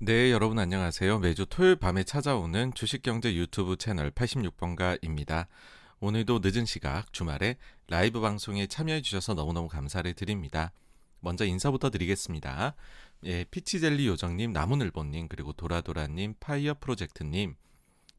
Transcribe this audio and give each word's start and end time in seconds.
네, 0.00 0.30
여러분 0.30 0.60
안녕하세요. 0.60 1.18
매주 1.18 1.44
토요일 1.46 1.74
밤에 1.74 2.04
찾아오는 2.04 2.72
주식경제 2.72 3.34
유튜브 3.34 3.76
채널 3.76 4.12
86번가입니다. 4.12 5.48
오늘도 5.98 6.38
늦은 6.40 6.66
시각 6.66 7.12
주말에 7.12 7.56
라이브 7.88 8.20
방송에 8.20 8.68
참여해 8.68 9.02
주셔서 9.02 9.34
너무너무 9.34 9.66
감사를 9.66 10.14
드립니다. 10.14 10.70
먼저 11.18 11.44
인사부터 11.44 11.90
드리겠습니다. 11.90 12.76
예, 13.24 13.42
피치젤리 13.50 14.06
요정님, 14.06 14.52
나무늘보님, 14.52 15.26
그리고 15.26 15.52
도라도라님, 15.52 16.34
파이어 16.38 16.74
프로젝트님, 16.78 17.56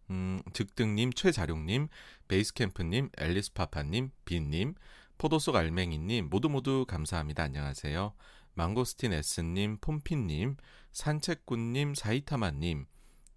음, 0.09 0.41
즉등님, 0.51 1.13
최자룡님, 1.13 1.87
베이스캠프님, 2.27 3.11
앨리스파파님, 3.17 4.11
빈님, 4.25 4.75
포도속 5.17 5.55
알맹이님, 5.55 6.27
모두 6.29 6.49
모두 6.49 6.85
감사합니다. 6.85 7.43
안녕하세요. 7.43 8.13
망고스틴 8.59 9.13
S님, 9.13 9.77
폼핀님, 9.79 10.57
산책꾼님, 10.91 11.95
사이타마님, 11.95 12.87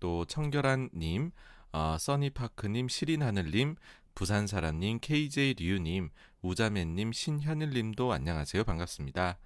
또 0.01 0.25
청결한님, 0.25 1.31
어, 1.71 1.97
써니파크님, 1.97 2.89
시린하늘님, 2.89 3.77
부산사람님, 4.17 4.99
KJ 5.01 5.55
류님, 5.61 6.11
우자매님, 6.43 7.13
신현일님도 7.13 8.13
안녕하세요. 8.13 8.65
반갑습니다. 8.65 9.39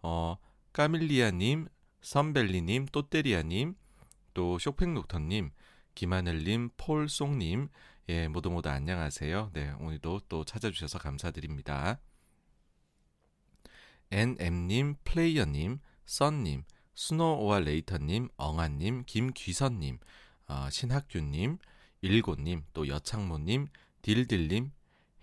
어, 0.00 0.38
까밀리아님, 0.72 1.68
선벨리님, 2.00 2.86
또떼리아님, 2.86 3.74
또 4.32 4.58
쇼팽록터님, 4.58 5.50
김하늘님, 5.96 6.70
폴송님, 6.78 7.68
예, 8.08 8.28
모두 8.28 8.50
모두 8.50 8.70
안녕하세요. 8.70 9.50
네, 9.52 9.70
오늘도 9.80 10.20
또 10.30 10.46
찾아주셔서 10.46 10.98
감사드립니다. 10.98 12.00
NM님, 14.10 14.96
플레이어님, 15.04 15.78
썬님, 16.04 16.64
스노우와 16.94 17.60
레이터님, 17.60 18.28
엉아님, 18.36 19.04
김귀선님, 19.06 19.98
어, 20.48 20.68
신학규님, 20.70 21.58
일고님, 22.02 22.64
또 22.72 22.88
여창모님, 22.88 23.68
딜딜님, 24.02 24.72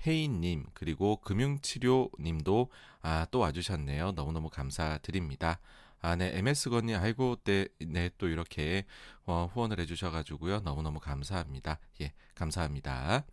혜인님, 0.05 0.67
그리고 0.73 1.17
금융치료님도 1.17 2.71
아, 3.01 3.25
또 3.31 3.39
와주셨네요. 3.39 4.13
너무너무 4.13 4.49
감사드립니다. 4.49 5.59
아, 5.99 6.15
네, 6.15 6.37
MS건님, 6.37 6.95
아이고, 6.95 7.37
네, 7.43 7.67
네, 7.79 8.09
또 8.17 8.27
이렇게 8.27 8.85
어, 9.25 9.49
후원을 9.53 9.79
해주셔가지고요. 9.81 10.61
너무너무 10.61 10.99
감사합니다. 10.99 11.79
예, 12.01 12.13
감사합니다. 12.35 13.25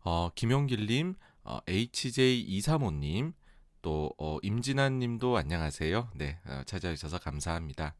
어, 0.00 0.30
김용길님, 0.34 1.14
어, 1.44 1.58
HJ235님, 1.66 3.32
또 3.86 4.12
어, 4.18 4.38
임진환 4.42 4.98
님도 4.98 5.36
안녕하세요. 5.36 6.10
네, 6.16 6.40
어, 6.44 6.62
찾아주셔서 6.66 7.20
감사합니다. 7.20 7.94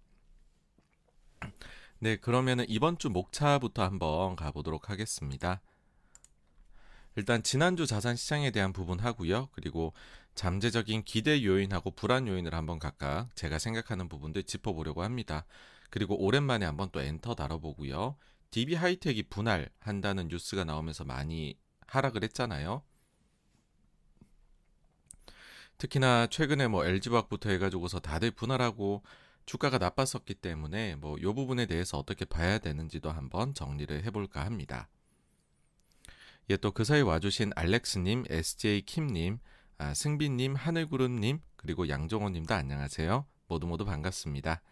네, 2.01 2.17
그러면은 2.17 2.65
이번 2.67 2.99
주 2.99 3.09
목차부터 3.09 3.85
한번 3.85 4.35
가보도록 4.35 4.91
하겠습니다. 4.91 5.63
일단 7.15 7.45
지난주 7.45 7.87
자산 7.87 8.17
시장에 8.17 8.51
대한 8.51 8.73
부분 8.73 8.99
하고요. 8.99 9.49
그리고 9.53 9.93
잠재적인 10.35 11.05
기대 11.05 11.45
요인하고 11.45 11.93
불안 11.93 12.27
요인을 12.27 12.53
한번 12.53 12.81
각각 12.81 13.29
제가 13.37 13.61
생각하는 13.61 14.09
부분들 14.09 14.43
짚어보려고 14.43 15.05
합니다. 15.05 15.47
그리고 15.91 16.21
오랜만에 16.21 16.67
한번 16.67 16.91
또 16.91 17.01
엔터 17.01 17.37
다뤄보고요. 17.37 18.17
DB 18.51 18.75
하이텍이 18.75 19.23
분할한다는 19.31 20.27
뉴스가 20.27 20.65
나오면서 20.65 21.05
많이 21.05 21.57
하락을 21.87 22.25
했잖아요. 22.25 22.83
특히나 25.79 26.27
최근에 26.29 26.69
뭐 26.69 26.85
LG화학부터 26.87 27.51
해가지고서 27.51 28.01
다들 28.01 28.31
분할하고 28.31 29.03
주가가 29.47 29.79
나빴었기 29.79 30.35
때문에 30.37 30.97
뭐 30.97 31.19
요 31.23 31.35
부분에 31.35 31.67
대해서 31.67 31.99
어떻게 31.99 32.25
봐야 32.25 32.59
되는지도 32.59 33.11
한번 33.11 33.55
정리를 33.55 34.05
해볼까 34.05 34.45
합니다. 34.45 34.89
예, 36.51 36.57
또 36.57 36.73
그 36.73 36.85
사이 36.85 37.03
와주신 37.03 37.53
알렉스님, 37.57 38.25
SJ 38.31 38.83
킴님, 38.83 39.39
아, 39.79 39.95
승빈님, 39.95 40.55
하늘구름님, 40.55 41.41
그리고 41.57 41.89
양정호님도 41.89 42.55
안녕하세요. 42.55 43.27
모두 43.49 43.67
모두 43.67 43.85
반갑습니다. 43.85 44.63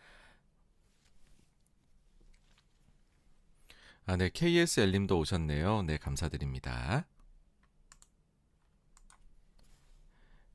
아, 4.06 4.16
네, 4.16 4.30
KSL님도 4.32 5.18
오셨네요. 5.18 5.82
네, 5.82 5.96
감사드립니다. 5.98 7.06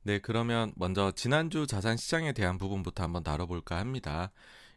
네, 0.02 0.18
그러면 0.18 0.72
먼저 0.76 1.10
지난주 1.12 1.66
자산 1.66 1.96
시장에 1.96 2.32
대한 2.32 2.58
부분부터 2.58 3.02
한번 3.02 3.22
다뤄볼까 3.22 3.78
합니다. 3.78 4.32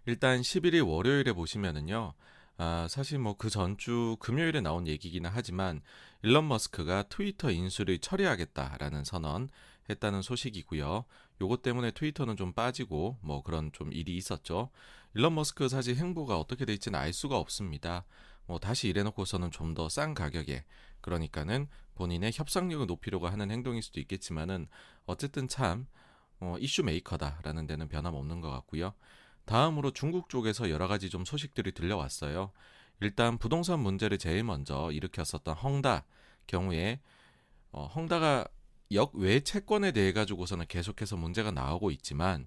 일단 0.06 0.42
11일 0.42 0.86
월요일에 0.88 1.32
보시면은요. 1.34 2.14
아, 2.58 2.88
사실 2.90 3.20
뭐 3.20 3.36
그 3.38 3.50
전주 3.50 4.18
금요일에 4.20 4.62
나온 4.62 4.86
얘기기는 4.88 5.28
하지만 5.34 5.82
일론 6.24 6.48
머스크가 6.48 7.04
트위터 7.04 7.52
인수를 7.52 8.00
처리하겠다라는 8.00 9.04
선언 9.06 9.50
했다는 9.90 10.22
소식이고요. 10.22 11.06
요것 11.42 11.62
때문에 11.62 11.92
트위터는 11.92 12.36
좀 12.38 12.54
빠지고 12.54 13.18
뭐 13.22 13.42
그런 13.44 13.72
좀 13.72 13.92
일이 13.94 14.16
있었죠. 14.18 14.70
일론 15.16 15.36
머스크 15.36 15.68
사실 15.70 15.96
행보가 15.96 16.38
어떻게 16.38 16.66
될지는 16.66 17.00
알 17.00 17.14
수가 17.14 17.38
없습니다. 17.38 18.04
뭐 18.46 18.60
다시 18.60 18.90
이래놓고서는 18.90 19.52
좀 19.52 19.74
더 19.74 19.88
싼 19.90 20.14
가격에 20.14 20.66
그러니까는 21.02 21.68
본인의 21.96 22.31
협상력을 22.34 22.86
높이려고 22.86 23.28
하는 23.28 23.52
행동일 23.52 23.81
수도 23.81 24.00
있겠지만은 24.00 24.68
어쨌든 25.06 25.48
참 25.48 25.88
어, 26.40 26.56
이슈 26.59 26.84
메이커다라는 26.84 27.68
데는 27.68 27.88
변함없는 27.88 28.42
것 28.42 28.50
같고요. 28.50 28.94
다음으로 29.46 29.92
중국 29.92 30.30
쪽에서 30.30 30.70
여러 30.70 30.88
가지 30.88 31.09
좀 31.09 31.26
소식들이 31.26 31.74
들려왔어요. 31.74 32.52
일단 33.02 33.38
부동산 33.38 33.80
문제를 33.80 34.18
제일 34.18 34.44
먼저 34.44 34.92
일으켰었던 34.92 35.56
헝다 35.56 36.06
경우에 36.48 37.02
어, 37.72 37.88
헝다가 37.88 38.46
역외 38.92 39.42
채권에 39.42 39.92
대해 39.92 40.14
가지고서는 40.14 40.68
계속해서 40.68 41.18
문제가 41.18 41.52
나오고 41.52 41.92
있지만 41.92 42.46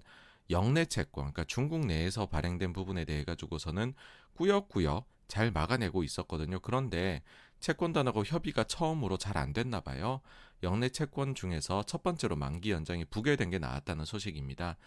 역내 0.49 0.85
채권, 0.85 1.25
그러니까 1.25 1.43
중국 1.43 1.85
내에서 1.85 2.27
발행된 2.27 2.71
부분에 2.71 3.03
대해 3.03 3.25
가지고서는 3.25 3.93
꾸역꾸역 4.35 5.05
잘 5.27 5.51
막아내고 5.51 6.03
있었거든요. 6.03 6.59
그런데 6.61 7.21
채권단하고 7.59 8.23
협의가 8.25 8.63
처음으로 8.63 9.17
잘 9.17 9.37
안 9.37 9.53
됐나 9.53 9.81
봐요. 9.81 10.21
역내 10.63 10.89
채권 10.89 11.35
중에서 11.35 11.83
첫 11.83 12.01
번째로 12.03 12.35
만기 12.35 12.71
연장이 12.71 13.05
부결된 13.05 13.51
게 13.51 13.59
나왔다는 13.59 14.05
소식입니다. 14.05 14.77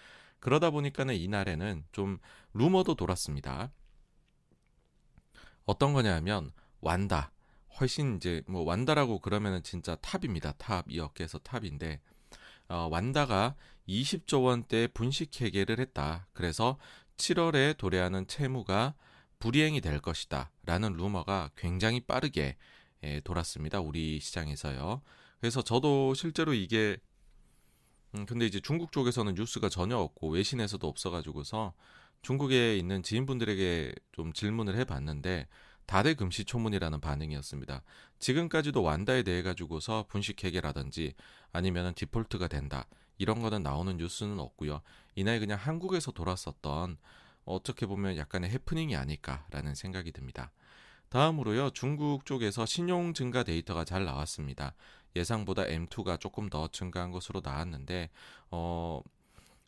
그러다 0.41 0.71
보니까는 0.71 1.15
이날에는 1.15 1.85
좀 1.93 2.19
루머도 2.55 2.95
돌았습니다. 2.95 3.71
어떤 5.67 5.93
거냐면 5.93 6.51
완다. 6.81 7.33
훨씬 7.79 8.17
이제 8.17 8.43
뭐 8.47 8.63
완다라고 8.63 9.21
그러면은 9.21 9.63
진짜 9.63 9.95
탑입니다. 9.97 10.53
탑. 10.53 10.87
이 10.89 10.99
업계에서 10.99 11.39
탑인데 11.39 12.01
어, 12.69 12.89
완다가 12.91 13.55
20조 13.89 14.45
원대 14.45 14.89
분식 14.89 15.41
회계를 15.41 15.79
했다. 15.79 16.27
그래서 16.33 16.79
7월에 17.17 17.77
도래하는 17.77 18.27
채무가 18.27 18.95
불이행이 19.41 19.81
될 19.81 20.01
것이다. 20.01 20.53
라는 20.65 20.93
루머가 20.93 21.51
굉장히 21.57 22.01
빠르게 22.01 22.57
예, 23.03 23.21
돌았습니다. 23.21 23.81
우리 23.81 24.21
시장에서요. 24.21 25.03
그래서 25.41 25.63
저도 25.63 26.15
실제로 26.15 26.53
이게 26.53 26.99
음, 28.15 28.27
근데 28.27 28.47
이제 28.47 28.61
중국 28.61 28.93
쪽에서는 28.93 29.35
뉴스가 29.35 29.69
전혀 29.69 29.97
없고 29.97 30.29
외신에서도 30.31 30.87
없어가지고서 30.87 31.73
중국에 32.23 32.77
있는 32.77 33.03
지인분들에게 33.03 33.95
좀 34.13 34.33
질문을 34.33 34.77
해봤는데 34.77 35.49
다들 35.87 36.15
금시초문이라는 36.15 37.01
반응이었습니다. 37.01 37.83
지금까지도 38.19 38.83
완다에 38.83 39.23
대해 39.23 39.43
가지고서 39.43 40.05
분식 40.09 40.45
회계라든지 40.45 41.15
아니면은 41.53 41.95
디폴트가 41.95 42.49
된다 42.49 42.87
이런 43.17 43.41
거는 43.41 43.63
나오는 43.63 43.97
뉴스는 43.97 44.39
없고요. 44.39 44.83
이날 45.15 45.41
그냥 45.41 45.59
한국에서 45.59 46.13
돌았었던 46.13 46.99
어떻게 47.55 47.87
보면 47.87 48.17
약간의 48.17 48.51
해프닝이 48.51 48.97
아닐까라는 48.97 49.75
생각이 49.75 50.13
듭니다. 50.13 50.53
다음으로요, 51.09 51.71
중국 51.71 52.25
쪽에서 52.25 52.67
신용 52.67 53.15
증가 53.15 53.43
데이터가 53.43 53.85
잘 53.85 54.05
나왔습니다. 54.05 54.75
예상보다 55.17 55.65
M2가 55.65 56.21
조금 56.21 56.49
더 56.49 56.69
증가한 56.69 57.11
것으로 57.11 57.41
나왔는데, 57.45 58.11
어, 58.51 59.03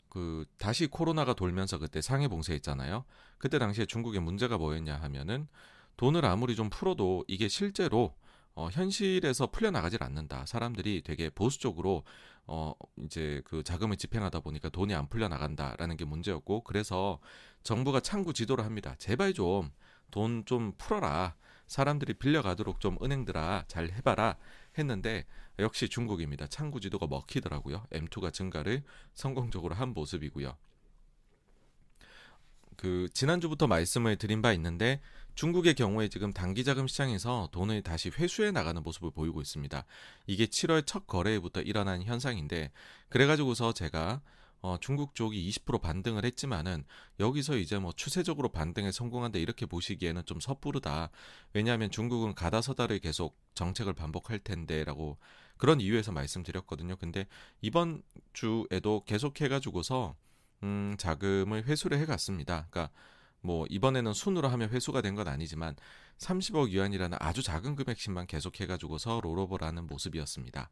그, 0.08 0.44
다시 0.58 0.86
코로나가 0.86 1.34
돌면서 1.34 1.78
그때 1.78 2.00
상해 2.00 2.28
봉쇄했잖아요. 2.28 3.04
그때 3.38 3.58
당시에 3.58 3.86
중국의 3.86 4.20
문제가 4.20 4.56
뭐였냐 4.56 4.94
하면은 4.96 5.48
돈을 5.96 6.24
아무리 6.24 6.54
좀 6.54 6.70
풀어도 6.70 7.24
이게 7.26 7.48
실제로 7.48 8.14
어, 8.54 8.68
현실에서 8.70 9.48
풀려나가질 9.48 10.02
않는다. 10.02 10.46
사람들이 10.46 11.02
되게 11.02 11.30
보수적으로 11.30 12.04
어, 12.46 12.72
이제 13.04 13.40
그 13.44 13.62
자금을 13.62 13.96
집행하다 13.96 14.40
보니까 14.40 14.68
돈이 14.68 14.94
안 14.94 15.08
풀려나간다라는 15.08 15.96
게 15.96 16.04
문제였고, 16.04 16.64
그래서 16.64 17.20
정부가 17.62 18.00
창구 18.00 18.32
지도를 18.34 18.64
합니다. 18.64 18.94
제발 18.98 19.32
좀 19.32 19.70
돈 20.12 20.44
좀 20.44 20.72
풀어라. 20.78 21.34
사람들이 21.66 22.14
빌려가도록 22.14 22.80
좀 22.80 22.98
은행들아 23.02 23.64
잘 23.66 23.90
해봐라 23.90 24.36
했는데 24.78 25.24
역시 25.58 25.88
중국입니다. 25.88 26.46
창구 26.46 26.80
지도가 26.80 27.06
먹히더라고요. 27.06 27.84
M2가 27.90 28.32
증가를 28.32 28.84
성공적으로 29.14 29.74
한 29.74 29.94
모습이고요. 29.94 30.56
그 32.76 33.08
지난주부터 33.14 33.66
말씀을 33.66 34.16
드린 34.16 34.42
바 34.42 34.52
있는데 34.52 35.00
중국의 35.34 35.74
경우에 35.74 36.08
지금 36.08 36.32
단기 36.32 36.64
자금 36.64 36.86
시장에서 36.86 37.48
돈을 37.52 37.82
다시 37.82 38.10
회수해 38.10 38.50
나가는 38.50 38.82
모습을 38.82 39.10
보이고 39.10 39.40
있습니다. 39.40 39.84
이게 40.26 40.46
7월 40.46 40.86
첫 40.86 41.06
거래부터 41.06 41.62
일어난 41.62 42.02
현상인데 42.02 42.70
그래가지고서 43.08 43.72
제가 43.72 44.20
어, 44.62 44.76
중국 44.80 45.16
쪽이 45.16 45.50
20% 45.50 45.80
반등을 45.80 46.24
했지만은 46.24 46.84
여기서 47.18 47.56
이제 47.56 47.78
뭐 47.78 47.92
추세적으로 47.92 48.50
반등에 48.50 48.92
성공한다 48.92 49.40
이렇게 49.40 49.66
보시기에는 49.66 50.24
좀 50.24 50.38
섣부르다. 50.38 51.10
왜냐하면 51.52 51.90
중국은 51.90 52.34
가다서다를 52.34 53.00
계속 53.00 53.36
정책을 53.54 53.92
반복할 53.92 54.38
텐데라고 54.38 55.18
그런 55.56 55.80
이유에서 55.80 56.12
말씀드렸거든요. 56.12 56.96
근데 56.96 57.26
이번 57.60 58.02
주에도 58.32 59.02
계속 59.04 59.40
해가지고서 59.40 60.14
음, 60.62 60.94
자금을 60.96 61.64
회수를 61.64 61.98
해갔습니다. 61.98 62.68
그러니까 62.70 62.94
뭐 63.42 63.66
이번에는 63.68 64.12
순으로 64.12 64.48
하면 64.48 64.70
회수가 64.70 65.00
된 65.02 65.14
건 65.14 65.28
아니지만 65.28 65.76
30억 66.18 66.70
위안이라는 66.70 67.18
아주 67.20 67.42
작은 67.42 67.76
금액씩만 67.76 68.26
계속 68.26 68.60
해 68.60 68.66
가지고서 68.66 69.20
롤오버라는 69.22 69.86
모습이었습니다. 69.86 70.70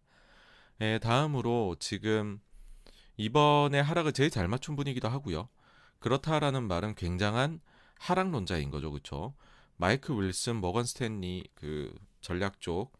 에, 0.80 0.98
다음으로 0.98 1.76
지금 1.78 2.40
이번에 3.16 3.80
하락을 3.80 4.12
제일 4.12 4.30
잘 4.30 4.48
맞춘 4.48 4.76
분이기도 4.76 5.08
하고요. 5.08 5.48
그렇다라는 5.98 6.62
말은 6.68 6.94
굉장한 6.94 7.60
하락론자인 7.98 8.70
거죠, 8.70 8.90
그렇죠? 8.90 9.34
마이크 9.76 10.18
윌슨, 10.18 10.60
머건 10.60 10.84
스탠리 10.84 11.44
그 11.54 11.94
전략 12.22 12.60
쪽 12.60 12.92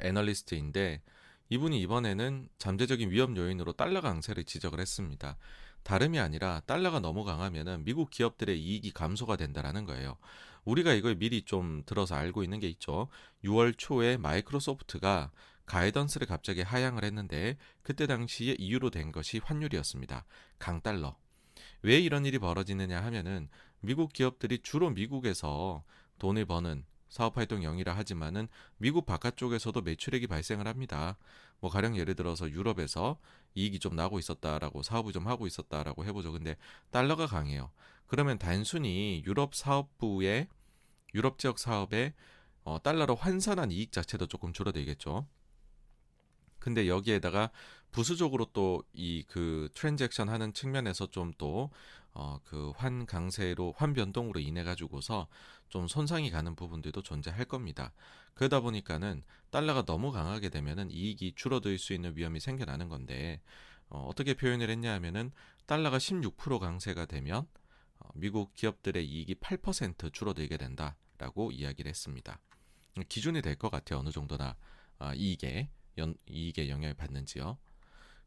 애널리스트인데 0.00 1.02
이분이 1.50 1.80
이번에는 1.82 2.48
잠재적인 2.58 3.10
위험 3.10 3.36
요인으로 3.36 3.74
달러 3.74 4.00
강세를 4.00 4.44
지적을 4.44 4.80
했습니다. 4.80 5.36
다름이 5.84 6.18
아니라 6.18 6.60
달러가 6.66 6.98
너무 6.98 7.24
강하면은 7.24 7.84
미국 7.84 8.10
기업들의 8.10 8.58
이익이 8.60 8.92
감소가 8.92 9.36
된다라는 9.36 9.84
거예요. 9.84 10.16
우리가 10.64 10.94
이걸 10.94 11.14
미리 11.14 11.42
좀 11.42 11.82
들어서 11.86 12.14
알고 12.14 12.42
있는 12.42 12.58
게 12.58 12.68
있죠. 12.68 13.08
6월 13.44 13.74
초에 13.76 14.16
마이크로소프트가 14.16 15.30
가이던스를 15.66 16.26
갑자기 16.26 16.62
하향을 16.62 17.04
했는데 17.04 17.56
그때 17.82 18.06
당시에 18.06 18.56
이유로 18.58 18.90
된 18.90 19.12
것이 19.12 19.38
환율이었습니다. 19.38 20.24
강달러. 20.58 21.16
왜 21.82 21.98
이런 21.98 22.24
일이 22.24 22.38
벌어지느냐 22.38 23.02
하면은 23.04 23.48
미국 23.80 24.12
기업들이 24.12 24.58
주로 24.62 24.90
미국에서 24.90 25.84
돈을 26.18 26.46
버는 26.46 26.84
사업 27.08 27.36
활동 27.36 27.60
영이라 27.62 27.94
하지만은 27.94 28.48
미국 28.78 29.06
바깥쪽에서도 29.06 29.80
매출액이 29.82 30.26
발생을 30.26 30.66
합니다. 30.66 31.16
뭐 31.60 31.70
가령 31.70 31.96
예를 31.96 32.14
들어서 32.14 32.50
유럽에서 32.50 33.18
이익이 33.54 33.78
좀 33.78 33.96
나고 33.96 34.18
있었다라고 34.18 34.82
사업을 34.82 35.12
좀 35.12 35.26
하고 35.26 35.46
있었다라고 35.46 36.04
해보죠. 36.04 36.32
근데 36.32 36.56
달러가 36.90 37.26
강해요. 37.26 37.70
그러면 38.06 38.38
단순히 38.38 39.22
유럽 39.26 39.54
사업부의 39.54 40.48
유럽 41.14 41.38
지역 41.38 41.58
사업에 41.58 42.14
어, 42.64 42.82
달러로 42.82 43.14
환산한 43.14 43.70
이익 43.70 43.92
자체도 43.92 44.26
조금 44.26 44.52
줄어들겠죠. 44.52 45.26
근데 46.58 46.88
여기에다가 46.88 47.50
부수적으로 47.94 48.46
또 48.52 48.82
이 48.92 49.22
그 49.28 49.68
트랜잭션 49.74 50.28
하는 50.28 50.52
측면에서 50.52 51.06
좀 51.10 51.32
또 51.38 51.70
어 52.14 52.40
그 52.44 52.72
환 52.76 53.06
강세로 53.06 53.72
환 53.76 53.94
변동으로 53.94 54.40
인해 54.40 54.64
가지고서 54.64 55.28
좀 55.68 55.86
손상이 55.86 56.30
가는 56.30 56.56
부분들도 56.56 57.02
존재할 57.02 57.44
겁니다. 57.44 57.92
그러다 58.34 58.58
보니까는 58.60 59.22
달러가 59.50 59.84
너무 59.84 60.10
강하게 60.10 60.48
되면은 60.48 60.90
이익이 60.90 61.34
줄어들 61.36 61.78
수 61.78 61.92
있는 61.92 62.16
위험이 62.16 62.40
생겨나는 62.40 62.88
건데 62.88 63.40
어, 63.90 64.00
어떻게 64.08 64.34
표현을 64.34 64.70
했냐 64.70 64.92
하면은 64.94 65.30
달러가 65.66 65.98
16% 65.98 66.58
강세가 66.58 67.06
되면 67.06 67.46
어, 68.00 68.08
미국 68.14 68.54
기업들의 68.54 69.06
이익이 69.06 69.36
8% 69.36 70.12
줄어들게 70.12 70.56
된다라고 70.56 71.52
이야기를 71.52 71.88
했습니다. 71.88 72.40
기준이 73.08 73.40
될 73.42 73.54
것 73.56 73.70
같아요. 73.70 74.00
어느 74.00 74.10
정도나 74.10 74.56
어, 74.98 75.12
이익에 75.14 75.70
연, 75.98 76.16
이익에 76.28 76.68
영향을 76.68 76.94
받는지요. 76.94 77.56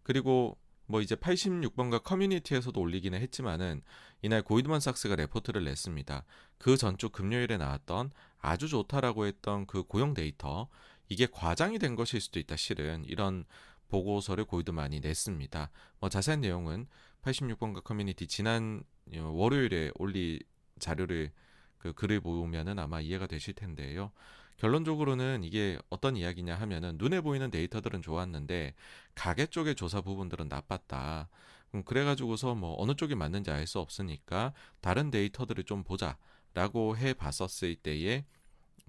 그리고 0.07 0.57
뭐 0.85 1.01
이제 1.01 1.15
86번가 1.15 2.01
커뮤니티에서도 2.01 2.79
올리기는 2.79 3.19
했지만은 3.19 3.81
이날 4.21 4.41
골드만 4.41 4.79
삭스가 4.79 5.17
레포트를 5.17 5.65
냈습니다. 5.65 6.23
그 6.57 6.77
전주 6.77 7.09
금요일에 7.09 7.57
나왔던 7.57 8.11
아주 8.39 8.69
좋다라고 8.69 9.25
했던 9.25 9.65
그 9.65 9.83
고용 9.83 10.13
데이터 10.13 10.69
이게 11.09 11.27
과장이 11.29 11.77
된 11.77 11.95
것일 11.95 12.21
수도 12.21 12.39
있다 12.39 12.55
실은 12.55 13.03
이런 13.03 13.43
보고서를 13.89 14.45
골드만이 14.45 15.01
냈습니다. 15.01 15.69
뭐 15.99 16.09
자세한 16.09 16.39
내용은 16.39 16.87
86번가 17.23 17.83
커뮤니티 17.83 18.27
지난 18.27 18.83
월요일에 19.13 19.91
올린 19.95 20.39
자료를 20.79 21.31
그 21.79 21.91
글을 21.91 22.21
보면은 22.21 22.79
아마 22.79 23.01
이해가 23.01 23.27
되실 23.27 23.53
텐데요. 23.53 24.13
결론적으로는 24.57 25.43
이게 25.43 25.77
어떤 25.89 26.17
이야기냐 26.17 26.55
하면은 26.55 26.95
눈에 26.97 27.21
보이는 27.21 27.49
데이터들은 27.51 28.01
좋았는데 28.01 28.73
가계 29.15 29.47
쪽의 29.47 29.75
조사 29.75 30.01
부분들은 30.01 30.47
나빴다. 30.47 31.29
음, 31.75 31.83
그래가지고서 31.83 32.55
뭐 32.55 32.75
어느 32.79 32.95
쪽이 32.95 33.15
맞는지 33.15 33.51
알 33.51 33.67
수 33.67 33.79
없으니까 33.79 34.53
다른 34.81 35.11
데이터들을 35.11 35.63
좀 35.65 35.83
보자라고 35.83 36.97
해 36.97 37.13
봤었을 37.13 37.75
때에 37.75 38.25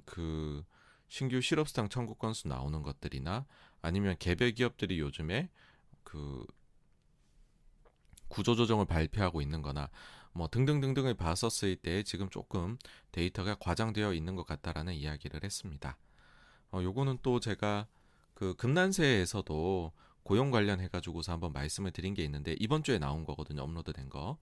그 0.04 0.64
신규 1.08 1.40
실업수당 1.40 1.88
청구 1.88 2.14
건수 2.14 2.48
나오는 2.48 2.82
것들이나 2.82 3.46
아니면 3.82 4.16
개별 4.18 4.52
기업들이 4.52 4.98
요즘에 5.00 5.48
그 6.04 6.46
구조조정을 8.28 8.86
발표하고 8.86 9.40
있는 9.40 9.62
거나 9.62 9.88
뭐 10.32 10.48
등등등등을 10.48 11.14
봤었을 11.14 11.76
때 11.76 12.02
지금 12.02 12.28
조금 12.30 12.78
데이터가 13.12 13.56
과장되어 13.56 14.14
있는 14.14 14.36
것 14.36 14.46
같다라는 14.46 14.94
이야기를 14.94 15.42
했습니다. 15.42 15.96
어, 16.70 16.82
요거는 16.82 17.18
또 17.22 17.40
제가 17.40 17.86
그 18.34 18.54
금난세에서도 18.54 19.92
고용 20.22 20.50
관련해 20.50 20.88
가지고서 20.88 21.32
한번 21.32 21.52
말씀을 21.52 21.90
드린 21.90 22.14
게 22.14 22.22
있는데 22.24 22.54
이번 22.58 22.82
주에 22.82 22.98
나온 22.98 23.24
거거든요. 23.24 23.62
업로드 23.62 23.92
된 23.92 24.08
거. 24.08 24.38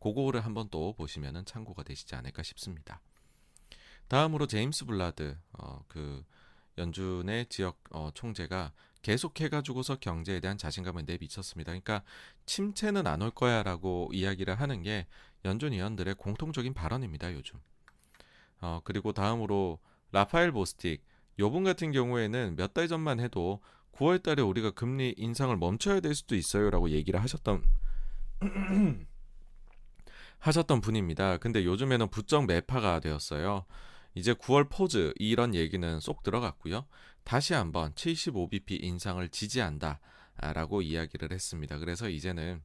그거를 0.00 0.44
한번 0.44 0.68
또 0.70 0.92
보시면은 0.92 1.44
참고가 1.44 1.82
되시지 1.82 2.14
않을까 2.14 2.42
싶습니다. 2.42 3.00
다음으로 4.08 4.46
제임스 4.46 4.84
불라드 4.84 5.36
어, 5.52 5.84
그 5.88 6.24
연준의 6.78 7.46
지역 7.48 7.82
어, 7.90 8.10
총재가 8.14 8.72
계속해 9.04 9.50
가지고서 9.50 9.96
경제에 9.96 10.40
대한 10.40 10.56
자신감을 10.58 11.04
내비쳤습니다. 11.06 11.70
그러니까 11.72 12.02
침체는 12.46 13.06
안 13.06 13.22
올 13.22 13.30
거야라고 13.30 14.10
이야기를 14.12 14.58
하는 14.58 14.82
게 14.82 15.06
연준 15.44 15.72
위원들의 15.72 16.14
공통적인 16.16 16.72
발언입니다. 16.74 17.32
요즘. 17.34 17.60
어, 18.60 18.80
그리고 18.82 19.12
다음으로 19.12 19.78
라파엘 20.10 20.52
보스틱 20.52 21.04
요분 21.38 21.64
같은 21.64 21.92
경우에는 21.92 22.56
몇 22.56 22.72
달 22.72 22.88
전만 22.88 23.20
해도 23.20 23.60
9월 23.92 24.22
달에 24.22 24.42
우리가 24.42 24.70
금리 24.72 25.14
인상을 25.18 25.54
멈춰야 25.56 26.00
될 26.00 26.14
수도 26.14 26.34
있어요라고 26.34 26.90
얘기를 26.90 27.20
하셨던 27.22 27.62
하셨던 30.38 30.80
분입니다. 30.80 31.38
근데 31.38 31.64
요즘에는 31.64 32.08
부쩍 32.08 32.46
매파가 32.46 33.00
되었어요. 33.00 33.66
이제 34.14 34.32
9월 34.32 34.68
포즈 34.70 35.12
이런 35.16 35.54
얘기는 35.54 36.00
쏙 36.00 36.22
들어갔고요. 36.22 36.86
다시 37.24 37.54
한번 37.54 37.92
75bp 37.94 38.82
인상을 38.82 39.26
지지한다 39.30 40.00
라고 40.36 40.82
이야기를 40.82 41.32
했습니다. 41.32 41.78
그래서 41.78 42.08
이제는 42.08 42.62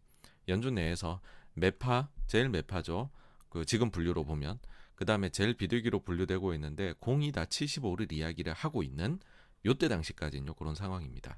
연준 0.48 0.76
내에서 0.76 1.22
매파 1.54 2.10
제일 2.28 2.50
매파죠. 2.50 3.10
그 3.50 3.66
지금 3.66 3.90
분류로 3.90 4.24
보면 4.26 4.60
그 4.96 5.06
다음에 5.06 5.30
제일 5.30 5.56
비둘기로 5.56 6.04
분류되고 6.04 6.54
있는데 6.56 6.94
공이 7.00 7.32
다 7.32 7.46
75를 7.46 8.12
이야기를 8.12 8.54
하고 8.54 8.84
있는 8.84 9.20
요때 9.66 9.88
당시까지는요 9.88 10.54
그런 10.56 10.76
상황입니다. 10.76 11.38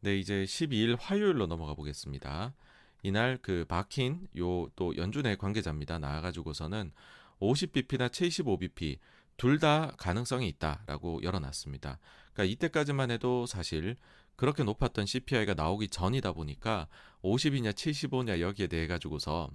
네 0.00 0.18
이제 0.18 0.44
12일 0.44 0.96
화요일로 1.00 1.46
넘어가 1.46 1.74
보겠습니다. 1.74 2.54
이날 3.02 3.38
그 3.40 3.64
박힌 3.66 4.28
요또 4.36 4.96
연준의 4.96 5.38
관계자입니다. 5.38 5.98
나와가지고서는 5.98 6.92
50bp나 7.40 8.10
75bp 8.10 8.98
둘 9.38 9.58
다 9.58 9.92
가능성이 9.96 10.48
있다라고 10.48 11.22
열어놨습니다. 11.22 11.98
그러니까 12.32 12.44
이때까지만 12.44 13.10
해도 13.10 13.46
사실 13.46 13.96
그렇게 14.36 14.62
높았던 14.62 15.06
CPI가 15.06 15.54
나오기 15.54 15.88
전이다 15.88 16.32
보니까 16.32 16.86
50이냐 17.22 17.72
75냐 17.72 18.40
여기에 18.40 18.66
대해 18.66 18.86
가지고서 18.86 19.50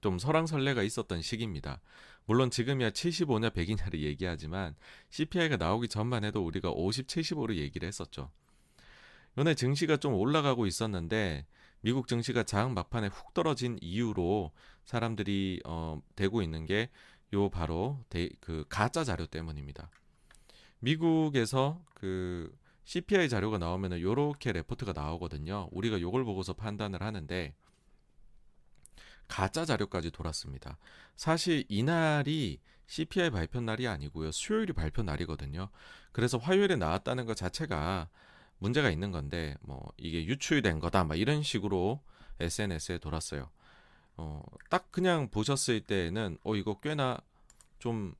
좀 0.00 0.18
설왕설래가 0.18 0.82
있었던 0.82 1.20
시기입니다. 1.20 1.80
물론 2.26 2.50
지금이야 2.50 2.90
75냐 2.90 3.52
100이냐를 3.52 4.00
얘기하지만 4.00 4.74
CPI가 5.10 5.56
나오기 5.56 5.88
전만 5.88 6.24
해도 6.24 6.44
우리가 6.44 6.70
50, 6.70 7.06
75를 7.06 7.56
얘기를 7.56 7.86
했었죠. 7.86 8.30
요새 9.36 9.54
증시가 9.54 9.96
좀 9.96 10.14
올라가고 10.14 10.66
있었는데 10.66 11.46
미국 11.82 12.08
증시가 12.08 12.42
장 12.42 12.74
막판에 12.74 13.08
훅 13.08 13.34
떨어진 13.34 13.78
이유로 13.80 14.52
사람들이 14.84 15.60
어, 15.64 16.00
되고 16.14 16.42
있는 16.42 16.66
게 16.66 16.90
요 17.32 17.48
바로 17.48 18.04
데, 18.08 18.28
그 18.40 18.64
가짜 18.68 19.04
자료 19.04 19.26
때문입니다. 19.26 19.90
미국에서 20.80 21.82
그 21.94 22.56
CPI 22.84 23.28
자료가 23.28 23.58
나오면은 23.58 24.00
요렇게 24.00 24.52
레포트가 24.52 24.92
나오거든요. 24.92 25.68
우리가 25.70 26.00
요걸 26.00 26.24
보고서 26.24 26.54
판단을 26.54 27.02
하는데 27.02 27.54
가짜 29.28 29.64
자료까지 29.64 30.10
돌았습니다. 30.10 30.76
사실 31.14 31.64
이날이 31.68 32.58
CPI 32.86 33.30
발표 33.30 33.60
날이 33.60 33.86
아니고요. 33.86 34.32
수요일이 34.32 34.72
발표 34.72 35.04
날이거든요. 35.04 35.68
그래서 36.10 36.38
화요일에 36.38 36.74
나왔다는 36.74 37.26
것 37.26 37.36
자체가 37.36 38.08
문제가 38.58 38.90
있는 38.90 39.12
건데 39.12 39.56
뭐 39.60 39.92
이게 39.96 40.24
유출된 40.24 40.80
거다 40.80 41.04
막 41.04 41.16
이런 41.16 41.44
식으로 41.44 42.02
SNS에 42.40 42.98
돌았어요. 42.98 43.48
어, 44.20 44.42
딱 44.68 44.92
그냥 44.92 45.30
보셨을 45.30 45.80
때는 45.80 46.36
어 46.44 46.54
이거 46.54 46.78
꽤나 46.80 47.18
좀 47.78 48.14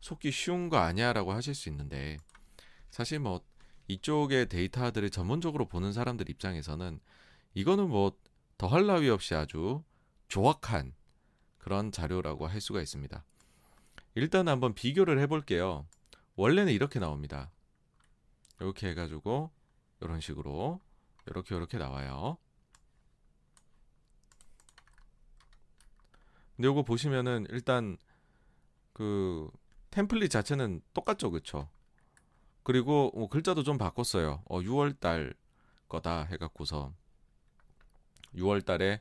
속기 0.00 0.30
쉬운 0.30 0.68
거 0.68 0.76
아니야라고 0.76 1.32
하실 1.32 1.54
수 1.54 1.70
있는데 1.70 2.18
사실 2.90 3.18
뭐 3.18 3.40
이쪽의 3.88 4.50
데이터들을 4.50 5.08
전문적으로 5.08 5.66
보는 5.66 5.94
사람들 5.94 6.28
입장에서는 6.28 7.00
이거는 7.54 7.88
뭐 7.88 8.12
더할 8.58 8.86
나위 8.86 9.08
없이 9.08 9.34
아주 9.34 9.82
조악한 10.28 10.94
그런 11.56 11.92
자료라고 11.92 12.46
할 12.46 12.60
수가 12.60 12.82
있습니다. 12.82 13.24
일단 14.16 14.48
한번 14.48 14.74
비교를 14.74 15.18
해볼게요. 15.20 15.86
원래는 16.36 16.74
이렇게 16.74 16.98
나옵니다. 16.98 17.50
이렇게 18.60 18.88
해가지고 18.88 19.50
이런 20.02 20.20
식으로 20.20 20.80
이렇게 21.26 21.56
이렇게 21.56 21.78
나와요. 21.78 22.36
근데 26.58 26.68
이거 26.68 26.82
보시면은 26.82 27.46
일단 27.50 27.96
그 28.92 29.48
템플릿 29.92 30.28
자체는 30.28 30.82
똑같죠, 30.92 31.30
그쵸? 31.30 31.68
그리고 32.64 33.12
뭐 33.14 33.28
글자도 33.28 33.62
좀 33.62 33.78
바꿨어요. 33.78 34.42
어, 34.44 34.60
6월달 34.60 35.36
거다 35.88 36.24
해갖고서 36.24 36.92
6월달에 38.34 38.98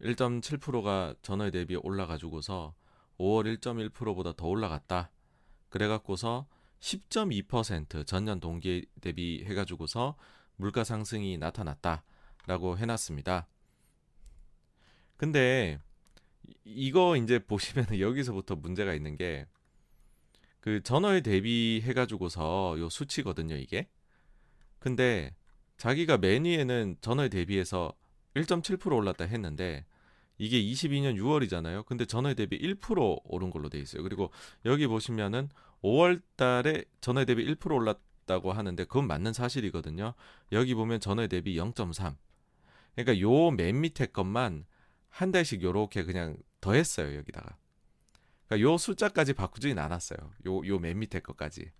1.7%가 0.00 1.14
전월 1.20 1.50
대비 1.50 1.76
올라가지고서 1.76 2.74
5월 3.18 3.58
1.1%보다 3.58 4.32
더 4.32 4.46
올라갔다. 4.46 5.10
그래갖고서 5.68 6.46
10.2% 6.80 8.06
전년 8.06 8.40
동기 8.40 8.86
대비 9.02 9.44
해가지고서 9.44 10.16
물가 10.56 10.84
상승이 10.84 11.36
나타났다라고 11.36 12.78
해놨습니다. 12.78 13.46
근데 15.18 15.80
이거 16.64 17.16
이제 17.16 17.38
보시면 17.38 17.86
여기서부터 18.00 18.56
문제가 18.56 18.94
있는 18.94 19.16
게 19.16 19.46
그 20.64 20.82
전월 20.82 21.22
대비해 21.22 21.92
가지고서 21.92 22.76
요 22.78 22.88
수치거든요, 22.88 23.54
이게. 23.54 23.86
근데 24.78 25.36
자기가 25.76 26.16
매니에는 26.16 26.96
전월 27.02 27.28
대비해서 27.28 27.92
1.7% 28.32 28.90
올랐다 28.96 29.26
했는데 29.26 29.84
이게 30.38 30.62
22년 30.62 31.16
6월이잖아요. 31.18 31.84
근데 31.84 32.06
전월 32.06 32.34
대비 32.34 32.58
1% 32.58 33.20
오른 33.24 33.50
걸로 33.50 33.68
돼 33.68 33.78
있어요. 33.78 34.02
그리고 34.02 34.30
여기 34.64 34.86
보시면은 34.86 35.50
5월 35.82 36.22
달에 36.36 36.86
전월 37.02 37.26
대비 37.26 37.44
1% 37.44 37.70
올랐다고 37.70 38.52
하는데 38.52 38.84
그건 38.84 39.06
맞는 39.06 39.34
사실이거든요. 39.34 40.14
여기 40.52 40.74
보면 40.74 40.98
전월 41.00 41.28
대비 41.28 41.58
0.3. 41.58 42.16
그러니까 42.94 43.20
요 43.20 43.50
맨 43.50 43.82
밑에 43.82 44.06
것만 44.06 44.64
한 45.10 45.30
달씩 45.30 45.62
요렇게 45.62 46.04
그냥 46.04 46.38
더했어요, 46.64 47.16
여기다가. 47.16 47.56
그러니까 48.48 48.70
요 48.70 48.76
숫자까지 48.78 49.34
바꾸지는 49.34 49.78
않았어요. 49.82 50.18
요 50.46 50.62
요 50.66 50.78
맨 50.78 50.98
밑에 51.00 51.20
것까지. 51.20 51.72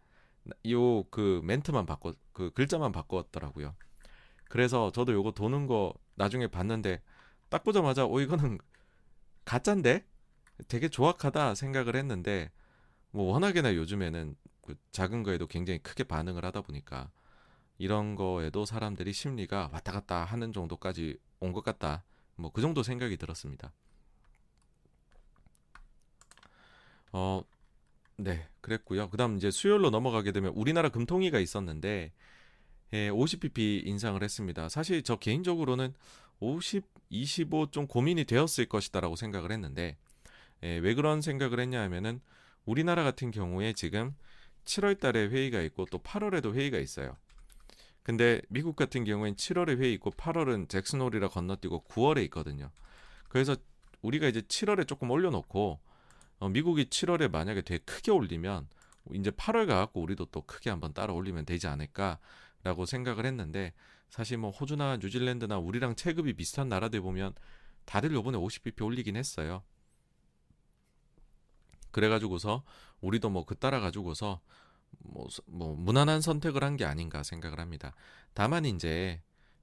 요 0.70 1.04
그 1.10 1.40
멘트만 1.44 1.86
바꿔 1.86 2.14
그 2.32 2.50
글자만 2.52 2.92
바꿨더라고요. 2.92 3.74
그래서 4.48 4.92
저도 4.92 5.12
요거 5.14 5.32
도는 5.32 5.66
거 5.66 5.94
나중에 6.16 6.46
봤는데 6.48 7.02
딱 7.48 7.64
보자마자 7.64 8.06
어 8.06 8.20
이거는 8.20 8.58
가짠데 9.46 10.06
되게 10.68 10.88
조악하다 10.88 11.54
생각을 11.56 11.96
했는데 11.96 12.52
뭐 13.10 13.32
워낙에나 13.32 13.74
요즘에는 13.76 14.36
그 14.62 14.76
작은 14.92 15.22
거에도 15.24 15.46
굉장히 15.46 15.78
크게 15.80 16.04
반응을 16.04 16.44
하다 16.44 16.62
보니까 16.62 17.10
이런 17.78 18.14
거에도 18.16 18.64
사람들이 18.64 19.12
심리가 19.12 19.68
왔다 19.72 19.92
갔다 19.92 20.24
하는 20.24 20.52
정도까지 20.52 21.18
온 21.40 21.52
것 21.52 21.64
같다. 21.64 22.04
뭐 22.36 22.50
그 22.52 22.62
정도 22.62 22.82
생각이 22.82 23.16
들었습니다. 23.16 23.72
어, 27.16 27.44
네, 28.16 28.44
그랬고요. 28.60 29.08
그다음 29.08 29.36
이제 29.36 29.52
수요일로 29.52 29.90
넘어가게 29.90 30.32
되면 30.32 30.52
우리나라 30.52 30.88
금통위가 30.88 31.38
있었는데 31.38 32.12
예, 32.92 33.10
50pp 33.10 33.86
인상을 33.86 34.20
했습니다. 34.20 34.68
사실 34.68 35.00
저 35.04 35.14
개인적으로는 35.16 35.94
50, 36.40 36.84
25 37.10 37.70
좀 37.70 37.86
고민이 37.86 38.24
되었을 38.24 38.66
것이다라고 38.66 39.14
생각을 39.14 39.52
했는데 39.52 39.96
예, 40.64 40.78
왜 40.78 40.94
그런 40.94 41.22
생각을 41.22 41.60
했냐 41.60 41.80
하면은 41.82 42.20
우리나라 42.64 43.04
같은 43.04 43.30
경우에 43.30 43.74
지금 43.74 44.16
7월 44.64 44.98
달에 44.98 45.28
회의가 45.28 45.60
있고 45.60 45.86
또 45.92 45.98
8월에도 45.98 46.52
회의가 46.52 46.78
있어요. 46.78 47.16
근데 48.02 48.42
미국 48.48 48.74
같은 48.74 49.04
경우엔 49.04 49.36
7월에 49.36 49.78
회의 49.78 49.94
있고 49.94 50.10
8월은 50.10 50.68
잭슨홀이라 50.68 51.28
건너뛰고 51.28 51.84
9월에 51.84 52.24
있거든요. 52.24 52.72
그래서 53.28 53.54
우리가 54.02 54.26
이제 54.26 54.40
7월에 54.40 54.88
조금 54.88 55.12
올려놓고 55.12 55.78
어, 56.38 56.48
미국이 56.48 56.86
7월에 56.86 57.30
만약에 57.30 57.62
되게 57.62 57.82
크게 57.84 58.10
올리면 58.10 58.68
이제 59.14 59.30
8월 59.30 59.66
가갖고 59.66 60.00
우리도 60.02 60.26
또 60.26 60.42
크게 60.42 60.70
한번 60.70 60.92
따라 60.92 61.12
올리면 61.12 61.44
되지 61.46 61.66
않을까라고 61.66 62.86
생각을 62.86 63.26
했는데 63.26 63.72
사실 64.10 64.38
뭐 64.38 64.50
호주나 64.50 64.98
뉴질랜드나 64.98 65.58
우리랑 65.58 65.96
체급이 65.96 66.34
비슷한 66.34 66.68
나라들 66.68 67.00
보면 67.00 67.34
다들 67.84 68.12
요번에 68.12 68.38
50bp 68.38 68.84
올리긴 68.84 69.16
했어요. 69.16 69.62
그래가지고서 71.90 72.64
우리도 73.00 73.30
뭐 73.30 73.44
그 73.44 73.54
따라 73.56 73.80
가지고서 73.80 74.40
뭐, 74.98 75.28
뭐 75.46 75.74
무난한 75.76 76.20
선택을 76.20 76.62
한 76.64 76.76
게 76.76 76.84
아닌가 76.84 77.22
생각을 77.22 77.60
합니다. 77.60 77.94
다만 78.32 78.64
이제 78.64 79.20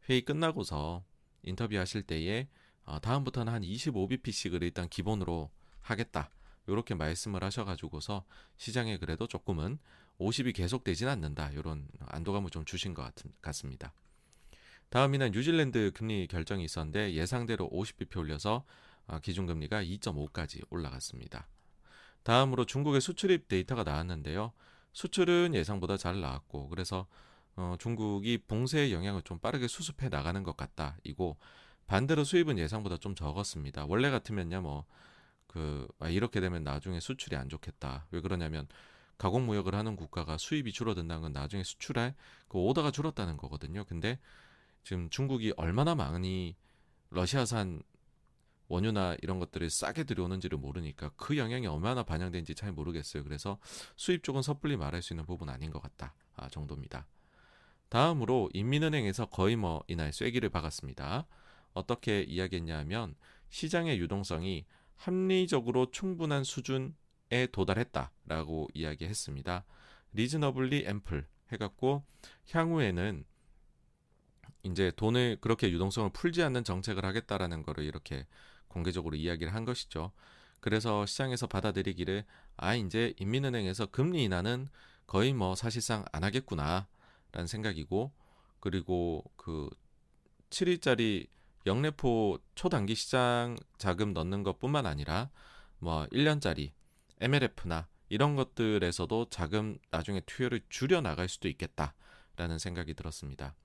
회의 0.10 0.22
끝나고서 0.22 1.04
인터뷰 1.44 1.78
하실 1.78 2.04
때에 2.04 2.48
어, 2.86 3.00
다음부터는 3.00 3.52
한 3.54 3.62
25bp씩을 3.64 4.62
일단 4.62 4.88
기본으로 4.90 5.50
하겠다. 5.82 6.30
이렇게 6.72 6.96
말씀을 6.96 7.44
하셔가지고서 7.44 8.26
시장에 8.58 8.98
그래도 8.98 9.28
조금은 9.28 9.80
50이 10.20 10.54
계속되진 10.56 11.08
않는다. 11.08 11.50
이런 11.52 11.88
안도감을 12.08 12.50
좀 12.50 12.66
주신 12.66 12.94
것 12.94 13.12
같습니다. 13.42 13.94
다음이는 14.90 15.32
뉴질랜드 15.32 15.92
금리 15.94 16.28
결정이 16.28 16.64
있었는데 16.64 17.14
예상대로 17.14 17.70
50bp 17.70 18.18
올려서 18.18 18.66
아, 19.08 19.20
기준금리가 19.20 19.84
2.5까지 19.84 20.62
올라갔습니다. 20.70 21.48
다음으로 22.24 22.66
중국의 22.66 23.02
수출입 23.02 23.48
데이터가 23.48 23.84
나왔는데요. 23.84 24.52
수출은 24.94 25.56
예상보다 25.56 25.98
잘 25.98 26.20
나왔고 26.22 26.70
그래서 26.70 27.08
어, 27.56 27.76
중국이 27.80 28.40
봉쇄의 28.48 28.94
영향을 28.94 29.22
좀 29.24 29.40
빠르게 29.40 29.68
수습해 29.68 30.10
나가는 30.10 30.44
것 30.44 30.56
같다. 30.56 30.98
이고 31.04 31.38
반대로 31.88 32.24
수입은 32.24 32.58
예상보다 32.58 32.98
좀 32.98 33.16
적었습니다. 33.16 33.86
원래 33.86 34.10
같으면요, 34.10 34.62
뭐 34.62 34.86
그 35.52 35.88
아, 36.00 36.10
이렇게 36.10 36.40
되면 36.40 36.64
나중에 36.64 37.00
수출이 37.00 37.36
안 37.36 37.50
좋겠다. 37.50 38.08
왜 38.12 38.22
그러냐면 38.22 38.68
가공 39.18 39.46
무역을 39.46 39.76
하는 39.76 39.96
국가가 39.96 40.38
수입이 40.38 40.72
줄어든다는 40.72 41.22
건 41.22 41.34
나중에 41.34 41.64
수출할 41.64 42.16
그 42.48 42.58
오더가 42.58 42.92
줄었다는 42.92 43.38
거거든요. 43.38 43.84
근데 43.86 44.18
지금 44.84 45.10
중국이 45.10 45.54
얼마나 45.58 45.94
많이 45.94 46.56
러시아산 47.10 47.84
원유나 48.70 49.18
이런 49.22 49.40
것들을 49.40 49.70
싸게 49.70 50.06
들여오는지를 50.06 50.58
모르니까 50.58 51.12
그 51.18 51.38
영향이 51.38 51.68
얼마나 51.68 52.04
반영된지 52.04 52.56
잘 52.56 52.72
모르겠어요. 52.72 53.24
그래서 53.26 53.60
수입 53.98 54.24
쪽은 54.24 54.42
섣불리 54.42 54.78
말할 54.78 55.02
수 55.02 55.14
있는 55.14 55.26
부분 55.26 55.50
아닌 55.50 55.70
것 55.70 55.82
같다 55.82 56.16
아, 56.38 56.48
정도입니다. 56.48 57.06
다음으로 57.90 58.50
인민은행에서 58.54 59.26
거의 59.26 59.58
뭐 59.58 59.84
이날 59.88 60.14
쐐기를 60.14 60.48
박았습니다. 60.50 61.28
어떻게 61.74 62.22
이야기했냐면 62.22 63.16
시장의 63.50 64.00
유동성이 64.00 64.66
합리적으로 65.02 65.90
충분한 65.90 66.44
수준에 66.44 67.48
도달했다라고 67.52 68.70
이야기했습니다. 68.74 69.66
리즈너블리 70.14 70.86
앰플 70.86 71.26
해갖고 71.52 72.04
향후에는 72.52 73.26
이제 74.64 74.92
돈을 74.96 75.38
그렇게 75.42 75.72
유동성을 75.72 76.12
풀지 76.12 76.44
않는 76.44 76.64
정책을 76.64 77.04
하겠다라는 77.04 77.64
거를 77.64 77.84
이렇게 77.84 78.28
공개적으로 78.68 79.16
이야기를 79.16 79.56
한 79.56 79.66
것이죠. 79.66 80.12
그래서 80.60 81.08
시장에서 81.08 81.48
받아들이기를 81.48 82.24
아 82.58 82.76
이제 82.76 83.16
인민은행에서 83.18 83.88
금리 83.88 84.24
인하는 84.24 84.70
거의 85.08 85.34
뭐 85.34 85.56
사실상 85.56 86.06
안 86.12 86.24
하겠구나라는 86.24 87.48
생각이고 87.48 88.12
그리고 88.60 89.24
그 89.36 89.68
7일짜리 90.52 91.28
영래포 91.66 92.40
초단기 92.56 92.96
시장 92.96 93.56
자금 93.78 94.14
넣는 94.14 94.44
것뿐만 94.44 94.86
아니라 94.86 95.30
뭐 95.80 96.06
1년짜리 96.08 96.72
MLF나 97.20 97.88
이런 98.10 98.36
것들에서도 98.36 99.30
자금 99.30 99.78
나중에 99.90 100.22
투여를 100.22 100.62
줄여 100.70 101.02
나갈 101.02 101.30
수도 101.30 101.48
있겠다라는 101.48 102.58
생각이 102.60 102.94
들었습니다. 102.94 103.56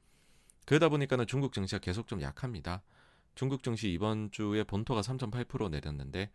그러다 0.67 0.89
보니까는 0.89 1.27
중국 1.27 1.53
증시가 1.53 1.79
계속 1.81 2.07
좀 2.07 2.21
약합니다. 2.21 2.83
중국 3.35 3.63
증시 3.63 3.93
이번 3.93 4.31
주에 4.31 4.65
본토가 4.65 5.01
3.8% 5.01 5.71
내렸는데 5.71 6.31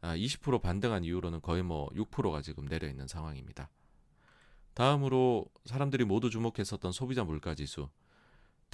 아, 0.00 0.14
20% 0.16 0.60
반등한 0.60 1.04
이후로는 1.04 1.40
거의 1.40 1.62
뭐 1.62 1.88
6%가 1.90 2.42
지금 2.42 2.66
내려 2.66 2.88
있는 2.88 3.08
상황입니다. 3.08 3.70
다음으로 4.74 5.46
사람들이 5.64 6.04
모두 6.04 6.30
주목했었던 6.30 6.92
소비자 6.92 7.24
물가 7.24 7.54
지수. 7.54 7.88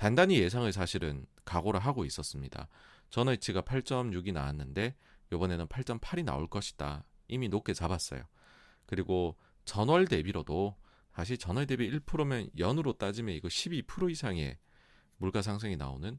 단단히 0.01 0.39
예상을 0.39 0.73
사실은 0.73 1.27
각오를 1.45 1.79
하고 1.79 2.07
있었습니다. 2.07 2.69
전월치가 3.11 3.61
8.6이 3.61 4.33
나왔는데 4.33 4.97
이번에는 5.31 5.67
8.8이 5.67 6.25
나올 6.25 6.49
것이다. 6.49 7.05
이미 7.29 7.51
높게 7.51 7.75
잡았어요. 7.75 8.23
그리고 8.87 9.37
전월 9.67 10.07
대비로도 10.07 10.75
다시 11.13 11.37
전월 11.37 11.67
대비 11.67 11.91
1%면 11.91 12.49
연으로 12.57 12.95
따지면 12.95 13.35
이거 13.35 13.49
12% 13.49 14.11
이상의 14.11 14.57
물가 15.19 15.43
상승이 15.43 15.77
나오는 15.77 16.19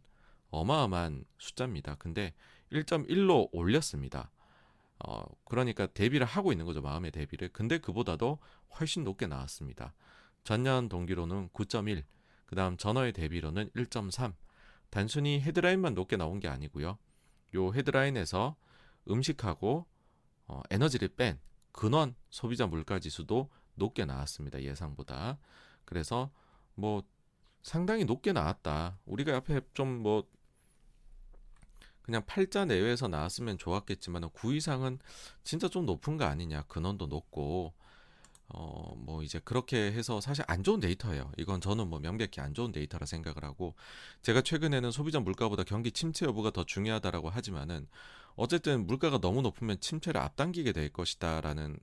어마어마한 0.52 1.26
숫자입니다. 1.40 1.96
근데 1.96 2.36
1.1로 2.72 3.50
올렸습니다. 3.52 4.30
어, 5.00 5.24
그러니까 5.44 5.88
대비를 5.88 6.28
하고 6.28 6.52
있는 6.52 6.68
거죠. 6.68 6.84
마음의 6.84 7.10
대비를. 7.10 7.50
근데 7.50 7.80
그보다도 7.80 8.38
훨씬 8.80 9.04
높게 9.04 9.26
나왔습니다. 9.26 9.96
전년 10.44 10.88
동기로는 10.88 11.50
9.1, 11.50 12.04
그 12.52 12.56
다음 12.58 12.76
전월의 12.76 13.14
대비로는 13.14 13.70
1.3. 13.70 14.34
단순히 14.90 15.40
헤드라인만 15.40 15.94
높게 15.94 16.18
나온 16.18 16.42
게 16.42 16.50
아니고요. 16.50 16.98
요 17.56 17.74
헤드라인에서 17.74 18.58
음식하고 19.10 19.86
어, 20.48 20.62
에너지를 20.70 21.08
뺀 21.16 21.40
근원 21.72 22.14
소비자 22.30 22.68
물가 22.68 23.00
지수도 23.00 23.50
높게 23.76 24.04
나왔습니다. 24.04 24.62
예상보다. 24.64 25.38
그래서 25.86 26.30
뭐 26.76 27.04
상당히 27.64 28.04
높게 28.04 28.34
나왔다. 28.34 29.00
우리가 29.06 29.38
앞에 29.38 29.62
좀 29.74 30.02
뭐 30.02 30.28
그냥 32.02 32.26
팔자 32.26 32.66
내외에서 32.66 33.08
나왔으면 33.08 33.58
좋았겠지만 33.60 34.30
9 34.32 34.56
이상은 34.56 35.00
진짜 35.46 35.70
좀 35.70 35.86
높은 35.86 36.18
거 36.18 36.26
아니냐. 36.26 36.64
근원도 36.64 37.08
높고 37.08 37.74
어, 38.54 38.94
뭐 38.98 39.24
이제 39.24 39.40
그렇게 39.44 39.92
해서 39.92 40.20
사실 40.22 40.44
안 40.48 40.64
좋은 40.64 40.80
데이터예요. 40.80 41.32
이건 41.38 41.62
저는 41.62 41.88
뭐 41.90 42.00
명백히 42.00 42.42
안 42.42 42.54
좋은 42.54 42.72
데이터라 42.72 43.06
생각을 43.06 43.44
하고 43.44 43.76
제가 44.22 44.42
최근에는 44.42 44.92
소비자 44.92 45.20
물가보다 45.20 45.64
경기 45.64 45.92
침체 45.92 46.26
여부가 46.26 46.52
더 46.52 46.64
중요하다라고 46.66 47.30
하지만은 47.30 47.88
어쨌든 48.36 48.86
물가가 48.88 49.20
너무 49.20 49.42
높으면 49.42 49.80
침체를 49.80 50.20
앞당기게 50.22 50.72
될 50.72 50.90
것이다라는 50.90 51.78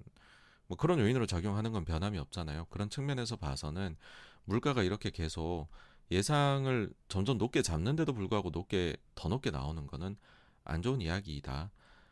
뭐 0.67 0.77
그런 0.77 0.99
요인으로 0.99 1.27
작용하는 1.27 1.73
건 1.73 1.85
변함이 1.85 2.19
없잖아요. 2.19 2.67
그런 2.67 2.91
측면에서 2.91 3.37
봐서는 3.37 3.97
물가가 4.45 4.83
이렇게 4.83 5.11
계속 5.11 5.69
예상을 6.11 6.91
점점 7.09 7.39
높게 7.39 7.63
잡는데도 7.63 8.13
불구하고 8.13 8.51
높게 8.51 8.97
더 9.15 9.29
높게 9.29 9.51
나오는 9.51 9.87
거는 9.87 10.17
안 10.65 10.83
좋은 10.83 11.01
이야기이다. 11.01 11.71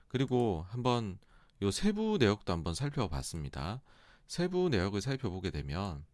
그리고 0.09 0.67
한번 0.69 1.19
요 1.63 1.71
세부 1.71 2.19
내역도 2.19 2.53
한번 2.53 2.75
살펴봤습니다. 2.75 3.81
세부 4.27 4.69
내역을 4.69 5.01
살펴보게 5.01 5.51
되면 5.51 6.05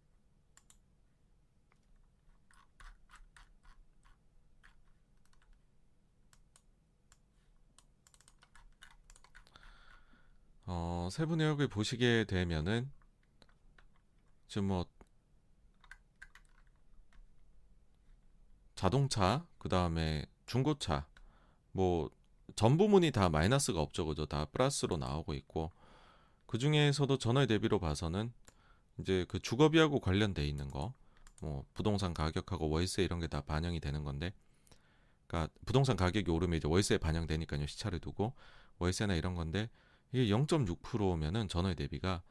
어, 10.67 11.09
세부 11.11 11.37
내역을 11.37 11.69
보시게 11.69 12.25
되면은 12.25 12.91
지금 14.49 14.69
뭐 14.69 14.87
자동차, 18.75 19.47
그 19.59 19.69
다음에 19.69 20.27
중고차, 20.47 21.07
뭐 21.73 22.11
전 22.57 22.77
부문이 22.77 23.11
다 23.13 23.29
마이너스가 23.29 23.81
없죠, 23.81 24.07
그죠? 24.07 24.27
다 24.27 24.45
플러스로 24.47 24.97
나오고 24.97 25.35
있고 25.35 25.73
그 26.53 26.59
중에서도 26.59 27.17
전월 27.17 27.47
대비로 27.47 27.79
봐서는 27.79 28.31
이제 28.99 29.25
그 29.27 29.39
주거비하고 29.39 30.01
관련돼 30.01 30.47
있는 30.47 30.69
거, 30.69 30.93
뭐 31.41 31.65
부동산 31.73 32.13
가격하고 32.13 32.69
월세 32.69 33.03
이런 33.03 33.21
게 33.21 33.27
다 33.27 33.41
반영이 33.41 33.81
되는 33.81 34.05
건데, 34.05 34.35
그러니까 35.27 35.51
부동산 35.65 35.97
가격이 35.97 36.31
오르면 36.31 36.59
이제 36.59 36.69
월세에 36.69 36.99
반영되니까요 36.99 37.67
시차를 37.67 38.01
두고 38.01 38.35
월세나 38.81 39.15
이런 39.15 39.35
건데 39.35 39.71
이게 40.13 40.31
0.6%면은 40.31 41.49
전월 41.49 41.75
대비가 41.75 42.23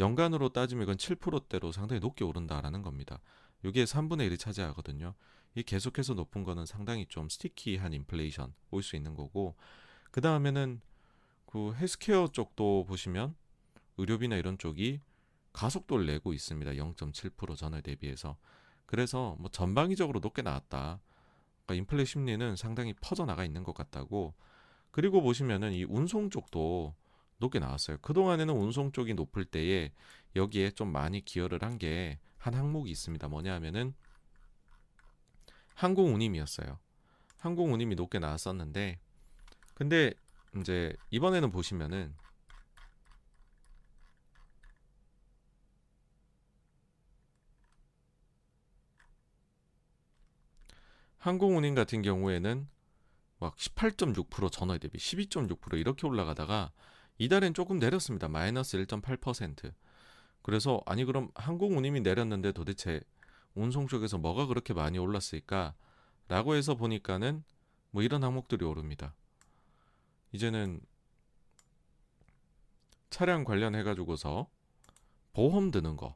연간으로 0.00 0.48
따지면 0.54 0.84
이건 0.84 0.96
7%대로 0.96 1.70
상당히 1.70 2.00
높게 2.00 2.24
오른다라는 2.24 2.80
겁니다. 2.80 3.20
이게 3.62 3.84
3분의 3.84 4.30
1을 4.30 4.38
차지하거든요. 4.38 5.12
이 5.54 5.62
계속해서 5.62 6.14
높은 6.14 6.44
거는 6.44 6.64
상당히 6.64 7.04
좀 7.04 7.28
스티키한 7.28 7.92
인플레이션 7.92 8.54
올 8.70 8.82
수 8.82 8.96
있는 8.96 9.14
거고 9.14 9.54
그 10.12 10.22
다음에는 10.22 10.80
그 11.44 11.74
헬스케어 11.74 12.28
쪽도 12.28 12.86
보시면 12.88 13.34
의료비나 13.98 14.36
이런 14.36 14.58
쪽이 14.58 15.00
가속도를 15.52 16.06
내고 16.06 16.32
있습니다. 16.32 16.72
0.7% 16.72 17.56
전월 17.56 17.82
대비해서. 17.82 18.36
그래서 18.84 19.36
뭐 19.38 19.50
전방위적으로 19.50 20.20
높게 20.20 20.42
나왔다. 20.42 21.00
그러니까 21.64 21.74
인플레 21.74 22.04
심리는 22.04 22.56
상당히 22.56 22.92
퍼져나가 23.00 23.44
있는 23.44 23.64
것 23.64 23.74
같다고. 23.74 24.34
그리고 24.90 25.22
보시면은 25.22 25.72
이 25.72 25.84
운송 25.84 26.30
쪽도 26.30 26.94
높게 27.38 27.58
나왔어요. 27.58 27.98
그동안에는 27.98 28.54
운송 28.54 28.92
쪽이 28.92 29.14
높을 29.14 29.44
때에 29.44 29.92
여기에 30.36 30.70
좀 30.72 30.92
많이 30.92 31.24
기여를 31.24 31.62
한 31.62 31.78
게한 31.78 32.54
항목이 32.54 32.90
있습니다. 32.90 33.28
뭐냐 33.28 33.54
하면은 33.54 33.94
항공운임이었어요. 35.74 36.78
항공운임이 37.38 37.94
높게 37.94 38.18
나왔었는데 38.18 38.98
근데 39.74 40.14
이제 40.58 40.94
이번에는 41.10 41.50
보시면은 41.50 42.14
항공운임 51.26 51.74
같은 51.74 52.02
경우에는 52.02 52.68
막 53.40 53.56
18.6% 53.56 54.52
전월 54.52 54.78
대비 54.78 54.96
12.6% 54.96 55.76
이렇게 55.76 56.06
올라가다가 56.06 56.70
이달엔 57.18 57.52
조금 57.52 57.80
내렸습니다. 57.80 58.28
마이너스 58.28 58.78
1.8%. 58.78 59.74
그래서 60.42 60.80
아니 60.86 61.04
그럼 61.04 61.32
항공운임이 61.34 62.02
내렸는데 62.02 62.52
도대체 62.52 63.00
운송 63.56 63.88
쪽에서 63.88 64.18
뭐가 64.18 64.46
그렇게 64.46 64.72
많이 64.72 64.98
올랐을까? 64.98 65.74
라고 66.28 66.54
해서 66.54 66.76
보니까는 66.76 67.42
뭐 67.90 68.04
이런 68.04 68.22
항목들이 68.22 68.64
오릅니다. 68.64 69.12
이제는 70.30 70.80
차량 73.10 73.42
관련해 73.42 73.82
가지고서 73.82 74.48
보험 75.32 75.72
드는 75.72 75.96
거. 75.96 76.14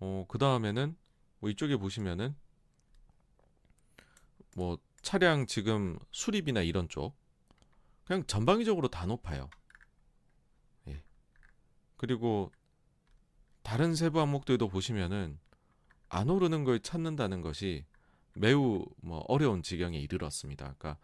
어, 0.00 0.26
그 0.28 0.36
다음에는 0.36 0.94
뭐 1.38 1.48
이쪽에 1.48 1.78
보시면은 1.78 2.34
뭐 4.56 4.78
차량 5.02 5.46
지금 5.46 5.98
수리비나 6.10 6.62
이런 6.62 6.88
쪽 6.88 7.14
그냥 8.04 8.24
전방위적으로 8.26 8.88
다 8.88 9.06
높아요. 9.06 9.48
예. 10.88 11.02
그리고 11.96 12.50
다른 13.62 13.94
세부 13.94 14.20
항목들도 14.20 14.68
보시면은 14.68 15.38
안 16.08 16.28
오르는 16.28 16.64
걸 16.64 16.80
찾는다는 16.80 17.40
것이 17.40 17.84
매우 18.34 18.84
뭐 19.00 19.24
어려운 19.28 19.62
지경에 19.62 19.98
이르렀습니다. 19.98 20.74
그러니까 20.78 20.98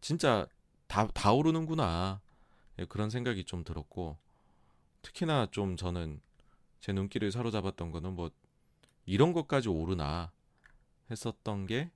진짜 0.00 0.46
다, 0.86 1.06
다 1.08 1.32
오르는구나. 1.32 2.20
예, 2.78 2.84
그런 2.84 3.08
생각이 3.08 3.44
좀 3.44 3.64
들었고 3.64 4.18
특히나 5.00 5.46
좀 5.50 5.76
저는 5.76 6.20
제 6.80 6.92
눈길을 6.92 7.32
사로잡았던 7.32 7.90
거는 7.92 8.14
뭐 8.14 8.30
이런 9.06 9.32
것까지 9.32 9.68
오르나 9.68 10.32
했었던 11.10 11.66
게 11.66 11.90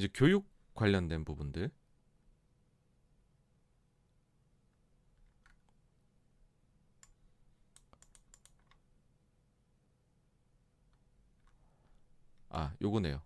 이제 0.00 0.08
교육 0.14 0.48
관련된 0.74 1.26
부분들. 1.26 1.70
아 12.48 12.74
요거네요. 12.80 13.20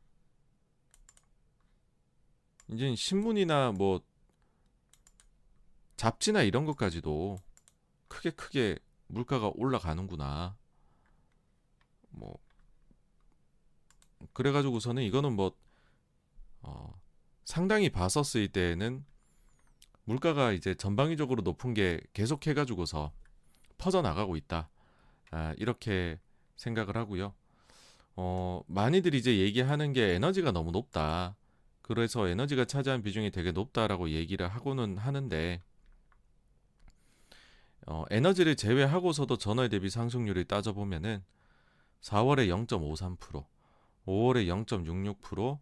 이제 2.72 2.92
신문이나 2.96 3.70
뭐 3.70 4.02
잡지나 5.96 6.42
이런 6.42 6.64
것까지도 6.64 7.36
크게 8.08 8.30
크게 8.30 8.78
물가가 9.06 9.52
올라가는구나. 9.54 10.56
뭐 12.08 12.36
그래가지고서는 14.32 15.04
이거는 15.04 15.36
뭐 15.36 15.56
어, 16.64 17.00
상당히 17.44 17.90
봤었을 17.90 18.48
때는 18.48 19.04
물가가 20.04 20.52
이제 20.52 20.74
전방위적으로 20.74 21.42
높은 21.42 21.74
게 21.74 22.00
계속 22.12 22.46
해가지고서 22.46 23.12
퍼져 23.78 24.02
나가고 24.02 24.36
있다. 24.36 24.68
아, 25.30 25.54
이렇게 25.56 26.18
생각을 26.56 26.96
하고요. 26.96 27.34
어, 28.16 28.62
많이들 28.66 29.14
이제 29.14 29.38
얘기하는 29.38 29.92
게 29.92 30.14
에너지가 30.14 30.52
너무 30.52 30.70
높다. 30.70 31.36
그래서 31.82 32.28
에너지가 32.28 32.64
차지한 32.64 33.02
비중이 33.02 33.30
되게 33.30 33.52
높다라고 33.52 34.10
얘기를 34.10 34.48
하고는 34.48 34.96
하는데 34.96 35.62
어, 37.86 38.04
에너지를 38.10 38.56
제외하고서도 38.56 39.36
전월 39.36 39.68
대비 39.68 39.90
상승률을 39.90 40.46
따져보면은 40.46 41.22
4월에 42.00 42.48
0.53%, 42.66 43.44
5월에 44.06 44.46
0.66%, 44.66 45.58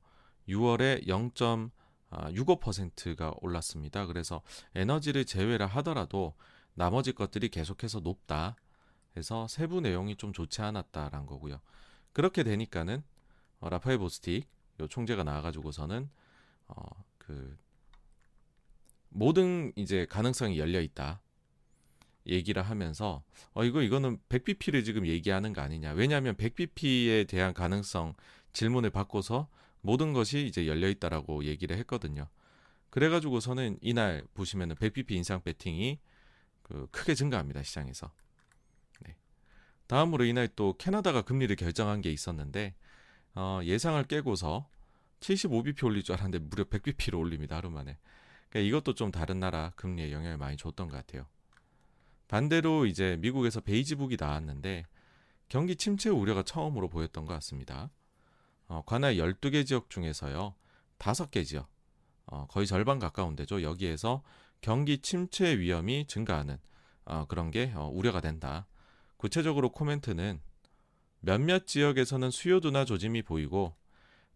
6월에 0.52 1.06
0.65%가 1.06 3.34
올랐습니다. 3.40 4.06
그래서 4.06 4.42
에너지를 4.74 5.24
제외를 5.24 5.66
하더라도 5.66 6.34
나머지 6.74 7.12
것들이 7.12 7.48
계속해서 7.48 8.00
높다. 8.00 8.56
해서 9.16 9.46
세부 9.48 9.80
내용이 9.80 10.16
좀 10.16 10.32
좋지 10.32 10.62
않았다라는 10.62 11.26
거고요. 11.26 11.60
그렇게 12.12 12.42
되니까는 12.42 13.02
어, 13.60 13.68
라파엘 13.68 13.98
보스틱 13.98 14.48
요 14.80 14.88
총재가 14.88 15.22
나와가지고서는 15.24 16.08
어, 16.68 16.82
그 17.18 17.58
모든 19.10 19.72
이제 19.76 20.06
가능성이 20.06 20.58
열려 20.58 20.80
있다. 20.80 21.20
얘기를 22.26 22.62
하면서 22.62 23.22
어 23.52 23.64
이거 23.64 23.82
이거는 23.82 24.18
100bp를 24.28 24.84
지금 24.84 25.06
얘기하는 25.06 25.52
거 25.52 25.60
아니냐. 25.60 25.92
왜냐하면 25.92 26.36
100bp에 26.36 27.28
대한 27.28 27.52
가능성 27.52 28.14
질문을 28.52 28.90
받고서 28.90 29.48
모든 29.82 30.12
것이 30.12 30.46
이제 30.46 30.66
열려 30.66 30.88
있다라고 30.88 31.44
얘기를 31.44 31.76
했거든요. 31.78 32.28
그래가지고서는 32.90 33.78
이날 33.80 34.24
보시면은 34.34 34.76
100bp 34.76 35.12
인상 35.12 35.42
배팅이 35.42 35.98
그 36.62 36.86
크게 36.90 37.14
증가합니다 37.14 37.62
시장에서. 37.62 38.12
네. 39.00 39.16
다음으로 39.86 40.24
이날 40.24 40.48
또 40.48 40.74
캐나다가 40.78 41.22
금리를 41.22 41.54
결정한 41.56 42.00
게 42.00 42.10
있었는데 42.10 42.74
어, 43.34 43.60
예상을 43.64 44.02
깨고서 44.04 44.68
75bp 45.20 45.84
올릴 45.84 46.02
줄 46.02 46.14
알았는데 46.14 46.46
무려 46.46 46.64
100bp로 46.64 47.18
올립니다 47.18 47.56
하루 47.56 47.70
만에. 47.70 47.98
그러니까 48.50 48.68
이것도 48.68 48.94
좀 48.94 49.10
다른 49.10 49.40
나라 49.40 49.72
금리에 49.76 50.12
영향을 50.12 50.36
많이 50.36 50.56
줬던 50.56 50.88
것 50.88 50.96
같아요. 50.96 51.26
반대로 52.28 52.86
이제 52.86 53.16
미국에서 53.20 53.60
베이지북이 53.60 54.16
나왔는데 54.18 54.86
경기 55.48 55.76
침체 55.76 56.08
우려가 56.10 56.42
처음으로 56.42 56.88
보였던 56.88 57.24
것 57.24 57.32
같습니다. 57.34 57.90
어, 58.72 58.82
관할 58.86 59.16
12개 59.16 59.66
지역 59.66 59.90
중에서요. 59.90 60.54
5개 60.98 61.44
지역, 61.44 61.68
어, 62.24 62.46
거의 62.48 62.66
절반 62.66 62.98
가까운 62.98 63.36
데죠. 63.36 63.60
여기에서 63.60 64.22
경기 64.62 64.98
침체 64.98 65.58
위험이 65.58 66.06
증가하는 66.06 66.56
어, 67.04 67.26
그런 67.28 67.50
게 67.50 67.70
어, 67.74 67.90
우려가 67.92 68.22
된다. 68.22 68.66
구체적으로 69.18 69.72
코멘트는 69.72 70.40
몇몇 71.20 71.66
지역에서는 71.66 72.30
수요 72.30 72.60
둔화 72.60 72.86
조짐이 72.86 73.22
보이고 73.22 73.76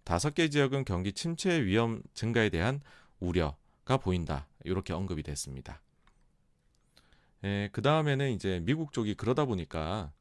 다섯 0.04 0.34
개 0.34 0.50
지역은 0.50 0.84
경기 0.84 1.14
침체 1.14 1.64
위험 1.64 2.02
증가에 2.12 2.50
대한 2.50 2.82
우려가 3.20 3.96
보인다. 3.96 4.48
이렇게 4.64 4.92
언급이 4.92 5.22
됐습니다. 5.22 5.80
예, 7.44 7.70
그 7.72 7.80
다음에는 7.80 8.32
이제 8.32 8.60
미국 8.64 8.92
쪽이 8.92 9.14
그러다 9.14 9.46
보니까 9.46 10.12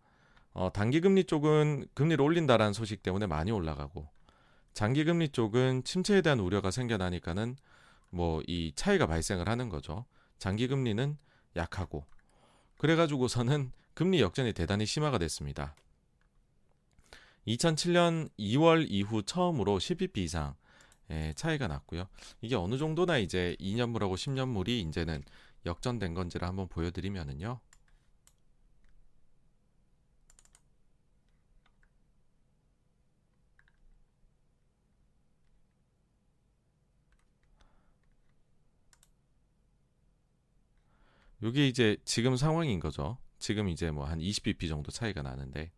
어, 0.55 0.71
단기 0.71 1.01
금리 1.01 1.25
쪽은 1.25 1.85
금리를 1.93 2.19
올린다라는 2.23 2.71
소식 2.73 3.03
때문에 3.03 3.27
많이 3.27 3.51
올라가고 3.51 4.07
장기 4.73 5.03
금리 5.03 5.29
쪽은 5.29 5.83
침체에 5.83 6.21
대한 6.21 6.39
우려가 6.39 6.71
생겨나니까는 6.71 7.57
뭐 8.09 8.41
이 8.47 8.71
차이가 8.75 9.05
발생을 9.05 9.49
하는 9.49 9.67
거죠. 9.69 10.05
장기 10.37 10.67
금리는 10.67 11.17
약하고 11.57 12.05
그래가지고서는 12.77 13.71
금리 13.93 14.21
역전이 14.21 14.53
대단히 14.53 14.85
심화가 14.85 15.17
됐습니다. 15.17 15.75
2007년 17.47 18.29
2월 18.39 18.85
이후 18.89 19.23
처음으로 19.23 19.77
10bp 19.77 20.17
이상 20.19 20.55
차이가 21.35 21.67
났고요. 21.67 22.07
이게 22.41 22.55
어느 22.55 22.77
정도나 22.77 23.17
이제 23.17 23.57
2년물하고 23.59 24.13
10년물이 24.13 24.69
이제는 24.87 25.23
역전된 25.65 26.13
건지를 26.13 26.47
한번 26.47 26.69
보여드리면은요. 26.69 27.59
이게 41.45 41.67
이제 41.67 41.97
지금 42.05 42.35
상황인 42.37 42.79
거죠. 42.79 43.17
지금 43.39 43.69
이제 43.69 43.91
뭐 43.91 44.05
한 44.05 44.19
20bp 44.19 44.67
정도 44.69 44.91
차이가 44.91 45.21
나는데 45.21 45.71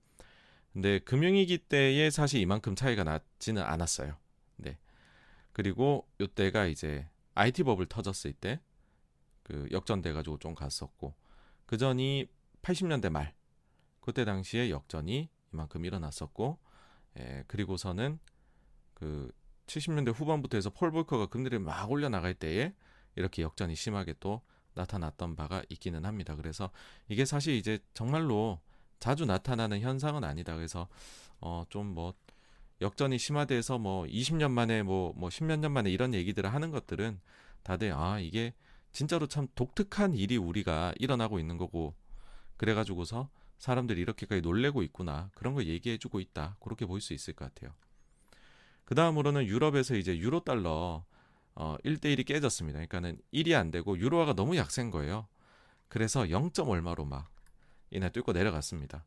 근데 0.74 1.00
금융위기 1.00 1.58
때에 1.58 2.10
사실 2.10 2.40
이만큼 2.42 2.76
차이가 2.76 3.04
나지는 3.04 3.64
않았어요. 3.64 4.18
네. 4.58 4.78
그리고 5.54 6.08
이때가 6.20 6.68
이제 6.68 7.10
IT 7.36 7.64
버블 7.64 7.88
터졌을 7.88 8.34
때 8.34 8.60
그 9.48 9.66
역전돼 9.72 10.12
가지고 10.12 10.38
좀 10.40 10.54
갔었고 10.56 11.16
그 11.66 11.78
전이 11.78 12.28
80년대 12.62 13.10
말 13.10 13.34
그때 14.02 14.26
당시에 14.26 14.70
역전이 14.70 15.30
이만큼 15.54 15.86
일어났었고 15.86 16.60
예, 17.20 17.46
그리고서는 17.48 18.20
그 18.94 19.32
70년대 19.68 20.14
후반부터 20.14 20.58
해서 20.58 20.70
폴 20.70 20.92
볼커가 20.92 21.28
금리를 21.28 21.58
막 21.60 21.90
올려 21.90 22.10
나갈 22.10 22.34
때에 22.34 22.74
이렇게 23.16 23.42
역전이 23.42 23.76
심하게 23.76 24.16
또 24.20 24.42
나타났던 24.78 25.36
바가 25.36 25.64
있기는 25.70 26.06
합니다. 26.06 26.36
그래서 26.36 26.70
이게 27.10 27.26
사실 27.26 27.56
이제 27.56 27.80
정말로 27.94 28.60
자주 29.00 29.26
나타나는 29.26 29.82
현상은 29.82 30.24
아니다. 30.24 30.56
그래서 30.56 30.88
어 31.42 31.66
좀 31.70 31.88
뭐 31.94 32.14
역전이 32.82 33.18
심화돼서 33.18 33.80
뭐 33.80 34.06
20년 34.06 34.52
만에 34.52 34.84
뭐뭐 34.84 35.14
뭐 35.18 35.30
10몇 35.30 35.60
년 35.60 35.72
만에 35.74 35.90
이런 35.92 36.14
얘기들을 36.14 36.54
하는 36.54 36.72
것들은 36.72 37.20
다들 37.64 37.92
아 37.94 38.20
이게 38.20 38.54
진짜로 38.92 39.28
참 39.28 39.48
독특한 39.56 40.14
일이 40.14 40.38
우리가 40.38 40.94
일어나고 41.00 41.40
있는 41.40 41.58
거고 41.58 41.96
그래가지고서 42.58 43.30
사람들이 43.58 44.00
이렇게까지 44.02 44.42
놀래고 44.42 44.84
있구나 44.84 45.32
그런 45.36 45.54
걸 45.56 45.68
얘기해주고 45.68 46.20
있다 46.20 46.58
그렇게 46.62 46.86
볼 46.86 47.02
수 47.02 47.14
있을 47.14 47.34
것 47.34 47.46
같아요. 47.54 47.74
그 48.86 48.96
다음으로는 48.96 49.46
유럽에서 49.48 49.96
이제 49.96 50.18
유로 50.18 50.42
달러 50.42 51.04
어, 51.60 51.76
1대1이 51.84 52.24
깨졌습니다. 52.24 52.78
그러니까는 52.78 53.20
1이 53.34 53.56
안 53.56 53.72
되고 53.72 53.98
유로화가 53.98 54.34
너무 54.34 54.56
약세인 54.58 54.92
거예요. 54.92 55.28
그래서 55.88 56.30
0. 56.30 56.52
얼마로 56.60 57.04
막 57.04 57.32
이날 57.90 58.12
뚫고 58.12 58.34
내려갔습니다. 58.34 59.06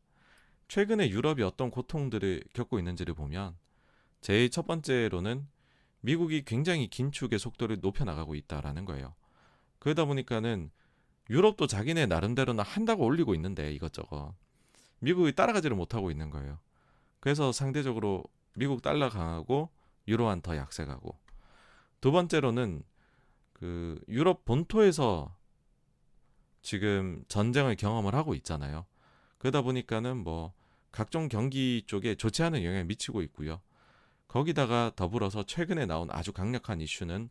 최근에 0.67 1.09
유럽이 1.09 1.43
어떤 1.43 1.71
고통들을 1.71 2.43
겪고 2.53 2.77
있는지를 2.77 3.13
보면 3.13 3.55
제일 4.19 4.49
첫 4.49 4.67
번째로는 4.67 5.47
미국이 6.01 6.43
굉장히 6.43 6.89
긴축의 6.89 7.39
속도를 7.39 7.79
높여 7.79 8.03
나가고 8.03 8.35
있다라는 8.35 8.83
거예요. 8.83 9.15
그러다 9.79 10.03
보니까는 10.03 10.71
유럽도 11.29 11.67
자기네 11.67 12.07
나름대로는 12.07 12.65
한다고 12.65 13.05
올리고 13.05 13.33
있는데 13.35 13.71
이것저것 13.73 14.35
미국이 14.99 15.33
따라가지를 15.33 15.77
못하고 15.77 16.11
있는 16.11 16.29
거예요. 16.29 16.59
그래서 17.21 17.53
상대적으로 17.53 18.25
미국 18.55 18.81
달러 18.81 19.07
강하고 19.07 19.69
유로한 20.07 20.41
더 20.41 20.57
약세가고 20.57 21.30
두 22.01 22.11
번째로는 22.11 22.83
그 23.53 24.01
유럽 24.07 24.43
본토에서 24.43 25.35
지금 26.61 27.23
전쟁을 27.27 27.75
경험을 27.75 28.15
하고 28.15 28.33
있잖아요. 28.35 28.85
그러다 29.37 29.61
보니까는 29.61 30.17
뭐 30.17 30.53
각종 30.91 31.29
경기 31.29 31.83
쪽에 31.85 32.15
좋지 32.15 32.43
않은 32.43 32.63
영향을 32.63 32.85
미치고 32.85 33.21
있고요. 33.23 33.61
거기다가 34.27 34.91
더불어서 34.95 35.43
최근에 35.43 35.85
나온 35.85 36.09
아주 36.11 36.33
강력한 36.33 36.81
이슈는 36.81 37.29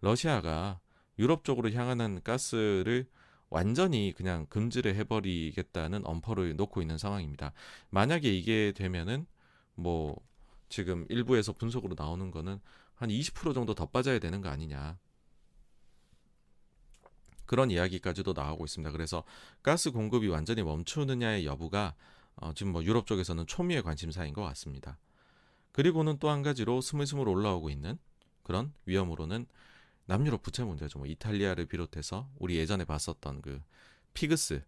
러시아가 0.00 0.80
유럽 1.18 1.44
쪽으로 1.44 1.70
향하는 1.70 2.20
가스를 2.22 3.06
완전히 3.48 4.12
그냥 4.16 4.46
금지를 4.46 4.94
해버리겠다는 4.96 6.06
엄포를 6.06 6.56
놓고 6.56 6.80
있는 6.80 6.98
상황입니다. 6.98 7.52
만약에 7.90 8.30
이게 8.32 8.72
되면은 8.72 9.26
뭐 9.74 10.16
지금 10.68 11.06
일부에서 11.10 11.52
분석으로 11.52 11.94
나오는 11.96 12.30
거는 12.30 12.60
한 13.02 13.10
20% 13.10 13.52
정도 13.52 13.74
더 13.74 13.86
빠져야 13.86 14.20
되는 14.20 14.40
거 14.40 14.48
아니냐. 14.48 14.96
그런 17.46 17.72
이야기까지도 17.72 18.32
나오고 18.32 18.64
있습니다. 18.64 18.92
그래서 18.92 19.24
가스 19.60 19.90
공급이 19.90 20.28
완전히 20.28 20.62
멈추느냐의 20.62 21.44
여부가 21.44 21.96
어, 22.36 22.54
지금 22.54 22.70
뭐 22.70 22.84
유럽 22.84 23.08
쪽에서는 23.08 23.48
초미의 23.48 23.82
관심사인 23.82 24.32
것 24.32 24.42
같습니다. 24.42 25.00
그리고는 25.72 26.18
또 26.18 26.30
한 26.30 26.42
가지로 26.42 26.80
스물스물 26.80 27.28
올라오고 27.28 27.70
있는 27.70 27.98
그런 28.44 28.72
위험으로는 28.86 29.46
남유럽 30.06 30.42
부채 30.42 30.62
문제죠. 30.62 31.00
뭐 31.00 31.08
이탈리아를 31.08 31.66
비롯해서 31.66 32.30
우리 32.38 32.56
예전에 32.56 32.84
봤었던 32.84 33.42
그 33.42 33.60
피그스 34.14 34.62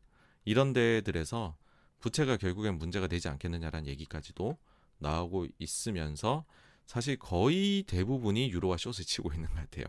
이런 0.44 0.72
데들에서 0.72 1.56
부채가 2.00 2.36
결국엔 2.36 2.78
문제가 2.78 3.06
되지 3.06 3.28
않겠느냐라는 3.28 3.86
얘기까지도 3.86 4.58
나오고 4.98 5.46
있으면서 5.60 6.44
사실 6.86 7.18
거의 7.18 7.82
대부분이 7.84 8.50
유로와 8.50 8.76
숏을 8.76 9.04
치고 9.04 9.32
있는 9.32 9.48
것 9.48 9.54
같아요. 9.56 9.86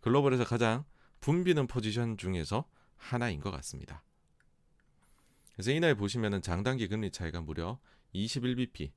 글로벌에서 0.00 0.44
가장 0.44 0.84
붐비는 1.20 1.66
포지션 1.66 2.16
중에서 2.16 2.64
하나인 2.96 3.40
것 3.40 3.50
같습니다. 3.50 4.02
그래서 5.52 5.70
이날 5.70 5.94
보시면은 5.94 6.42
장단기 6.42 6.88
금리 6.88 7.10
차이가 7.10 7.40
무려 7.40 7.78
21bp, 8.14 8.90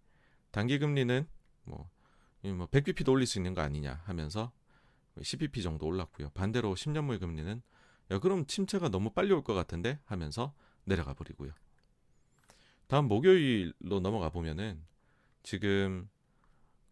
단기 0.52 0.80
금리는 0.80 1.28
뭐뭐 1.66 2.68
100bp도 2.68 3.10
올릴 3.10 3.28
수 3.28 3.40
있는 3.40 3.54
거 3.54 3.62
아니냐 3.62 4.02
하면서 4.06 4.52
10bp 5.18 5.64
정도 5.64 5.86
올랐고요. 5.86 6.30
반대로 6.32 6.74
10년물 6.76 7.20
금리는 7.20 7.62
야 8.12 8.20
그럼 8.20 8.46
침체가 8.46 8.90
너무 8.90 9.12
빨리 9.12 9.32
올 9.32 9.44
것 9.44 9.54
같은데 9.54 10.00
하면서 10.06 10.54
내려가 10.84 11.14
버리고요. 11.14 11.52
다음 12.88 13.08
목요일로 13.08 14.00
넘어가 14.02 14.30
보면은 14.30 14.84
지금 15.44 16.10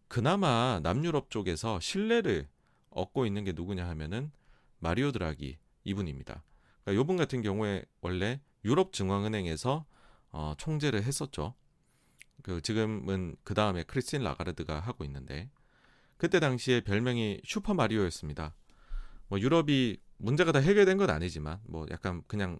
그나마 0.08 0.80
남유럽 0.82 1.30
쪽에서 1.30 1.78
신뢰를 1.80 2.48
얻고 2.90 3.26
있는 3.26 3.44
게 3.44 3.52
누구냐 3.52 3.86
하면은 3.88 4.32
마리오 4.78 5.12
드라기 5.12 5.58
이분입니다. 5.84 6.42
그러니까 6.82 7.02
이분 7.02 7.16
같은 7.16 7.42
경우에 7.42 7.84
원래 8.00 8.40
유럽 8.64 8.92
중앙은행에서 8.92 9.84
어, 10.30 10.54
총재를 10.58 11.02
했었죠. 11.02 11.54
그 12.42 12.60
지금은 12.62 13.36
그 13.44 13.54
다음에 13.54 13.82
크리스틴 13.82 14.22
라가르드가 14.22 14.80
하고 14.80 15.04
있는데 15.04 15.50
그때 16.16 16.40
당시에 16.40 16.80
별명이 16.80 17.42
슈퍼 17.44 17.74
마리오였습니다. 17.74 18.54
뭐 19.28 19.38
유럽이 19.38 19.98
문제가 20.16 20.52
다 20.52 20.58
해결된 20.58 20.96
건 20.96 21.10
아니지만 21.10 21.60
뭐 21.64 21.86
약간 21.90 22.22
그냥 22.26 22.58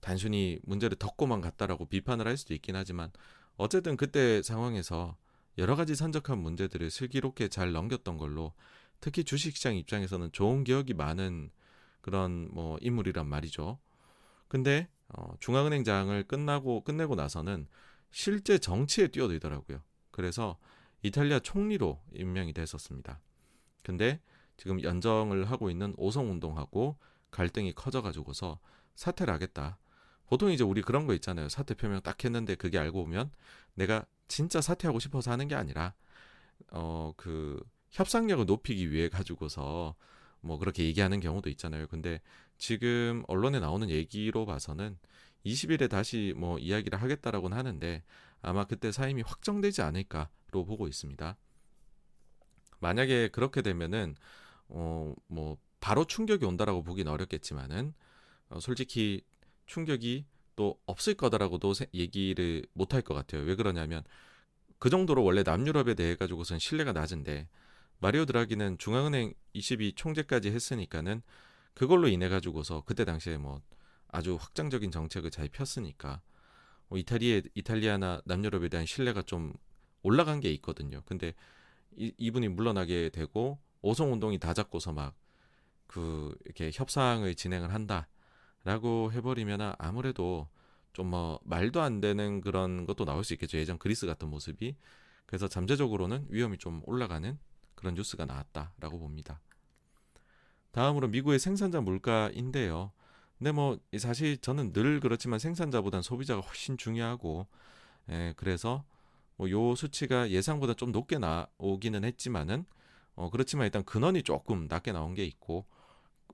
단순히 0.00 0.58
문제를 0.64 0.96
덮고만 0.98 1.40
갔다라고 1.40 1.86
비판을 1.86 2.26
할 2.26 2.36
수도 2.36 2.54
있긴 2.54 2.74
하지만 2.74 3.10
어쨌든 3.56 3.96
그때 3.96 4.42
상황에서 4.42 5.16
여러 5.58 5.76
가지 5.76 5.94
산적한 5.94 6.38
문제들을 6.38 6.90
슬기롭게 6.90 7.48
잘 7.48 7.72
넘겼던 7.72 8.16
걸로 8.16 8.52
특히 9.00 9.24
주식시장 9.24 9.76
입장에서는 9.76 10.32
좋은 10.32 10.64
기억이 10.64 10.94
많은 10.94 11.50
그런 12.00 12.48
뭐 12.52 12.78
인물이란 12.80 13.26
말이죠. 13.26 13.78
근데 14.48 14.88
어, 15.08 15.34
중앙은행장을 15.40 16.22
끝나고 16.24 16.84
끝내고 16.84 17.14
나서는 17.14 17.66
실제 18.10 18.58
정치에 18.58 19.08
뛰어들더라고요. 19.08 19.82
그래서 20.10 20.58
이탈리아 21.02 21.40
총리로 21.40 22.00
임명이 22.14 22.52
됐었습니다. 22.52 23.20
근데 23.82 24.20
지금 24.56 24.82
연정을 24.82 25.50
하고 25.50 25.70
있는 25.70 25.94
오성운동하고 25.96 26.96
갈등이 27.30 27.74
커져가지고서 27.74 28.58
사퇴를 28.94 29.32
하겠다. 29.34 29.78
보통 30.32 30.50
이제 30.50 30.64
우리 30.64 30.80
그런 30.80 31.06
거 31.06 31.12
있잖아요. 31.12 31.50
사퇴 31.50 31.74
표명 31.74 32.00
딱 32.00 32.24
했는데 32.24 32.54
그게 32.54 32.78
알고 32.78 33.04
보면 33.04 33.30
내가 33.74 34.06
진짜 34.28 34.62
사퇴하고 34.62 34.98
싶어서 34.98 35.30
하는 35.30 35.46
게 35.46 35.54
아니라 35.54 35.92
어 36.70 37.12
그 37.18 37.62
협상력을 37.90 38.46
높이기 38.46 38.90
위해 38.90 39.10
가지고서 39.10 39.94
뭐 40.40 40.56
그렇게 40.58 40.84
얘기하는 40.84 41.20
경우도 41.20 41.50
있잖아요. 41.50 41.86
근데 41.88 42.22
지금 42.56 43.22
언론에 43.28 43.60
나오는 43.60 43.90
얘기로 43.90 44.46
봐서는 44.46 44.96
20일에 45.44 45.90
다시 45.90 46.32
뭐 46.34 46.58
이야기를 46.58 47.02
하겠다라고는 47.02 47.54
하는데 47.58 48.02
아마 48.40 48.64
그때 48.64 48.90
사임이 48.90 49.20
확정되지 49.26 49.82
않을까로 49.82 50.64
보고 50.64 50.88
있습니다. 50.88 51.36
만약에 52.80 53.28
그렇게 53.28 53.60
되면은 53.60 54.16
어 54.68 55.14
뭐 55.26 55.58
바로 55.80 56.06
충격이 56.06 56.46
온다라고 56.46 56.82
보긴 56.82 57.08
어렵겠지만은 57.08 57.92
어 58.48 58.60
솔직히 58.60 59.22
충격이 59.66 60.26
또 60.56 60.78
없을 60.86 61.14
거다라고도 61.14 61.72
얘기를 61.94 62.64
못 62.74 62.94
할 62.94 63.02
것 63.02 63.14
같아요. 63.14 63.42
왜 63.42 63.54
그러냐면 63.54 64.02
그 64.78 64.90
정도로 64.90 65.22
원래 65.24 65.42
남유럽에 65.42 65.94
대해 65.94 66.16
가지고선 66.16 66.58
신뢰가 66.58 66.92
낮은데 66.92 67.48
마리오 67.98 68.24
드라기는 68.26 68.78
중앙은행 68.78 69.34
22 69.52 69.94
총재까지 69.94 70.50
했으니까는 70.50 71.22
그걸로 71.74 72.08
인해 72.08 72.28
가지고서 72.28 72.82
그때 72.84 73.04
당시에 73.04 73.38
뭐 73.38 73.60
아주 74.08 74.36
확장적인 74.36 74.90
정책을 74.90 75.30
잘 75.30 75.48
폈으니까 75.48 76.20
뭐 76.88 76.98
이탈리아 76.98 77.40
이탈리아나 77.54 78.22
남유럽에 78.26 78.68
대한 78.68 78.84
신뢰가 78.86 79.22
좀 79.22 79.54
올라간 80.02 80.40
게 80.40 80.50
있거든요. 80.54 81.02
근데 81.06 81.34
이, 81.96 82.12
이분이 82.18 82.48
물러나게 82.48 83.10
되고 83.10 83.58
오송 83.82 84.12
운동이 84.12 84.38
다 84.38 84.52
잡고서 84.54 84.92
막 84.92 85.14
그 85.92 86.34
이렇게 86.46 86.70
협상을 86.72 87.32
진행을 87.34 87.72
한다 87.74 88.08
라고 88.64 89.12
해버리면 89.12 89.74
아무래도 89.78 90.48
좀 90.92 91.10
뭐 91.10 91.40
말도 91.44 91.80
안 91.80 92.00
되는 92.00 92.40
그런 92.40 92.86
것도 92.86 93.04
나올 93.04 93.24
수 93.24 93.32
있겠죠. 93.34 93.58
예전 93.58 93.78
그리스 93.78 94.06
같은 94.06 94.28
모습이 94.28 94.76
그래서 95.26 95.48
잠재적으로는 95.48 96.26
위험이 96.30 96.58
좀 96.58 96.82
올라가는 96.84 97.38
그런 97.74 97.94
뉴스가 97.94 98.26
나왔다라고 98.26 98.98
봅니다. 98.98 99.40
다음으로 100.72 101.08
미국의 101.08 101.38
생산자 101.38 101.80
물가인데요. 101.80 102.92
근데 103.38 103.52
뭐 103.52 103.78
사실 103.98 104.38
저는 104.38 104.72
늘 104.72 105.00
그렇지만 105.00 105.38
생산자보단 105.38 106.02
소비자가 106.02 106.40
훨씬 106.42 106.76
중요하고 106.78 107.46
예, 108.10 108.34
그래서 108.36 108.84
뭐 109.36 109.50
요 109.50 109.74
수치가 109.74 110.30
예상보다 110.30 110.74
좀 110.74 110.92
높게 110.92 111.18
나오기는 111.18 112.04
했지만은 112.04 112.64
어 113.14 113.30
그렇지만 113.30 113.66
일단 113.66 113.84
근원이 113.84 114.22
조금 114.22 114.66
낮게 114.68 114.92
나온 114.92 115.14
게 115.14 115.24
있고 115.24 115.66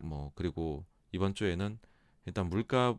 뭐 0.00 0.32
그리고 0.34 0.84
이번 1.12 1.34
주에는 1.34 1.78
일단 2.28 2.48
물가가 2.48 2.98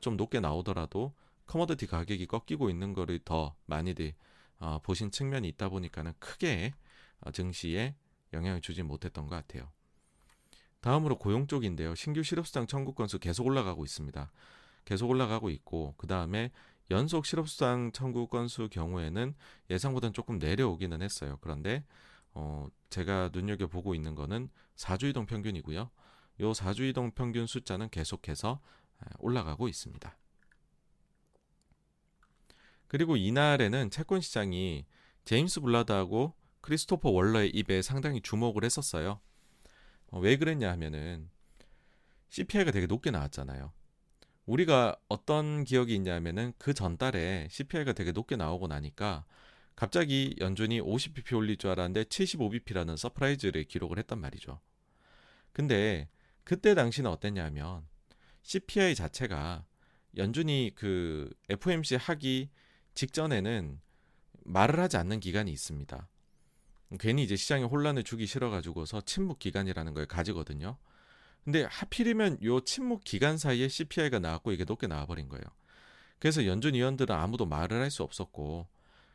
좀 0.00 0.16
높게 0.16 0.40
나오더라도 0.40 1.14
커머디티 1.46 1.86
가격이 1.86 2.26
꺾이고 2.26 2.70
있는 2.70 2.92
거를 2.94 3.20
더 3.24 3.54
많이들 3.66 4.14
어, 4.58 4.80
보신 4.82 5.10
측면이 5.10 5.46
있다 5.48 5.68
보니까는 5.68 6.14
크게 6.18 6.72
어, 7.20 7.30
증시에 7.30 7.94
영향을 8.32 8.60
주지 8.60 8.82
못했던 8.82 9.26
것 9.26 9.36
같아요. 9.36 9.70
다음으로 10.80 11.18
고용 11.18 11.46
쪽인데요. 11.46 11.94
신규 11.94 12.22
실업수당 12.22 12.66
청구 12.66 12.94
건수 12.94 13.18
계속 13.18 13.46
올라가고 13.46 13.84
있습니다. 13.84 14.30
계속 14.84 15.10
올라가고 15.10 15.50
있고 15.50 15.94
그 15.96 16.06
다음에 16.06 16.50
연속 16.90 17.26
실업수당 17.26 17.92
청구 17.92 18.28
건수 18.28 18.68
경우에는 18.70 19.34
예상보다는 19.68 20.14
조금 20.14 20.38
내려오기는 20.38 21.02
했어요. 21.02 21.38
그런데 21.42 21.84
어, 22.32 22.68
제가 22.88 23.30
눈여겨 23.32 23.66
보고 23.66 23.94
있는 23.94 24.14
거는 24.14 24.48
4주 24.76 25.10
이동 25.10 25.26
평균이고요. 25.26 25.90
요 26.40 26.52
4주 26.52 26.88
이동 26.88 27.10
평균 27.10 27.46
숫자는 27.46 27.90
계속해서 27.90 28.60
올라가고 29.18 29.68
있습니다. 29.68 30.16
그리고 32.86 33.16
이날에는 33.16 33.90
채권 33.90 34.20
시장이 34.20 34.86
제임스 35.24 35.60
불라드하고 35.60 36.34
크리스토퍼 36.62 37.10
월러의 37.10 37.50
입에 37.50 37.82
상당히 37.82 38.20
주목을 38.20 38.64
했었어요. 38.64 39.20
어, 40.10 40.18
왜 40.20 40.36
그랬냐 40.36 40.70
하면은 40.72 41.30
CPI가 42.30 42.70
되게 42.70 42.86
높게 42.86 43.10
나왔잖아요. 43.10 43.72
우리가 44.46 44.96
어떤 45.08 45.64
기억이 45.64 45.94
있냐면은 45.94 46.54
그 46.56 46.72
전달에 46.72 47.48
CPI가 47.50 47.92
되게 47.92 48.12
높게 48.12 48.36
나오고 48.36 48.66
나니까 48.66 49.26
갑자기 49.76 50.34
연준이 50.40 50.80
50bp 50.80 51.36
올릴 51.36 51.58
줄 51.58 51.70
알았는데 51.70 52.04
75bp라는 52.04 52.96
surprise를 52.96 53.64
기록을 53.64 53.98
했단 53.98 54.18
말이죠. 54.18 54.60
근데 55.52 56.08
그때 56.48 56.74
당시는 56.74 57.10
어땠냐면 57.10 57.86
CPI 58.40 58.94
자체가 58.94 59.66
연준이 60.16 60.72
그 60.74 61.28
FOMC 61.50 61.96
하기 61.96 62.48
직전에는 62.94 63.78
말을 64.46 64.80
하지 64.80 64.96
않는 64.96 65.20
기간이 65.20 65.52
있습니다. 65.52 66.08
괜히 67.00 67.22
이제 67.22 67.36
시장에 67.36 67.64
혼란을 67.64 68.02
주기 68.02 68.24
싫어가지고서 68.24 69.02
침묵 69.02 69.38
기간이라는 69.38 69.92
걸 69.92 70.06
가지거든요. 70.06 70.78
근데 71.44 71.64
하필이면 71.64 72.38
요 72.42 72.60
침묵 72.60 73.04
기간 73.04 73.36
사이에 73.36 73.68
CPI가 73.68 74.18
나왔고 74.18 74.50
이게 74.52 74.64
높게 74.64 74.86
나와버린 74.86 75.28
거예요. 75.28 75.44
그래서 76.18 76.46
연준 76.46 76.72
위원들은 76.72 77.14
아무도 77.14 77.44
말을 77.44 77.78
할 77.78 77.90
수 77.90 78.02
없었고 78.02 78.66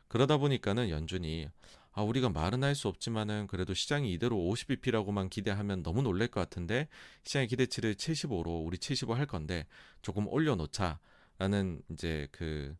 그러다 0.06 0.36
보니까는 0.36 0.88
연준이 0.88 1.48
아 1.94 2.02
우리가 2.02 2.28
말은 2.28 2.64
할 2.64 2.74
수 2.74 2.88
없지만은 2.88 3.46
그래도 3.46 3.72
시장이 3.72 4.12
이대로 4.12 4.36
50bp라고만 4.36 5.30
기대하면 5.30 5.82
너무 5.82 6.02
놀랄 6.02 6.28
것 6.28 6.40
같은데 6.40 6.88
시장의 7.22 7.46
기대치를 7.48 7.94
75로 7.94 8.66
우리 8.66 8.78
75 8.78 9.14
할 9.14 9.26
건데 9.26 9.66
조금 10.02 10.26
올려놓자라는 10.26 11.82
이제 11.90 12.28
그 12.32 12.76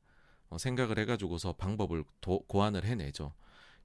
어, 0.50 0.58
생각을 0.58 0.98
해가지고서 0.98 1.54
방법을 1.54 2.04
도, 2.20 2.40
고안을 2.46 2.84
해내죠. 2.84 3.32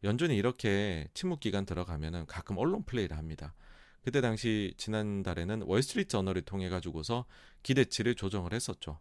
연준이 0.03 0.35
이렇게 0.35 1.07
침묵 1.13 1.39
기간 1.39 1.65
들어가면은 1.65 2.25
가끔 2.25 2.57
언론 2.57 2.83
플레이를 2.83 3.17
합니다. 3.17 3.53
그때 4.01 4.21
당시 4.21 4.73
지난달에는 4.77 5.63
월스트리트 5.63 6.09
저널을 6.09 6.41
통해 6.43 6.69
가지고서 6.69 7.25
기대치를 7.63 8.15
조정을 8.15 8.53
했었죠. 8.53 8.99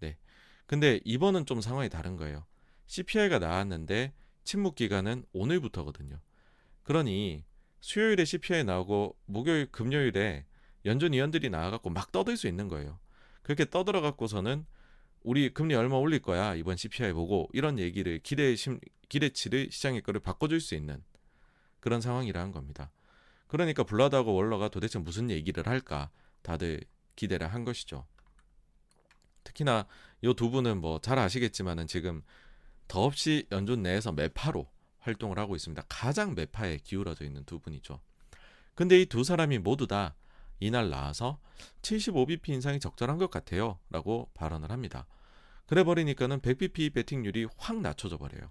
네. 0.00 0.16
근데 0.66 1.00
이번은 1.04 1.46
좀 1.46 1.60
상황이 1.60 1.88
다른 1.88 2.16
거예요. 2.16 2.46
CPI가 2.86 3.38
나왔는데 3.38 4.12
침묵 4.48 4.76
기간은 4.76 5.26
오늘부터거든요. 5.34 6.18
그러니 6.82 7.44
수요일에 7.80 8.24
CPI 8.24 8.64
나오고 8.64 9.14
목요일 9.26 9.70
금요일에 9.70 10.46
연준 10.86 11.12
위원들이 11.12 11.50
나와갖고 11.50 11.90
막 11.90 12.10
떠들 12.12 12.38
수 12.38 12.48
있는 12.48 12.66
거예요. 12.68 12.98
그렇게 13.42 13.68
떠들어 13.68 14.00
갖고서는 14.00 14.64
우리 15.22 15.52
금리 15.52 15.74
얼마 15.74 15.96
올릴 15.96 16.22
거야 16.22 16.54
이번 16.54 16.78
CPI 16.78 17.12
보고 17.12 17.50
이런 17.52 17.78
얘기를 17.78 18.20
기대 18.20 18.56
심 18.56 18.80
기대치를 19.10 19.70
시장의 19.70 20.00
거를 20.00 20.18
바꿔줄 20.18 20.62
수 20.62 20.74
있는 20.74 21.04
그런 21.78 22.00
상황이라는 22.00 22.50
겁니다. 22.50 22.90
그러니까 23.48 23.82
블라드하고 23.84 24.32
월러가 24.32 24.70
도대체 24.70 24.98
무슨 24.98 25.28
얘기를 25.30 25.66
할까 25.66 26.08
다들 26.40 26.80
기대를 27.16 27.48
한 27.48 27.66
것이죠. 27.66 28.06
특히나 29.44 29.86
이두 30.22 30.48
분은 30.48 30.80
뭐 30.80 31.00
잘 31.00 31.18
아시겠지만은 31.18 31.86
지금 31.86 32.22
더없이 32.88 33.46
연준 33.52 33.82
내에서 33.82 34.12
매파로 34.12 34.66
활동을 35.00 35.38
하고 35.38 35.54
있습니다. 35.56 35.82
가장 35.88 36.34
매파에 36.34 36.78
기울어져 36.78 37.24
있는 37.24 37.44
두 37.44 37.58
분이죠. 37.60 38.00
근데 38.74 39.00
이 39.00 39.06
두 39.06 39.24
사람이 39.24 39.58
모두 39.58 39.86
다 39.86 40.14
이날 40.60 40.90
나와서 40.90 41.38
75bp 41.82 42.48
인상이 42.50 42.80
적절한 42.80 43.18
것 43.18 43.30
같아요. 43.30 43.78
라고 43.90 44.30
발언을 44.34 44.70
합니다. 44.70 45.06
그래 45.66 45.84
버리니까는 45.84 46.40
100bp 46.40 46.94
배팅률이 46.94 47.46
확 47.56 47.80
낮춰져 47.80 48.16
버려요. 48.16 48.50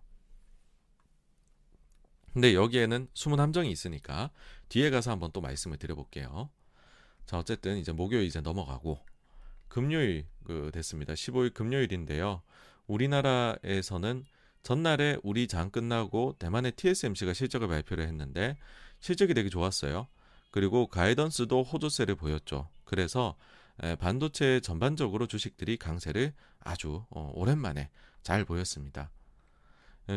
근데 2.34 2.54
여기에는 2.54 3.08
숨은 3.14 3.40
함정이 3.40 3.72
있으니까 3.72 4.32
뒤에 4.70 4.90
가서 4.90 5.12
한번 5.12 5.32
또 5.32 5.42
말씀을 5.42 5.78
드려볼게요. 5.78 6.50
자, 7.26 7.40
어쨌든 7.40 7.78
이제 7.78 7.92
목요일 7.92 8.26
이제 8.26 8.42
넘어가고 8.42 9.00
금요일 9.68 10.28
그 10.44 10.70
됐습니다. 10.74 11.14
15일 11.14 11.54
금요일인데요. 11.54 12.42
우리나라에서는 12.88 14.26
전날에 14.64 15.18
우리 15.24 15.48
장 15.48 15.70
끝나고 15.70 16.36
대만의 16.40 16.74
TSMC가 16.74 17.34
실적을 17.34 17.68
발표를 17.68 18.08
했는데 18.08 18.58
실적이 19.00 19.34
되게 19.34 19.50
좋았어요. 19.50 20.08
그리고 20.52 20.88
가이던스도 20.88 21.64
호조세를 21.64 22.16
보였죠. 22.16 22.70
그래서 22.84 23.36
반도체 24.00 24.60
전반적으로 24.60 25.28
주식들이 25.28 25.78
강세를 25.78 26.34
아주 26.60 27.06
어, 27.10 27.32
오랜만에 27.36 27.90
잘 28.24 28.44
보였습니다. 28.44 29.12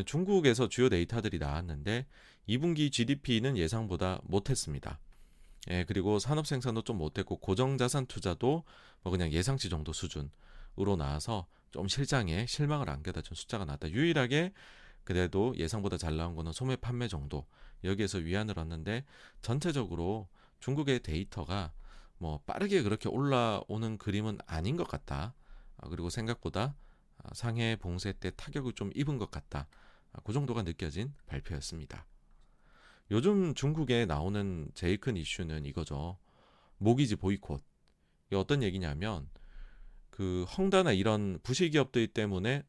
중국에서 0.05 0.67
주요 0.67 0.89
데이터들이 0.89 1.37
나왔는데 1.37 2.05
2분기 2.49 2.91
GDP는 2.91 3.57
예상보다 3.57 4.21
못했습니다. 4.23 4.99
예, 5.69 5.83
그리고 5.85 6.17
산업 6.17 6.47
생산도 6.47 6.81
좀 6.81 6.97
못했고 6.97 7.37
고정 7.37 7.77
자산 7.77 8.05
투자도 8.07 8.63
뭐 9.03 9.11
그냥 9.11 9.31
예상치 9.31 9.69
정도 9.69 9.93
수준으로 9.93 10.95
나와서 10.97 11.45
좀 11.71 11.87
실장에 11.87 12.45
실망을 12.47 12.89
안겨다 12.89 13.21
준 13.21 13.35
숫자가 13.35 13.65
나왔다. 13.65 13.89
유일하게 13.89 14.53
그래도 15.03 15.53
예상보다 15.57 15.97
잘 15.97 16.17
나온 16.17 16.35
거는 16.35 16.51
소매 16.51 16.75
판매 16.75 17.07
정도 17.07 17.47
여기에서 17.83 18.19
위안을 18.19 18.59
얻는데 18.59 19.05
전체적으로 19.41 20.27
중국의 20.59 21.01
데이터가 21.01 21.73
뭐 22.17 22.39
빠르게 22.45 22.83
그렇게 22.83 23.09
올라오는 23.09 23.97
그림은 23.97 24.37
아닌 24.45 24.75
것 24.77 24.87
같다. 24.87 25.33
아, 25.77 25.89
그리고 25.89 26.09
생각보다 26.09 26.75
아, 27.17 27.33
상해 27.33 27.75
봉쇄 27.77 28.13
때 28.13 28.31
타격을 28.35 28.73
좀 28.73 28.91
입은 28.93 29.17
것 29.17 29.31
같다. 29.31 29.67
아, 30.13 30.19
그 30.23 30.33
정도가 30.33 30.61
느껴진 30.61 31.13
발표였습니다. 31.25 32.05
요즘 33.09 33.53
중국에 33.55 34.05
나오는 34.05 34.69
제일 34.75 34.99
큰 34.99 35.17
이슈는 35.17 35.65
이거죠. 35.65 36.17
모기지 36.77 37.15
보이콧. 37.15 37.63
이게 38.27 38.35
어떤 38.35 38.61
얘기냐면 38.63 39.27
그 40.11 40.45
헝다나 40.57 40.91
이런 40.91 41.39
부실 41.41 41.69
기업들 41.69 42.07
때문에 42.07 42.63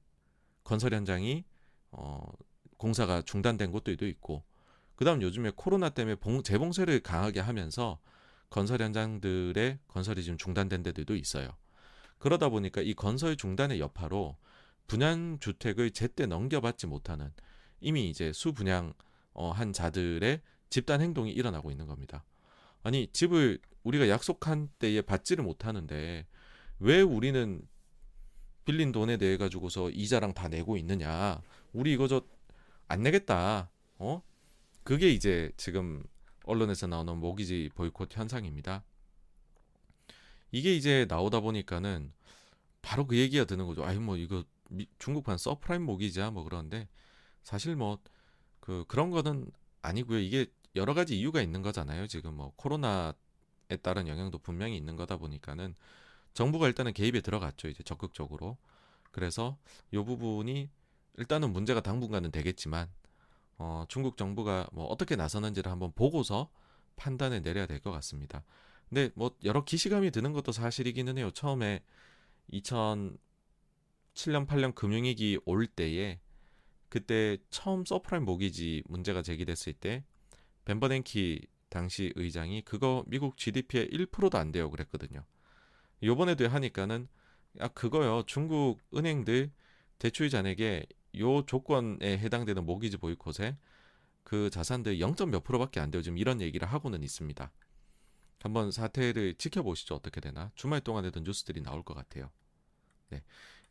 건설 0.64 0.94
현장이 0.94 1.44
어 1.90 2.32
공사가 2.78 3.20
중단된 3.20 3.70
곳들도 3.70 4.06
있고 4.06 4.44
그다음 4.94 5.20
요즘에 5.20 5.52
코로나 5.54 5.90
때문에 5.90 6.14
봉, 6.16 6.42
재봉쇄를 6.42 7.00
강하게 7.00 7.40
하면서 7.40 7.98
건설 8.48 8.80
현장들의 8.80 9.78
건설이 9.88 10.22
지금 10.22 10.38
중단된 10.38 10.82
데들도 10.82 11.16
있어요. 11.16 11.48
그러다 12.18 12.48
보니까 12.48 12.80
이 12.80 12.94
건설 12.94 13.36
중단의 13.36 13.80
여파로 13.80 14.36
분양 14.86 15.38
주택을 15.40 15.90
제때 15.90 16.26
넘겨받지 16.26 16.86
못하는 16.86 17.32
이미 17.80 18.08
이제 18.08 18.32
수분양 18.32 18.92
어, 19.32 19.50
한 19.50 19.72
자들의 19.72 20.40
집단 20.70 21.00
행동이 21.00 21.32
일어나고 21.32 21.70
있는 21.70 21.86
겁니다. 21.86 22.24
아니 22.82 23.08
집을 23.12 23.58
우리가 23.82 24.08
약속한 24.08 24.68
때에 24.78 25.02
받지를 25.02 25.44
못하는데 25.44 26.26
왜 26.82 27.00
우리는 27.00 27.62
빌린 28.64 28.92
돈에 28.92 29.16
대해 29.16 29.36
가지고서 29.36 29.90
이자랑 29.90 30.34
다 30.34 30.48
내고 30.48 30.76
있느냐? 30.76 31.40
우리 31.72 31.92
이거 31.92 32.08
저 32.08 32.22
안 32.88 33.02
내겠다. 33.02 33.70
어? 33.98 34.22
그게 34.84 35.10
이제 35.10 35.50
지금 35.56 36.04
언론에서 36.44 36.86
나오는 36.86 37.16
모기지 37.16 37.70
보이콧 37.74 38.14
현상입니다. 38.14 38.84
이게 40.50 40.74
이제 40.76 41.06
나오다 41.08 41.40
보니까는 41.40 42.12
바로 42.82 43.06
그 43.06 43.16
얘기가 43.16 43.46
드는 43.46 43.66
거죠. 43.66 43.82
아이 43.84 43.98
뭐 43.98 44.18
이거 44.18 44.44
중국판 44.98 45.38
서프라임 45.38 45.82
모기지야 45.84 46.30
뭐 46.32 46.44
그런데 46.44 46.88
사실 47.42 47.76
뭐 47.76 47.98
그 48.60 48.84
그런 48.88 49.10
거는 49.10 49.50
아니고요. 49.82 50.20
이게 50.20 50.46
여러 50.76 50.94
가지 50.94 51.18
이유가 51.18 51.42
있는 51.42 51.62
거잖아요. 51.62 52.06
지금 52.06 52.34
뭐 52.34 52.52
코로나에 52.56 53.14
따른 53.82 54.06
영향도 54.06 54.38
분명히 54.38 54.76
있는 54.76 54.96
거다 54.96 55.16
보니까는 55.16 55.74
정부가 56.34 56.66
일단은 56.66 56.92
개입에 56.92 57.20
들어갔죠. 57.20 57.68
이제 57.68 57.82
적극적으로. 57.82 58.56
그래서 59.10 59.58
요 59.92 60.04
부분이 60.04 60.70
일단은 61.18 61.52
문제가 61.52 61.80
당분간은 61.82 62.30
되겠지만 62.30 62.88
어, 63.58 63.84
중국 63.88 64.16
정부가 64.16 64.66
뭐 64.72 64.86
어떻게 64.86 65.14
나서는지를 65.16 65.70
한번 65.70 65.92
보고서 65.92 66.50
판단을 66.96 67.42
내려야 67.42 67.66
될 67.66 67.80
것 67.80 67.90
같습니다. 67.92 68.44
근데 68.88 69.10
뭐 69.14 69.36
여러 69.44 69.64
기시감이 69.64 70.10
드는 70.10 70.32
것도 70.32 70.52
사실이기는 70.52 71.16
해요. 71.18 71.30
처음에 71.30 71.82
2007년 72.52 73.16
8년 74.14 74.74
금융위기 74.74 75.38
올 75.44 75.66
때에 75.66 76.20
그때 76.88 77.38
처음 77.50 77.84
subprime 77.86 78.24
mortgage 78.24 78.82
문제가 78.86 79.22
제기됐을 79.22 79.72
때 79.74 80.04
벤 80.66 80.85
버냉키 80.85 81.46
당시 81.70 82.12
의장이 82.16 82.62
그거 82.62 83.02
미국 83.06 83.38
GDP의 83.38 83.88
1%도 83.88 84.36
안 84.36 84.52
돼요 84.52 84.70
그랬거든요. 84.70 85.24
요번에도 86.02 86.48
하니까는 86.48 87.08
아 87.60 87.68
그거요. 87.68 88.22
중국 88.26 88.80
은행들 88.94 89.50
대출자 89.98 90.38
잔액에 90.38 90.86
요 91.18 91.44
조건에 91.44 92.18
해당되는 92.18 92.64
모기지 92.64 92.96
보이콧에 92.96 93.56
그 94.24 94.50
자산들 94.50 95.00
0. 95.00 95.14
몇 95.30 95.44
프로밖에 95.44 95.80
안 95.80 95.90
돼요. 95.90 96.02
지금 96.02 96.18
이런 96.18 96.40
얘기를 96.40 96.66
하고는 96.66 97.02
있습니다. 97.02 97.52
한번 98.40 98.70
사태를 98.72 99.34
지켜보시죠. 99.34 99.94
어떻게 99.94 100.20
되나. 100.20 100.50
주말 100.54 100.80
동안에도 100.80 101.20
뉴스들이 101.20 101.62
나올 101.62 101.82
것 101.84 101.94
같아요. 101.94 102.30
네. 103.10 103.22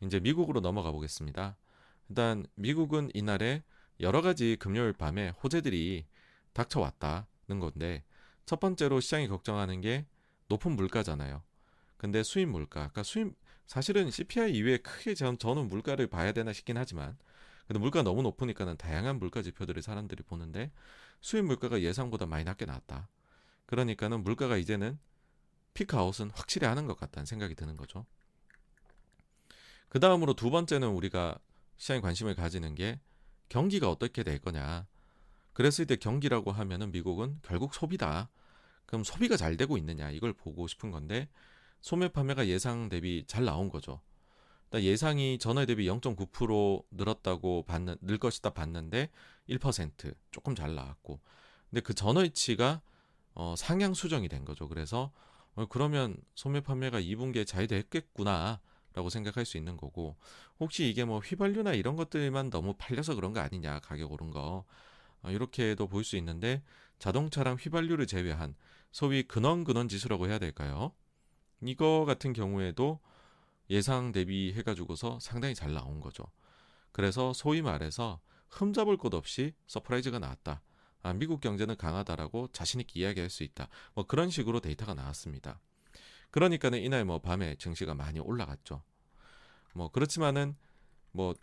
이제 0.02 0.20
미국으로 0.20 0.62
넘어가 0.62 0.92
보겠습니다. 0.92 1.58
일단 2.10 2.46
미국은 2.56 3.10
이날에 3.14 3.64
여러 4.00 4.22
가지 4.22 4.56
금요일 4.60 4.94
밤에 4.94 5.30
호재들이 5.44 6.06
닥쳐왔다는 6.54 7.60
건데 7.60 8.04
첫 8.46 8.60
번째로 8.60 9.00
시장이 9.00 9.28
걱정하는 9.28 9.82
게 9.82 10.06
높은 10.48 10.76
물가잖아요. 10.76 11.44
근데 12.02 12.24
수입 12.24 12.50
물가, 12.50 12.80
그러니까 12.80 13.04
수입 13.04 13.36
사실은 13.68 14.10
CPI 14.10 14.54
이외에 14.54 14.78
크게 14.78 15.14
전, 15.14 15.38
저는 15.38 15.70
물가를 15.70 16.08
봐야 16.08 16.32
되나 16.32 16.52
싶긴 16.52 16.76
하지만 16.76 17.16
근데 17.68 17.78
물가 17.78 18.02
너무 18.02 18.24
높으니까는 18.24 18.76
다양한 18.78 19.20
물가 19.20 19.44
지표들을 19.44 19.80
사람들이 19.84 20.24
보는데 20.24 20.72
수입 21.20 21.46
물가가 21.46 21.80
예상보다 21.80 22.26
많이 22.26 22.44
낮게 22.44 22.66
나왔다. 22.66 23.08
그러니까는 23.68 24.24
물가가 24.24 24.58
이제는 24.58 24.98
피크아웃은 25.76 26.32
확실히 26.32 26.66
하는 26.66 26.88
것 26.88 26.98
같다는 27.00 27.28
생각이 27.28 27.54
드는 27.54 27.78
거죠. 27.78 28.08
그 29.88 30.00
다음으로 30.00 30.34
두 30.34 30.50
번째는 30.50 30.88
우리가 30.88 31.38
시장에 31.78 32.02
관심을 32.02 32.34
가지는 32.34 32.74
게 32.74 33.00
경기가 33.48 33.92
어떻게 33.92 34.24
될 34.24 34.40
거냐. 34.40 34.88
그랬을 35.54 35.86
때 35.86 35.98
경기라고 35.98 36.52
하면은 36.52 36.92
미국은 36.92 37.38
결국 37.44 37.76
소비다. 37.76 38.32
그럼 38.88 39.04
소비가 39.04 39.38
잘 39.38 39.56
되고 39.56 39.78
있느냐 39.78 40.10
이걸 40.10 40.34
보고 40.34 40.66
싶은 40.66 40.90
건데 40.90 41.30
소매 41.82 42.08
판매가 42.08 42.48
예상 42.48 42.90
대비 42.90 43.26
잘 43.28 43.46
나온 43.46 43.70
거죠. 43.70 44.02
예상이 44.74 45.38
전월 45.38 45.66
대비 45.66 45.86
0.9% 45.88 46.86
늘었다고 46.92 47.64
봤는 47.64 47.98
늘 48.02 48.18
것이다 48.18 48.52
봤는데 48.52 49.10
1% 49.50 50.16
조금 50.32 50.56
잘 50.56 50.76
나왔고 50.76 51.20
근데 51.70 51.82
그 51.82 51.94
전월치가 51.94 52.82
어, 53.34 53.56
상향 53.58 53.94
수정이 53.94 54.30
된 54.30 54.46
거죠. 54.46 54.70
그래서 54.70 55.12
어, 55.56 55.66
그러면 55.66 56.16
소매 56.36 56.62
판매가 56.62 57.02
2분기에 57.02 57.46
잘 57.46 57.68
됐겠구나 57.68 58.62
라고 58.94 59.10
생각할 59.10 59.46
수 59.46 59.58
있는 59.58 59.78
거고 59.78 60.18
혹시 60.60 60.90
이게 60.90 61.06
뭐 61.06 61.20
휘발유나 61.20 61.74
이런 61.74 61.96
것들만 61.96 62.50
너무 62.50 62.74
팔려서 62.78 63.16
그런 63.16 63.32
거 63.34 63.40
아니냐 63.40 63.80
가격 63.80 64.12
오른 64.12 64.32
거 64.32 64.66
어, 65.22 65.32
이렇게도 65.32 65.88
볼 65.88 66.04
수 66.04 66.16
있는데 66.18 66.64
자동차랑 67.00 67.58
휘발유를 67.60 68.06
제외한 68.08 68.56
소위 68.92 69.24
근원근원 69.24 69.88
지수라고 69.90 70.28
해야 70.28 70.40
될까요? 70.40 70.94
이거 71.64 72.06
같은 72.06 72.34
경우에도 72.34 73.00
예상 73.70 74.12
대비 74.12 74.54
해가지고서 74.54 75.20
상당히 75.20 75.56
잘 75.56 75.74
나온 75.74 76.00
거죠. 76.00 76.26
그래서 76.92 77.34
소위 77.34 77.62
말해서 77.62 78.20
흠잡을 78.50 78.98
것 78.98 79.14
없이 79.14 79.54
surprise가 79.68 80.20
나왔다. 80.20 80.62
아, 81.04 81.14
미국 81.14 81.42
경제는 81.42 81.78
강하다라고 81.78 82.50
자신있게 82.50 83.00
이야기할 83.00 83.30
수 83.30 83.44
있다. 83.44 83.70
뭐 83.94 84.06
그런 84.06 84.30
식으로 84.30 84.60
데이터가 84.60 84.94
나왔습니다. 84.94 85.60
그러니까는 86.32 86.80
이날 86.82 87.06
뭐 87.06 87.20
밤에 87.20 87.56
증시가 87.56 87.94
많이 87.94 88.20
올라갔죠. 88.20 88.84
뭐 89.74 89.90
그렇지만은 89.90 90.56
뭐 91.12 91.34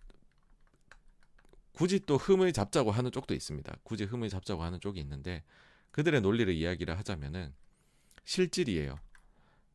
굳이 1.72 2.00
또 2.06 2.16
흠을 2.16 2.52
잡자고 2.52 2.90
하는 2.90 3.10
쪽도 3.10 3.34
있습니다. 3.34 3.76
굳이 3.84 4.04
흠을 4.04 4.28
잡자고 4.28 4.62
하는 4.62 4.80
쪽이 4.80 5.00
있는데 5.00 5.44
그들의 5.92 6.20
논리를 6.20 6.52
이야기를 6.52 6.98
하자면은 6.98 7.54
실질이에요. 8.24 8.98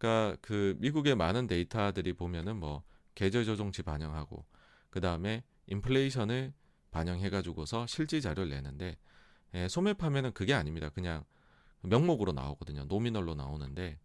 그러니까 0.04 0.36
그 0.41 0.76
미국의 0.80 1.16
많은 1.16 1.47
데이터들이 1.47 2.12
보면은 2.12 2.58
뭐 2.58 2.84
계절 3.16 3.45
조정치 3.45 3.84
반영하고 3.84 4.45
그 4.89 4.99
다음에 4.99 5.45
인플레이션을 5.68 6.54
반영해가지고서 6.91 7.88
실질 7.88 8.20
자료를 8.20 8.49
내는데 8.49 8.97
예, 9.54 9.70
소매 9.70 9.93
판매는 9.93 10.34
그게 10.34 10.54
아닙니다. 10.54 10.89
그냥 10.89 11.24
명목으로 11.84 12.34
나오거든요. 12.34 12.84
노미널로 12.86 13.36
나오는데 13.36 13.97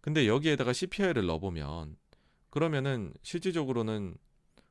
근데 0.00 0.28
여기에다가 0.28 0.72
CPI를 0.72 1.26
넣어보면 1.26 1.96
그러면은 2.50 3.12
실질적으로는 3.22 4.16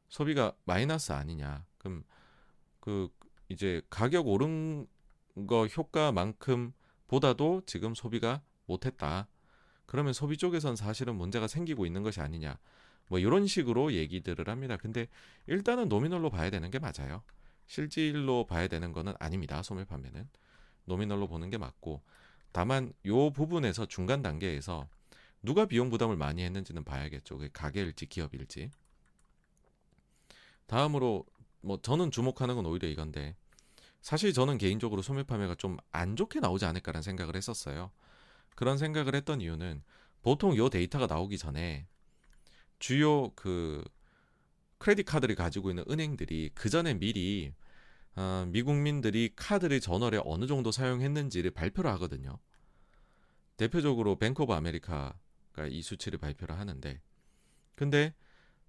소비가 0.08 0.54
마이너스 0.64 1.12
아니냐. 1.12 1.66
그럼 1.78 2.06
그 2.80 3.10
이제 3.50 3.82
가격 3.90 4.28
오른 4.28 4.88
거 5.48 5.68
효과만큼 5.68 6.72
보다도 7.08 7.64
지금 7.66 7.94
소비가 7.94 8.42
못했다. 8.68 9.28
그러면 9.86 10.14
소비 10.14 10.38
쪽에선 10.38 10.76
사실은 10.76 11.16
문제가 11.16 11.48
생기고 11.48 11.86
있는 11.86 12.04
것이 12.04 12.22
아니냐. 12.22 12.58
뭐 13.08 13.20
이런 13.20 13.48
식으로 13.48 13.94
얘기들을 13.94 14.48
합니다. 14.50 14.78
근데 14.78 15.08
일단은 15.48 15.90
노미널로 15.90 16.30
봐야 16.30 16.50
되는 16.50 16.72
게 16.72 16.80
맞아요. 16.80 17.22
실질로 17.68 18.46
봐야 18.46 18.68
되는 18.68 18.92
거는 18.92 19.14
아닙니다. 19.20 19.62
소매 19.64 19.86
판매는 19.86 20.28
노미널로 20.86 21.28
보는 21.28 21.50
게 21.50 21.58
맞고 21.58 22.02
다만 22.52 22.94
요 23.06 23.32
부분에서 23.32 23.86
중간 23.88 24.22
단계에서 24.22 24.88
누가 25.42 25.66
비용 25.66 25.90
부담을 25.90 26.16
많이 26.16 26.44
했는지는 26.44 26.84
봐야겠죠. 26.84 27.38
그게 27.38 27.50
가게일지 27.52 28.06
기업일지. 28.08 28.70
다음으로 30.68 31.26
뭐 31.62 31.80
저는 31.82 32.12
주목하는 32.12 32.56
건 32.56 32.66
오히려 32.66 32.88
이건데 32.88 33.36
사실 34.02 34.34
저는 34.34 34.58
개인적으로 34.58 35.02
소매 35.02 35.24
판매가 35.24 35.56
좀 35.56 35.78
안 35.92 36.16
좋게 36.16 36.40
나오지 36.40 36.66
않을까라는 36.66 37.02
생각을 37.04 37.36
했었어요. 37.36 37.92
그런 38.56 38.78
생각을 38.78 39.16
했던 39.16 39.42
이유는 39.42 39.84
보통 40.22 40.56
요 40.58 40.70
데이터가 40.70 41.08
나오기 41.08 41.38
전에 41.38 41.88
주요 42.80 43.32
그 43.36 43.84
credit 44.78 45.06
card를 45.06 45.36
가지고 45.36 45.70
있는 45.70 45.84
은행들이 45.90 46.52
그 46.54 46.70
전에 46.70 46.94
미리 46.94 47.54
어, 48.16 48.46
미국민들이 48.50 49.32
카드를 49.36 49.80
전월에 49.80 50.20
어느 50.24 50.46
정도 50.46 50.72
사용했는지를 50.72 51.52
발표를 51.52 51.90
하거든요. 51.94 52.38
대표적으로 53.58 54.18
뱅크 54.18 54.44
오브 54.44 54.54
아메리카가 54.54 55.68
이 55.70 55.82
수치를 55.82 56.20
발표를 56.20 56.58
하는데 56.60 57.02
근데 57.76 58.14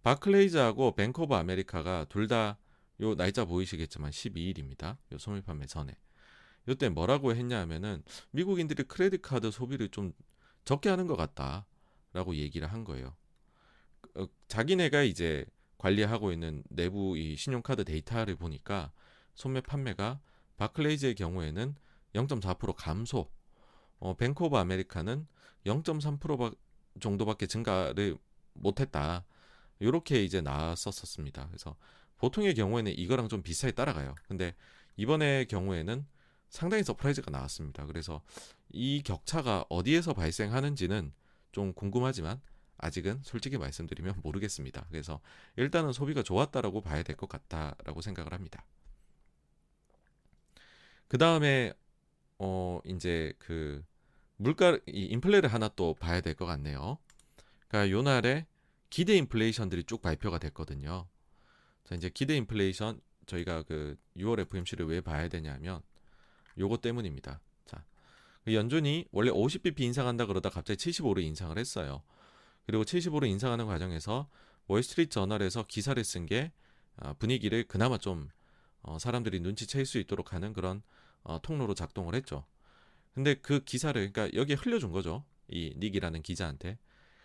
바클레이즈하고 0.02 0.94
뱅크 0.94 1.22
오브 1.22 1.34
아메리카가 1.34 2.06
둘 2.08 2.28
다 2.28 2.58
요 3.00 3.14
날짜 3.14 3.44
보이시겠지만 3.44 4.10
12일입니다. 4.10 4.96
요 5.12 5.18
소매 5.18 5.40
판매 5.40 5.66
전에. 5.66 5.96
요때 6.68 6.88
뭐라고 6.88 7.34
했냐 7.34 7.60
하면은 7.60 8.02
미국인들이 8.30 8.84
credit 8.84 9.22
card 9.22 9.50
소비를 9.50 9.88
좀 9.90 10.12
적게 10.64 10.88
하는 10.88 11.06
것 11.06 11.16
같다라고 11.16 12.36
얘기를 12.36 12.68
한 12.68 12.84
거예요. 12.84 13.14
어, 14.14 14.26
자기네가 14.48 15.02
이제 15.02 15.44
관리하고 15.78 16.32
있는 16.32 16.62
내부 16.70 17.18
이 17.18 17.36
신용카드 17.36 17.84
데이터를 17.84 18.36
보니까 18.36 18.92
소매 19.34 19.60
판매가 19.60 20.20
바클레이즈의 20.56 21.14
경우에는 21.16 21.74
0.4% 22.14 22.74
감소, 22.76 23.30
어, 23.98 24.14
뱅크 24.16 24.44
오브 24.44 24.56
아메리카는 24.56 25.26
0.3% 25.66 26.56
정도밖에 27.00 27.46
증가를 27.46 28.16
못했다. 28.54 29.24
이렇게 29.80 30.22
이제 30.22 30.40
나왔었습니다. 30.40 31.48
그래서 31.48 31.76
보통의 32.18 32.54
경우에는 32.54 32.96
이거랑 32.96 33.28
좀 33.28 33.42
비슷하게 33.42 33.72
따라가요. 33.72 34.14
근데 34.28 34.54
이번의 34.96 35.46
경우에는 35.46 36.06
상당히 36.54 36.84
surprise가 36.84 37.32
나왔습니다. 37.32 37.84
그래서 37.84 38.22
이 38.70 39.02
격차가 39.02 39.64
어디에서 39.68 40.14
발생하는지는 40.14 41.12
좀 41.50 41.72
궁금하지만 41.72 42.40
아직은 42.78 43.22
솔직히 43.24 43.58
말씀드리면 43.58 44.20
모르겠습니다. 44.22 44.86
그래서 44.88 45.20
일단은 45.56 45.92
소비가 45.92 46.22
좋았다라고 46.22 46.80
봐야 46.80 47.02
될 47.02 47.16
것 47.16 47.28
같다라고 47.28 48.00
생각을 48.02 48.32
합니다. 48.32 48.64
그 51.08 51.18
다음에 51.18 51.72
어 52.38 52.80
이제 52.86 53.32
그 53.40 53.84
물가 54.36 54.78
이 54.86 55.06
인플레를 55.06 55.52
하나 55.52 55.68
또 55.68 55.94
봐야 55.94 56.20
될 56.20 56.34
것 56.36 56.46
같네요. 56.46 56.98
그러니까 57.66 57.90
요 57.90 58.02
날에 58.02 58.46
기대 58.90 59.16
인플레이션들이 59.16 59.84
쭉 59.84 60.00
발표가 60.02 60.38
됐거든요. 60.38 61.08
자 61.84 61.96
이제 61.96 62.08
기대 62.10 62.36
인플레이션 62.36 63.00
저희가 63.26 63.62
그 63.64 63.96
6월 64.16 64.38
FMC를 64.40 64.86
왜 64.86 65.00
봐야 65.00 65.28
되냐면 65.28 65.82
요거 66.58 66.78
때문입니다. 66.78 67.40
자, 67.66 67.84
그 68.44 68.54
연준이 68.54 69.06
원래 69.10 69.30
50bp 69.30 69.80
인상한다 69.80 70.26
그러다 70.26 70.50
갑자기 70.50 70.78
75로 70.78 71.22
인상을 71.22 71.56
했어요. 71.58 72.02
그리고 72.66 72.84
75로 72.84 73.28
인상하는 73.28 73.66
과정에서 73.66 74.28
월스트리트 74.66 75.10
저널에서 75.10 75.66
기사를 75.66 76.02
쓴게 76.02 76.52
아, 76.96 77.12
분위기를 77.14 77.64
그나마 77.64 77.98
좀 77.98 78.28
어, 78.82 78.98
사람들이 78.98 79.40
눈치챌 79.40 79.84
수 79.84 79.98
있도록 79.98 80.32
하는 80.32 80.52
그런 80.52 80.82
어, 81.22 81.40
통로로 81.42 81.74
작동을 81.74 82.14
했죠. 82.14 82.44
근데 83.14 83.34
그 83.34 83.60
기사를 83.64 84.12
그러니까 84.12 84.36
여기에 84.38 84.56
흘려준 84.56 84.90
거죠. 84.92 85.24
이 85.48 85.74
닉이라는 85.78 86.22
기자한테. 86.22 86.78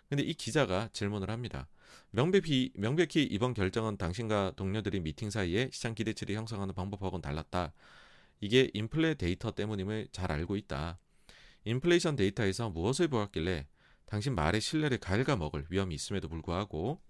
근데 0.08 0.22
이 0.22 0.34
기자가 0.34 0.88
질문을 0.92 1.30
합니다. 1.30 1.68
명백히 2.10 2.72
명백히 2.74 3.22
이번 3.24 3.54
결정은 3.54 3.96
당신과 3.96 4.54
동료들이 4.56 5.00
미팅 5.00 5.30
사이에 5.30 5.70
시장 5.72 5.94
기대치를 5.94 6.34
형성하는 6.34 6.74
방법하고는 6.74 7.22
달랐다. 7.22 7.72
이게 8.40 8.70
인플레 8.74 9.14
데이터 9.14 9.50
때문임을 9.50 10.08
잘 10.12 10.32
알고 10.32 10.56
있다. 10.56 10.98
인플레이션 11.64 12.16
데이터에서 12.16 12.70
무엇을 12.70 13.08
보았길래 13.08 13.66
당신 14.06 14.34
말의 14.34 14.60
신뢰를 14.60 14.98
갉아먹을 14.98 15.66
위험이 15.68 15.94
있음에도 15.94 16.28
불구하고 16.28 17.00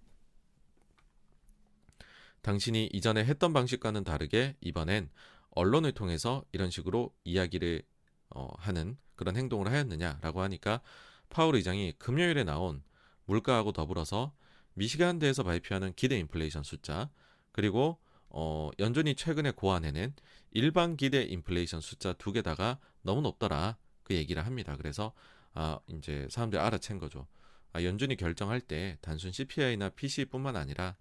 당신이 2.43 2.91
이전에 2.93 3.25
했던 3.25 3.53
방식과는 3.53 4.05
다르게 4.05 4.57
이번엔 4.61 5.11
언론을 5.51 5.93
통해서 5.93 6.45
이런 6.53 6.71
식으로 6.71 7.15
이야기를 7.25 7.83
어, 8.31 8.49
하는 8.59 8.97
그런 9.17 9.37
행동을 9.37 9.71
하였느냐라고 9.71 10.41
하니까 10.43 10.81
파월 11.29 11.57
의장이 11.57 11.95
금요일에 11.99 12.45
나온 12.45 12.83
물가하고 13.27 13.73
더불어서 13.73 14.35
미시간대에서 14.75 15.43
발표하는 15.43 15.93
기대 15.95 16.19
인플레이션 16.19 16.63
숫자 16.63 17.11
그리고 17.53 17.99
어, 18.29 18.71
연준이 18.79 19.15
최근에 19.15 19.51
고안해낸 19.53 20.15
일반 20.53 20.97
기대 20.97 21.23
인플레이션 21.23 21.81
숫자 21.81 22.13
두 22.15 22.33
개다가 22.33 22.79
너무 23.03 23.21
높더라 23.23 23.77
그 24.03 24.15
얘기를 24.15 24.45
합니다. 24.45 24.77
그래서 24.77 25.13
아 25.55 25.79
이제 25.89 26.27
사람들이 26.31 26.61
알아챈 26.63 26.99
거죠. 27.01 27.27
아, 27.73 27.83
연준이 27.85 28.17
결정할 28.17 28.61
때 28.61 28.99
단순 29.01 29.33
CPI나 29.33 29.91
PC뿐만 29.91 30.57
아니라 30.57 30.97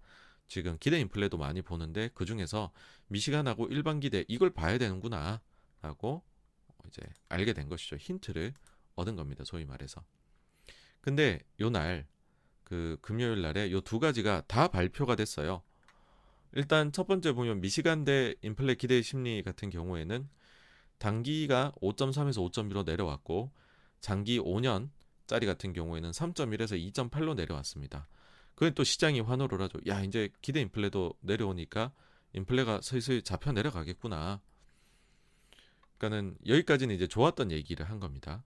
지금 0.48 0.76
기대 0.80 0.98
인플레도 1.00 1.36
많이 1.38 1.62
보는데 1.62 2.10
그 2.14 2.24
중에서 2.24 2.72
미시간하고 3.08 3.66
일반 3.68 4.00
기대 4.00 4.24
이걸 4.28 4.50
봐야 4.50 4.78
되는구나 4.78 5.40
라고 5.82 6.22
이제 6.88 7.02
알게 7.28 7.52
된 7.52 7.68
것이죠. 7.68 7.96
힌트를 7.96 8.54
얻은 8.96 9.16
겁니다. 9.16 9.44
소위 9.44 9.64
말해서. 9.64 10.04
근데 11.00 11.40
요 11.60 11.70
날 11.70 12.06
그 12.64 12.98
금요일 13.02 13.42
날에 13.42 13.72
요 13.72 13.80
두 13.80 13.98
가지가 14.00 14.44
다 14.46 14.68
발표가 14.68 15.16
됐어요. 15.16 15.62
일단 16.52 16.92
첫 16.92 17.06
번째 17.06 17.32
보면 17.32 17.60
미시간대 17.60 18.34
인플레 18.42 18.74
기대 18.74 19.00
심리 19.02 19.42
같은 19.42 19.70
경우에는 19.70 20.28
단기가 20.98 21.72
5.3에서 21.80 22.50
5.1로 22.50 22.84
내려왔고 22.84 23.52
장기 24.00 24.38
5년 24.38 24.90
짜리 25.26 25.46
같은 25.46 25.72
경우에는 25.72 26.10
3.1에서 26.10 26.92
2.8로 26.92 27.34
내려왔습니다. 27.34 28.08
그게 28.54 28.72
또 28.72 28.84
시장이 28.84 29.20
환호를 29.20 29.60
하죠. 29.62 29.78
야, 29.86 30.02
이제 30.02 30.28
기대 30.42 30.60
인플레도 30.60 31.14
내려오니까 31.20 31.92
인플레가 32.32 32.80
슬슬 32.82 33.22
잡혀 33.22 33.52
내려가겠구나. 33.52 34.40
그러니까는 35.96 36.36
여기까지는 36.46 36.94
이제 36.94 37.06
좋았던 37.06 37.52
얘기를 37.52 37.88
한 37.88 38.00
겁니다. 38.00 38.42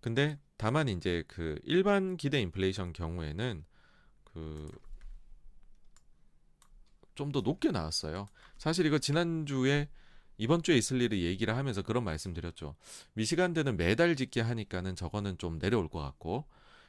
근데 0.00 0.38
다만 0.56 0.88
이제 0.88 1.24
그 1.28 1.58
일반 1.64 2.16
기대 2.16 2.40
인플레이션 2.40 2.92
경우에는 2.92 3.64
그 4.24 4.70
좀 7.14 7.32
더 7.32 7.40
높게 7.42 7.70
나왔어요. 7.70 8.26
사실 8.58 8.86
이거 8.86 8.98
지난주에 8.98 9.88
이번 10.38 10.62
주에 10.62 10.76
있을 10.76 11.00
일을 11.02 11.20
얘기를 11.20 11.54
하면서 11.56 11.82
그런 11.82 12.02
말씀 12.04 12.32
드렸죠. 12.32 12.74
미시간대는 13.14 13.76
매달 13.76 14.16
짓게 14.16 14.40
하니까는 14.40 14.96
저거는 14.96 15.36
좀 15.38 15.58
내려올 15.58 15.88
것 15.88 16.00
같고 16.00 16.46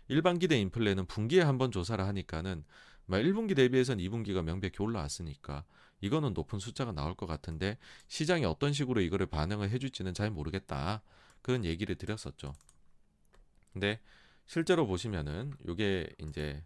일반 0.08 0.40
기대 0.40 0.58
인플레는 0.60 1.06
분기에 1.06 1.42
한 1.42 1.58
번 1.58 1.72
조사를 1.72 2.04
하니까는 2.06 2.64
1분기 3.10 3.56
대비해서는 3.56 4.04
2분기가 4.06 4.42
명백히 4.44 4.82
올라왔으니까 4.82 5.66
이거는 6.00 6.34
높은 6.34 6.60
숫자가 6.60 6.94
나올 6.94 7.14
것 7.14 7.26
같은데 7.26 7.78
시장이 8.08 8.46
어떤 8.46 8.72
식으로 8.74 9.02
이거를 9.02 9.26
반응을 9.28 9.70
해줄지는 9.70 10.14
잘 10.14 10.32
모르겠다 10.32 11.02
그런 11.42 11.66
얘기를 11.66 11.96
드렸었죠. 11.96 12.54
근데 13.74 14.00
실제로 14.46 14.88
보시면은 14.88 15.54
이게 15.68 16.08
이제 16.20 16.64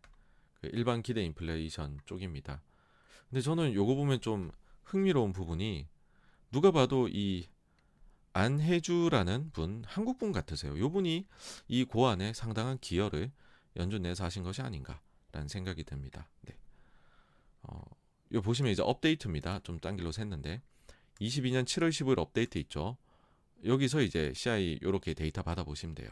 그 0.62 0.70
일반 0.72 1.02
기대 1.02 1.24
인플레이션 1.24 2.00
쪽입니다. 2.06 2.62
근데 3.30 3.42
저는 3.42 3.74
요거 3.74 3.96
보면 3.96 4.22
좀 4.22 4.52
흥미로운 4.84 5.34
부분이 5.34 5.88
누가 6.52 6.72
봐도 6.72 7.08
이 7.08 7.48
안혜주라는 8.34 9.52
분 9.52 9.84
한국 9.86 10.18
분 10.18 10.32
같으세요. 10.32 10.78
요 10.78 10.90
분이 10.90 11.26
이 11.68 11.84
고안에 11.86 12.34
상당한 12.34 12.78
기여를 12.80 13.32
연준 13.78 14.02
내에서 14.02 14.26
하신 14.26 14.44
것이 14.44 14.62
아닌가라는 14.62 15.48
생각이 15.48 15.84
듭니다. 15.84 16.30
네. 16.42 16.56
어, 17.64 17.82
요 18.34 18.42
보시면 18.42 18.72
이제 18.72 18.82
업데이트입니다. 18.82 19.60
좀 19.60 19.80
딴 19.80 19.96
길로 19.96 20.12
샜는데 20.12 20.62
22년 21.22 21.64
7월 21.64 21.90
15일 21.90 22.20
업데이트 22.20 22.58
있죠. 22.60 22.98
여기서 23.64 24.02
이제 24.02 24.34
CI 24.36 24.80
요렇게 24.84 25.14
데이터 25.14 25.42
받아 25.42 25.64
보시면 25.64 25.96
돼요. 25.96 26.10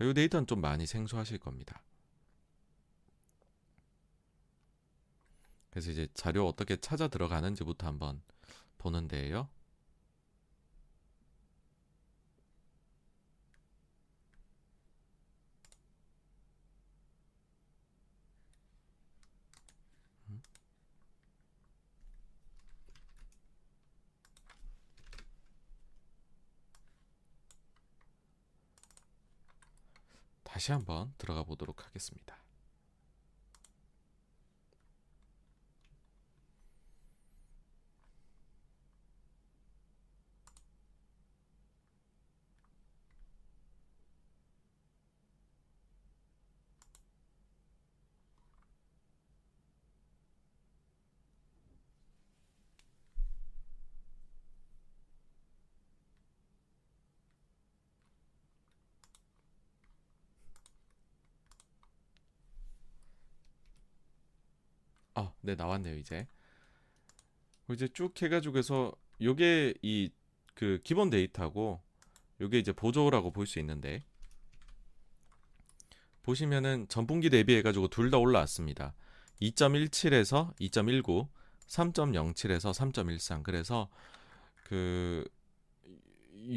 이 0.00 0.12
데이터는 0.12 0.46
좀 0.46 0.60
많이 0.60 0.86
생소하실 0.86 1.38
겁니다. 1.38 1.82
그래서 5.74 5.90
이제 5.90 6.06
자료 6.14 6.46
어떻게 6.46 6.76
찾아 6.76 7.08
들어가는지부터 7.08 7.88
한번 7.88 8.22
보는데요. 8.78 9.48
다시 30.44 30.70
한번 30.70 31.12
들어가 31.18 31.42
보도록 31.42 31.84
하겠습니다. 31.84 32.44
어, 65.16 65.33
네 65.44 65.54
나왔네요 65.54 65.96
이제. 65.96 66.26
이제 67.70 67.88
쭉 67.88 68.20
해가지고서 68.20 68.92
요게 69.20 69.74
이 69.82 70.10
그 70.54 70.80
기본 70.84 71.10
데이터고 71.10 71.80
요게 72.40 72.58
이제 72.58 72.72
보조라고 72.72 73.32
볼 73.32 73.46
수 73.46 73.58
있는데 73.58 74.04
보시면은 76.22 76.86
전분기 76.88 77.28
대비해가지고 77.28 77.88
둘 77.88 78.10
다 78.10 78.18
올라왔습니다. 78.18 78.94
2.17에서 79.42 80.56
2.19, 80.58 81.28
3.07에서 81.66 82.72
3.13. 82.72 83.42
그래서 83.42 83.88
그 84.64 85.28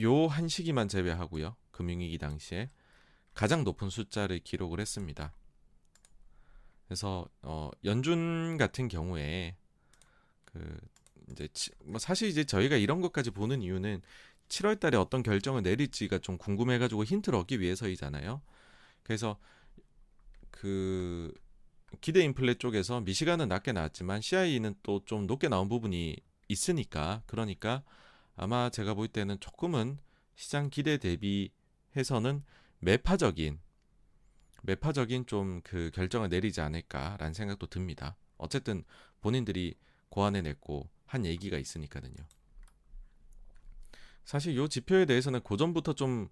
요 0.02 0.28
한 0.28 0.48
시기만 0.48 0.88
제외하고요. 0.90 1.56
금융위기 1.72 2.18
당시에 2.18 2.70
가장 3.34 3.64
높은 3.64 3.90
숫자를 3.90 4.40
기록을 4.40 4.80
했습니다. 4.82 5.34
그래서 6.88 7.28
어 7.42 7.70
연준 7.86 8.58
같은 8.58 8.88
경우에 8.88 9.56
그 10.46 10.78
이제 11.32 11.48
치, 11.54 11.72
뭐 11.84 12.00
사실 12.00 12.30
이제 12.30 12.44
저희가 12.44 12.78
이런 12.78 13.02
것까지 13.02 13.32
보는 13.32 13.62
이유는 13.62 14.02
7월 14.50 14.80
달에 14.80 14.98
어떤 14.98 15.24
결정을 15.24 15.64
내릴지가 15.64 16.20
좀 16.20 16.38
궁금해 16.38 16.78
가지고 16.80 17.04
힌트를 17.04 17.38
얻기 17.40 17.60
위해서이잖아요. 17.60 18.42
그래서 19.04 19.38
그 20.52 21.34
기대 22.02 22.22
인플레 22.24 22.56
쪽에서 22.56 23.02
미시간은 23.02 23.48
낮게 23.48 23.72
나왔지만 23.72 24.22
CI는 24.22 24.76
또 24.84 25.02
좀 25.06 25.28
높게 25.28 25.48
나온 25.50 25.70
부분이 25.70 26.18
있으니까 26.50 27.24
그러니까 27.28 27.84
아마 28.36 28.70
제가 28.70 28.94
볼 28.94 29.08
때는 29.08 29.40
조금은 29.40 30.00
시장 30.36 30.70
기대 30.70 30.98
대비해서는 30.98 32.44
매파적인 32.80 33.60
매파적인 34.68 35.26
좀 35.26 35.62
그 35.64 35.92
결정을 35.94 36.30
내리지 36.30 36.62
않을까라는 36.62 37.34
생각도 37.34 37.68
듭니다. 37.68 38.16
어쨌든 38.38 38.84
본인들이 39.22 39.76
고안해 40.10 40.42
냈고 40.42 40.90
한 41.06 41.26
얘기가 41.26 41.58
있으니까는요. 41.58 42.16
사실 44.26 44.56
요 44.58 44.68
지표에 44.68 45.06
대해서는 45.06 45.40
고전부터 45.42 45.94
좀 45.94 46.28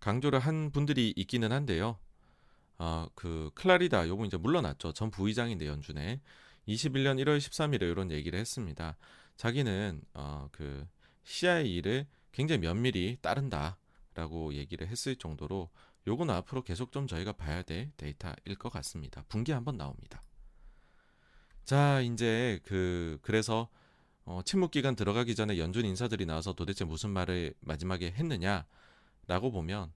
강조를 0.00 0.40
한 0.40 0.72
분들이 0.72 1.14
있기는 1.16 1.52
한데요. 1.52 1.98
어, 2.78 3.06
그 3.14 3.50
클라리다 3.54 4.08
요거 4.08 4.26
이제 4.26 4.36
물러났죠. 4.36 4.92
전 4.92 5.10
부의장인데 5.10 5.66
연준에 5.66 6.20
21년 6.66 7.22
1월 7.24 7.38
13일에 7.38 7.82
이런 7.82 8.10
얘기를 8.10 8.38
했습니다. 8.38 8.96
자기는 9.36 10.02
어, 10.14 10.48
그 10.50 10.86
CIE를 11.22 12.06
굉장히 12.32 12.60
면밀히 12.60 13.16
따른다라고 13.22 14.54
얘기를 14.54 14.88
했을 14.88 15.14
정도로 15.16 15.70
요건 16.06 16.30
앞으로 16.30 16.62
계속 16.62 16.92
좀 16.92 17.06
저희가 17.06 17.32
봐야 17.32 17.62
될 17.62 17.90
데이터일 17.96 18.56
것 18.58 18.70
같습니다. 18.72 19.24
분기 19.28 19.52
한번 19.52 19.76
나옵니다. 19.76 20.22
자, 21.64 22.00
이제 22.00 22.60
그 22.64 23.18
그래서 23.22 23.68
어, 24.24 24.40
침묵 24.44 24.70
기간 24.70 24.96
들어가기 24.96 25.34
전에 25.34 25.58
연준 25.58 25.84
인사들이 25.84 26.26
나와서 26.26 26.52
도대체 26.52 26.84
무슨 26.84 27.10
말을 27.10 27.54
마지막에 27.60 28.10
했느냐라고 28.10 29.50
보면 29.52 29.92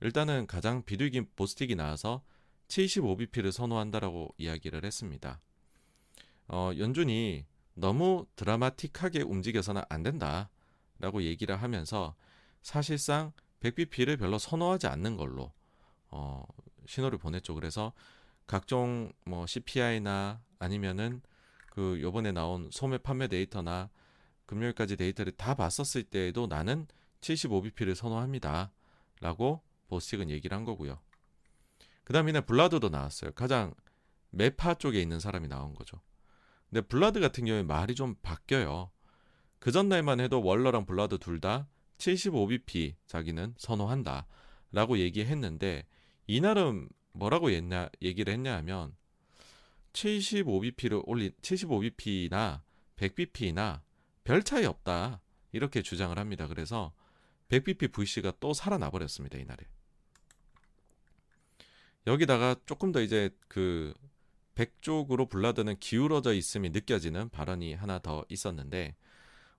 일단은 0.00 0.46
가장 0.46 0.84
비둘기 0.84 1.26
보스틱이 1.36 1.74
나와서 1.74 2.22
75bp를 2.68 3.50
선호한다라고 3.50 4.34
이야기를 4.36 4.84
했습니다. 4.84 5.40
어, 6.48 6.70
연준이 6.78 7.46
너무 7.74 8.26
드라마틱하게 8.36 9.22
움직여서는 9.22 9.82
안 9.88 10.02
된다라고 10.02 11.22
얘기를 11.22 11.56
하면서 11.56 12.14
사실상 12.62 13.32
100bp를 13.60 14.18
별로 14.18 14.38
선호하지 14.38 14.86
않는 14.86 15.16
걸로 15.16 15.52
어, 16.10 16.44
신호를 16.86 17.18
보냈죠. 17.18 17.54
그래서 17.54 17.92
각종 18.46 19.12
뭐 19.24 19.46
CPI나 19.46 20.40
아니면은 20.58 21.20
그 21.70 22.00
요번에 22.00 22.32
나온 22.32 22.68
소매 22.72 22.98
판매 22.98 23.28
데이터나 23.28 23.90
금요일까지 24.46 24.96
데이터를 24.96 25.32
다 25.32 25.54
봤었을 25.54 26.02
때에도 26.02 26.46
나는 26.46 26.86
75bp를 27.20 27.94
선호합니다. 27.94 28.72
라고 29.20 29.62
보스틱은 29.88 30.30
얘기를 30.30 30.56
한 30.56 30.64
거고요. 30.64 30.98
그 32.04 32.12
다음에 32.12 32.40
블라드도 32.40 32.88
나왔어요. 32.88 33.32
가장 33.32 33.74
매파 34.30 34.74
쪽에 34.74 35.00
있는 35.00 35.20
사람이 35.20 35.48
나온 35.48 35.74
거죠. 35.74 36.00
근데 36.70 36.80
블라드 36.80 37.20
같은 37.20 37.44
경우에 37.44 37.62
말이 37.62 37.94
좀 37.94 38.14
바뀌어요. 38.22 38.90
그 39.58 39.72
전날만 39.72 40.20
해도 40.20 40.42
월러랑 40.42 40.86
블라드 40.86 41.18
둘 41.18 41.40
다 41.40 41.68
75bp 41.98 42.94
자기는 43.06 43.54
선호한다. 43.58 44.26
라고 44.72 44.98
얘기했는데 44.98 45.86
이날은 46.26 46.88
뭐라고 47.12 47.50
했냐, 47.50 47.88
얘기를 48.02 48.32
했냐 48.32 48.56
하면 48.58 48.94
75bp를 49.92 51.02
올린 51.06 51.32
75bp나 51.42 52.62
100bp나 52.96 53.80
별 54.24 54.42
차이 54.42 54.64
없다. 54.64 55.20
이렇게 55.52 55.82
주장을 55.82 56.16
합니다. 56.18 56.46
그래서 56.46 56.92
100bp 57.48 57.92
VC가 57.92 58.34
또 58.40 58.52
살아나 58.52 58.90
버렸습니다. 58.90 59.38
이날에. 59.38 59.58
여기다가 62.06 62.56
조금 62.66 62.92
더 62.92 63.00
이제 63.00 63.30
그 63.48 63.94
100쪽으로 64.54 65.28
블라드는 65.28 65.78
기울어져 65.78 66.34
있음이 66.34 66.70
느껴지는 66.70 67.28
발언이 67.30 67.74
하나 67.74 67.98
더 67.98 68.24
있었는데 68.28 68.96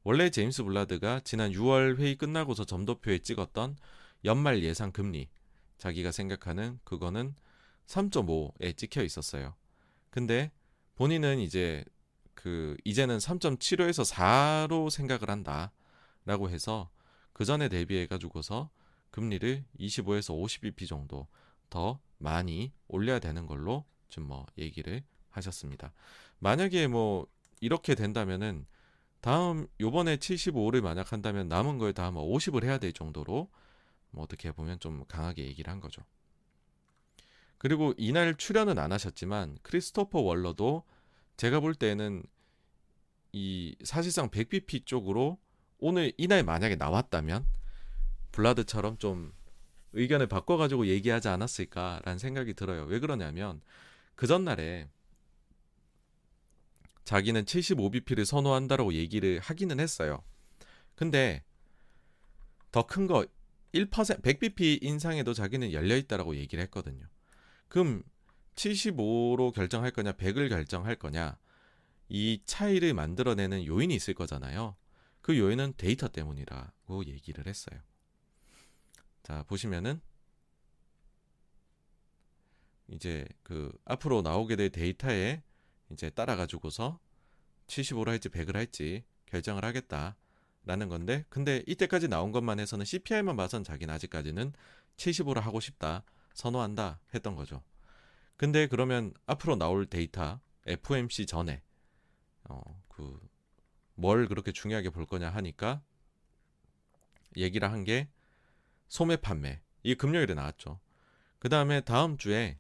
원래 0.04 0.30
제임스 0.30 0.64
블라드가 0.64 1.22
지난 1.22 1.52
6월 1.52 1.98
회의 1.98 2.16
끝나고서 2.16 2.66
점도표에 2.66 3.20
찍었던 3.20 3.78
연말 4.26 4.64
예상 4.64 4.92
금리 4.92 5.30
자기가 5.78 6.12
생각하는 6.12 6.80
그거는 6.84 7.36
3.5에 7.88 8.76
찍혀 8.78 9.04
있었어요. 9.04 9.56
근데 10.10 10.52
본인은 10.96 11.40
이제 11.40 11.84
그 12.34 12.78
이제는 12.86 13.18
3.75에서 13.18 14.10
4로 14.14 14.90
생각을 14.90 15.30
한다라고 15.30 16.50
해서 16.50 16.90
그 17.34 17.46
전에 17.46 17.70
대비해 17.70 18.08
가지고서 18.08 18.70
금리를 19.12 19.64
25에서 19.80 20.38
50bp 20.38 20.88
정도 20.88 21.28
더 21.70 22.00
많이 22.18 22.72
올려야 22.88 23.20
되는 23.20 23.46
걸로 23.46 23.86
좀 24.10 24.28
뭐 24.28 24.46
얘기를 24.58 25.04
하셨습니다. 25.30 25.94
만약에 26.40 26.88
뭐 26.88 27.28
이렇게 27.62 27.96
된다면은 27.96 28.66
다음 29.22 29.68
요번에 29.80 30.18
75를 30.18 30.82
만약 30.82 31.12
한다면 31.12 31.48
남은 31.48 31.78
거에 31.78 31.92
다음 31.92 32.16
50을 32.16 32.64
해야 32.64 32.78
될 32.78 32.94
정도로 32.94 33.50
뭐 34.12 34.24
어떻게 34.24 34.52
보면 34.52 34.80
좀 34.80 35.04
강하게 35.08 35.46
얘기를 35.46 35.72
한 35.72 35.80
거죠. 35.80 36.04
그리고 37.58 37.94
이날 37.98 38.36
출연은 38.36 38.80
안 38.80 38.92
하셨지만 38.92 39.58
크리스토퍼 39.62 40.22
월러도 40.22 40.84
제가 41.36 41.60
볼 41.60 41.76
때는 41.76 42.24
이 43.34 43.76
사실상 43.84 44.30
100bp 44.30 44.86
쪽으로 44.86 45.38
오늘 45.78 46.14
이날 46.18 46.44
만약에 46.44 46.76
나왔다면 46.76 47.46
블라드처럼 48.32 48.98
좀 48.98 49.34
의견을 49.94 50.28
바꿔가지고 50.28 50.88
얘기하지 50.88 51.28
않았을까라는 51.28 52.18
생각이 52.18 52.54
들어요. 52.54 52.84
왜 52.84 53.00
그러냐면 53.00 53.62
그 54.16 54.28
전날에 54.28 54.88
자기는 57.10 57.46
75bp를 57.46 58.24
선호한다라고 58.24 58.94
얘기를 58.94 59.40
하기는 59.40 59.80
했어요. 59.80 60.24
근데 60.94 61.44
더 62.72 62.86
큰 62.86 63.08
거 63.08 63.26
1% 63.74 63.90
100bp 64.22 64.84
인상에도 64.84 65.34
자기는 65.34 65.72
열려 65.74 65.98
있다라고 65.98 66.36
얘기를 66.36 66.64
했거든요. 66.66 67.04
그럼 67.68 68.04
75로 68.54 69.52
결정할 69.52 69.90
거냐, 69.90 70.12
100을 70.12 70.50
결정할 70.50 70.98
거냐, 70.98 71.40
이 72.10 72.44
차이를 72.46 72.94
만들어내는 72.94 73.66
요인이 73.66 73.96
있을 73.96 74.14
거잖아요. 74.14 74.76
그 75.22 75.36
요인은 75.36 75.74
데이터 75.78 76.10
때문이라고 76.10 77.06
얘기를 77.08 77.48
했어요. 77.48 77.80
자, 79.24 79.42
보시면은 79.48 80.00
이제 82.90 83.26
그 83.42 83.72
앞으로 83.86 84.22
나오게 84.22 84.58
될 84.58 84.70
데이터에 84.70 85.42
이제 85.92 86.10
따라 86.10 86.36
가지고서 86.36 87.00
75로 87.68 88.08
할지 88.08 88.30
100을 88.30 88.54
할지 88.54 89.04
결정을 89.28 89.64
하겠다라는 89.66 90.90
건데 90.90 91.26
근데 91.30 91.64
이때까지 91.68 92.08
나온 92.08 92.32
것만 92.32 92.60
해서는 92.60 92.86
CPI만 92.86 93.36
봐선 93.38 93.64
자기는 93.64 93.94
아직까지는 93.94 94.54
75로 94.98 95.40
하고 95.40 95.60
싶다 95.60 96.04
선호한다 96.34 97.00
했던 97.14 97.36
거죠. 97.36 97.64
근데 98.38 98.68
그러면 98.68 99.14
앞으로 99.26 99.56
나올 99.56 99.86
데이터 99.86 100.40
FOMC 100.66 101.26
전에 101.26 101.62
어 102.50 102.80
그 102.90 103.20
뭘 103.96 104.28
그렇게 104.30 104.52
중요하게 104.54 104.92
볼 104.92 105.06
거냐 105.06 105.30
하니까 105.30 105.82
얘기를 107.36 107.70
한 107.70 107.84
게 107.84 108.10
소매 108.88 109.18
판매 109.18 109.62
이 109.84 109.96
금요일에 109.96 110.34
나왔죠. 110.34 110.80
그 111.40 111.50
다음에 111.50 111.82
다음 111.82 112.18
주에 112.18 112.60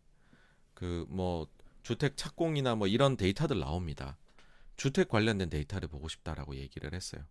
그 0.74 1.06
뭐 1.10 1.48
주택 1.84 2.18
착공이나 2.18 2.76
뭐 2.76 2.88
이런 2.88 3.18
데이터들 3.18 3.60
나옵니다. 3.60 4.18
주택 4.76 5.10
관련된 5.10 5.50
데이터를 5.50 5.88
보고 5.88 6.08
싶다라고 6.08 6.56
얘기를 6.56 6.94
했어요. 6.94 7.24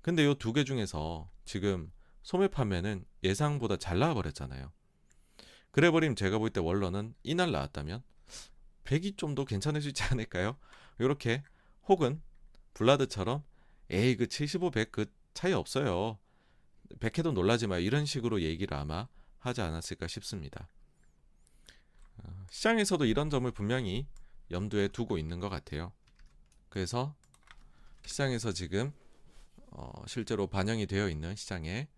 근데 0.00 0.24
요 0.24 0.34
두 0.34 0.52
개 0.52 0.64
중에서 0.64 1.30
지금 1.44 1.92
소매 2.22 2.48
판매는 2.48 3.04
예상보다 3.22 3.76
잘 3.76 3.98
나와 3.98 4.14
버렸잖아요. 4.14 4.72
그래 5.70 5.90
버리면 5.90 6.16
제가 6.16 6.38
볼 6.38 6.50
때 6.50 6.60
원론은 6.60 7.14
이날 7.22 7.52
나왔다면 7.52 8.02
100이 8.84 9.16
좀 9.16 9.34
더 9.34 9.44
괜찮을 9.44 9.80
수 9.80 9.88
있지 9.88 10.02
않을까요? 10.04 10.56
이렇게 10.98 11.42
혹은 11.88 12.20
블라드처럼 12.74 13.42
에이 13.90 14.16
그 14.16 14.26
75, 14.26 14.70
100 14.70 14.92
그 14.92 15.06
차이 15.34 15.52
없어요. 15.52 16.18
100해도 16.98 17.32
놀라지 17.32 17.66
마 17.66 17.78
이런 17.78 18.04
식으로 18.06 18.42
얘기를 18.42 18.76
아마 18.76 19.08
하지 19.38 19.60
않았을까 19.60 20.06
싶습니다. 20.08 20.68
어, 22.18 22.46
시장에서도 22.50 23.04
이런 23.04 23.30
점을 23.30 23.50
분명히 23.50 24.06
염두에 24.50 24.88
두고 24.88 25.18
있는 25.18 25.40
것 25.40 25.48
같아요. 25.48 25.92
그래서 26.68 27.14
시장에서 28.04 28.52
지금 28.52 28.92
어, 29.70 29.90
실제로 30.06 30.46
반영이 30.46 30.86
되어 30.86 31.08
있는 31.08 31.34
시장에 31.34 31.88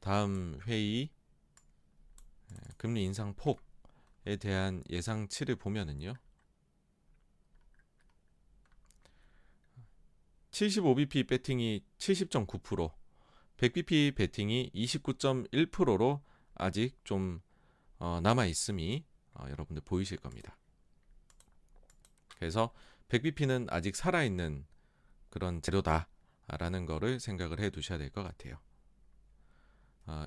다음 0.00 0.58
회의 0.66 1.10
금리 2.76 3.04
인상 3.04 3.34
폭에 3.34 4.36
대한 4.38 4.82
예상치를 4.90 5.56
보면은요. 5.56 6.14
75bp 10.50 11.28
배팅이 11.28 11.84
70.9%, 11.98 12.90
100bp 13.58 14.14
배팅이 14.14 14.70
29.1%로 14.74 16.22
아직 16.54 16.96
좀 17.04 17.40
어, 17.98 18.20
남아 18.22 18.46
있음이 18.46 19.04
어, 19.38 19.46
여러분들 19.50 19.82
보이실 19.84 20.18
겁니다. 20.18 20.56
그래서 22.38 22.72
100bp는 23.08 23.66
아직 23.70 23.96
살아있는 23.96 24.66
그런 25.30 25.62
재료다라는 25.62 26.86
거를 26.86 27.20
생각을 27.20 27.60
해 27.60 27.70
두셔야 27.70 27.98
될 27.98 28.10
것 28.10 28.22
같아요. 28.22 28.58
어, 30.06 30.26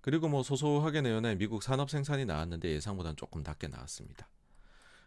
그리고 0.00 0.28
뭐 0.28 0.42
소소하게 0.42 1.02
내연에 1.02 1.34
미국 1.34 1.62
산업 1.62 1.90
생산이 1.90 2.24
나왔는데 2.24 2.70
예상보다는 2.70 3.16
조금 3.16 3.42
낮게 3.42 3.68
나왔습니다. 3.68 4.28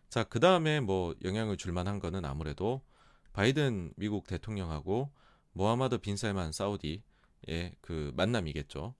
자, 0.09 0.23
그 0.23 0.39
다음에 0.39 0.79
뭐 0.79 1.15
영향을 1.23 1.57
줄 1.57 1.71
만한 1.71 1.99
거는 1.99 2.25
아무래도 2.25 2.81
바이든 3.33 3.93
미국 3.95 4.27
대통령하고 4.27 5.11
모하마드 5.53 5.97
빈 5.97 6.17
살만 6.17 6.51
사우디의 6.51 7.01
그 7.81 8.11
만남이겠죠. 8.15 8.93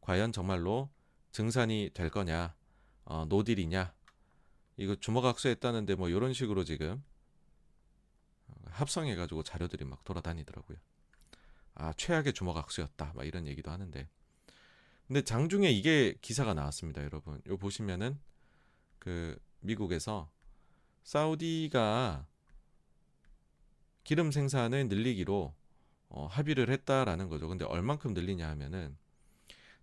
과연 0.00 0.32
정말로 0.32 0.90
증산이 1.32 1.90
될 1.94 2.10
거냐, 2.10 2.54
어, 3.04 3.24
노딜이냐, 3.28 3.92
이거 4.76 4.94
주먹악수했다는데 4.96 5.94
뭐 5.96 6.08
이런 6.08 6.32
식으로 6.32 6.64
지금 6.64 7.02
합성해가지고 8.66 9.42
자료들이 9.42 9.84
막 9.84 10.04
돌아다니더라고요. 10.04 10.78
아 11.74 11.92
최악의 11.96 12.32
주먹악수였다, 12.32 13.12
막 13.14 13.26
이런 13.26 13.46
얘기도 13.46 13.70
하는데 13.70 14.08
근데 15.06 15.22
장중에 15.22 15.70
이게 15.70 16.16
기사가 16.20 16.54
나왔습니다, 16.54 17.02
여러분. 17.02 17.40
요 17.46 17.56
보시면은 17.56 18.18
그 18.98 19.38
미국에서 19.60 20.30
사우디가 21.02 22.26
기름 24.04 24.30
생산을 24.30 24.88
늘리기로 24.88 25.54
어, 26.10 26.26
합의를 26.26 26.70
했다라는 26.70 27.28
거죠. 27.28 27.48
근데 27.48 27.64
얼만큼 27.64 28.14
늘리냐 28.14 28.48
하면은 28.50 28.96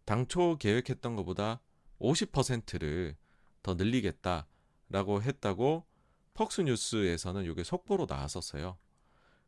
당초 0.06 0.58
계획했던 0.58 1.16
것보다 1.16 1.62
50%를 1.99 3.16
더 3.64 3.74
늘리겠다라고 3.74 5.22
했다고 5.22 5.86
퍽스 6.34 6.62
뉴스에서는 6.62 7.49
이게 7.49 7.64
속보로 7.64 8.06
나왔었어요. 8.08 8.78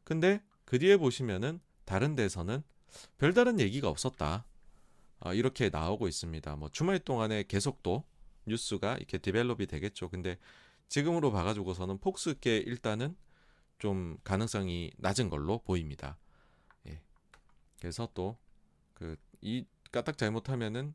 근데 0.04 0.42
그 0.66 0.80
뒤에 0.80 0.98
보시면은 0.98 1.60
다른 1.86 2.16
데서는 2.16 2.64
별다른 3.18 3.60
얘기가 3.60 3.90
없었다. 3.90 4.46
어, 5.20 5.34
이렇게 5.34 5.70
나오고 5.70 6.08
있습니다. 6.08 6.56
뭐 6.56 6.70
주말 6.70 7.00
동안에 7.00 7.44
계속 7.48 7.84
또 7.84 8.04
뉴스가 8.46 8.98
이렇게 8.98 9.18
디벨롭이 9.18 9.68
되겠죠. 9.68 10.10
근데 10.10 10.38
지금으로 10.88 11.32
봐가지고서는 11.32 11.98
폭스께 12.00 12.58
일단은 12.58 13.16
좀 13.78 14.18
가능성이 14.24 14.92
낮은 14.98 15.30
걸로 15.30 15.60
보입니다. 15.60 16.18
예. 16.88 17.02
그래서 17.80 18.08
또 18.14 18.38
그 18.94 19.16
이 19.42 19.66
까딱 19.92 20.18
잘못하면은 20.18 20.94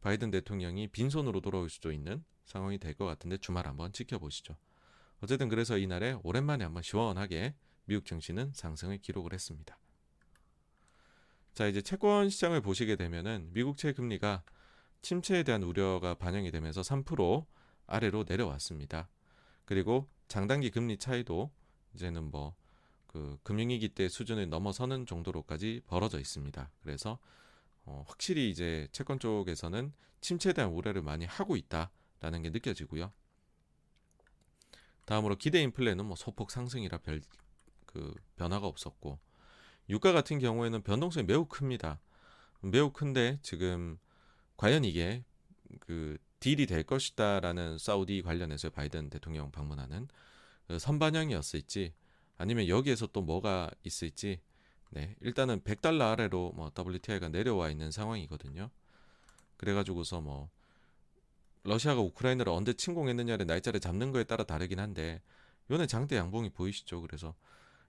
바이든 0.00 0.30
대통령이 0.30 0.88
빈손으로 0.88 1.40
돌아올 1.40 1.68
수도 1.68 1.92
있는 1.92 2.24
상황이 2.44 2.78
될 2.78 2.94
것 2.94 3.04
같은데 3.04 3.36
주말 3.38 3.66
한번 3.66 3.92
지켜보시죠. 3.92 4.56
어쨌든 5.20 5.48
그래서 5.48 5.76
이날에 5.76 6.16
오랜만에 6.22 6.64
한번 6.64 6.82
시원하게 6.82 7.54
미국 7.84 8.06
증시는 8.06 8.52
상승을 8.54 8.98
기록을 8.98 9.32
했습니다. 9.32 9.78
자, 11.54 11.66
이제 11.66 11.82
채권 11.82 12.30
시장을 12.30 12.60
보시게 12.62 12.96
되면은 12.96 13.50
미국채 13.52 13.92
금리가 13.92 14.42
침체에 15.02 15.42
대한 15.42 15.62
우려가 15.62 16.14
반영이 16.14 16.50
되면서 16.50 16.80
3% 16.80 17.44
아래로 17.86 18.24
내려왔습니다. 18.28 19.08
그리고 19.64 20.08
장단기 20.28 20.70
금리 20.70 20.96
차이도 20.96 21.50
이제는 21.94 22.30
뭐 22.30 22.60
그 23.10 23.40
금융위기 23.42 23.88
때 23.88 24.08
수준을 24.08 24.48
넘어서는 24.50 25.04
정도로까지 25.04 25.80
벌어져 25.88 26.20
있습니다. 26.20 26.70
그래서 26.80 27.18
어, 27.90 28.04
확실히 28.06 28.50
이제 28.50 28.88
채권 28.92 29.18
쪽에서는 29.18 29.92
침체에 30.20 30.52
대한 30.52 30.70
우려를 30.70 31.02
많이 31.02 31.24
하고 31.24 31.56
있다라는 31.56 32.42
게 32.42 32.50
느껴지고요. 32.50 33.12
다음으로 35.04 35.36
기대 35.36 35.60
인플레는 35.62 36.04
뭐 36.04 36.16
소폭 36.16 36.50
상승이라 36.50 36.98
별 36.98 37.20
그 37.92 38.14
변화가 38.36 38.66
없었고 38.66 39.18
유가 39.88 40.12
같은 40.12 40.38
경우에는 40.38 40.82
변동성이 40.82 41.26
매우 41.26 41.46
큽니다. 41.46 42.00
매우 42.60 42.92
큰데 42.92 43.38
지금 43.42 43.98
과연 44.56 44.84
이게 44.84 45.24
그 45.80 46.16
딜이 46.38 46.66
될 46.66 46.84
것이다라는 46.84 47.78
사우디 47.78 48.22
관련해서 48.22 48.70
바이든 48.70 49.10
대통령 49.10 49.50
방문하는 49.50 50.08
그 50.68 50.78
선반영이었을지 50.78 51.92
아니면 52.38 52.68
여기에서 52.68 53.06
또 53.08 53.22
뭐가 53.22 53.70
있을지 53.82 54.40
네 54.90 55.14
일단은 55.20 55.60
100달러 55.62 56.12
아래로 56.12 56.52
뭐 56.54 56.70
WTI가 56.76 57.28
내려와 57.28 57.70
있는 57.70 57.90
상황이거든요. 57.90 58.70
그래가지고서 59.56 60.20
뭐 60.20 60.50
러시아가 61.64 62.00
우크라이나를 62.00 62.52
언제 62.52 62.72
침공했느냐를 62.72 63.46
날짜를 63.46 63.80
잡는 63.80 64.12
거에 64.12 64.24
따라 64.24 64.44
다르긴 64.44 64.80
한데 64.80 65.20
요네 65.70 65.86
장대 65.86 66.16
양봉이 66.16 66.50
보이시죠? 66.50 67.00
그래서 67.02 67.34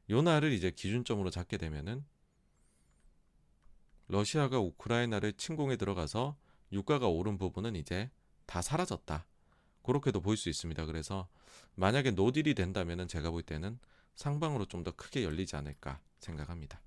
요 0.10 0.22
날을 0.22 0.52
이제 0.52 0.72
기준점으로 0.72 1.30
잡게 1.30 1.58
되면은 1.58 2.04
러시아가 4.08 4.60
우크라이나를 4.60 5.34
침공에 5.34 5.78
들어가서 5.78 6.36
유가가 6.74 7.08
오른 7.08 7.38
부분은 7.38 7.76
이제 7.76 8.12
다 8.46 8.62
사라졌다. 8.62 9.26
그렇게도 9.84 10.22
볼 10.22 10.36
수 10.38 10.50
있습니다. 10.50 10.86
그래서 10.86 11.28
만약에 11.76 12.12
노딜이 12.12 12.54
된다면은 12.54 13.08
제가 13.08 13.32
볼 13.32 13.42
때는 13.42 13.80
상방으로 14.16 14.66
좀 14.66 14.84
더 14.84 14.92
크게 14.92 15.24
열리지 15.24 15.56
않을까 15.56 16.02
생각합니다. 16.20 16.82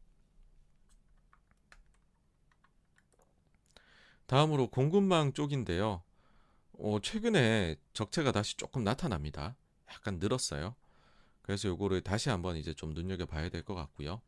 다음으로 4.26 4.68
공급망 4.68 5.32
쪽인데요. 5.32 6.02
어, 6.78 6.98
최근에 7.02 7.76
적체가 7.92 8.32
다시 8.32 8.56
조금 8.56 8.84
나타납니다. 8.84 9.56
약간 9.92 10.18
늘었어요. 10.18 10.74
그래서 11.42 11.68
요거를 11.68 12.02
다시 12.02 12.30
한번 12.30 12.56
이제 12.56 12.74
좀 12.74 12.94
눈여겨 12.94 13.26
봐야 13.26 13.48
될 13.48 13.62
것 13.64 13.74
같고요. 13.74 14.22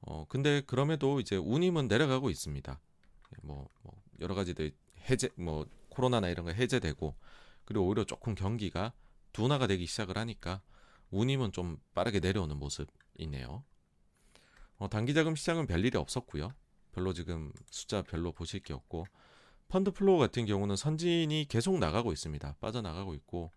어 0.00 0.26
근데 0.28 0.60
그럼에도 0.62 1.20
이제 1.20 1.36
운임은 1.36 1.88
내려가고 1.88 2.30
있습니다. 2.30 2.80
뭐, 3.42 3.68
뭐 3.82 3.94
여러 4.20 4.34
가지들 4.34 4.72
해제 5.10 5.28
뭐 5.36 5.66
코로나나 5.88 6.28
이런 6.28 6.46
거 6.46 6.52
해제되고 6.52 7.14
그리고 7.64 7.86
오히려 7.86 8.04
조금 8.04 8.34
경기가 8.34 8.92
둔화가 9.32 9.66
되기 9.66 9.86
시작을 9.86 10.16
하니까 10.18 10.62
운임은 11.10 11.52
좀 11.52 11.78
빠르게 11.94 12.20
내려오는 12.20 12.56
모습이네요. 12.56 13.64
어, 14.78 14.88
단기 14.88 15.14
자금 15.14 15.36
시장은 15.36 15.66
별일이 15.66 15.96
없었고요. 15.98 16.52
별로 16.96 17.12
지금 17.12 17.52
숫자 17.70 18.00
별로 18.00 18.32
보실 18.32 18.60
게 18.60 18.72
없고 18.72 19.06
fund 19.68 19.90
flow 19.90 20.18
같은 20.18 20.46
경우는 20.46 20.76
선진이 20.76 21.44
계속 21.46 21.78
나가고 21.78 22.10
있습니다. 22.10 22.56
빠져나가고 22.58 23.14
있고 23.14 23.50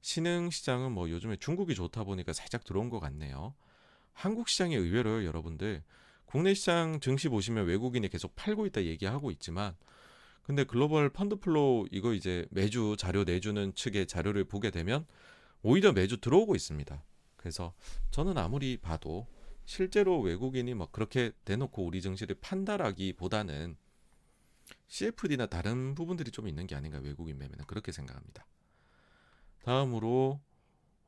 신흥 0.00 0.48
시장은 0.48 0.92
뭐 0.92 1.10
요즘에 1.10 1.36
중국이 1.36 1.74
좋다 1.74 2.04
보니까 2.04 2.32
살짝 2.32 2.64
들어온 2.64 2.88
것 2.88 2.98
같네요. 2.98 3.54
한국 4.14 4.48
시장이 4.48 4.74
의외로 4.74 5.26
여러분들 5.26 5.82
국내 6.24 6.54
시장 6.54 6.98
증시 7.00 7.28
보시면 7.28 7.66
외국인이 7.66 8.08
계속 8.08 8.34
팔고 8.34 8.64
있다 8.66 8.84
얘기하고 8.84 9.30
있지만 9.32 9.76
근데 10.42 10.64
글로벌 10.64 11.10
fund 11.10 11.36
flow 11.36 11.88
이거 11.90 12.14
이제 12.14 12.46
매주 12.50 12.96
자료 12.98 13.24
내주는 13.24 13.74
측의 13.74 14.06
자료를 14.06 14.44
보게 14.44 14.70
되면 14.70 15.04
오히려 15.60 15.92
매주 15.92 16.18
들어오고 16.22 16.56
있습니다. 16.56 17.04
그래서 17.36 17.74
저는 18.12 18.38
아무리 18.38 18.78
봐도 18.78 19.26
실제로 19.68 20.18
외국인이 20.22 20.72
뭐 20.72 20.88
그렇게 20.90 21.30
대놓고 21.44 21.84
우리 21.84 22.00
증시를 22.00 22.36
판다 22.40 22.80
하기보다는 22.80 23.76
CFD나 24.86 25.44
다른 25.44 25.94
부분들이 25.94 26.30
좀 26.30 26.48
있는 26.48 26.66
게 26.66 26.74
아닌가 26.74 26.96
외국인 26.96 27.36
매매는 27.36 27.66
그렇게 27.66 27.92
생각합니다. 27.92 28.46
다음으로 29.64 30.40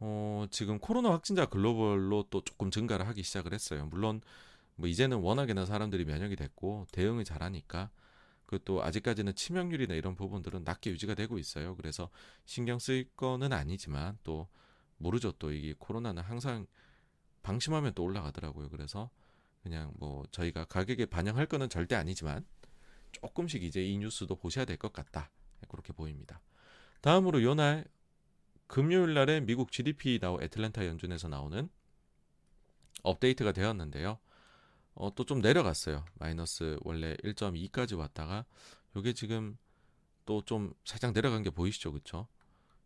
어, 0.00 0.46
지금 0.50 0.78
코로나 0.78 1.10
확진자 1.10 1.46
글로벌로 1.46 2.26
또 2.28 2.44
조금 2.44 2.70
증가를 2.70 3.08
하기 3.08 3.22
시작을 3.22 3.54
했어요. 3.54 3.86
물론 3.86 4.20
뭐 4.76 4.90
이제는 4.90 5.16
워낙에나 5.16 5.64
사람들이 5.64 6.04
면역이 6.04 6.36
됐고 6.36 6.86
대응을 6.92 7.24
잘하니까 7.24 7.90
그또 8.44 8.84
아직까지는 8.84 9.36
치명률이나 9.36 9.94
이런 9.94 10.14
부분들은 10.14 10.64
낮게 10.64 10.90
유지가 10.90 11.14
되고 11.14 11.38
있어요. 11.38 11.76
그래서 11.76 12.10
신경 12.44 12.78
쓸 12.78 13.08
거는 13.16 13.54
아니지만 13.54 14.18
또 14.22 14.48
모르죠. 14.98 15.32
또 15.38 15.50
이게 15.50 15.74
코로나는 15.78 16.22
항상 16.22 16.66
방심하면 17.42 17.94
또 17.94 18.04
올라가더라고요. 18.04 18.68
그래서 18.70 19.10
그냥 19.62 19.92
뭐 19.98 20.24
저희가 20.30 20.64
가격에 20.64 21.06
반영할 21.06 21.46
거는 21.46 21.68
절대 21.68 21.94
아니지만 21.94 22.44
조금씩 23.12 23.62
이제 23.64 23.84
이 23.84 23.98
뉴스도 23.98 24.36
보셔야 24.36 24.64
될 24.64 24.76
것 24.78 24.92
같다. 24.92 25.30
그렇게 25.68 25.92
보입니다. 25.92 26.40
다음으로 27.02 27.42
요날 27.42 27.84
금요일 28.66 29.14
날에 29.14 29.40
미국 29.40 29.72
GDP 29.72 30.18
나오 30.20 30.40
애틀랜타 30.40 30.86
연준에서 30.86 31.28
나오는 31.28 31.68
업데이트가 33.02 33.52
되었는데요. 33.52 34.18
어, 34.94 35.14
또 35.14 35.24
좀 35.24 35.40
내려갔어요. 35.40 36.04
마이너스 36.14 36.76
원래 36.82 37.14
1.2까지 37.22 37.96
왔다가 37.96 38.44
요게 38.96 39.12
지금 39.14 39.56
또 40.26 40.42
좀 40.42 40.72
살짝 40.84 41.12
내려간 41.12 41.42
게 41.42 41.50
보이시죠? 41.50 41.92
그쵸? 41.92 42.28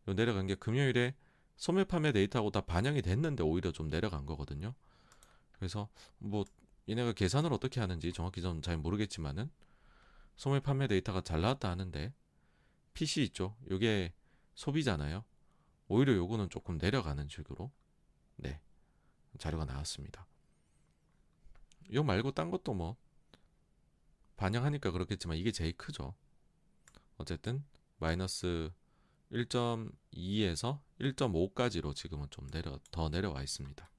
요 0.08 0.12
내려간 0.14 0.46
게 0.46 0.54
금요일에 0.54 1.14
소매 1.56 1.84
판매 1.84 2.12
데이터하고 2.12 2.50
다 2.50 2.60
반영이 2.60 3.02
됐는데 3.02 3.42
오히려 3.42 3.72
좀 3.72 3.88
내려간 3.88 4.26
거거든요. 4.26 4.74
그래서 5.52 5.88
뭐 6.18 6.44
얘네가 6.88 7.12
계산을 7.12 7.52
어떻게 7.52 7.80
하는지 7.80 8.12
정확히 8.12 8.42
좀잘 8.42 8.76
모르겠지만은 8.78 9.50
소매 10.36 10.60
판매 10.60 10.86
데이터가 10.86 11.20
잘 11.22 11.40
나왔다 11.40 11.70
하는데 11.70 12.12
PC 12.92 13.22
있죠. 13.24 13.56
요게 13.70 14.12
소비잖아요. 14.54 15.24
오히려 15.88 16.14
요거는 16.14 16.50
조금 16.50 16.78
내려가는 16.78 17.28
식으로 17.28 17.70
네 18.36 18.60
자료가 19.38 19.64
나왔습니다. 19.64 20.26
요 21.92 22.02
말고 22.02 22.32
딴 22.32 22.50
것도 22.50 22.74
뭐 22.74 22.96
반영하니까 24.36 24.90
그렇겠지만 24.90 25.36
이게 25.36 25.52
제일 25.52 25.76
크죠. 25.76 26.14
어쨌든 27.16 27.64
마이너스 27.98 28.70
1.2에서 29.30 30.80
1.5까지로 31.00 31.94
지금은 31.94 32.26
좀 32.30 32.48
내려 32.50 32.78
더 32.90 33.08
내려와 33.08 33.42
있습니다. 33.42 33.90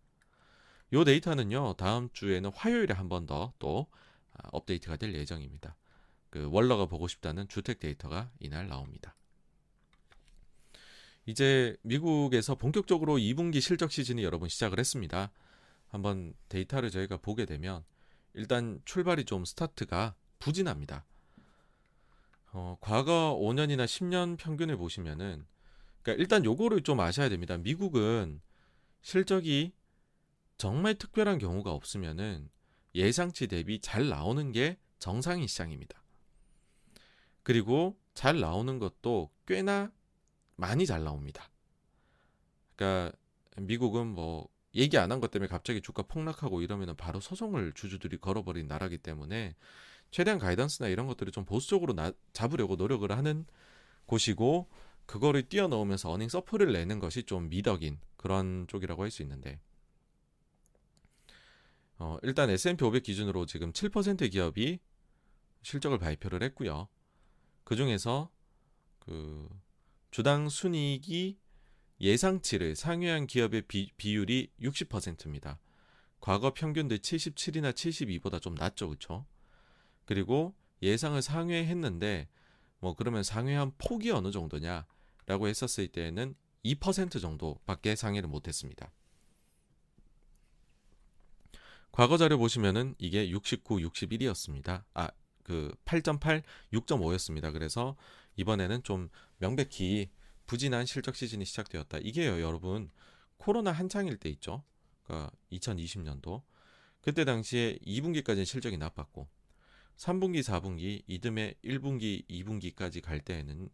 요 0.93 1.03
데이터는요 1.03 1.73
다음 1.73 2.09
주에는 2.13 2.51
화요일에 2.53 2.93
한 2.93 3.09
번 3.09 3.25
더또 3.25 3.87
아, 4.33 4.49
업데이트가 4.51 4.97
될 4.97 5.13
예정입니다. 5.13 5.75
그 6.29 6.49
월러가 6.51 6.85
보고 6.85 7.07
싶다는 7.07 7.47
주택 7.47 7.79
데이터가 7.79 8.29
이날 8.39 8.67
나옵니다. 8.67 9.15
이제 11.25 11.75
미국에서 11.81 12.55
본격적으로 12.55 13.15
2분기 13.17 13.61
실적 13.61 13.91
시즌이 13.91 14.23
여러분 14.23 14.47
시작을 14.47 14.79
했습니다. 14.79 15.31
한번 15.87 16.33
데이터를 16.49 16.91
저희가 16.91 17.17
보게 17.17 17.45
되면 17.45 17.83
일단 18.33 18.81
출발이 18.85 19.25
좀 19.25 19.45
스타트가 19.45 20.15
부진합니다. 20.39 21.05
어, 22.51 22.77
과거 22.79 23.37
5년이나 23.41 23.85
10년 23.85 24.37
평균을 24.37 24.77
보시면은 24.77 25.45
그러니까 26.06 26.22
일단 26.22 26.45
요거를 26.45 26.82
좀 26.84 26.99
아셔야 26.99 27.30
됩니다. 27.30 27.58
미국은 27.58 28.39
실적이 29.01 29.74
정말 30.58 30.93
특별한 30.95 31.39
경우가 31.39 31.72
없으면은 31.72 32.47
예상치 32.93 33.47
대비 33.47 33.82
잘 33.82 34.08
나오는 34.08 34.51
게 34.51 34.78
정상인 34.99 35.47
시장입니다. 35.47 36.01
그리고 37.41 37.97
잘 38.14 38.39
나오는 38.39 38.78
것도 38.78 39.32
꽤나 39.47 39.91
많이 40.56 40.86
잘 40.86 41.03
나옵니다. 41.03 41.49
그러니까 42.76 43.18
미국은 43.58 44.06
뭐 44.06 44.47
얘기 44.76 44.97
안 44.99 45.12
한 45.12 45.20
것 45.20 45.32
때문에 45.32 45.47
갑자기 45.49 45.82
주가 45.82 46.03
폭락하고 46.03 46.62
이러면 46.62 46.95
바로 46.97 47.20
소송을 47.20 47.74
주주들이 47.74 48.18
걸어버린 48.18 48.68
나라기 48.68 48.99
때문에 48.99 49.56
최대한 50.12 50.39
가이던스나 50.39 50.88
이런 50.88 51.08
것들을 51.08 51.32
좀 51.32 51.45
보수적으로 51.45 51.93
나, 51.93 52.12
잡으려고 52.32 52.76
노력을 52.76 53.10
하는 53.12 53.45
곳이고 54.06 54.70
그거를 55.06 55.43
뛰어넘으면서 55.47 56.12
어닝 56.12 56.30
서프를 56.30 56.74
내는 56.74 56.99
것이 56.99 57.24
좀 57.24 57.49
미덕인 57.49 57.99
그런 58.18 58.66
쪽이라고 58.68 59.03
할 59.03 59.12
수 59.12 59.22
있는데 59.22 59.60
어, 61.97 62.18
일단 62.24 62.49
S&P 62.49 62.84
500 62.84 63.03
기준으로 63.03 63.45
지금 63.45 63.72
7% 63.72 64.32
기업이 64.32 64.80
실적을 65.62 65.97
발표를 65.97 66.43
했고요. 66.43 66.88
그 67.64 67.76
중에서 67.76 68.30
그 68.99 69.47
주당 70.12 70.49
순이익이 70.49 71.39
예상치를 72.01 72.76
상회한 72.76 73.28
기업의 73.28 73.64
비, 73.64 73.91
비율이 73.97 74.51
60%입니다. 74.60 75.60
과거 76.20 76.53
평균들 76.53 76.99
77이나 76.99 77.72
72보다 77.72 78.41
좀 78.41 78.56
낮죠, 78.56 78.89
그렇죠? 78.89 79.26
그리고 80.06 80.53
예상을 80.82 81.22
상회했는데 81.22 82.28
뭐 82.80 82.93
그러면 82.95 83.24
상회한 83.24 83.72
폭이 83.78 84.12
어느 84.12 84.32
정도냐 84.32 84.86
라고 85.26 85.47
했었을 85.47 85.88
때에는 85.88 86.36
2% 86.63 87.21
정도밖에 87.21 87.95
상회를 87.95 88.28
못했습니다. 88.30 88.91
과거 91.91 92.17
자료 92.17 92.38
보시면은 92.38 92.95
이게 92.97 93.30
69, 93.30 93.78
61이었습니다. 93.78 94.84
아, 94.93 95.09
그 95.43 95.73
8.8, 95.86 96.43
6.5였습니다. 96.73 97.53
그래서 97.53 97.95
이번에는 98.36 98.84
좀 98.84 99.09
명백히 99.38 100.09
부진한 100.45 100.86
실적 100.86 101.15
시즌이 101.15 101.45
시작되었다. 101.45 101.99
이게요, 101.99 102.41
여러분. 102.41 102.89
코로나 103.38 103.71
한창일 103.71 104.17
때 104.17 104.30
있죠. 104.30 104.63
그러니까 105.03 105.32
2020년도. 105.51 106.43
그때 107.01 107.23
당시에 107.23 107.78
2분기까지는 107.86 108.45
실적이 108.45 108.78
나빴고 108.78 109.30
3분기, 109.97 110.41
4분기, 110.41 111.03
이듬해 111.07 111.53
1분기, 111.63 112.28
2분기까지 112.28 113.01
갈 113.01 113.21
때에는 113.21 113.69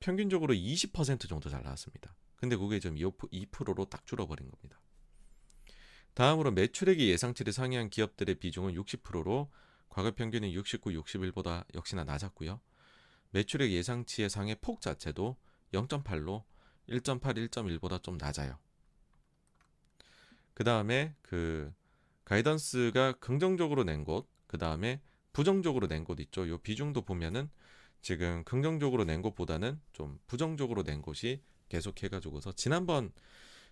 평균적으로 0.00 0.54
20% 0.54 1.28
정도 1.28 1.48
잘 1.50 1.62
나왔습니다. 1.62 2.14
근데 2.36 2.56
그게 2.56 2.80
좀 2.80 2.96
2%로 2.96 3.84
딱 3.86 4.06
줄어버린 4.06 4.50
겁니다. 4.50 4.80
다음으로 6.14 6.50
매출액이 6.52 7.08
예상치를 7.10 7.52
상회한 7.52 7.90
기업들의 7.90 8.36
비중은 8.36 8.74
60%로 8.74 9.50
과거 9.88 10.14
평균인 10.14 10.52
69, 10.52 10.90
61보다 10.90 11.64
역시나 11.74 12.04
낮았고요. 12.04 12.60
매출액 13.30 13.70
예상치의 13.70 14.30
상회 14.30 14.54
폭 14.54 14.80
자체도 14.80 15.36
0.8로 15.72 16.44
1.8, 16.88 17.20
1.1보다 17.20 18.02
좀 18.02 18.16
낮아요. 18.16 18.58
그 20.54 20.64
다음에 20.64 21.14
그 21.22 21.72
가이던스가 22.24 23.12
긍정적으로 23.14 23.84
낸 23.84 24.04
곳, 24.04 24.28
그 24.46 24.58
다음에 24.58 25.00
부정적으로 25.32 25.86
낸 25.86 26.04
곳 26.04 26.18
있죠. 26.20 26.48
요 26.48 26.58
비중도 26.58 27.02
보면은 27.02 27.50
지금 28.06 28.44
긍정적으로 28.44 29.02
낸 29.02 29.20
곳보다는 29.20 29.80
좀 29.92 30.20
부정적으로 30.28 30.84
낸 30.84 31.02
곳이 31.02 31.42
계속 31.68 32.00
해가지고서 32.00 32.52
지난번 32.52 33.10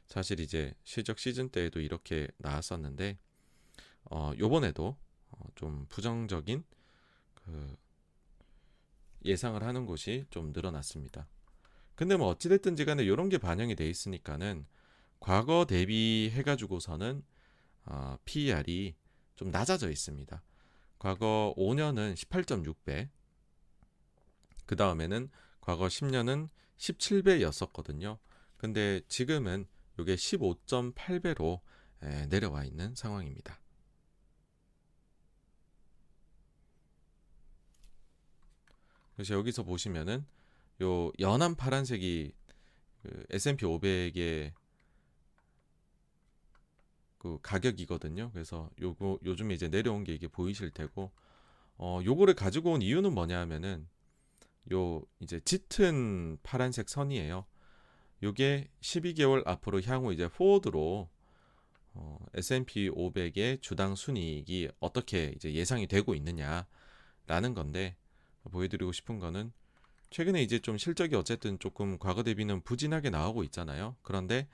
사실 0.07 0.41
이제 0.41 0.74
실적 0.82 1.20
시즌 1.20 1.51
때에도 1.51 1.78
이렇게 1.78 2.26
나왔었는데 2.39 3.16
어 4.11 4.32
요번에도 4.37 4.97
어 5.30 5.45
좀 5.55 5.87
부정적인 5.89 6.64
그 7.35 7.76
예상을 9.24 9.62
하는 9.62 9.87
곳이 9.87 10.26
좀 10.30 10.53
늘어났습니다. 10.53 11.28
근데 11.95 12.16
뭐 12.16 12.26
어찌됐든지 12.30 12.87
간에 12.87 13.05
이런 13.05 13.28
게 13.28 13.39
반영이 13.39 13.76
돼 13.76 13.89
있으니까는 13.89 14.66
과거 15.20 15.64
대비해 15.64 16.43
가지고서는 16.43 17.22
어, 17.85 18.16
PER이 18.24 18.97
좀 19.37 19.53
낮아져 19.53 19.91
있습니다. 19.91 20.43
과거 20.99 21.55
5년은 21.57 22.14
18.6배, 22.14 23.11
그 24.66 24.76
다음에는 24.76 25.30
과거 25.60 25.86
10년은 25.86 26.48
17배였었거든요. 26.76 28.18
근데 28.56 29.00
지금은 29.08 29.66
이게 29.98 30.14
15.8배로 30.14 31.60
내려와 32.28 32.64
있는 32.64 32.94
상황입니다. 32.94 33.60
그래서 39.14 39.34
여기서 39.34 39.62
보시면은 39.62 40.26
요 40.82 41.12
연한 41.20 41.54
파란색이 41.54 42.32
그 43.02 43.26
S&P 43.30 43.64
500의 43.64 44.52
그 47.18 47.38
가격이거든요. 47.42 48.30
그래서 48.32 48.68
요거 48.80 49.20
요즘에 49.24 49.54
이제 49.54 49.68
내려온 49.68 50.04
게 50.04 50.12
이게 50.12 50.26
보이실 50.26 50.70
테고 50.70 51.12
어 51.76 52.00
요거를 52.04 52.34
가지고 52.34 52.72
온 52.72 52.82
이유는 52.82 53.14
뭐냐면은 53.14 53.88
요 54.72 55.02
이제 55.20 55.40
짙은 55.40 56.38
파란색 56.42 56.88
선이에요. 56.88 57.44
요게 58.22 58.68
12개월 58.80 59.46
앞으로 59.46 59.82
향후 59.82 60.12
이제 60.12 60.28
포워드로 60.28 61.10
어, 61.96 62.18
S&P 62.34 62.90
500의 62.90 63.62
주당 63.62 63.94
순이익이 63.94 64.70
어떻게 64.80 65.32
이제 65.36 65.52
예상이 65.52 65.86
되고 65.86 66.14
있느냐라는 66.14 67.54
건데 67.54 67.96
보여드리고 68.50 68.92
싶은 68.92 69.18
거는 69.18 69.52
최근에 70.10 70.42
이제 70.42 70.58
좀 70.58 70.78
실적이 70.78 71.16
어쨌든 71.16 71.58
조금 71.58 71.98
과거 71.98 72.22
대비는 72.22 72.62
부진하게 72.62 73.10
나오고 73.10 73.42
있잖아요. 73.44 73.96
그런데 74.02 74.48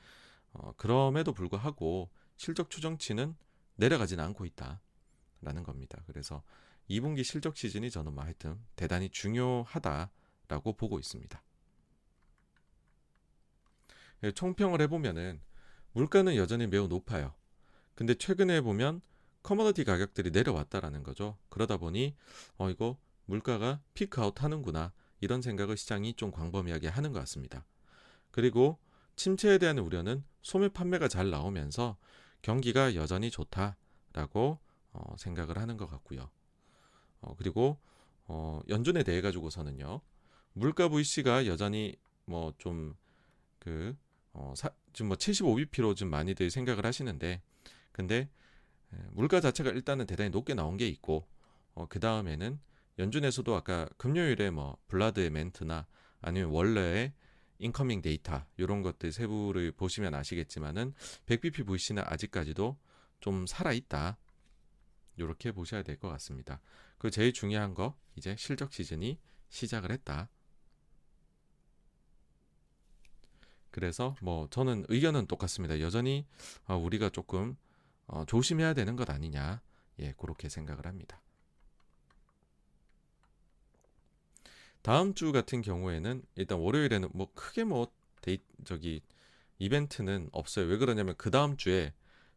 어, 0.52 0.72
그럼에도 0.76 1.32
불구하고 1.32 2.10
실적 2.36 2.70
추정치는 2.70 3.36
내려가지는 3.76 4.22
않고 4.24 4.44
있다라는 4.46 5.62
겁니다. 5.64 6.02
그래서 6.06 6.42
2분기 6.90 7.22
실적 7.24 7.56
시즌이 7.56 7.90
저는 7.90 8.14
뭐 8.14 8.24
하여튼 8.24 8.58
대단히 8.76 9.08
중요하다라고 9.08 10.74
보고 10.76 10.98
있습니다. 10.98 11.42
예, 14.24 14.32
총평을 14.32 14.82
해보면은 14.82 15.40
물가는 15.92 16.34
여전히 16.36 16.66
매우 16.66 16.88
높아요. 16.88 17.34
근데 17.94 18.14
최근에 18.14 18.60
보면 18.60 19.00
커머더티 19.42 19.84
가격들이 19.84 20.30
내려왔다라는 20.32 21.02
거죠. 21.02 21.38
그러다 21.48 21.76
보니 21.76 22.14
어 22.58 22.68
이거 22.68 22.98
물가가 23.24 23.80
피크아웃 23.94 24.42
하는구나 24.42 24.92
이런 25.20 25.40
생각을 25.40 25.76
시장이 25.76 26.14
좀 26.14 26.30
광범위하게 26.30 26.88
하는 26.88 27.12
것 27.12 27.20
같습니다. 27.20 27.64
그리고 28.30 28.78
침체에 29.16 29.58
대한 29.58 29.78
우려는 29.78 30.24
소매 30.42 30.68
판매가 30.68 31.08
잘 31.08 31.30
나오면서 31.30 31.96
경기가 32.42 32.94
여전히 32.94 33.30
좋다라고 33.30 34.58
어, 34.92 35.14
생각을 35.18 35.58
하는 35.58 35.76
것 35.76 35.86
같고요. 35.86 36.30
어, 37.20 37.34
그리고 37.36 37.78
어, 38.26 38.60
연준에 38.68 39.02
대해 39.02 39.20
가지고서는요. 39.20 40.00
물가 40.52 40.88
VC가 40.88 41.46
여전히 41.46 41.96
뭐 42.24 42.52
좀그 42.58 43.96
어, 44.32 44.54
사, 44.56 44.70
지금 44.92 45.08
뭐 45.08 45.16
75bp로 45.16 45.96
좀 45.96 46.10
많이들 46.10 46.50
생각을 46.50 46.84
하시는데 46.86 47.42
근데 47.92 48.28
물가 49.12 49.40
자체가 49.40 49.70
일단은 49.70 50.06
대단히 50.06 50.30
높게 50.30 50.54
나온 50.54 50.76
게 50.76 50.88
있고 50.88 51.26
어, 51.74 51.86
그 51.88 52.00
다음에는 52.00 52.58
연준에서도 52.98 53.54
아까 53.54 53.88
금요일에 53.96 54.50
뭐 54.50 54.76
블라드의 54.88 55.30
멘트나 55.30 55.86
아니면 56.20 56.50
원래의 56.50 57.12
인커밍 57.58 58.02
데이터 58.02 58.44
이런 58.56 58.82
것들 58.82 59.12
세부를 59.12 59.72
보시면 59.72 60.14
아시겠지만은 60.14 60.94
100bp 61.26 61.66
VC는 61.66 62.02
아직까지도 62.06 62.76
좀 63.20 63.46
살아 63.46 63.72
있다. 63.72 64.18
이렇게 65.16 65.52
보셔야 65.52 65.82
될 65.82 65.98
것 65.98 66.08
같습니다. 66.08 66.60
그 67.00 67.10
제일 67.10 67.32
중요한 67.32 67.72
거 67.72 67.96
이제 68.14 68.36
실적 68.36 68.74
시즌이 68.74 69.18
시작을 69.48 69.90
했다. 69.90 70.28
그래서 73.70 74.14
뭐 74.20 74.48
저는 74.50 74.84
의견은 74.88 75.26
똑같습니다. 75.26 75.80
여전히 75.80 76.26
어, 76.66 76.76
우리가 76.76 77.08
조금 77.08 77.56
어, 78.06 78.26
조심해야 78.26 78.74
되는 78.74 78.96
것 78.96 79.08
아니냐. 79.08 79.62
예, 80.00 80.12
그렇게 80.18 80.50
생각을 80.50 80.86
합니다. 80.86 81.22
다음 84.82 85.14
주 85.14 85.32
같은 85.32 85.62
경우에는 85.62 86.22
일단 86.34 86.58
월요일에는 86.58 87.08
뭐 87.14 87.32
크게 87.32 87.64
뭐 87.64 87.90
데이 88.20 88.40
저기 88.64 89.00
이벤트는 89.58 90.28
없어요. 90.32 90.66
왜 90.66 90.76
그러냐면 90.76 91.14
그 91.16 91.30
다음 91.30 91.56
주에 91.56 91.94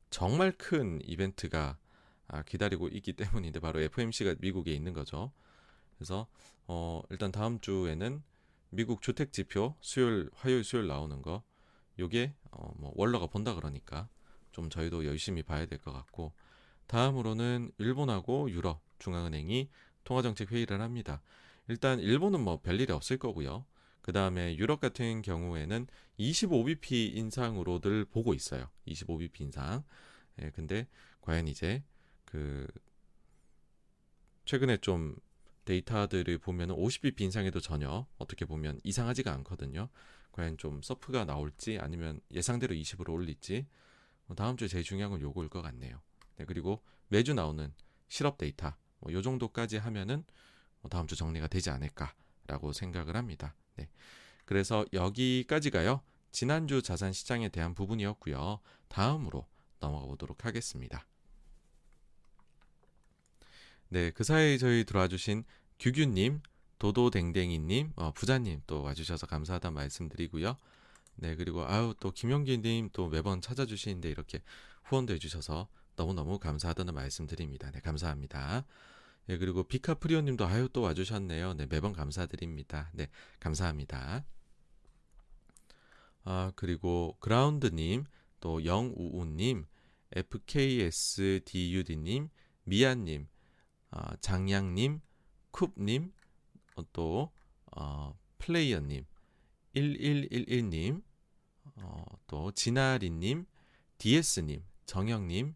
정말 0.10 0.54
큰 0.54 1.02
이벤트가 1.04 1.72
아, 1.72 1.83
기다리고 2.46 2.88
있기 2.90 3.14
때문인데 3.14 3.60
바로 3.60 3.80
FOMC가 3.82 4.36
미국에 4.40 4.74
있는 4.74 4.94
거죠. 4.94 5.32
그래서 5.98 6.28
어, 6.68 7.02
일단 7.10 7.32
다음 7.32 7.60
주에는 7.60 8.24
미국 8.70 9.02
주택 9.02 9.32
지표 9.32 9.76
수요일 9.82 10.30
화요일 10.34 10.64
수요일 10.64 10.88
나오는 10.88 11.22
거 11.22 11.44
요게 12.00 12.34
어, 12.52 12.74
뭐 12.78 12.92
월러가 12.96 13.28
본다 13.28 13.54
그러니까 13.54 14.10
좀 14.52 14.70
저희도 14.70 15.06
열심히 15.06 15.44
봐야 15.44 15.66
될 15.66 15.80
것 15.80 15.92
같고 15.94 16.34
다음으로는 16.88 17.72
일본하고 17.78 18.50
유럽 18.52 18.82
중앙은행이 19.00 19.70
통화정책 20.04 20.52
회의를 20.52 20.82
합니다. 20.82 21.22
일단 21.68 22.00
일본은 22.00 22.42
뭐 22.42 22.60
별일이 22.62 22.92
없을 22.92 23.18
거고요. 23.18 23.66
그 24.02 24.12
다음에 24.12 24.58
유럽 24.58 24.82
같은 24.82 25.22
경우에는 25.22 25.88
25bp 26.20 27.16
인상으로들 27.16 28.06
보고 28.06 28.34
있어요. 28.34 28.70
25bp 28.88 29.42
인상. 29.42 29.84
예, 30.42 30.50
근데 30.52 30.88
과연 31.22 31.48
이제 31.48 31.84
그 32.34 32.66
최근에 34.46 34.78
좀 34.78 35.16
데이터들을 35.66 36.40
보면 36.40 36.70
50bp 36.70 37.22
인상에도 37.22 37.60
전혀 37.60 38.08
어떻게 38.18 38.46
보면 38.46 38.80
이상하지가 38.84 39.32
않거든요. 39.36 39.88
과연 40.32 40.58
좀 40.58 40.82
서프가 40.82 41.26
나올지 41.26 41.78
아니면 41.80 42.20
예상대로 42.32 42.74
20으로 42.74 43.14
올릴지 43.14 43.68
뭐 44.26 44.36
다음 44.36 44.58
주에 44.58 44.68
제일 44.68 44.84
중요한 44.84 45.12
건 45.12 45.22
요거일 45.22 45.48
것 45.48 45.62
같네요. 45.62 46.02
네, 46.38 46.46
그리고 46.46 46.82
매주 47.08 47.36
나오는 47.36 47.72
실업 48.08 48.40
데이터 48.40 48.74
뭐 49.00 49.14
요 49.14 49.22
정도까지 49.22 49.78
하면은 49.78 50.26
뭐 50.82 50.90
다음 50.90 51.06
주 51.06 51.16
정리가 51.16 51.48
되지 51.48 51.70
않을까라고 51.70 52.74
생각을 52.74 53.16
합니다. 53.16 53.56
네. 53.76 53.90
그래서 54.46 54.86
여기까지가요. 54.92 56.02
지난주 56.32 56.82
자산 56.82 57.14
시장에 57.14 57.50
대한 57.50 57.76
부분이었고요. 57.76 58.60
다음으로 58.88 59.48
넘어가 59.80 60.08
보도록 60.08 60.46
하겠습니다. 60.46 61.06
네, 63.94 64.10
그 64.10 64.24
사이 64.24 64.58
저희 64.58 64.86
들어와 64.86 65.08
주신 65.08 65.44
규규님, 65.78 66.42
도도댕댕이님, 66.80 67.94
어, 67.96 68.12
부자님 68.12 68.64
또 68.66 68.82
와주셔서 68.82 69.28
감사하다 69.28 69.70
말씀드리고요. 69.70 70.58
네, 71.18 71.36
그리고 71.36 71.64
아유 71.64 71.94
또 72.00 72.10
김용기님 72.10 72.90
또 72.92 73.08
매번 73.08 73.40
찾아주시는데 73.40 74.10
이렇게 74.10 74.42
후원도 74.86 75.14
해주셔서 75.14 75.68
너무너무 75.96 76.40
감사하다는 76.40 76.96
말씀드립니다. 76.96 77.70
네, 77.70 77.82
감사합니다. 77.82 78.66
네, 79.28 79.38
그리고 79.38 79.62
비카프리오님도 79.62 80.48
아유 80.48 80.68
또 80.74 80.82
와주셨네요. 80.82 81.54
네, 81.54 81.68
매번 81.68 81.94
감사드립니다. 81.94 82.90
네, 82.94 83.10
감사합니다. 83.40 84.26
아, 86.24 86.52
그리고 86.56 87.16
그라운드님, 87.20 88.06
또 88.40 88.66
영우우님, 88.66 89.68
FKSDUD님, 90.16 92.30
미아님, 92.64 93.28
어, 93.94 94.16
장양님, 94.22 95.02
쿱님, 95.52 96.12
어, 96.76 96.82
또 96.94 97.32
어, 97.76 98.18
플레이어님, 98.40 99.06
1111님, 99.76 101.04
어, 101.76 102.06
또 102.26 102.52
진아리님, 102.52 103.46
디에스님, 104.00 104.64
정영님, 104.88 105.54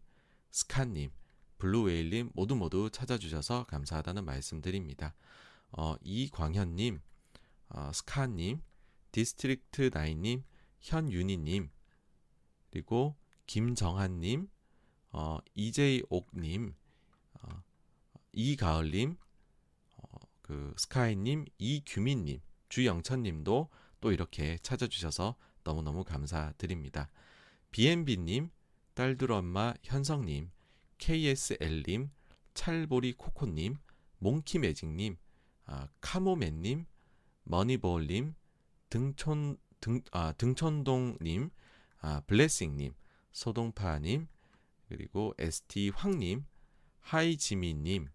스카님, 0.52 1.10
블루웨일님 1.58 2.30
모두 2.34 2.54
모두 2.54 2.90
찾아주셔서 2.90 3.64
감사하다는 3.64 4.24
말씀드립니다. 4.24 5.14
어, 5.72 5.96
이광현님, 6.00 7.00
어, 7.70 7.90
스카님, 7.92 8.62
디스트릭트 9.10 9.90
나인님, 9.92 10.44
현윤희님, 10.80 11.70
그리고 12.70 13.16
김정한님, 13.46 14.48
어, 15.10 15.38
이제이옥님, 15.54 16.68
어, 16.68 16.87
이가을님, 18.40 19.16
어, 19.96 20.18
그 20.42 20.72
스카이님, 20.76 21.46
이규민님, 21.58 22.40
주영천님도 22.68 23.68
또 24.00 24.12
이렇게 24.12 24.58
찾아주셔서 24.58 25.34
너무너무 25.64 26.04
감사드립니다. 26.04 27.08
BNB님, 27.72 28.50
딸들 28.94 29.32
엄마 29.32 29.74
현성님, 29.82 30.52
KSL님, 30.98 32.10
찰보리 32.54 33.14
코코님, 33.14 33.76
몽키매직님, 34.20 35.16
아, 35.64 35.88
카모맨님, 36.00 36.86
머니볼님, 37.42 38.36
등촌 38.88 39.56
등, 39.80 40.00
아, 40.12 40.32
등촌동님, 40.38 41.50
아, 42.02 42.20
블레싱님, 42.28 42.94
소동파님, 43.32 44.28
그리고 44.88 45.34
ST 45.40 45.90
황님, 45.90 46.44
하이지미님, 47.00 48.08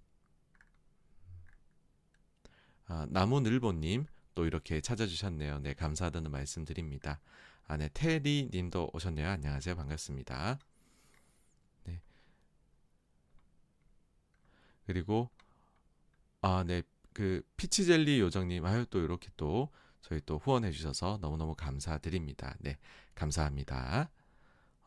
아, 2.86 3.06
나무늘보님 3.10 4.06
또 4.36 4.46
이렇게 4.46 4.82
찾아주셨네요. 4.82 5.60
네, 5.60 5.74
감사하다는 5.74 6.32
말씀드립니다. 6.32 7.20
아, 7.68 7.78
네, 7.78 7.90
테리님도 7.94 8.92
오셨네요. 8.94 9.30
안녕하세요. 9.30 9.76
반갑습니다. 9.76 10.60
네. 11.86 12.02
그리고 14.86 15.30
아, 16.42 16.64
네, 16.66 16.84
그 17.14 17.42
피치젤리 17.58 18.20
요정님, 18.20 18.66
아유 18.66 18.86
또 18.90 19.00
이렇게 19.00 19.30
또 19.38 19.70
저희 20.02 20.20
또 20.26 20.38
후원해 20.38 20.72
주셔서 20.72 21.20
너무너무 21.22 21.56
감사드립니다. 21.56 22.56
네, 22.60 22.78
감사합니다. 23.16 24.12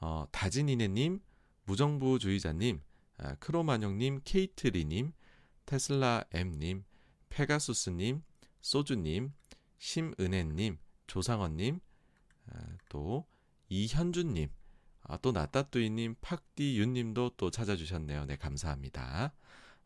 어, 0.01 0.27
다진이네님, 0.31 1.21
무정부주의자님, 1.65 2.83
아, 3.19 3.35
크로마뇽님, 3.37 4.21
케이트리님, 4.25 5.13
테슬라 5.65 6.25
M님, 6.31 6.85
페가수스님, 7.29 8.23
소주님, 8.61 9.33
심은혜님, 9.79 10.79
조상원님, 11.07 11.81
아, 12.51 12.59
또 12.89 13.27
이현주님, 13.69 14.49
아, 15.03 15.17
또 15.19 15.33
나따뚜이님, 15.33 16.17
팍디윤님도 16.21 17.33
또 17.37 17.51
찾아주셨네요. 17.51 18.27
네, 18.27 18.37
감사합니다. 18.37 19.33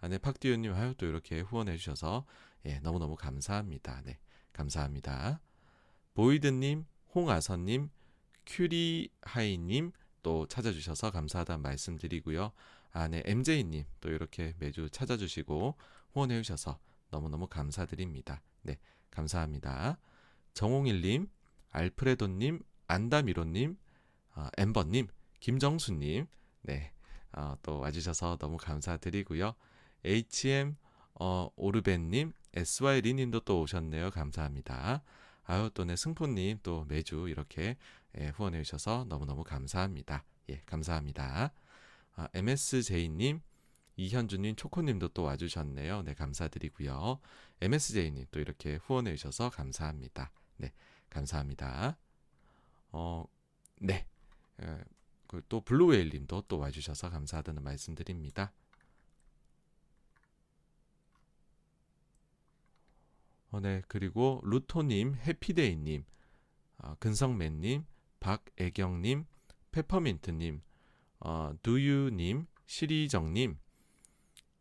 아, 0.00 0.08
네, 0.08 0.18
팍디윤님 0.18 0.72
하여 0.72 0.94
또 0.94 1.06
이렇게 1.06 1.40
후원해 1.40 1.76
주셔서 1.76 2.24
예, 2.66 2.78
너무너무 2.80 3.16
감사합니다. 3.16 4.02
네, 4.04 4.18
감사합니다. 4.52 5.40
보이드님, 6.14 6.86
홍아선님, 7.14 7.90
큐리하이님 8.46 9.92
또 10.22 10.46
찾아주셔서 10.46 11.10
감사하다는 11.10 11.62
말씀드리고요. 11.62 12.52
아, 12.92 13.08
네, 13.08 13.22
MJ님 13.24 13.84
또 14.00 14.10
이렇게 14.10 14.54
매주 14.58 14.88
찾아주시고 14.90 15.76
후원해 16.12 16.40
주셔서 16.42 16.78
너무너무 17.10 17.46
감사드립니다. 17.46 18.42
네, 18.62 18.78
감사합니다. 19.10 19.98
정홍일님, 20.54 21.28
알프레도님, 21.70 22.60
안다미로님, 22.88 23.76
어, 24.34 24.48
엠버님, 24.58 25.08
김정수님, 25.40 26.26
네, 26.62 26.92
어, 27.32 27.54
또 27.62 27.78
와주셔서 27.80 28.38
너무 28.38 28.56
감사드리고요. 28.56 29.54
HM 30.04 30.76
어, 31.14 31.48
오르벤님, 31.56 32.32
SY 32.54 33.02
리님도 33.02 33.40
또 33.40 33.60
오셨네요. 33.60 34.10
감사합니다. 34.10 35.02
아유 35.44 35.70
또 35.74 35.84
네 35.84 35.96
승포님 35.96 36.60
또 36.62 36.84
매주 36.88 37.28
이렇게 37.28 37.76
예, 38.18 38.28
후원해 38.28 38.62
주셔서 38.62 39.04
너무너무 39.08 39.44
감사합니다. 39.44 40.24
예, 40.48 40.60
감사합니다. 40.66 41.52
아, 42.16 42.28
MSJ님, 42.34 43.40
이현주님, 44.06 44.56
초코님도 44.56 45.08
또 45.08 45.24
와주셨네요. 45.24 46.02
네, 46.02 46.14
감사드리고요. 46.14 47.20
MSJ님 47.60 48.26
또 48.30 48.40
이렇게 48.40 48.76
후원해 48.76 49.14
주셔서 49.14 49.50
감사합니다. 49.50 50.32
네, 50.56 50.72
감사합니다. 51.10 51.98
어, 52.92 53.24
네. 53.76 54.06
예, 54.62 54.84
또 55.50 55.60
블루웨일님도 55.60 56.44
또 56.48 56.58
와주셔서 56.58 57.10
감사하다는 57.10 57.62
말씀드립니다. 57.62 58.52
어, 63.50 63.60
네, 63.60 63.82
그리고 63.86 64.40
루토님, 64.44 65.16
해피데이님, 65.16 66.04
어, 66.78 66.94
근성맨님, 67.00 67.84
박애경님, 68.20 69.26
페퍼민트님, 69.72 70.62
어, 71.20 71.52
두유님, 71.62 72.46
시리정님, 72.66 73.58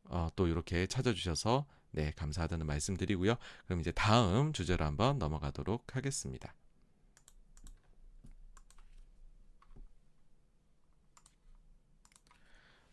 어, 0.10 0.30
또 0.36 0.48
이렇게 0.48 0.88
찾아주셔서 0.88 1.66
네 1.92 2.12
감사하다는 2.16 2.66
말씀 2.68 2.96
드리고요. 2.98 3.36
그럼 3.66 3.80
이제 3.80 3.92
다음 3.92 4.54
주제로 4.54 4.86
한번 4.86 5.18
넘어가도록 5.18 5.96
하겠습니다. 5.96 6.54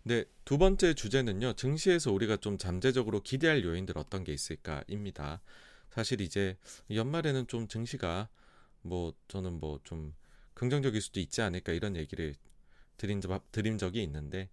네, 0.05 0.25
두 0.45 0.57
번째 0.57 0.95
주제는요. 0.95 1.55
증시에서 1.55 2.12
우리가 2.12 2.37
좀 2.37 2.59
잠재적으로 2.59 3.23
기대할 3.23 3.64
요인들 3.64 3.99
어떤 3.99 4.23
게 4.23 4.33
있을까입니다. 4.33 5.41
사실 5.91 6.21
이제 6.21 6.57
연말에는 6.91 7.49
좀 7.49 7.67
증시가 7.67 8.29
뭐 8.83 9.12
저는 9.29 9.59
뭐 9.59 9.81
좀 9.83 10.14
긍정적일 10.55 11.03
수도 11.03 11.21
있지 11.21 11.43
않을까 11.43 11.73
이런 11.73 11.97
얘기를 11.97 12.35
드린, 12.97 13.21
드린 13.53 13.79
적이 13.79 14.03
있는데 14.05 14.49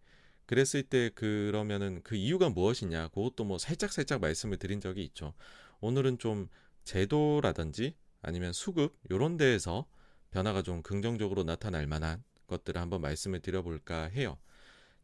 그랬을 0.54 0.84
때 0.84 1.10
그러면은 1.16 2.01
그 2.04 2.16
이유가 2.16 2.47
무엇이냐 2.47 3.08
그것도 3.08 3.43
뭐 3.43 3.58
살짝 3.58 3.91
살짝 3.91 4.22
말씀을 4.22 4.58
드린 4.58 4.80
적이 4.80 5.04
있죠. 5.06 5.34
오늘은 5.82 6.20
좀 6.20 6.47
제도라든지 6.84 7.95
아니면 8.22 8.54
수급 8.54 8.95
요런 9.10 9.38
데에서 9.38 9.88
변화가 10.30 10.62
좀 10.62 10.84
긍정적으로 10.84 11.43
나타날 11.43 11.88
만한 11.88 12.24
것들을 12.45 12.80
한번 12.80 13.01
말씀을 13.01 13.39
드려볼까 13.39 14.04
해요. 14.10 14.38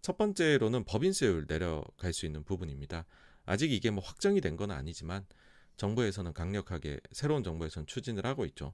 첫 0.04 0.18
번째로는 0.18 0.84
법인세율 0.84 1.48
내려갈 1.48 2.14
수 2.14 2.28
있는 2.28 2.44
부분입니다. 2.44 3.08
아직 3.48 3.72
이게 3.72 3.90
뭐 3.90 4.04
확정이 4.04 4.42
된 4.42 4.56
건 4.56 4.70
아니지만 4.70 5.26
정부에서는 5.78 6.32
강력하게 6.34 7.00
새로운 7.12 7.44
정부에서는 7.44 7.88
추진을 7.88 8.24
하고 8.28 8.46
있죠. 8.46 8.74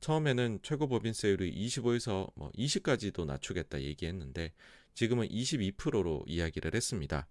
처음에는 0.00 0.60
최고 0.62 0.88
법인세율이 0.88 1.52
25에서 1.66 2.32
뭐 2.34 2.50
20까지도 2.52 3.26
낮추겠다 3.26 3.82
얘기했는데 3.82 4.52
지금은 4.94 5.28
22%로 5.28 6.24
이야기를 6.26 6.74
했습니다. 6.74 7.26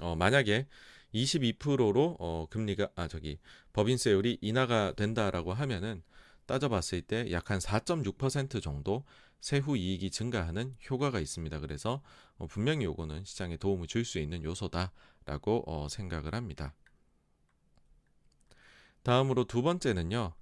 어, 0.00 0.16
만약에 0.16 0.66
22%로 1.14 2.16
어, 2.18 2.46
금리가 2.50 2.90
아 2.96 3.08
저기 3.08 3.38
법인세율이 3.74 4.38
인하가 4.40 4.92
된다라고 4.94 5.52
하면은 5.52 6.02
따져봤을 6.46 7.02
때 7.02 7.30
약 7.30 7.50
한 7.50 7.58
4.6% 7.58 8.62
정도 8.62 9.04
세후 9.40 9.76
이익이 9.76 10.10
증가하는 10.10 10.76
효과가 10.88 11.20
있습니다. 11.20 11.60
그래서 11.60 12.02
어, 12.38 12.46
분명히 12.46 12.84
요거는 12.84 13.24
시장에 13.24 13.56
도움을 13.56 13.86
줄 13.86 14.04
수 14.04 14.18
있는 14.18 14.42
요소다라고 14.44 15.64
어, 15.66 15.88
생각을 15.88 16.34
합니다. 16.34 16.74
다음으로 19.02 19.44
두 19.44 19.62
번째는요. 19.62 20.32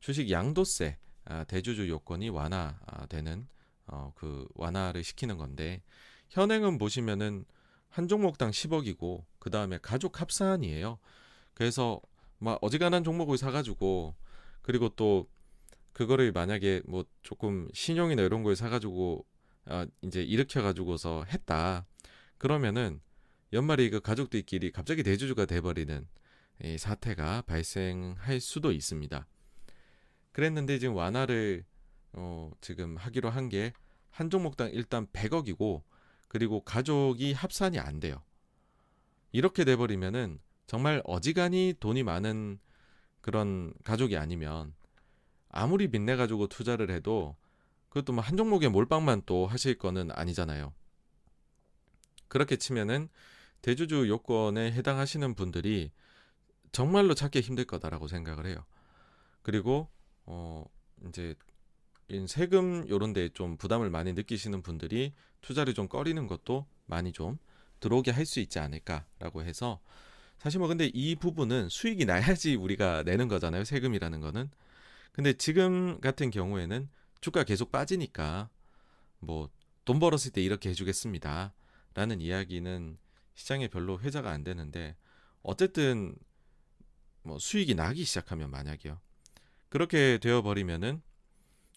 주식 0.00 0.30
양도세 0.30 0.98
아, 1.26 1.44
대주주 1.44 1.88
요건이 1.88 2.30
완화되는 2.30 3.46
어, 3.86 4.12
그 4.16 4.46
완화를 4.54 5.04
시키는 5.04 5.36
건데 5.36 5.82
현행은 6.30 6.78
보시면은 6.78 7.44
한 7.88 8.08
종목당 8.08 8.50
10억이고 8.50 9.24
그 9.38 9.50
다음에 9.50 9.78
가족 9.82 10.20
합산이에요. 10.20 10.98
그래서 11.54 12.00
막 12.38 12.58
어지간한 12.62 13.04
종목을 13.04 13.36
사가지고 13.36 14.14
그리고 14.62 14.88
또 14.90 15.28
그거를 15.92 16.32
만약에 16.32 16.82
뭐 16.86 17.04
조금 17.22 17.68
신용이나 17.74 18.22
이런 18.22 18.42
걸 18.42 18.56
사가지고 18.56 19.26
아, 19.66 19.86
이제 20.02 20.22
일으켜가지고서 20.22 21.24
했다. 21.24 21.86
그러면은 22.38 23.00
연말에 23.52 23.90
그 23.90 24.00
가족들끼리 24.00 24.70
갑자기 24.70 25.02
대주주가 25.02 25.44
돼버리는 25.44 26.06
이 26.62 26.78
사태가 26.78 27.42
발생할 27.42 28.40
수도 28.40 28.72
있습니다. 28.72 29.26
그랬는데 30.40 30.78
지금 30.78 30.94
완화를 30.94 31.64
어, 32.12 32.50
지금 32.60 32.96
하기로 32.96 33.30
한 33.30 33.48
게 33.50 33.72
한 34.10 34.28
종목당 34.28 34.70
일단 34.72 35.06
100억이고 35.06 35.82
그리고 36.28 36.64
가족이 36.64 37.32
합산이 37.32 37.78
안 37.78 38.00
돼요. 38.00 38.22
이렇게 39.32 39.64
돼 39.64 39.76
버리면은 39.76 40.40
정말 40.66 41.00
어지간히 41.04 41.74
돈이 41.78 42.02
많은 42.02 42.58
그런 43.20 43.72
가족이 43.84 44.16
아니면 44.16 44.74
아무리 45.48 45.88
빚내 45.88 46.16
가지고 46.16 46.48
투자를 46.48 46.90
해도 46.90 47.36
그것도 47.88 48.12
뭐 48.12 48.22
한 48.22 48.36
종목에 48.36 48.68
몰빵만 48.68 49.22
또 49.26 49.46
하실 49.46 49.78
거는 49.78 50.10
아니잖아요. 50.12 50.72
그렇게 52.28 52.56
치면은 52.56 53.08
대주주 53.62 54.08
요건에 54.08 54.72
해당하시는 54.72 55.34
분들이 55.34 55.92
정말로 56.72 57.14
찾기 57.14 57.40
힘들 57.40 57.64
거다라고 57.64 58.08
생각을 58.08 58.46
해요. 58.46 58.64
그리고 59.42 59.88
어 60.26 60.64
이제 61.08 61.34
세금 62.28 62.88
요런 62.88 63.12
데 63.12 63.28
좀 63.30 63.56
부담을 63.56 63.90
많이 63.90 64.12
느끼시는 64.12 64.62
분들이 64.62 65.12
투자를 65.42 65.74
좀 65.74 65.88
꺼리는 65.88 66.26
것도 66.26 66.66
많이 66.86 67.12
좀 67.12 67.38
들어오게 67.80 68.10
할 68.10 68.26
수 68.26 68.40
있지 68.40 68.58
않을까라고 68.58 69.42
해서 69.44 69.80
사실 70.38 70.58
뭐 70.58 70.68
근데 70.68 70.90
이 70.92 71.14
부분은 71.16 71.68
수익이 71.68 72.04
나야지 72.06 72.56
우리가 72.56 73.02
내는 73.04 73.28
거잖아요. 73.28 73.64
세금이라는 73.64 74.20
거는. 74.20 74.50
근데 75.12 75.32
지금 75.34 76.00
같은 76.00 76.30
경우에는 76.30 76.88
주가 77.20 77.44
계속 77.44 77.72
빠지니까 77.72 78.50
뭐 79.20 79.50
돈 79.86 79.98
벌었을 79.98 80.30
때 80.32 80.42
이렇게 80.42 80.68
해주겠습니다. 80.70 81.52
라는 81.94 82.20
이야기는 82.20 82.98
시장에 83.34 83.68
별로 83.68 83.98
회자가 84.00 84.30
안 84.30 84.44
되는데 84.44 84.96
어쨌든 85.42 86.14
뭐 87.22 87.38
수익이 87.38 87.74
나기 87.74 88.04
시작하면 88.04 88.50
만약에요. 88.50 89.00
그렇게 89.70 90.18
되어 90.18 90.42
버리면은 90.42 91.00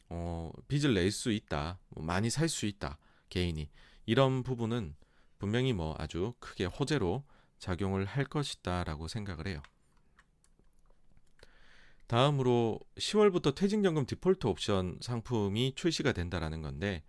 어, 0.10 0.52
빚을 0.68 0.94
낼 0.94 1.12
수 1.12 1.32
있다, 1.32 1.80
뭐 1.90 2.04
많이 2.04 2.30
살 2.30 2.50
수 2.50 2.66
있다, 2.66 2.98
개인이 3.30 3.70
이런 4.06 4.44
부분은 4.44 4.96
분명히 5.40 5.74
뭐 5.74 5.96
아주 5.98 6.34
크게 6.40 6.66
호재로 6.66 7.24
작용을 7.60 8.06
할 8.06 8.26
것이다라고 8.26 9.08
생각을 9.08 9.48
해요. 9.48 9.62
다음으로 12.08 12.80
10월부터 12.98 13.56
퇴직연금 13.56 14.06
디폴트 14.06 14.48
옵션 14.48 15.00
상품이 15.02 15.74
출시가 15.76 16.12
된다라는 16.12 16.62
건데 16.62 17.04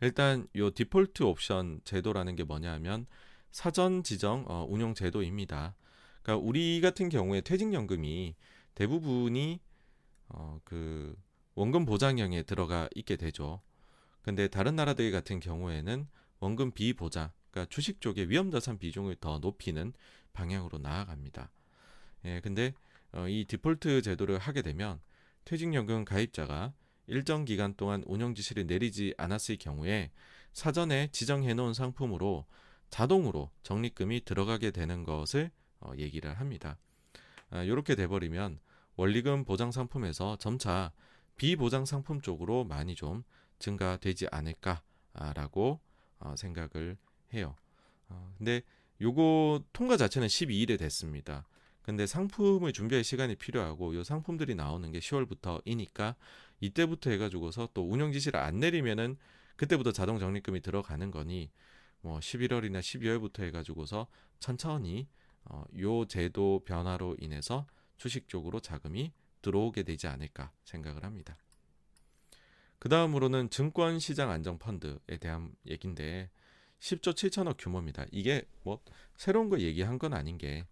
일단 0.00 0.46
요 0.56 0.70
디폴트 0.70 1.24
옵션 1.24 1.80
제도라는 1.84 2.36
게 2.36 2.44
뭐냐면 2.44 3.06
사전 3.50 4.02
지정 4.02 4.44
어, 4.48 4.66
운용 4.68 4.94
제도입니다. 4.94 5.74
그러니까 6.22 6.46
우리 6.46 6.80
같은 6.80 7.08
경우에 7.08 7.40
퇴직연금이 7.40 8.34
대부분이 8.74 9.60
어, 10.28 10.60
그 10.64 11.16
원금 11.54 11.86
보장형에 11.86 12.42
들어가 12.42 12.88
있게 12.94 13.16
되죠. 13.16 13.62
근데 14.22 14.48
다른 14.48 14.76
나라들 14.76 15.10
같은 15.12 15.40
경우에는 15.40 16.06
원금 16.40 16.72
비보장, 16.72 17.30
그러니까 17.50 17.70
주식 17.70 18.00
쪽의 18.00 18.28
위험자산 18.28 18.78
비중을 18.78 19.16
더 19.16 19.38
높이는 19.38 19.92
방향으로 20.32 20.78
나아갑니다. 20.78 21.50
예, 22.24 22.40
근데 22.40 22.74
어, 23.12 23.28
이 23.28 23.44
디폴트 23.46 24.02
제도를 24.02 24.38
하게 24.38 24.62
되면 24.62 25.00
퇴직연금 25.44 26.04
가입자가 26.04 26.74
일정 27.06 27.44
기간 27.44 27.74
동안 27.74 28.02
운영 28.06 28.34
지시를 28.34 28.66
내리지 28.66 29.14
않았을 29.16 29.56
경우에 29.58 30.10
사전에 30.52 31.08
지정해 31.12 31.54
놓은 31.54 31.72
상품으로 31.72 32.46
자동으로 32.90 33.50
적립금이 33.62 34.24
들어가게 34.24 34.70
되는 34.70 35.04
것을 35.04 35.50
어, 35.80 35.92
얘기를 35.98 36.34
합니다. 36.34 36.78
아, 37.50 37.62
이렇게 37.62 37.94
돼버리면 37.94 38.58
원리금 38.96 39.44
보장 39.44 39.70
상품에서 39.70 40.36
점차 40.36 40.92
비보장 41.36 41.84
상품 41.84 42.20
쪽으로 42.20 42.64
많이 42.64 42.94
좀 42.94 43.22
증가되지 43.58 44.28
않을까라고 44.30 45.80
어, 46.18 46.34
생각을 46.36 46.96
해요. 47.34 47.54
어, 48.08 48.34
근데 48.38 48.62
요거 49.00 49.64
통과 49.72 49.96
자체는 49.96 50.28
12일에 50.28 50.78
됐습니다. 50.78 51.46
근데 51.82 52.06
상품을 52.06 52.72
준비할 52.72 53.04
시간이 53.04 53.36
필요하고 53.36 53.94
요 53.94 54.02
상품들이 54.02 54.54
나오는 54.54 54.90
게 54.90 54.98
10월부터이니까 54.98 56.16
이때부터 56.60 57.10
해가지고서 57.10 57.68
또 57.74 57.88
운영 57.88 58.12
지시를 58.12 58.40
안 58.40 58.58
내리면은 58.58 59.16
그때부터 59.56 59.92
자동 59.92 60.18
적립금이 60.18 60.60
들어가는 60.62 61.10
거니 61.10 61.50
뭐 62.00 62.18
11월이나 62.18 62.80
12월부터 62.80 63.42
해가지고서 63.44 64.06
천천히 64.40 65.06
어, 65.44 65.64
요 65.78 66.06
제도 66.06 66.62
변화로 66.64 67.16
인해서 67.20 67.66
주식 67.96 68.28
쪽으로 68.28 68.60
자금이 68.60 69.12
들어오게 69.42 69.82
되지 69.84 70.06
않을까 70.06 70.52
생각을 70.64 71.04
합니다. 71.04 71.36
그 72.78 72.88
다음으로는 72.88 73.50
증권 73.50 73.98
시장 73.98 74.30
안정 74.30 74.58
펀드에 74.58 75.16
대한 75.18 75.54
얘기인데 75.66 76.30
10조 76.80 77.14
7천억 77.14 77.56
규모입니다. 77.58 78.04
이게 78.12 78.44
뭐 78.62 78.80
새로운 79.16 79.48
거 79.48 79.60
얘기한 79.60 79.98
건 79.98 80.12
아닌 80.12 80.36
게 80.36 80.66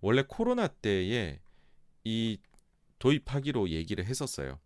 원래 0.00 0.24
코로나 0.26 0.68
때에 0.68 1.40
이 2.04 2.38
도입하기로 2.98 3.70
얘기를 3.70 4.04
했었어요. 4.04 4.58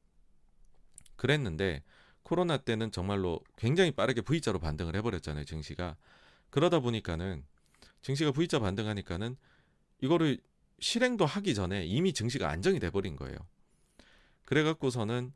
그랬는데 1.16 1.82
코로나 2.22 2.56
때는 2.56 2.90
정말로 2.90 3.40
굉장히 3.56 3.90
빠르게 3.90 4.20
V자로 4.22 4.58
반등을 4.58 4.96
해버렸잖아요. 4.96 5.44
증시가 5.44 5.96
그러다 6.50 6.80
보니까는 6.80 7.44
증시가 8.02 8.32
V자 8.32 8.58
반등하니까는 8.60 9.36
이거를 10.00 10.38
실행도 10.80 11.26
하기 11.26 11.54
전에 11.54 11.84
이미 11.84 12.12
증시가 12.12 12.48
안정이 12.50 12.80
돼버린 12.80 13.16
거예요. 13.16 13.36
그래갖고서는 14.44 15.32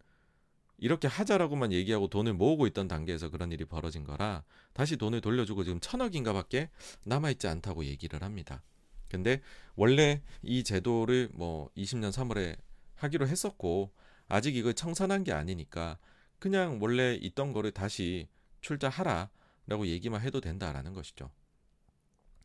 이렇게 0.79 1.09
하자라고만 1.09 1.73
얘기하고 1.73 2.09
돈을 2.09 2.35
모으고 2.35 2.67
있던 2.69 2.87
단계에서 2.87 3.31
그런 3.31 3.51
일이 3.51 3.65
벌어진 3.65 4.05
거라 4.05 4.45
다시 4.73 4.97
돈을 4.97 5.21
돌려주고 5.21 5.65
지금 5.65 5.81
천억인가 5.81 6.33
밖에 6.33 6.71
남아있지 7.03 7.49
않다고 7.49 7.85
얘기를 7.85 8.23
합니다. 8.23 8.63
근데 9.09 9.41
원래 9.75 10.23
이 10.43 10.63
제도를 10.63 11.31
뭐 11.33 11.71
20년 11.77 12.11
3월에 12.11 12.57
하기로 12.95 13.27
했었고 13.27 13.93
아직 14.29 14.55
이걸 14.55 14.75
청산한 14.75 15.25
게 15.25 15.33
아니니까 15.33 15.99
그냥 16.39 16.79
원래 16.81 17.15
있던 17.15 17.53
거를 17.53 17.73
다시 17.73 18.29
출자하라라고 18.61 19.87
얘기만 19.87 20.21
해도 20.21 20.41
된다라는 20.41 20.93
것이죠. 20.93 21.31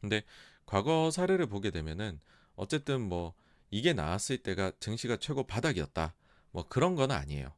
근데 0.01 0.23
과거 0.65 1.11
사례를 1.11 1.47
보게 1.47 1.69
되면은 1.69 2.19
어쨌든 2.55 3.01
뭐 3.01 3.33
이게 3.69 3.93
나왔을 3.93 4.37
때가 4.37 4.71
증시가 4.79 5.17
최고 5.17 5.43
바닥이었다. 5.45 6.13
뭐 6.51 6.67
그런 6.67 6.95
건 6.95 7.11
아니에요. 7.11 7.53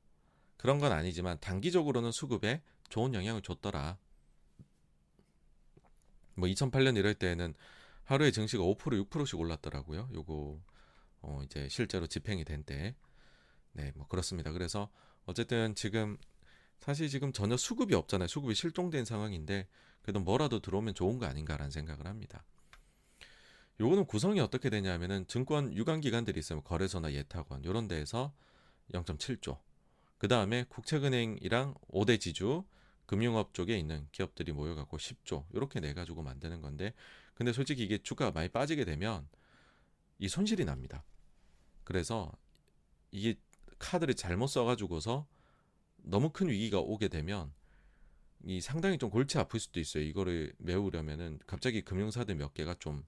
그런 0.57 0.79
건 0.79 0.91
아니지만 0.91 1.39
단기적으로는 1.39 2.11
수급에 2.11 2.61
좋은 2.89 3.13
영향을 3.13 3.41
줬더라. 3.41 3.97
뭐 6.35 6.49
2008년 6.49 6.97
이럴 6.97 7.13
때에는 7.13 7.53
하루에 8.03 8.31
증시가 8.31 8.63
5% 8.63 9.09
6%씩 9.09 9.39
올랐더라고요. 9.39 10.09
요거 10.13 10.61
어 11.21 11.41
이제 11.43 11.67
실제로 11.69 12.07
집행이 12.07 12.45
된 12.45 12.63
때. 12.63 12.95
네, 13.73 13.91
뭐 13.95 14.07
그렇습니다. 14.07 14.51
그래서 14.51 14.89
어쨌든 15.25 15.75
지금 15.75 16.17
사실 16.79 17.09
지금 17.09 17.33
전혀 17.33 17.57
수급이 17.57 17.95
없잖아요. 17.95 18.27
수급이 18.27 18.55
실종된 18.55 19.05
상황인데 19.05 19.67
그래도 20.01 20.19
뭐라도 20.19 20.59
들어오면 20.59 20.93
좋은 20.93 21.17
거 21.17 21.25
아닌가라는 21.25 21.71
생각을 21.71 22.05
합니다. 22.05 22.45
요거는 23.79 24.05
구성이 24.05 24.39
어떻게 24.39 24.69
되냐면은 24.69 25.27
증권 25.27 25.73
유관 25.73 26.01
기관들이 26.01 26.39
있으면 26.39 26.63
거래소나 26.63 27.11
예탁원 27.13 27.65
요런 27.65 27.87
데에서 27.87 28.33
0.7조. 28.93 29.59
그다음에 30.17 30.63
국책은행이랑 30.69 31.75
5대 31.89 32.19
지주 32.19 32.63
금융업 33.05 33.53
쪽에 33.53 33.77
있는 33.77 34.07
기업들이 34.11 34.53
모여 34.53 34.75
갖고 34.75 34.97
10조. 34.97 35.45
요렇게 35.53 35.81
내 35.81 35.93
가지고 35.93 36.23
만드는 36.23 36.61
건데 36.61 36.93
근데 37.33 37.51
솔직히 37.51 37.83
이게 37.83 37.97
주가가 37.97 38.31
많이 38.31 38.47
빠지게 38.47 38.85
되면 38.85 39.27
이 40.19 40.29
손실이 40.29 40.63
납니다. 40.63 41.03
그래서 41.83 42.31
이게 43.11 43.35
카드를 43.77 44.13
잘못 44.15 44.47
써 44.47 44.63
가지고서 44.63 45.27
너무 45.97 46.29
큰 46.29 46.47
위기가 46.47 46.79
오게 46.79 47.09
되면 47.09 47.51
이 48.45 48.61
상당히 48.61 48.97
좀 48.97 49.09
골치 49.09 49.37
아플 49.37 49.59
수도 49.59 49.81
있어요. 49.81 50.03
이거를 50.03 50.53
메우려면은 50.59 51.39
갑자기 51.45 51.81
금융사들 51.81 52.35
몇 52.35 52.53
개가 52.53 52.75
좀 52.79 53.03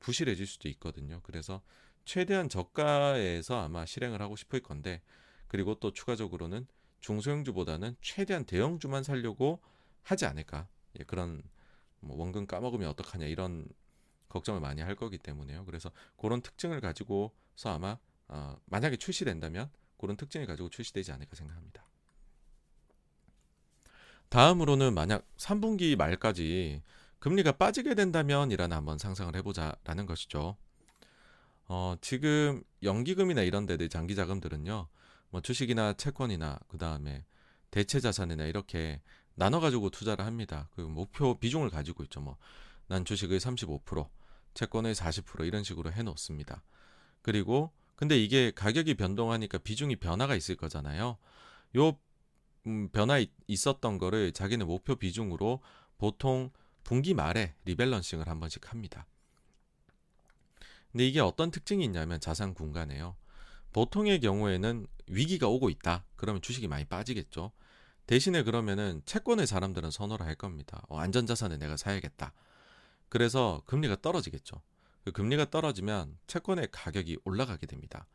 부실해질 0.00 0.46
수도 0.46 0.68
있거든요. 0.68 1.20
그래서 1.22 1.62
최대한 2.04 2.48
저가에서 2.48 3.60
아마 3.60 3.84
실행을 3.84 4.22
하고 4.22 4.36
싶을 4.36 4.60
건데 4.60 5.02
그리고 5.46 5.74
또 5.74 5.92
추가적으로는 5.92 6.66
중소형주보다는 7.00 7.96
최대한 8.00 8.44
대형주만 8.44 9.02
살려고 9.02 9.60
하지 10.02 10.26
않을까 10.26 10.68
예, 10.98 11.04
그런 11.04 11.42
뭐 12.00 12.16
원금 12.16 12.46
까먹으면 12.46 12.88
어떡하냐 12.90 13.26
이런 13.26 13.68
걱정을 14.28 14.60
많이 14.60 14.80
할 14.82 14.94
거기 14.94 15.18
때문에요. 15.18 15.64
그래서 15.64 15.90
그런 16.16 16.40
특징을 16.42 16.80
가지고서 16.80 17.70
아마 17.70 17.98
어, 18.28 18.56
만약에 18.66 18.96
출시된다면 18.96 19.70
그런 19.96 20.16
특징을 20.16 20.46
가지고 20.46 20.68
출시되지 20.68 21.12
않을까 21.12 21.34
생각합니다. 21.34 21.86
다음으로는 24.28 24.94
만약 24.94 25.26
3분기 25.36 25.96
말까지 25.96 26.82
금리가 27.18 27.52
빠지게 27.52 27.94
된다면이라는 27.94 28.76
한번 28.76 28.98
상상을 28.98 29.34
해보자라는 29.36 30.06
것이죠. 30.06 30.56
어, 31.66 31.96
지금 32.00 32.62
연기금이나 32.82 33.42
이런 33.42 33.66
데들 33.66 33.88
장기 33.88 34.14
자금들은요, 34.14 34.88
뭐 35.30 35.40
주식이나 35.40 35.94
채권이나 35.94 36.58
그 36.68 36.78
다음에 36.78 37.24
대체 37.70 38.00
자산이나 38.00 38.44
이렇게 38.46 39.02
나눠 39.34 39.60
가지고 39.60 39.90
투자를 39.90 40.24
합니다. 40.24 40.68
그 40.74 40.80
목표 40.80 41.38
비중을 41.38 41.70
가지고 41.70 42.02
있죠. 42.04 42.20
뭐 42.20 42.36
난 42.88 43.04
주식의 43.04 43.38
35%, 43.38 44.08
채권의 44.54 44.94
40% 44.94 45.46
이런 45.46 45.62
식으로 45.62 45.92
해 45.92 46.02
놓습니다. 46.02 46.64
그리고 47.22 47.70
근데 47.94 48.18
이게 48.18 48.50
가격이 48.50 48.94
변동하니까 48.94 49.58
비중이 49.58 49.96
변화가 49.96 50.34
있을 50.34 50.56
거잖아요. 50.56 51.18
요 51.76 51.98
음, 52.66 52.88
변화 52.90 53.22
있었던 53.46 53.98
거를 53.98 54.32
자기는 54.32 54.66
목표 54.66 54.96
비중으로 54.96 55.60
보통 55.98 56.50
분기 56.88 57.12
말에 57.12 57.52
리밸런싱을 57.66 58.28
한 58.28 58.40
번씩 58.40 58.72
합니다. 58.72 59.06
근데 60.90 61.06
이게 61.06 61.20
어떤 61.20 61.50
특징이 61.50 61.84
있냐면 61.84 62.18
자산 62.18 62.54
공간에요. 62.54 63.14
보통의 63.74 64.20
경우에는 64.20 64.86
위기가 65.08 65.48
오고 65.48 65.68
있다. 65.68 66.06
그러면 66.16 66.40
주식이 66.40 66.66
많이 66.66 66.86
빠지겠죠. 66.86 67.52
대신에 68.06 68.42
그러면은 68.42 69.02
채권의 69.04 69.46
사람들은 69.46 69.90
선호를 69.90 70.24
할 70.24 70.34
겁니다. 70.34 70.82
어, 70.88 70.98
안전자산을 70.98 71.58
내가 71.58 71.76
사야겠다. 71.76 72.32
그래서 73.10 73.60
금리가 73.66 73.96
떨어지겠죠. 74.00 74.62
그 75.04 75.12
금리가 75.12 75.50
떨어지면 75.50 76.16
채권의 76.26 76.68
가격이 76.72 77.18
올라가게 77.24 77.66
됩니다. 77.66 78.06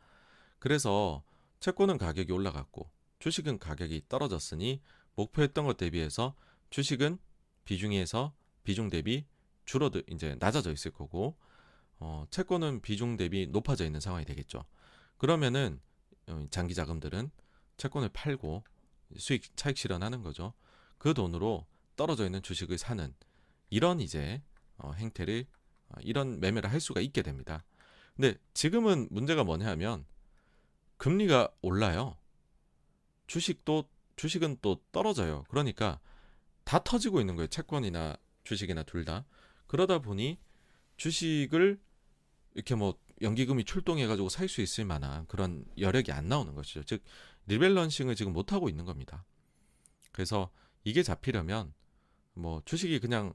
그래서 0.57 1.23
채권은 1.59 1.99
가격이 1.99 2.31
올라갔고 2.31 2.89
주식은 3.19 3.59
가격이 3.59 4.05
떨어졌으니 4.09 4.81
목표했던 5.13 5.67
것 5.67 5.77
대비해서 5.77 6.33
주식은 6.71 7.19
비중에서 7.65 8.33
비중 8.63 8.89
대비 8.89 9.25
줄어들 9.65 10.03
이제 10.09 10.35
낮아져 10.39 10.71
있을 10.71 10.91
거고 10.91 11.37
어, 11.99 12.25
채권은 12.29 12.81
비중 12.81 13.17
대비 13.17 13.47
높아져 13.47 13.85
있는 13.85 13.99
상황이 13.99 14.25
되겠죠. 14.25 14.65
그러면은 15.17 15.79
어, 16.27 16.45
장기 16.49 16.73
자금들은 16.73 17.31
채권을 17.77 18.09
팔고 18.09 18.63
수익 19.17 19.55
차익 19.55 19.77
실현하는 19.77 20.21
거죠. 20.21 20.53
그 20.97 21.13
돈으로 21.13 21.65
떨어져 21.95 22.25
있는 22.25 22.41
주식을 22.41 22.77
사는 22.77 23.13
이런 23.69 23.99
이제 23.99 24.41
어, 24.77 24.91
행태를 24.93 25.45
어, 25.89 25.95
이런 26.01 26.39
매매를 26.39 26.71
할 26.71 26.79
수가 26.79 27.01
있게 27.01 27.21
됩니다. 27.21 27.63
근데 28.15 28.35
지금은 28.53 29.07
문제가 29.11 29.43
뭐냐 29.43 29.67
하면 29.69 30.05
금리가 30.97 31.49
올라요. 31.61 32.17
주식도 33.27 33.89
주식은 34.15 34.57
또 34.61 34.81
떨어져요. 34.91 35.45
그러니까 35.49 35.99
다 36.63 36.83
터지고 36.83 37.19
있는 37.19 37.35
거예요. 37.35 37.47
채권이나 37.47 38.15
주식이나 38.43 38.83
둘 38.83 39.05
다. 39.05 39.25
그러다 39.67 39.99
보니 39.99 40.39
주식을 40.97 41.79
이렇게 42.55 42.75
뭐 42.75 42.97
연기금이 43.21 43.63
출동해 43.63 44.05
가지고 44.07 44.29
살 44.29 44.47
수 44.49 44.61
있을 44.61 44.85
만한 44.85 45.25
그런 45.27 45.65
여력이 45.77 46.11
안 46.11 46.27
나오는 46.27 46.53
것이죠. 46.53 46.83
즉 46.83 47.03
리밸런싱을 47.47 48.15
지금 48.15 48.33
못 48.33 48.53
하고 48.53 48.69
있는 48.69 48.85
겁니다. 48.85 49.25
그래서 50.11 50.49
이게 50.83 51.03
잡히려면 51.03 51.73
뭐 52.33 52.61
주식이 52.65 52.99
그냥 52.99 53.33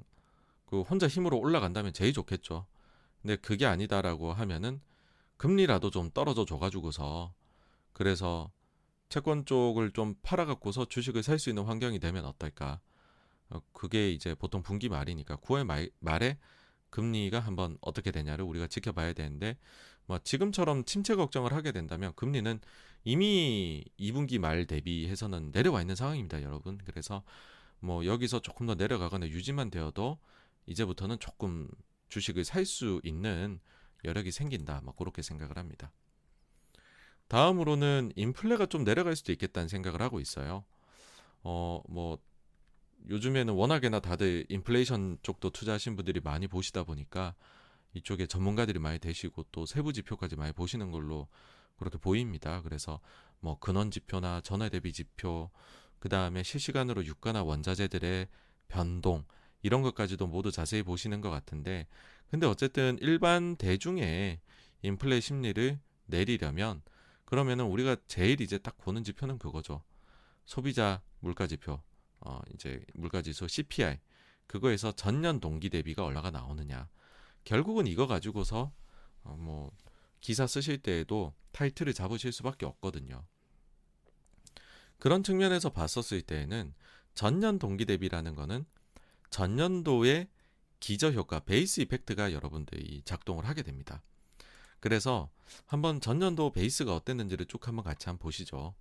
그 0.66 0.82
혼자 0.82 1.09
힘으로 1.09 1.39
올라간다면 1.39 1.93
제일 1.93 2.12
좋겠죠. 2.12 2.66
근데 3.22 3.36
그게 3.36 3.66
아니다라고 3.66 4.32
하면은 4.32 4.80
금리라도 5.36 5.90
좀 5.90 6.10
떨어져 6.10 6.44
줘가지고서 6.44 7.35
그래서 7.93 8.51
채권 9.09 9.44
쪽을 9.47 9.93
좀 9.93 10.14
팔아갖고서 10.22 10.85
주식을 10.86 11.22
살 11.22 11.39
수 11.39 11.48
있는 11.48 11.64
환경이 11.64 11.98
되면 11.98 12.24
어떨까? 12.26 12.80
어, 13.50 13.60
그게 13.72 14.10
이제 14.10 14.34
보통 14.34 14.62
분기 14.62 14.88
말이니까 14.88 15.36
9월 15.36 15.64
말, 15.64 15.90
말에 16.00 16.38
금리가 16.90 17.40
한번 17.40 17.76
어떻게 17.80 18.10
되냐를 18.10 18.44
우리가 18.44 18.66
지켜봐야 18.66 19.12
되는데 19.12 19.56
뭐 20.06 20.18
지금처럼 20.18 20.84
침체 20.84 21.14
걱정을 21.14 21.52
하게 21.52 21.72
된다면 21.72 22.12
금리는 22.16 22.60
이미 23.04 23.84
2분기 23.98 24.38
말 24.38 24.66
대비해서는 24.66 25.50
내려와 25.52 25.82
있는 25.82 25.94
상황입니다, 25.96 26.42
여러분. 26.42 26.78
그래서 26.84 27.22
뭐 27.80 28.04
여기서 28.06 28.40
조금 28.40 28.66
더 28.66 28.74
내려가거나 28.74 29.28
유지만 29.28 29.70
되어도 29.70 30.18
이제부터는 30.66 31.18
조금 31.20 31.68
주식을 32.08 32.44
살 32.44 32.64
수 32.66 33.00
있는 33.04 33.60
여력이 34.04 34.30
생긴다. 34.32 34.80
뭐 34.84 34.94
그렇게 34.94 35.22
생각을 35.22 35.56
합니다. 35.58 35.92
다음으로는 37.28 38.12
인플레가 38.16 38.66
좀 38.66 38.84
내려갈 38.84 39.14
수도 39.16 39.32
있겠다는 39.32 39.68
생각을 39.68 40.00
하고 40.00 40.20
있어요. 40.20 40.64
어, 41.42 41.82
뭐 41.88 42.18
요즘에는 43.09 43.55
워낙에나 43.55 44.01
다들 44.01 44.44
인플레이션 44.48 45.18
쪽도 45.22 45.51
투자하신 45.51 45.97
분들이 45.97 46.20
많이 46.20 46.47
보시다 46.47 46.85
보니까 46.85 47.35
이쪽에 47.94 48.26
전문가들이 48.26 48.78
많이 48.78 48.98
되시고 48.98 49.47
또 49.51 49.64
세부 49.64 49.93
지표까지 49.93 50.36
많이 50.36 50.52
보시는 50.52 50.90
걸로 50.90 51.28
그렇게 51.78 51.97
보입니다. 51.97 52.60
그래서 52.62 53.01
뭐 53.40 53.59
근원 53.59 53.90
지표나 53.90 54.40
전화 54.43 54.68
대비 54.68 54.93
지표, 54.93 55.51
그 55.98 56.09
다음에 56.09 56.43
실시간으로 56.43 57.05
유가나 57.05 57.44
원자재들의 57.44 58.28
변동 58.68 59.24
이런 59.62 59.82
것까지도 59.82 60.26
모두 60.26 60.52
자세히 60.52 60.82
보시는 60.82 61.20
것 61.20 61.30
같은데, 61.30 61.86
근데 62.30 62.47
어쨌든 62.47 62.98
일반 63.01 63.56
대중의 63.56 64.40
인플레 64.82 65.20
심리를 65.20 65.80
내리려면 66.06 66.82
그러면은 67.24 67.64
우리가 67.66 67.97
제일 68.06 68.40
이제 68.40 68.59
딱 68.59 68.76
보는 68.78 69.02
지표는 69.02 69.39
그거죠. 69.39 69.82
소비자 70.44 71.01
물가 71.20 71.47
지표, 71.47 71.80
어 72.20 72.40
이제 72.54 72.84
물가 72.94 73.22
지수 73.22 73.46
CPI 73.48 73.98
그거에서 74.46 74.92
전년 74.92 75.40
동기 75.40 75.70
대비가 75.70 76.04
올라가 76.04 76.30
나오느냐. 76.30 76.88
결국은 77.44 77.86
이거 77.86 78.06
가지고서 78.06 78.72
어 79.24 79.36
뭐 79.36 79.70
기사 80.20 80.46
쓰실 80.46 80.78
때에도 80.78 81.34
타이틀을 81.52 81.94
잡으실 81.94 82.32
수밖에 82.32 82.66
없거든요. 82.66 83.24
그런 84.98 85.22
측면에서 85.22 85.70
봤었을 85.70 86.22
때에는 86.22 86.74
전년 87.14 87.58
동기 87.58 87.84
대비라는 87.84 88.34
거는 88.34 88.64
전년도의 89.30 90.28
기저 90.80 91.10
효과, 91.10 91.40
베이스 91.40 91.80
이펙트가 91.80 92.32
여러분들이 92.32 93.02
작동을 93.04 93.46
하게 93.46 93.62
됩니다. 93.62 94.02
그래서 94.80 95.28
한번 95.66 96.00
전년도 96.00 96.52
베이스가 96.52 96.94
어땠는지를 96.94 97.46
쭉 97.46 97.66
한번 97.66 97.84
같이 97.84 98.06
한번 98.06 98.22
보시죠. 98.22 98.74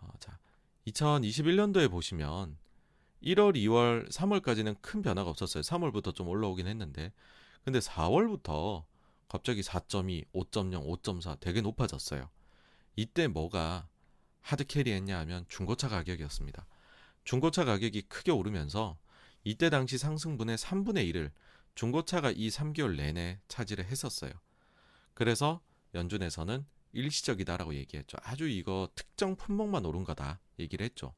어, 0.00 0.08
자, 0.18 0.38
2021년도에 0.86 1.90
보시면 1.90 2.56
1월, 3.22 3.56
2월, 3.56 4.10
3월까지는 4.10 4.76
큰 4.80 5.02
변화가 5.02 5.30
없었어요. 5.30 5.62
3월부터 5.62 6.14
좀 6.14 6.28
올라오긴 6.28 6.66
했는데, 6.66 7.12
근데 7.64 7.78
4월부터 7.80 8.84
갑자기 9.28 9.62
4.2, 9.62 10.26
5.0, 10.32 11.02
5.4 11.02 11.40
되게 11.40 11.60
높아졌어요. 11.60 12.28
이때 12.94 13.26
뭐가 13.26 13.88
hard 14.40 14.64
carry 14.64 14.92
했냐 14.92 15.18
하면 15.20 15.44
중고차 15.48 15.88
가격이었습니다. 15.88 16.66
중고차 17.24 17.64
가격이 17.64 18.02
크게 18.02 18.30
오르면서 18.30 18.96
이때 19.42 19.70
당시 19.70 19.98
상승분의 19.98 20.56
3분의 20.56 21.12
1을 21.12 21.32
중고차가 21.74 22.30
이 22.30 22.48
3개월 22.48 22.96
내내 22.96 23.40
차지를 23.48 23.84
했었어요. 23.86 24.32
그래서 25.14 25.60
연준에서는 25.94 26.64
일시적이다라고 26.96 27.74
얘기했죠. 27.74 28.16
아주 28.22 28.48
이거 28.48 28.88
특정 28.94 29.36
품목만 29.36 29.84
오른 29.84 30.04
거다 30.04 30.40
얘기를 30.58 30.84
했죠. 30.84 31.14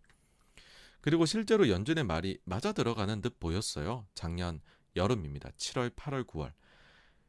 그리고 1.00 1.26
실제로 1.26 1.68
연준의 1.68 2.04
말이 2.04 2.38
맞아 2.44 2.72
들어가는 2.72 3.20
듯 3.20 3.38
보였어요. 3.38 4.06
작년 4.14 4.60
여름입니다. 4.96 5.50
7월, 5.50 5.94
8월, 5.94 6.26
9월. 6.26 6.52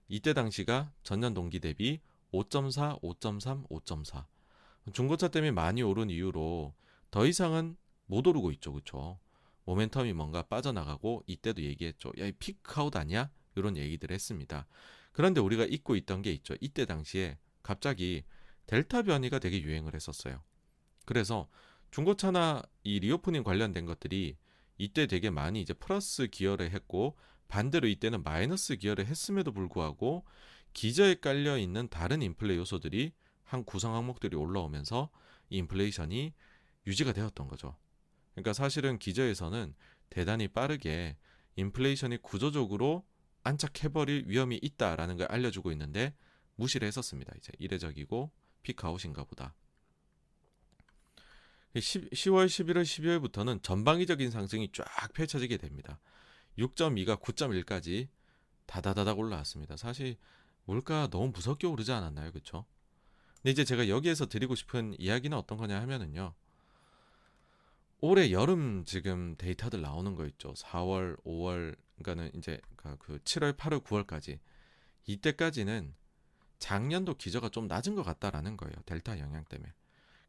이때 0.07 0.33
당시가 0.33 0.91
전년 1.03 1.33
동기 1.33 1.59
대비 1.59 2.01
5.4, 2.33 3.01
5.3, 3.01 3.67
5.4. 3.69 4.25
중고차 4.93 5.27
때문에 5.27 5.51
많이 5.51 5.83
오른 5.83 6.09
이유로 6.09 6.73
더 7.11 7.25
이상은 7.25 7.77
못 8.05 8.25
오르고 8.25 8.51
있죠. 8.53 8.73
그렇죠? 8.73 9.19
모멘텀이 9.67 10.13
뭔가 10.13 10.41
빠져나가고 10.41 11.23
이때도 11.27 11.61
얘기했죠. 11.61 12.11
야, 12.19 12.25
이 12.25 12.31
피크아웃 12.31 12.95
아니야? 12.95 13.29
이런 13.55 13.77
얘기들 13.77 14.11
했습니다. 14.11 14.65
그런데 15.11 15.41
우리가 15.41 15.65
잊고 15.65 15.95
있던 15.95 16.23
게 16.23 16.31
있죠. 16.33 16.55
이때 16.59 16.85
당시에 16.85 17.37
갑자기 17.61 18.23
델타 18.69 19.01
변이가 19.01 19.39
되게 19.39 19.63
유행을 19.63 19.95
했었어요. 19.95 20.43
그래서 21.05 21.49
중고차나 21.89 22.61
이 22.83 22.99
reopening 22.99 23.43
관련된 23.43 23.87
것들이 23.87 24.37
이때 24.77 25.07
되게 25.07 25.31
많이 25.31 25.59
이제 25.59 25.73
플러스 25.73 26.27
기여를 26.27 26.69
했고 26.69 27.17
반대로 27.47 27.87
이때는 27.87 28.21
마이너스 28.21 28.75
기여를 28.75 29.07
했음에도 29.07 29.51
불구하고 29.53 30.23
기저에 30.73 31.15
깔려 31.15 31.57
있는 31.57 31.87
다른 31.89 32.21
인플레 32.21 32.57
요소들이 32.57 33.13
한 33.43 33.63
구성 33.63 33.95
항목들이 33.95 34.37
올라오면서 34.37 35.09
인플레이션이 35.49 36.35
유지가 36.85 37.11
되었던 37.11 37.47
거죠. 37.47 37.75
그러니까 38.35 38.53
사실은 38.53 38.99
기저에서는 38.99 39.73
대단히 40.11 40.47
빠르게 40.47 41.17
인플레이션이 41.55 42.17
구조적으로 42.17 43.03
안착해버릴 43.41 44.25
위험이 44.27 44.59
있다라는 44.61 45.17
걸 45.17 45.25
알려주고 45.25 45.71
있는데 45.71 46.13
무시를 46.53 46.87
했었습니다. 46.87 47.33
이제 47.35 47.51
이례적이고 47.57 48.31
피크아웃인가 48.69 49.23
보다. 49.23 49.53
10, 51.75 52.09
10월, 52.11 52.47
11월, 52.47 52.83
12월부터는 52.83 53.63
전방위적인 53.63 54.31
상승이 54.31 54.71
쫙 54.71 54.85
펼쳐지게 55.13 55.57
됩니다. 55.57 55.99
6.2가 56.57 57.19
9.1까지 57.19 58.09
다다다닥 58.65 59.17
올라왔습니다. 59.17 59.77
사실 59.77 60.17
물가 60.65 61.07
너무 61.09 61.29
무섭게 61.29 61.67
오르지 61.67 61.91
않았나요? 61.91 62.31
그렇죠? 62.31 62.65
근데 63.35 63.51
이제 63.51 63.63
제가 63.63 63.87
여기에서 63.87 64.25
드리고 64.25 64.55
싶은 64.55 64.95
이야기는 64.99 65.35
어떤 65.37 65.57
거냐 65.57 65.79
하면은요. 65.81 66.33
올해 68.01 68.31
여름 68.31 68.83
지금 68.85 69.35
데이터들 69.37 69.81
나오는 69.81 70.15
거 70.15 70.25
있죠. 70.25 70.53
4월, 70.53 71.21
5월, 71.23 71.75
그러니까는 71.97 72.31
이제 72.35 72.59
그 72.99 73.19
7월, 73.19 73.55
8월, 73.57 73.83
9월까지 73.83 74.39
이때까지는 75.05 75.95
작년도 76.59 77.15
기저가 77.15 77.49
좀 77.49 77.67
낮은 77.67 77.95
것 77.95 78.03
같다라는 78.03 78.57
거예요. 78.57 78.75
델타 78.85 79.19
영향 79.19 79.43
때문에. 79.45 79.73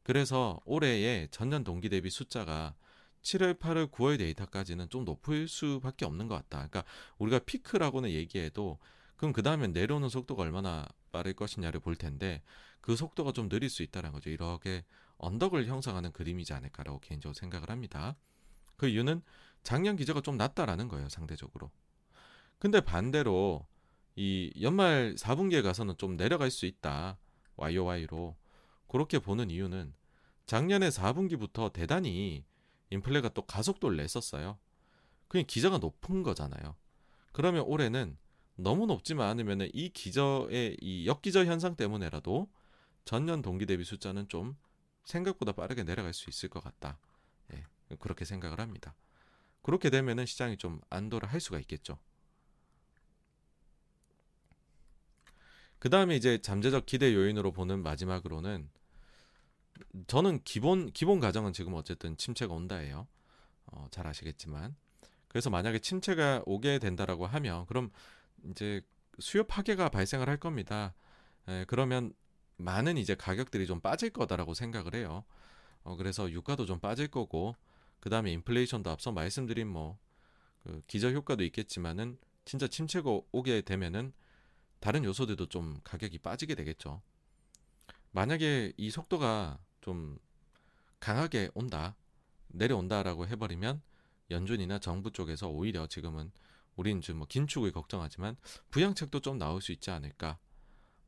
그래서 0.03 0.61
올해의 0.65 1.29
전년 1.31 1.63
동기 1.65 1.89
대비 1.89 2.09
숫자가 2.11 2.75
7월, 3.23 3.59
8월, 3.59 3.91
9월 3.91 4.19
데이터까지는 4.19 4.89
좀 4.89 5.05
높을 5.05 5.47
수밖에 5.47 6.05
없는 6.07 6.29
것 6.29 6.37
같다. 6.37 6.67
그러니까 6.69 6.85
우리가 7.19 7.41
피크라고는 7.41 8.11
얘기해도 8.11 8.79
그럼 9.17 9.33
그 9.33 9.43
다음에 9.43 9.67
내려오는 9.67 10.09
속도가 10.09 10.43
얼마나 10.43 10.89
빠를 11.13 11.35
것이냐를 11.35 11.81
볼 11.81 11.97
텐데 11.97 12.43
그 12.81 12.97
속도가 12.97 13.33
좀 13.33 13.49
느릴 13.49 13.69
수 13.69 13.83
있다는 13.83 14.13
거죠. 14.13 14.31
이렇게 14.31 14.85
언덕을 15.19 15.67
형성하는 15.67 16.13
그림이지 16.13 16.55
않을까라고 16.55 17.01
개인적으로 17.01 17.35
생각을 17.35 17.69
합니다. 17.69 18.17
그 18.77 18.89
이유는 18.89 19.21
작년 19.63 19.97
기저가 19.97 20.23
좀 20.23 20.39
낮다라는 20.39 20.89
거예요, 20.89 21.11
상대적으로. 21.11 21.71
근데 22.59 22.81
반대로 22.81 23.67
이 24.23 24.53
연말 24.61 25.15
4분기에 25.15 25.63
가서는 25.63 25.97
좀 25.97 26.19
내려갈 26.19 26.51
수 26.51 26.67
있다. 26.67 27.17
YOY로. 27.57 28.37
그렇게 28.87 29.19
보는 29.19 29.49
이유는 29.49 29.95
작년에 30.45 30.91
4분기부터 30.91 31.73
대단히 31.73 32.45
인플레가 32.91 33.31
또 33.31 33.47
가속도를 33.47 33.97
냈었어요. 33.97 34.59
그냥 35.27 35.47
기저가 35.47 35.79
높은 35.79 36.23
거잖아요. 36.23 36.77
그러면 37.33 37.63
올해는 37.63 38.19
너무 38.57 38.85
높지만 38.85 39.27
않으면 39.31 39.71
이 39.73 39.89
기저의 39.89 40.77
이 40.83 41.07
역기저 41.07 41.47
현상 41.47 41.75
때문에라도 41.75 42.53
전년 43.07 43.41
동기 43.41 43.65
대비 43.65 43.85
숫자는 43.85 44.29
좀 44.29 44.55
생각보다 45.05 45.53
빠르게 45.53 45.83
내려갈 45.83 46.13
수 46.13 46.29
있을 46.29 46.51
것 46.51 46.63
같다. 46.63 46.99
예, 47.55 47.65
그렇게 47.99 48.27
생각을 48.27 48.61
합니다. 48.61 48.95
그렇게 49.63 49.89
되면은 49.89 50.27
시장이 50.27 50.59
좀 50.59 50.83
안도를 50.91 51.27
할 51.27 51.41
수가 51.41 51.59
있겠죠. 51.61 51.99
그 55.81 55.91
다음에 55.91 56.15
이제 56.15 56.39
잠재적 56.39 56.87
기대 56.87 57.13
요인으로 57.13 57.51
보는 57.53 57.83
마지막으로는 57.83 58.71
저는 60.07 60.41
기본 60.45 60.93
기본 60.93 61.19
가정은 61.19 61.53
지금 61.53 61.75
어쨌든 61.75 62.17
침체가 62.17 62.55
온다예요. 62.55 63.09
어, 63.67 63.89
잘 63.91 64.07
아시겠지만 64.07 64.77
그래서 65.27 65.51
만약에 65.51 65.81
침체가 65.81 66.43
오게 66.47 66.79
된다라고 66.79 67.27
하면 67.27 67.67
그럼 67.67 67.91
이제 68.45 68.83
수요 69.19 69.43
파괴가 69.45 69.89
발생을 69.89 70.29
할 70.29 70.37
겁니다. 70.37 70.95
에, 71.49 71.65
그러면 71.67 72.13
많은 72.59 72.97
이제 72.97 73.17
가격들이 73.17 73.67
좀 73.67 73.81
빠질 73.81 74.11
거다라고 74.11 74.55
생각을 74.55 74.95
해요. 74.95 75.25
어, 75.83 75.97
그래서 75.97 76.31
유가도 76.31 76.67
좀 76.67 76.79
빠질 76.79 77.09
거고 77.09 77.57
그 77.99 78.11
다음에 78.11 78.31
인플레이션도 78.33 78.89
앞서 78.91 79.11
말씀드린 79.11 79.67
뭐 79.67 79.99
그 80.63 80.83
기저 80.87 81.11
효과도 81.11 81.45
있겠지만은 81.45 82.19
진짜 82.45 82.67
침체가 82.67 83.21
오게 83.33 83.63
되면은 83.63 84.13
다른 84.81 85.05
요소들도 85.05 85.47
좀 85.47 85.81
가격이 85.85 86.19
빠지게 86.19 86.55
되겠죠. 86.55 87.03
만약에 88.13 88.73
이 88.77 88.91
속도가 88.91 89.59
좀 89.81 90.19
강하게 90.99 91.51
온다, 91.55 91.97
내려온다라고 92.49 93.27
해버리면 93.27 93.81
연준이나 94.31 94.79
정부 94.79 95.11
쪽에서 95.13 95.49
오히려 95.49 95.87
지금은 95.87 96.31
우린 96.77 97.01
좀뭐 97.01 97.27
긴축을 97.27 97.73
걱정하지만 97.73 98.37
부양책도 98.71 99.21
좀 99.21 99.39
나올 99.39 99.61
수 99.61 99.73
있지 99.73 99.91
않을까 99.91 100.39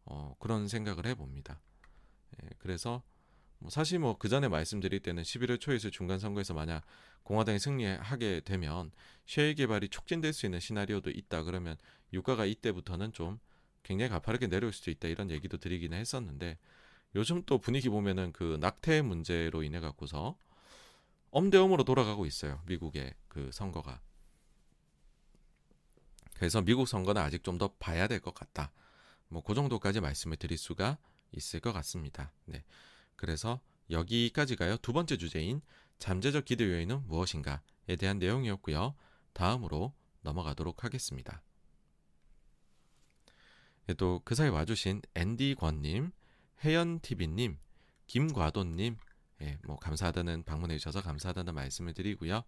어, 0.04 0.34
그런 0.38 0.68
생각을 0.68 1.06
해봅니다. 1.06 1.60
예, 2.42 2.48
그래서 2.58 3.02
뭐 3.58 3.70
사실 3.70 3.98
뭐 3.98 4.16
그 4.18 4.28
전에 4.28 4.48
말씀드릴 4.48 5.00
때는 5.00 5.22
11월 5.22 5.60
초에 5.60 5.76
있을 5.76 5.90
중간 5.90 6.18
선거에서 6.18 6.52
만약 6.52 6.84
공화당이 7.22 7.58
승리하게 7.58 8.40
되면 8.40 8.90
쉐일 9.26 9.54
개발이 9.54 9.88
촉진될 9.88 10.32
수 10.32 10.46
있는 10.46 10.58
시나리오도 10.58 11.10
있다 11.10 11.44
그러면 11.44 11.76
유가가 12.12 12.44
이때부터는 12.44 13.12
좀 13.12 13.38
굉장히 13.82 14.10
가파르게 14.10 14.46
내려올 14.48 14.72
수도 14.72 14.90
있다 14.90 15.08
이런 15.08 15.30
얘기도 15.30 15.56
드리기는 15.58 15.96
했었는데 15.98 16.58
요즘 17.14 17.42
또 17.44 17.58
분위기 17.58 17.88
보면은 17.88 18.32
그 18.32 18.56
낙태 18.60 19.02
문제로 19.02 19.62
인해 19.62 19.80
갖고서 19.80 20.36
엄대엄으로 21.30 21.84
돌아가고 21.84 22.26
있어요 22.26 22.62
미국의 22.66 23.14
그 23.28 23.50
선거가. 23.52 24.00
그래서 26.34 26.60
미국 26.60 26.88
선거는 26.88 27.22
아직 27.22 27.44
좀 27.44 27.58
더 27.58 27.68
봐야 27.78 28.06
될 28.08 28.20
것 28.20 28.34
같다. 28.34 28.72
뭐 29.28 29.42
그 29.42 29.54
정도까지 29.54 30.00
말씀을 30.00 30.36
드릴 30.36 30.58
수가 30.58 30.98
있을 31.32 31.60
것 31.60 31.72
같습니다. 31.72 32.32
네. 32.46 32.64
그래서 33.16 33.60
여기까지가요. 33.90 34.78
두 34.78 34.92
번째 34.92 35.16
주제인 35.16 35.60
잠재적 35.98 36.44
기대 36.44 36.64
요인은 36.64 37.06
무엇인가에 37.06 37.96
대한 37.98 38.18
내용이었고요. 38.18 38.94
다음으로 39.32 39.94
넘어가도록 40.22 40.84
하겠습니다. 40.84 41.42
예, 43.88 43.94
또그 43.94 44.34
사이 44.34 44.48
와주신 44.48 45.02
앤디 45.14 45.56
권님, 45.58 46.12
혜연 46.64 47.00
TV님, 47.00 47.58
김과돈님, 48.06 48.96
예, 49.42 49.58
뭐 49.64 49.76
감사하다는 49.76 50.44
방문해 50.44 50.78
주셔서 50.78 51.02
감사하다는 51.02 51.54
말씀을 51.54 51.94
드리고요. 51.94 52.42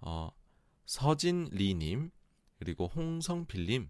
어, 0.00 0.30
서진 0.84 1.48
리님, 1.50 2.10
그리고 2.58 2.86
홍성필님, 2.86 3.88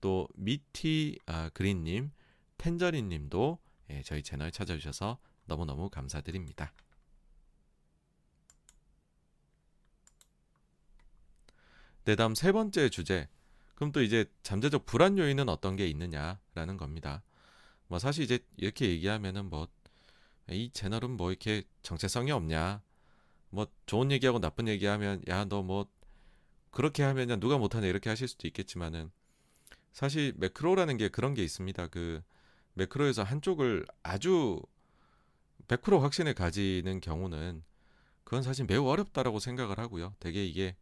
또 0.00 0.28
미티 0.34 1.18
아, 1.26 1.50
그린님, 1.50 2.10
텐저린님도 2.58 3.58
예, 3.90 4.02
저희 4.02 4.22
채널 4.22 4.50
찾아주셔서 4.50 5.18
너무너무 5.44 5.90
감사드립니다. 5.90 6.72
네, 12.04 12.16
다음 12.16 12.34
세 12.34 12.50
번째 12.50 12.88
주제 12.88 13.28
그럼 13.82 13.90
또 13.90 14.00
이제 14.00 14.26
잠재적 14.44 14.86
불안 14.86 15.18
요인은 15.18 15.48
어떤 15.48 15.74
게 15.74 15.88
있느냐라는 15.88 16.76
겁니다. 16.76 17.24
뭐 17.88 17.98
사실 17.98 18.22
이제 18.22 18.38
이렇게 18.56 18.88
얘기하면은 18.88 19.50
뭐 19.50 19.66
이 20.48 20.70
채널은 20.72 21.12
뭐 21.12 21.30
이렇게 21.30 21.64
정체성이 21.82 22.30
없냐. 22.30 22.80
뭐 23.50 23.66
좋은 23.86 24.12
얘기하고 24.12 24.38
나쁜 24.38 24.68
얘기하면 24.68 25.22
야 25.28 25.44
너 25.46 25.62
뭐 25.62 25.88
그렇게 26.70 27.02
하면 27.02 27.40
누가 27.40 27.58
못하냐 27.58 27.88
이렇게 27.88 28.08
하실 28.08 28.28
수도 28.28 28.46
있겠지만은 28.46 29.10
사실 29.92 30.32
매크로라는 30.36 30.96
게 30.96 31.08
그런 31.08 31.34
게 31.34 31.42
있습니다. 31.42 31.88
그 31.88 32.22
매크로에서 32.74 33.24
한쪽을 33.24 33.84
아주 34.04 34.62
100% 35.66 36.00
확신을 36.00 36.34
가지는 36.34 37.00
경우는 37.00 37.64
그건 38.22 38.44
사실 38.44 38.64
매우 38.64 38.86
어렵다라고 38.86 39.40
생각을 39.40 39.78
하고요. 39.78 40.14
되게 40.20 40.46
이게 40.46 40.76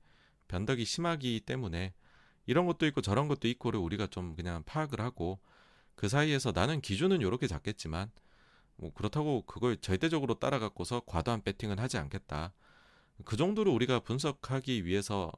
변덕이 0.48 0.85
심하기 0.85 1.40
때문에 1.47 1.94
이런 2.47 2.67
것도 2.67 2.87
있고 2.87 3.01
저런 3.01 3.29
것도 3.29 3.49
있고를 3.49 3.79
우리가 3.81 4.07
좀 4.09 4.35
그냥 4.35 4.62
파악을 4.65 5.01
하고 5.01 5.39
그 5.95 6.09
사이에서 6.09 6.53
나는 6.53 6.81
기준은 6.81 7.21
이렇게 7.21 7.47
잡겠지만 7.47 8.11
뭐 8.77 8.93
그렇다고 8.95 9.43
그걸 9.43 9.77
절대적으로 9.77 10.39
따라갖고서 10.39 11.03
과도한 11.07 11.43
배팅은 11.43 11.79
하지 11.79 11.99
않겠다. 11.99 12.55
그 13.25 13.37
정도로 13.37 13.73
우리가 13.73 14.01
분석하기 14.01 14.87
위해서 14.87 15.31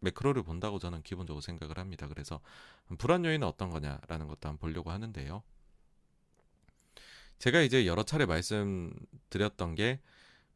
매크로를 0.00 0.42
본다고 0.42 0.78
저는 0.78 1.02
기본적으로 1.02 1.40
생각을 1.40 1.78
합니다. 1.78 2.08
그래서 2.08 2.40
불안 2.98 3.24
요인은 3.24 3.46
어떤 3.46 3.70
거냐라는 3.70 4.26
것도 4.26 4.48
한번 4.48 4.58
보려고 4.58 4.90
하는데요. 4.90 5.42
제가 7.38 7.60
이제 7.60 7.86
여러 7.86 8.02
차례 8.02 8.26
말씀드렸던 8.26 9.74
게 9.74 10.00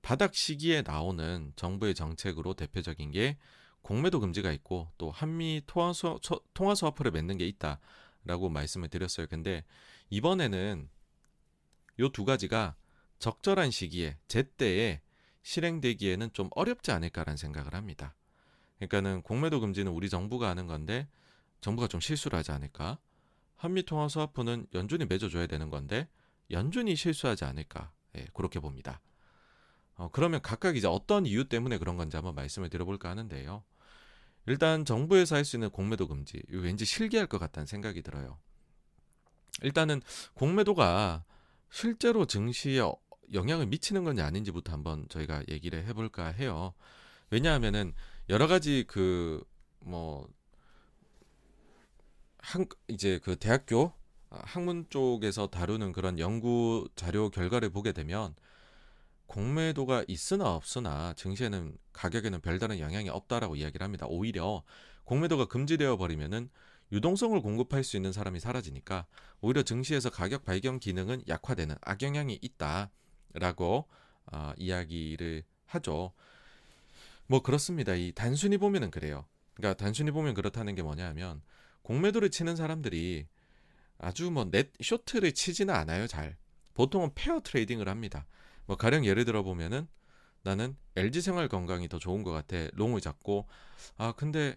바닥 0.02 0.34
시기에 0.34 0.82
나오는 0.82 1.52
정부의 1.56 1.94
정책으로 1.94 2.54
대표적인 2.54 3.10
게 3.12 3.38
공매도 3.84 4.18
금지가 4.20 4.50
있고 4.52 4.90
또 4.98 5.12
한미 5.12 5.62
통화 5.66 5.92
수화, 5.92 6.16
통화 6.54 6.74
수화표를 6.74 7.12
맺는 7.12 7.38
게 7.38 7.46
있다라고 7.46 8.48
말씀을 8.50 8.88
드렸어요. 8.88 9.28
근데 9.28 9.64
이번에는 10.10 10.88
요 12.00 12.08
두 12.10 12.24
가지가 12.24 12.76
적절한 13.18 13.70
시기에 13.70 14.18
제때에 14.28 15.00
실행되기에는 15.42 16.32
좀 16.32 16.48
어렵지 16.52 16.90
않을까라는 16.90 17.36
생각을 17.36 17.74
합니다. 17.74 18.14
그러니까는 18.78 19.22
공매도 19.22 19.60
금지는 19.60 19.92
우리 19.92 20.08
정부가 20.08 20.48
하는 20.48 20.66
건데 20.66 21.08
정부가 21.60 21.88
좀 21.88 22.00
실수를 22.00 22.38
하지 22.38 22.52
않을까? 22.52 22.98
한미 23.56 23.84
통화 23.84 24.08
수화표는 24.08 24.66
연준이 24.74 25.06
맺어줘야 25.06 25.46
되는 25.46 25.70
건데 25.70 26.08
연준이 26.50 26.96
실수하지 26.96 27.44
않을까? 27.44 27.92
예, 28.16 28.26
그렇게 28.34 28.60
봅니다. 28.60 29.00
어, 29.96 30.08
그러면 30.12 30.42
각각 30.42 30.76
이제 30.76 30.88
어떤 30.88 31.26
이유 31.26 31.48
때문에 31.48 31.78
그런 31.78 31.96
건지 31.96 32.16
한번 32.16 32.34
말씀을 32.34 32.68
드려볼까 32.68 33.10
하는데요. 33.10 33.64
일단 34.46 34.84
정부에서 34.84 35.36
할 35.36 35.44
수 35.44 35.56
있는 35.56 35.70
공매도 35.70 36.08
금지 36.08 36.42
왠지 36.48 36.84
실기할 36.84 37.26
것 37.26 37.38
같다는 37.38 37.66
생각이 37.66 38.02
들어요. 38.02 38.38
일단은 39.62 40.02
공매도가 40.34 41.24
실제로 41.70 42.26
증시에 42.26 42.80
영향을 43.32 43.66
미치는 43.66 44.04
건지 44.04 44.22
아닌지부터 44.22 44.72
한번 44.72 45.06
저희가 45.08 45.42
얘기를 45.48 45.84
해볼까 45.86 46.26
해요. 46.26 46.74
왜냐하면은 47.30 47.94
여러 48.28 48.46
가지 48.46 48.84
그 48.86 49.44
뭐 49.80 50.26
한 52.38 52.66
이제 52.88 53.18
그 53.22 53.36
대학교 53.36 53.92
학문 54.30 54.86
쪽에서 54.90 55.46
다루는 55.46 55.92
그런 55.92 56.18
연구 56.18 56.88
자료 56.96 57.30
결과를 57.30 57.70
보게 57.70 57.92
되면 57.92 58.34
공매도가 59.26 60.04
있으나 60.08 60.54
없으나 60.54 61.14
증시에는 61.16 61.76
가격에는 61.92 62.40
별다른 62.40 62.78
영향이 62.78 63.08
없다라고 63.08 63.56
이야기를 63.56 63.84
합니다. 63.84 64.06
오히려 64.08 64.62
공매도가 65.04 65.46
금지되어 65.46 65.96
버리면은 65.96 66.50
유동성을 66.92 67.40
공급할 67.40 67.82
수 67.82 67.96
있는 67.96 68.12
사람이 68.12 68.40
사라지니까 68.40 69.06
오히려 69.40 69.62
증시에서 69.62 70.10
가격 70.10 70.44
발견 70.44 70.78
기능은 70.78 71.22
약화되는 71.26 71.76
악영향이 71.80 72.38
있다라고 72.40 73.88
어, 74.32 74.52
이야기를 74.56 75.44
하죠. 75.66 76.12
뭐 77.26 77.42
그렇습니다. 77.42 77.94
이 77.94 78.12
단순히 78.14 78.58
보면은 78.58 78.90
그래요. 78.90 79.26
그러니까 79.54 79.82
단순히 79.82 80.10
보면 80.10 80.34
그렇다는 80.34 80.74
게 80.74 80.82
뭐냐면 80.82 81.42
공매도를 81.82 82.30
치는 82.30 82.56
사람들이 82.56 83.26
아주 83.98 84.30
뭐 84.30 84.50
net 84.50 84.72
short를 84.82 85.32
치지는 85.32 85.74
않아요. 85.74 86.06
잘 86.06 86.36
보통은 86.74 87.10
pair 87.14 87.40
trading을 87.40 87.88
합니다. 87.88 88.26
뭐 88.66 88.76
가령 88.76 89.04
예를 89.04 89.24
들어 89.24 89.42
보면은 89.42 89.86
나는 90.42 90.76
LG 90.96 91.22
생활 91.22 91.48
건강이 91.48 91.88
더 91.88 91.98
좋은 91.98 92.22
것 92.22 92.32
같아. 92.32 92.68
long을 92.74 93.00
잡고 93.00 93.48
아 93.96 94.12
근데 94.12 94.56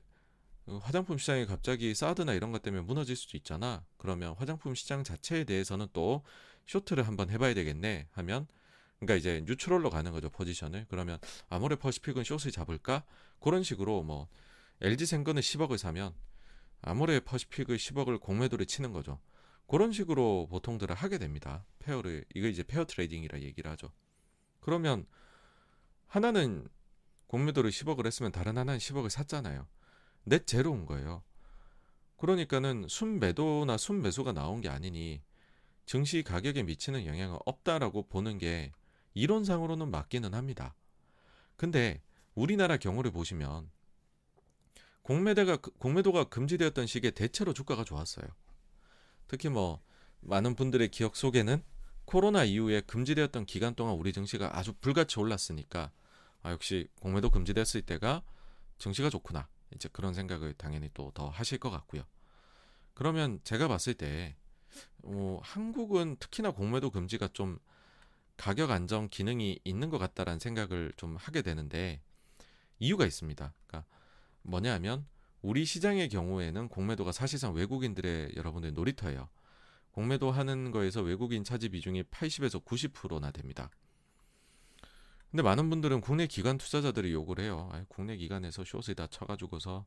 화장품 0.81 1.17
시장이 1.17 1.45
갑자기 1.45 1.95
사드나 1.95 2.33
이런 2.33 2.51
것 2.51 2.61
때문에 2.61 2.83
무너질 2.83 3.15
수도 3.15 3.37
있잖아. 3.37 3.85
그러면 3.97 4.35
화장품 4.37 4.75
시장 4.75 5.03
자체에 5.03 5.45
대해서는 5.45 5.87
또 5.93 6.23
short를 6.65 7.07
한번 7.07 7.29
해봐야 7.29 7.53
되겠네 7.53 8.07
하면 8.11 8.47
그러니까 8.99 9.15
이제 9.15 9.43
neutral로 9.45 9.89
가는 9.89 10.11
거죠 10.11 10.29
포지션을. 10.29 10.87
그러면 10.89 11.19
아모레 11.49 11.77
퍼시픽은 11.77 12.23
숏을 12.23 12.51
잡을까? 12.51 13.03
그런 13.39 13.63
식으로 13.63 14.03
뭐 14.03 14.27
LG 14.81 15.05
생건을 15.05 15.41
10억을 15.41 15.77
사면 15.77 16.13
아모레 16.81 17.21
퍼시픽을 17.21 17.77
10억을 17.77 18.19
공매도를 18.19 18.65
치는 18.65 18.91
거죠. 18.91 19.19
그런 19.67 19.91
식으로 19.91 20.47
보통들은 20.49 20.95
하게 20.95 21.17
됩니다. 21.17 21.65
pair를 21.79 22.25
이거 22.33 22.47
이제 22.47 22.63
pair 22.63 22.85
trading이라 22.85 23.41
얘기를 23.41 23.69
하죠. 23.71 23.91
그러면 24.59 25.05
하나는 26.07 26.67
공매도를 27.27 27.69
10억을 27.69 28.05
했으면 28.05 28.31
다른 28.31 28.57
하나는 28.57 28.79
10억을 28.79 29.09
샀잖아요. 29.09 29.67
net 30.23 30.47
zero인 30.47 30.85
거예요. 30.85 31.23
그러니까는 32.15 32.87
순매도나 32.87 33.77
순매수가 33.77 34.31
나온 34.31 34.61
게 34.61 34.69
아니니 34.69 35.21
증시 35.85 36.23
가격에 36.23 36.63
미치는 36.63 37.05
영향은 37.05 37.37
없다라고 37.45 38.07
보는 38.07 38.37
게 38.37 38.71
이론상으로는 39.13 39.91
맞기는 39.91 40.33
합니다. 40.33 40.75
근데 41.55 42.01
우리나라 42.35 42.77
경우를 42.77 43.11
보시면 43.11 43.69
공매대가 45.01 45.57
공매도가 45.57 46.25
금지되었던 46.25 46.87
시기에 46.87 47.11
대체로 47.11 47.53
주가가 47.53 47.83
좋았어요. 47.83 48.27
특히 49.27 49.49
뭐 49.49 49.81
많은 50.21 50.55
분들의 50.55 50.89
기억 50.89 51.15
속에는 51.15 51.63
코로나 52.05 52.43
이후에 52.43 52.81
금지되었던 52.81 53.45
기간 53.45 53.75
동안 53.75 53.95
우리 53.95 54.13
증시가 54.13 54.57
아주 54.57 54.73
불같이 54.73 55.19
올랐으니까 55.19 55.91
아 56.41 56.51
역시 56.51 56.87
공매도 57.01 57.29
금지됐을 57.29 57.81
때가 57.81 58.23
증시가 58.77 59.09
좋구나. 59.09 59.47
이제 59.75 59.89
그런 59.91 60.13
생각을 60.13 60.53
당연히 60.53 60.89
또 60.93 61.11
더 61.13 61.27
하실 61.29 61.57
것 61.57 61.69
같고요. 61.69 62.03
그러면 62.93 63.39
제가 63.43 63.67
봤을 63.67 63.93
때 63.93 64.35
어, 65.03 65.39
한국은 65.43 66.17
특히나 66.19 66.51
공매도 66.51 66.89
금지가 66.91 67.29
좀 67.33 67.59
가격 68.37 68.71
안정 68.71 69.09
기능이 69.09 69.59
있는 69.63 69.89
것 69.89 69.97
같다라는 69.97 70.39
생각을 70.39 70.93
좀 70.95 71.15
하게 71.15 71.41
되는데 71.41 72.01
이유가 72.79 73.05
있습니다. 73.05 73.53
그러니까 73.65 73.89
뭐냐하면 74.43 75.05
우리 75.47 75.63
시장의 75.63 76.09
경우에는 76.09 76.67
공매도가 76.67 77.13
사실상 77.13 77.53
외국인들의 77.53 78.33
여러분들 78.35 78.73
놀이터예요. 78.73 79.29
공매도 79.91 80.29
하는 80.29 80.71
거에서 80.71 81.01
외국인 81.01 81.45
차지 81.45 81.69
비중이 81.69 82.03
80에서 82.03 82.61
90%나 82.65 83.31
됩니다. 83.31 83.69
근데 85.31 85.41
많은 85.41 85.69
분들은 85.69 86.01
국내 86.01 86.27
기관 86.27 86.57
투자자들이 86.57 87.13
욕을 87.13 87.39
해요. 87.39 87.69
아니, 87.71 87.87
국내 87.87 88.17
기관에서 88.17 88.65
숏을 88.65 88.93
다 88.95 89.07
쳐가지고서 89.07 89.85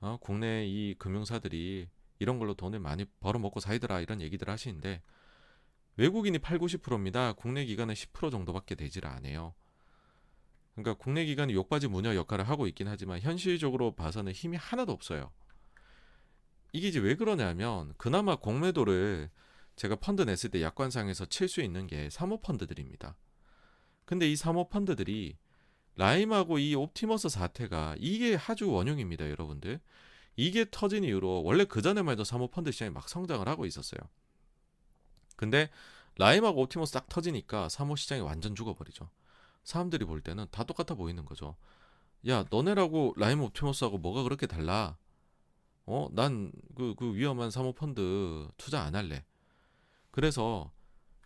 어, 0.00 0.16
국내 0.22 0.66
이 0.66 0.94
금융사들이 0.94 1.86
이런 2.18 2.38
걸로 2.38 2.54
돈을 2.54 2.80
많이 2.80 3.04
벌어먹고 3.20 3.60
살더라 3.60 4.00
이런 4.00 4.22
얘기들 4.22 4.48
하시는데 4.48 5.02
외국인이 5.98 6.38
8, 6.38 6.58
90%입니다. 6.58 7.34
국내 7.34 7.66
기관은 7.66 7.92
10% 7.92 8.30
정도밖에 8.30 8.74
되질 8.74 9.06
않아요. 9.06 9.52
그러니까 10.74 10.94
국내 10.94 11.24
기관이 11.24 11.54
욕바지 11.54 11.88
무녀 11.88 12.14
역할을 12.14 12.48
하고 12.48 12.66
있긴 12.66 12.88
하지만 12.88 13.20
현실적으로 13.20 13.94
봐서는 13.94 14.32
힘이 14.32 14.56
하나도 14.56 14.92
없어요. 14.92 15.30
이게 16.72 16.88
이제 16.88 16.98
왜 16.98 17.14
그러냐면 17.14 17.94
그나마 17.96 18.36
공매도를 18.36 19.30
제가 19.76 19.96
펀드 19.96 20.22
냈을 20.22 20.50
때 20.50 20.62
약관상에서 20.62 21.26
칠 21.26 21.48
수 21.48 21.60
있는 21.60 21.86
게 21.86 22.10
사모펀드들입니다. 22.10 23.16
근데 24.04 24.30
이 24.30 24.36
사모펀드들이 24.36 25.36
라임하고 25.96 26.58
이 26.58 26.74
옵티머스 26.74 27.28
사태가 27.28 27.94
이게 27.98 28.36
아주 28.36 28.68
원흉입니다, 28.70 29.30
여러분들. 29.30 29.80
이게 30.36 30.66
터진 30.68 31.04
이후로 31.04 31.44
원래 31.44 31.64
그 31.64 31.80
전에만 31.80 32.12
해도 32.12 32.24
사모펀드 32.24 32.72
시장이 32.72 32.90
막 32.90 33.08
성장을 33.08 33.46
하고 33.48 33.66
있었어요. 33.66 34.00
근데 35.36 35.70
라임하고 36.16 36.62
옵티머스 36.62 36.92
딱 36.92 37.08
터지니까 37.08 37.68
사모 37.68 37.94
시장이 37.94 38.20
완전 38.20 38.56
죽어버리죠. 38.56 39.08
사람들이 39.64 40.04
볼 40.04 40.20
때는 40.20 40.46
다 40.50 40.64
똑같아 40.64 40.94
보이는 40.96 41.24
거죠. 41.24 41.56
야, 42.28 42.44
너네라고 42.50 43.14
라임 43.16 43.40
옵티머스하고 43.42 43.98
뭐가 43.98 44.22
그렇게 44.22 44.46
달라? 44.46 44.96
어, 45.86 46.08
난 46.12 46.50
그 46.76 46.94
그 46.96 47.14
위험한 47.14 47.50
사모펀드 47.50 48.48
투자 48.56 48.82
안 48.82 48.94
할래. 48.94 49.24
그래서 50.10 50.72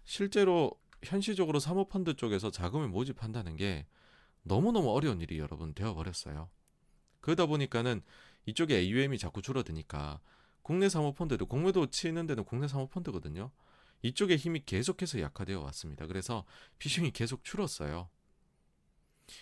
실제로 0.05 0.73
현실적으로 1.05 1.59
사모펀드 1.61 2.15
쪽에서 2.17 2.51
자금을 2.51 2.89
모집한다는 2.89 3.57
게 3.57 3.87
너무너무 4.43 4.91
어려운 4.91 5.21
일이 5.21 5.39
여러분 5.39 5.75
되어 5.75 5.95
버렸어요. 5.95 6.49
그러다 7.21 7.47
보니까는 7.47 8.03
이쪽에 8.47 8.77
AUM이 8.79 9.19
자꾸 9.19 9.43
줄어드니까 9.43 10.21
국내 10.63 10.89
사모펀드도 10.89 11.47
공매도 11.47 11.87
치는 11.89 12.27
데는 12.27 12.45
국내 12.45 12.67
사모펀드거든요. 12.69 13.51
이쪽에 14.03 14.37
힘이 14.37 14.63
계속해서 14.65 15.21
약화되어 15.21 15.61
왔습니다. 15.61 16.07
그래서 16.07 16.45
비중이 16.79 17.11
계속 17.13 17.45
줄었어요. 17.45 18.09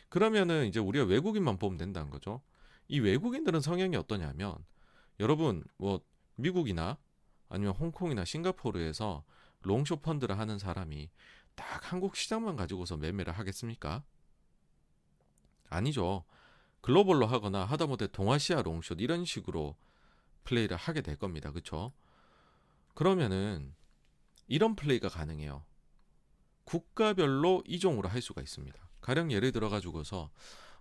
그러면은 0.08 0.66
이제 0.66 0.80
우리가 0.80 1.04
외국인만 1.04 1.58
보면 1.58 1.78
된다는 1.78 2.10
거죠. 2.10 2.42
이 2.88 3.00
외국인들은 3.00 3.60
성향이 3.60 3.96
어떠냐면 3.96 4.56
여러분 5.20 5.64
뭐 5.76 6.00
미국이나 6.36 6.98
아니면 7.48 7.74
홍콩이나 7.74 8.24
싱가포르에서 8.24 9.24
롱쇼 9.62 9.96
펀드를 9.96 10.38
하는 10.38 10.58
사람이 10.58 11.10
딱 11.54 11.92
한국 11.92 12.16
시장만 12.16 12.56
가지고서 12.56 12.96
매매를 12.96 13.32
하겠습니까? 13.32 14.04
아니죠. 15.68 16.24
글로벌로 16.80 17.26
하거나 17.26 17.64
하다못해 17.64 18.08
동아시아 18.08 18.62
롱숏 18.62 19.00
이런 19.00 19.24
식으로 19.24 19.76
플레이를 20.44 20.76
하게 20.76 21.00
될 21.00 21.16
겁니다. 21.16 21.50
그렇죠? 21.50 21.92
그러면은 22.94 23.74
이런 24.46 24.76
플레이가 24.76 25.08
가능해요. 25.08 25.64
국가별로 26.64 27.62
이종으로 27.66 28.08
할 28.08 28.22
수가 28.22 28.42
있습니다. 28.42 28.85
가령 29.06 29.30
예를 29.30 29.52
들어 29.52 29.68
가지고서 29.68 30.32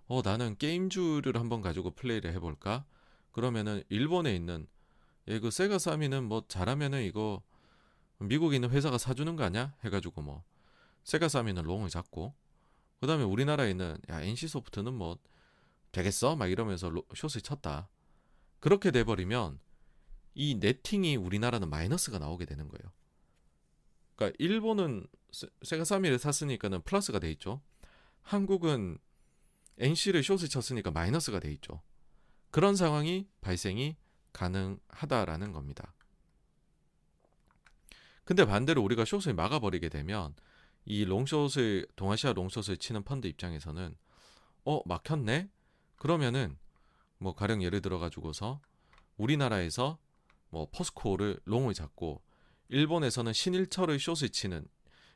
어 0.08 0.22
나는 0.24 0.58
게임주를 0.58 1.40
한번 1.40 1.62
가지고 1.62 1.92
플레이를 1.92 2.34
해볼까? 2.34 2.84
그러면은 3.32 3.84
일본에 3.90 4.36
있는 4.36 4.66
예, 5.28 5.40
그 5.40 5.52
세가 5.52 5.78
사미는 5.78 6.24
뭐 6.24 6.44
잘하면은 6.48 7.04
이거 7.04 7.44
미국에 8.18 8.56
있는 8.56 8.72
회사가 8.72 8.98
사주는 8.98 9.36
거 9.36 9.44
아니야? 9.44 9.76
해가지고 9.84 10.24
뭐 10.24 10.44
세가 11.04 11.30
사미는 11.30 11.66
롱을 11.66 11.90
잡고 11.90 12.34
그 13.00 13.06
다음에 13.06 13.24
우리나라에 13.24 13.70
있는 13.70 13.96
야 14.10 14.24
NC 14.24 14.48
소프트는 14.48 14.96
뭐 14.96 15.20
되겠어? 15.92 16.36
막 16.36 16.48
이러면서 16.48 16.90
로, 16.90 17.04
숏을 17.14 17.44
쳤다. 17.44 17.90
그렇게 18.60 18.90
돼버리면 18.90 19.60
이 20.34 20.56
네팅이 20.56 21.16
우리나라는 21.16 21.70
마이너스가 21.70 22.18
나오게 22.18 22.46
되는 22.46 22.70
거예요. 22.70 22.92
그러니까 24.16 24.36
일본은 24.40 25.06
세가 25.62 25.84
사미를 25.84 26.18
샀으니까는 26.18 26.82
플러스가 26.82 27.20
돼 27.20 27.30
있죠. 27.34 27.62
한국은 28.26 28.98
NC를 29.78 30.24
숏을 30.24 30.50
쳤으니까 30.50 30.90
마이너스가 30.90 31.40
돼 31.40 31.52
있죠. 31.54 31.82
그런 32.50 32.76
상황이 32.76 33.28
발생이 33.42 33.96
가능하다라는 34.34 35.52
겁니다. 35.52 35.94
근데 38.24 38.44
반대로 38.44 38.82
우리가 38.82 39.06
숏을 39.06 39.36
막아버리게 39.36 39.90
되면 39.90 40.34
이 40.86 41.06
롱숏을 41.06 41.88
동아시아 41.96 42.34
롱숏을 42.34 42.78
치는 42.78 43.04
펀드 43.04 43.28
입장에서는 43.28 43.96
어 44.66 44.82
막혔네 44.86 45.50
그러면은 45.96 46.58
뭐 47.20 47.36
가령 47.36 47.62
예를 47.62 47.82
들어 47.82 48.00
가지고서 48.00 48.60
우리나라에서 49.18 50.00
뭐 50.50 50.68
포스코를 50.72 51.40
롱을 51.46 51.76
잡고 51.76 52.24
일본에서는 52.70 53.34
신일철을 53.34 54.00
숏을 54.00 54.30
치는 54.30 54.68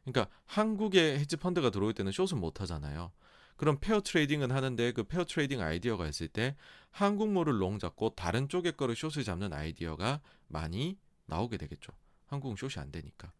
그러니까 0.03 0.33
한국에 0.45 1.19
헤지 1.19 1.37
펀드가 1.37 1.69
들어올 1.69 1.93
때는 1.93 2.11
숏은 2.11 2.39
못 2.39 2.61
하잖아요. 2.61 3.11
그럼 3.55 3.77
pair 3.79 3.99
trading은 4.01 4.51
하는데 4.51 4.91
그 4.93 5.03
pair 5.03 5.25
trading 5.25 5.61
아이디어가 5.61 6.07
있을 6.07 6.29
때 6.29 6.55
한국물을 6.91 7.61
long 7.61 7.77
잡고 7.77 8.15
다른 8.15 8.47
쪽의 8.47 8.77
거를 8.77 8.95
숏을 8.95 9.23
잡는 9.23 9.51
아이디어가 9.51 10.21
많이 10.47 10.97
나오게 11.25 11.57
되겠죠. 11.57 11.91
한국은 12.27 12.55
숏이 12.55 12.81
안 12.81 12.91
되니까. 12.91 13.33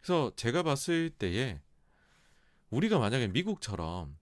그래서 0.00 0.32
제가 0.36 0.62
봤을 0.62 1.10
때에 1.10 1.60
우리가 2.70 2.98
만약에 2.98 3.28
미국처럼 3.28 4.16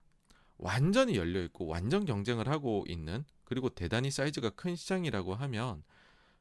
완전히 0.57 1.15
열려 1.15 1.41
있고 1.43 1.65
완전 1.65 2.05
경쟁을 2.05 2.47
하고 2.47 2.83
있는 2.87 3.23
그리고 3.45 3.69
대단히 3.69 4.11
사이즈가 4.11 4.49
큰 4.51 4.75
시장이라고 4.75 5.33
하면 5.33 5.83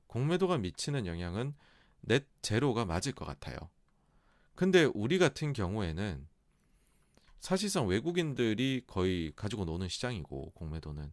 공매도가 0.09 0.59
미치는 0.59 1.07
영향은 1.07 1.55
net 2.03 2.27
zero가 2.43 2.85
맞을 2.85 3.13
것 3.13 3.25
같아요. 3.25 3.57
근데 4.61 4.85
우리 4.93 5.19
같은 5.19 5.55
경우에는 5.55 6.29
사실상 7.39 7.87
외국인들이 7.87 8.83
거의 8.87 9.33
가지고 9.35 9.65
노는 9.65 9.89
시장이고 9.89 10.51
공매도는 10.51 11.11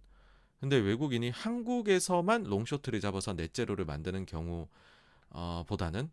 근데 0.59 0.75
외국인이 0.75 1.29
한국에서만 1.29 2.43
long 2.43 2.60
short를 2.60 2.99
잡아서 2.99 3.31
net 3.31 3.46
zero를 3.46 3.85
만드는 3.85 4.25
경우 4.25 4.67
어, 5.29 5.63
보다는 5.65 6.11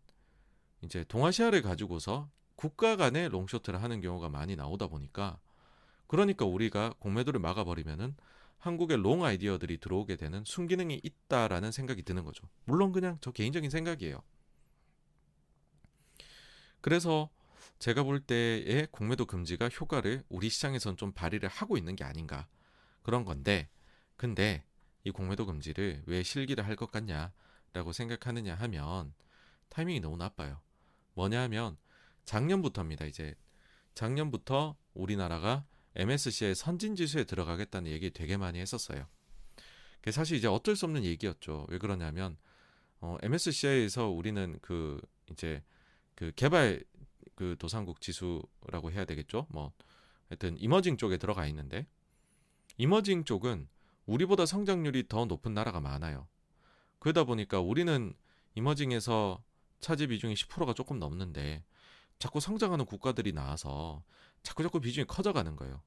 이제 0.81 1.03
동아시아를 1.09 1.61
가지고서 1.61 2.29
국가 2.55 2.95
간의 2.95 3.27
long 3.27 3.44
short를 3.44 3.83
하는 3.83 3.99
경우가 3.99 4.29
많이 4.29 4.55
나오다 4.55 4.87
보니까 4.87 5.37
그러니까 6.07 6.45
우리가 6.45 6.93
공매도를 6.99 7.41
막아버리면은 7.41 8.15
한국의 8.59 8.95
long 8.99 9.25
아이디어들이 9.25 9.79
들어오게 9.79 10.15
되는 10.15 10.41
순기능이 10.45 11.01
있다라는 11.03 11.73
생각이 11.73 12.03
드는 12.03 12.23
거죠. 12.23 12.47
물론 12.63 12.93
그냥 12.93 13.17
저 13.19 13.33
개인적인 13.33 13.69
생각이에요. 13.69 14.23
그래서 16.85 17.31
제가 17.79 18.03
볼 18.03 18.19
때의 18.19 18.87
공매도 18.91 19.25
금지가 19.25 19.69
효과를 19.69 20.23
우리 20.29 20.49
시장에선 20.49 20.97
좀 20.97 21.13
발휘를 21.13 21.49
하고 21.49 21.79
있는 21.79 21.95
게 21.95 22.03
아닌가 22.03 22.47
그런 23.01 23.25
건데 23.25 23.69
근데 24.17 24.63
이 25.03 25.09
공매도 25.09 25.47
금지를 25.47 26.03
왜 26.05 26.21
실기를 26.21 26.63
할 26.63 26.75
것 26.75 26.91
같냐라고 26.91 27.91
생각하느냐 27.91 28.53
하면 28.53 29.15
타이밍이 29.69 29.99
너무 29.99 30.15
나빠요. 30.17 30.61
뭐냐 31.15 31.41
하면 31.45 31.75
작년부터입니다. 32.25 33.05
이제 33.05 33.33
작년부터 33.95 34.77
우리나라가 34.93 35.65
MSCI 35.95 36.53
선진 36.53 36.95
지수에 36.95 37.23
들어가겠다는 37.23 37.89
얘기 37.89 38.11
되게 38.11 38.37
많이 38.37 38.59
했었어요. 38.59 39.07
그게 40.01 40.11
사실 40.11 40.37
이제 40.37 40.47
어쩔 40.47 40.75
수 40.75 40.85
없는 40.85 41.03
얘기였죠. 41.03 41.65
왜 41.67 41.79
그러냐면 41.79 42.37
어, 42.99 43.17
MSCI에서 43.23 44.09
우리는 44.09 44.59
그 44.61 45.01
이제 45.31 45.63
그 46.15 46.31
개발 46.35 46.83
그 47.35 47.55
도상국 47.59 48.01
지수라고 48.01 48.91
해야 48.91 49.05
되겠죠. 49.05 49.47
뭐 49.49 49.71
하여튼 50.29 50.57
이머징 50.59 50.97
쪽에 50.97 51.17
들어가 51.17 51.45
있는데 51.47 51.87
이머징 52.77 53.25
쪽은 53.25 53.67
우리보다 54.05 54.45
성장률이 54.45 55.07
더 55.07 55.25
높은 55.25 55.53
나라가 55.53 55.79
많아요. 55.79 56.27
그러다 56.99 57.23
보니까 57.23 57.59
우리는 57.59 58.13
이머징에서 58.55 59.43
차지 59.79 60.07
비중이 60.07 60.33
10%가 60.33 60.73
조금 60.73 60.99
넘는데 60.99 61.63
자꾸 62.17 62.39
성장하는 62.39 62.85
국가들이 62.85 63.33
나와서 63.33 64.03
자꾸 64.41 64.63
자꾸 64.63 64.79
비중이 64.79 65.05
커져가는 65.05 65.55
거예요. 65.55 65.81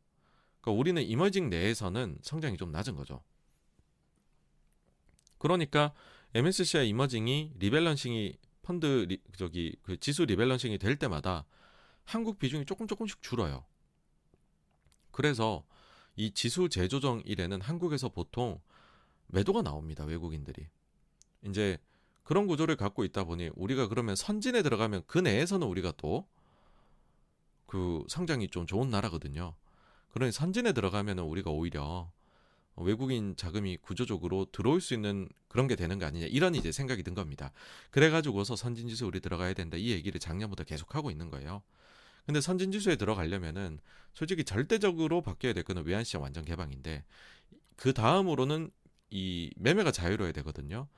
그러니까 0.60 0.78
우리는 0.78 1.02
이머징 1.02 1.48
내에서는 1.48 2.18
성장이 2.22 2.56
좀 2.56 2.70
낮은 2.70 2.94
거죠. 2.94 3.22
그러니까 5.38 5.94
MSCI 6.34 6.88
emerging이 6.89 7.52
rebalancing이 7.56 8.36
펀드 8.69 8.86
리, 9.09 9.20
저기 9.36 9.74
그 9.82 9.99
지수 9.99 10.24
rebalancing이 10.24 10.78
될 10.78 10.97
때마다 10.97 11.45
한국 12.05 12.39
비중이 12.39 12.66
조금 12.66 12.86
조금씩 12.86 13.23
줄어요. 13.23 13.65
그래서 15.11 15.65
이 16.15 16.32
지수 16.32 16.69
재조정 16.69 17.23
일에는 17.24 17.61
한국에서 17.61 18.11
보통 18.11 18.61
매도가 19.28 19.62
나옵니다. 19.62 20.05
외국인들이. 20.05 20.69
이제 21.43 21.78
그런 22.23 22.47
구조를 22.47 22.77
갖고 22.77 23.05
있다 23.05 23.24
보니 23.24 23.51
우리가 23.55 23.89
그러면 23.89 24.15
선진에 24.15 24.62
들어가면 24.62 25.03
그 25.07 25.19
내에서는 25.19 25.66
우리가 25.66 25.93
또 25.97 26.28
그 27.69 28.03
성장이 28.09 28.49
좀 28.49 28.66
좋은 28.66 28.89
나라거든요. 28.89 29.55
그러니 30.12 30.32
선진에 30.32 30.73
들어가면은 30.73 31.24
우리가 31.24 31.51
오히려 31.51 32.11
외국인 32.82 33.36
자금이 33.36 33.76
구조적으로 33.78 34.46
들어올 34.52 34.80
수 34.80 34.94
있는 34.94 35.28
그런 35.48 35.66
게 35.66 35.76
되는 35.76 35.98
거 35.98 36.06
아니냐 36.06 36.26
이런 36.26 36.55
이제 36.55 36.72
생각이 36.72 37.02
든 37.02 37.14
겁니다. 37.14 37.52
그래가지고서 37.90 38.56
선진지수 38.56 39.06
우리 39.06 39.20
들어가야 39.20 39.55
된다 39.55 39.76
이 39.76 39.90
얘기를 39.90 40.18
작년부터 40.20 40.64
계속 40.64 40.94
하고 40.94 41.10
있는 41.10 41.30
거예요. 41.30 41.62
근데 42.26 42.40
선진지수에 42.40 42.96
들어가려면은 42.96 43.78
솔직히 44.12 44.44
절대적으로 44.44 45.22
바뀌어야 45.22 45.55
될 45.55 45.64
거는 45.64 45.84
외환시장 45.86 46.22
완전 46.22 46.44
개방인데 46.44 47.05
그 47.76 47.94
다음으로는 47.94 48.70
이 49.10 49.50
매매가 49.56 49.92
자유로워야 49.92 50.32
되거든요. 50.32 50.88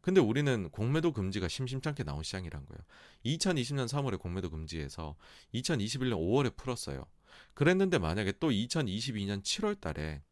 근데 0.00 0.20
우리는 0.20 0.70
공매도 0.70 1.12
금지가 1.12 1.48
심심찮게 1.48 2.04
나온 2.04 2.22
시장이란 2.22 2.64
거예요. 2.66 2.80
2020년 3.26 3.86
3월에 3.86 4.18
공매도 4.18 4.50
금지해서 4.50 5.14
2021년 5.54 6.14
5월에 6.14 6.56
풀었어요. 6.56 7.06
그랬는데 7.54 7.98
만약에 7.98 8.32
또 8.40 8.50
2022년 8.50 9.42
7월 9.42 9.80
달에 9.80 10.22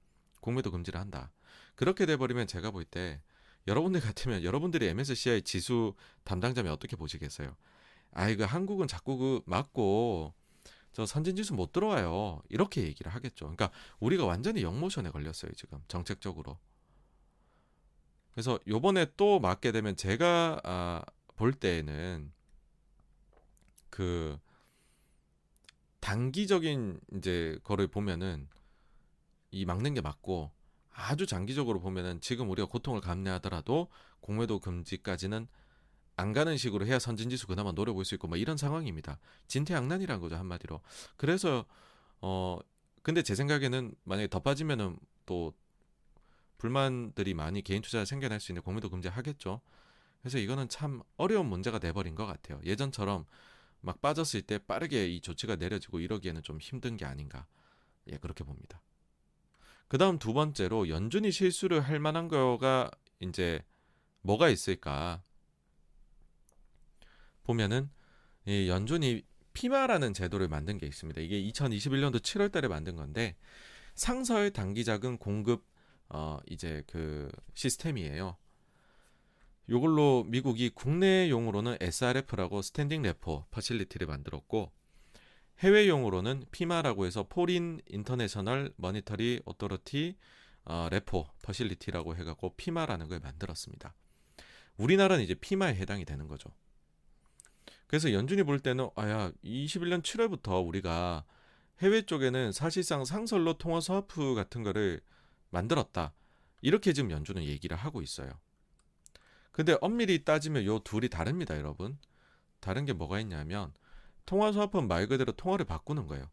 공매도 0.48 0.70
금지를 0.70 0.98
한다. 0.98 1.30
그렇게 1.74 2.06
돼버리면 2.06 2.46
제가 2.46 2.70
볼 2.70 2.84
때 2.84 3.20
여러분들 3.66 4.00
같으면 4.00 4.42
여러분들이 4.44 4.86
MSCI 4.88 5.42
지수 5.42 5.94
담당자면 6.24 6.72
어떻게 6.72 6.96
보시겠어요? 6.96 7.54
아이 8.12 8.34
그 8.34 8.44
한국은 8.44 8.88
자꾸 8.88 9.18
그 9.18 9.42
맞고 9.44 10.32
저 10.92 11.04
선진지수 11.04 11.52
못 11.52 11.72
들어와요. 11.72 12.40
이렇게 12.48 12.82
얘기를 12.82 13.12
하겠죠. 13.14 13.44
그러니까 13.44 13.70
우리가 14.00 14.24
완전히 14.24 14.62
영모션에 14.62 15.10
걸렸어요 15.10 15.52
지금 15.52 15.82
정책적으로. 15.86 16.58
그래서 18.32 18.58
요번에 18.66 19.06
또 19.18 19.38
맞게 19.38 19.70
되면 19.72 19.96
제가 19.96 20.60
아, 20.64 21.02
볼 21.36 21.52
때에는 21.52 22.32
그 23.90 24.38
단기적인 26.00 27.00
이제 27.16 27.58
거를 27.64 27.86
보면은 27.88 28.48
이 29.50 29.64
막는 29.64 29.94
게 29.94 30.00
맞고 30.00 30.50
아주 30.92 31.26
장기적으로 31.26 31.80
보면은 31.80 32.20
지금 32.20 32.50
우리가 32.50 32.68
고통을 32.68 33.00
감내하더라도 33.00 33.88
공매도 34.20 34.58
금지까지는 34.60 35.46
안 36.16 36.32
가는 36.32 36.56
식으로 36.56 36.86
해야 36.86 36.98
선진지수 36.98 37.46
그나마 37.46 37.72
노려 37.72 37.92
볼 37.94 38.04
수 38.04 38.14
있고 38.16 38.28
뭐 38.28 38.36
이런 38.36 38.56
상황입니다. 38.56 39.18
진퇴양난이란 39.46 40.20
거죠 40.20 40.36
한마디로. 40.36 40.80
그래서 41.16 41.64
어 42.20 42.58
근데 43.02 43.22
제 43.22 43.34
생각에는 43.34 43.94
만약에 44.04 44.28
더 44.28 44.40
빠지면은 44.40 44.98
또 45.26 45.54
불만들이 46.58 47.34
많이 47.34 47.62
개인 47.62 47.82
투자 47.82 48.04
생겨날 48.04 48.40
수 48.40 48.52
있는 48.52 48.62
공매도 48.62 48.90
금지 48.90 49.08
하겠죠. 49.08 49.60
그래서 50.20 50.38
이거는 50.38 50.68
참 50.68 51.02
어려운 51.16 51.46
문제가 51.46 51.78
돼버린 51.78 52.14
것 52.14 52.26
같아요. 52.26 52.60
예전처럼 52.64 53.24
막 53.80 54.00
빠졌을 54.00 54.42
때 54.42 54.58
빠르게 54.58 55.08
이 55.08 55.20
조치가 55.20 55.56
내려지고 55.56 56.00
이러기에는 56.00 56.42
좀 56.42 56.58
힘든 56.58 56.96
게 56.96 57.04
아닌가. 57.04 57.46
예, 58.08 58.16
그렇게 58.18 58.44
봅니다. 58.44 58.82
그 59.88 59.96
다음 59.96 60.18
두 60.18 60.34
번째로 60.34 60.88
연준이 60.88 61.32
실수를 61.32 61.80
할 61.80 61.98
만한 61.98 62.28
거가 62.28 62.90
이제 63.20 63.62
뭐가 64.20 64.50
있을까 64.50 65.22
보면은 67.42 67.90
이 68.46 68.68
연준이 68.68 69.22
피마라는 69.54 70.12
제도를 70.12 70.48
만든 70.48 70.78
게 70.78 70.86
있습니다. 70.86 71.20
이게 71.20 71.42
2021년도 71.50 72.20
7월 72.20 72.52
달에 72.52 72.68
만든 72.68 72.96
건데 72.96 73.36
상설 73.94 74.52
단기 74.52 74.84
자금 74.84 75.18
공급 75.18 75.66
어 76.10 76.38
이제 76.46 76.82
그 76.86 77.30
시스템이에요. 77.54 78.36
요걸로 79.70 80.24
미국이 80.24 80.70
국내용으로는 80.70 81.78
SRF라고 81.80 82.62
standing 82.62 83.02
repo 83.02 83.46
facility를 83.50 84.06
만들었고 84.06 84.70
해외용으로는 85.60 86.44
FIMA라고 86.52 87.06
해서 87.06 87.26
foreign 87.28 87.80
international 87.86 88.72
monetary 88.76 89.42
authority 89.44 90.16
어, 90.64 90.88
repo 90.90 91.26
facility라고 91.42 92.16
해갖고 92.16 92.54
FIMA라는 92.56 93.08
걸 93.08 93.20
만들었습니다. 93.20 93.94
우리나라는 94.76 95.24
이제 95.24 95.34
FIMA에 95.34 95.74
해당이 95.74 96.04
되는 96.04 96.28
거죠. 96.28 96.50
그래서 97.86 98.12
연준이 98.12 98.42
볼 98.42 98.60
때는 98.60 98.90
아야 98.94 99.32
21년 99.42 100.02
7월부터 100.02 100.66
우리가 100.66 101.24
해외 101.80 102.02
쪽에는 102.02 102.52
사실상 102.52 103.04
상설로 103.04 103.54
통화 103.58 103.80
스와프 103.80 104.34
같은 104.34 104.62
거를 104.62 105.00
만들었다. 105.50 106.12
이렇게 106.60 106.92
지금 106.92 107.10
연준은 107.10 107.44
얘기를 107.44 107.76
하고 107.76 108.02
있어요. 108.02 108.30
근데 109.52 109.76
엄밀히 109.80 110.24
따지면 110.24 110.64
요 110.66 110.78
둘이 110.80 111.08
다릅니다, 111.08 111.56
여러분. 111.56 111.98
다른 112.60 112.84
게 112.84 112.92
뭐가 112.92 113.20
있냐면 113.20 113.72
통화 114.28 114.52
스와프는 114.52 114.88
말 114.88 115.06
그대로 115.06 115.32
통화를 115.32 115.64
바꾸는 115.64 116.06
거예요. 116.06 116.28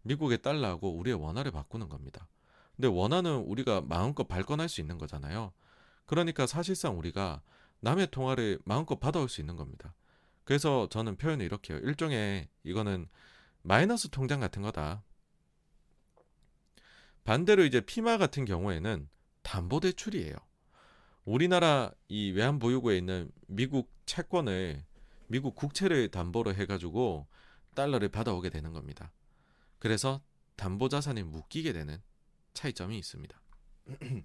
미국의 0.00 0.40
달러하고 0.40 0.96
우리의 0.96 1.14
원화를 1.14 1.52
바꾸는 1.52 1.90
겁니다. 1.90 2.26
근데 2.74 2.88
원화는 2.88 3.42
우리가 3.42 3.82
마음껏 3.82 4.26
발권할 4.26 4.66
수 4.70 4.80
있는 4.80 4.96
거잖아요. 4.96 5.52
그러니까 6.06 6.46
사실상 6.46 6.98
우리가 6.98 7.42
남의 7.80 8.10
통화를 8.10 8.60
마음껏 8.64 8.98
받아올 8.98 9.28
수 9.28 9.42
있는 9.42 9.56
겁니다. 9.56 9.94
그래서 10.44 10.88
저는 10.88 11.16
표현을 11.16 11.44
이렇게 11.44 11.74
해요. 11.74 11.82
일종의 11.84 12.48
이거는 12.62 13.08
마이너스 13.60 14.08
통장 14.08 14.40
같은 14.40 14.62
거다. 14.62 15.04
반대로 17.24 17.66
이제 17.66 17.82
피마 17.82 18.16
같은 18.16 18.46
경우에는 18.46 19.06
담보 19.42 19.80
대출이에요. 19.80 20.34
우리나라 21.26 21.92
이 22.08 22.30
외환 22.30 22.58
보유고에 22.58 22.96
있는 22.96 23.30
미국 23.48 23.92
채권을 24.06 24.82
미국 25.34 25.56
국채를 25.56 26.12
담보로 26.12 26.54
해가지고 26.54 27.26
달러를 27.74 28.08
받아오게 28.08 28.50
되는 28.50 28.72
겁니다. 28.72 29.10
그래서 29.80 30.22
담보 30.54 30.88
자산이 30.88 31.24
묶이게 31.24 31.72
되는 31.72 32.00
차이점이 32.52 32.96
있습니다. 32.98 33.36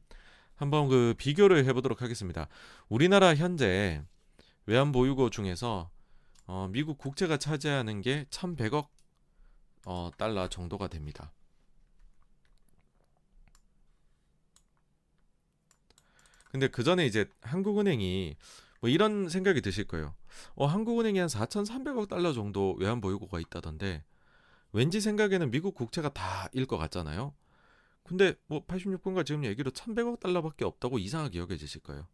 한번 0.56 0.88
그 0.88 1.15
비교를 1.18 1.65
해보도록 1.65 2.03
하겠습니다. 2.03 2.48
우리나라 2.90 3.34
현재 3.34 4.03
외환 4.68 4.91
보유고 4.91 5.31
중에서 5.31 5.90
어, 6.45 6.68
미국 6.69 6.99
국채가 6.99 7.38
차지하는 7.38 8.02
게 8.02 8.26
1,100억 8.26 8.90
어, 9.86 10.11
달러 10.15 10.48
정도가 10.48 10.90
됩니다. 10.90 11.34
근데 16.52 16.68
그 16.68 16.84
전에 16.84 17.07
이제 17.07 17.26
한국은행이 17.41 18.36
뭐 18.81 18.91
이런 18.91 19.27
생각이 19.27 19.61
드실 19.61 19.86
거예요. 19.88 20.14
어, 20.56 20.65
한국은행이 20.65 21.19
한 21.19 21.27
4,300억 21.27 22.07
달러 22.07 22.34
정도 22.34 22.76
외환 22.80 23.01
보유고가 23.01 23.39
있다던데 23.39 24.03
왠지 24.72 25.01
생각에는 25.01 25.51
미국 25.51 25.76
국채가 25.76 26.10
다일 26.10 26.65
것 26.65 26.77
같잖아요. 26.77 27.34
근데 28.03 28.34
뭐 28.47 28.65
86분과 28.65 29.26
지금 29.26 29.45
얘기로 29.45 29.72
1,100억 29.72 30.19
달러밖에 30.19 30.65
없다고 30.65 30.99
이상하게 30.99 31.39
여겨지실 31.39 31.81
거예요. 31.81 32.07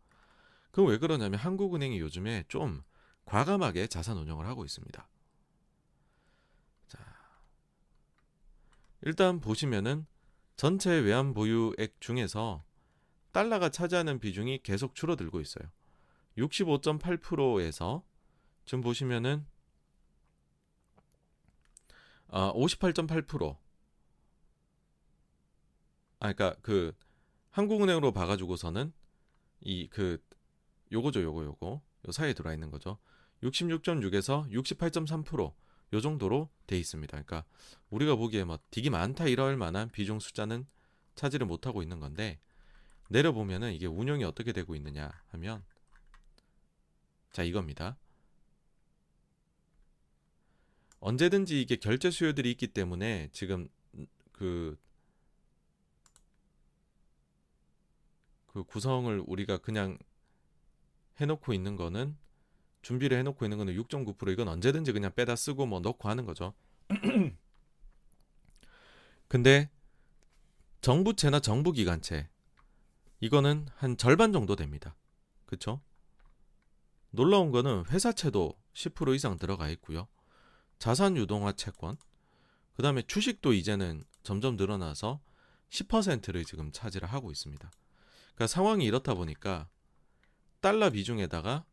그럼 0.71 0.89
왜 0.89 0.97
그러냐면 0.97 1.39
한국은행이 1.39 1.99
요즘에 1.99 2.43
좀 2.47 2.83
과감하게 3.25 3.87
자산 3.87 4.17
운용을 4.17 4.45
하고 4.45 4.65
있습니다. 4.65 5.07
자, 6.87 6.99
일단 9.01 9.39
보시면은 9.39 10.05
전체 10.57 10.91
외환 10.91 11.33
보유액 11.33 11.99
중에서 11.99 12.63
달러가 13.31 13.69
차지하는 13.69 14.19
비중이 14.19 14.63
계속 14.63 14.95
줄어들고 14.95 15.41
있어요. 15.41 15.69
65.8%에서 16.37 18.03
지금 18.65 18.81
보시면은 18.81 19.45
아, 22.27 22.51
58.8%아 22.53 23.57
그러니까 26.33 26.55
그 26.61 26.93
한국은행으로 27.51 28.11
봐가지고서는 28.11 28.91
이 29.61 29.87
그 29.89 30.21
요거죠 30.91 31.21
요거 31.21 31.43
요거 31.45 31.81
요 32.07 32.11
사이에 32.11 32.33
들어와 32.33 32.53
있는 32.53 32.69
거죠. 32.71 32.97
66.6에서 33.43 34.49
68.3%요 34.51 36.01
정도로 36.01 36.49
돼 36.67 36.77
있습니다. 36.77 37.11
그러니까 37.11 37.45
우리가 37.89 38.15
보기에 38.15 38.43
뭐 38.43 38.59
되게 38.71 38.89
많다 38.89 39.27
이럴 39.27 39.57
만한 39.57 39.89
비중 39.89 40.19
숫자는 40.19 40.65
차지를 41.15 41.47
못하고 41.47 41.81
있는 41.81 41.99
건데 41.99 42.39
내려보면은 43.09 43.73
이게 43.73 43.85
운영이 43.87 44.23
어떻게 44.23 44.51
되고 44.51 44.75
있느냐 44.75 45.11
하면 45.29 45.63
자 47.35 47.43
이겁니다. 47.43 47.97
언제든지 51.01 51.61
이게 51.61 51.75
결제 51.75 52.09
수요들이 52.09 52.49
있기 52.51 52.67
때문에 52.67 53.27
지금 53.33 53.67
그, 54.31 54.79
그 58.47 58.63
구성을 58.63 59.21
우리가 59.27 59.57
그냥 59.57 59.97
해놓고 61.19 61.51
있는 61.51 61.75
거는 61.75 62.15
준비를 62.81 63.17
해놓고 63.17 63.43
있는 63.43 63.57
거는 63.57 63.73
6.9% 63.73 64.31
이건 64.31 64.47
언제든지 64.47 64.93
그냥 64.93 65.11
빼다 65.13 65.35
쓰고 65.35 65.65
뭐 65.65 65.81
넣고 65.81 66.07
하는 66.07 66.25
거죠. 66.25 66.53
근데 69.27 69.69
정부채나 70.79 71.41
정부기관채 71.41 72.29
이거는 73.19 73.67
한 73.75 73.97
절반 73.97 74.31
정도 74.31 74.55
됩니다. 74.55 74.95
그쵸? 75.45 75.81
놀라운 77.15 77.51
거는 77.51 77.85
회사채도 77.89 78.53
10% 78.73 79.15
이상 79.15 79.37
들어가 79.37 79.69
있고요. 79.69 80.07
자산 80.77 81.17
유동화 81.17 81.53
채권, 81.53 81.97
그 82.73 82.81
다음에 82.81 83.01
주식도 83.01 83.53
이제는 83.53 84.03
점점 84.23 84.57
늘어나서 84.57 85.21
10%를 85.69 86.43
지금 86.45 86.71
차지를 86.71 87.07
하고 87.07 87.31
있습니다. 87.31 87.71
그러니까 88.35 88.47
상황이 88.47 88.85
이렇다 88.85 89.13
보니까 89.13 89.69
달러 90.59 90.89
비중에다가 90.89 91.65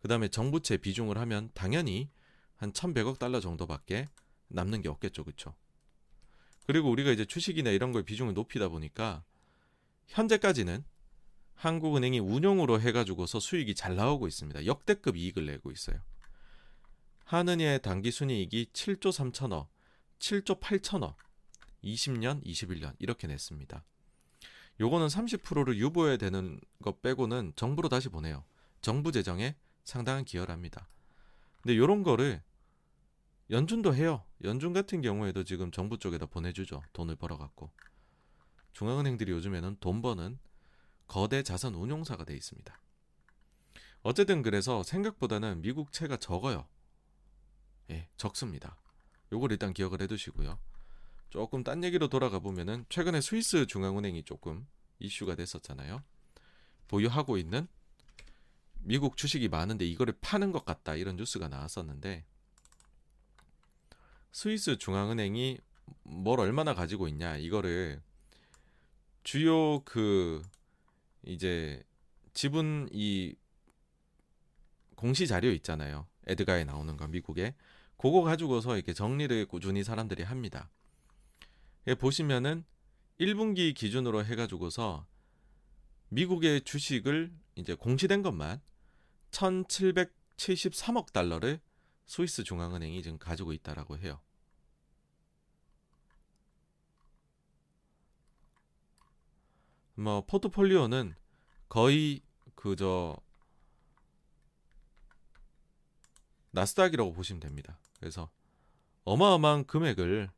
그 0.00 0.08
다음에 0.08 0.28
정부채 0.28 0.78
비중을 0.78 1.18
하면 1.18 1.50
당연히 1.54 2.10
한 2.56 2.72
1100억 2.72 3.18
달러 3.18 3.40
정도밖에 3.40 4.06
남는 4.48 4.80
게 4.80 4.88
없겠죠. 4.88 5.24
그쵸? 5.24 5.54
그리고 6.66 6.90
우리가 6.90 7.10
이제 7.10 7.24
주식이나 7.24 7.70
이런 7.70 7.92
걸 7.92 8.02
비중을 8.04 8.34
높이다 8.34 8.68
보니까 8.68 9.24
현재까지는 10.06 10.84
한국은행이 11.56 12.18
운용으로 12.20 12.80
해가지고서 12.80 13.40
수익이 13.40 13.74
잘 13.74 13.96
나오고 13.96 14.28
있습니다. 14.28 14.66
역대급 14.66 15.16
이익을 15.16 15.46
내고 15.46 15.70
있어요. 15.70 15.98
한은의 17.24 17.82
단기 17.82 18.10
순이익이 18.10 18.70
7조 18.72 19.10
3천억, 19.10 19.66
7조 20.18 20.60
8천억, 20.60 21.16
20년, 21.82 22.44
21년 22.44 22.94
이렇게 22.98 23.26
냈습니다. 23.26 23.84
요거는 24.78 25.06
30%를 25.06 25.78
유보해야 25.78 26.18
되는 26.18 26.60
것 26.82 27.00
빼고는 27.02 27.54
정부로 27.56 27.88
다시 27.88 28.08
보내요. 28.08 28.44
정부 28.82 29.10
재정에 29.10 29.56
상당한 29.84 30.24
기여를 30.24 30.52
합니다. 30.52 30.88
근데 31.62 31.76
요런 31.76 32.02
거를 32.02 32.42
연준도 33.50 33.94
해요. 33.94 34.24
연준 34.44 34.72
같은 34.72 35.00
경우에도 35.00 35.44
지금 35.44 35.70
정부 35.70 35.98
쪽에다 35.98 36.26
보내주죠. 36.26 36.82
돈을 36.92 37.16
벌어갖고. 37.16 37.70
중앙은행들이 38.72 39.32
요즘에는 39.32 39.76
돈 39.80 40.02
버는 40.02 40.38
거대 41.06 41.42
자산 41.42 41.74
운용사가 41.74 42.24
돼 42.24 42.34
있습니다. 42.34 42.80
어쨌든 44.02 44.42
그래서 44.42 44.82
생각보다는 44.82 45.62
미국 45.62 45.92
채가 45.92 46.16
적어요. 46.16 46.68
예, 47.90 48.08
적습니다. 48.16 48.76
요걸 49.32 49.52
일단 49.52 49.72
기억을 49.72 50.00
해두시고요. 50.02 50.58
조금 51.30 51.64
딴 51.64 51.82
얘기로 51.84 52.08
돌아가 52.08 52.38
보면은 52.38 52.86
최근에 52.88 53.20
스위스 53.20 53.66
중앙은행이 53.66 54.24
조금 54.24 54.66
이슈가 54.98 55.34
됐었잖아요. 55.34 56.02
보유하고 56.88 57.36
있는 57.36 57.66
미국 58.78 59.16
주식이 59.16 59.48
많은데 59.48 59.84
이거를 59.84 60.14
파는 60.20 60.52
것 60.52 60.64
같다 60.64 60.94
이런 60.94 61.16
뉴스가 61.16 61.48
나왔었는데 61.48 62.24
스위스 64.30 64.78
중앙은행이 64.78 65.58
뭘 66.04 66.40
얼마나 66.40 66.74
가지고 66.74 67.08
있냐 67.08 67.36
이거를 67.36 68.00
주요 69.24 69.80
그 69.84 70.42
이제 71.26 71.82
지분 72.32 72.88
이 72.92 73.34
공시 74.94 75.26
자료 75.26 75.50
있잖아요. 75.50 76.06
에드가에 76.26 76.64
나오는 76.64 76.96
거 76.96 77.06
미국에 77.06 77.54
그거 77.96 78.22
가지고서 78.22 78.76
이렇게 78.76 78.92
정리를 78.92 79.46
꾸준히 79.46 79.84
사람들이 79.84 80.22
합니다. 80.22 80.70
보시면은 81.98 82.64
1분기 83.20 83.74
기준으로 83.74 84.24
해가지고서 84.24 85.06
미국의 86.08 86.62
주식을 86.62 87.32
이제 87.56 87.74
공시된 87.74 88.22
것만 88.22 88.60
1,773억 89.30 91.12
달러를 91.12 91.60
스위스 92.04 92.44
중앙은행이 92.44 93.02
지금 93.02 93.18
가지고 93.18 93.52
있다라고 93.52 93.98
해요. 93.98 94.20
뭐 99.96 100.24
포트폴리오는 100.26 101.14
거의 101.68 102.22
그저 102.54 103.16
나스닥이라고 106.50 107.12
보시면 107.12 107.40
됩니다. 107.40 107.78
그래서 107.98 108.30
어마어마한 109.04 109.66
금액을 109.66 110.30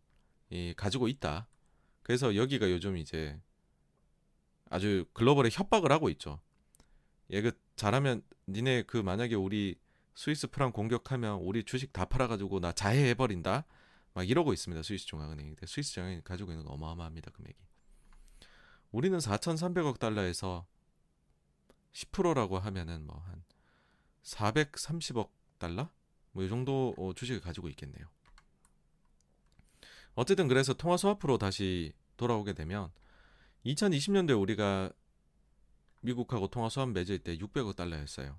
이, 0.50 0.74
가지고 0.76 1.08
있다. 1.08 1.48
그래서 2.02 2.34
여기가 2.34 2.70
요즘 2.70 2.96
이제 2.96 3.38
아주 4.70 5.06
글로벌에 5.12 5.50
협박을 5.52 5.92
하고 5.92 6.08
있죠. 6.10 6.40
얘그 7.32 7.52
잘하면 7.76 8.22
니네 8.48 8.82
그 8.82 8.96
만약에 8.96 9.34
우리 9.34 9.76
스위스 10.14 10.46
프랑 10.48 10.72
공격하면 10.72 11.40
우리 11.40 11.64
주식 11.64 11.92
다 11.92 12.04
팔아가지고 12.04 12.60
나 12.60 12.72
자해해 12.72 13.14
버린다. 13.14 13.64
막 14.14 14.28
이러고 14.28 14.52
있습니다. 14.52 14.82
스위스 14.82 15.06
중앙은행이. 15.06 15.54
스위스 15.66 15.92
중앙은행이 15.92 16.24
가지고 16.24 16.52
있는 16.52 16.64
거 16.64 16.72
어마어마합니다. 16.72 17.30
금액이. 17.30 17.67
우리는 18.92 19.18
4,300억 19.18 19.98
달러에서 19.98 20.66
10%라고 21.92 22.58
하면은 22.58 23.06
뭐 23.06 23.22
한 23.26 23.42
430억 24.22 25.30
달러? 25.58 25.90
뭐 26.32 26.44
이 26.44 26.48
정도 26.48 26.94
어, 26.98 27.12
주식을 27.14 27.40
가지고 27.40 27.68
있겠네요. 27.70 28.06
어쨌든 30.14 30.48
그래서 30.48 30.74
통화 30.74 30.96
스와프로 30.96 31.38
다시 31.38 31.92
돌아오게 32.16 32.52
되면 32.52 32.90
2020년도에 33.66 34.40
우리가 34.40 34.90
미국하고 36.00 36.48
통화 36.48 36.68
수합 36.68 36.90
맺을 36.90 37.18
때 37.20 37.36
600억 37.36 37.76
달러였어요. 37.76 38.38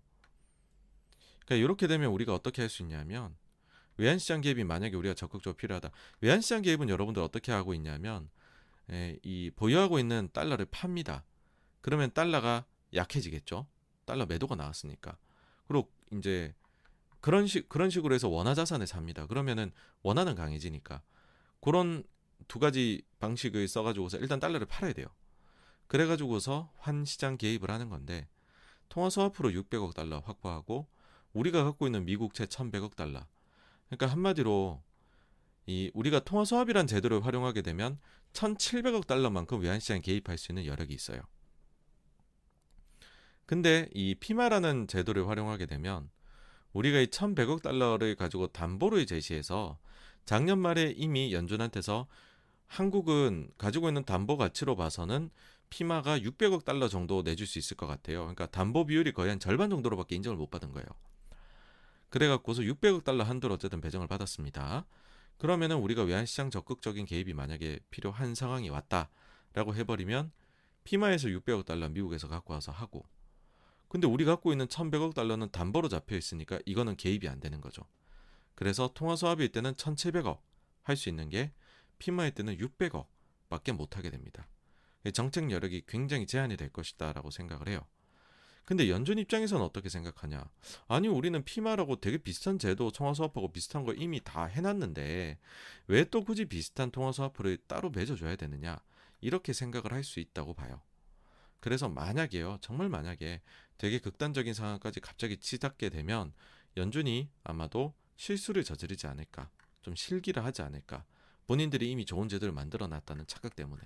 그러니까 1.45 1.55
이렇게 1.63 1.88
되면 1.88 2.11
우리가 2.11 2.34
어떻게 2.34 2.61
할 2.61 2.69
수 2.69 2.84
있냐면 2.84 3.35
외환시장 3.97 4.41
개입이 4.41 4.63
만약에 4.63 4.95
우리가 4.95 5.13
적극적으로 5.13 5.57
필요하다. 5.57 5.91
외환시장 6.21 6.61
개입은 6.61 6.89
여러분들 6.89 7.21
어떻게 7.21 7.51
하고 7.51 7.73
있냐면 7.73 8.23
에, 8.23 8.30
이 9.24 9.52
보유하고 9.56 9.99
있는 9.99 10.30
달러를 10.34 10.66
팝니다. 10.66 11.24
그러면 11.82 12.11
달러가 12.14 12.66
약해지겠죠. 12.94 13.68
달러 14.06 14.26
매도가 14.26 14.56
나왔으니까. 14.56 15.18
그리고 15.68 15.91
이제 16.11 16.53
그런 17.22 17.48
식 17.48 17.70
그런 17.70 17.90
식으로 17.90 18.16
해서 18.16 18.28
원화 18.30 18.53
자산을 18.53 18.88
삽니다. 18.88 19.28
그러면은 19.28 19.72
원화는 20.03 20.36
강해지니까 20.36 21.02
그런 21.61 22.03
두 22.48 22.60
가지 22.60 23.03
방식을 23.20 23.68
써가지고서 23.68 24.18
일단 24.18 24.40
달러를 24.40 24.66
팔아야 24.66 24.94
돼요. 24.94 25.07
그래가지고서 25.88 26.72
환 26.78 27.06
시장 27.06 27.38
개입을 27.38 27.70
하는 27.70 27.90
건데 27.90 28.28
통화 28.88 29.10
스와프로 29.10 29.49
600억 29.49 29.94
달러 29.94 30.20
확보하고 30.20 30.88
우리가 31.34 31.64
갖고 31.64 31.86
있는 31.86 32.06
미국채 32.06 32.45
1,100억 32.45 32.95
달러. 32.95 33.26
그러니까 33.88 34.07
한마디로 34.07 34.82
이 35.70 35.91
우리가 35.94 36.22
통화 36.22 36.46
수합이란 36.46 36.88
제도를 36.88 37.24
활용하게 37.24 37.62
되면 37.62 38.00
1,700억 38.34 39.06
달러만큼 39.06 39.62
외환 39.62 39.80
시장에 39.80 40.02
개입할 40.02 40.40
수 40.40 40.52
있는 40.52 40.66
여력이 40.66 40.96
있어요. 40.96 41.22
근데 43.46 43.88
이 43.94 44.16
피마라는 44.16 44.88
제도를 44.88 45.28
활용하게 45.28 45.68
되면 45.68 46.10
우리가 46.74 47.00
이 47.00 47.06
1,100억 47.06 47.62
달러를 47.62 48.16
가지고 48.16 48.48
담보를 48.48 49.06
제시해서 49.06 49.78
작년 50.26 50.58
말에 50.58 50.91
이미 50.98 51.34
연준한테서 51.34 52.08
한국은 52.66 53.52
가지고 53.60 53.90
있는 53.90 54.04
담보 54.06 54.38
가치로 54.38 54.76
봐서는 54.76 55.30
피마가 55.70 56.18
600억 56.18 56.66
달러 56.66 56.88
정도 56.88 57.22
내줄 57.22 57.46
수 57.46 57.60
있을 57.60 57.78
것 57.78 57.86
같아요. 57.86 58.22
그러니까 58.22 58.48
담보 58.48 58.88
비율이 58.88 59.14
거의 59.14 59.30
한 59.30 59.40
절반 59.40 59.70
정도로밖에 59.70 60.16
인정을 60.16 60.36
못 60.36 60.50
받은 60.50 60.72
거예요. 60.72 60.88
그래갖고서 62.10 62.64
600억 62.64 63.04
달러 63.04 63.24
한도로 63.24 63.54
어쨌든 63.54 63.82
배정을 63.82 64.08
받았습니다. 64.08 64.88
그러면은 65.40 65.78
우리가 65.78 66.03
외환시장 66.03 66.52
적극적인 66.52 67.07
개입이 67.07 67.34
만약에 67.34 67.80
필요한 67.90 68.36
상황이 68.36 68.70
왔다라고 68.70 69.74
해버리면 69.74 70.32
피마에서 70.84 71.30
600억 71.30 71.66
달러 71.66 71.90
미국에서 71.90 72.28
갖고 72.28 72.53
와서 72.53 72.72
하고 72.72 73.07
근데 73.88 74.06
우리 74.06 74.24
갖고 74.24 74.52
있는 74.52 74.68
1100억 74.68 75.16
달러는 75.16 75.49
담보로 75.49 75.90
잡혀 75.90 76.16
있으니까 76.16 76.60
이거는 76.66 76.95
개입이 76.95 77.28
안 77.28 77.40
되는 77.40 77.60
거죠. 77.60 77.88
그래서 78.53 78.91
통화 78.94 79.16
수합일 79.16 79.52
때는 79.52 79.74
1700억 79.74 80.40
할 80.84 80.95
수 80.95 81.10
있는 81.10 81.30
게 81.30 81.52
피마일 81.98 82.34
때는 82.36 82.57
600억 82.57 83.07
밖에 83.49 83.72
못 83.72 83.98
하게 83.98 84.10
됩니다. 84.11 84.48
정책 85.14 85.49
여력이 85.49 85.86
굉장히 85.88 86.28
제한이 86.28 86.57
될 86.57 86.70
것이다 86.70 87.14
라고 87.14 87.32
생각을 87.32 87.68
해요. 87.68 87.86
근데 88.70 88.88
연준 88.88 89.18
입장에서는 89.18 89.66
어떻게 89.66 89.90
생각하냐? 89.90 90.48
아니 90.88 91.08
우리는 91.08 91.44
피마라고 91.44 91.96
되게 91.96 92.20
비슷한 92.20 92.60
제도 92.60 92.91
통화수합하고 92.91 93.52
비슷한 93.52 93.84
거 93.84 93.96
이미 93.96 94.22
다 94.24 94.46
해놨는데 94.46 95.40
왜 95.88 96.04
또 96.12 96.24
굳이 96.24 96.46
비슷한 96.46 96.91
통화수합을 96.91 97.58
따로 97.66 97.90
맺어줘야 97.90 98.36
되느냐? 98.36 98.80
이렇게 99.22 99.54
생각을 99.54 99.91
할 99.91 100.04
수 100.04 100.20
있다고 100.20 100.54
봐요. 100.54 100.84
그래서 101.60 101.90
만약에요, 101.90 102.60
정말 102.62 102.90
만약에 102.90 103.41
되게 103.80 103.98
극단적인 103.98 104.54
상황까지 104.54 105.00
갑자기 105.00 105.38
치닫게 105.38 105.90
되면 105.90 106.32
연준이 106.78 107.28
아마도 107.44 107.96
실수를 108.18 108.64
저지르지 108.64 109.08
않을까, 109.08 109.50
좀 109.82 109.96
실기를 109.96 110.46
하지 110.46 110.62
않을까. 110.62 111.06
본인들이 111.48 111.90
이미 111.90 112.06
좋은 112.06 112.30
제도를 112.30 112.54
만들어 112.54 112.86
놨다는 112.86 113.26
착각 113.26 113.56
때문에 113.56 113.82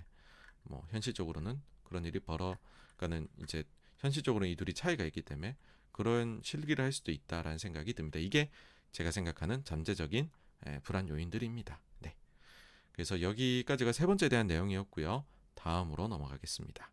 뭐 0.63 0.85
현실적으로는 0.89 1.61
그런 1.85 2.03
일이 2.03 2.19
벌어가는 2.19 3.29
이제 3.43 3.63
현실적으로 4.03 4.45
이 4.45 4.55
둘이 4.57 4.73
차이가 4.73 5.05
있기 5.05 5.21
때문에 5.21 5.55
그런 5.93 6.41
실기를 6.43 6.83
할 6.83 6.91
수도 6.91 7.11
있다라는 7.11 7.57
생각이 7.57 7.93
듭니다. 7.93 8.19
이게 8.19 8.49
제가 8.91 9.11
생각하는 9.11 9.63
잠재적인 9.63 10.29
불안 10.83 11.07
요인들입니다. 11.07 11.79
네. 11.99 12.15
그래서 12.91 13.21
여기까지가 13.21 13.93
세 13.93 14.05
번째에 14.05 14.27
대한 14.27 14.47
내용이었고요. 14.47 15.25
다음으로 15.55 16.09
넘어가겠습니다. 16.09 16.91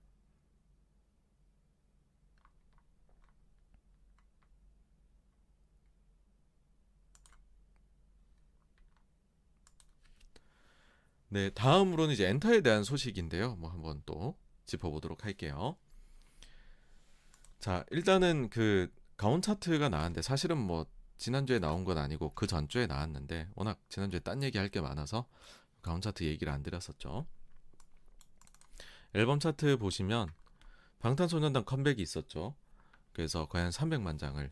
네, 11.32 11.50
다음으로는 11.50 12.14
이제 12.14 12.28
엔터에 12.28 12.60
대한 12.60 12.84
소식인데요. 12.84 13.56
뭐 13.56 13.70
한번 13.70 14.02
또 14.06 14.36
짚어보도록 14.66 15.24
할게요. 15.24 15.76
자, 17.60 17.84
일단은 17.90 18.48
그 18.48 18.90
가온 19.16 19.42
차트가 19.42 19.90
나왔는데 19.90 20.22
사실은 20.22 20.56
뭐 20.56 20.86
지난주에 21.18 21.58
나온 21.58 21.84
건 21.84 21.98
아니고 21.98 22.32
그 22.34 22.46
전주에 22.46 22.86
나왔는데 22.86 23.48
워낙 23.54 23.78
지난주에 23.90 24.20
딴 24.20 24.42
얘기 24.42 24.56
할 24.56 24.70
게 24.70 24.80
많아서 24.80 25.26
가온 25.82 26.00
차트 26.00 26.24
얘기를 26.24 26.52
안 26.52 26.62
드렸었죠. 26.62 27.26
앨범 29.12 29.40
차트 29.40 29.76
보시면 29.76 30.28
방탄소년단 31.00 31.64
컴백이 31.64 32.00
있었죠. 32.00 32.54
그래서 33.12 33.46
과연 33.48 33.70
300만 33.70 34.18
장을 34.18 34.50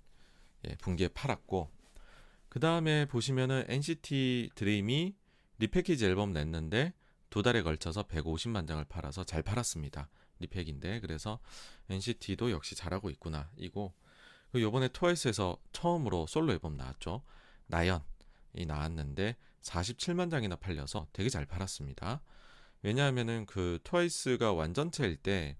예, 0.66 0.76
분기에 0.76 1.08
팔았고 1.08 1.70
그 2.48 2.60
다음에 2.60 3.06
보시면은 3.06 3.64
NCT 3.68 4.50
드림이 4.54 5.14
리패키지 5.58 6.04
앨범 6.04 6.32
냈는데 6.32 6.92
두 7.30 7.42
달에 7.42 7.62
걸쳐서 7.62 8.02
150만 8.04 8.66
장을 8.66 8.82
팔아서 8.84 9.24
잘 9.24 9.42
팔았습니다. 9.42 10.08
리팩인데 10.40 11.00
그래서 11.00 11.40
NCT도 11.90 12.50
역시 12.50 12.74
잘하고 12.74 13.10
있구나 13.10 13.50
이고 13.56 13.92
그 14.52 14.62
요번에 14.62 14.88
트와이스에서 14.88 15.58
처음으로 15.72 16.26
솔로 16.26 16.52
앨범 16.52 16.76
나왔죠 16.76 17.22
나연이 17.66 18.02
나왔는데 18.66 19.36
47만 19.62 20.30
장이나 20.30 20.56
팔려서 20.56 21.08
되게 21.12 21.28
잘 21.28 21.44
팔았습니다 21.46 22.22
왜냐하면은 22.82 23.44
그 23.46 23.78
트와이스가 23.84 24.52
완전체일 24.52 25.16
때 25.16 25.56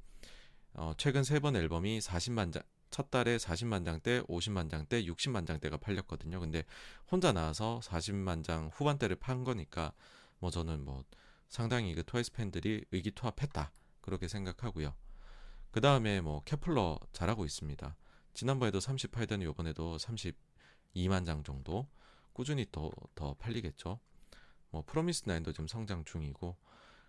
어, 0.75 0.93
최근 0.97 1.25
세 1.25 1.41
번 1.41 1.57
앨범이 1.57 1.99
40만 1.99 2.53
장, 2.53 2.63
첫 2.91 3.11
달에 3.11 3.37
40만 3.37 3.85
장대, 3.85 4.23
50만 4.23 4.71
장대, 4.71 5.03
60만 5.05 5.47
장대가 5.47 5.77
팔렸거든요. 5.77 6.41
근데 6.41 6.65
혼자 7.11 7.33
나와서 7.33 7.81
40만 7.83 8.45
장 8.45 8.71
후반대를 8.73 9.17
판 9.17 9.45
거니까 9.45 9.93
뭐 10.39 10.51
저는 10.51 10.85
뭐 10.85 11.05
상당히 11.49 11.95
그 11.95 12.05
트와이스 12.05 12.33
팬들이 12.33 12.85
의기투합했다. 12.93 13.73
그렇게 14.09 14.27
생각하고요. 14.27 14.95
그 15.71 15.83
다음에 15.83 16.23
뭐 16.23 16.43
케플러 16.45 16.99
잘하고 17.13 17.45
있습니다. 17.45 17.95
지난번에도 18.33 18.79
38던 18.79 19.43
이번에도 19.43 19.99
32만 19.99 21.27
장 21.27 21.45
정도 21.45 21.87
꾸준히 22.33 22.67
더, 22.73 22.91
더 23.15 23.35
팔리겠죠. 23.35 24.01
뭐 24.71 24.83
프로미스 24.87 25.25
나인도 25.29 25.53
좀 25.53 25.69
성장 25.69 26.05
중이고 26.05 26.57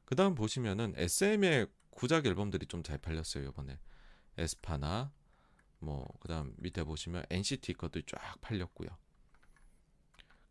그 0.04 0.16
다음 0.16 0.36
보시면은 0.36 0.94
SM의 0.98 1.68
구작 1.92 2.26
앨범들이 2.26 2.66
좀 2.66 2.84
잘 2.84 2.98
팔렸어요 2.98 3.48
이번에 3.50 3.80
에스파나 4.38 5.12
뭐 5.80 6.06
그 6.20 6.28
다음 6.28 6.54
밑에 6.58 6.84
보시면 6.84 7.24
NCT 7.30 7.74
것도 7.76 8.02
쫙 8.02 8.20
팔렸고요. 8.42 8.90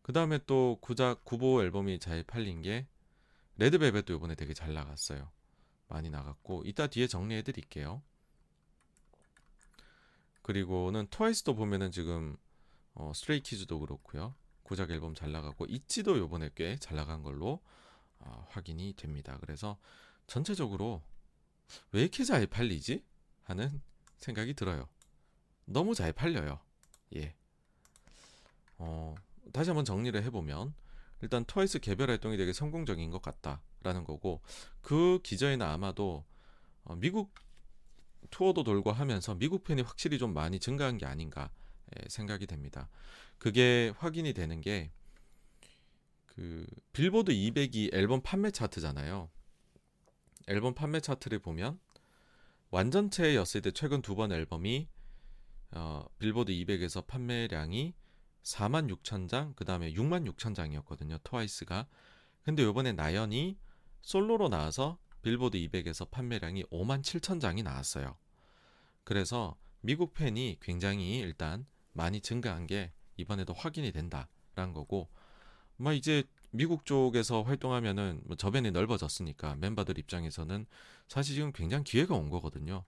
그 0.03 0.13
다음에 0.13 0.39
또 0.47 0.79
구작 0.81 1.25
구보 1.25 1.63
앨범이 1.63 1.99
잘 1.99 2.23
팔린 2.23 2.63
게 2.63 2.87
레드벨벳도 3.57 4.15
이번에 4.15 4.35
되게 4.35 4.55
잘 4.55 4.73
나갔어요. 4.73 5.31
많이 5.89 6.11
나갔고 6.11 6.63
이따 6.67 6.87
뒤에 6.87 7.07
정리해 7.07 7.43
드릴게요. 7.43 8.03
그리고는 10.43 11.07
트와이스도 11.11 11.55
보면은 11.55 11.91
지금 11.91 12.37
어, 12.95 13.13
스트레이키즈도 13.15 13.79
그렇고요. 13.81 14.35
고작 14.63 14.91
앨범 14.91 15.15
잘 15.15 15.33
나가고 15.33 15.67
이치도 15.67 16.19
요번에 16.19 16.51
꽤 16.55 16.77
잘 16.79 16.97
나간 16.97 17.23
걸로 17.23 17.63
어, 18.21 18.47
확인이 18.51 18.95
됩니다. 18.95 19.39
그래서 19.41 19.79
전체적으로 20.27 21.03
왜 21.93 22.03
이렇게 22.03 22.25
잘 22.25 22.47
팔리지? 22.47 23.05
하는 23.45 23.81
생각이 24.19 24.55
들어요. 24.55 24.89
너무 25.65 25.95
잘 25.95 26.13
팔려요. 26.13 26.61
예. 27.17 27.35
어, 28.79 29.15
다시 29.53 29.71
한번 29.71 29.85
정리를 29.85 30.23
해보면 30.25 30.75
일단 31.23 31.45
트와이스 31.45 31.81
개별 31.81 32.11
활동이 32.11 32.37
되게 32.37 32.53
성공적인 32.53 33.11
것 33.11 33.23
같다 33.23 33.61
라는 33.89 34.05
거고 34.05 34.41
그 34.81 35.21
기저에는 35.23 35.65
아마도 35.65 36.25
어, 36.85 36.95
미국 36.97 37.35
투어도 38.31 38.65
돌고 38.65 38.93
하면서 38.93 39.35
미국 39.35 39.65
팬이 39.65 39.83
확실히 39.83 40.19
좀 40.19 40.35
많이 40.35 40.59
증가한 40.61 40.99
게 40.99 41.07
아닌가 41.07 41.51
예, 41.97 42.09
생각이 42.09 42.47
됩니다. 42.47 42.89
그게 43.39 43.93
확인이 43.99 44.33
되는 44.33 44.61
게 44.61 44.91
그 46.39 46.65
빌보드 46.93 47.33
200이 47.33 47.93
앨범 47.93 48.21
판매 48.23 48.53
차트잖아요. 48.53 49.29
앨범 50.47 50.73
판매 50.73 51.01
차트를 51.01 51.41
보면 51.41 51.81
완전체였을 52.71 53.61
때 53.61 53.73
최근 53.73 54.03
두 54.03 54.15
번 54.15 54.31
앨범이 54.31 54.89
어, 55.73 56.05
빌보드 56.21 56.53
200에서 56.53 57.05
판매량이 57.09 57.93
4만 58.45 58.89
6천 58.89 59.29
장, 59.29 59.53
그 59.57 59.65
다음에 59.65 59.93
6만 59.93 60.33
6천 60.33 60.55
장이었거든요. 60.55 61.19
트와이스가. 61.25 61.89
근데 62.45 62.63
요번에 62.63 62.93
나연이 62.93 63.59
솔로로 64.09 64.49
나와서 64.49 64.97
빌보드 65.21 65.59
200에서 65.59 66.11
판매량이 66.11 66.65
5만 66.71 67.03
7천 67.03 67.43
장이 67.43 67.63
나왔어요. 67.63 68.17
그래서 69.05 69.55
미국 69.83 70.15
팬이 70.15 70.57
굉장히 70.63 71.19
일단 71.19 71.67
많이 71.93 72.23
증가한 72.23 72.67
게 72.67 72.91
이번에도 73.19 73.53
확인이 73.53 73.93
된다라는 73.93 74.73
거고, 74.73 75.11
뭐 75.77 75.93
이제 75.93 76.25
미국 76.53 76.87
쪽에서 76.87 77.43
활동하면은 77.43 78.23
뭐 78.25 78.35
저변이 78.35 78.71
넓어졌으니까 78.71 79.57
멤버들 79.57 79.99
입장에서는 79.99 80.65
사실 81.07 81.35
지금 81.35 81.53
굉장히 81.53 81.85
기회가 81.85 82.15
온 82.15 82.31
거거든요. 82.31 82.87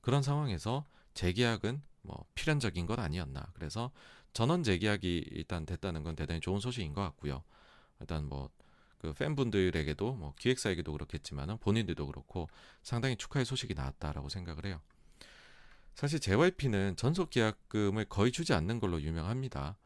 그런 0.00 0.22
상황에서 0.22 0.86
재계약은 1.14 1.82
뭐 2.02 2.24
필연적인 2.36 2.86
것 2.86 3.00
아니었나. 3.00 3.50
그래서 3.54 3.90
전원 4.32 4.62
재계약이 4.62 5.30
일단 5.32 5.66
됐다는 5.66 6.04
건 6.04 6.14
대단히 6.14 6.38
좋은 6.38 6.60
소식인 6.60 6.92
것 6.92 7.02
같고요. 7.02 7.42
일단 7.98 8.28
뭐 8.28 8.50
그 9.00 9.14
팬분들에게도 9.14 10.14
뭐 10.14 10.34
기획사에게도 10.38 10.92
그렇겠지만은 10.92 11.56
본인들도 11.58 12.06
그렇고 12.06 12.48
상당히 12.82 13.16
축하의 13.16 13.46
소식이 13.46 13.72
나왔다라고 13.74 14.28
생각을 14.28 14.66
해요. 14.66 14.80
사실 15.94 16.20
JYP는 16.20 16.96
전속 16.96 17.30
계약금을 17.30 18.04
거의 18.06 18.30
주지 18.30 18.52
않는 18.52 18.78
걸로 18.78 19.00
유명합니다. 19.00 19.78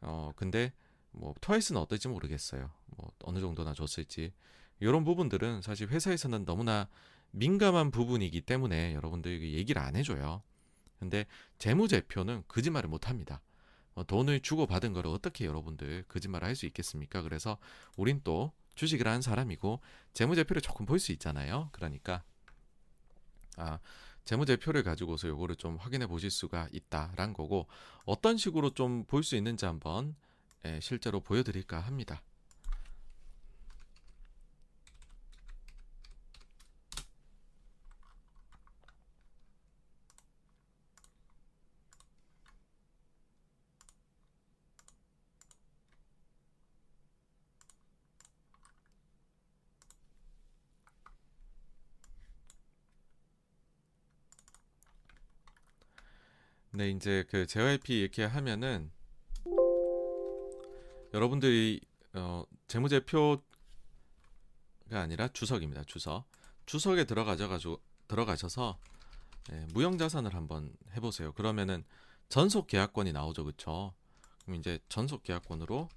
어 0.00 0.32
근데 0.36 0.72
뭐 1.12 1.34
트와이스는 1.40 1.80
어떨지 1.80 2.08
모르겠어요. 2.08 2.70
뭐 2.96 3.12
어느 3.24 3.40
정도나 3.40 3.74
줬을지 3.74 4.32
이런 4.80 5.04
부분들은 5.04 5.60
사실 5.60 5.88
회사에서는 5.88 6.46
너무나 6.46 6.88
민감한 7.32 7.90
부분이기 7.90 8.40
때문에 8.40 8.94
여러분들에게 8.94 9.52
얘기를 9.52 9.82
안 9.82 9.96
해줘요. 9.96 10.42
근데 10.98 11.26
재무제표는 11.58 12.44
거짓말을 12.48 12.88
못합니다. 12.88 13.42
어, 13.96 14.04
돈을 14.04 14.40
주고 14.40 14.66
받은 14.68 14.92
거를 14.94 15.10
어떻게 15.10 15.46
여러분들 15.46 16.04
거짓말을 16.08 16.46
할 16.48 16.56
수 16.56 16.66
있겠습니까? 16.66 17.22
그래서 17.22 17.58
우린 17.96 18.20
또 18.24 18.52
주식을 18.76 19.08
한 19.08 19.22
사람이고 19.22 19.80
재무제표를 20.14 20.62
조금 20.62 20.86
볼 20.86 21.00
수 21.00 21.12
있잖아요. 21.12 21.70
그러니까 21.72 22.22
아 23.56 23.78
재무제표를 24.24 24.82
가지고서 24.82 25.28
요거를 25.28 25.56
좀 25.56 25.76
확인해 25.76 26.06
보실 26.06 26.30
수가 26.30 26.68
있다란 26.72 27.32
거고 27.32 27.66
어떤 28.04 28.36
식으로 28.36 28.70
좀 28.74 29.04
볼 29.06 29.22
수 29.22 29.36
있는지 29.36 29.64
한번 29.66 30.16
예, 30.64 30.80
실제로 30.80 31.20
보여드릴까 31.20 31.80
합니다. 31.80 32.22
네, 56.76 56.90
이제 56.90 57.24
그 57.30 57.46
JYP 57.46 58.00
이렇게 58.00 58.22
하면은 58.22 58.90
여러분들이 61.14 61.80
어, 62.12 62.44
재무제표가 62.68 63.40
아니라 64.90 65.28
주석입니다. 65.28 65.84
주석. 65.84 66.26
주석에 66.66 67.04
들어가져 67.04 67.48
가지고 67.48 67.80
들어가셔서 68.08 68.78
예, 69.52 69.66
무형 69.72 69.96
자산을 69.96 70.34
한번 70.34 70.76
해 70.92 71.00
보세요. 71.00 71.32
그러면은 71.32 71.82
전속 72.28 72.66
계약권이 72.66 73.10
나오죠, 73.10 73.46
그쵸? 73.46 73.94
그럼 74.42 74.60
이제 74.60 74.78
전속 74.90 75.22
계약권으로 75.22 75.88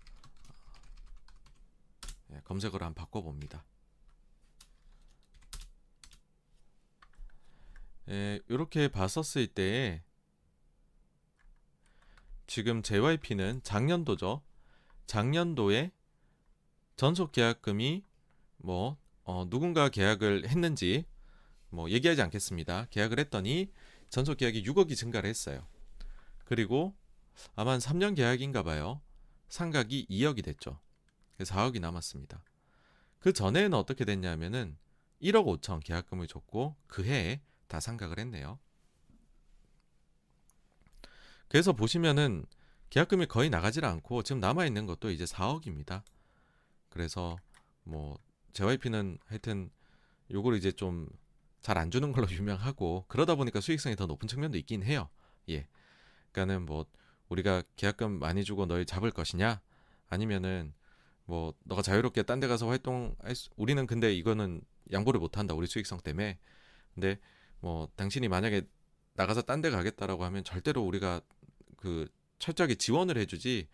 예, 2.31 2.41
검색어를 2.45 2.87
한번 2.87 3.03
바꿔 3.03 3.21
봅니다. 3.21 3.65
예, 8.07 8.39
이렇게 8.47 8.87
봤었을 8.87 9.47
때에 9.47 10.03
지금 12.49 12.81
JYP는 12.81 13.61
작년도죠. 13.61 14.41
작년도에 15.05 15.91
전속 16.95 17.31
계약금이 17.31 18.03
뭐 18.57 18.97
어, 19.23 19.47
누군가 19.47 19.89
계약을 19.89 20.49
했는지 20.49 21.05
뭐 21.69 21.91
얘기하지 21.91 22.23
않겠습니다. 22.23 22.87
계약을 22.89 23.19
했더니 23.19 23.71
전속 24.09 24.37
계약이 24.37 24.63
6억이 24.63 24.97
증가를 24.97 25.29
했어요. 25.29 25.67
그리고 26.43 26.95
아마 27.55 27.73
한 27.73 27.79
3년 27.79 28.15
계약인가 28.15 28.63
봐요. 28.63 28.99
상각이 29.49 30.07
2억이 30.09 30.43
됐죠. 30.43 30.79
그래서 31.35 31.53
4억이 31.53 31.79
남았습니다. 31.79 32.43
그 33.19 33.31
전에는 33.31 33.75
어떻게 33.75 34.05
됐냐면은 34.05 34.75
1억 35.21 35.45
5천 35.61 35.83
계약금을 35.83 36.25
줬고 36.25 36.75
그 36.87 37.03
해에 37.03 37.41
다 37.67 37.79
상각을 37.79 38.17
했네요. 38.17 38.57
그래서 41.49 41.73
보시면은 41.73 42.45
계약금이 42.89 43.27
거의 43.27 43.49
나가질 43.49 43.85
않고 43.85 44.23
지금 44.23 44.39
남아 44.39 44.65
있는 44.65 44.85
것도 44.85 45.11
이제 45.11 45.25
4억입니다. 45.25 46.03
그래서 46.89 47.37
뭐 47.83 48.17
JYP는 48.53 49.19
하여튼 49.27 49.69
요걸 50.31 50.55
이제 50.55 50.71
좀 50.71 51.09
잘 51.61 51.77
안 51.77 51.91
주는 51.91 52.11
걸로 52.11 52.27
유명하고 52.31 53.05
그러다 53.07 53.35
보니까 53.35 53.61
수익성이 53.61 53.95
더 53.95 54.05
높은 54.05 54.27
측면도 54.27 54.57
있긴 54.57 54.83
해요. 54.83 55.09
예. 55.49 55.67
그러니까는 56.31 56.65
뭐 56.65 56.85
우리가 57.29 57.63
계약금 57.75 58.19
많이 58.19 58.43
주고 58.43 58.65
널 58.65 58.85
잡을 58.85 59.11
것이냐 59.11 59.61
아니면은 60.07 60.73
뭐 61.25 61.53
너가 61.63 61.81
자유롭게 61.81 62.23
딴 62.23 62.39
데 62.39 62.47
가서 62.47 62.67
활동할 62.67 63.35
수, 63.35 63.49
우리는 63.55 63.85
근데 63.85 64.13
이거는 64.13 64.61
양보를 64.91 65.19
못 65.19 65.37
한다. 65.37 65.53
우리 65.53 65.67
수익성 65.67 65.99
때문에. 65.99 66.39
근데 66.95 67.19
뭐 67.59 67.87
당신이 67.95 68.27
만약에 68.29 68.63
나가서 69.13 69.43
딴 69.43 69.61
데 69.61 69.69
가겠다라고 69.69 70.23
하면 70.25 70.43
절대로 70.43 70.81
우리가 70.83 71.21
그 71.79 72.07
철저하게 72.39 72.75
지원을 72.75 73.17
해주지 73.17 73.67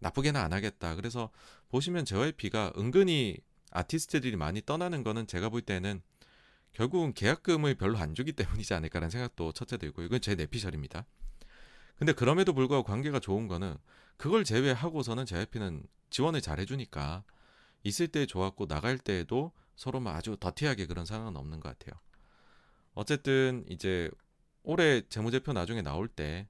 나쁘게는 0.00 0.40
안 0.40 0.52
하겠다. 0.52 0.94
그래서 0.96 1.30
보시면 1.68 2.04
JYP가 2.04 2.72
은근히 2.76 3.38
아티스트들이 3.70 4.36
많이 4.36 4.62
떠나는 4.62 5.04
거는 5.04 5.26
제가 5.26 5.48
볼 5.48 5.62
때는 5.62 6.02
결국은 6.72 7.12
계약금을 7.12 7.74
별로 7.74 7.98
안 7.98 8.14
주기 8.14 8.32
때문이지 8.32 8.74
않을까라는 8.74 9.10
생각도 9.10 9.52
첫째 9.52 9.76
들고 9.76 10.02
이건 10.02 10.20
제 10.20 10.34
내피셜입니다. 10.34 11.04
근데 11.96 12.12
그럼에도 12.12 12.54
불구하고 12.54 12.84
관계가 12.84 13.20
좋은 13.20 13.46
거는 13.46 13.76
그걸 14.16 14.44
제외하고서는 14.44 15.26
JYP는 15.26 15.84
지원을 16.10 16.40
잘 16.40 16.58
해주니까 16.58 17.24
있을 17.82 18.08
때 18.08 18.26
좋았고 18.26 18.66
나갈 18.66 18.98
때에도 18.98 19.52
서로 19.76 20.02
아주 20.08 20.36
더티하게 20.38 20.86
그런 20.86 21.04
상황은 21.04 21.36
없는 21.36 21.60
것 21.60 21.78
같아요. 21.78 22.00
어쨌든 22.94 23.64
이제 23.68 24.10
올해 24.62 25.02
재무제표 25.08 25.52
나중에 25.52 25.82
나올 25.82 26.08
때 26.08 26.48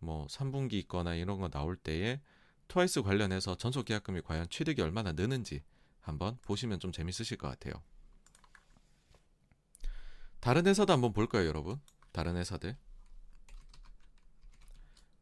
뭐 0.00 0.26
3분기 0.26 0.74
있거나 0.74 1.14
이런 1.14 1.40
거 1.40 1.48
나올 1.48 1.76
때에 1.76 2.20
트와이스 2.68 3.02
관련해서 3.02 3.56
전속 3.56 3.84
계약금이 3.84 4.22
과연 4.22 4.48
취득이 4.48 4.82
얼마나 4.82 5.12
느는지 5.12 5.62
한번 6.00 6.38
보시면 6.42 6.80
좀 6.80 6.92
재밌으실 6.92 7.36
것 7.36 7.48
같아요. 7.48 7.82
다른 10.40 10.66
회사도 10.66 10.92
한번 10.92 11.12
볼 11.12 11.26
거예요, 11.26 11.46
여러분. 11.48 11.80
다른 12.12 12.36
회사들. 12.36 12.76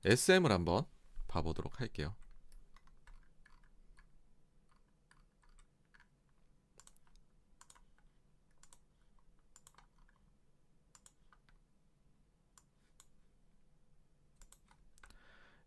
SM을 0.04 0.52
한번 0.52 0.84
봐보도록 1.26 1.80
할게요. 1.80 2.14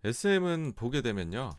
SM은 0.04 0.74
보게 0.76 1.02
되면요. 1.02 1.58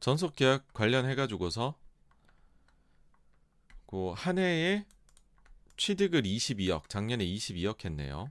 전속 0.00 0.34
계약 0.36 0.72
관련해 0.72 1.14
가지고서 1.14 1.78
그 3.86 4.12
한 4.14 4.38
해에 4.38 4.86
취득을 5.76 6.22
22억, 6.22 6.88
작년에 6.88 7.24
22억 7.24 7.84
했네요. 7.84 8.30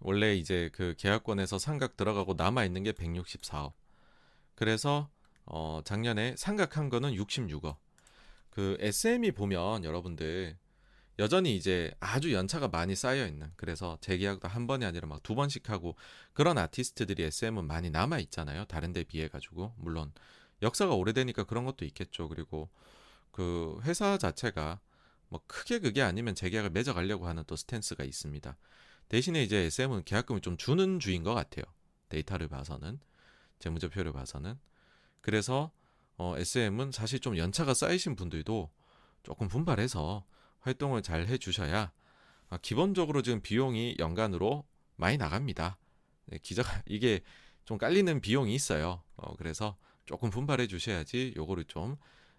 원래 0.00 0.34
이제 0.36 0.70
그 0.72 0.94
계약권에서 0.98 1.58
상각 1.58 1.96
들어가고 1.96 2.34
남아 2.34 2.64
있는 2.64 2.82
게 2.84 2.92
164억. 2.92 3.72
그래서 4.54 5.10
어 5.46 5.80
작년에 5.84 6.36
상각한 6.36 6.88
거는 6.88 7.12
66억. 7.14 7.76
그 8.58 8.76
SM이 8.80 9.30
보면 9.30 9.84
여러분들 9.84 10.58
여전히 11.20 11.54
이제 11.54 11.94
아주 12.00 12.32
연차가 12.32 12.66
많이 12.66 12.96
쌓여 12.96 13.24
있는 13.24 13.52
그래서 13.54 13.98
재계약도 14.00 14.48
한 14.48 14.66
번이 14.66 14.84
아니라 14.84 15.06
막 15.06 15.22
두 15.22 15.36
번씩 15.36 15.70
하고 15.70 15.94
그런 16.32 16.58
아티스트들이 16.58 17.22
SM은 17.22 17.68
많이 17.68 17.88
남아 17.88 18.18
있잖아요. 18.18 18.64
다른 18.64 18.92
데 18.92 19.04
비해 19.04 19.28
가지고 19.28 19.74
물론 19.76 20.12
역사가 20.60 20.92
오래되니까 20.96 21.44
그런 21.44 21.66
것도 21.66 21.84
있겠죠. 21.84 22.28
그리고 22.28 22.68
그 23.30 23.78
회사 23.84 24.18
자체가 24.18 24.80
뭐 25.28 25.40
크게 25.46 25.78
그게 25.78 26.02
아니면 26.02 26.34
재계약을 26.34 26.70
맺어 26.70 26.94
가려고 26.94 27.28
하는 27.28 27.44
또 27.46 27.54
스탠스가 27.54 28.02
있습니다. 28.02 28.56
대신에 29.08 29.44
이제 29.44 29.58
SM은 29.58 30.02
계약금을 30.02 30.40
좀 30.40 30.56
주는 30.56 30.98
주인 30.98 31.22
것 31.22 31.32
같아요. 31.32 31.64
데이터를 32.08 32.48
봐서는 32.48 32.98
재무제표를 33.60 34.12
봐서는 34.12 34.58
그래서 35.20 35.70
어, 36.18 36.36
SM은 36.36 36.90
사실 36.92 37.20
좀 37.20 37.36
연차가 37.36 37.74
쌓이신 37.74 38.16
분들도 38.16 38.70
조금 39.22 39.48
분발해서 39.48 40.24
활동을 40.60 41.02
잘 41.02 41.26
해주셔야 41.26 41.92
아, 42.50 42.56
기본적으로 42.58 43.22
지금 43.22 43.40
비용이 43.40 43.96
연간으로 43.98 44.66
많이 44.96 45.16
나갑니다. 45.16 45.78
네, 46.26 46.38
기자가 46.42 46.82
이게 46.86 47.20
좀 47.64 47.78
깔리는 47.78 48.20
비용이 48.20 48.54
있어요. 48.54 49.02
어, 49.16 49.36
그래서 49.36 49.76
조금 50.06 50.30
분발해 50.30 50.66
주셔야지 50.66 51.34
요거를 51.36 51.64
좀 51.64 51.96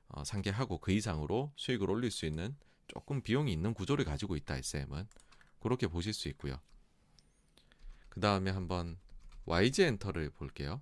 어, 0.09 0.23
상계하고 0.23 0.79
그 0.79 0.91
이상으로 0.91 1.53
수익을 1.55 1.89
올릴 1.89 2.11
수 2.11 2.25
있는 2.25 2.57
조금 2.87 3.21
비용이 3.21 3.51
있는 3.53 3.73
구조를 3.73 4.03
가지고 4.03 4.35
있다 4.35 4.57
SM은 4.57 5.07
그렇게 5.61 5.87
보실 5.87 6.13
수 6.13 6.27
있고요. 6.29 6.59
그 8.09 8.19
다음에 8.19 8.51
한번 8.51 8.97
YG 9.45 9.83
엔터를 9.83 10.31
볼게요. 10.31 10.81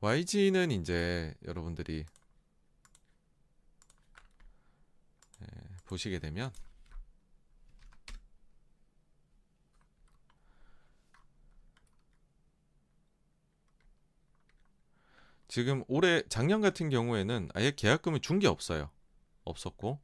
YG는 0.00 0.70
이제 0.70 1.34
여러분들이 1.44 2.04
예, 5.42 5.46
보시게 5.84 6.18
되면 6.18 6.52
지금 15.48 15.82
올해 15.88 16.22
작년 16.28 16.60
같은 16.60 16.90
경우에는 16.90 17.50
아예 17.54 17.70
계약금을 17.74 18.20
준 18.20 18.38
게 18.38 18.46
없어요. 18.46 18.90
없었고 19.44 19.98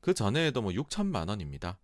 그 0.00 0.14
전에도 0.14 0.62
뭐 0.62 0.72
6천만 0.72 1.28
원입니다. 1.28 1.78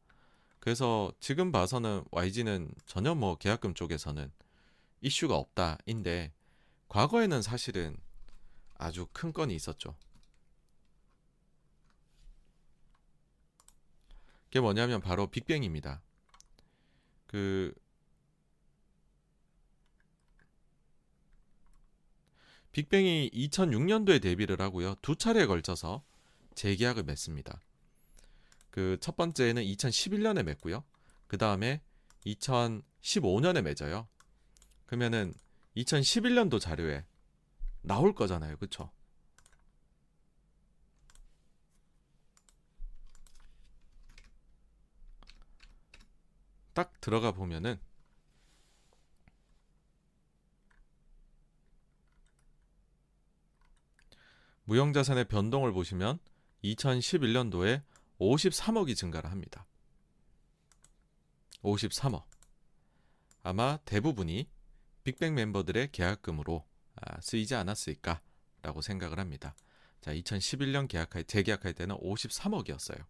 그래서 0.60 1.12
지금 1.20 1.50
봐서는 1.52 2.04
YG는 2.12 2.72
전혀 2.86 3.14
뭐 3.14 3.36
계약금 3.36 3.74
쪽에서는 3.74 4.30
이슈가 5.00 5.34
없다인데 5.36 6.32
과거에는 6.90 7.40
사실은 7.40 7.96
아주 8.76 9.06
큰 9.12 9.32
건이 9.32 9.54
있었죠. 9.54 9.96
그게 14.44 14.60
뭐냐면 14.60 15.00
바로 15.00 15.28
빅뱅입니다. 15.28 16.02
그 17.28 17.72
빅뱅이 22.72 23.30
2006년도에 23.32 24.20
데뷔를 24.20 24.60
하고요. 24.60 24.96
두 25.00 25.14
차례에 25.14 25.46
걸쳐서 25.46 26.04
재계약을 26.56 27.04
맺습니다. 27.04 27.60
그 28.70 28.98
첫 29.00 29.16
번째는 29.16 29.62
2011년에 29.62 30.42
맺고요. 30.42 30.82
그 31.28 31.38
다음에 31.38 31.82
2015년에 32.26 33.62
맺어요. 33.62 34.08
그러면은 34.86 35.34
2011년도 35.80 36.60
자료에 36.60 37.04
나올 37.82 38.14
거잖아요. 38.14 38.56
그쵸? 38.56 38.90
딱 46.72 47.00
들어가 47.00 47.32
보면은 47.32 47.78
무형자산의 54.64 55.24
변동을 55.26 55.72
보시면 55.72 56.20
2011년도에 56.62 57.82
53억이 58.20 58.94
증가를 58.96 59.30
합니다. 59.30 59.66
53억. 61.62 62.24
아마 63.42 63.78
대부분이 63.78 64.48
빅뱅 65.04 65.34
멤버들의 65.34 65.92
계약금으로 65.92 66.66
아, 66.96 67.20
쓰이지 67.20 67.54
않았을까라고 67.54 68.80
생각을 68.82 69.18
합니다. 69.18 69.54
자, 70.00 70.12
2011년 70.12 70.88
계약할 70.88 71.24
재계약할 71.24 71.74
때는 71.74 71.96
53억이었어요. 71.96 73.04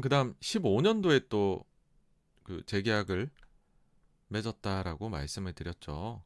그다음 0.00 0.34
15년도에 0.40 1.28
또 1.28 1.64
그 2.44 2.62
재계약을 2.66 3.30
맺었다라고 4.28 5.08
말씀을 5.08 5.54
드렸죠. 5.54 6.22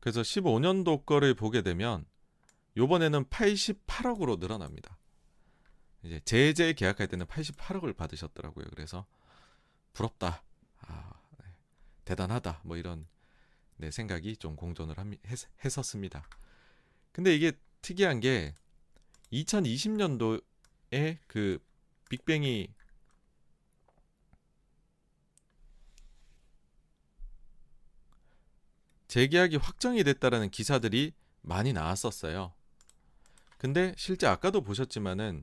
그래서 0.00 0.22
15년도 0.22 1.04
거를 1.04 1.34
보게 1.34 1.62
되면 1.62 2.06
요번에는 2.76 3.24
88억으로 3.26 4.38
늘어납니다. 4.38 4.98
이제 6.02 6.20
제재 6.24 6.72
계약할 6.72 7.08
때는 7.08 7.26
88억을 7.26 7.96
받으셨더라고요. 7.96 8.66
그래서 8.74 9.06
부럽다. 9.92 10.42
아, 10.80 11.12
네. 11.38 11.46
대단하다. 12.04 12.62
뭐 12.64 12.76
이런 12.76 13.06
네, 13.76 13.90
생각이 13.90 14.36
좀 14.36 14.56
공존을 14.56 14.98
함, 14.98 15.14
했, 15.26 15.38
했었습니다. 15.64 16.26
근데 17.12 17.34
이게 17.34 17.52
특이한 17.82 18.20
게 18.20 18.54
2020년도에 19.32 21.18
그 21.26 21.58
빅뱅이 22.08 22.68
재계약이 29.10 29.56
확정이 29.56 30.04
됐다라는 30.04 30.50
기사들이 30.50 31.14
많이 31.40 31.72
나왔었어요. 31.72 32.52
근데 33.58 33.92
실제 33.96 34.28
아까도 34.28 34.60
보셨지만은 34.60 35.42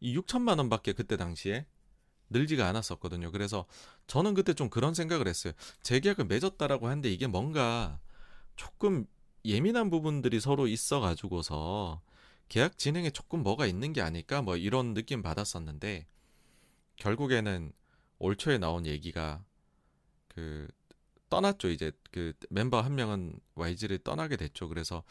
이 0.00 0.18
6천만 0.18 0.56
원밖에 0.56 0.94
그때 0.94 1.18
당시에 1.18 1.66
늘지가 2.30 2.66
않았었거든요. 2.66 3.30
그래서 3.30 3.66
저는 4.06 4.32
그때 4.32 4.54
좀 4.54 4.70
그런 4.70 4.94
생각을 4.94 5.28
했어요. 5.28 5.52
재계약을 5.82 6.24
맺었다라고 6.24 6.86
하는데 6.88 7.12
이게 7.12 7.26
뭔가 7.26 8.00
조금 8.56 9.06
예민한 9.44 9.90
부분들이 9.90 10.40
서로 10.40 10.66
있어 10.66 11.00
가지고서 11.00 12.00
계약 12.48 12.78
진행에 12.78 13.10
조금 13.10 13.42
뭐가 13.42 13.66
있는 13.66 13.92
게 13.92 14.00
아닐까 14.00 14.40
뭐 14.40 14.56
이런 14.56 14.94
느낌 14.94 15.20
받았었는데 15.20 16.06
결국에는 16.96 17.70
올 18.18 18.36
초에 18.36 18.56
나온 18.56 18.86
얘기가 18.86 19.44
그 20.28 20.68
떠났죠. 21.34 21.68
이제 21.68 21.90
그 22.12 22.32
멤버 22.48 22.80
한 22.80 22.94
명은 22.94 23.40
YG를 23.56 23.98
떠나게 23.98 24.36
됐죠. 24.36 24.68
그래서 24.68 25.02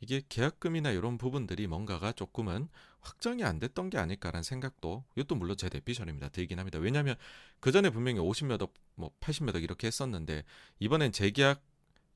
이게 0.00 0.22
계약금이나 0.26 0.90
이런 0.90 1.18
부분들이 1.18 1.66
뭔가가 1.66 2.12
조금은 2.12 2.68
확정이 3.00 3.44
안 3.44 3.58
됐던 3.58 3.90
게 3.90 3.98
아닐까라는 3.98 4.42
생각도 4.42 5.04
이것도 5.16 5.34
물론 5.34 5.58
제 5.58 5.68
대피셜입니다. 5.68 6.30
들긴 6.30 6.58
합니다. 6.58 6.78
왜냐하면 6.78 7.14
그 7.60 7.72
전에 7.72 7.90
분명히 7.90 8.20
50몇 8.20 8.62
억, 8.62 8.72
뭐 8.94 9.10
80몇 9.20 9.54
억 9.54 9.62
이렇게 9.62 9.86
했었는데 9.86 10.44
이번엔 10.78 11.12
재계약 11.12 11.62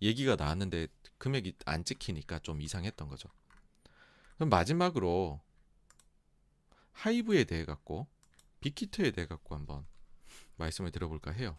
얘기가 0.00 0.36
나왔는데 0.36 0.88
금액이 1.18 1.56
안 1.66 1.84
찍히니까 1.84 2.38
좀 2.38 2.62
이상했던 2.62 3.08
거죠. 3.08 3.28
그럼 4.36 4.48
마지막으로 4.48 5.38
하이브에 6.92 7.44
대해 7.44 7.66
갖고 7.66 8.06
빅히트에 8.60 9.10
대해 9.10 9.26
갖고 9.26 9.54
한번 9.54 9.84
말씀을 10.56 10.92
드려볼까 10.92 11.32
해요. 11.32 11.56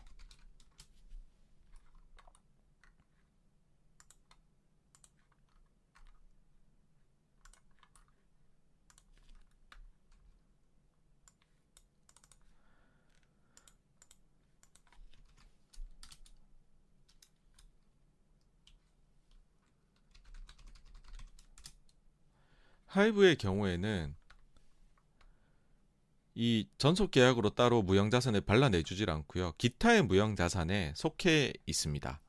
하이브의 22.92 23.36
경우에는 23.38 24.16
이 26.36 26.68
전속 26.78 27.12
계약으로 27.12 27.52
따로 27.52 27.82
무형 27.82 28.10
자산을 28.10 28.42
발라내주질 28.42 29.10
않고요. 29.10 29.54
기타의 29.58 30.04
무형 30.04 30.36
자산에 30.36 30.94
속해 30.96 31.54
있습니다. 31.66 32.22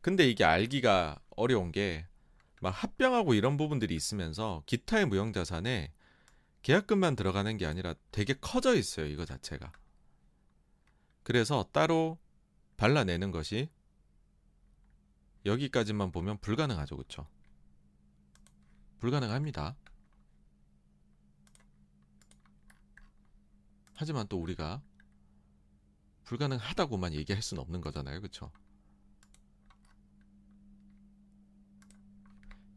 근데 0.00 0.28
이게 0.28 0.44
알기가 0.44 1.18
어려운 1.36 1.72
게 1.72 2.06
막 2.64 2.70
합병하고 2.70 3.34
이런 3.34 3.58
부분들이 3.58 3.94
있으면서 3.94 4.62
기타의 4.64 5.04
무형 5.04 5.34
자산에 5.34 5.92
계약금만 6.62 7.14
들어가는 7.14 7.58
게 7.58 7.66
아니라 7.66 7.94
되게 8.10 8.32
커져 8.40 8.74
있어요. 8.74 9.04
이거 9.04 9.26
자체가. 9.26 9.70
그래서 11.24 11.68
따로 11.72 12.18
발라내는 12.78 13.32
것이 13.32 13.68
여기까지만 15.44 16.10
보면 16.10 16.38
불가능하죠. 16.38 16.96
그쵸? 16.96 17.26
불가능합니다. 18.98 19.76
하지만 23.96 24.26
또 24.28 24.40
우리가 24.40 24.82
불가능하다고만 26.24 27.12
얘기할 27.14 27.42
수는 27.42 27.60
없는 27.62 27.80
거잖아요. 27.80 28.20
그쵸? 28.20 28.50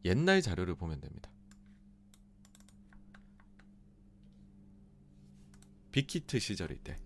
옛날 0.04 0.42
자료를 0.42 0.76
보면 0.76 1.00
됩니다. 1.00 1.32
빅히트 5.92 6.40
시절일 6.40 6.84
때 6.84 7.00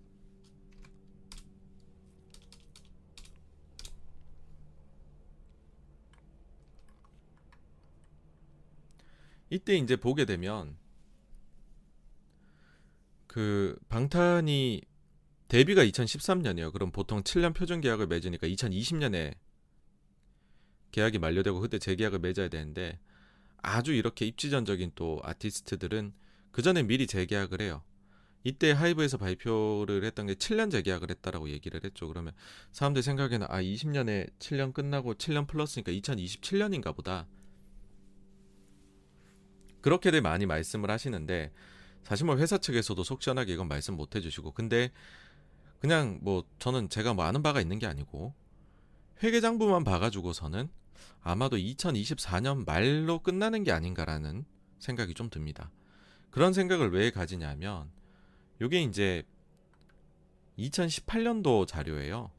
이때 9.52 9.76
이제 9.76 9.96
보게 9.96 10.24
되면 10.24 10.78
그 13.26 13.78
방탄이 13.90 14.80
데뷔가 15.48 15.84
2013년이에요. 15.84 16.72
그럼 16.72 16.90
보통 16.90 17.22
7년 17.22 17.54
표준 17.54 17.82
계약을 17.82 18.06
맺으니까 18.06 18.46
2020년에 18.46 19.36
계약이 20.92 21.18
만료되고 21.18 21.60
그때 21.60 21.78
재계약을 21.78 22.20
맺어야 22.20 22.48
되는데 22.48 22.98
아주 23.58 23.92
이렇게 23.92 24.24
입지전적인 24.24 24.92
또 24.94 25.20
아티스트들은 25.22 26.14
그 26.50 26.62
전에 26.62 26.82
미리 26.82 27.06
재계약을 27.06 27.60
해요. 27.60 27.82
이때 28.44 28.70
하이브에서 28.72 29.18
발표를 29.18 30.02
했던 30.04 30.28
게 30.28 30.34
7년 30.34 30.70
재계약을 30.70 31.10
했다라고 31.10 31.50
얘기를 31.50 31.78
했죠. 31.84 32.08
그러면 32.08 32.32
사람들 32.72 33.02
생각에는 33.02 33.46
아 33.50 33.60
20년에 33.60 34.30
7년 34.38 34.72
끝나고 34.72 35.16
7년 35.16 35.46
플러스니까 35.46 35.92
2027년인가 35.92 36.96
보다. 36.96 37.28
그렇게들 39.82 40.22
많이 40.22 40.46
말씀을 40.46 40.90
하시는데 40.90 41.52
사실 42.04 42.26
뭐 42.26 42.36
회사 42.36 42.58
측에서도 42.58 43.02
속 43.04 43.22
시원하게 43.22 43.52
이건 43.52 43.68
말씀 43.68 43.96
못 43.96 44.16
해주시고 44.16 44.52
근데 44.52 44.90
그냥 45.80 46.18
뭐 46.22 46.44
저는 46.58 46.88
제가 46.88 47.14
뭐 47.14 47.24
아는 47.24 47.42
바가 47.42 47.60
있는 47.60 47.78
게 47.78 47.86
아니고 47.86 48.34
회계장부만 49.22 49.84
봐가지고서는 49.84 50.68
아마도 51.20 51.56
2024년 51.56 52.64
말로 52.64 53.20
끝나는 53.20 53.64
게 53.64 53.72
아닌가라는 53.72 54.44
생각이 54.78 55.14
좀 55.14 55.30
듭니다. 55.30 55.70
그런 56.30 56.52
생각을 56.52 56.90
왜 56.92 57.10
가지냐면 57.10 57.90
요게 58.60 58.82
이제 58.82 59.22
2018년도 60.58 61.66
자료예요. 61.66 62.30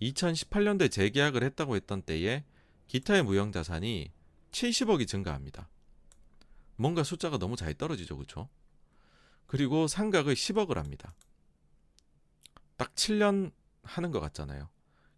2018년도에 0.00 0.90
재계약을 0.90 1.42
했다고 1.42 1.76
했던 1.76 2.02
때에 2.02 2.44
기타의 2.88 3.22
무형 3.22 3.52
자산이 3.52 4.10
70억이 4.50 5.06
증가합니다. 5.06 5.68
뭔가 6.76 7.02
숫자가 7.02 7.38
너무 7.38 7.56
잘 7.56 7.74
떨어지죠. 7.74 8.16
그렇죠? 8.16 8.48
그리고 9.46 9.86
상각을 9.86 10.34
10억을 10.34 10.74
합니다. 10.76 11.14
딱 12.76 12.94
7년 12.94 13.52
하는 13.82 14.10
것 14.10 14.20
같잖아요. 14.20 14.68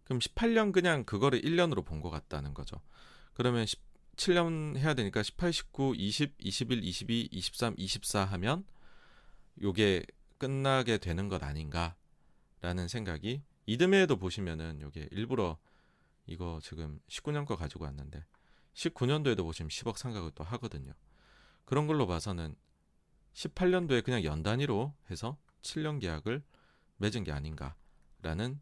그럼 0.03 0.19
18년 0.19 0.71
그냥 0.71 1.03
그거를 1.03 1.41
1년으로 1.41 1.85
본 1.85 2.01
것 2.01 2.09
같다는 2.09 2.53
거죠. 2.53 2.81
그러면 3.33 3.65
17년 3.65 4.77
해야 4.77 4.93
되니까 4.93 5.23
18, 5.23 5.51
19, 5.53 5.95
20, 5.97 6.35
21, 6.37 6.83
22, 6.83 7.29
23, 7.31 7.73
24 7.77 8.25
하면 8.25 8.65
요게 9.61 10.05
끝나게 10.37 10.97
되는 10.97 11.27
것 11.29 11.41
아닌가라는 11.43 12.87
생각이 12.87 13.41
이듬해에도 13.65 14.17
보시면은 14.17 14.81
요게 14.81 15.09
일부러 15.11 15.57
이거 16.27 16.59
지금 16.61 16.99
19년 17.07 17.45
거 17.45 17.55
가지고 17.55 17.85
왔는데 17.85 18.25
19년도에도 18.73 19.43
보시면 19.43 19.69
10억 19.69 19.97
상각을 19.97 20.31
또 20.35 20.43
하거든요. 20.43 20.93
그런 21.65 21.87
걸로 21.87 22.07
봐서는 22.07 22.55
18년도에 23.33 24.03
그냥 24.03 24.23
연 24.23 24.43
단위로 24.43 24.93
해서 25.11 25.37
7년 25.61 25.99
계약을 25.99 26.43
맺은 26.97 27.23
게 27.23 27.31
아닌가라는 27.31 28.59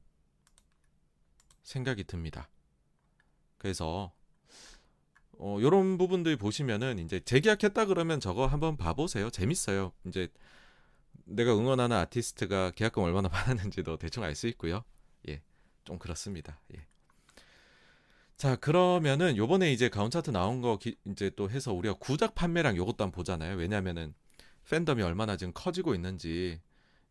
생각이 1.63 2.03
듭니다. 2.05 2.49
그래서 3.57 4.13
어 5.39 5.57
요런 5.61 5.97
부분들 5.97 6.37
보시면은 6.37 6.99
이제 6.99 7.19
재계약했다 7.19 7.85
그러면 7.85 8.19
저거 8.19 8.45
한번 8.47 8.77
봐보세요. 8.77 9.29
재밌어요. 9.29 9.91
이제 10.05 10.29
내가 11.25 11.55
응원하는 11.55 11.95
아티스트가 11.97 12.71
계약금 12.71 13.03
얼마나 13.03 13.29
받았는지도 13.29 13.97
대충 13.97 14.23
알 14.23 14.35
수 14.35 14.47
있고요. 14.47 14.83
예, 15.29 15.41
좀 15.85 15.97
그렇습니다. 15.99 16.59
예. 16.75 16.85
자 18.43 18.57
그러면은 18.57 19.37
요번에 19.37 19.71
이제 19.71 19.87
가온 19.87 20.11
차트 20.11 20.31
나온 20.31 20.59
거 20.59 20.77
기, 20.77 20.97
이제 21.05 21.29
또 21.29 21.49
해서 21.49 21.71
우리가 21.71 21.93
구작 21.93 22.35
판매량 22.35 22.75
요것도 22.75 23.01
한번 23.01 23.11
보잖아요. 23.13 23.55
왜냐면은 23.55 24.13
팬덤이 24.69 25.01
얼마나 25.01 25.37
지금 25.37 25.53
커지고 25.53 25.95
있는지 25.95 26.59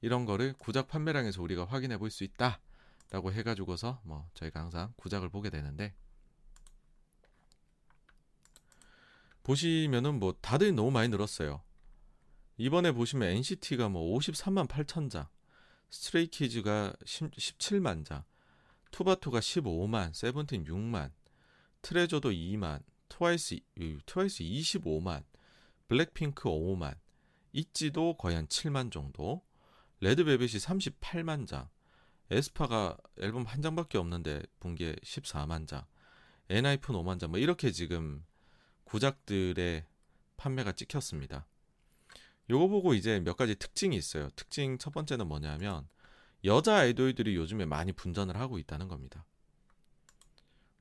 이런 0.03 0.27
거를 0.27 0.53
구작 0.59 0.89
판매량에서 0.89 1.41
우리가 1.41 1.65
확인해 1.65 1.97
볼 1.97 2.11
수 2.11 2.23
있다 2.23 2.61
라고 3.09 3.33
해가지고서 3.33 4.03
뭐 4.05 4.29
저희가 4.35 4.61
항상 4.61 4.93
구작을 4.97 5.31
보게 5.31 5.49
되는데 5.49 5.95
보시면은 9.43 10.19
뭐 10.19 10.35
다들 10.39 10.75
너무 10.75 10.91
많이 10.91 11.09
늘었어요. 11.09 11.63
이번에 12.59 12.93
보시면 12.93 13.31
NCT가 13.31 13.89
뭐 13.89 14.19
53만 14.19 14.69
8천 14.69 15.09
장, 15.09 15.29
스트레이키즈가 15.89 16.93
17만 17.07 18.05
장, 18.05 18.23
투바투가 18.91 19.41
15만, 19.41 20.13
세븐틴 20.13 20.65
6만, 20.65 21.11
트레저도 21.83 22.31
2만, 22.31 22.83
트와이스 23.09 23.61
트와이스 24.07 24.43
25만, 24.45 25.25
블랙핑크 25.89 26.49
5만, 26.49 26.97
있지도 27.53 28.17
거의 28.17 28.37
한 28.37 28.47
7만 28.47 28.91
정도, 28.91 29.43
레드벨벳이 30.01 30.53
38만 30.53 31.47
장, 31.47 31.69
에스파가 32.31 32.97
앨범 33.19 33.45
한 33.45 33.61
장밖에 33.61 33.99
없는데 33.99 34.43
분계 34.59 34.95
14만 34.97 35.67
장, 35.67 35.85
엔하이픈 36.49 36.95
5만 36.95 37.21
장, 37.21 37.31
뭐 37.31 37.39
이렇게 37.39 37.71
지금 37.71 38.25
구작들의 38.85 39.85
판매가 40.37 40.73
찍혔습니다. 40.73 41.47
요거 42.51 42.69
보고 42.69 42.95
이제 42.95 43.21
몇 43.21 43.37
가지 43.37 43.55
특징이 43.55 43.97
있어요. 43.97 44.29
특징 44.35 44.79
첫 44.79 44.93
번째는 44.93 45.27
뭐냐면 45.27 45.89
여자 46.45 46.77
아이돌들이 46.79 47.37
요즘에 47.37 47.67
많이 47.67 47.93
분전을 47.93 48.37
하고 48.37 48.59
있다는 48.59 48.89
겁니다. 48.89 49.25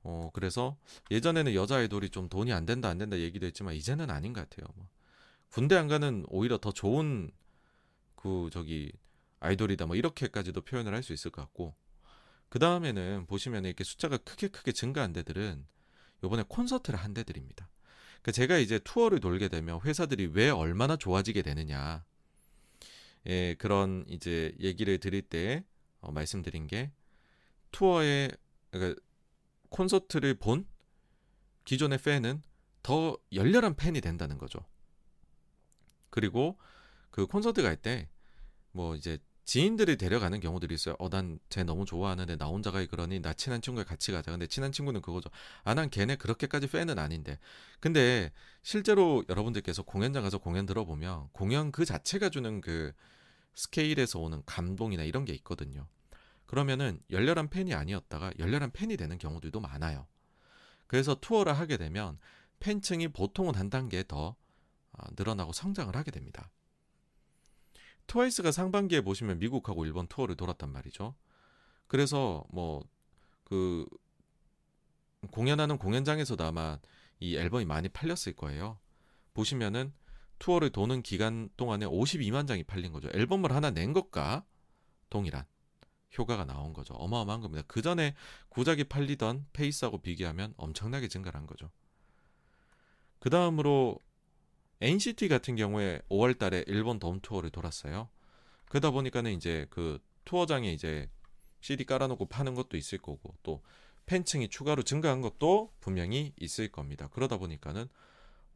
어 0.04 0.30
그래서 0.34 0.78
예전에는 1.12 1.54
여자 1.54 1.78
아이돌이 1.78 2.10
좀 2.10 2.28
돈이 2.30 2.52
안 2.54 2.66
된다 2.66 2.90
안 2.90 2.98
된다 2.98 3.18
얘기도 3.20 3.46
했지만 3.46 3.76
이제는 3.76 4.10
아닌 4.10 4.34
것 4.34 4.50
같아요. 4.50 4.68
뭐 4.76 4.88
군대 5.50 5.76
안 5.76 5.88
가는 5.88 6.26
오히려 6.30 6.58
더 6.58 6.72
좋은 6.72 7.32
그 8.16 8.50
저기 8.52 8.92
아이돌이다 9.40 9.86
뭐 9.86 9.96
이렇게까지도 9.96 10.62
표현을 10.62 10.94
할 10.94 11.04
수 11.04 11.14
있을 11.14 11.32
것 11.32 11.42
같고 11.44 11.76
그 12.50 12.60
다음에는 12.60 13.26
보시면 13.28 13.66
이렇게 13.66 13.84
숫자가 13.84 14.18
크게 14.18 14.50
크게 14.50 14.72
증가한 14.72 15.14
데들은 15.14 15.66
요번에 16.24 16.44
콘서트를 16.48 17.00
한 17.00 17.14
데들입니다. 17.14 17.70
그러니까 18.22 18.32
제가 18.34 18.58
이제 18.58 18.78
투어를 18.80 19.20
돌게 19.20 19.48
되면 19.48 19.80
회사들이 19.82 20.28
왜 20.34 20.50
얼마나 20.50 20.96
좋아지게 20.96 21.42
되느냐. 21.42 22.04
예, 23.28 23.56
그런 23.56 24.04
이제 24.08 24.54
얘기를 24.60 24.98
드릴 25.00 25.22
때 25.22 25.64
어, 26.02 26.12
말씀드린 26.12 26.68
게 26.68 26.92
투어에 27.72 28.30
그러니까 28.72 29.00
콘서트를 29.72 30.36
본 30.36 30.68
기존의 31.66 32.00
팬은 32.00 32.44
더 32.84 33.18
열렬한 33.34 33.76
팬이 33.76 34.02
된다는 34.02 34.38
거죠. 34.38 34.60
그리고 36.10 36.58
그 37.12 37.26
콘서트 37.28 37.62
갈 37.64 37.76
때 37.78 38.08
뭐 38.74 38.96
이제 38.96 39.18
지인들이 39.46 39.98
데려가는 39.98 40.40
경우들이 40.40 40.74
있어요. 40.76 40.96
어, 41.00 41.10
난 41.10 41.40
쟤 41.50 41.64
너무 41.64 41.86
좋아하는데 41.86 42.38
나 42.38 42.46
혼자 42.48 42.72
가기 42.72 42.88
그러니 42.88 43.20
나 43.22 43.34
친한 43.34 43.62
친구랑 43.62 43.86
같이 43.88 44.12
가자. 44.14 44.32
근데 44.32 44.48
친한 44.48 44.72
친구는 44.72 45.02
그거죠. 45.02 45.30
아, 45.66 45.74
난 45.74 45.90
걔네 45.90 46.18
그렇게까지 46.18 46.68
팬은 46.68 47.00
아닌데. 47.00 47.40
근데 47.82 48.32
실제로 48.64 49.24
여러분들께서 49.30 49.84
공연장 49.84 50.24
가서 50.24 50.38
공연 50.40 50.66
들어보면 50.66 51.30
공연 51.34 51.72
그 51.74 51.86
자체가 51.86 52.30
주는 52.30 52.62
그 52.62 52.94
스케일에서 53.56 54.20
오는 54.20 54.44
감동이나 54.46 55.04
이런 55.04 55.26
게 55.26 55.34
있거든요. 55.36 55.88
그러면은 56.52 57.02
열렬한 57.10 57.50
팬이 57.50 57.74
아니었다가 57.74 58.34
열렬한 58.38 58.72
팬이 58.72 58.98
되는 58.98 59.18
경우들도 59.18 59.62
많아요. 59.62 60.06
그래서 60.86 61.16
투어를 61.16 61.58
하게 61.58 61.78
되면 61.78 62.20
팬층이 62.60 63.08
보통은 63.08 63.56
한 63.56 63.70
단계 63.70 64.04
더 64.06 64.36
아, 64.92 65.08
늘어나고 65.16 65.54
성장을 65.54 65.96
하게 65.96 66.12
됩니다. 66.12 66.52
트와이스가 68.08 68.52
상반기에 68.52 69.00
보시면 69.02 69.40
미국하고 69.40 69.86
일본 69.86 70.08
투어를 70.08 70.36
돌았단 70.36 70.70
말이죠. 70.70 71.16
그래서 71.88 72.44
뭐 72.52 72.84
그 73.52 73.86
공연하는 75.32 75.78
공연장에서도 75.78 76.42
아마 76.42 76.80
이 77.20 77.36
앨범이 77.36 77.66
많이 77.66 77.90
팔렸을 77.90 78.34
거예요. 78.34 78.80
보시면은 79.34 79.92
투어를 80.40 80.70
도는 80.70 81.02
기간 81.02 81.50
동안에 81.58 81.86
52만 81.86 82.48
장이 82.48 82.64
팔린 82.64 82.94
거죠. 82.94 83.10
앨범을 83.14 83.52
하나 83.52 83.72
낸 83.72 83.92
것과 83.92 84.46
동일한 85.10 85.44
효과가 86.18 86.46
나온 86.46 86.74
거죠. 86.74 86.94
어마어마한 86.96 87.42
겁니다. 87.42 87.64
그 87.68 87.82
전에 87.82 88.16
구작이 88.50 88.86
팔리던 88.86 89.48
페이스하고 89.54 90.02
비교하면 90.02 90.54
엄청나게 90.58 91.08
증가한 91.08 91.48
거죠. 91.48 91.70
그 93.20 93.30
다음으로 93.30 94.00
NCT 94.82 95.28
같은 95.28 95.56
경우에 95.56 96.02
5월 96.10 96.38
달에 96.38 96.64
일본 96.68 97.00
돔 97.00 97.20
투어를 97.22 97.50
돌았어요. 97.52 98.10
그러다 98.68 98.92
보니까는 98.92 99.32
이제 99.34 99.68
그 99.70 100.00
투어장에 100.26 100.72
이제 100.72 101.10
CD 101.62 101.86
깔아놓고 101.86 102.26
파는 102.26 102.56
것도 102.56 102.78
있을 102.78 102.98
거고 102.98 103.36
또 103.44 103.62
팬층이 104.08 104.50
추가로 104.50 104.84
증가한 104.84 105.22
것도 105.22 105.72
분명히 105.80 106.34
있을 106.38 106.72
겁니다. 106.72 107.08
그러다 107.12 107.38
보니까는 107.38 107.88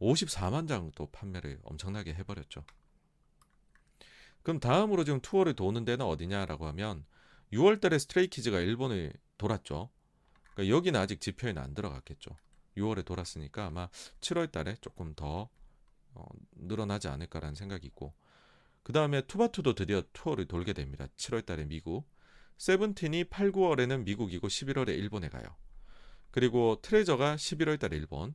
54만 0.00 0.68
장 0.68 0.90
또 0.90 1.06
판매를 1.06 1.60
엄청나게 1.62 2.12
해버렸죠. 2.14 2.64
그럼 4.42 4.60
다음으로 4.60 5.04
지금 5.04 5.20
투어를 5.20 5.54
도는 5.54 5.84
데는 5.84 6.04
어디냐라고 6.04 6.66
하면 6.66 7.04
6월 7.52 7.80
달에 7.80 7.98
스트레이키즈가 7.98 8.60
일본을 8.60 9.12
돌았죠. 9.38 9.90
그러니까 10.54 10.76
여기는 10.76 10.98
아직 10.98 11.20
지표에는 11.20 11.62
안 11.62 11.74
들어갔겠죠. 11.74 12.30
6월에 12.76 13.04
돌았으니까 13.04 13.66
아마 13.66 13.88
7월 14.20 14.50
달에 14.50 14.76
조금 14.80 15.14
더 15.14 15.48
어, 16.14 16.24
늘어나지 16.52 17.08
않을까라는 17.08 17.54
생각이 17.54 17.86
있고 17.88 18.14
그 18.82 18.92
다음에 18.92 19.22
투바투도 19.22 19.74
드디어 19.74 20.02
투어를 20.12 20.46
돌게 20.46 20.72
됩니다. 20.72 21.06
7월 21.16 21.44
달에 21.44 21.64
미국 21.64 22.08
세븐틴이 22.58 23.24
8, 23.24 23.52
9월에는 23.52 24.04
미국이고 24.04 24.48
11월에 24.48 24.88
일본에 24.88 25.28
가요. 25.28 25.44
그리고 26.30 26.78
트레저가 26.82 27.36
11월 27.36 27.78
달에 27.78 27.96
일본 27.96 28.34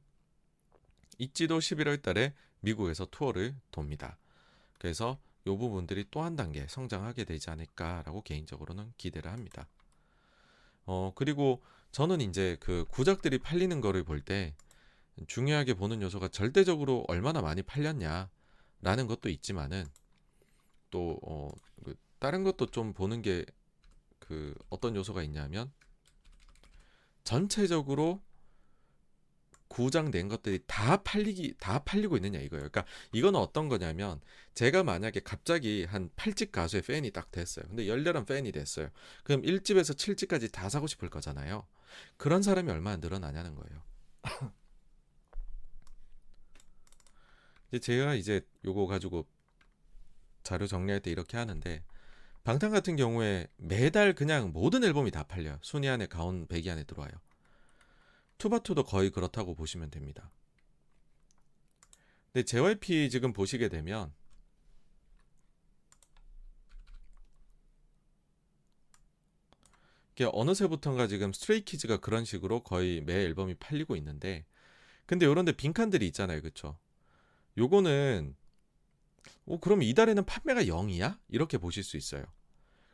있지도 1.17 1.59
11월 1.59 2.01
달에 2.01 2.33
미국에서 2.61 3.05
투어를 3.09 3.55
돕니다. 3.71 4.17
그래서 4.77 5.19
이 5.45 5.49
부분들이 5.49 6.05
또 6.11 6.23
한 6.23 6.35
단계 6.35 6.67
성장하게 6.67 7.25
되지 7.25 7.49
않을까라고 7.49 8.21
개인적으로는 8.21 8.93
기대를 8.97 9.31
합니다. 9.31 9.67
어, 10.85 11.11
그리고 11.15 11.61
저는 11.91 12.21
이제 12.21 12.57
그 12.59 12.85
구작들이 12.89 13.39
팔리는 13.39 13.81
거를 13.81 14.03
볼 14.03 14.21
때 14.21 14.53
중요하게 15.27 15.73
보는 15.75 16.01
요소가 16.01 16.29
절대적으로 16.29 17.05
얼마나 17.07 17.41
많이 17.41 17.61
팔렸냐라는 17.61 19.07
것도 19.07 19.29
있지만은 19.29 19.85
또 20.89 21.19
어, 21.23 21.49
그 21.83 21.95
다른 22.19 22.43
것도 22.43 22.67
좀 22.67 22.93
보는 22.93 23.21
게 23.21 23.45
그 24.31 24.55
어떤 24.69 24.95
요소가 24.95 25.23
있냐면 25.23 25.73
전체적으로 27.25 28.21
구장된 29.71 30.27
것들이 30.27 30.59
다 30.67 31.01
팔리기 31.01 31.55
다 31.57 31.81
팔리고 31.85 32.17
있느냐 32.17 32.39
이거예요. 32.39 32.69
그러니까 32.69 32.83
이거는 33.13 33.39
어떤 33.39 33.69
거냐면 33.69 34.19
제가 34.53 34.83
만약에 34.83 35.21
갑자기 35.21 35.85
한 35.85 36.09
8집 36.17 36.51
가수의 36.51 36.81
팬이 36.81 37.11
딱 37.11 37.31
됐어요. 37.31 37.65
근데 37.69 37.87
열렬한 37.87 38.25
팬이 38.25 38.51
됐어요. 38.51 38.89
그럼 39.23 39.41
1집에서 39.43 39.95
7집까지 39.95 40.51
다 40.51 40.67
사고 40.67 40.87
싶을 40.87 41.09
거잖아요. 41.09 41.65
그런 42.17 42.41
사람이 42.43 42.69
얼마나 42.69 42.97
늘어나냐는 42.97 43.55
거예요. 43.55 43.81
이제 47.71 47.79
제가 47.79 48.15
이제 48.15 48.41
요거 48.65 48.87
가지고 48.87 49.25
자료 50.43 50.67
정리할 50.67 50.99
때 50.99 51.11
이렇게 51.11 51.37
하는데 51.37 51.81
방탄 52.43 52.71
같은 52.71 52.97
경우에 52.97 53.47
매달 53.55 54.13
그냥 54.13 54.51
모든 54.51 54.83
앨범이 54.83 55.11
다 55.11 55.23
팔려요. 55.23 55.59
순위 55.61 55.87
안에 55.87 56.07
가온 56.07 56.45
100위 56.47 56.67
안에 56.67 56.83
들어와요. 56.83 57.11
투바투도 58.41 58.85
거의 58.85 59.11
그렇다고 59.11 59.53
보시면 59.53 59.91
됩니다. 59.91 60.31
근데 62.33 62.43
JYP 62.43 63.11
지금 63.11 63.33
보시게 63.33 63.69
되면 63.69 64.11
이게 70.13 70.27
어느새부턴가 70.33 71.05
지금 71.05 71.31
스트레이키즈가 71.33 71.97
그런 71.97 72.25
식으로 72.25 72.63
거의 72.63 73.01
매 73.01 73.13
앨범이 73.25 73.55
팔리고 73.55 73.95
있는데 73.97 74.45
근데 75.05 75.27
요런데 75.27 75.51
빈칸들이 75.51 76.07
있잖아요. 76.07 76.41
그쵸? 76.41 76.79
요거는 77.59 78.35
어, 79.45 79.59
그럼 79.59 79.83
이달에는 79.83 80.25
판매가 80.25 80.63
0이야? 80.63 81.19
이렇게 81.27 81.59
보실 81.59 81.83
수 81.83 81.95
있어요. 81.95 82.25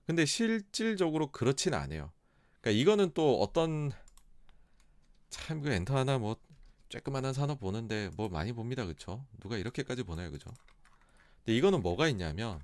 근데 0.05 0.25
실질적으로 0.25 1.31
그렇진 1.31 1.73
않아요. 1.73 2.11
그러니까 2.59 2.81
이거는 2.81 3.11
또 3.13 3.39
어떤 3.41 3.93
참 5.29 5.61
그 5.61 5.71
엔터 5.71 5.95
하나 5.97 6.17
뭐 6.17 6.37
쬐끄만한 6.89 7.33
산업 7.33 7.59
보는데 7.59 8.09
뭐 8.15 8.29
많이 8.29 8.53
봅니다. 8.53 8.85
그쵸? 8.85 9.25
누가 9.39 9.57
이렇게까지 9.57 10.03
보나요? 10.03 10.31
그죠? 10.31 10.49
근데 11.43 11.57
이거는 11.57 11.81
뭐가 11.81 12.07
있냐면 12.09 12.59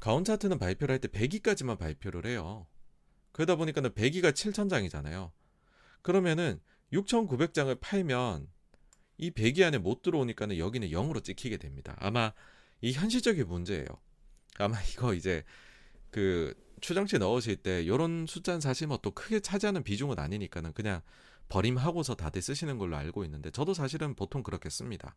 가온 0.00 0.24
차트는 0.24 0.58
발표를 0.58 0.92
할 0.92 1.00
때 1.00 1.08
100위까지만 1.08 1.78
발표를 1.78 2.26
해요. 2.26 2.66
그러다 3.32 3.56
보니까는 3.56 3.90
100위가 3.90 4.32
7,000장이잖아요. 4.32 5.30
그러면은 6.02 6.60
6,900장을 6.92 7.76
팔면 7.80 8.48
이 9.18 9.30
100위 9.30 9.62
안에 9.64 9.78
못 9.78 10.02
들어오니까는 10.02 10.58
여기는 10.58 10.88
0으로 10.88 11.22
찍히게 11.22 11.56
됩니다. 11.58 11.96
아마 11.98 12.32
이 12.80 12.92
현실적인 12.92 13.46
문제예요. 13.46 13.86
아마 14.58 14.80
이거 14.92 15.14
이제 15.14 15.44
그 16.10 16.54
추정치 16.80 17.18
넣으실 17.18 17.56
때 17.56 17.82
이런 17.82 18.26
숫자는 18.28 18.60
사실 18.60 18.88
뭐 18.88 18.98
또 19.02 19.12
크게 19.12 19.40
차지하는 19.40 19.82
비중은 19.84 20.18
아니니까는 20.18 20.72
그냥 20.72 21.00
버림하고서 21.52 22.14
다들 22.14 22.40
쓰시는 22.40 22.78
걸로 22.78 22.96
알고 22.96 23.24
있는데 23.24 23.50
저도 23.50 23.74
사실은 23.74 24.14
보통 24.14 24.42
그렇게 24.42 24.70
씁니다. 24.70 25.14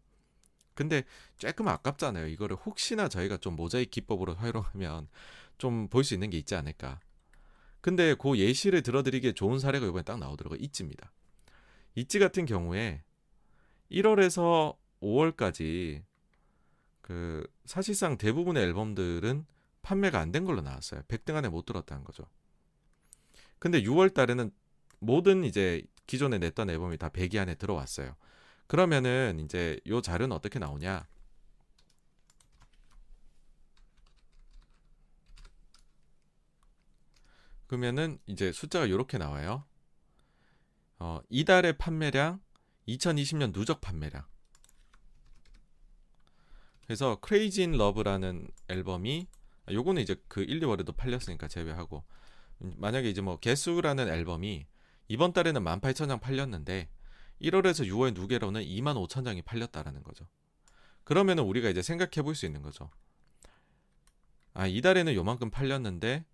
근데 0.74 1.06
조금 1.38 1.70
아깝잖아요. 1.70 2.28
이거를 2.28 2.57
혹시나 2.57 3.07
저희가 3.07 3.38
좀 3.38 3.56
모자이크 3.56 3.90
기법으로 3.90 4.34
활용하면 4.44 5.07
좀 5.57 5.88
볼 5.88 6.03
수 6.03 6.14
있는 6.14 6.30
게 6.30 6.38
있지 6.38 6.53
않을까. 6.56 6.99
근데 7.80 8.16
그 8.16 8.38
예시를 8.38 8.82
들어드리기에 8.82 9.32
좋은 9.32 9.60
사례가 9.60 9.86
이번에 9.88 10.03
딱 10.03 10.20
나오더라고요. 10.20 10.60
있지입니다. 10.60 11.14
있지 11.95 12.20
같은 12.20 12.45
경우에 12.45 13.03
1월에서 13.90 14.76
5월까지 15.02 16.03
그 17.02 17.48
사실상 17.66 18.18
대부분의 18.18 18.62
앨범들은 18.64 19.45
판매가 19.84 20.20
안 20.20 20.32
된 20.34 20.44
걸로 20.44 20.60
나왔어요. 20.62 21.02
100등 21.03 21.36
안에 21.36 21.48
못 21.48 21.66
들었다는 21.66 22.03
거죠. 22.03 22.26
근데 23.60 23.82
6월 23.84 24.14
달에는 24.14 24.52
모든 24.99 25.45
이제 25.45 25.84
기존에 26.07 26.38
냈던 26.38 26.69
앨범이 26.69 26.98
다 26.98 27.10
100위 27.10 27.38
안에 27.38 27.56
들어왔어요. 27.56 28.15
그러면은 28.68 29.40
이제 29.40 29.80
요 29.88 30.02
자료는 30.02 30.36
어떻게 30.36 30.60
나오냐? 30.60 31.07
그러면은 37.68 38.19
이제 38.27 38.52
숫자가 38.52 38.86
이렇게 38.86 39.18
나와요. 39.18 39.65
어, 40.99 41.19
이달의 41.30 41.77
판매량, 41.77 42.40
2020년 42.88 43.53
누적 43.53 43.82
판매량. 43.82 44.23
그래서 46.86 47.19
Crazy 47.26 47.68
in 47.68 47.80
Love라는 47.80 48.48
앨범이 48.68 49.27
아, 49.65 49.73
요거는 49.73 50.02
이제 50.02 50.15
그 50.27 50.41
1, 50.41 50.60
2월에도 50.60 50.95
팔렸으니까 50.95 51.48
제외하고 51.48 52.03
만약에 52.60 53.10
이제 53.10 53.22
뭐 53.22 53.40
개수라는 53.40 54.07
앨범이 54.07 54.68
이번 55.07 55.34
달에는 55.34 55.64
18,000장 55.64 56.19
팔렸는데 56.19 56.90
1월에서 57.41 57.88
6월 57.88 58.14
누계로는 58.15 58.61
25,000장이 58.64 59.44
팔렸다라는 59.45 60.03
거죠. 60.03 60.27
그러면은 61.03 61.44
우리가 61.44 61.69
이제 61.69 61.82
생각해 61.82 62.23
볼 62.23 62.34
수 62.36 62.45
있는 62.45 62.61
거죠. 62.61 62.90
아, 64.53 64.68
이달에는 64.68 65.14
요만큼 65.14 65.49
팔렸는데 65.52 66.26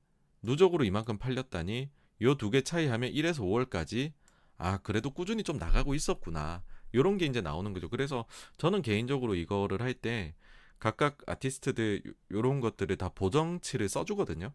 누적으로 0.44 0.84
이만큼 0.84 1.18
팔렸다니 1.18 1.90
요 2.22 2.36
두 2.36 2.52
개 2.52 2.62
차이 2.62 2.88
하면 2.88 3.12
1에서 3.12 3.40
5월까지 3.40 4.14
아, 4.58 4.78
그래도 4.78 5.10
꾸준히 5.12 5.44
좀 5.44 5.58
나가고 5.58 5.96
있었구나. 5.96 6.64
요런 6.94 7.18
게 7.18 7.26
이제 7.26 7.42
나오는 7.42 7.74
거죠. 7.74 7.90
그래서 7.90 8.26
저는 8.58 8.82
개인적으로 8.84 9.34
이거를 9.36 9.82
할 9.82 9.94
때 9.96 10.36
각각 10.78 11.18
아티스트들 11.28 12.04
요런 12.32 12.60
것들을 12.60 12.96
다 12.98 13.10
보정치를 13.10 13.90
써주거든요. 13.90 14.52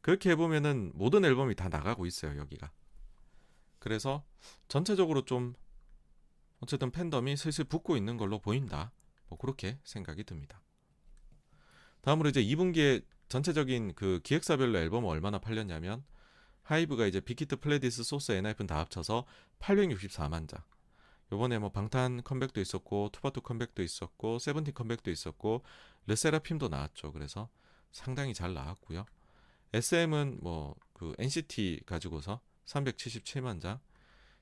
그렇게 0.00 0.30
해보면은 0.30 0.92
모든 0.94 1.24
앨범이 1.24 1.54
다 1.54 1.68
나가고 1.68 2.06
있어요, 2.06 2.38
여기가. 2.38 2.70
그래서 3.84 4.24
전체적으로 4.66 5.26
좀 5.26 5.52
어쨌든 6.60 6.90
팬덤이 6.90 7.36
슬슬 7.36 7.64
붙고 7.64 7.98
있는 7.98 8.16
걸로 8.16 8.38
보인다. 8.38 8.92
뭐 9.28 9.36
그렇게 9.36 9.78
생각이 9.84 10.24
듭니다. 10.24 10.62
다음으로 12.00 12.30
이제 12.30 12.42
2분기에 12.42 13.04
전체적인 13.28 13.94
그 13.94 14.20
기획사별로 14.24 14.78
앨범 14.78 15.04
얼마나 15.04 15.38
팔렸냐면 15.38 16.02
하이브가 16.62 17.04
이제 17.04 17.20
빅히트 17.20 17.56
플레디스 17.56 18.04
소스 18.04 18.32
엔하이픈 18.32 18.66
다 18.66 18.78
합쳐서 18.78 19.26
864만 19.58 20.48
장. 20.48 20.62
요번에 21.30 21.58
뭐 21.58 21.70
방탄 21.70 22.22
컴백도 22.22 22.62
있었고 22.62 23.10
투바투 23.12 23.42
컴백도 23.42 23.82
있었고 23.82 24.38
세븐틴 24.38 24.72
컴백도 24.72 25.10
있었고 25.10 25.62
르세라핌도 26.06 26.68
나왔죠. 26.68 27.12
그래서 27.12 27.50
상당히 27.92 28.32
잘 28.32 28.54
나왔고요. 28.54 29.04
SM은 29.74 30.38
뭐 30.40 30.74
그 30.94 31.14
NCT 31.18 31.82
가지고서 31.84 32.40
377만 32.66 33.60
장. 33.60 33.80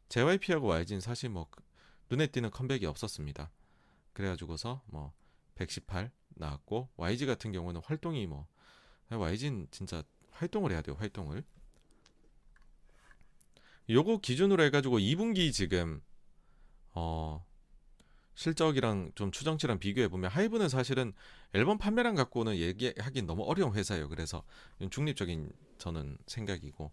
JYP하고 0.09 0.69
YG는 0.69 1.01
사실 1.01 1.31
뭐그 1.31 1.63
눈에 2.11 2.27
띄는 2.27 2.51
컴백이 2.51 2.87
없었습니다. 2.87 3.51
그래가지고서 4.13 4.83
뭐 4.87 5.13
118 5.55 6.11
나왔고 6.31 6.91
YG 6.97 7.27
같은 7.27 7.53
경우는 7.53 7.81
활동이 7.85 8.27
뭐 8.27 8.47
YG는 9.09 9.69
진짜 9.71 10.03
활동을 10.31 10.73
해야 10.73 10.83
돼요. 10.83 10.97
활동을. 10.99 11.45
요거 13.89 14.19
기준으로 14.19 14.63
해가지고 14.65 14.99
2분기 14.99 15.53
지금 15.53 16.03
어 16.93 17.45
실적이랑 18.35 19.13
좀 19.15 19.31
추정치랑 19.31 19.79
비교해 19.79 20.09
보면 20.09 20.31
하이브는 20.31 20.69
사실은 20.69 21.13
앨범 21.53 21.79
판매량 21.79 22.15
갖고는 22.15 22.57
얘기하기 22.57 23.23
너무 23.23 23.45
어려운 23.45 23.75
회사예요. 23.75 24.09
그래서 24.09 24.43
중립적인 24.91 25.53
저는 25.79 26.17
생각이고 26.27 26.93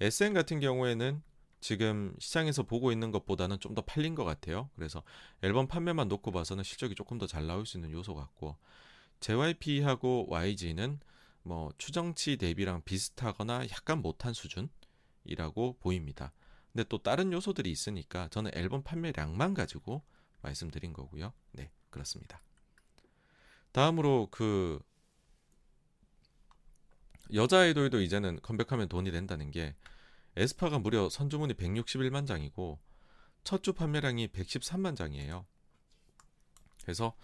SM 0.00 0.34
같은 0.34 0.60
경우에는 0.60 1.22
지금 1.60 2.14
시장에서 2.20 2.62
보고 2.62 2.92
있는 2.92 3.10
것보다는 3.10 3.58
좀 3.58 3.74
더 3.74 3.82
팔린 3.82 4.14
것 4.14 4.24
같아요. 4.24 4.70
그래서 4.76 5.02
앨범 5.42 5.66
판매만 5.66 6.08
놓고 6.08 6.30
봐서는 6.30 6.64
실적이 6.64 6.94
조금 6.94 7.18
더 7.18 7.26
잘 7.26 7.46
나올 7.46 7.66
수 7.66 7.76
있는 7.76 7.92
요소 7.92 8.14
같고 8.14 8.56
JYP하고 9.20 10.26
YG는 10.30 11.00
뭐 11.42 11.70
추정치 11.78 12.36
대비랑 12.36 12.82
비슷하거나 12.84 13.66
약간 13.70 14.00
못한 14.02 14.32
수준이라고 14.34 15.78
보입니다. 15.80 16.32
근데 16.72 16.84
또 16.88 16.98
다른 16.98 17.32
요소들이 17.32 17.70
있으니까 17.70 18.28
저는 18.28 18.52
앨범 18.54 18.82
판매량만 18.82 19.54
가지고 19.54 20.02
말씀드린 20.42 20.92
거고요. 20.92 21.32
네, 21.52 21.70
그렇습니다. 21.90 22.40
다음으로 23.72 24.28
그 24.30 24.80
여자 27.34 27.60
아이돌도 27.60 28.00
이제는 28.00 28.40
컴백하면 28.42 28.88
돈이 28.88 29.10
된다는 29.10 29.50
게 29.50 29.74
에스파가 30.36 30.78
무려 30.78 31.08
선주문이 31.08 31.54
161만 31.54 32.26
장이고 32.26 32.78
첫 33.44 33.62
주 33.62 33.72
판매량이 33.72 34.28
113만 34.28 34.96
장이에요. 34.96 35.46
그래서 36.82 37.14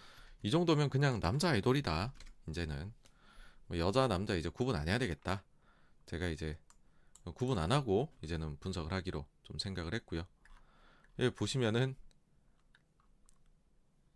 이 0.43 0.51
정도면 0.51 0.90
그냥 0.90 1.20
남자 1.20 1.51
아이돌이다. 1.51 2.12
이제는 2.48 2.93
뭐 3.66 3.78
여자 3.78 4.09
남자 4.09 4.35
이제 4.35 4.48
구분 4.48 4.76
안 4.76 4.89
해야 4.89 4.98
되겠다. 4.98 5.43
제가 6.06 6.28
이제 6.28 6.59
구분 7.35 7.59
안 7.59 7.72
하고 7.72 8.10
이제는 8.22 8.59
분석을 8.59 8.93
하기로 8.93 9.24
좀 9.43 9.59
생각을 9.59 9.94
했고요. 9.94 10.26
여기 11.18 11.35
보시면은 11.35 11.97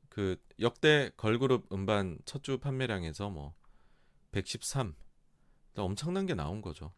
그 0.09 0.37
역대 0.61 1.11
걸그룹 1.17 1.73
음반 1.73 2.19
첫 2.25 2.43
주 2.43 2.59
판매량에서 2.59 3.31
뭐 3.31 3.55
113, 4.33 4.95
엄청난 5.83 6.27
게 6.27 6.35
나온 6.35 6.63
거죠. 6.63 6.93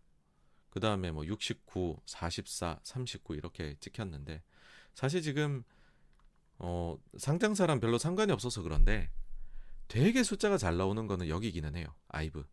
그 0.71 0.81
다음에 0.81 1.11
뭐 1.11 1.27
69, 1.27 2.01
44, 2.07 2.81
39 2.83 3.35
이렇게 3.35 3.75
찍혔는데 3.81 4.43
사실 4.95 5.23
지금 5.23 5.65
어 6.59 6.97
상장사랑 7.17 7.81
별로 7.81 7.99
상관이 7.99 8.33
없어서 8.33 8.63
그런데 8.63 9.11
되게 9.89 10.23
숫자가 10.23 10.59
잘 10.59 10.77
나오는 10.77 11.07
거는 11.07 11.29
여기기는 11.29 11.75
해요. 11.77 11.95
아이브. 12.09 12.47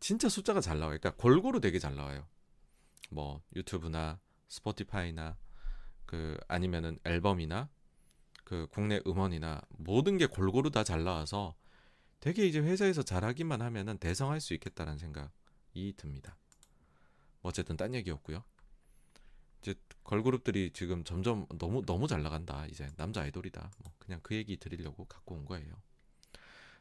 진짜 0.00 0.28
숫자가 0.28 0.60
잘 0.60 0.78
나와요. 0.78 0.98
그러니까 0.98 1.20
골고루 1.22 1.60
되게 1.60 1.78
잘 1.78 1.94
나와요. 1.94 2.26
뭐 3.10 3.42
유튜브나 3.54 4.20
스포티파이나 4.48 5.36
그 6.06 6.38
아니면은 6.48 6.98
앨범이나 7.04 7.70
그 8.44 8.66
국내 8.70 9.00
음원이나 9.06 9.62
모든 9.70 10.18
게 10.18 10.26
골고루 10.26 10.70
다 10.70 10.82
잘 10.82 11.04
나와서 11.04 11.54
되게 12.18 12.46
이제 12.46 12.58
회사에서 12.60 13.02
잘하기만 13.02 13.62
하면은 13.62 13.96
대성할 13.98 14.40
수 14.40 14.52
있겠다는 14.54 14.98
생각 14.98 15.30
이 15.74 15.92
듭니다. 15.96 16.36
뭐 17.40 17.50
어쨌든 17.50 17.76
딴 17.76 17.94
얘기였고요. 17.94 18.42
이제 19.60 19.74
걸그룹들이 20.04 20.70
지금 20.72 21.04
점점 21.04 21.46
너무 21.58 21.84
너무 21.84 22.06
잘 22.08 22.22
나간다. 22.22 22.66
이제 22.66 22.88
남자 22.96 23.22
아이돌이다. 23.22 23.70
뭐 23.78 23.92
그냥 23.98 24.20
그 24.22 24.34
얘기 24.34 24.56
드리려고 24.56 25.04
갖고 25.04 25.34
온 25.34 25.44
거예요. 25.44 25.74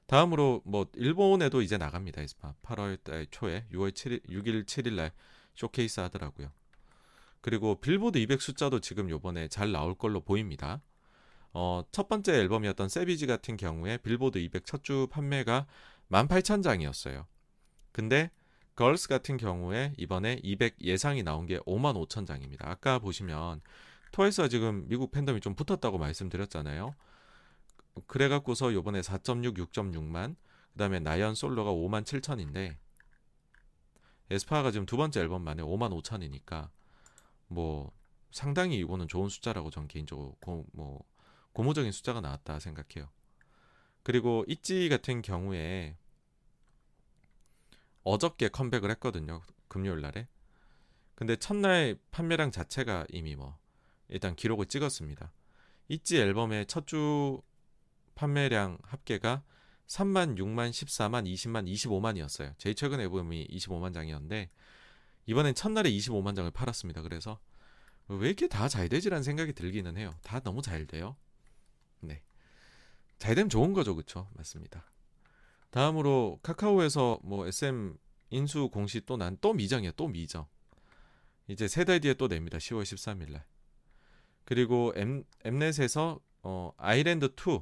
다음으로 0.05 0.61
뭐 0.65 0.87
일본에도 0.95 1.61
이제 1.61 1.77
나갑니다. 1.77 2.21
에스파 2.21 2.55
8월 2.63 3.03
달 3.03 3.27
초에 3.29 3.67
6월 3.71 3.91
7일 3.91 4.27
6일 4.27 4.65
7일 4.65 4.93
날 4.95 5.11
쇼케이스 5.55 5.99
하더라고요. 5.99 6.51
그리고 7.41 7.79
빌보드 7.79 8.17
200 8.17 8.41
숫자도 8.41 8.79
지금 8.79 9.09
요번에 9.09 9.47
잘 9.49 9.71
나올 9.71 9.95
걸로 9.95 10.21
보입니다. 10.21 10.81
어, 11.53 11.83
첫 11.91 12.07
번째 12.07 12.33
앨범이었던 12.33 12.89
세비지 12.89 13.27
같은 13.27 13.57
경우에 13.57 13.97
빌보드 13.97 14.37
200 14.39 14.65
첫 14.65 14.83
주 14.83 15.07
판매가 15.11 15.67
18,000장이었어요. 16.09 17.25
근데 17.91 18.31
걸스 18.79 19.09
같은 19.09 19.35
경우에 19.35 19.91
이번에 19.97 20.39
200 20.41 20.81
예상이 20.83 21.21
나온 21.21 21.45
게 21.45 21.59
5만 21.59 22.01
5천 22.07 22.25
장입니다. 22.25 22.69
아까 22.69 22.97
보시면 22.97 23.59
트와이스가 24.13 24.47
지금 24.47 24.87
미국 24.87 25.11
팬덤이 25.11 25.41
좀 25.41 25.53
붙었다고 25.53 25.97
말씀드렸잖아요. 25.97 26.95
그래갖고서 28.07 28.73
요번에 28.73 29.01
4.6, 29.01 29.57
6.6만 29.57 30.37
그 30.71 30.77
다음에 30.77 31.01
나연 31.01 31.35
솔로가 31.35 31.73
5만 31.73 32.05
7천인데 32.05 32.77
에스파가 34.29 34.71
지금 34.71 34.85
두 34.85 34.95
번째 34.95 35.19
앨범 35.19 35.43
만에 35.43 35.61
5만 35.61 36.01
5천이니까 36.01 36.69
뭐 37.47 37.91
상당히 38.31 38.77
이거는 38.77 39.09
좋은 39.09 39.27
숫자라고 39.27 39.71
전 39.71 39.89
개인적으로 39.89 40.37
고, 40.39 40.65
뭐 40.71 41.03
고무적인 41.51 41.91
숫자가 41.91 42.21
나왔다 42.21 42.59
생각해요. 42.59 43.09
그리고 44.03 44.45
있지 44.47 44.87
같은 44.87 45.21
경우에 45.21 45.97
어저께 48.03 48.49
컴백을 48.49 48.89
했거든요. 48.91 49.41
금요일 49.67 50.01
날에. 50.01 50.27
근데 51.15 51.35
첫날 51.35 51.97
판매량 52.11 52.51
자체가 52.51 53.05
이미 53.09 53.35
뭐 53.35 53.57
일단 54.07 54.35
기록을 54.35 54.65
찍었습니다. 54.67 55.31
있지 55.89 56.17
앨범의 56.19 56.65
첫 56.67 56.85
주 56.87 57.41
판매량 58.15 58.77
합계가 58.83 59.43
3만, 59.87 60.37
6만, 60.37 60.69
14만, 60.71 61.25
20만, 61.33 61.71
25만이었어요. 61.73 62.53
제일 62.57 62.75
최근 62.75 62.99
앨범이 62.99 63.47
25만 63.47 63.93
장이었는데 63.93 64.49
이번엔 65.25 65.55
첫날에 65.55 65.89
25만 65.91 66.35
장을 66.35 66.49
팔았습니다. 66.51 67.01
그래서 67.01 67.39
왜 68.07 68.27
이렇게 68.27 68.47
다 68.47 68.67
잘 68.67 68.89
되지라는 68.89 69.23
생각이 69.23 69.53
들기는 69.53 69.95
해요. 69.97 70.13
다 70.23 70.39
너무 70.41 70.61
잘 70.61 70.85
돼요. 70.85 71.15
네. 72.01 72.21
잘 73.17 73.35
되면 73.35 73.49
좋은 73.49 73.73
거죠. 73.73 73.95
그쵸? 73.95 74.29
맞습니다. 74.35 74.85
다음으로 75.71 76.39
카카오에서 76.41 77.19
뭐 77.23 77.45
SM 77.47 77.95
인수 78.31 78.69
공시 78.69 79.01
또 79.01 79.17
난 79.17 79.37
또 79.41 79.53
미정이야. 79.53 79.91
또 79.95 80.07
미정. 80.07 80.45
이제 81.47 81.67
세 81.67 81.83
달 81.83 81.99
뒤에 81.99 82.13
또 82.15 82.27
냅니다. 82.27 82.57
10월 82.57 82.83
13일 82.83 83.31
날. 83.31 83.45
그리고 84.45 84.93
엠, 84.95 85.23
엠넷에서 85.43 86.19
어, 86.43 86.71
아이랜드 86.77 87.25
2 87.25 87.61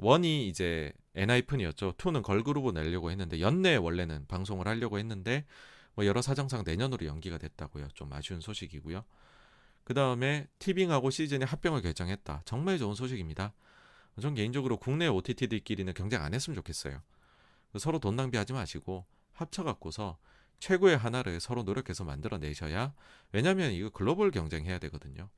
1이 0.00 0.48
이제 0.48 0.92
엔하이픈이었죠. 1.14 1.92
2는 1.92 2.22
걸그룹을 2.22 2.72
내려고 2.74 3.10
했는데 3.10 3.40
연내 3.40 3.76
원래는 3.76 4.26
방송을 4.26 4.66
하려고 4.66 4.98
했는데 4.98 5.44
뭐 5.94 6.04
여러 6.06 6.20
사정상 6.22 6.64
내년으로 6.64 7.06
연기가 7.06 7.38
됐다고요. 7.38 7.88
좀 7.94 8.12
아쉬운 8.12 8.40
소식이고요. 8.40 9.04
그 9.84 9.94
다음에 9.94 10.48
티빙하고 10.58 11.10
시즌이 11.10 11.44
합병을 11.44 11.82
결정했다. 11.82 12.42
정말 12.44 12.78
좋은 12.78 12.94
소식입니다. 12.94 13.52
전 14.20 14.34
개인적으로 14.34 14.76
국내 14.78 15.06
OTT들끼리는 15.06 15.92
경쟁 15.94 16.22
안 16.22 16.34
했으면 16.34 16.56
좋겠어요. 16.56 17.00
서로 17.78 17.98
돈 17.98 18.16
낭비하지 18.16 18.52
마시고 18.52 19.04
합쳐갖고서 19.32 20.18
최고의 20.60 20.96
하나를 20.96 21.40
서로 21.40 21.62
노력해서 21.62 22.04
만들어내셔야 22.04 22.94
왜냐하면 23.32 23.72
이거 23.72 23.90
글로벌 23.90 24.30
경쟁해야 24.30 24.78
되거든요. 24.78 25.28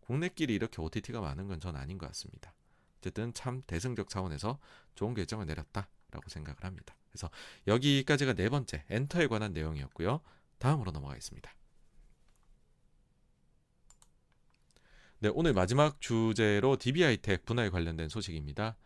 국내끼리 0.00 0.54
이렇게 0.54 0.80
OTT가 0.80 1.20
많은 1.20 1.48
건 1.48 1.60
전 1.60 1.76
아닌 1.76 1.98
것 1.98 2.06
같습니다. 2.08 2.54
어쨌든 2.98 3.34
참 3.34 3.62
대승적 3.66 4.08
차원에서 4.08 4.58
좋은 4.94 5.14
결정을 5.14 5.46
내렸다라고 5.46 6.28
생각을 6.28 6.64
합니다. 6.64 6.96
그래서 7.10 7.30
여기까지가 7.66 8.34
네 8.34 8.48
번째 8.48 8.84
엔터에 8.88 9.26
관한 9.26 9.52
내용이었고요. 9.52 10.20
다음으로 10.58 10.90
넘어가겠습니다. 10.92 11.54
네, 15.18 15.30
오늘 15.34 15.54
마지막 15.54 16.00
주제로 16.00 16.76
DB하이텍 16.76 17.44
분할 17.46 17.70
관련된 17.70 18.08
소식입니다. 18.08 18.76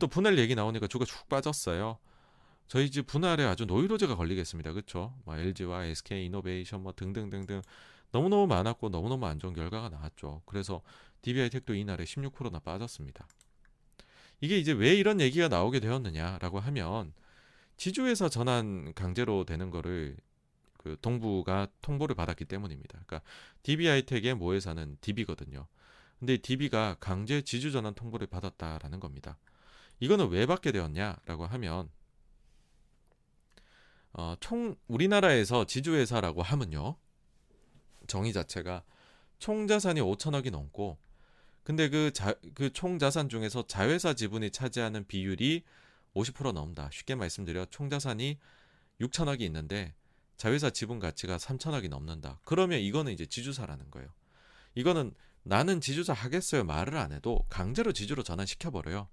또 0.00 0.06
분할 0.08 0.38
얘기 0.38 0.54
나오니까 0.54 0.86
주가 0.88 1.04
쭉 1.04 1.28
빠졌어요. 1.28 1.98
저희 2.68 2.90
집 2.90 3.06
분할에 3.06 3.44
아주 3.44 3.64
노이로제가 3.64 4.16
걸리겠습니다. 4.16 4.72
그렇죠? 4.72 5.14
뭐 5.24 5.36
LG와 5.36 5.84
SK 5.84 6.26
이노베이션 6.26 6.82
뭐 6.82 6.92
등등등등 6.92 7.62
너무너무 8.12 8.46
많았고 8.46 8.88
너무너무 8.88 9.26
안 9.26 9.38
좋은 9.38 9.54
결과가 9.54 9.88
나왔죠. 9.88 10.42
그래서 10.46 10.82
DB하이텍도 11.22 11.74
이날에 11.74 12.04
16%나 12.04 12.58
빠졌습니다. 12.60 13.26
이게 14.40 14.58
이제 14.58 14.72
왜 14.72 14.94
이런 14.94 15.20
얘기가 15.20 15.48
나오게 15.48 15.80
되었느냐라고 15.80 16.60
하면 16.60 17.12
지주회사 17.76 18.28
전환 18.28 18.92
강제로 18.94 19.44
되는 19.44 19.70
거를 19.70 20.16
그 20.76 20.96
동부가 21.00 21.68
통보를 21.82 22.14
받았기 22.14 22.44
때문입니다. 22.44 23.00
그러니까 23.06 23.22
DB하이텍의 23.62 24.34
모회사는 24.34 24.98
DB거든요. 25.00 25.66
근데 26.18 26.36
DB가 26.36 26.96
강제 27.00 27.42
지주 27.42 27.72
전환 27.72 27.94
통보를 27.94 28.26
받았다라는 28.26 29.00
겁니다. 29.00 29.36
이거는 30.00 30.28
왜 30.28 30.46
받게 30.46 30.72
되었냐라고 30.72 31.46
하면 31.46 31.90
어, 34.18 34.34
총 34.40 34.76
우리나라에서 34.88 35.66
지주회사라고 35.66 36.42
하면요 36.42 36.96
정의 38.06 38.32
자체가 38.32 38.82
총 39.38 39.66
자산이 39.66 40.00
5천억이 40.00 40.50
넘고 40.50 40.98
근데 41.62 41.88
그그총 41.88 43.00
자산 43.00 43.28
중에서 43.28 43.66
자회사 43.66 44.14
지분이 44.14 44.52
차지하는 44.52 45.04
비율이 45.08 45.64
50% 46.14 46.52
넘는다. 46.52 46.88
쉽게 46.92 47.16
말씀드려 47.16 47.66
총 47.66 47.90
자산이 47.90 48.38
6천억이 49.00 49.40
있는데 49.40 49.92
자회사 50.36 50.70
지분 50.70 51.00
가치가 51.00 51.36
3천억이 51.38 51.88
넘는다. 51.88 52.38
그러면 52.44 52.78
이거는 52.78 53.12
이제 53.12 53.26
지주사라는 53.26 53.90
거예요. 53.90 54.08
이거는 54.76 55.12
나는 55.42 55.80
지주사 55.80 56.12
하겠어요 56.12 56.62
말을 56.62 56.96
안 56.96 57.12
해도 57.12 57.44
강제로 57.48 57.92
지주로 57.92 58.22
전환시켜 58.22 58.70
버려요. 58.70 59.08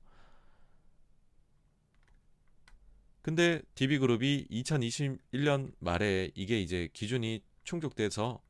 근데 3.24 3.62
DB그룹이 3.76 4.48
2021년 4.52 5.74
말에 5.80 6.30
이게 6.36 6.62
이제 6.62 6.90
기준이 6.92 7.42
충족돼서 7.64 8.44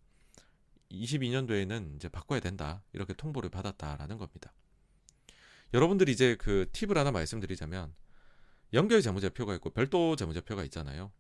22년도에는 0.92 1.96
이제 1.96 2.10
바꿔야 2.10 2.40
된다. 2.40 2.84
이렇게 2.92 3.14
통보를 3.14 3.52
받았다라는 3.52 4.18
겁니다. 4.18 4.52
여러분들이 5.76 6.12
이제 6.12 6.36
그 6.38 6.68
팁을 6.74 6.98
하나 6.98 7.12
말씀드리자면 7.12 7.94
연결 8.74 9.04
재무제표가 9.04 9.54
있고 9.56 9.70
별도 9.70 10.16
재무제표가 10.16 10.64
있잖아요. 10.66 11.12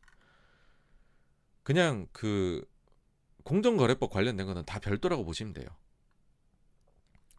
그냥 1.62 2.08
그 2.12 2.68
공정거래법 3.44 4.10
관련된 4.10 4.48
거는 4.48 4.66
다 4.66 4.80
별도라고 4.80 5.26
보시면 5.26 5.54
돼요. 5.54 5.68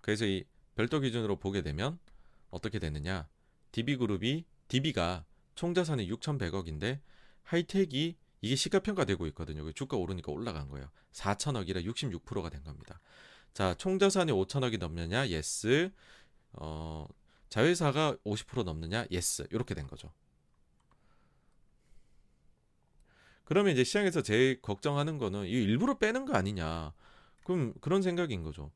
그래서 0.00 0.26
이 0.26 0.44
별도 0.76 1.00
기준으로 1.00 1.40
보게 1.40 1.62
되면 1.62 1.98
어떻게 2.50 2.78
되느냐? 2.78 3.28
DB그룹이 3.72 4.44
DB가 4.68 5.24
총자산이 5.54 6.10
6,100억인데 6.10 7.00
하이텍이 7.42 8.16
이게 8.40 8.56
시가평가되고 8.56 9.26
있거든요. 9.28 9.70
주가 9.72 9.96
오르니까 9.96 10.30
올라간 10.32 10.68
거예요. 10.68 10.90
4천억이라 11.12 11.84
66%가 11.84 12.50
된 12.50 12.62
겁니다. 12.62 13.00
자, 13.54 13.74
총자산이 13.74 14.32
5천억이 14.32 14.78
넘느냐? 14.78 15.28
yes. 15.28 15.90
어, 16.52 17.06
자회사가 17.48 18.16
50% 18.24 18.64
넘느냐? 18.64 19.06
yes. 19.10 19.46
이렇게 19.50 19.74
된 19.74 19.86
거죠. 19.86 20.12
그러면 23.44 23.72
이제 23.72 23.84
시장에서 23.84 24.22
제일 24.22 24.60
걱정하는 24.60 25.18
거는 25.18 25.46
이 25.46 25.50
일부러 25.50 25.98
빼는 25.98 26.24
거 26.24 26.34
아니냐. 26.34 26.92
그럼 27.44 27.74
그런 27.80 28.02
생각인 28.02 28.42
거죠. 28.42 28.72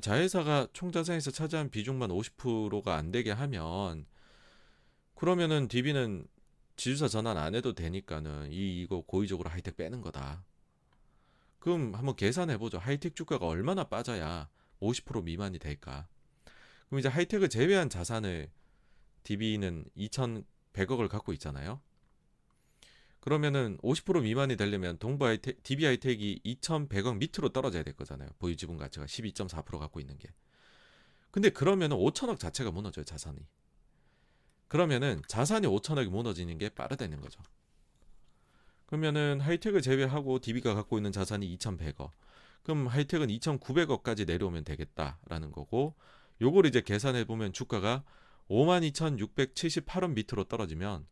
자회사가 0.00 0.68
총자산에서 0.72 1.30
차지한 1.30 1.70
비중만 1.70 2.10
50%가 2.10 2.96
안 2.96 3.10
되게 3.10 3.30
하면 3.30 4.06
그러면은 5.22 5.68
DB는 5.68 6.26
지주사 6.74 7.06
전환 7.06 7.36
안 7.36 7.54
해도 7.54 7.74
되니까는 7.74 8.50
이 8.50 8.82
이거 8.82 9.02
고의적으로 9.02 9.48
하이텍 9.50 9.76
빼는 9.76 10.00
거다. 10.00 10.44
그럼 11.60 11.94
한번 11.94 12.16
계산해 12.16 12.58
보죠. 12.58 12.78
하이텍 12.78 13.14
주가가 13.14 13.46
얼마나 13.46 13.84
빠져야 13.84 14.48
50% 14.80 15.22
미만이 15.22 15.60
될까? 15.60 16.08
그럼 16.88 16.98
이제 16.98 17.08
하이텍을 17.08 17.50
제외한 17.50 17.88
자산을 17.88 18.50
DB는 19.22 19.84
2,100억을 19.96 21.06
갖고 21.06 21.32
있잖아요. 21.34 21.80
그러면은 23.20 23.78
50% 23.78 24.22
미만이 24.22 24.56
되려면 24.56 24.98
동부 24.98 25.24
하이텍, 25.24 25.62
DB 25.62 25.84
하이텍이 25.84 26.40
2,100억 26.44 27.18
밑으로 27.18 27.50
떨어져야 27.50 27.84
될 27.84 27.94
거잖아요. 27.94 28.28
보유 28.40 28.56
지분 28.56 28.76
가치가 28.76 29.06
12.4% 29.06 29.78
갖고 29.78 30.00
있는 30.00 30.18
게. 30.18 30.30
근데 31.30 31.48
그러면은 31.48 31.96
5천억 31.96 32.40
자체가 32.40 32.72
무너져요, 32.72 33.04
자산이. 33.04 33.38
그러면은 34.72 35.20
자산이 35.26 35.66
5천억이 35.66 36.08
무너지는 36.08 36.56
게 36.56 36.70
빠르다는 36.70 37.20
거죠. 37.20 37.42
그러면은 38.86 39.38
하이텍을 39.38 39.82
제외하고 39.82 40.38
DB가 40.38 40.72
갖고 40.72 40.96
있는 40.96 41.12
자산이 41.12 41.54
2,100억. 41.58 42.08
그럼 42.62 42.86
하이텍은 42.86 43.26
2,900억까지 43.28 44.26
내려오면 44.26 44.64
되겠다라는 44.64 45.52
거고 45.52 45.94
요걸 46.40 46.64
이제 46.64 46.80
계산해 46.80 47.26
보면 47.26 47.52
주가가 47.52 48.02
52,678원 48.48 50.14
밑으로 50.14 50.44
떨어지면 50.44 51.06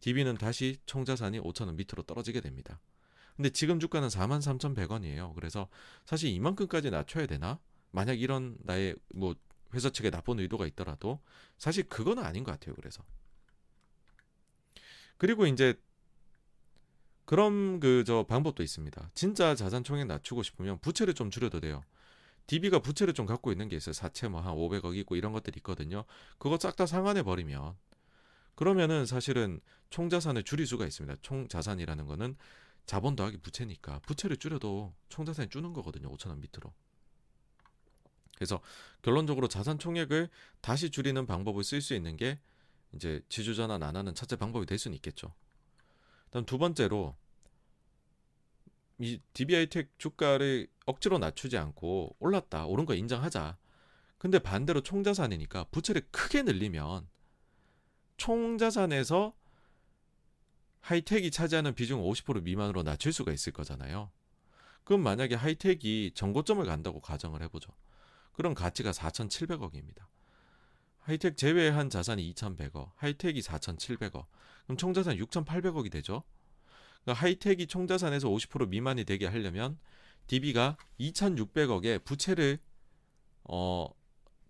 DB는 0.00 0.36
다시 0.36 0.76
총자산이 0.84 1.40
5천원 1.40 1.76
밑으로 1.76 2.02
떨어지게 2.02 2.42
됩니다. 2.42 2.82
근데 3.34 3.48
지금 3.48 3.80
주가는 3.80 4.08
43,100원이에요. 4.08 5.34
그래서 5.36 5.68
사실 6.04 6.28
이만큼까지 6.28 6.90
낮춰야 6.90 7.24
되나? 7.24 7.60
만약 7.92 8.20
이런 8.20 8.58
나의 8.60 8.94
뭐 9.14 9.34
회사 9.74 9.90
측에 9.90 10.10
나쁜 10.10 10.38
의도가 10.40 10.66
있더라도 10.68 11.20
사실 11.58 11.88
그거는 11.88 12.24
아닌 12.24 12.44
것 12.44 12.52
같아요. 12.52 12.74
그래서 12.74 13.04
그리고 15.18 15.46
이제 15.46 15.80
그런 17.24 17.78
그저 17.80 18.24
방법도 18.28 18.62
있습니다. 18.62 19.10
진짜 19.14 19.54
자산 19.54 19.84
총액 19.84 20.06
낮추고 20.06 20.42
싶으면 20.42 20.78
부채를 20.80 21.14
좀 21.14 21.30
줄여도 21.30 21.60
돼요. 21.60 21.84
DB가 22.46 22.80
부채를 22.80 23.14
좀 23.14 23.26
갖고 23.26 23.52
있는 23.52 23.68
게 23.68 23.76
있어요. 23.76 23.92
사채 23.92 24.28
뭐 24.28 24.40
한 24.40 24.54
500억 24.54 24.96
있고 24.98 25.14
이런 25.16 25.32
것들이 25.32 25.58
있거든요. 25.58 26.04
그거 26.38 26.58
싹 26.60 26.74
다 26.76 26.86
상환해 26.86 27.22
버리면 27.22 27.76
그러면은 28.56 29.06
사실은 29.06 29.60
총 29.90 30.08
자산을 30.08 30.42
줄일 30.44 30.66
수가 30.66 30.86
있습니다. 30.86 31.18
총 31.22 31.48
자산이라는 31.48 32.06
거는 32.06 32.36
자본 32.86 33.14
더하기 33.16 33.38
부채니까 33.38 34.00
부채를 34.00 34.36
줄여도 34.36 34.94
총 35.08 35.24
자산이 35.24 35.48
줄는 35.50 35.72
거거든요. 35.72 36.10
5천 36.10 36.28
원 36.30 36.40
밑으로. 36.40 36.72
그래서 38.40 38.58
결론적으로 39.02 39.48
자산 39.48 39.78
총액을 39.78 40.30
다시 40.62 40.90
줄이는 40.90 41.26
방법을 41.26 41.62
쓸 41.62 41.82
수 41.82 41.92
있는 41.92 42.16
게 42.16 42.38
이제 42.94 43.20
지주 43.28 43.54
전환 43.54 43.82
안 43.82 43.96
하는 43.96 44.14
첫째 44.14 44.34
방법이 44.36 44.64
될 44.64 44.78
수는 44.78 44.96
있겠죠. 44.96 45.34
다음 46.30 46.46
두 46.46 46.56
번째로 46.56 47.14
이 48.96 49.20
DBI텍 49.34 49.90
주가를 49.98 50.68
억지로 50.86 51.18
낮추지 51.18 51.58
않고 51.58 52.16
올랐다 52.18 52.64
오른 52.64 52.86
거 52.86 52.94
인정하자. 52.94 53.58
근데 54.16 54.38
반대로 54.38 54.80
총자산이니까 54.80 55.64
부채를 55.64 56.08
크게 56.10 56.42
늘리면 56.42 57.06
총자산에서 58.16 59.34
하이텍이 60.80 61.30
차지하는 61.30 61.74
비중 61.74 62.02
50% 62.02 62.42
미만으로 62.42 62.84
낮출 62.84 63.12
수가 63.12 63.32
있을 63.32 63.52
거잖아요. 63.52 64.10
그럼 64.84 65.02
만약에 65.02 65.34
하이텍이 65.34 66.12
정고점을 66.14 66.64
간다고 66.64 67.02
가정을 67.02 67.42
해보죠. 67.42 67.70
그럼 68.32 68.54
가치가 68.54 68.90
4,700억입니다. 68.90 70.06
하이텍 71.00 71.36
제외한 71.36 71.90
자산이 71.90 72.32
2,100억, 72.34 72.92
하이텍이 72.96 73.40
4,700억, 73.40 74.26
그럼 74.64 74.76
총자산 74.76 75.16
6,800억이 75.16 75.90
되죠. 75.90 76.22
그러니까 77.02 77.24
하이텍이 77.24 77.66
총자산에서 77.66 78.28
50% 78.28 78.68
미만이 78.68 79.04
되게 79.04 79.26
하려면 79.26 79.78
DB가 80.26 80.76
2,600억의 81.00 82.04
부채를 82.04 82.58
어, 83.44 83.88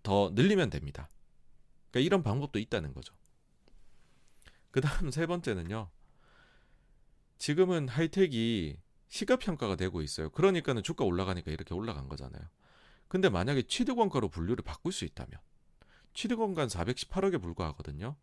더 0.03 0.31
늘리면 0.33 0.69
됩니다. 0.69 1.09
그러니까 1.89 2.05
이런 2.05 2.23
방법도 2.23 2.59
있다는 2.59 2.93
거죠. 2.93 3.15
그 4.69 4.81
다음 4.81 5.11
세 5.11 5.25
번째는요. 5.25 5.89
지금은 7.37 7.87
하이텍이 7.87 8.77
시가평가가 9.09 9.75
되고 9.75 10.01
있어요. 10.01 10.29
그러니까는 10.29 10.83
주가 10.83 11.03
올라가니까 11.03 11.51
이렇게 11.51 11.73
올라간 11.73 12.07
거잖아요. 12.07 12.43
근데 13.11 13.27
만약에 13.27 13.63
취득원가로 13.63 14.29
분류를 14.29 14.63
바꿀 14.63 14.93
수 14.93 15.03
있다면 15.03 15.37
취득원가는 16.13 16.69
418억에 16.69 17.41
불과하거든요. 17.41 18.15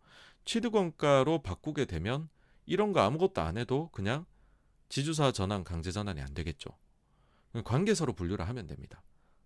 취득원가로 0.46 1.42
바꾸게 1.42 1.84
되면 1.84 2.30
이런 2.64 2.94
거 2.94 3.00
아무것도 3.00 3.42
안 3.42 3.58
해도 3.58 3.90
그냥 3.92 4.24
지주사 4.88 5.32
전환, 5.32 5.62
강제 5.62 5.92
전환이 5.92 6.22
안 6.22 6.32
되겠죠. 6.32 6.70
관계서로 7.64 8.14
분류를 8.14 8.48
하면 8.48 8.66
됩니다. 8.66 9.02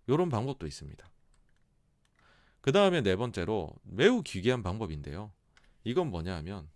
이런 0.07 0.29
방법도 0.29 0.65
있습니다. 0.65 1.11
그 2.61 2.71
다음에 2.71 3.01
네 3.01 3.17
번째로 3.17 3.75
매우 3.83 4.23
기괴한 4.23 4.63
방법인데요. 4.63 5.33
이건 5.83 6.09
뭐냐 6.09 6.37
하면 6.37 6.69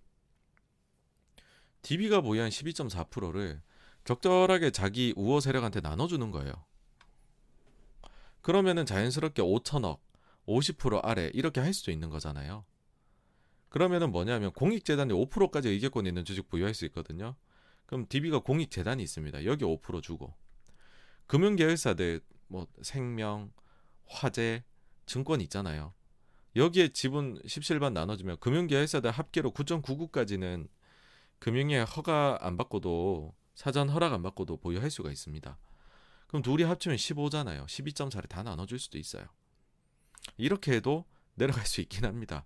DB가 1.84 2.19
보유한 2.19 2.49
12.4%를 2.49 3.61
적절하게 4.03 4.72
자기 4.72 5.14
우호 5.15 5.39
세력한테 5.39 5.80
나눠주는 5.80 6.31
거예요. 6.31 6.68
그러면은 8.47 8.85
자연스럽게 8.85 9.41
5천억, 9.41 9.99
50% 10.47 11.01
아래 11.03 11.29
이렇게 11.33 11.59
할 11.59 11.73
수도 11.73 11.91
있는 11.91 12.09
거잖아요. 12.09 12.63
그러면은 13.67 14.09
뭐냐면 14.09 14.53
공익재단이 14.53 15.11
5%까지 15.11 15.67
의결권 15.67 16.05
있는 16.05 16.23
주식 16.23 16.47
보유할 16.47 16.73
수 16.73 16.85
있거든요. 16.85 17.35
그럼 17.85 18.05
DB가 18.07 18.39
공익재단이 18.39 19.03
있습니다. 19.03 19.43
여기 19.43 19.65
5% 19.65 20.01
주고 20.01 20.33
금융계열사들 21.25 22.21
뭐 22.47 22.67
생명, 22.81 23.51
화재, 24.05 24.63
증권 25.05 25.41
있잖아요. 25.41 25.93
여기에 26.55 26.93
지분 26.93 27.41
17반 27.41 27.91
나눠주면 27.91 28.37
금융계열사들 28.39 29.11
합계로 29.11 29.51
9.99까지는 29.51 30.69
금융에 31.39 31.81
허가 31.81 32.37
안 32.39 32.55
받고도 32.55 33.35
사전 33.55 33.89
허락 33.89 34.13
안 34.13 34.23
받고도 34.23 34.55
보유할 34.55 34.89
수가 34.89 35.11
있습니다. 35.11 35.57
그럼 36.27 36.41
둘이 36.41 36.63
합치면 36.63 36.97
15잖아요. 36.97 37.65
12.4를 37.65 38.27
다 38.27 38.43
나눠줄 38.43 38.79
수도 38.79 38.97
있어요. 38.97 39.25
이렇게 40.37 40.73
해도 40.73 41.05
내려갈 41.35 41.65
수 41.65 41.81
있긴 41.81 42.05
합니다. 42.05 42.45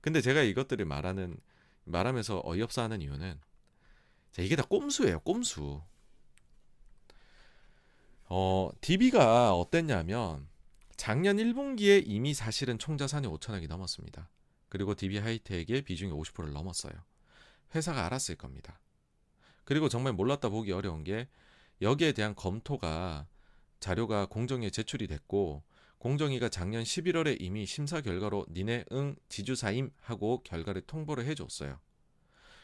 근데 0.00 0.20
제가 0.20 0.42
이것들을 0.42 0.84
말하는 0.84 1.38
말하면서 1.84 2.42
어이없어 2.44 2.82
하는 2.82 3.02
이유는 3.02 3.38
자, 4.32 4.42
이게 4.42 4.56
다 4.56 4.62
꼼수예요. 4.62 5.20
꼼수. 5.20 5.82
어, 8.26 8.70
DB가 8.80 9.54
어땠냐면 9.54 10.48
작년 10.96 11.36
1분기에 11.36 12.04
이미 12.06 12.32
사실은 12.32 12.78
총자산이 12.78 13.26
5천억이 13.26 13.68
넘었습니다. 13.68 14.30
그리고 14.68 14.94
DB 14.94 15.18
하이텍의 15.18 15.82
비중이 15.82 16.12
50%를 16.12 16.52
넘었어요. 16.52 16.92
회사가 17.74 18.06
알았을 18.06 18.36
겁니다. 18.36 18.80
그리고 19.64 19.88
정말 19.88 20.12
몰랐다 20.12 20.48
보기 20.48 20.72
어려운 20.72 21.02
게 21.02 21.28
여기에 21.82 22.12
대한 22.12 22.34
검토가 22.34 23.26
자료가 23.78 24.26
공정위에 24.26 24.70
제출이 24.70 25.06
됐고 25.06 25.62
공정위가 25.98 26.48
작년 26.48 26.82
11월에 26.82 27.36
이미 27.40 27.66
심사 27.66 28.00
결과로 28.00 28.46
니네 28.50 28.84
응 28.92 29.16
지주사임 29.28 29.90
하고 30.00 30.42
결과를 30.42 30.82
통보를 30.82 31.24
해줬어요. 31.26 31.78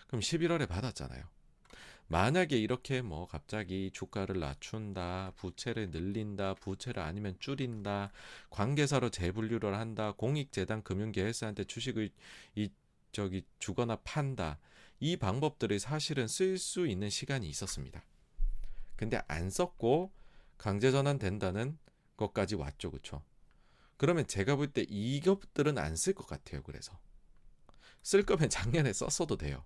그럼 0.06 0.20
11월에 0.20 0.68
받았잖아요. 0.68 1.24
만약에 2.08 2.56
이렇게 2.56 3.02
뭐 3.02 3.26
갑자기 3.26 3.90
주가를 3.92 4.38
낮춘다, 4.38 5.32
부채를 5.36 5.90
늘린다, 5.90 6.54
부채를 6.54 7.02
아니면 7.02 7.36
줄인다, 7.40 8.12
관계사로 8.50 9.10
재분류를 9.10 9.76
한다, 9.76 10.12
공익재단 10.12 10.82
금융계획사한테 10.82 11.64
주식을 11.64 12.10
이 12.54 12.70
저기 13.10 13.44
주거나 13.58 13.96
판다. 14.04 14.58
이 15.00 15.16
방법들을 15.16 15.78
사실은 15.80 16.28
쓸 16.28 16.58
수 16.58 16.86
있는 16.86 17.10
시간이 17.10 17.48
있었습니다. 17.48 18.02
근데 18.96 19.20
안 19.28 19.50
썼고 19.50 20.12
강제 20.58 20.90
전환 20.90 21.18
된다는 21.18 21.78
것까지 22.16 22.54
왔죠. 22.54 22.90
그쵸? 22.90 23.22
그러면 23.98 24.26
제가 24.26 24.56
볼 24.56 24.72
때 24.72 24.82
이것들은 24.88 25.78
안 25.78 25.94
쓸 25.94 26.14
것 26.14 26.26
같아요. 26.26 26.62
그래서 26.62 26.98
쓸 28.02 28.22
거면 28.24 28.48
작년에 28.50 28.92
썼어도 28.92 29.36
돼요. 29.36 29.64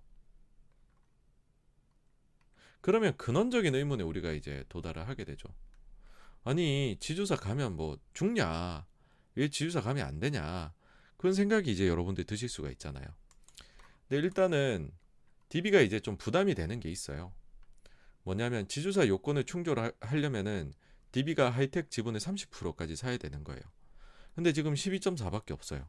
그러면 2.81 3.15
근원적인 3.17 3.75
의문에 3.75 4.03
우리가 4.03 4.31
이제 4.31 4.65
도달을 4.69 5.07
하게 5.07 5.23
되죠. 5.23 5.47
아니 6.43 6.97
지주사 6.99 7.35
가면 7.35 7.75
뭐 7.75 7.97
죽냐? 8.13 8.87
왜 9.35 9.49
지주사 9.49 9.81
가면 9.81 10.05
안 10.05 10.19
되냐? 10.19 10.73
그런 11.17 11.33
생각이 11.35 11.71
이제 11.71 11.87
여러분들 11.87 12.23
드실 12.23 12.49
수가 12.49 12.71
있잖아요. 12.71 13.05
근데 14.09 14.17
일단은 14.25 14.91
DB가 15.49 15.81
이제 15.81 15.99
좀 15.99 16.17
부담이 16.17 16.55
되는 16.55 16.79
게 16.79 16.89
있어요. 16.89 17.33
뭐냐면 18.23 18.67
지주사 18.67 19.07
요건을 19.07 19.45
충족하려면은 19.45 20.73
DB가 21.11 21.49
하이텍 21.49 21.89
지분의 21.89 22.21
30%까지 22.21 22.95
사야 22.95 23.17
되는 23.17 23.43
거예요. 23.43 23.61
근데 24.35 24.53
지금 24.53 24.73
12.4밖에 24.73 25.51
없어요. 25.51 25.87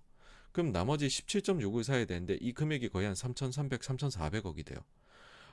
그럼 0.51 0.73
나머지 0.73 1.07
17.6을 1.07 1.83
사야 1.83 2.05
되는데 2.05 2.35
이 2.41 2.53
금액이 2.53 2.91
거의 2.91 3.07
한 3.07 3.15
3,300, 3.15 3.81
3,400억이 3.81 4.65
돼요. 4.65 4.79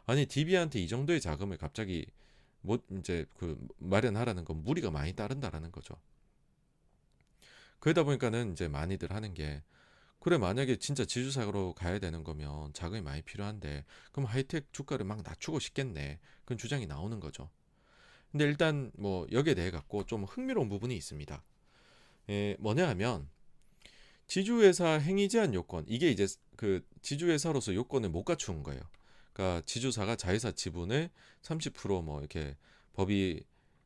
아니 0.05 0.25
DB한테 0.25 0.79
이 0.79 0.87
정도의 0.87 1.21
자금을 1.21 1.57
갑자기 1.57 2.05
뭐 2.61 2.79
이제 2.91 3.25
그 3.37 3.57
마련하라는 3.77 4.43
건 4.43 4.63
무리가 4.63 4.91
많이 4.91 5.13
따른다라는 5.13 5.71
거죠. 5.71 5.95
그러다 7.79 8.03
보니까는 8.03 8.53
이제 8.53 8.67
많이들 8.67 9.11
하는 9.13 9.33
게 9.33 9.63
그래 10.19 10.37
만약에 10.37 10.75
진짜 10.77 11.05
지주사로 11.05 11.73
가야 11.73 11.99
되는 11.99 12.23
거면 12.23 12.73
자금이 12.73 13.01
많이 13.01 13.21
필요한데 13.21 13.85
그럼 14.11 14.25
하이텍 14.25 14.73
주가를 14.73 15.05
막 15.05 15.21
낮추고 15.23 15.59
싶겠네 15.59 16.19
그런 16.45 16.57
주장이 16.57 16.87
나오는 16.87 17.19
거죠. 17.19 17.49
근데 18.31 18.45
일단 18.45 18.91
뭐 18.97 19.25
여기에 19.31 19.55
대해 19.55 19.71
갖고 19.71 20.05
좀 20.05 20.23
흥미로운 20.25 20.69
부분이 20.69 20.95
있습니다. 20.95 21.43
에, 22.29 22.55
뭐냐 22.59 22.87
하면 22.89 23.29
지주회사 24.27 24.99
행위 24.99 25.29
제한 25.29 25.53
요건 25.53 25.85
이게 25.87 26.11
이제 26.11 26.27
그 26.55 26.85
지주회사로서 27.01 27.73
요건을 27.73 28.09
못 28.09 28.23
갖춘 28.25 28.61
거예요. 28.61 28.81
그러니까 29.33 29.61
지주사가 29.65 30.15
자회사 30.17 30.51
지분을 30.51 31.09
30%뭐 31.41 32.19
이렇게 32.19 32.55
법이 32.93 33.43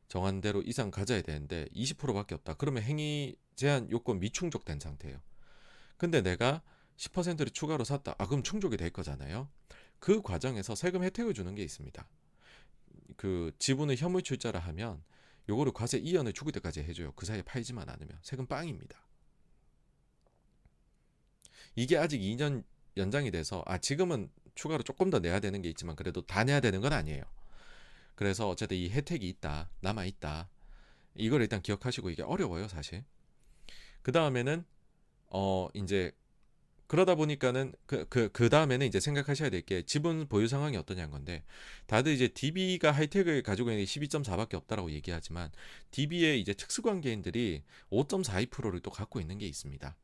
정한 0.08 0.40
대로 0.40 0.60
이상 0.62 0.90
가져야 0.90 1.22
되는데 1.22 1.66
20%밖에 1.74 2.34
없다. 2.34 2.54
그러면 2.54 2.82
행위 2.82 3.36
제한 3.54 3.90
요건 3.90 4.20
미충족된 4.20 4.80
상태예요. 4.80 5.20
근데 5.96 6.22
내가 6.22 6.62
10%를 6.96 7.50
추가로 7.50 7.84
샀다. 7.84 8.14
아 8.18 8.26
그럼 8.26 8.42
충족이 8.42 8.76
될 8.76 8.90
거잖아요. 8.90 9.48
그 9.98 10.22
과정에서 10.22 10.74
세금 10.74 11.02
혜택을 11.02 11.34
주는 11.34 11.54
게 11.54 11.62
있습니다. 11.62 12.06
그 13.16 13.52
지분을 13.58 13.96
현물 13.96 14.22
출자라 14.22 14.58
하면 14.60 15.02
요거를 15.48 15.72
과세 15.72 15.98
이연을 15.98 16.32
죽을 16.32 16.52
때까지 16.52 16.82
해줘요. 16.82 17.12
그 17.12 17.26
사이에 17.26 17.42
팔지만 17.42 17.88
않으면 17.88 18.18
세금 18.22 18.46
빵입니다. 18.46 18.98
이게 21.76 21.96
아직 21.96 22.20
2년 22.20 22.64
연장이 22.96 23.30
돼서 23.30 23.62
아 23.66 23.78
지금은 23.78 24.30
추가로 24.54 24.82
조금 24.84 25.10
더 25.10 25.18
내야 25.18 25.40
되는 25.40 25.60
게 25.62 25.68
있지만 25.70 25.96
그래도 25.96 26.22
다 26.22 26.44
내야 26.44 26.60
되는 26.60 26.80
건 26.80 26.92
아니에요. 26.92 27.22
그래서 28.14 28.48
어쨌든 28.48 28.76
이 28.76 28.90
혜택이 28.90 29.28
있다 29.28 29.68
남아 29.80 30.04
있다 30.04 30.48
이걸 31.16 31.42
일단 31.42 31.60
기억하시고 31.62 32.10
이게 32.10 32.22
어려워요 32.22 32.68
사실. 32.68 33.04
그 34.02 34.12
다음에는 34.12 34.64
어 35.34 35.68
이제 35.74 36.12
그러다 36.86 37.14
보니까는 37.16 37.72
그 37.86 38.06
그 38.08 38.28
그 38.32 38.48
다음에는 38.50 38.86
이제 38.86 39.00
생각하셔야 39.00 39.50
될 39.50 39.62
게 39.62 39.82
지분 39.82 40.28
보유 40.28 40.48
상황이 40.48 40.76
어떠냐는 40.76 41.10
건데 41.10 41.44
다들 41.86 42.12
이제 42.12 42.28
DB가 42.28 42.92
하이텍을 42.92 43.42
가지고 43.42 43.70
있는 43.70 43.84
게 43.84 43.86
12.4밖에 43.90 44.54
없다라고 44.54 44.90
얘기하지만 44.92 45.50
DB의 45.92 46.40
이제 46.40 46.52
특수 46.54 46.82
관계인들이 46.82 47.62
5.42%를 47.90 48.80
또 48.80 48.90
갖고 48.90 49.20
있는 49.20 49.38
게 49.38 49.46
있습니다. 49.46 49.96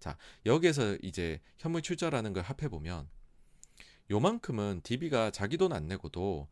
자 0.00 0.18
여기에서 0.46 0.96
이제 1.02 1.40
현물 1.58 1.82
출자라는 1.82 2.32
걸 2.34 2.44
합해 2.44 2.68
보면 2.68 3.08
요만큼은 4.10 4.82
DB가 4.84 5.30
자기 5.32 5.56
돈 5.56 5.72
안 5.72 5.88
내고도 5.88 6.48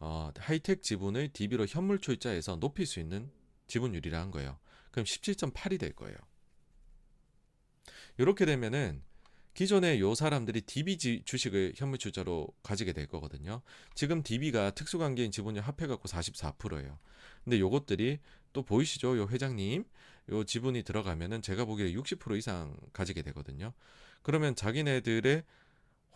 어, 0.00 0.30
하이텍 0.38 0.82
지분을 0.82 1.28
DB로 1.32 1.66
현물 1.66 1.98
출자해서 2.00 2.56
높일 2.60 2.86
수 2.86 3.00
있는 3.00 3.30
지분율이라는 3.68 4.30
거예요. 4.30 4.58
그럼 4.90 5.04
17.8이 5.06 5.78
될 5.78 5.92
거예요. 5.94 6.16
이렇게 8.18 8.44
되면은 8.46 9.02
기존에 9.54 10.00
요 10.00 10.14
사람들이 10.14 10.62
DB 10.62 10.98
주식을 11.24 11.74
현물 11.76 11.98
출자로 11.98 12.48
가지게 12.64 12.92
될 12.92 13.06
거거든요. 13.06 13.62
지금 13.94 14.22
DB가 14.22 14.72
특수관계인 14.72 15.30
지분율 15.30 15.62
합해갖고 15.62 16.08
44%예요. 16.08 16.98
근데 17.44 17.60
요것들이 17.60 18.18
또 18.52 18.62
보이시죠? 18.62 19.16
요 19.16 19.28
회장님 19.30 19.84
요 20.30 20.44
지분이 20.44 20.82
들어가면은 20.82 21.40
제가 21.40 21.64
보기에 21.66 21.92
60% 21.92 22.36
이상 22.36 22.76
가지게 22.92 23.22
되거든요. 23.22 23.72
그러면 24.22 24.56
자기네들의 24.56 25.44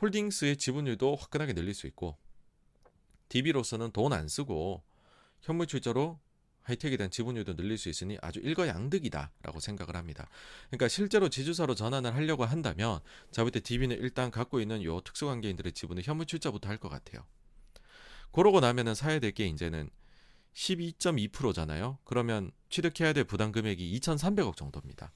홀딩스의 0.00 0.56
지분율도 0.56 1.16
화끈하게 1.16 1.52
늘릴 1.52 1.74
수 1.74 1.86
있고 1.86 2.16
DB로서는 3.28 3.92
돈 3.92 4.12
안 4.12 4.26
쓰고 4.26 4.82
현물 5.42 5.66
출자로 5.66 6.18
하이텍에 6.68 6.96
대한 6.96 7.10
지분율도 7.10 7.56
늘릴 7.56 7.78
수 7.78 7.88
있으니 7.88 8.18
아주 8.20 8.40
일거양득이다라고 8.40 9.60
생각을 9.60 9.96
합니다. 9.96 10.28
그러니까 10.68 10.88
실제로 10.88 11.28
지주사로 11.28 11.74
전환을 11.74 12.14
하려고 12.14 12.44
한다면 12.44 13.00
자볼 13.30 13.50
때 13.50 13.60
DB는 13.60 13.96
일단 13.98 14.30
갖고 14.30 14.60
있는 14.60 14.82
요 14.84 15.00
특수관계인들의 15.00 15.72
지분을 15.72 16.02
현물 16.04 16.26
출자부터 16.26 16.68
할 16.68 16.78
것 16.78 16.88
같아요. 16.88 17.24
그러고 18.32 18.60
나면은 18.60 18.94
사야 18.94 19.18
될 19.18 19.32
게 19.32 19.46
이제는 19.46 19.90
12.2%잖아요. 20.54 21.98
그러면 22.04 22.50
취득해야 22.70 23.12
될 23.12 23.24
부담 23.24 23.50
금액이 23.52 23.98
2,300억 24.00 24.56
정도입니다. 24.56 25.12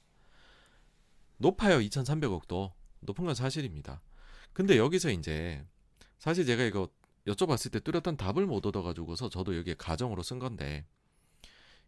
높아요. 1.37 1.79
2,300억도 1.79 2.71
높은 3.01 3.25
건 3.25 3.35
사실입니다. 3.35 4.01
근데 4.53 4.77
여기서 4.77 5.11
이제 5.11 5.65
사실 6.19 6.45
제가 6.45 6.63
이거 6.63 6.89
여쭤봤을 7.27 7.71
때 7.71 7.79
뚜렷한 7.79 8.17
답을 8.17 8.45
못 8.45 8.65
얻어가지고서 8.65 9.29
저도 9.29 9.57
여기에 9.57 9.75
가정으로 9.75 10.23
쓴 10.23 10.39
건데 10.39 10.85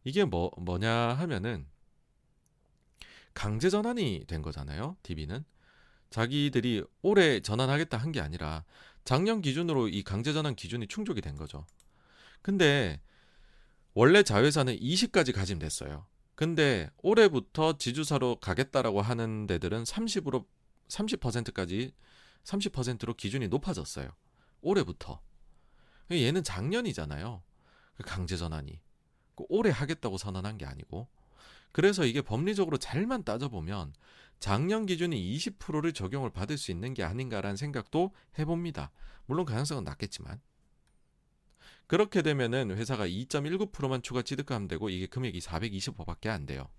이게 0.05 0.23
뭐 0.23 0.51
뭐냐 0.57 0.91
하면은 0.91 1.67
강제 3.33 3.69
전환이 3.69 4.23
된 4.27 4.41
거잖아요. 4.41 4.95
DB는 5.03 5.43
자기들이 6.09 6.83
올해 7.01 7.41
전환하겠다 7.41 7.97
한 7.97 8.11
게 8.13 8.21
아니라 8.21 8.63
작년 9.03 9.41
기준으로 9.41 9.89
이 9.89 10.03
강제 10.03 10.31
전환 10.31 10.55
기준이 10.55 10.87
충족이 10.87 11.21
된 11.21 11.35
거죠. 11.35 11.65
근데 12.41 13.01
원래 13.93 14.23
자회사는 14.23 14.77
20까지 14.77 15.33
가짐됐어요. 15.33 16.05
근데 16.35 16.89
올해부터 17.01 17.77
지주사로 17.77 18.37
가겠다라고 18.39 19.01
하는 19.01 19.47
데들은 19.47 19.83
30으로 19.83 20.45
30%까지 20.89 21.93
30%로 22.43 23.13
기준이 23.15 23.47
높아졌어요. 23.47 24.09
올해부터. 24.61 25.21
얘는 26.11 26.43
작년이잖아요. 26.43 27.41
그 27.95 28.03
강제 28.03 28.37
전환이. 28.37 28.79
그 29.35 29.45
올해 29.49 29.71
하겠다고 29.71 30.17
선언한 30.17 30.57
게 30.57 30.65
아니고. 30.65 31.07
그래서 31.71 32.05
이게 32.05 32.21
법리적으로 32.21 32.77
잘만 32.77 33.23
따져보면 33.23 33.93
작년 34.39 34.85
기준이 34.85 35.37
20%를 35.37 35.93
적용을 35.93 36.29
받을 36.29 36.57
수 36.57 36.71
있는 36.71 36.93
게 36.93 37.03
아닌가라는 37.03 37.57
생각도 37.57 38.11
해봅니다. 38.39 38.91
물론 39.25 39.45
가능성은 39.45 39.83
낮겠지만. 39.83 40.39
그렇게 41.87 42.21
되면은 42.21 42.75
회사가 42.75 43.07
2.19%만 43.07 44.01
추가 44.01 44.21
취득하면 44.21 44.67
되고 44.67 44.89
이게 44.89 45.05
금액이 45.05 45.39
425밖에 45.39 46.27
안 46.27 46.45
돼요. 46.45 46.69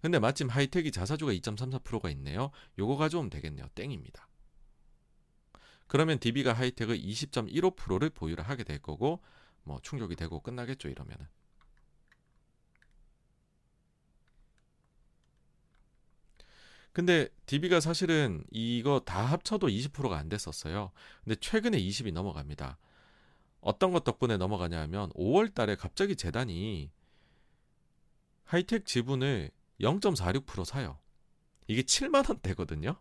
근데 0.00 0.18
마침 0.18 0.48
하이텍이 0.48 0.90
자사주가 0.90 1.32
2.34%가 1.32 2.10
있네요. 2.10 2.50
요거 2.78 2.96
가져오면 2.96 3.30
되겠네요. 3.30 3.66
땡입니다. 3.74 4.28
그러면 5.86 6.18
DB가 6.18 6.52
하이텍의 6.52 7.02
20.15%를 7.02 8.10
보유를 8.10 8.44
하게 8.44 8.64
될 8.64 8.78
거고 8.80 9.22
뭐 9.62 9.78
충족이 9.82 10.16
되고 10.16 10.40
끝나겠죠 10.40 10.88
이러면은. 10.88 11.26
근데 16.94 17.28
DB가 17.46 17.80
사실은 17.80 18.44
이거 18.52 19.00
다 19.00 19.24
합쳐도 19.24 19.66
20%가 19.66 20.16
안 20.16 20.28
됐었어요. 20.28 20.92
근데 21.24 21.34
최근에 21.34 21.76
20이 21.76 22.12
넘어갑니다. 22.12 22.78
어떤 23.60 23.92
것 23.92 24.04
덕분에 24.04 24.36
넘어가냐 24.36 24.80
하면 24.82 25.10
5월 25.10 25.52
달에 25.52 25.74
갑자기 25.74 26.14
재단이 26.14 26.92
하이텍 28.44 28.86
지분을 28.86 29.50
0.46% 29.80 30.64
사요. 30.64 31.00
이게 31.66 31.82
7만 31.82 32.28
원대거든요. 32.28 33.00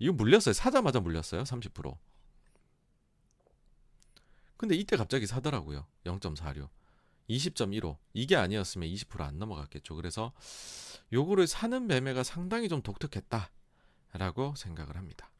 이거 0.00 0.12
물렸어요. 0.12 0.52
사자마자 0.52 0.98
물렸어요. 0.98 1.44
30%. 1.44 1.96
근데 4.56 4.74
이때 4.74 4.96
갑자기 4.96 5.28
사더라고요. 5.28 5.86
0.46. 6.04 6.68
20.15. 7.32 7.96
이게 8.12 8.36
아니었으면 8.36 8.88
20%안 8.88 9.38
넘어갔겠죠. 9.38 9.94
그래서 9.94 10.32
요거를 11.12 11.46
사는 11.46 11.86
매매가 11.86 12.22
상당히 12.22 12.68
좀 12.68 12.82
독특했다라고 12.82 14.54
생각을 14.56 14.96
합니다. 14.96 15.30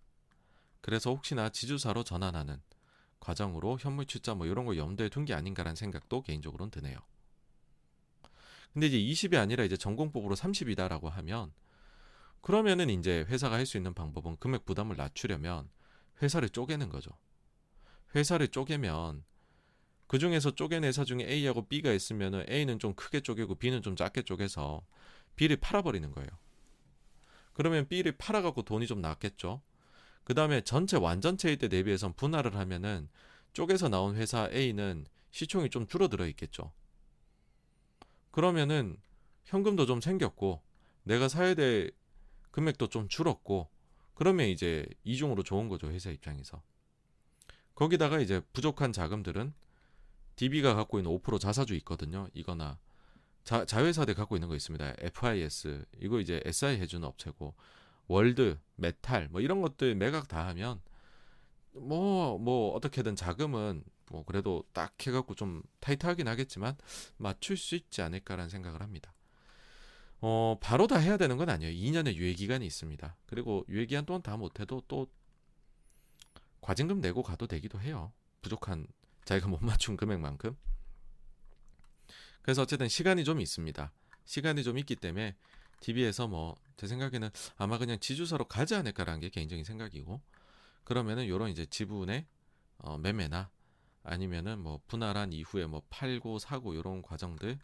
그래서 0.80 1.10
혹시나 1.10 1.48
지주사로 1.48 2.02
전환하는 2.04 2.60
과정으로 3.20 3.78
현물 3.78 4.06
출자 4.06 4.34
뭐 4.34 4.46
이런 4.46 4.64
거 4.64 4.76
염두에 4.76 5.08
둔 5.08 5.24
게 5.24 5.34
아닌가라는 5.34 5.76
생각도 5.76 6.22
개인적으로는 6.22 6.70
드네요. 6.70 6.98
근데 8.72 8.86
이제 8.86 8.98
20이 8.98 9.36
아니라 9.36 9.64
이제 9.64 9.76
전공법으로 9.76 10.34
30이다라고 10.34 11.08
하면 11.10 11.52
그러면은 12.40 12.90
이제 12.90 13.24
회사가 13.28 13.56
할 13.56 13.66
수 13.66 13.76
있는 13.76 13.94
방법은 13.94 14.38
금액 14.38 14.64
부담을 14.64 14.96
낮추려면 14.96 15.68
회사를 16.20 16.48
쪼개는 16.48 16.88
거죠. 16.88 17.10
회사를 18.14 18.48
쪼개면 18.48 19.24
그 20.12 20.18
중에서 20.18 20.50
쪼갠 20.50 20.84
회사 20.84 21.04
중에 21.04 21.22
A하고 21.26 21.66
B가 21.68 21.90
있으면은 21.90 22.44
A는 22.46 22.78
좀 22.78 22.92
크게 22.92 23.20
쪼개고 23.20 23.54
B는 23.54 23.80
좀 23.80 23.96
작게 23.96 24.20
쪼개서 24.20 24.84
B를 25.36 25.56
팔아버리는 25.56 26.12
거예요. 26.12 26.28
그러면 27.54 27.88
B를 27.88 28.12
팔아갖고 28.18 28.60
돈이 28.60 28.86
좀 28.86 29.00
났겠죠. 29.00 29.62
그 30.24 30.34
다음에 30.34 30.60
전체 30.60 30.98
완전체일 30.98 31.56
때 31.56 31.68
대비해서 31.68 32.12
분할을 32.12 32.56
하면은 32.56 33.08
쪼개서 33.54 33.88
나온 33.88 34.14
회사 34.16 34.50
A는 34.52 35.06
시총이 35.30 35.70
좀 35.70 35.86
줄어들어 35.86 36.26
있겠죠. 36.26 36.74
그러면은 38.32 38.98
현금도 39.46 39.86
좀 39.86 40.02
생겼고 40.02 40.60
내가 41.04 41.28
사야 41.28 41.54
될 41.54 41.90
금액도 42.50 42.88
좀 42.88 43.08
줄었고 43.08 43.70
그러면 44.12 44.48
이제 44.48 44.84
이중으로 45.04 45.42
좋은 45.42 45.70
거죠 45.70 45.90
회사 45.90 46.10
입장에서 46.10 46.62
거기다가 47.74 48.20
이제 48.20 48.42
부족한 48.52 48.92
자금들은 48.92 49.54
DB가 50.42 50.74
갖고 50.74 50.98
있는 50.98 51.10
5% 51.12 51.38
자사주 51.38 51.74
있거든요 51.76 52.26
이거나 52.34 52.78
자, 53.44 53.64
자회사들 53.64 54.14
갖고 54.14 54.36
있는 54.36 54.48
거 54.48 54.56
있습니다 54.56 54.94
FIS 54.98 55.84
이거 56.00 56.20
이제 56.20 56.40
SI 56.44 56.80
해주는 56.80 57.06
업체고 57.06 57.54
월드 58.08 58.58
메탈 58.74 59.28
뭐 59.30 59.40
이런 59.40 59.62
것들 59.62 59.94
매각 59.94 60.26
다 60.26 60.48
하면 60.48 60.80
뭐뭐 61.74 62.38
뭐 62.38 62.74
어떻게든 62.74 63.14
자금은 63.14 63.84
뭐 64.10 64.24
그래도 64.24 64.64
딱 64.72 64.94
해갖고 65.06 65.34
좀 65.36 65.62
타이트하긴 65.80 66.26
하겠지만 66.26 66.76
맞출 67.16 67.56
수 67.56 67.76
있지 67.76 68.02
않을까라는 68.02 68.50
생각을 68.50 68.82
합니다. 68.82 69.14
어, 70.20 70.58
바로 70.60 70.86
다 70.86 70.98
해야 70.98 71.16
되는 71.16 71.38
건 71.38 71.48
아니에요. 71.48 71.72
2년의 71.72 72.16
유예 72.16 72.34
기간이 72.34 72.66
있습니다. 72.66 73.16
그리고 73.26 73.64
유예 73.70 73.86
기간 73.86 74.04
동안 74.04 74.20
다 74.20 74.36
못해도 74.36 74.82
또 74.86 75.06
과징금 76.60 77.00
내고 77.00 77.22
가도 77.22 77.46
되기도 77.46 77.80
해요. 77.80 78.12
부족한 78.42 78.86
자기가 79.24 79.48
못 79.48 79.62
맞춘 79.62 79.96
금액만큼. 79.96 80.56
그래서 82.42 82.62
어쨌든 82.62 82.88
시간이 82.88 83.24
좀 83.24 83.40
있습니다. 83.40 83.92
시간이 84.24 84.64
좀 84.64 84.78
있기 84.78 84.96
때문에 84.96 85.36
DB에서 85.80 86.28
뭐 86.28 86.56
제 86.82 86.88
생각에는 86.88 87.30
아마 87.58 87.78
그냥 87.78 88.00
지주사로 88.00 88.46
가지 88.46 88.74
않을까라는 88.74 89.20
게 89.20 89.28
개인적인 89.28 89.64
생각이고 89.64 90.20
그러면은 90.82 91.28
요런 91.28 91.50
이제 91.50 91.64
지분의 91.64 92.26
어, 92.78 92.98
매매나 92.98 93.52
아니면은 94.02 94.58
뭐 94.58 94.80
분할한 94.88 95.32
이후에 95.32 95.66
뭐 95.66 95.82
팔고 95.90 96.40
사고 96.40 96.74
요런 96.74 97.02
과정들 97.02 97.60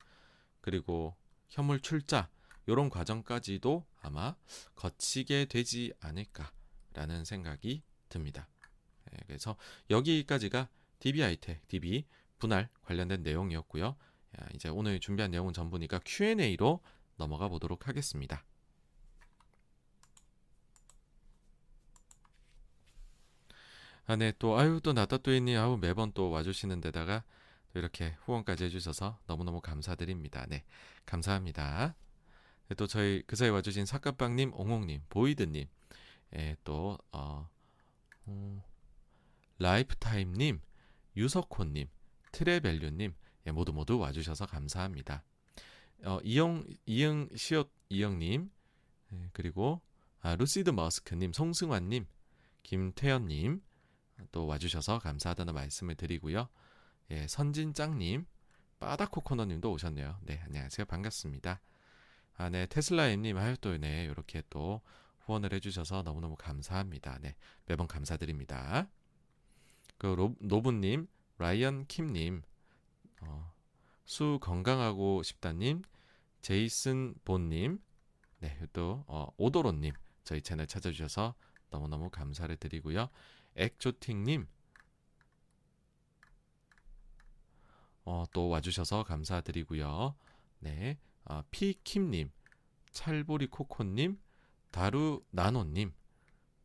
그리고 0.61 1.17
현물 1.49 1.81
출자 1.81 2.31
요런 2.69 2.91
과정까지도 2.91 3.85
아마 4.03 4.37
거치게 4.77 5.47
되지 5.47 5.93
않을까라는 5.99 7.25
생각이 7.25 7.83
듭니다. 8.09 8.49
네, 9.11 9.19
그래서 9.27 9.57
여기까지가 9.91 10.69
DB 11.01 11.23
아이텍, 11.23 11.66
DB 11.69 12.05
분할 12.39 12.69
관련된 12.83 13.23
내용이었고요. 13.23 13.97
이제 14.55 14.69
오늘 14.69 15.01
준비한 15.01 15.31
내용은 15.31 15.53
전부니까 15.53 16.01
Q&A로 16.05 16.81
넘어가 17.16 17.49
보도록 17.49 17.89
하겠습니다. 17.89 18.45
아, 24.07 24.16
네, 24.16 24.33
또 24.39 24.59
아유 24.59 24.81
또 24.83 24.95
있니 25.35 25.55
아우 25.57 25.77
매번 25.77 26.12
또 26.12 26.31
와주시는 26.31 26.81
데다가 26.81 27.25
또 27.73 27.79
이렇게 27.79 28.16
후원까지 28.25 28.65
해주셔서 28.65 29.19
너무너무 29.27 29.61
감사드립니다. 29.61 30.47
네, 30.49 30.65
감사합니다. 31.05 31.95
네, 32.69 32.75
또 32.75 32.87
저희 32.87 33.23
그 33.27 33.37
사이 33.37 33.51
와주신 33.51 33.85
사카빵님, 33.85 34.53
옹홍님, 34.55 35.03
보이드님, 35.11 35.66
예, 36.37 36.57
또 36.65 36.99
어, 37.12 37.51
어, 38.25 38.65
라이프타임님, 39.59 40.61
유석호님, 41.19 41.89
트레벨류님, 42.32 43.12
예, 43.47 43.51
모두 43.51 43.73
모두 43.73 43.99
와주셔서 43.99 44.47
감사합니다. 44.47 45.24
어, 46.05 46.20
이영 46.23 46.65
이영 46.86 47.28
시옷 47.35 47.70
이영님, 47.89 48.51
예, 49.12 49.31
그리고 49.32 49.82
아, 50.20 50.36
루시드 50.36 50.70
머스크님, 50.70 51.32
송승환님, 51.32 52.07
김태현님, 52.62 53.62
또 54.32 54.47
와주셔서 54.47 54.99
감사하다는 55.01 55.55
말씀을 55.55 55.95
드리고요. 55.97 56.49
예, 57.11 57.27
선진짱님, 57.27 58.27
빠다코코너님도 58.78 59.73
오셨네요. 59.73 60.19
네, 60.23 60.40
안녕하세요. 60.45 60.86
반갑습니다. 60.86 61.61
아, 62.36 62.51
네, 62.51 62.66
테슬라엠님, 62.66 63.36
아유, 63.39 63.57
또, 63.61 63.77
네, 63.77 64.05
이렇게 64.05 64.43
또 64.51 64.82
후원을 65.20 65.53
해주셔서 65.55 66.03
너무너무 66.03 66.36
감사합니다. 66.36 67.19
네, 67.20 67.35
매번 67.66 67.86
감사드립니다. 67.86 68.89
그, 69.99 70.07
로, 70.07 70.35
노부님, 70.41 71.09
라이언 71.39 71.87
킴님, 71.87 72.43
어, 73.23 73.53
수 74.05 74.39
건강하고 74.41 75.23
싶다님, 75.23 75.83
제이슨 76.41 77.15
본님, 77.25 77.81
네, 78.39 78.59
또, 78.73 79.05
어, 79.07 79.29
오도로님, 79.37 79.93
저희 80.25 80.41
채널 80.41 80.66
찾아주셔서 80.66 81.35
너무너무 81.70 82.10
감사를 82.10 82.55
드리고요. 82.57 83.09
액조팅님 83.55 84.47
어, 88.05 88.25
또 88.33 88.49
와주셔서 88.49 89.05
감사드리고요. 89.05 90.15
네, 90.60 90.99
어, 91.25 91.43
피킴님, 91.51 92.31
찰보리 92.91 93.49
코코님, 93.49 94.18
다루 94.70 95.23
나노님, 95.31 95.93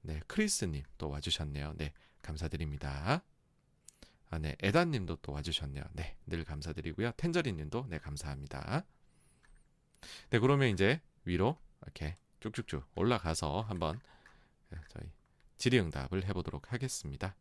네, 0.03 0.21
크리스님 0.27 0.83
또 0.97 1.09
와주셨네요. 1.09 1.73
네, 1.75 1.91
감사드립니다. 2.23 3.23
아, 4.31 4.39
네, 4.39 4.55
에다님도 4.61 5.17
또 5.17 5.31
와주셨네요. 5.33 5.83
네, 5.93 6.17
늘 6.25 6.43
감사드리고요. 6.43 7.11
텐저리님도 7.17 7.85
네, 7.89 7.99
감사합니다. 7.99 8.83
네, 10.31 10.39
그러면 10.39 10.69
이제 10.69 11.01
위로 11.25 11.57
이렇게 11.83 12.17
쭉쭉쭉 12.39 12.89
올라가서 12.95 13.61
한번 13.61 13.99
네, 14.69 14.79
저희 14.89 15.11
질의응답을 15.57 16.25
해보도록 16.25 16.73
하겠습니다. 16.73 17.35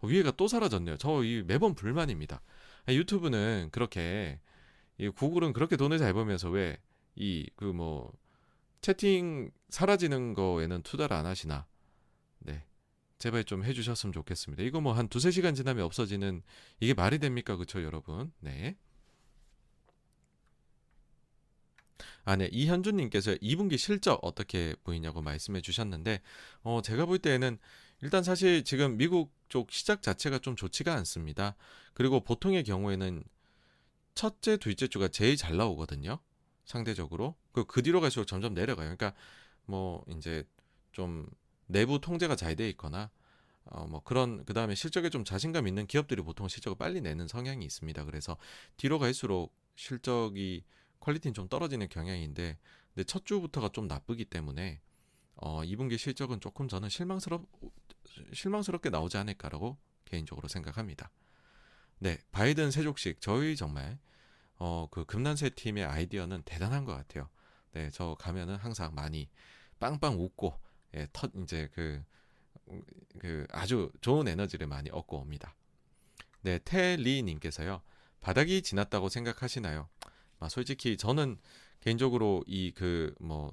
어, 0.00 0.06
위에가 0.06 0.32
또 0.32 0.48
사라졌네요. 0.48 0.96
저 0.98 1.22
이 1.24 1.42
매번 1.46 1.74
불만입니다. 1.74 2.40
유튜브는 2.88 3.68
그렇게 3.72 4.40
구글은 5.16 5.52
그렇게 5.52 5.76
돈을 5.76 5.98
잘 5.98 6.12
벌면서 6.12 6.50
왜 6.50 6.78
이 7.16 7.50
그 7.56 7.72
뭐 7.72 8.12
채팅 8.80 9.50
사라지는 9.70 10.34
거에는 10.34 10.82
투자를 10.82 11.16
안 11.16 11.26
하시나? 11.26 11.66
네. 12.40 12.64
제발 13.18 13.44
좀 13.44 13.64
해주셨으면 13.64 14.12
좋겠습니다. 14.12 14.62
이거 14.62 14.80
뭐 14.80 14.92
한 14.92 15.08
두세 15.08 15.30
시간 15.30 15.54
지나면 15.54 15.84
없어지는 15.84 16.42
이게 16.80 16.94
말이 16.94 17.18
됩니까? 17.18 17.56
그쵸, 17.56 17.82
여러분? 17.82 18.32
네. 18.40 18.76
아, 22.24 22.36
네. 22.36 22.48
이현주님께서 22.52 23.36
2분기 23.36 23.78
실적 23.78 24.18
어떻게 24.22 24.74
보이냐고 24.84 25.22
말씀해 25.22 25.60
주셨는데, 25.62 26.20
어, 26.62 26.82
제가 26.82 27.06
볼 27.06 27.18
때에는 27.18 27.58
일단 28.02 28.22
사실 28.22 28.64
지금 28.64 28.96
미국 28.96 29.32
쪽 29.48 29.72
시작 29.72 30.02
자체가 30.02 30.38
좀 30.38 30.54
좋지가 30.54 30.94
않습니다. 30.94 31.56
그리고 31.94 32.20
보통의 32.20 32.64
경우에는 32.64 33.24
첫째, 34.14 34.56
둘째 34.58 34.88
주가 34.88 35.08
제일 35.08 35.36
잘 35.36 35.56
나오거든요. 35.56 36.18
상대적으로. 36.64 37.36
그, 37.52 37.64
그 37.64 37.82
뒤로 37.82 38.00
갈수록 38.00 38.26
점점 38.26 38.54
내려가요. 38.54 38.94
그러니까 38.94 39.14
뭐 39.64 40.04
이제 40.16 40.44
좀 40.92 41.26
내부 41.68 42.00
통제가 42.00 42.36
잘 42.36 42.56
돼 42.56 42.68
있거나 42.70 43.10
어, 43.66 43.86
뭐 43.86 44.02
그런 44.02 44.44
그 44.44 44.54
다음에 44.54 44.74
실적에 44.74 45.10
좀 45.10 45.24
자신감 45.24 45.68
있는 45.68 45.86
기업들이 45.86 46.22
보통 46.22 46.48
실적을 46.48 46.76
빨리 46.78 47.00
내는 47.00 47.28
성향이 47.28 47.64
있습니다. 47.64 48.04
그래서 48.06 48.36
뒤로 48.76 48.98
갈수록 48.98 49.54
실적이 49.76 50.64
퀄리티는 51.00 51.34
좀 51.34 51.48
떨어지는 51.48 51.88
경향인데 51.88 52.58
근데 52.94 53.04
첫 53.04 53.26
주부터가 53.26 53.68
좀 53.70 53.86
나쁘기 53.88 54.24
때문에 54.26 54.80
어, 55.36 55.62
2분기 55.64 55.98
실적은 55.98 56.40
조금 56.40 56.68
저는 56.68 56.88
실망스럽 56.88 57.46
실망스럽게 58.32 58.90
나오지 58.90 59.18
않을까라고 59.18 59.78
개인적으로 60.06 60.48
생각합니다. 60.48 61.10
네, 61.98 62.18
바이든 62.32 62.70
세족식 62.70 63.20
저희 63.20 63.56
정말 63.56 63.98
어, 64.56 64.88
그 64.90 65.04
금난세 65.04 65.50
팀의 65.50 65.84
아이디어는 65.84 66.42
대단한 66.44 66.84
것 66.84 66.94
같아요. 66.94 67.28
네, 67.72 67.90
저 67.92 68.16
가면은 68.18 68.56
항상 68.56 68.94
많이 68.94 69.28
빵빵 69.80 70.18
웃고 70.20 70.58
예, 70.94 71.06
터 71.12 71.28
이제 71.42 71.68
그, 71.74 72.02
그 73.18 73.46
아주 73.50 73.90
좋은 74.00 74.28
에너지를 74.28 74.66
많이 74.66 74.90
얻고 74.90 75.18
옵니다. 75.18 75.54
네, 76.42 76.58
테리 76.64 77.22
님께서요. 77.22 77.82
바닥이 78.20 78.62
지났다고 78.62 79.08
생각하시나요? 79.08 79.88
아, 80.40 80.48
솔직히 80.48 80.96
저는 80.96 81.38
개인적으로 81.80 82.44
이 82.46 82.72
그 82.72 83.14
뭐 83.20 83.52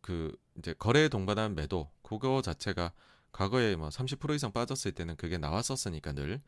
그 0.00 0.36
이제 0.56 0.74
거래에 0.74 1.08
동반한 1.08 1.54
매도 1.54 1.90
그거 2.02 2.42
자체가 2.42 2.92
과거에 3.32 3.76
뭐 3.76 3.88
30% 3.88 4.34
이상 4.34 4.52
빠졌을 4.52 4.92
때는 4.92 5.16
그게 5.16 5.38
나왔었으니까 5.38 6.12
늘 6.12 6.42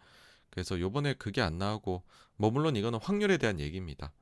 그래서 0.51 0.79
요번에 0.79 1.15
그게 1.15 1.41
안 1.41 1.59
나오고 1.59 2.03
뭐 2.37 2.51
물론 2.51 2.77
이거는 2.77 2.99
확률에 3.03 3.39
대한 3.39 3.59
얘기입니다. 3.61 4.13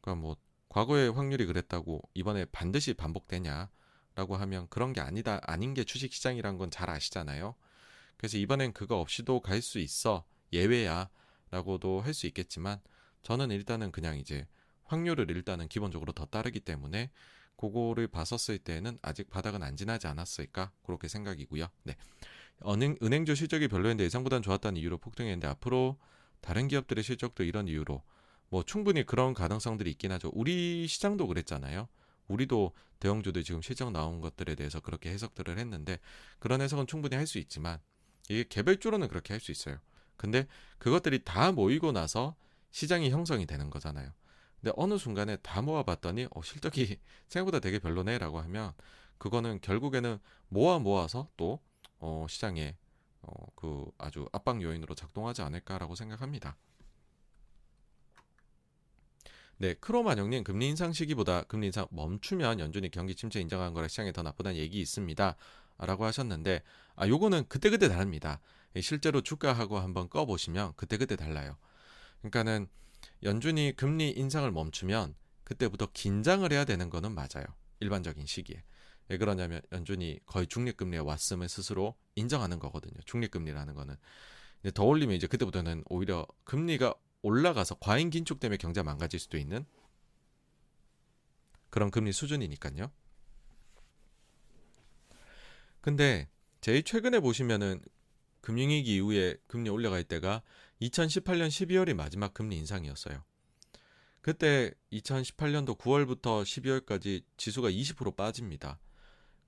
그러니까 0.00 0.22
뭐 0.22 0.36
과거에 0.68 1.08
확률이 1.08 1.46
그랬다고 1.46 2.02
이번에 2.14 2.44
반드시 2.46 2.94
반복되냐 2.94 3.68
라고 4.16 4.36
하면 4.36 4.66
그런 4.70 4.92
게 4.92 5.00
아니다 5.00 5.40
아닌 5.44 5.74
게 5.74 5.84
주식 5.84 6.12
시장이란 6.12 6.58
건 6.58 6.70
잘 6.70 6.90
아시잖아요. 6.90 7.54
그래서 8.16 8.38
이번엔 8.38 8.72
그거 8.72 8.98
없이도 9.00 9.40
갈 9.40 9.62
수 9.62 9.78
있어 9.78 10.24
예외야 10.52 11.08
라고도 11.52 12.00
할 12.00 12.14
수 12.14 12.26
있겠지만 12.26 12.80
저는 13.22 13.50
일단은 13.52 13.92
그냥 13.92 14.18
이제 14.18 14.46
확률을 14.84 15.30
일단은 15.30 15.68
기본적으로 15.68 16.12
더 16.12 16.26
따르기 16.26 16.60
때문에 16.60 17.10
그거를 17.56 18.08
봤었을 18.08 18.58
때는 18.58 18.98
아직 19.02 19.30
바닥은 19.30 19.62
안 19.62 19.76
지나지 19.76 20.06
않았을까 20.08 20.72
그렇게 20.84 21.08
생각이고요. 21.08 21.68
네. 21.84 21.96
은행, 22.66 22.96
은행주 23.02 23.34
실적이 23.34 23.68
별로였는데 23.68 24.04
예상보다는 24.04 24.42
좋았다는 24.42 24.80
이유로 24.80 24.98
폭등했는데 24.98 25.46
앞으로 25.48 25.98
다른 26.40 26.68
기업들의 26.68 27.02
실적도 27.04 27.44
이런 27.44 27.68
이유로 27.68 28.02
뭐 28.50 28.62
충분히 28.62 29.04
그런 29.04 29.34
가능성들이 29.34 29.90
있긴 29.92 30.12
하죠. 30.12 30.30
우리 30.34 30.86
시장도 30.86 31.26
그랬잖아요. 31.26 31.88
우리도 32.28 32.72
대형주들 33.00 33.44
지금 33.44 33.62
실적 33.62 33.90
나온 33.92 34.20
것들에 34.20 34.54
대해서 34.54 34.80
그렇게 34.80 35.10
해석들을 35.10 35.58
했는데 35.58 35.98
그런 36.38 36.60
해석은 36.60 36.86
충분히 36.86 37.16
할 37.16 37.26
수 37.26 37.38
있지만 37.38 37.78
이게 38.28 38.44
개별주로는 38.48 39.08
그렇게 39.08 39.32
할 39.34 39.40
수 39.40 39.50
있어요. 39.52 39.78
근데 40.16 40.46
그것들이 40.78 41.24
다 41.24 41.52
모이고 41.52 41.92
나서 41.92 42.36
시장이 42.70 43.10
형성이 43.10 43.46
되는 43.46 43.70
거잖아요. 43.70 44.10
근데 44.60 44.72
어느 44.76 44.98
순간에 44.98 45.36
다 45.36 45.62
모아봤더니 45.62 46.26
어, 46.30 46.42
실적이 46.42 46.98
생각보다 47.28 47.60
되게 47.60 47.78
별로네라고 47.78 48.40
하면 48.40 48.72
그거는 49.18 49.60
결국에는 49.60 50.18
모아 50.48 50.78
모아서 50.78 51.28
또 51.36 51.60
어, 51.98 52.26
시장에 52.28 52.76
어, 53.22 53.32
그 53.54 53.84
아주 53.98 54.28
압박 54.32 54.62
요인으로 54.62 54.94
작동하지 54.94 55.42
않을까라고 55.42 55.94
생각합니다. 55.94 56.56
네, 59.58 59.72
크로만영님 59.74 60.44
금리 60.44 60.68
인상 60.68 60.92
시기보다 60.92 61.44
금리 61.44 61.66
인상 61.68 61.86
멈추면 61.90 62.60
연준이 62.60 62.90
경기 62.90 63.14
침체 63.14 63.40
인정한 63.40 63.72
거라 63.72 63.88
시장에 63.88 64.12
더 64.12 64.22
나쁘다는 64.22 64.58
얘기 64.58 64.80
있습니다. 64.80 65.36
라고 65.78 66.04
하셨는데 66.04 66.62
아 66.94 67.08
요거는 67.08 67.48
그때그때 67.48 67.88
다릅니다. 67.88 68.40
예, 68.76 68.80
실제로 68.82 69.22
주가하고 69.22 69.78
한번 69.78 70.08
꺼 70.10 70.26
보시면 70.26 70.74
그때그때 70.76 71.16
달라요. 71.16 71.56
그러니까는 72.20 72.66
연준이 73.22 73.72
금리 73.74 74.10
인상을 74.10 74.50
멈추면 74.50 75.14
그때부터 75.44 75.86
긴장을 75.92 76.50
해야 76.52 76.64
되는 76.64 76.90
거는 76.90 77.14
맞아요. 77.14 77.46
일반적인 77.80 78.26
시기에. 78.26 78.62
왜 79.08 79.16
그러냐면 79.18 79.62
연준이 79.72 80.18
거의 80.26 80.46
중립금리에 80.48 80.98
왔음을 80.98 81.48
스스로 81.48 81.94
인정하는 82.14 82.58
거거든요. 82.58 83.00
중립금리라는 83.06 83.74
거는. 83.74 83.96
더 84.74 84.84
올리면 84.84 85.14
이제 85.14 85.26
그때부터는 85.26 85.84
오히려 85.88 86.26
금리가 86.44 86.94
올라가서 87.22 87.76
과잉 87.76 88.10
긴축 88.10 88.40
때문에 88.40 88.56
경제가 88.56 88.84
망가질 88.84 89.18
수도 89.18 89.38
있는 89.38 89.64
그런 91.70 91.90
금리 91.90 92.12
수준이니까요. 92.12 92.90
근데 95.80 96.28
제일 96.60 96.82
최근에 96.82 97.20
보시면은 97.20 97.80
금융위기 98.40 98.96
이후에 98.96 99.36
금리 99.46 99.70
올라갈 99.70 100.04
때가 100.04 100.42
2018년 100.80 101.48
12월이 101.48 101.94
마지막 101.94 102.34
금리 102.34 102.56
인상이었어요. 102.56 103.24
그때 104.20 104.72
2018년도 104.92 105.78
9월부터 105.78 106.42
12월까지 106.42 107.22
지수가 107.36 107.70
20% 107.70 108.16
빠집니다. 108.16 108.80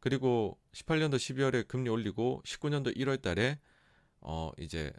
그리고 0.01 0.59
18년도 0.73 1.17
12월에 1.17 1.67
금리 1.67 1.91
올리고 1.91 2.43
19년도 2.45 2.97
1월 2.97 3.21
달에 3.21 3.59
어 4.21 4.53
이제 4.59 4.93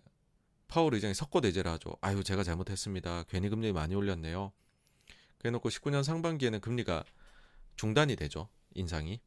파월 0.70 0.94
의장이 0.94 1.14
석고 1.14 1.42
대제를 1.42 1.70
하죠. 1.74 1.98
아유 2.00 2.24
제가 2.24 2.44
잘못했습니다. 2.44 3.24
괜히 3.24 3.50
금리 3.50 3.74
많이 3.74 3.96
올렸네요. 3.96 4.54
그래놓고 5.40 5.70
19년 5.70 6.04
상반기에는 6.04 6.62
금리가 6.62 7.04
중단이 7.76 8.16
되죠. 8.16 8.50
인상이. 8.76 9.20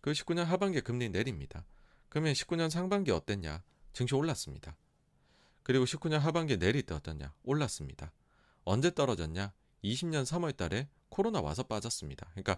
그 0.00 0.12
19년 0.12 0.44
하반기에 0.44 0.80
금리 0.80 1.08
내립니다. 1.08 1.66
그러면 2.08 2.32
19년 2.32 2.70
상반기 2.70 3.10
어땠냐? 3.10 3.62
증시 3.92 4.14
올랐습니다. 4.14 4.76
그리고 5.62 5.84
19년 5.84 6.18
하반기에 6.18 6.58
내릴 6.58 6.82
때 6.82 6.94
어떠냐? 6.94 7.34
올랐습니다. 7.42 8.12
언제 8.64 8.94
떨어졌냐? 8.94 9.52
20년 9.82 10.24
3월 10.24 10.56
달에 10.56 10.88
코로나 11.08 11.40
와서 11.40 11.62
빠졌습니다. 11.64 12.28
그러니까 12.30 12.56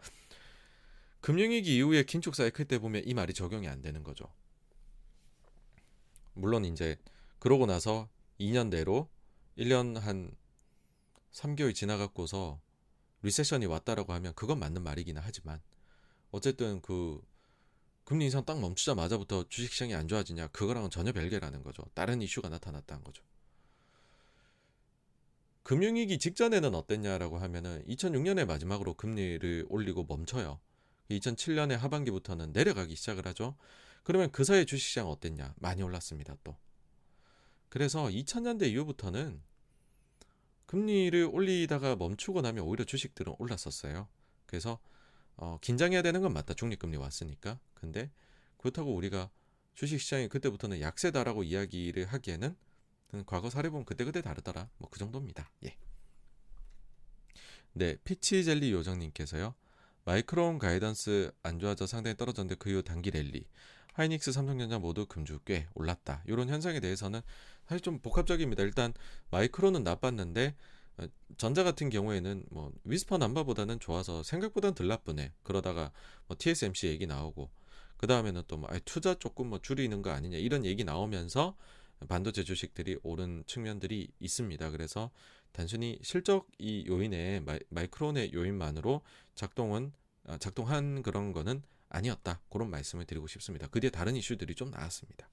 금융위기 1.20 1.76
이후에 1.76 2.02
긴축 2.02 2.34
사이클 2.34 2.66
때 2.66 2.78
보면 2.78 3.02
이 3.06 3.14
말이 3.14 3.32
적용이 3.32 3.66
안 3.68 3.80
되는 3.80 4.02
거죠. 4.02 4.26
물론 6.34 6.64
이제 6.64 6.96
그러고 7.38 7.66
나서 7.66 8.08
2년 8.40 8.68
내로 8.68 9.08
1년 9.58 9.98
한 9.98 10.30
3개월 11.32 11.74
지나갖고서 11.74 12.60
리세션이 13.22 13.66
왔다라고 13.66 14.12
하면 14.14 14.34
그건 14.34 14.58
맞는 14.58 14.82
말이긴 14.82 15.18
하지만 15.18 15.60
어쨌든 16.30 16.80
그 16.80 17.20
금리 18.04 18.26
인상 18.26 18.44
딱 18.44 18.60
멈추자마자부터 18.60 19.48
주식시장이 19.48 19.94
안 19.94 20.06
좋아지냐 20.06 20.48
그거랑은 20.48 20.90
전혀 20.90 21.12
별개라는 21.12 21.62
거죠. 21.62 21.82
다른 21.94 22.22
이슈가 22.22 22.48
나타났다는 22.48 23.02
거죠. 23.02 23.22
금융위기 25.64 26.20
직전에는 26.20 26.76
어땠냐라고 26.76 27.38
하면은 27.38 27.84
2006년에 27.88 28.44
마지막으로 28.46 28.94
금리를 28.94 29.66
올리고 29.68 30.04
멈춰요. 30.04 30.60
2007년에 31.10 31.76
하반기부터는 31.76 32.52
내려가기 32.52 32.94
시작을 32.94 33.26
하죠. 33.26 33.56
그러면 34.04 34.30
그 34.30 34.44
사이 34.44 34.64
주식시장 34.64 35.08
어땠냐? 35.08 35.54
많이 35.56 35.82
올랐습니다. 35.82 36.36
또. 36.44 36.56
그래서 37.68 38.04
2000년대 38.06 38.70
이후부터는 38.70 39.42
금리를 40.66 41.28
올리다가 41.32 41.96
멈추고 41.96 42.40
나면 42.40 42.64
오히려 42.64 42.84
주식들은 42.84 43.34
올랐었어요. 43.38 44.08
그래서 44.46 44.78
어, 45.36 45.58
긴장해야 45.60 46.02
되는 46.02 46.20
건 46.22 46.32
맞다. 46.32 46.54
중립금리 46.54 46.96
왔으니까. 46.96 47.58
근데 47.74 48.10
그렇다고 48.58 48.94
우리가 48.94 49.30
주식시장이 49.74 50.28
그때부터는 50.28 50.80
약세다라고 50.80 51.44
이야기를 51.44 52.06
하기에는 52.06 52.56
과거 53.26 53.50
사례 53.50 53.68
보면 53.68 53.84
그때그때 53.84 54.22
다르더라. 54.22 54.68
뭐 54.78 54.88
그 54.90 54.98
정도입니다. 54.98 55.50
예. 55.64 55.76
네, 57.74 57.96
피치젤리 58.04 58.72
요정님께서요. 58.72 59.54
마이크론 60.04 60.58
guidance 60.58 61.30
안 61.42 61.58
좋아져 61.58 61.86
상당히 61.86 62.16
떨어졌는데 62.16 62.56
그 62.56 62.70
이후 62.70 62.82
단기 62.82 63.10
랠리. 63.10 63.46
하이닉스, 63.92 64.32
삼성전자 64.32 64.78
모두 64.78 65.06
금주 65.06 65.40
꽤 65.44 65.68
올랐다. 65.74 66.22
이런 66.26 66.48
현상에 66.48 66.80
대해서는 66.80 67.20
사실 67.68 67.80
좀 67.80 67.98
복합적입니다. 67.98 68.62
일단 68.62 68.92
마이크론은 69.30 69.82
나빴는데 69.82 70.54
어, 70.98 71.06
전자 71.36 71.62
같은 71.64 71.90
경우에는 71.90 72.44
뭐 72.50 72.72
whisper 72.84 73.18
number보다는 73.18 73.80
좋아서 73.80 74.22
생각보다는 74.22 74.74
덜 74.74 74.88
나쁘네. 74.88 75.32
그러다가 75.42 75.92
뭐 76.26 76.36
TSMC 76.38 76.86
얘기 76.88 77.06
나오고 77.06 77.50
그 77.96 78.06
다음에는 78.06 78.42
또 78.48 78.56
뭐 78.56 78.68
투자 78.84 79.14
조금 79.14 79.48
뭐 79.48 79.60
줄이는 79.60 80.02
거 80.02 80.10
아니냐 80.10 80.38
이런 80.38 80.64
얘기 80.64 80.84
나오면서 80.84 81.56
반도체 82.08 82.44
주식들이 82.44 82.98
오른 83.02 83.42
측면들이 83.46 84.08
있습니다. 84.20 84.70
그래서 84.70 85.10
단순히 85.52 85.98
실적 86.02 86.46
이 86.58 86.84
요인의 86.86 87.42
마이, 87.70 87.86
크론의 87.86 88.32
요인만으로 88.34 89.00
작동은 89.34 89.92
아, 90.24 90.38
작동한 90.38 91.02
그런 91.02 91.32
거는 91.32 91.62
아니었다. 91.88 92.40
그런 92.50 92.68
말씀을 92.68 93.06
드리고 93.06 93.26
싶습니다. 93.28 93.66
그 93.68 93.80
뒤에 93.80 93.90
다른 93.90 94.16
이슈들이 94.16 94.54
좀 94.54 94.70
나왔습니다. 94.70 95.28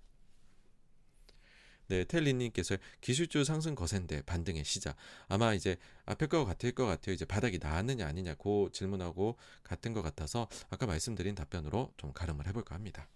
네, 1.88 2.06
텔리님께서 2.06 2.78
기술주 3.02 3.44
상승 3.44 3.76
거센데 3.76 4.22
반등의 4.24 4.64
시작. 4.64 4.96
아마 5.28 5.54
이제 5.54 5.78
앞에 6.06 6.28
거 6.28 6.46
같을 6.46 6.72
것 6.74 6.86
같아요. 6.86 7.14
이제 7.14 7.26
바닥이 7.26 7.60
나왔느냐 7.62 8.06
아니냐 8.08 8.36
그 8.36 8.70
질문하고 8.72 9.38
같은 9.64 9.94
것 9.94 10.02
같아서 10.02 10.48
아까 10.70 10.86
말씀드린 10.86 11.36
답변으로 11.36 11.94
좀 11.98 12.14
가름을 12.14 12.48
해볼까 12.48 12.76
합니다. 12.76 13.08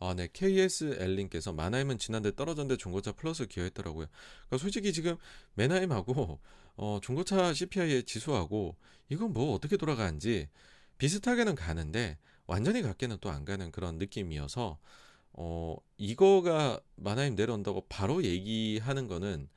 아, 0.00 0.14
네. 0.14 0.28
KSL님께서 0.32 1.52
마나임은 1.52 1.98
지난데 1.98 2.34
떨어졌는데 2.36 2.76
중고차 2.76 3.12
플러스 3.12 3.46
기여했더라고요. 3.46 4.06
그러니까 4.46 4.58
솔직히 4.58 4.92
지금 4.92 5.16
메나임하고 5.54 6.38
어, 6.76 7.00
중고차 7.02 7.52
CPI의 7.52 8.04
지수하고 8.04 8.76
이건 9.08 9.32
뭐 9.32 9.54
어떻게 9.54 9.76
돌아가는지 9.76 10.48
비슷하게는 10.98 11.56
가는데 11.56 12.18
완전히 12.48 12.82
같게는 12.82 13.18
또 13.20 13.30
안 13.30 13.44
가는 13.44 13.70
그런 13.70 13.98
느낌이어서 13.98 14.78
어, 15.34 15.76
이거가 15.98 16.80
마나임 16.96 17.36
내려온다고 17.36 17.86
바로 17.88 18.24
얘기하는 18.24 19.06
거는 19.06 19.48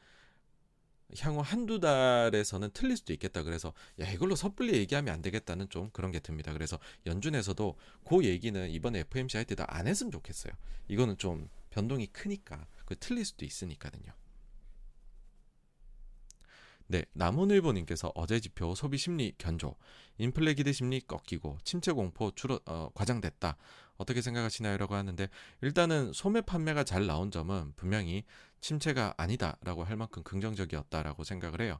향후 1.19 1.41
한두 1.41 1.79
달에서는 1.79 2.69
틀릴 2.73 2.95
수도 2.97 3.11
있겠다. 3.13 3.43
그래서 3.43 3.73
야 3.99 4.09
이걸로 4.09 4.35
섣불리 4.35 4.73
얘기하면 4.77 5.13
안 5.13 5.21
되겠다는 5.21 5.69
좀 5.69 5.89
그런 5.91 6.11
게 6.11 6.19
듭니다. 6.19 6.53
그래서 6.53 6.79
연준에서도 7.05 7.75
그 8.05 8.23
얘기는 8.25 8.69
이번에 8.69 8.99
FMC 8.99 9.37
할 9.37 9.45
때도 9.45 9.65
안 9.67 9.87
했으면 9.87 10.11
좋겠어요. 10.11 10.53
이거는 10.87 11.17
좀 11.17 11.49
변동이 11.69 12.07
크니까 12.07 12.67
그 12.85 12.95
틀릴 12.97 13.25
수도 13.25 13.45
있으니까는요. 13.45 14.11
네, 16.91 17.05
남원일보님께서 17.13 18.11
어제 18.15 18.41
지표 18.41 18.75
소비 18.75 18.97
심리 18.97 19.33
견조, 19.37 19.75
인플레 20.17 20.55
기대 20.55 20.73
심리 20.73 20.99
꺾이고 20.99 21.57
침체 21.63 21.93
공포 21.93 22.31
줄어 22.31 22.59
어, 22.65 22.89
과장됐다. 22.93 23.55
어떻게 23.95 24.21
생각하시나요?라고 24.21 24.95
하는데 24.95 25.29
일단은 25.61 26.11
소매 26.11 26.41
판매가 26.41 26.83
잘 26.83 27.07
나온 27.07 27.31
점은 27.31 27.71
분명히 27.77 28.25
침체가 28.59 29.13
아니다라고 29.15 29.85
할 29.85 29.95
만큼 29.95 30.21
긍정적이었다라고 30.23 31.23
생각을 31.23 31.61
해요. 31.61 31.79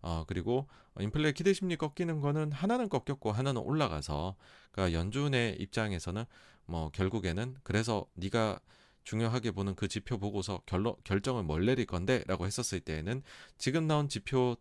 어, 0.00 0.22
그리고 0.28 0.68
인플레 1.00 1.32
기대 1.32 1.52
심리 1.52 1.76
꺾이는 1.76 2.20
거는 2.20 2.52
하나는 2.52 2.88
꺾였고 2.88 3.32
하나는 3.32 3.60
올라가서 3.62 4.36
그러니까 4.70 4.96
연준의 4.96 5.56
입장에서는 5.58 6.24
뭐 6.66 6.88
결국에는 6.90 7.56
그래서 7.64 8.06
네가 8.14 8.60
중요하게 9.04 9.50
보는 9.52 9.74
그 9.74 9.88
지표 9.88 10.18
보고서 10.18 10.62
결로, 10.66 10.96
결정을 11.04 11.42
뭘 11.42 11.66
내릴 11.66 11.86
건데 11.86 12.22
라고 12.26 12.46
했었을 12.46 12.80
때에는 12.80 13.22
지금 13.58 13.86
나온 13.86 14.08
지표로 14.08 14.56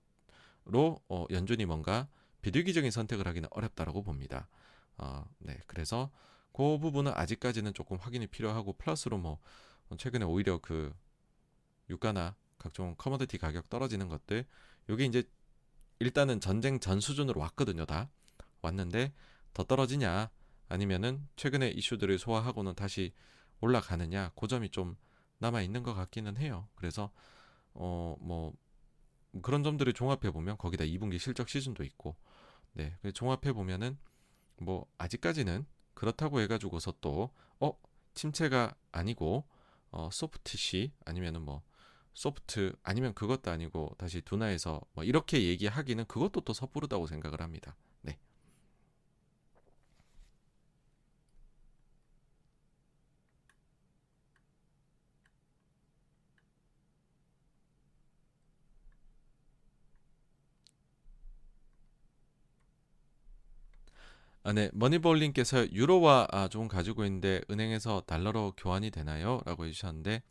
어, 1.09 1.25
연준이 1.29 1.65
뭔가 1.65 2.07
비둘기적인 2.41 2.91
선택을 2.91 3.27
하기는 3.27 3.47
어렵다라고 3.51 4.03
봅니다. 4.03 4.47
어, 4.97 5.25
네, 5.39 5.59
그래서 5.67 6.11
그 6.53 6.77
부분은 6.79 7.13
아직까지는 7.15 7.73
조금 7.73 7.97
확인이 7.97 8.27
필요하고 8.27 8.73
플러스로 8.73 9.17
뭐 9.17 9.39
최근에 9.97 10.25
오히려 10.25 10.59
그 10.59 10.93
유가나 11.89 12.35
각종 12.57 12.95
커머디티 12.97 13.37
가격 13.37 13.69
떨어지는 13.69 14.07
것들 14.07 14.45
요게 14.89 15.05
이제 15.05 15.23
일단은 15.99 16.39
전쟁 16.39 16.79
전 16.79 16.99
수준으로 16.99 17.39
왔거든요 17.41 17.85
다. 17.85 18.09
왔는데 18.61 19.13
더 19.53 19.63
떨어지냐? 19.63 20.29
아니면은 20.67 21.27
최근에 21.35 21.69
이슈들을 21.69 22.17
소화하고는 22.17 22.75
다시 22.75 23.13
올라가느냐 23.61 24.31
그 24.35 24.47
점이 24.47 24.69
좀 24.69 24.95
남아 25.39 25.61
있는 25.61 25.83
것 25.83 25.93
같기는 25.93 26.37
해요 26.37 26.67
그래서 26.75 27.11
어 27.73 28.17
뭐 28.21 28.53
그런 29.41 29.63
점들을 29.63 29.93
종합해 29.93 30.31
보면 30.31 30.57
거기다 30.57 30.83
2분기 30.83 31.19
실적 31.19 31.49
시즌도 31.49 31.83
있고 31.83 32.15
네 32.73 32.97
종합해 33.13 33.53
보면은 33.53 33.97
뭐 34.57 34.87
아직까지는 34.97 35.65
그렇다고 35.95 36.41
해가지고서 36.41 36.93
또어 37.01 37.77
침체가 38.15 38.75
아니고 38.91 39.45
어 39.91 40.09
소프트시 40.11 40.93
아니면은 41.05 41.43
뭐 41.43 41.63
소프트 42.13 42.73
아니면 42.83 43.13
그것도 43.13 43.51
아니고 43.51 43.95
다시 43.97 44.21
둔화해서 44.21 44.81
뭐 44.93 45.03
이렇게 45.05 45.43
얘기하기는 45.45 46.05
그것도 46.05 46.41
또 46.41 46.53
섣부르다고 46.53 47.07
생각을 47.07 47.41
합니다. 47.41 47.75
네. 48.01 48.19
아, 64.43 64.53
네. 64.53 64.71
머니볼님께서 64.73 65.71
유로화 65.71 66.27
아, 66.31 66.47
좀 66.47 66.67
가지고 66.67 67.05
있는데 67.05 67.41
은행에서 67.49 68.01
달러로 68.07 68.53
교환이 68.57 68.89
되나요? 68.89 69.39
라고 69.45 69.65
해주셨는데 69.65 70.23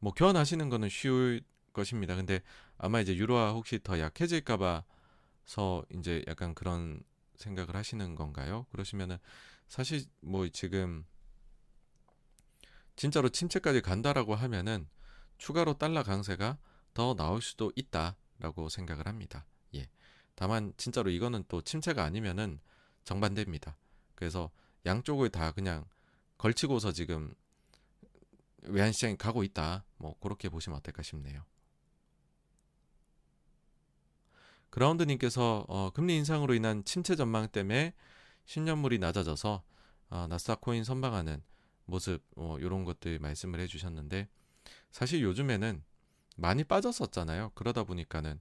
뭐 0.00 0.12
교환하시는 0.12 0.68
거는 0.68 0.90
쉬울 0.90 1.42
것입니다. 1.72 2.14
근데 2.14 2.40
아마 2.76 3.00
이제 3.00 3.16
유로화 3.16 3.52
혹시 3.52 3.80
더 3.82 3.98
약해질까봐서 3.98 5.84
이제 5.94 6.22
약간 6.28 6.54
그런 6.54 7.02
생각을 7.36 7.74
하시는 7.74 8.14
건가요? 8.14 8.66
그러시면은 8.70 9.16
사실 9.66 10.04
뭐 10.20 10.46
지금 10.48 11.06
진짜로 12.96 13.28
침체까지 13.30 13.80
간다라고 13.80 14.34
하면은 14.34 14.88
추가로 15.38 15.74
달러 15.74 16.02
강세가 16.02 16.58
더 16.92 17.14
나올 17.14 17.40
수도 17.40 17.72
있다라고 17.76 18.68
생각을 18.68 19.06
합니다. 19.06 19.46
예. 19.74 19.88
다만 20.34 20.74
진짜로 20.76 21.10
이거는 21.10 21.44
또 21.48 21.62
침체가 21.62 22.04
아니면은 22.04 22.60
정반대입니다. 23.08 23.74
그래서 24.14 24.50
양쪽을 24.84 25.30
다 25.30 25.52
그냥 25.52 25.86
걸치고서 26.36 26.92
지금 26.92 27.34
외환 28.64 28.92
시장이 28.92 29.16
가고 29.16 29.42
있다. 29.42 29.86
뭐 29.96 30.14
그렇게 30.20 30.50
보시면 30.50 30.76
어떨까 30.78 31.02
싶네요. 31.02 31.42
그라운드님께서 34.68 35.64
어, 35.68 35.90
금리 35.94 36.16
인상으로 36.16 36.52
인한 36.52 36.84
침체 36.84 37.16
전망 37.16 37.48
때문에 37.48 37.94
10년물이 38.44 39.00
낮아져서 39.00 39.62
어, 40.10 40.26
나스닥 40.28 40.60
코인 40.60 40.84
선방하는 40.84 41.42
모습 41.86 42.22
어, 42.36 42.58
이런 42.60 42.84
것들 42.84 43.18
말씀을 43.20 43.58
해주셨는데 43.60 44.28
사실 44.90 45.22
요즘에는 45.22 45.82
많이 46.36 46.62
빠졌었잖아요. 46.62 47.52
그러다 47.54 47.84
보니까는 47.84 48.38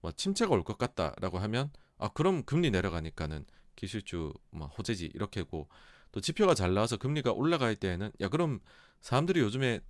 뭐 0.00 0.10
침체가 0.10 0.54
올 0.54 0.64
것 0.64 0.78
같다라고 0.78 1.38
하면 1.38 1.70
아 1.98 2.08
그럼 2.08 2.44
금리 2.44 2.70
내려가니까는 2.70 3.44
기술주 3.76 4.32
뭐 4.50 4.66
호재지 4.68 5.06
이렇게고 5.14 5.68
또 6.12 6.20
지표가 6.20 6.54
잘 6.54 6.74
나와서 6.74 6.96
금리가 6.96 7.32
올라갈 7.32 7.76
때에는 7.76 8.10
야 8.20 8.28
그럼 8.28 8.60
사람들이 9.00 9.40
요즘에 9.40 9.80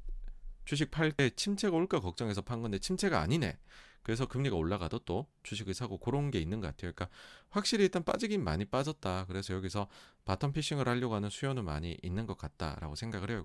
주식 0.65 0.91
팔 0.91 1.13
때 1.13 1.31
침체가 1.31 1.77
올까 1.77 2.01
걱정해서 2.01 2.43
판 2.43 2.61
건데 2.63 2.79
침체가 2.79 3.21
아니네. 3.21 3.59
그래서 4.03 4.27
금리가 4.27 4.55
올라가도 4.57 5.01
또 5.01 5.27
주식을 5.43 5.75
사고 5.75 5.99
그런 5.99 6.31
게 6.31 6.39
있는 6.39 6.61
것 6.61 6.69
같아요. 6.69 6.93
그러니까 6.93 7.09
확실히 7.51 7.85
일단 7.85 8.05
빠지긴 8.05 8.45
많이 8.45 8.65
빠졌다. 8.65 9.25
그래서 9.27 9.55
여기서 9.55 9.89
bottom 10.25 10.53
fishing을 10.53 10.89
하려고 10.89 11.15
하는 11.15 11.29
수요는 11.31 11.65
많이 11.65 11.97
있는 12.03 12.27
것 12.27 12.39
같다라고 12.39 12.95
생각을 12.95 13.31
해요. 13.31 13.45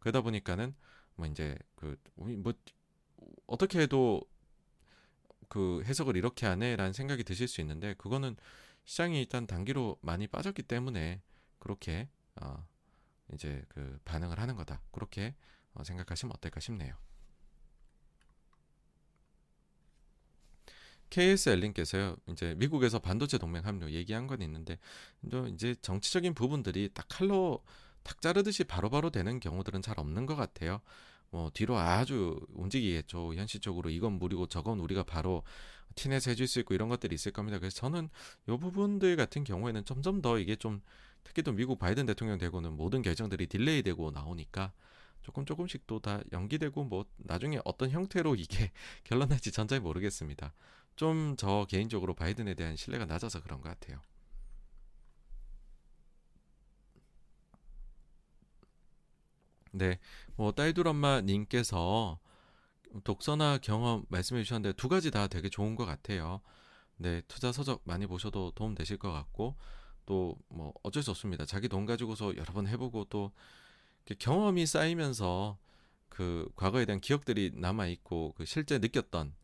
그러다 0.00 0.22
보니까는 0.22 0.74
뭐 1.16 1.26
이제 1.26 1.56
그 1.76 1.96
뭐 2.16 2.52
어떻게 3.46 3.80
해도 3.80 4.22
그 5.48 5.82
해석을 5.84 6.16
이렇게 6.16 6.46
하네라는 6.46 6.92
생각이 6.92 7.24
드실 7.24 7.48
수 7.48 7.60
있는데 7.60 7.94
그거는 7.94 8.36
시장이 8.84 9.18
일단 9.18 9.46
단기로 9.46 9.98
많이 10.02 10.26
빠졌기 10.26 10.62
때문에 10.64 11.22
그렇게 11.58 12.08
어 12.40 12.66
이제 13.32 13.64
그 13.68 13.98
반응을 14.04 14.38
하는 14.38 14.56
거다. 14.56 14.82
그렇게 14.90 15.34
어 15.74 15.84
생각하시면 15.84 16.32
어떨까 16.36 16.60
싶네요. 16.60 16.94
KSL님께서요, 21.10 22.16
이제 22.30 22.54
미국에서 22.56 22.98
반도체 22.98 23.36
동맹 23.36 23.66
합류 23.66 23.90
얘기한 23.90 24.26
건 24.26 24.40
있는데, 24.40 24.78
이제 25.52 25.74
정치적인 25.82 26.32
부분들이 26.32 26.88
딱 26.94 27.06
칼로 27.08 27.62
탁 28.02 28.22
자르듯이 28.22 28.64
바로바로 28.64 28.90
바로 28.90 29.10
되는 29.10 29.38
경우들은 29.38 29.82
잘 29.82 30.00
없는 30.00 30.24
것 30.24 30.36
같아요. 30.36 30.80
뭐 31.32 31.50
뒤로 31.54 31.78
아주 31.78 32.38
움직이겠죠. 32.50 33.34
현실적으로 33.34 33.90
이건 33.90 34.12
무리고 34.20 34.46
저건 34.46 34.80
우리가 34.80 35.02
바로 35.04 35.42
티넷 35.96 36.28
해줄 36.28 36.46
수 36.46 36.60
있고 36.60 36.74
이런 36.74 36.88
것들이 36.90 37.14
있을 37.14 37.32
겁니다. 37.32 37.58
그래서 37.58 37.76
저는 37.76 38.08
이 38.48 38.56
부분들 38.58 39.16
같은 39.16 39.44
경우에는 39.44 39.84
점점 39.86 40.22
더 40.22 40.38
이게 40.38 40.56
좀 40.56 40.82
특히 41.24 41.42
또 41.42 41.52
미국 41.52 41.78
바이든 41.78 42.06
대통령 42.06 42.38
되고는 42.38 42.74
모든 42.74 43.02
결정들이 43.02 43.46
delay 43.46 43.82
되고 43.82 44.10
나오니까 44.10 44.72
조금 45.22 45.44
조금씩 45.46 45.86
또 45.86 46.00
다 46.00 46.20
연기되고 46.32 46.84
뭐 46.84 47.06
나중에 47.18 47.60
어떤 47.64 47.90
형태로 47.90 48.34
이게 48.36 48.72
결론 49.04 49.28
날지 49.30 49.52
전잘 49.52 49.80
모르겠습니다. 49.80 50.52
좀 50.96 51.36
저 51.38 51.66
개인적으로 51.68 52.14
바이든에 52.14 52.54
대한 52.54 52.76
신뢰가 52.76 53.06
낮아서 53.06 53.40
그런 53.42 53.60
것 53.62 53.68
같아요. 53.70 54.00
네, 59.72 59.98
뭐 60.36 60.52
딸둘 60.52 60.88
엄마 60.88 61.20
님께서 61.20 62.18
독서나 63.04 63.58
경험 63.58 64.04
말씀해 64.08 64.42
주셨는데 64.42 64.74
두 64.76 64.88
가지 64.88 65.10
다 65.10 65.26
되게 65.28 65.48
좋은 65.48 65.76
것 65.76 65.86
같아요. 65.86 66.40
네, 66.96 67.22
투자 67.28 67.52
서적 67.52 67.82
많이 67.84 68.06
보셔도 68.06 68.52
도움 68.52 68.74
되실 68.74 68.98
것 68.98 69.12
같고 69.12 69.56
또 70.06 70.36
뭐 70.48 70.72
어쩔 70.82 71.02
수 71.02 71.10
없습니다. 71.10 71.46
자기 71.46 71.68
돈 71.68 71.86
가지고서 71.86 72.36
여러 72.36 72.52
번 72.52 72.66
해보고 72.68 73.06
또 73.06 73.32
경험이 74.18 74.66
쌓이면서 74.66 75.58
그 76.08 76.50
과거에 76.56 76.84
대한 76.84 77.00
기억들이 77.00 77.52
남아 77.54 77.86
있고 77.88 78.34
그 78.36 78.44
실제 78.44 78.78
느꼈던 78.78 79.34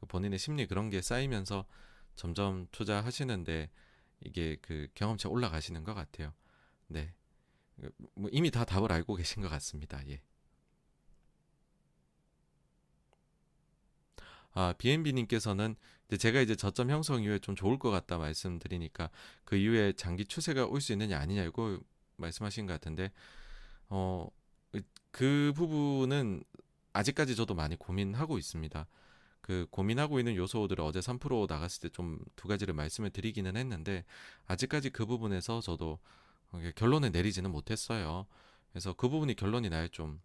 그 0.00 0.06
본인의 0.06 0.38
심리 0.38 0.66
그런 0.66 0.90
게 0.90 1.00
쌓이면서 1.02 1.64
점점 2.16 2.66
투자하시는데 2.72 3.70
이게 4.24 4.56
그 4.62 4.88
경험치 4.94 5.28
올라가시는 5.28 5.84
것 5.84 5.94
같아요. 5.94 6.32
네. 6.88 7.12
뭐 8.14 8.30
이미 8.32 8.50
다 8.50 8.64
답을 8.64 8.92
알고 8.92 9.14
계신 9.16 9.42
것 9.42 9.48
같습니다. 9.48 10.00
예. 10.08 10.20
아, 14.52 14.72
BNB님께서는 14.78 15.76
이제 16.08 16.16
제가 16.16 16.40
이제 16.40 16.54
저점 16.56 16.90
형성 16.90 17.22
이후에 17.22 17.38
좀 17.40 17.54
좋을 17.54 17.78
것 17.78 17.90
같다 17.90 18.16
말씀드리니까 18.18 19.10
그 19.44 19.56
이후에 19.56 19.92
장기 19.92 20.24
추세가 20.24 20.64
올 20.66 20.80
수 20.80 20.92
있느냐 20.92 21.18
아니냐 21.18 21.42
이거 21.44 21.78
말씀하신 22.16 22.66
것 22.66 22.72
같은데 22.74 23.12
어, 23.88 24.28
그 25.10 25.52
부분은 25.56 26.42
아직까지 26.92 27.36
저도 27.36 27.54
많이 27.54 27.76
고민하고 27.76 28.38
있습니다. 28.38 28.86
그 29.42 29.66
고민하고 29.70 30.18
있는 30.18 30.34
요소들을 30.36 30.82
어제 30.84 31.00
3% 31.00 31.48
나갔을 31.48 31.82
때 31.82 31.88
좀 31.90 32.18
두 32.36 32.48
가지를 32.48 32.74
말씀을 32.74 33.10
드리기는 33.10 33.56
했는데 33.56 34.04
아직까지 34.46 34.90
그 34.90 35.06
부분에서 35.06 35.60
저도 35.60 35.98
결론을 36.76 37.12
내리지는 37.12 37.50
못했어요. 37.50 38.26
그래서 38.72 38.92
그 38.94 39.08
부분이 39.08 39.34
결론이 39.36 39.68
나야 39.70 39.88
좀 39.88 40.20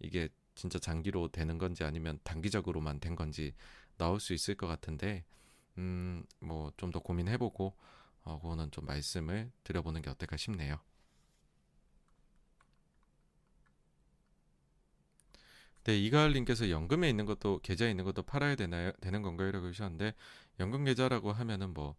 이게 0.00 0.28
진짜 0.54 0.78
장기로 0.78 1.28
되는 1.28 1.58
건지 1.58 1.84
아니면 1.84 2.18
단기적으로만 2.24 3.00
된 3.00 3.16
건지 3.16 3.54
나올 3.98 4.20
수 4.20 4.34
있을 4.34 4.56
것 4.56 4.66
같은데 4.66 5.24
음 5.78 6.24
뭐 6.40 6.72
좀 6.76 6.90
더 6.92 7.00
고민해보고 7.00 7.74
어 8.24 8.40
그거는 8.40 8.70
좀 8.72 8.86
말씀을 8.86 9.50
드려보는 9.64 10.02
게 10.02 10.10
어떨까 10.10 10.36
싶네요. 10.36 10.78
네, 15.84 15.98
이가을님께서 15.98 16.70
연금에 16.70 17.08
있는 17.08 17.26
것도 17.26 17.60
계좌에 17.62 17.90
있는 17.90 18.04
것도 18.04 18.22
팔아야 18.22 18.54
되나요? 18.54 18.92
되는 19.00 19.22
건가요?라고 19.22 19.68
하셨는데 19.68 20.14
연금 20.60 20.84
계좌라고 20.84 21.32
하면은 21.32 21.72
뭐 21.74 21.96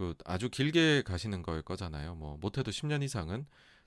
그 0.00 0.14
아주 0.24 0.48
길게 0.48 1.02
가시는 1.02 1.42
걸 1.42 1.60
거잖아요. 1.60 2.14
뭐 2.14 2.38
못해도 2.40 2.70
10년 2.70 3.02
이상은 3.02 3.46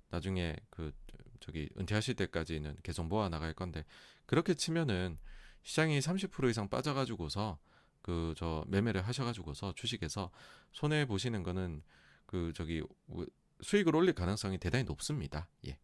나중에 0.09 0.55
그 0.69 0.93
저기 1.39 1.71
은퇴하실 1.79 2.13
때까지는 2.13 2.77
계속 2.83 3.07
모아 3.07 3.29
나갈 3.29 3.55
건데 3.55 3.83
그렇게 4.27 4.53
치면은 4.53 5.17
시장이 5.63 5.97
30% 5.97 6.51
이상 6.51 6.69
빠져가지고서 6.69 7.57
그 8.03 8.35
저 8.37 8.63
매매를 8.67 9.01
하셔가지고서 9.07 9.73
주식에서 9.73 10.29
손해 10.71 11.07
보시는 11.07 11.41
거는 11.41 11.81
그 12.27 12.53
저기 12.53 12.83
수익을 13.61 13.95
올릴 13.95 14.13
가능성이 14.13 14.59
대단히 14.59 14.83
높습니다. 14.83 15.47
예. 15.65 15.79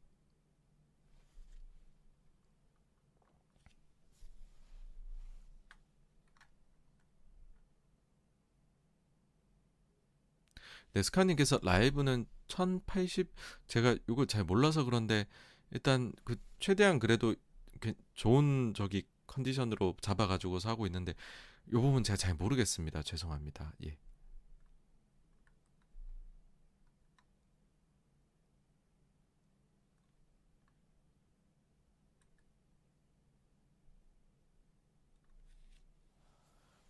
네, 10.93 11.03
스카님께서 11.03 11.59
라이브는 11.64 12.26
1080 12.48 13.32
제가 13.68 13.95
이거 14.08 14.26
잘 14.26 14.43
몰라서 14.43 14.84
그런데 14.84 15.27
일단 15.72 16.11
그 16.24 16.35
최대한 16.59 17.00
그래도 17.00 17.35
좋은 18.16 18.74
저기 18.76 19.03
컨디션으로 19.27 19.95
잡아가지고서 20.01 20.69
하고 20.69 20.85
있는데 20.88 21.14
이 21.68 21.72
부분 21.72 22.03
제가 22.03 22.18
잘 22.18 22.34
모르겠습니다. 22.34 23.03
죄송합니다. 23.03 23.74
예. 23.85 23.98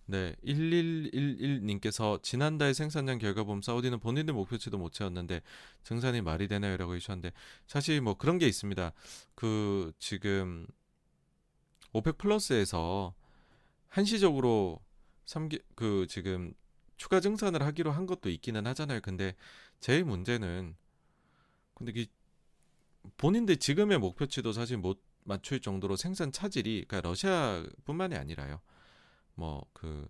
네, 0.10 0.36
1111님께서 0.44 2.22
지난달 2.24 2.74
생산량 2.74 3.20
결과 3.20 3.44
보면 3.44 3.62
사우디는 3.62 4.00
본인들 4.00 4.34
목표치도 4.34 4.80
못 4.80 4.92
채웠는데 4.92 5.44
증산이 5.84 6.22
말이 6.22 6.48
되나요라고 6.48 6.96
해주셨는데 6.96 7.32
사실 7.68 8.02
뭐 8.02 8.16
그런 8.16 8.40
게 8.40 8.48
있습니다. 8.48 8.92
그 9.36 9.92
지금 10.00 10.66
오펙 11.94 12.18
플러스에서 12.18 13.14
한시적으로 13.88 14.82
3개 15.28 15.62
그 15.76 16.08
지금 16.10 16.56
추가 16.98 17.20
증산을 17.20 17.62
하기로 17.62 17.92
한 17.92 18.08
것도 18.08 18.32
있기는 18.32 18.66
하잖아요. 18.66 19.02
근데 19.02 19.36
제일 19.80 20.06
문제는 20.06 20.76
근데 21.76 21.94
이 21.96 22.08
본인들 23.18 23.58
지금의 23.58 24.00
목표치도 24.00 24.54
사실 24.54 24.78
못 24.78 25.04
맞출 25.24 25.60
정도로 25.62 25.98
생산 25.98 26.32
차질이 26.32 26.86
그러니까 26.88 27.08
러시아뿐만이 27.08 28.16
아니라요. 28.16 28.60
뭐 29.40 29.66
그 29.74 30.08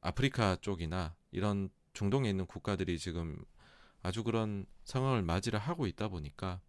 아프리카 0.00 0.56
쪽이나 0.56 1.16
이런 1.32 1.70
중동에 1.92 2.30
있는 2.30 2.46
국가들이 2.46 2.98
지금 2.98 3.44
아주 4.02 4.22
그런 4.22 4.66
상황을 4.84 5.22
맞이를 5.22 5.58
하고 5.58 5.86
있다 5.86 6.08
보니까 6.08 6.60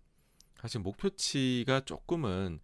사실 0.59 0.81
목표치가 0.81 1.81
조금은 1.81 2.59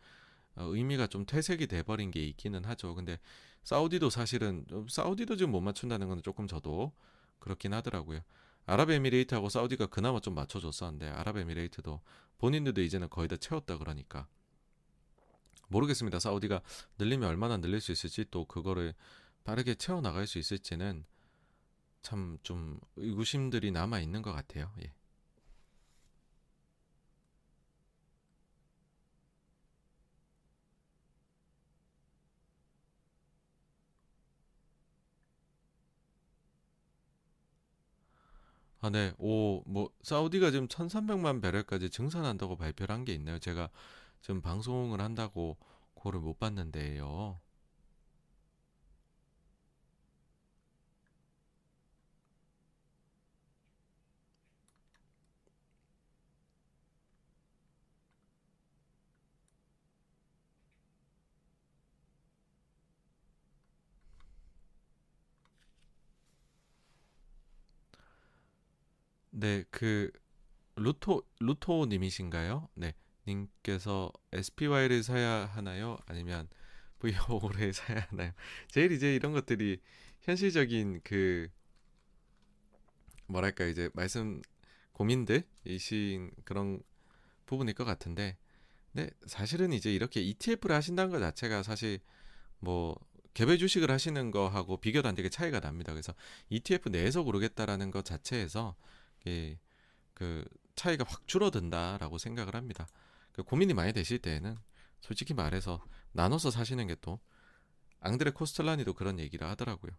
어, 0.56 0.64
의미가 0.64 1.08
좀 1.08 1.26
퇴색이 1.26 1.68
돼버린 1.68 2.12
게 2.12 2.24
있기는 2.26 2.66
하죠. 2.66 2.96
근데 2.96 3.20
사우디도 3.64 4.10
사실은 4.10 4.66
사우디도 4.90 5.36
지금 5.36 5.52
못 5.52 5.62
맞춘다는 5.62 6.08
건 6.08 6.22
조금 6.24 6.48
저도 6.48 6.94
그렇긴 7.40 7.74
하더라고요. 7.74 8.22
아랍에미레이트하고 8.66 9.50
사우디가 9.50 9.88
그나마 9.88 10.20
좀 10.20 10.34
맞춰줬었는데 10.34 11.10
아랍에미레이트도 11.10 12.02
본인들도 12.40 12.82
이제는 12.82 13.10
거의 13.10 13.28
다 13.28 13.38
채웠다 13.38 13.78
그러니까 13.78 14.28
모르겠습니다. 15.70 16.20
사우디가 16.20 16.62
늘리면 17.00 17.30
얼마나 17.30 17.58
늘릴 17.58 17.82
수 17.82 17.92
있을지 17.92 18.26
또 18.32 18.46
그거를 18.46 18.94
빠르게 19.44 19.76
채워 19.76 20.02
나갈 20.02 20.28
수 20.28 20.40
있을지는 20.40 21.06
참 22.04 22.40
좀 22.44 22.80
의구심들이 22.98 23.72
남아 23.72 24.00
있는 24.00 24.22
것 24.22 24.32
같아요. 24.34 24.72
예. 24.84 24.94
아, 38.82 38.90
네. 38.90 39.14
오, 39.18 39.64
뭐 39.66 39.90
사우디가 40.04 40.52
지금 40.52 40.68
1,300만 40.68 41.42
배럴까지 41.42 41.90
증산한다고 41.90 42.56
발표를 42.58 42.94
한 42.94 43.06
게 43.06 43.14
있네요. 43.16 43.40
제가 43.40 43.70
지금 44.22 44.42
방송을 44.42 45.02
한다고 45.02 45.58
그거를 45.96 46.20
못 46.20 46.40
봤는데요. 46.40 47.40
네, 69.32 69.64
그 69.70 70.12
루토 70.76 71.24
루토 71.40 71.88
님이신가요? 71.88 72.70
네. 72.76 72.94
님께서 73.28 74.12
SPY를 74.34 75.04
사야 75.04 75.46
하나요? 75.46 75.98
아니면 76.06 76.48
V5를 77.00 77.72
사야 77.74 78.08
하나요? 78.10 78.32
제일 78.70 78.92
이제 78.92 79.16
이런 79.16 79.34
것들이 79.34 79.82
현실적인 80.22 81.02
그 81.04 81.50
뭐랄까 83.28 83.66
이제 83.66 83.90
말씀 83.94 84.42
고민들이신 84.94 86.32
그런 86.46 86.82
부분일 87.46 87.74
것 87.74 87.86
같은데 87.86 88.38
네, 88.92 89.10
사실은 89.26 89.74
이제 89.74 89.94
이렇게 89.94 90.22
ETF를 90.22 90.76
하신다는 90.76 91.12
것 91.12 91.20
자체가 91.20 91.64
사실 91.64 92.00
뭐 92.60 92.96
개별 93.34 93.58
주식을 93.58 93.92
하시는 93.92 94.32
거하고 94.32 94.78
비교도 94.78 95.10
안 95.10 95.16
되게 95.16 95.28
차이가 95.28 95.60
납니다. 95.60 95.92
그래서 95.92 96.14
ETF 96.50 96.90
내에서 96.90 97.24
고르겠다라는 97.24 97.92
것 97.92 98.06
자체에서 98.06 98.76
예, 99.28 99.60
그 100.14 100.46
차이가 100.76 101.04
확 101.06 101.28
줄어든다라고 101.28 102.18
생각을 102.18 102.56
합니다. 102.56 102.88
그 103.36 103.44
고민이 103.44 103.74
많이 103.74 103.92
되실 103.92 104.20
때에는 104.20 104.58
솔직히 105.02 105.34
말해서 105.34 105.86
나눠서 106.14 106.52
사시는 106.52 106.88
게 106.88 106.96
또 107.02 107.20
앙드레 108.00 108.32
코스텔라니도 108.32 108.94
그런 108.94 109.20
얘기를 109.20 109.46
하더라고요. 109.48 109.92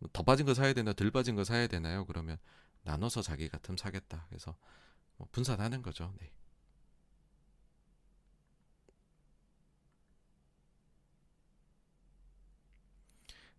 뭐더 0.00 0.22
빠진 0.24 0.44
거 0.44 0.52
사야 0.52 0.74
되나 0.74 0.92
덜 0.92 1.10
빠진 1.10 1.34
거 1.34 1.44
사야 1.44 1.66
되나요? 1.66 2.04
그러면 2.06 2.36
나눠서 2.82 3.22
자기 3.22 3.48
같음 3.48 3.76
사겠다. 3.78 4.26
그래서 4.28 4.54
뭐 5.16 5.26
분산하는 5.32 5.82
거죠. 5.82 6.12
네. 6.20 6.30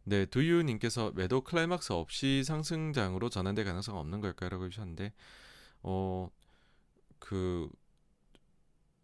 네, 0.05 0.25
두유님께서 0.25 1.11
매도 1.15 1.41
클라이막스 1.41 1.93
없이 1.93 2.43
상승장으로 2.43 3.29
전환될 3.29 3.63
가능성 3.65 3.97
없는 3.97 4.19
걸까라고 4.21 4.65
해주셨는데, 4.65 5.13
어, 5.83 6.29
그 7.19 7.69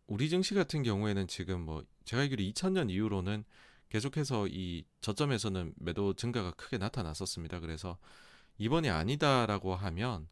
우리 0.09 0.27
증시 0.29 0.55
같은 0.55 0.81
경우에는 0.81 1.27
지금 1.27 1.61
뭐 1.61 1.83
제가 2.03 2.23
알기로 2.23 2.41
2000년 2.41 2.89
이후로는 2.89 3.43
계속해서 3.89 4.47
이 4.47 4.83
저점에서는 5.01 5.73
매도 5.77 6.13
증가가 6.15 6.51
크게 6.51 6.77
나타났었습니다. 6.79 7.59
그래서 7.59 7.97
이번이 8.57 8.89
아니다라고 8.89 9.75
하면 9.75 10.27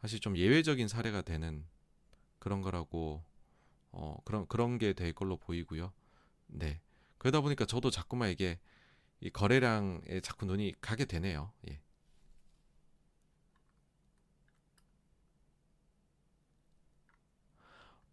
사실 0.00 0.18
좀 0.20 0.36
예외적인 0.36 0.88
사례가 0.88 1.22
되는 1.22 1.64
그런 2.40 2.60
거라고 2.60 3.22
어 3.92 4.16
그런 4.24 4.46
그런 4.48 4.78
게 4.78 4.94
될 4.94 5.12
걸로 5.12 5.36
보이고요. 5.36 5.92
네. 6.48 6.80
그러다 7.18 7.40
보니까 7.40 7.66
저도 7.66 7.90
자꾸만 7.90 8.30
이게 8.30 8.58
이 9.20 9.30
거래량에 9.30 10.20
자꾸 10.22 10.46
눈이 10.46 10.74
가게 10.80 11.04
되네요. 11.04 11.52
예. 11.68 11.80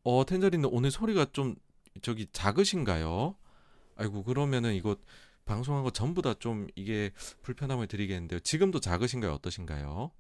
어, 0.10 0.26
텐저리는 0.26 0.70
오늘 0.72 0.90
소리가 0.90 1.28
좀 1.34 1.56
저기 2.02 2.28
작으신가요? 2.32 3.36
아이고, 3.98 4.24
그러면은 4.24 4.74
이거 4.74 4.96
방송한 5.46 5.84
거 5.84 5.92
전부 5.92 6.22
다 6.22 6.34
좀 6.36 6.68
이게 6.76 7.12
불편함을 7.42 7.88
드리겠는데요. 7.88 8.40
지금도 8.40 8.80
작으신가요? 8.80 9.34
어떠신가요? 9.34 10.12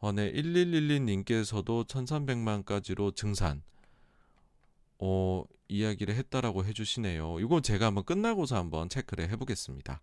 어, 0.00 0.12
네, 0.12 0.32
1112님께서도 0.32 1.86
1300만까지로 1.86 3.14
증산, 3.14 3.62
어, 4.98 5.44
이야기를 5.68 6.14
했다라고 6.14 6.64
해주시네요. 6.64 7.40
이거 7.40 7.60
제가 7.60 7.86
한번 7.86 8.04
끝나고서 8.04 8.56
한번 8.56 8.88
체크를 8.88 9.28
해보겠습니다. 9.30 10.00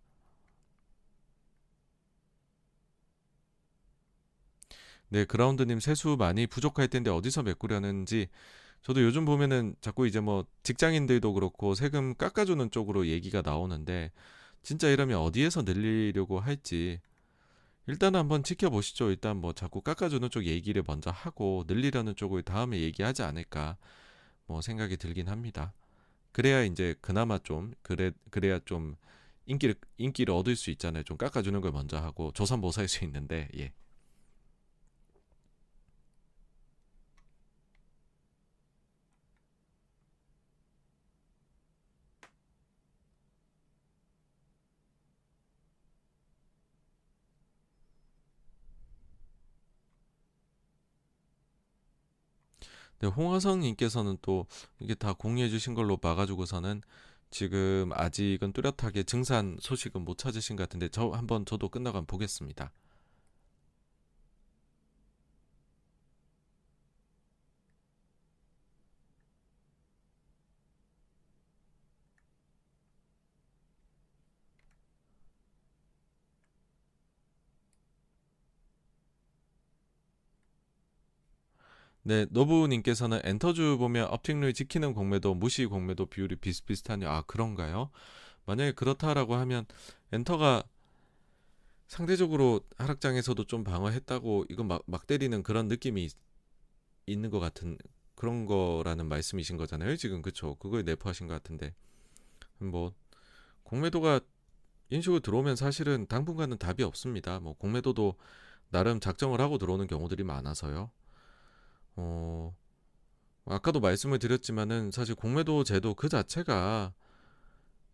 네, 5.09 5.25
그라운드님 5.25 5.79
세수 5.79 6.15
많이 6.17 6.47
부족할 6.47 6.87
텐데 6.87 7.09
어디서 7.09 7.43
메꾸려는지 7.43 8.27
저도 8.81 9.01
요즘 9.03 9.25
보면은 9.25 9.75
자꾸 9.81 10.07
이제 10.07 10.19
뭐 10.19 10.45
직장인들도 10.63 11.33
그렇고 11.33 11.73
세금 11.73 12.15
깎아주는 12.15 12.69
쪽으로 12.71 13.07
얘기가 13.07 13.41
나오는데 13.41 14.11
진짜 14.61 14.89
이러면 14.89 15.19
어디에서 15.19 15.63
늘리려고 15.63 16.39
할지 16.39 16.99
일단 17.87 18.15
한번 18.15 18.43
지켜보시죠. 18.43 19.09
일단 19.09 19.37
뭐 19.37 19.53
자꾸 19.53 19.81
깎아주는 19.81 20.27
쪽 20.29 20.45
얘기를 20.45 20.83
먼저 20.85 21.11
하고 21.11 21.63
늘리려는 21.67 22.15
쪽을 22.15 22.41
다음에 22.41 22.79
얘기하지 22.79 23.23
않을까 23.23 23.77
뭐 24.47 24.61
생각이 24.61 24.97
들긴 24.97 25.29
합니다. 25.29 25.73
그래야 26.31 26.63
이제 26.63 26.95
그나마 27.01 27.37
좀 27.39 27.73
그래 27.81 28.11
그래야 28.29 28.59
좀 28.65 28.95
인기를 29.45 29.75
인기를 29.97 30.33
얻을 30.33 30.55
수 30.55 30.71
있잖아요. 30.71 31.03
좀 31.03 31.17
깎아주는 31.17 31.59
걸 31.61 31.71
먼저 31.71 31.97
하고 31.97 32.31
조선모사할 32.33 32.87
수 32.87 33.03
있는데 33.05 33.49
예. 33.57 33.71
네, 52.99 53.07
홍화성님께서는 53.07 54.17
또 54.21 54.45
이게 54.79 54.95
다 54.95 55.13
공유해 55.13 55.49
주신 55.49 55.73
걸로 55.73 55.97
봐가지고서는 55.97 56.81
지금 57.29 57.91
아직은 57.93 58.53
뚜렷하게 58.53 59.03
증산 59.03 59.57
소식은 59.59 60.05
못 60.05 60.17
찾으신 60.17 60.55
것 60.55 60.63
같은데 60.63 60.87
저 60.89 61.09
한번 61.09 61.45
저도 61.45 61.69
끝나고 61.69 61.97
한번 61.97 62.07
보겠습니다. 62.07 62.71
네, 82.07 82.27
노부님께서는 82.29 83.21
엔터주 83.23 83.77
보면 83.79 84.05
업틱률 84.11 84.53
지키는 84.53 84.93
공매도, 84.93 85.33
무시 85.33 85.65
공매도 85.65 86.05
비율이 86.05 86.35
비슷비슷하냐? 86.35 87.09
아, 87.09 87.23
그런가요? 87.23 87.89
만약에 88.45 88.73
그렇다라고 88.73 89.33
하면 89.33 89.65
엔터가 90.11 90.63
상대적으로 91.87 92.61
하락장에서도 92.77 93.45
좀 93.45 93.63
방어했다고 93.63 94.45
이거 94.49 94.63
막, 94.63 94.83
막 94.85 95.07
때리는 95.07 95.41
그런 95.41 95.67
느낌이 95.67 96.07
있는 97.07 97.31
것 97.31 97.39
같은 97.39 97.75
그런 98.13 98.45
거라는 98.45 99.07
말씀이신 99.07 99.57
거잖아요. 99.57 99.97
지금 99.97 100.21
그쵸? 100.21 100.53
그거에 100.59 100.83
내포하신 100.83 101.25
것 101.25 101.33
같은데 101.33 101.73
뭐 102.59 102.93
공매도가 103.63 104.19
인식으로 104.91 105.21
들어오면 105.21 105.55
사실은 105.55 106.05
당분간은 106.05 106.59
답이 106.59 106.83
없습니다. 106.83 107.39
뭐 107.39 107.53
공매도도 107.53 108.13
나름 108.69 108.99
작정을 108.99 109.41
하고 109.41 109.57
들어오는 109.57 109.87
경우들이 109.87 110.23
많아서요. 110.23 110.91
어, 111.95 112.55
아까도 113.45 113.79
말씀을 113.79 114.19
드렸지만은 114.19 114.91
사실 114.91 115.15
공매도 115.15 115.63
제도 115.63 115.93
그 115.93 116.09
자체가 116.09 116.93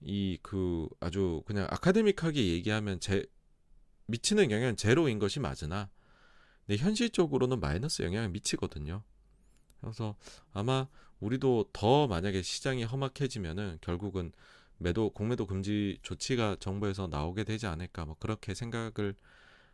이 0.02 0.40
그 0.42 0.88
아주 1.00 1.44
그냥 1.46 1.68
아카데믹하게 1.70 2.46
얘기하면 2.48 3.00
제 3.00 3.26
미치는 4.08 4.52
영향은 4.52 4.78
제로인 4.78 5.20
것이 5.20 5.40
맞으나 5.40 5.90
근데 6.66 6.78
현실적으로는 6.82 7.60
마이너스 7.60 8.02
영향을 8.04 8.30
미치거든요. 8.30 9.04
그래서 9.82 10.16
아마 10.54 10.88
우리도 11.20 11.70
더 11.74 12.08
만약에 12.08 12.42
시장이 12.42 12.84
험악해지면은 12.86 13.80
결국은 13.82 14.32
매도 14.78 15.12
공매도 15.12 15.46
금지 15.48 16.00
조치가 16.04 16.58
정부에서 16.60 17.08
나오게 17.08 17.44
되지 17.44 17.68
않을까 17.68 18.06
뭐 18.06 18.16
그렇게 18.20 18.54
생각을 18.56 19.16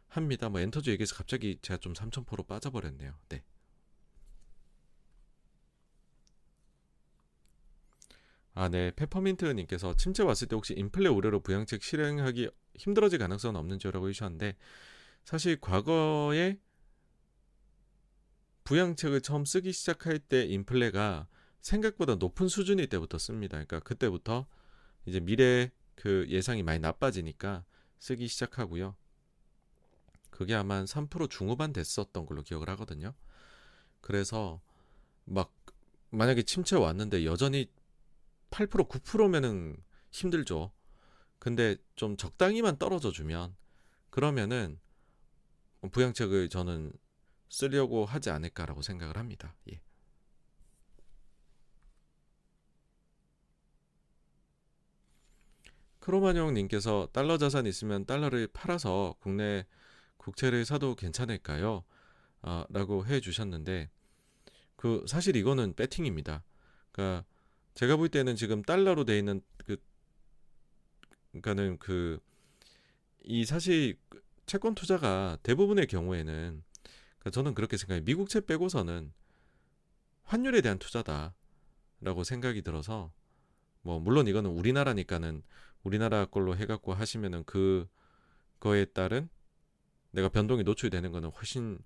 합니다. 0.10 0.50
뭐 0.50 0.60
엔터주 0.62 0.92
얘기해서 0.92 1.16
갑자기 1.16 1.60
제가 1.62 1.78
좀 1.80 1.94
3,000%로 1.94 2.44
빠져버렸네요. 2.44 3.14
네. 3.30 3.44
아, 8.60 8.70
네. 8.70 8.90
페퍼민트님께서 8.96 9.96
침체 9.98 10.24
왔을 10.24 10.48
때 10.48 10.56
혹시 10.56 10.74
인플레 10.74 11.10
우려로 11.10 11.42
부양책 11.42 11.84
실행하기 11.84 12.50
힘들어질 12.74 13.20
가능성은 13.20 13.56
없는지라고 13.56 14.10
해주셨는데 14.10 14.56
사실 15.24 15.62
과거에 15.62 16.58
부양책을 18.64 19.22
처음 19.22 19.46
쓰기 19.46 19.72
시작할 19.72 20.18
때 20.18 20.44
인플레가 20.46 21.28
생각보다 21.62 22.16
높은 22.16 22.48
수준일 22.48 22.90
때부터 22.90 23.20
씁니다. 23.20 23.58
그러니까 23.58 23.80
그때부터 23.82 24.48
이제 25.06 25.20
미래 25.20 25.70
그 25.94 26.26
예상이 26.28 26.64
많이 26.64 26.80
나빠지니까 26.80 27.64
쓰기 28.00 28.28
시작하고요. 28.28 28.96
그게 30.32 30.56
아마 30.56 30.78
한 30.78 30.86
3% 30.86 31.30
중후반 31.30 31.74
됐었던 31.74 32.26
걸로 32.26 32.42
기억을 32.42 32.70
하거든요. 32.72 33.14
그래서 34.02 34.62
막 35.26 35.54
만약에 36.10 36.42
침체 36.42 36.76
왔는데 36.76 37.24
여전히 37.24 37.70
8% 38.50 38.88
9%면은 38.88 39.78
힘들죠. 40.12 40.72
근데 41.40 41.78
좀 41.96 42.18
적당히만 42.18 42.78
떨어져 42.78 43.12
주면 43.12 43.56
그러면은 44.10 44.80
부양책을 45.92 46.50
저는 46.50 46.92
쓰려고 47.50 48.06
하지 48.06 48.30
않을까라고 48.30 48.82
생각을 48.82 49.18
합니다. 49.18 49.56
예. 49.72 49.82
크로마뇽 56.00 56.54
님께서 56.54 57.10
달러 57.12 57.38
자산 57.38 57.66
있으면 57.66 58.06
달러를 58.06 58.48
팔아서 58.48 59.16
국내 59.20 59.66
국채를 60.16 60.64
사도 60.64 60.96
괜찮을까요? 60.96 61.84
아, 62.42 62.66
라고 62.70 63.06
해 63.06 63.20
주셨는데 63.20 63.90
그 64.78 65.04
사실 65.08 65.36
이거는 65.36 65.74
배팅입니다. 65.74 66.44
그러니까 66.94 67.26
제가 67.78 67.96
볼 67.96 68.10
때는 68.10 68.36
지금 68.36 68.62
달러로 68.62 69.06
돼 69.06 69.18
있는 69.18 69.42
그 69.66 69.78
그러니까는 71.32 71.78
그 71.78 72.20
이 73.30 73.44
사실 73.44 73.98
채권 74.46 74.74
투자가 74.74 75.38
대부분의 75.44 75.88
경우에는 75.88 76.64
그러니까 77.20 77.30
저는 77.30 77.54
그렇게 77.54 77.76
생각해요. 77.76 78.04
미국채 78.06 78.46
빼고서는 78.46 79.12
환율에 80.24 80.62
대한 80.62 80.80
투자다라고 80.80 82.24
생각이 82.24 82.62
들어서 82.62 83.12
뭐 83.82 84.00
물론 84.00 84.28
이거는 84.28 84.50
우리나라니까는 84.50 85.44
우리나라 85.84 86.26
걸로 86.26 86.56
해갖고 86.56 86.94
하시면은 86.94 87.44
그 87.46 87.86
거에 88.62 88.86
따른 88.86 89.28
내가 90.12 90.30
변동이 90.30 90.64
노출되는 90.64 91.12
거는 91.12 91.30
훨씬 91.32 91.80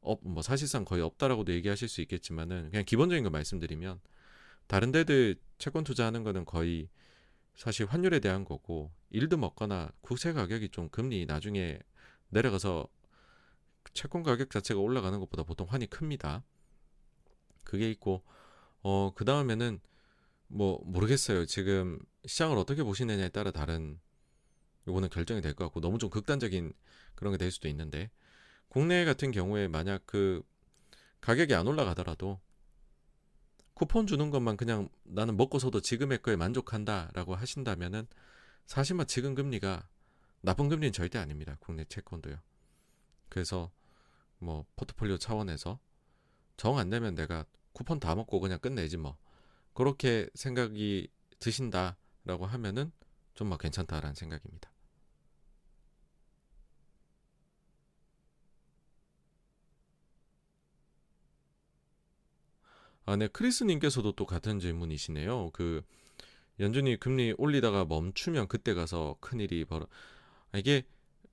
뭐 0.00 0.42
사실상 0.42 0.84
거의 0.84 1.02
없다라고도 1.02 1.52
얘기하실 1.54 1.88
수 1.88 2.02
있겠지만은 2.02 2.70
그냥 2.70 2.84
기본적인 2.84 3.24
거 3.24 3.30
말씀드리면 3.30 4.00
다른 4.66 4.92
데들 4.92 5.36
채권 5.58 5.84
투자하는 5.84 6.24
거는 6.24 6.44
거의 6.44 6.88
사실 7.56 7.86
환율에 7.86 8.20
대한 8.20 8.44
거고 8.44 8.92
일도 9.10 9.36
먹거나 9.36 9.90
국채 10.00 10.32
가격이 10.32 10.70
좀 10.70 10.88
금리 10.88 11.26
나중에 11.26 11.78
내려가서 12.30 12.88
채권 13.92 14.22
가격 14.22 14.50
자체가 14.50 14.80
올라가는 14.80 15.18
것보다 15.20 15.42
보통 15.44 15.66
환이 15.68 15.86
큽니다. 15.86 16.44
그게 17.64 17.90
있고 17.90 18.22
어 18.82 19.12
그 19.14 19.24
다음에는 19.24 19.80
뭐 20.48 20.80
모르겠어요. 20.84 21.46
지금 21.46 21.98
시장을 22.26 22.58
어떻게 22.58 22.82
보시느냐에 22.82 23.28
따라 23.30 23.50
다른 23.50 24.00
요거는 24.88 25.08
결정이 25.10 25.40
될 25.40 25.54
것 25.54 25.64
같고 25.66 25.80
너무 25.80 25.98
좀 25.98 26.10
극단적인 26.10 26.72
그런 27.14 27.32
게 27.32 27.38
될 27.38 27.50
수도 27.50 27.68
있는데 27.68 28.10
국내 28.68 29.04
같은 29.04 29.30
경우에 29.30 29.68
만약 29.68 30.02
그 30.06 30.42
가격이 31.20 31.54
안 31.54 31.66
올라가더라도 31.66 32.40
쿠폰 33.74 34.06
주는 34.06 34.30
것만 34.30 34.56
그냥 34.56 34.88
나는 35.02 35.36
먹고서도 35.36 35.80
지금의 35.80 36.22
거에 36.22 36.36
만족한다라고 36.36 37.34
하신다면은 37.34 38.06
사실만 38.66 39.06
지금 39.06 39.34
금리가 39.34 39.88
나쁜 40.40 40.68
금리는 40.68 40.92
절대 40.92 41.18
아닙니다. 41.18 41.56
국내 41.60 41.84
채권도요. 41.84 42.36
그래서 43.28 43.72
뭐 44.38 44.64
포트폴리오 44.76 45.18
차원에서 45.18 45.80
정안 46.56 46.88
내면 46.88 47.14
내가 47.14 47.44
쿠폰 47.72 47.98
다 47.98 48.14
먹고 48.14 48.40
그냥 48.40 48.58
끝내지 48.60 48.96
뭐 48.96 49.16
그렇게 49.72 50.28
생각이 50.34 51.08
드신다라고 51.40 52.46
하면은 52.46 52.92
좀뭐 53.34 53.56
괜찮다라는 53.56 54.14
생각입니다. 54.14 54.73
아, 63.06 63.16
네. 63.16 63.28
크리스님께서도 63.28 64.12
또 64.12 64.26
같은 64.26 64.60
질문이시네요. 64.60 65.50
그 65.52 65.82
연준이 66.60 66.98
금리 66.98 67.34
올리다가 67.36 67.84
멈추면 67.84 68.48
그때 68.48 68.74
가서 68.74 69.16
큰일이 69.20 69.64
벌어. 69.64 69.86
아, 70.52 70.58
이게 70.58 70.84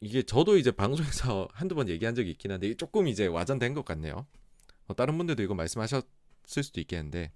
이게 0.01 0.24
저도 0.24 0.58
이제 0.58 0.72
방송에서 0.72 1.48
한두 1.53 1.75
번 1.75 1.88
얘기한 1.88 2.16
적이 2.16 2.32
있긴 2.32 2.51
한데 2.51 2.74
조금 2.74 3.08
이제 3.08 3.27
와전된 3.27 3.74
것 3.74 3.85
같네요. 3.85 4.25
어, 4.88 4.95
다른 4.95 5.17
분들도 5.17 5.43
이거 5.43 5.53
말씀하셨을 5.53 6.03
수도 6.64 6.82
있겠는데 6.82 7.32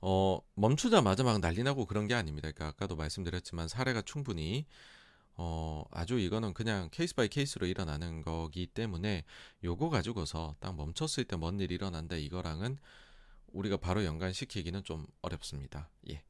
어 0.00 0.40
멈추자마자 0.54 1.24
막 1.24 1.40
난리 1.40 1.62
나고 1.62 1.84
그런 1.86 2.06
게 2.06 2.14
아닙니다. 2.14 2.50
그러니까 2.50 2.68
아까도 2.68 2.96
말씀드렸지만 2.96 3.68
사례가 3.68 4.02
충분히 4.02 4.64
어, 5.42 5.84
아주 5.90 6.18
이거는 6.18 6.52
그냥 6.52 6.90
case 6.92 7.14
by 7.14 7.28
case로 7.28 7.66
일어나는 7.66 8.20
거기 8.20 8.66
때문에 8.66 9.24
요거 9.64 9.88
가지고서 9.88 10.54
딱 10.60 10.76
멈췄을 10.76 11.24
때 11.24 11.36
뭔 11.36 11.58
일이 11.60 11.76
일어난다 11.76 12.16
이거랑은 12.16 12.76
우리가 13.48 13.78
바로 13.78 14.04
연관시키기는 14.04 14.84
좀 14.84 15.06
어렵습니다. 15.22 15.88
예. 16.10 16.22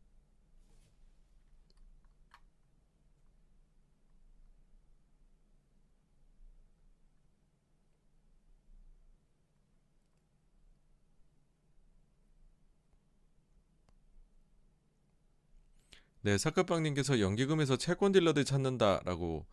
네, 16.23 16.37
사카빵님께서 16.39 17.21
연기금에서 17.21 17.77
채권 17.77 18.13
딜러들 18.13 18.45
찾는다라고 18.45 19.47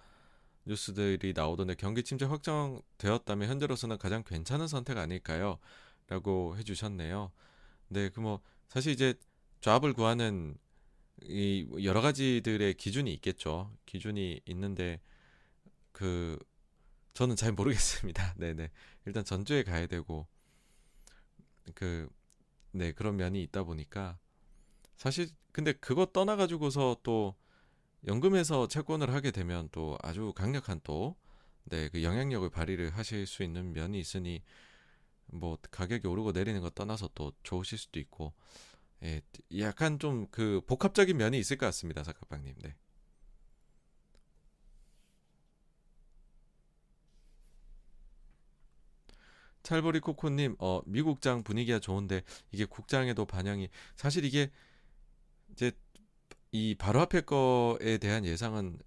뉴스들이 0.66 1.34
나오던데 1.36 1.76
경기 1.76 2.04
침체 2.04 2.26
확정되었다면 2.26 3.50
현재로서는 3.50 3.98
가장 3.98 4.24
괜찮은 4.24 4.68
선택 4.68 4.98
아닐까요? 4.98 5.60
라고 6.08 6.58
해주셨네요. 6.58 7.32
네, 7.90 8.10
그 8.10 8.22
뭐 8.22 8.42
사실 8.70 8.92
이제 8.94 9.14
잡을 9.62 9.94
구하는 9.94 10.58
이 11.24 11.68
여러 11.84 12.02
가지들의 12.02 12.76
기준이 12.76 13.14
있겠죠. 13.16 13.72
기준이 13.86 14.42
있는데 14.46 15.00
그 15.92 16.38
저는 17.14 17.36
잘 17.36 17.52
모르겠습니다. 17.54 18.36
네네. 18.38 18.70
일단 19.06 19.26
전주에 19.26 19.64
가야 19.64 19.88
되고 19.88 20.28
그 21.76 22.10
네 22.72 22.92
그런 22.92 23.16
면이 23.18 23.42
있다 23.44 23.64
보니까 23.64 24.20
사실 24.98 25.30
근데 25.52 25.74
그거 25.74 26.06
떠나가지고서 26.08 26.98
또 27.04 27.36
연금에서 28.08 28.68
채권을 28.68 29.14
하게 29.14 29.32
되면 29.32 29.70
또 29.72 29.98
아주 30.04 30.34
강력한 30.36 30.82
또 30.84 31.16
네, 31.66 31.90
그 31.90 32.04
영향력을 32.04 32.50
발휘를 32.50 32.92
하실 32.92 33.28
수 33.28 33.44
있는 33.44 33.74
면이 33.74 34.00
있으니 34.00 34.44
뭐 35.28 35.58
가격이 35.72 36.08
오르고 36.08 36.34
내리는 36.34 36.62
거 36.62 36.70
떠나서 36.72 37.10
또 37.16 37.34
좋으실 37.44 37.78
수도 37.78 38.00
있고 38.00 38.34
예, 39.04 39.22
약간 39.60 40.00
좀 40.00 40.28
그 40.32 40.62
복합적인 40.68 41.18
면이 41.18 41.40
있을 41.40 41.58
것 41.58 41.68
같습니다, 41.68 42.04
사카빵님. 42.04 42.56
네. 42.64 42.76
찰보리 49.64 50.00
코코님, 50.00 50.56
어, 50.60 50.82
미국장 50.86 51.44
분위기가 51.44 51.80
좋은데 51.80 52.22
이게 52.52 52.66
국장에도 52.66 53.26
반영이 53.26 53.70
사실 53.96 54.24
이게 54.26 54.50
이제 55.58 55.72
이 56.52 56.76
바로 56.76 57.02
앞에 57.02 57.22
거에 57.22 57.98
대한 57.98 58.26
예상은 58.26 58.78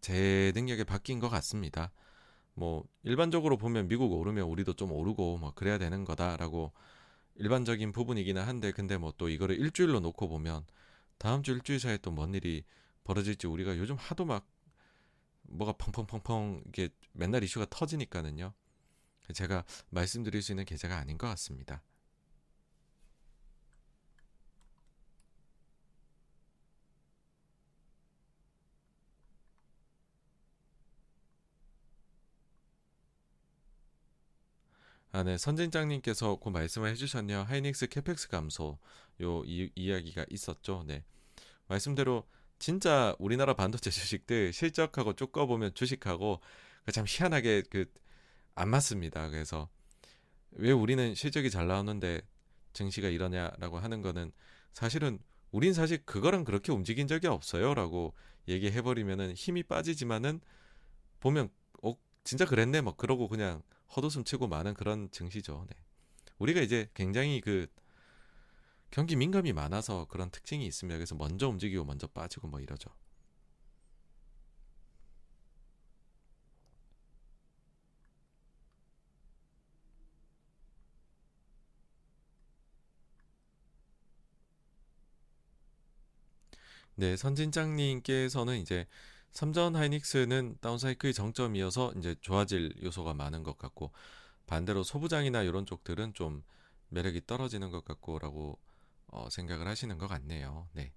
제 0.00 0.52
능력에 0.54 0.84
바뀐 0.84 1.18
것 1.18 1.28
같습니다. 1.28 1.92
뭐 2.54 2.84
일반적으로 3.02 3.56
보면 3.58 3.88
미국 3.88 4.12
오르면 4.12 4.46
우리도 4.46 4.74
좀 4.74 4.92
오르고 4.92 5.38
뭐 5.38 5.52
그래야 5.54 5.76
되는 5.76 6.04
거다라고 6.04 6.72
일반적인 7.36 7.90
부분이기는 7.92 8.40
한데 8.40 8.70
근데 8.72 8.96
뭐 8.96 9.12
또 9.18 9.28
이거를 9.28 9.58
일주일로 9.58 9.98
놓고 10.00 10.28
보면 10.28 10.64
다음 11.18 11.42
주 11.42 11.52
일주일 11.52 11.80
사이에 11.80 11.98
또 11.98 12.12
뭔 12.14 12.32
일이 12.34 12.64
벌어질지 13.04 13.48
우리가 13.48 13.76
요즘 13.76 13.96
하도 13.96 14.24
막 14.24 14.46
뭐가 15.42 15.72
펑펑펑펑 15.72 16.62
이게 16.68 16.90
맨날 17.12 17.42
이슈가 17.42 17.66
터지니까는요. 17.70 18.52
제가 19.34 19.64
말씀드릴 19.90 20.42
수 20.42 20.52
있는 20.52 20.64
계좌가 20.64 20.96
아닌 20.96 21.18
것 21.18 21.26
같습니다. 21.28 21.82
아, 35.14 35.22
네. 35.22 35.38
선진장님께서 35.38 36.36
그 36.36 36.48
말씀을 36.48 36.90
해주셨네요. 36.90 37.42
하이닉스 37.42 37.86
캐펙스 37.88 38.28
감소 38.28 38.78
요 39.22 39.42
이, 39.44 39.70
이야기가 39.74 40.26
있었죠. 40.30 40.84
네. 40.86 41.04
말씀대로 41.68 42.26
진짜 42.58 43.14
우리나라 43.18 43.54
반도체 43.54 43.90
주식들 43.90 44.52
실적하고 44.52 45.14
쭉 45.14 45.32
꺼보면 45.32 45.74
주식하고 45.74 46.40
그참 46.84 47.04
희한하게 47.08 47.62
그 47.70 47.86
안 48.54 48.68
맞습니다. 48.68 49.28
그래서 49.30 49.68
왜 50.52 50.70
우리는 50.70 51.14
실적이 51.14 51.50
잘 51.50 51.66
나오는데 51.66 52.22
증시가 52.72 53.08
이러냐라고 53.08 53.78
하는 53.78 54.02
거는 54.02 54.32
사실은 54.72 55.18
우린 55.50 55.72
사실 55.72 56.04
그거랑 56.04 56.44
그렇게 56.44 56.72
움직인 56.72 57.06
적이 57.06 57.28
없어요라고 57.28 58.14
얘기해 58.48 58.82
버리면은 58.82 59.34
힘이 59.34 59.62
빠지지만은 59.62 60.40
보면 61.20 61.48
어 61.82 61.94
진짜 62.24 62.44
그랬네 62.44 62.80
뭐 62.80 62.96
그러고 62.96 63.28
그냥 63.28 63.62
헛웃음 63.96 64.24
치고 64.24 64.48
많은 64.48 64.74
그런 64.74 65.10
증시죠. 65.10 65.66
네. 65.68 65.76
우리가 66.38 66.60
이제 66.60 66.88
굉장히 66.94 67.40
그 67.40 67.66
경기 68.90 69.16
민감이 69.16 69.52
많아서 69.52 70.06
그런 70.06 70.30
특징이 70.30 70.64
있습니다. 70.66 70.96
그래서 70.98 71.14
먼저 71.14 71.48
움직이고 71.48 71.84
먼저 71.84 72.06
빠지고 72.06 72.48
뭐 72.48 72.60
이러죠. 72.60 72.90
네, 86.96 87.16
선진장님께서는 87.16 88.58
이제 88.58 88.86
삼전 89.34 89.76
하이닉스는 89.76 90.58
다운사이클 90.62 91.12
정점이어서 91.12 91.92
이제 91.98 92.14
좋아질 92.22 92.74
요소가 92.82 93.12
많은 93.14 93.42
것 93.42 93.58
같고 93.58 93.92
반대로 94.46 94.82
소부장이나 94.84 95.42
이런 95.42 95.66
쪽들은 95.66 96.14
좀 96.14 96.42
매력이 96.90 97.26
떨어지는 97.26 97.70
것 97.70 97.84
같고라고 97.84 98.58
어, 99.08 99.28
생각을 99.30 99.66
하시는 99.68 99.98
것 99.98 100.06
같네요. 100.08 100.68
네. 100.74 100.92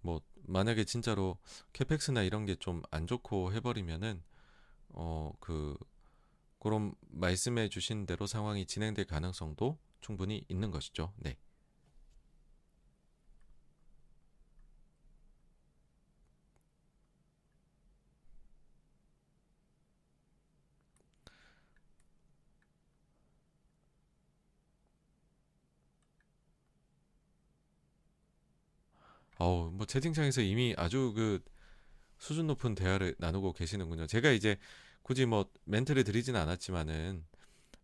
뭐 0.00 0.20
만약에 0.42 0.84
진짜로 0.84 1.38
캐펙스나 1.72 2.22
이런 2.22 2.44
게 2.46 2.56
좀 2.56 2.82
안 2.90 3.06
좋고 3.06 3.52
해버리면은 3.52 4.22
어 4.90 5.32
그 5.40 5.76
그런 6.60 6.94
말씀해 7.10 7.68
주신 7.70 8.06
대로 8.06 8.26
상황이 8.26 8.66
진행될 8.66 9.06
가능성도 9.06 9.78
충분히 10.00 10.44
있는 10.48 10.70
것이죠. 10.72 11.12
네. 11.18 11.38
어우, 29.42 29.70
뭐 29.72 29.86
채팅창에서 29.86 30.40
이미 30.42 30.72
아주 30.78 31.12
그 31.16 31.42
수준 32.18 32.46
높은 32.48 32.74
대화를 32.76 33.16
나누고 33.18 33.52
계시는군요. 33.54 34.06
제가 34.06 34.30
이제 34.30 34.56
굳이 35.02 35.26
뭐 35.26 35.46
멘트를 35.64 36.04
드리진 36.04 36.36
않았지만은 36.36 37.24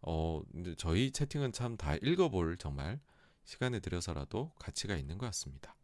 어 0.03 0.43
저희 0.79 1.11
채팅은 1.13 1.53
참 1.53 1.77
다 1.79 1.97
읽어볼 1.97 2.57
정말 2.59 3.01
시간을 3.45 3.81
들여서라도 3.81 4.53
가치가 4.59 4.97
있는 4.97 5.19
것 5.19 5.27
같습니다. 5.27 5.75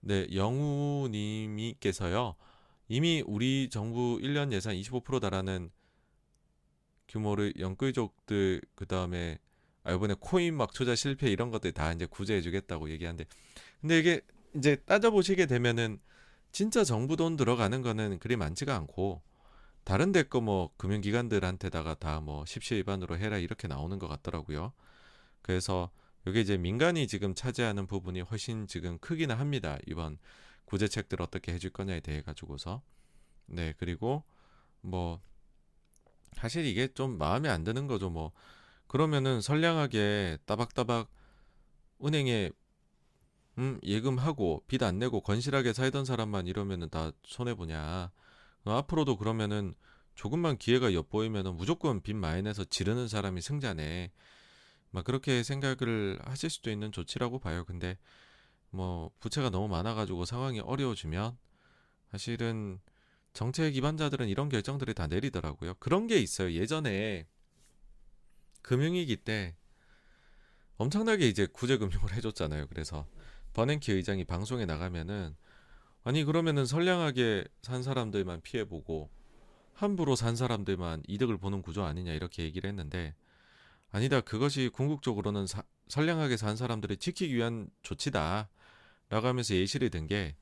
네, 0.00 0.26
영우님께서요. 0.34 2.36
이미 2.88 3.22
우리 3.26 3.68
정부 3.70 4.18
1년 4.22 4.52
예산 4.52 4.74
25% 4.76 5.20
달하는 5.20 5.70
규모를 7.08 7.54
영끌족들 7.58 8.62
그 8.74 8.86
다음에 8.86 9.38
아 9.84 9.92
이번에 9.92 10.14
코인 10.20 10.56
막 10.56 10.72
투자 10.72 10.94
실패 10.94 11.30
이런 11.30 11.50
것들 11.50 11.72
다 11.72 11.92
이제 11.92 12.06
구제해주겠다고 12.06 12.90
얘기하는데 12.90 13.24
근데 13.80 13.98
이게 13.98 14.20
이제 14.56 14.76
따져보시게 14.76 15.46
되면은 15.46 16.00
진짜 16.52 16.84
정부 16.84 17.16
돈 17.16 17.36
들어가는 17.36 17.82
거는 17.82 18.18
그리 18.18 18.36
많지가 18.36 18.74
않고 18.76 19.22
다른 19.84 20.12
데 20.12 20.24
거 20.24 20.40
뭐 20.40 20.70
금융기관들한테다가 20.78 21.94
다 21.96 22.20
뭐 22.20 22.44
십시일반으로 22.46 23.18
해라 23.18 23.38
이렇게 23.38 23.68
나오는 23.68 23.98
것 23.98 24.08
같더라고요. 24.08 24.72
그래서 25.42 25.90
이게 26.26 26.40
이제 26.40 26.56
민간이 26.56 27.06
지금 27.06 27.34
차지하는 27.34 27.86
부분이 27.86 28.20
훨씬 28.22 28.66
지금 28.66 28.98
크기는 28.98 29.36
합니다. 29.36 29.78
이번 29.86 30.18
구제책들 30.64 31.22
어떻게 31.22 31.52
해줄 31.52 31.70
거냐에 31.70 32.00
대해 32.00 32.22
가지고서 32.22 32.82
네 33.46 33.74
그리고 33.78 34.24
뭐 34.80 35.20
사실 36.36 36.66
이게 36.66 36.88
좀 36.88 37.18
마음에 37.18 37.48
안 37.48 37.64
드는 37.64 37.86
거죠. 37.86 38.10
뭐 38.10 38.32
그러면은 38.86 39.40
선량하게 39.40 40.38
따박따박 40.46 41.10
은행에 42.04 42.50
음, 43.58 43.80
예금하고 43.82 44.64
빚 44.68 44.82
안 44.82 44.98
내고 44.98 45.20
건실하게 45.22 45.72
살던 45.72 46.04
사람만 46.04 46.46
이러면은 46.46 46.88
다 46.90 47.10
손해 47.24 47.54
보냐. 47.54 48.10
어, 48.64 48.70
앞으로도 48.72 49.16
그러면은 49.16 49.74
조금만 50.14 50.58
기회가 50.58 50.92
엿보이면은 50.92 51.56
무조건 51.56 52.02
빚 52.02 52.14
많이 52.14 52.42
내서 52.42 52.64
지르는 52.64 53.08
사람이 53.08 53.40
승자네. 53.40 54.12
막 54.90 55.04
그렇게 55.04 55.42
생각을 55.42 56.18
하실 56.24 56.50
수도 56.50 56.70
있는 56.70 56.92
조치라고 56.92 57.38
봐요. 57.38 57.64
근데 57.64 57.98
뭐 58.70 59.10
부채가 59.20 59.50
너무 59.50 59.68
많아가지고 59.68 60.24
상황이 60.26 60.60
어려워지면 60.60 61.36
사실은 62.10 62.80
정책 63.36 63.72
기반자들은 63.72 64.28
이런 64.28 64.48
결정들을 64.48 64.94
다 64.94 65.06
내리더라고요. 65.06 65.74
그런 65.74 66.06
게 66.06 66.16
있어요. 66.16 66.52
예전에 66.52 67.26
금융위기 68.62 69.16
때 69.18 69.54
엄청나게 70.78 71.28
이제 71.28 71.46
구제금융을 71.46 72.12
해줬잖아요. 72.16 72.66
그래서 72.68 73.06
버냉키 73.52 73.92
의장이 73.92 74.24
방송에 74.24 74.64
나가면은 74.64 75.36
아니 76.02 76.24
그러면은 76.24 76.64
선량하게 76.64 77.44
산 77.60 77.82
사람들만 77.82 78.40
피해보고 78.40 79.10
함부로 79.74 80.16
산 80.16 80.34
사람들만 80.34 81.02
이득을 81.06 81.36
보는 81.36 81.60
구조 81.60 81.84
아니냐 81.84 82.12
이렇게 82.14 82.42
얘기를 82.42 82.68
했는데 82.68 83.14
아니다 83.90 84.22
그것이 84.22 84.70
궁극적으로는 84.72 85.46
사, 85.46 85.62
선량하게 85.88 86.38
산 86.38 86.56
사람들을 86.56 86.96
지키기 86.96 87.34
위한 87.34 87.68
조치다 87.82 88.48
라고 89.10 89.26
하면서 89.26 89.54
예시를 89.54 89.90
든 89.90 90.06
게 90.06 90.36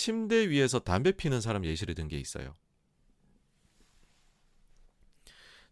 침대 0.00 0.48
위에서 0.48 0.78
담배 0.78 1.12
피는 1.12 1.42
사람 1.42 1.62
예시를 1.66 1.94
든 1.94 2.08
게 2.08 2.18
있어요. 2.18 2.54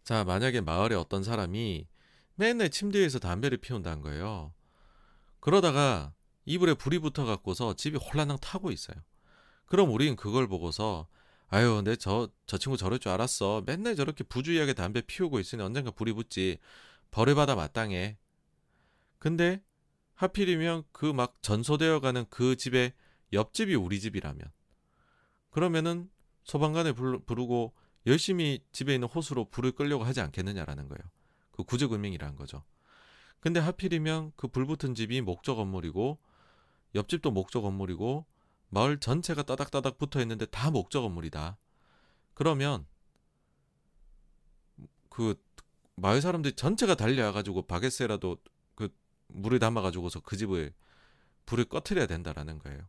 자, 0.03 0.23
만약에 0.23 0.61
마을에 0.61 0.93
어떤 0.95 1.23
사람이 1.23 1.87
맨날 2.35 2.69
침대 2.69 2.99
위에서 2.99 3.17
담배를 3.17 3.57
피운다는 3.57 4.01
거예요. 4.01 4.53
그러다가 5.39 6.13
이불에 6.45 6.75
불이 6.75 6.99
붙어 6.99 7.25
갖고서 7.25 7.75
집이 7.75 7.97
홀라당 7.97 8.37
타고 8.39 8.71
있어요. 8.71 8.97
그럼 9.65 9.91
우린 9.91 10.15
그걸 10.15 10.47
보고서 10.47 11.07
아유, 11.47 11.73
근데 11.75 11.95
저, 11.95 12.29
저 12.45 12.59
친구 12.59 12.77
저럴 12.77 12.99
줄 12.99 13.11
알았어. 13.11 13.63
맨날 13.65 13.95
저렇게 13.95 14.23
부주의하게 14.23 14.73
담배 14.73 15.01
피우고 15.01 15.39
있으니 15.39 15.63
언젠가 15.63 15.89
불이 15.89 16.13
붙지. 16.13 16.59
벌을 17.09 17.33
받아 17.33 17.55
마땅해. 17.55 18.17
근데 19.17 19.63
하필이면 20.13 20.83
그 20.91 21.07
막 21.13 21.41
전소되어 21.41 21.99
가는 21.99 22.25
그 22.29 22.55
집에 22.55 22.93
옆집이 23.33 23.75
우리 23.75 23.99
집이라면 23.99 24.51
그러면은 25.49 26.09
소방관을 26.43 26.93
부르고 26.93 27.73
열심히 28.05 28.63
집에 28.71 28.93
있는 28.93 29.07
호수로 29.07 29.49
불을 29.49 29.73
끌려고 29.73 30.03
하지 30.03 30.21
않겠느냐라는 30.21 30.87
거예요. 30.87 31.01
그 31.51 31.63
구제금명이라는 31.63 32.35
거죠. 32.35 32.63
근데 33.39 33.59
하필이면 33.59 34.33
그 34.35 34.47
불붙은 34.47 34.95
집이 34.95 35.21
목적 35.21 35.55
건물이고 35.55 36.19
옆집도 36.95 37.31
목적 37.31 37.61
건물이고 37.61 38.25
마을 38.69 38.99
전체가 38.99 39.43
따닥따닥 39.43 39.97
붙어 39.97 40.21
있는데 40.21 40.45
다 40.45 40.71
목적 40.71 41.01
건물이다. 41.01 41.57
그러면 42.33 42.85
그 45.09 45.41
마을 45.95 46.21
사람들이 46.21 46.55
전체가 46.55 46.95
달려와 46.95 47.31
가지고 47.31 47.63
바게스라도 47.63 48.37
그 48.75 48.89
물을 49.27 49.59
담아 49.59 49.81
가지고서 49.81 50.21
그 50.21 50.37
집을 50.37 50.73
불을 51.45 51.65
꺼트려야 51.65 52.07
된다라는 52.07 52.59
거예요. 52.59 52.87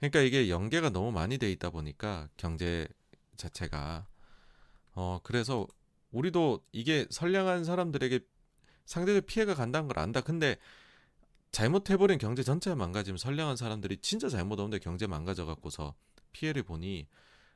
그러니까 0.00 0.20
이게 0.20 0.48
연계가 0.48 0.90
너무 0.90 1.12
많이 1.12 1.38
돼 1.38 1.50
있다 1.50 1.70
보니까 1.70 2.28
경제 2.36 2.86
자체가 3.36 4.06
어 4.94 5.20
그래서 5.22 5.66
우리도 6.10 6.64
이게 6.72 7.06
선량한 7.10 7.64
사람들에게 7.64 8.20
상대적 8.86 9.26
피해가 9.26 9.54
간다는 9.54 9.88
걸 9.88 9.98
안다. 9.98 10.20
근데 10.20 10.56
잘못해버린 11.52 12.18
경제 12.18 12.42
전체가 12.42 12.76
망가지면 12.76 13.18
선량한 13.18 13.56
사람들이 13.56 13.98
진짜 13.98 14.28
잘못 14.28 14.60
없는데 14.60 14.78
경제 14.82 15.06
망가져 15.06 15.46
갖고서 15.46 15.94
피해를 16.32 16.62
보니 16.62 17.06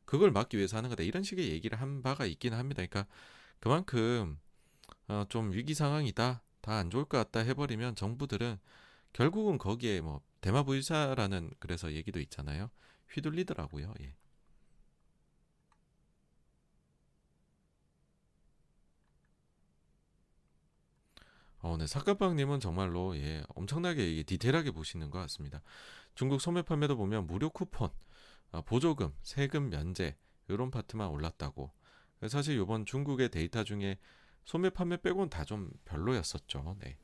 그걸 0.04 0.30
막기 0.30 0.56
위해서 0.56 0.76
하는 0.76 0.90
거다. 0.90 1.02
이런 1.02 1.22
식의 1.22 1.50
얘기를 1.50 1.80
한 1.80 2.02
바가 2.02 2.26
있긴 2.26 2.54
합니다. 2.54 2.84
그러니까 2.84 3.06
그만큼 3.60 4.38
어, 5.08 5.24
좀 5.28 5.52
위기 5.52 5.74
상황이다. 5.74 6.42
다 6.62 6.72
안 6.78 6.90
좋을 6.90 7.04
것 7.04 7.18
같다 7.18 7.40
해버리면 7.40 7.96
정부들은 7.96 8.58
결국은 9.12 9.58
거기에 9.58 10.00
뭐 10.00 10.20
대마불사라는 10.42 11.52
그래서 11.58 11.92
얘기도 11.92 12.20
있잖아요. 12.20 12.70
휘둘리더라고요. 13.10 13.94
예. 14.00 14.14
어, 21.60 21.76
네. 21.76 21.86
사카빵님은 21.86 22.58
정말로 22.58 23.16
예, 23.16 23.44
엄청나게 23.54 24.10
이게 24.10 24.24
디테일하게 24.24 24.72
보시는 24.72 25.10
것 25.10 25.20
같습니다. 25.20 25.62
중국 26.16 26.40
소매 26.40 26.62
판매도 26.62 26.96
보면 26.96 27.26
무료 27.28 27.48
쿠폰, 27.48 27.88
아, 28.50 28.60
보조금, 28.62 29.14
세금 29.22 29.70
면제 29.70 30.16
이런 30.48 30.70
파트만 30.72 31.08
올랐다고. 31.08 31.72
사실 32.28 32.60
이번 32.60 32.84
중국의 32.84 33.30
데이터 33.30 33.62
중에 33.62 33.98
소매 34.44 34.70
판매 34.70 34.96
빼고는 34.96 35.30
다좀 35.30 35.70
별로였었죠. 35.84 36.76
네. 36.80 36.98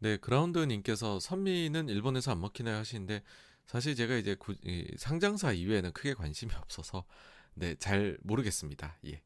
네, 0.00 0.16
그라운드님께서 0.16 1.20
선미는 1.20 1.88
일본에서 1.90 2.32
안 2.32 2.40
먹히나요 2.40 2.76
하시는데 2.78 3.22
사실 3.66 3.94
제가 3.94 4.16
이제 4.16 4.34
구, 4.34 4.54
상장사 4.96 5.52
이외에는 5.52 5.92
크게 5.92 6.14
관심이 6.14 6.52
없어서 6.54 7.04
네, 7.54 7.74
잘 7.76 8.16
모르겠습니다. 8.22 8.96
예. 9.06 9.20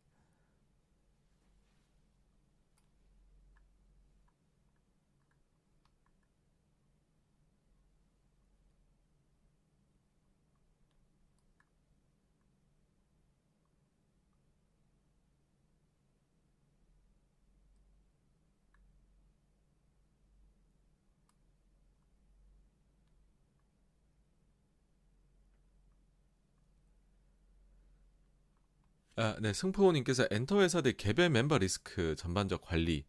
아, 29.17 29.37
네, 29.41 29.53
승포님께서 29.53 30.27
엔터 30.31 30.61
회사들 30.61 30.95
개별 30.95 31.31
멤버 31.31 31.59
리스크 31.59 32.17
전반적 32.17 32.63
관리 32.63 33.05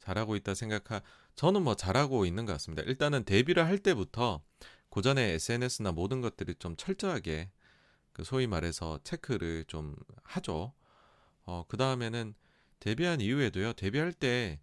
잘하고 0.00 0.36
있다 0.36 0.54
생각하. 0.54 1.00
저는 1.36 1.62
뭐 1.62 1.74
잘하고 1.74 2.26
있는 2.26 2.44
것 2.46 2.52
같습니다. 2.52 2.82
일단은 2.82 3.24
데뷔를 3.24 3.66
할 3.66 3.78
때부터 3.78 4.42
고전의 4.88 5.34
SNS나 5.34 5.92
모든 5.92 6.20
것들이 6.20 6.54
좀 6.58 6.76
철저하게 6.76 7.50
그 8.12 8.22
소위 8.24 8.46
말해서 8.46 9.00
체크를 9.02 9.64
좀 9.66 9.96
하죠. 10.22 10.72
어, 11.46 11.64
그 11.68 11.76
다음에는 11.76 12.34
데뷔한 12.80 13.20
이후에도요. 13.20 13.72
데뷔할 13.74 14.12
때 14.12 14.60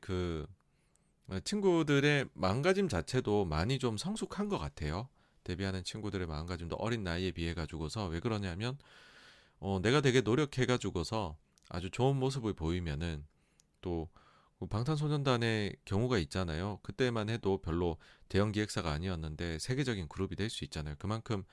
그 0.00 0.46
친구들의 1.44 2.28
마음가짐 2.34 2.88
자체도 2.88 3.44
많이 3.44 3.78
좀 3.78 3.96
성숙한 3.96 4.48
것 4.48 4.58
같아요. 4.58 5.08
데뷔하는 5.42 5.82
친구들의 5.82 6.26
마음가짐도 6.26 6.76
어린 6.76 7.02
나이에 7.02 7.32
비해 7.32 7.54
가지고서 7.54 8.06
왜 8.06 8.20
그러냐면 8.20 8.78
어, 9.60 9.80
내가 9.80 10.00
되게 10.00 10.20
노력해가지고서 10.20 11.36
아주 11.70 11.90
좋은 11.90 12.16
모습을 12.16 12.52
보이면은 12.54 13.24
또그 13.80 14.66
방탄소년단의 14.70 15.76
경우가 15.84 16.18
있잖아요. 16.18 16.78
그때만 16.82 17.28
해도 17.28 17.58
별로 17.60 17.96
대형 18.28 18.52
기획사가 18.52 18.90
아니었는데 18.92 19.58
세계적인 19.58 20.08
그룹이 20.08 20.36
될 20.36 20.50
수 20.50 20.64
있잖아요. 20.64 20.94
그만큼 20.98 21.44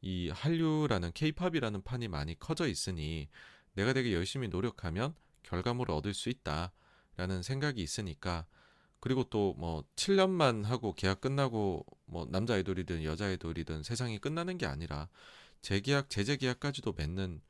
이 0.00 0.28
한류라는 0.30 1.12
케이팝이라는 1.14 1.82
판이 1.82 2.08
많이 2.08 2.38
커져 2.38 2.68
있으니 2.68 3.28
내가 3.74 3.92
되게 3.92 4.12
열심히 4.12 4.48
노력하면 4.48 5.14
결과물을 5.42 5.94
얻을 5.94 6.14
수 6.14 6.28
있다라는 6.28 7.42
생각이 7.42 7.82
있으니까 7.82 8.46
그리고 9.00 9.24
또 9.24 9.54
뭐 9.58 9.84
7년만 9.96 10.64
하고 10.64 10.94
계약 10.94 11.20
끝나고 11.20 11.84
뭐 12.06 12.26
남자 12.30 12.54
아이돌이든 12.54 13.04
여자 13.04 13.26
아이돌이든 13.26 13.82
세상이 13.82 14.18
끝나는 14.18 14.58
게 14.58 14.66
아니라 14.66 15.08
재계약, 15.64 16.10
재재계약까지도 16.10 16.92
맺는 16.92 17.40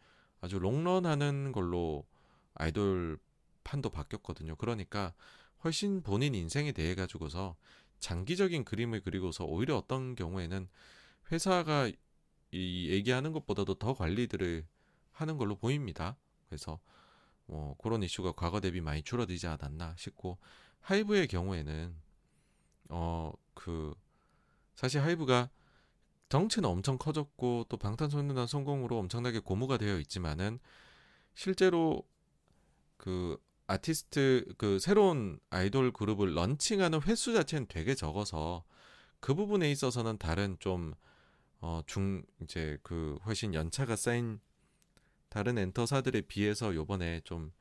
아주 0.40 0.58
롱런하는 0.58 1.52
걸로 1.52 2.06
아이돌 2.54 3.18
판도 3.62 3.90
바뀌었거든요. 3.90 4.56
그러니까 4.56 5.14
훨씬 5.62 6.02
본인 6.02 6.34
인생에 6.34 6.72
대해 6.72 6.94
가지고서 6.94 7.56
장기적인 8.00 8.64
그림을 8.64 9.00
그리고서 9.02 9.44
오히려 9.44 9.76
어떤 9.76 10.14
경우에는 10.14 10.68
회사가 11.32 11.90
이 12.50 12.88
얘기하는 12.90 13.32
것보다도 13.32 13.74
더 13.74 13.94
관리들을 13.94 14.66
하는 15.12 15.36
걸로 15.36 15.56
보입니다. 15.56 16.16
그래서 16.48 16.78
뭐 17.46 17.76
그런 17.78 18.02
이슈가 18.02 18.32
과거 18.32 18.60
대비 18.60 18.80
많이 18.80 19.02
줄어들지 19.02 19.46
않았나 19.46 19.94
싶고 19.96 20.38
하이브의 20.80 21.28
경우에는 21.28 21.94
어 22.90 23.32
그 23.54 23.94
사실 24.74 25.00
하이브가 25.00 25.48
덩치는 26.28 26.68
엄청 26.68 26.98
커졌고 26.98 27.66
또 27.68 27.76
방탄소년단 27.76 28.46
성공으로 28.46 28.98
엄청나게 28.98 29.40
고무가 29.40 29.76
되어 29.78 29.98
있지만은 30.00 30.58
실제로 31.34 32.02
그 32.96 33.38
아티스트 33.66 34.54
그 34.58 34.78
새로운 34.78 35.38
아이돌 35.50 35.92
그룹을 35.92 36.34
런칭하는 36.34 37.02
횟수 37.02 37.32
자체는 37.34 37.66
되게 37.68 37.94
적어서 37.94 38.64
그 39.20 39.34
부분에 39.34 39.70
있어서는 39.70 40.18
다른 40.18 40.56
좀 40.60 40.94
어 41.60 41.82
중 41.86 42.22
이제 42.42 42.78
그 42.82 43.18
훨씬 43.24 43.54
연차가 43.54 43.96
쌓인 43.96 44.38
다른 45.30 45.56
엔터사들에 45.58 46.22
비해서 46.22 46.74
요번에 46.74 47.20
좀 47.24 47.52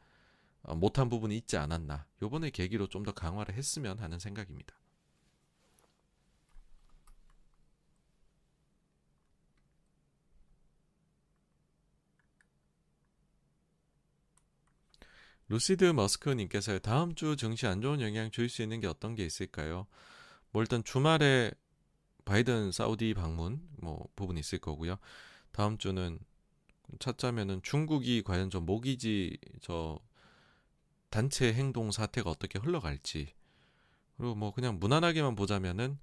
어, 0.64 0.76
못한 0.76 1.10
부분이 1.10 1.36
있지 1.38 1.58
않았나. 1.58 2.06
요번에 2.22 2.50
계기로 2.50 2.88
좀 2.88 3.04
더 3.04 3.14
강화를 3.14 3.56
했으면 3.56 4.00
하는 4.00 4.20
생각입니다. 4.20 4.76
루시드 15.50 15.84
머스크님께서 15.86 16.80
다음 16.80 17.16
주 17.16 17.36
증시 17.36 17.68
안 17.68 17.82
좋은 17.82 18.02
영향 18.02 18.32
줄 18.32 18.50
수 18.50 18.62
있는 18.62 18.80
게 18.80 18.88
어떤 18.88 19.16
게 19.16 19.26
있을까요? 19.26 19.88
뭐 20.52 20.62
일단 20.62 20.84
주말에 20.84 21.52
바이든 22.26 22.72
사우디 22.72 23.14
방문 23.16 23.62
뭐 23.82 24.08
부분 24.16 24.38
있을 24.38 24.60
거고요. 24.60 24.98
다음 25.52 25.78
주는 25.78 26.20
찾자면은 27.00 27.62
중국이 27.64 28.24
과연 28.24 28.50
저 28.50 28.60
모기지 28.60 29.38
저 29.62 30.00
단체 31.10 31.54
행동 31.54 31.92
사태가 31.92 32.30
어떻게 32.30 32.60
흘러갈지 32.60 33.34
그리고 34.18 34.36
뭐 34.36 34.52
그냥 34.54 34.80
무난하게만 34.80 35.36
보자면은 35.36 35.98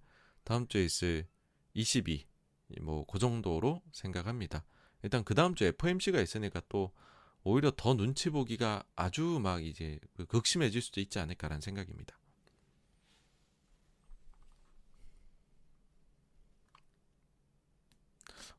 다음 0.45 0.67
주에 0.69 0.85
있을 0.85 1.27
22 1.75 2.27
뭐 2.83 3.05
그 3.07 3.19
정도로 3.19 3.83
생각합니다. 3.93 4.65
일단 5.03 5.25
그 5.25 5.35
다음 5.35 5.55
주 5.55 5.65
FOMC가 5.65 6.21
있으니까 6.21 6.61
또 6.69 6.93
오히려 7.43 7.73
더 7.77 7.95
눈치 7.95 8.31
보기가 8.31 8.85
아주 8.97 9.41
막 9.43 9.65
이제 9.65 9.99
그 10.15 10.27
극심해질 10.27 10.83
수도 10.83 11.01
있지 11.01 11.19
않을까라는 11.19 11.61
생각입니다. 11.61 12.19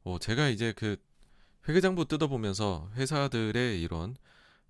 어, 0.03 0.17
제가 0.17 0.49
이제 0.49 0.73
그 0.73 0.97
회계장부 1.67 2.05
뜯어보면서 2.05 2.89
회사들의 2.95 3.81
이런 3.81 4.15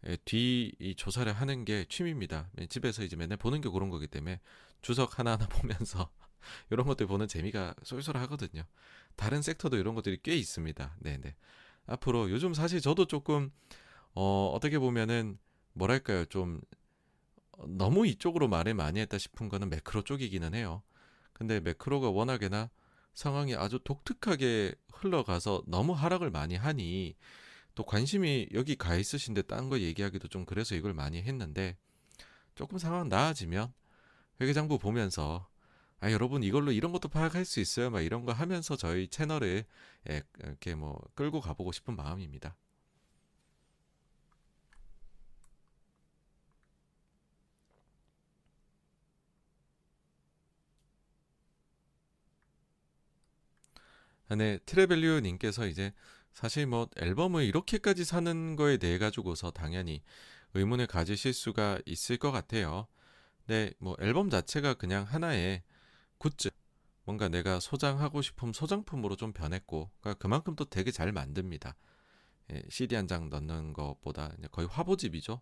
예, 0.08 0.18
뒤 0.26 0.74
조사를 0.98 1.32
하는 1.32 1.64
게 1.64 1.86
취미입니다. 1.88 2.50
예, 2.60 2.66
집에서 2.66 3.04
이제 3.04 3.16
맨날 3.16 3.38
보는 3.38 3.62
게 3.62 3.70
그런 3.70 3.90
거기 3.90 4.08
때문에 4.08 4.40
주석 4.82 5.20
하나하나 5.20 5.48
보면서 5.48 6.12
이런 6.72 6.88
것들 6.88 7.06
보는 7.08 7.28
재미가 7.28 7.76
쏠쏠하거든요. 7.84 8.64
다른 9.16 9.42
섹터도 9.42 9.78
이런 9.78 9.94
것들이 9.96 10.20
꽤 10.24 10.36
있습니다. 10.36 10.98
네네. 11.00 11.36
앞으로 11.86 12.32
요즘 12.32 12.54
사실 12.54 12.82
저도 12.82 13.06
조금 13.06 13.52
어, 14.14 14.52
어떻게 14.54 14.80
보면은 14.80 15.38
뭐랄까요 15.74 16.26
좀 16.26 16.62
너무 17.68 18.08
이쪽으로 18.08 18.48
말을 18.48 18.74
많이 18.74 19.00
했다 19.00 19.18
싶은 19.18 19.50
거는 19.50 19.70
매크로 19.70 20.04
쪽이기는 20.04 20.54
해요. 20.54 20.82
근데 21.34 21.60
매크로가 21.60 22.10
워낙에나 22.10 22.70
상황이 23.14 23.56
아주 23.56 23.80
독특하게 23.84 24.76
흘러가서 24.94 25.64
너무 25.68 25.94
하락을 25.94 26.32
많이 26.32 26.56
하니 26.56 27.16
또 27.76 27.84
관심이 27.84 28.50
여기 28.54 28.76
가 28.76 28.96
있으신데 28.96 29.44
딴 29.44 29.70
거 29.70 29.80
얘기하기도 29.80 30.28
좀 30.28 30.46
그래서 30.46 30.76
이걸 30.76 30.94
많이 30.94 31.22
했는데 31.22 31.78
조금 32.56 32.78
상황 32.78 33.10
나아지면 33.10 33.74
회계장부 34.42 34.80
보면서 34.80 35.48
아 36.00 36.12
여러분 36.12 36.44
이걸로 36.44 36.72
이런 36.72 36.92
것도 36.92 37.10
파악할 37.10 37.46
수 37.46 37.60
있어요 37.60 37.90
막 37.90 38.02
이런 38.02 38.26
거 38.26 38.34
하면서 38.34 38.76
저희 38.76 39.08
채널을 39.08 39.66
예, 40.10 40.24
이렇게 40.40 40.76
뭐 40.76 41.00
끌고 41.16 41.42
가보고 41.42 41.72
싶은 41.72 41.96
마음입니다. 41.96 42.56
네, 54.38 54.60
트레벨류 54.66 55.22
님께서 55.22 55.68
이제 55.68 55.94
사실 56.34 56.66
뭐 56.66 56.88
앨범을 56.98 57.44
이렇게까지 57.44 58.06
사는 58.06 58.56
거에 58.56 58.78
대해 58.78 58.98
가지고서 58.98 59.52
당연히 59.52 60.02
의문을 60.54 60.88
가지실 60.88 61.34
수가 61.34 61.80
있을 61.86 62.18
것 62.18 62.32
같아요. 62.32 62.88
네, 63.48 63.74
뭐 63.80 63.96
앨범 64.00 64.30
자체가 64.30 64.76
그냥 64.76 65.04
하나의 65.06 65.64
굿즈, 66.20 66.50
뭔가 67.06 67.28
내가 67.30 67.60
소장하고 67.60 68.22
싶은 68.22 68.54
소장품으로 68.54 69.16
좀 69.18 69.34
변했고, 69.34 69.90
그러니까 70.02 70.20
그만큼 70.22 70.56
또 70.56 70.66
되게 70.66 70.92
잘 70.92 71.12
만듭니다. 71.12 71.76
예, 72.54 72.64
CD 72.70 72.96
한 72.96 73.08
장 73.08 73.30
넣는 73.30 73.74
것보다 73.74 74.32
거의 74.52 74.68
화보집이죠. 74.70 75.42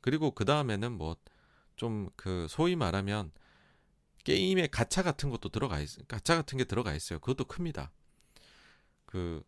그리고 0.00 0.32
그 0.32 0.44
다음에는 0.44 0.92
뭐 0.92 1.16
좀 1.76 2.10
그 2.16 2.46
소위 2.50 2.76
말하면 2.76 3.32
게임에 4.24 4.66
가차 4.68 5.02
같은 5.02 5.30
것도 5.30 5.48
들어가 5.50 5.80
있, 5.80 5.88
가차 6.08 6.36
같은 6.36 6.58
게 6.58 6.64
들어가 6.64 6.94
있어요. 6.94 7.18
그것도 7.20 7.46
큽니다. 7.46 7.92
그 9.08 9.42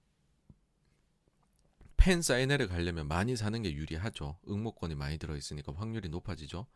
팬 2.00 2.22
사인회를 2.22 2.66
가려면 2.68 3.08
많이 3.08 3.36
사는 3.36 3.60
게 3.60 3.74
유리하죠. 3.74 4.39
응모권이 4.48 4.94
많이 4.94 5.18
들어 5.18 5.36
있으니까 5.36 5.72
확률이 5.76 6.08
높아지죠. 6.08 6.66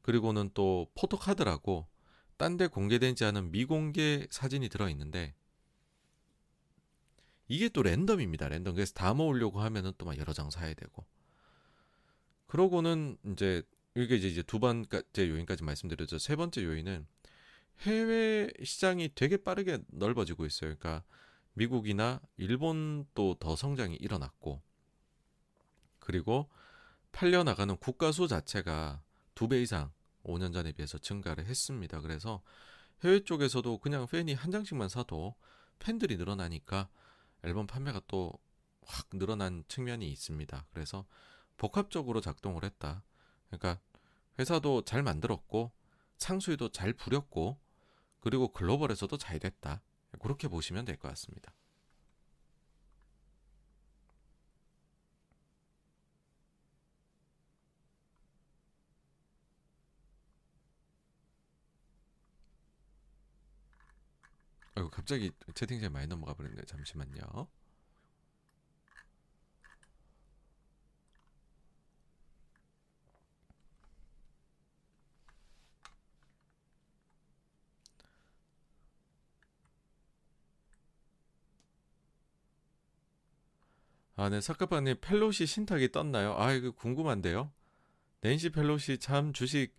그리고는 0.00 0.50
또 0.54 0.90
포토카드라고 0.94 1.86
딴 2.38 2.56
데 2.56 2.66
공개되지 2.68 3.22
않은 3.26 3.50
미공개 3.52 4.26
사진이 4.30 4.70
들어 4.70 4.88
있는데 4.88 5.34
이게 7.48 7.68
또 7.68 7.82
랜덤입니다. 7.82 8.48
랜덤. 8.48 8.74
그래서 8.74 8.94
다 8.94 9.12
모으려고 9.12 9.60
하면은 9.60 9.92
또 9.98 10.06
막 10.06 10.16
여러 10.16 10.32
장 10.32 10.48
사야 10.48 10.72
되고. 10.72 11.04
그러고는 12.46 13.18
이제 13.32 13.62
이게 13.94 14.16
이제 14.16 14.42
두 14.42 14.58
번째 14.58 15.02
요인까지 15.18 15.64
말씀드렸죠. 15.64 16.18
세 16.18 16.34
번째 16.34 16.64
요인은 16.64 17.06
해외 17.80 18.50
시장이 18.64 19.10
되게 19.14 19.36
빠르게 19.36 19.80
넓어지고 19.88 20.46
있어요. 20.46 20.74
그러니까 20.78 21.04
미국이나 21.54 22.20
일본도 22.36 23.36
더 23.40 23.56
성장이 23.56 23.96
일어났고 23.96 24.62
그리고 25.98 26.48
팔려 27.12 27.44
나가는 27.44 27.76
국가 27.76 28.12
수 28.12 28.28
자체가 28.28 29.02
두 29.34 29.48
배 29.48 29.60
이상 29.62 29.92
5년 30.24 30.52
전에 30.52 30.72
비해서 30.72 30.98
증가를 30.98 31.46
했습니다. 31.46 32.00
그래서 32.00 32.42
해외 33.04 33.20
쪽에서도 33.24 33.78
그냥 33.78 34.06
팬이 34.06 34.34
한 34.34 34.50
장씩만 34.50 34.88
사도 34.88 35.34
팬들이 35.78 36.16
늘어나니까 36.16 36.88
앨범 37.42 37.66
판매가 37.66 38.02
또 38.06 38.38
확 38.90 39.08
늘어난 39.12 39.64
측면이 39.68 40.10
있습니다. 40.10 40.66
그래서 40.72 41.06
복합적으로 41.56 42.20
작동을 42.20 42.64
했다. 42.64 43.02
그러니까 43.48 43.80
회사도 44.38 44.84
잘 44.84 45.02
만들었고 45.02 45.70
창수에도 46.16 46.70
잘 46.70 46.92
부렸고 46.92 47.58
그리고 48.20 48.48
글로벌에서도 48.48 49.16
잘 49.16 49.38
됐다. 49.38 49.82
그렇게 50.18 50.48
보시면 50.48 50.84
될 50.84 50.96
것 50.96 51.08
같습니다. 51.10 51.52
아이고 64.74 64.90
갑자기 64.90 65.30
채팅창에 65.54 65.88
많이 65.90 66.06
넘어가 66.08 66.34
버렸네. 66.34 66.62
잠시만요. 66.66 67.48
아, 84.20 84.28
네, 84.28 84.42
사카파님 84.42 84.96
펠로시 85.00 85.46
신탁이 85.46 85.92
떴나요? 85.92 86.34
아, 86.36 86.52
이거 86.52 86.72
궁금한데요. 86.72 87.50
낸시 88.20 88.50
펠로시 88.50 88.98
참 88.98 89.32
주식 89.32 89.74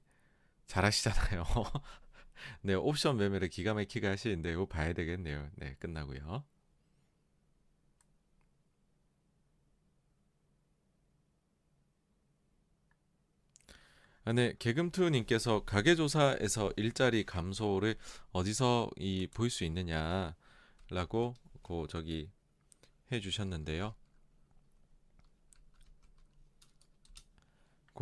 잘하시잖아요. 0.65 1.43
네, 2.63 2.73
옵션 2.73 3.17
매매를 3.17 3.49
기가 3.49 3.75
막히게 3.75 4.07
하시는데 4.07 4.51
이거 4.51 4.65
봐야 4.65 4.93
되겠네요. 4.93 5.47
네, 5.57 5.75
끝나고요. 5.77 6.43
아, 14.23 14.33
네, 14.33 14.55
개금투님께서 14.57 15.65
가계조사에서 15.65 16.73
일자리 16.77 17.25
감소를 17.25 17.95
어디서 18.31 18.89
이 18.97 19.27
보일 19.31 19.51
수 19.51 19.63
있느냐라고 19.65 21.35
고 21.61 21.85
저기 21.85 22.31
해주셨는데요. 23.11 23.93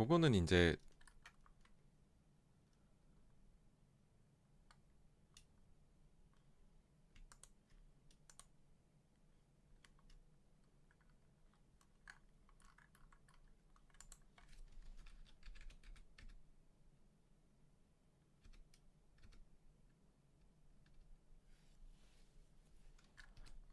그거는 0.00 0.34
이제 0.34 0.76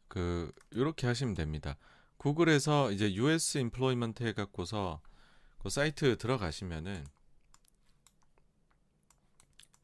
그 0.08 0.52
이렇게 0.72 1.06
하시면 1.06 1.32
됩니다. 1.32 1.78
구글에서 2.18 2.92
이제 2.92 3.14
US 3.14 3.56
임플로이먼트 3.58 4.24
해 4.24 4.34
갖고서 4.34 5.00
그 5.58 5.70
사이트 5.70 6.16
들어가시면은 6.16 7.04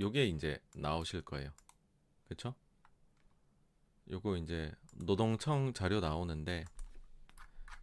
요게 0.01 0.27
이제 0.27 0.59
나오실 0.75 1.23
거예요. 1.23 1.51
그쵸? 2.29 2.55
요거 4.11 4.37
이제 4.37 4.73
노동청 4.95 5.73
자료 5.73 6.01
나오는데 6.01 6.65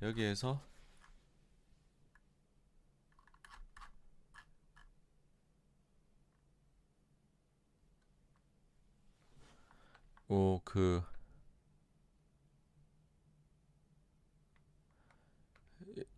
여기에서 0.02 0.62
오그 10.28 11.04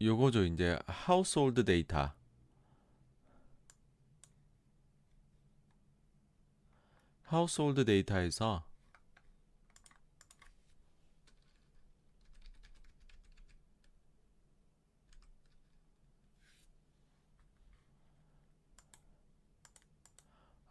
요거죠 0.03 0.43
이제 0.43 0.77
household 1.07 1.63
data 1.63 2.09
household 7.31 7.85
data에서 7.85 8.65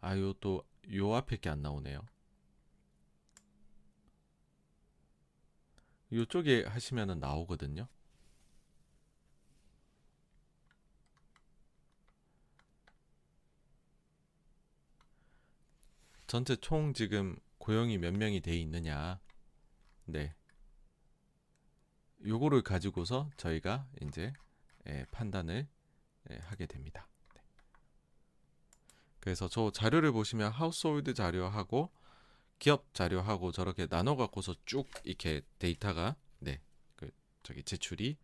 아, 0.01 0.17
요 0.17 0.33
또, 0.33 0.63
요 0.93 1.15
앞에 1.15 1.37
게 1.37 1.49
안 1.49 1.61
나오네요. 1.61 2.01
이쪽에 6.11 6.65
하시면은 6.65 7.19
나오거든요. 7.19 7.87
전체 16.33 16.55
총 16.55 16.95
지금 16.95 17.35
고용이 17.59 17.99
몇 17.99 18.11
명이 18.11 18.41
돼 18.41 18.57
있느냐. 18.57 19.21
네. 20.05 20.33
요거를 22.25 22.63
가지고서 22.63 23.29
저희가 23.37 23.87
이제 24.01 24.33
예, 24.87 25.05
판단을 25.11 25.67
예, 26.31 26.37
하게 26.37 26.65
됩니다. 26.65 27.07
네. 27.35 27.41
그래서 29.19 29.47
저 29.47 29.69
자료를 29.69 30.11
보시면 30.11 30.51
하우스홀드 30.51 31.13
자료하고 31.13 31.91
기업 32.57 32.91
자료하고 32.95 33.51
저렇게 33.51 33.85
나눠 33.85 34.15
갖고서 34.15 34.55
쭉 34.65 34.89
이렇게 35.03 35.43
데이터가 35.59 36.15
네. 36.39 36.59
그 36.95 37.11
저기 37.43 37.61
제출이 37.61 38.17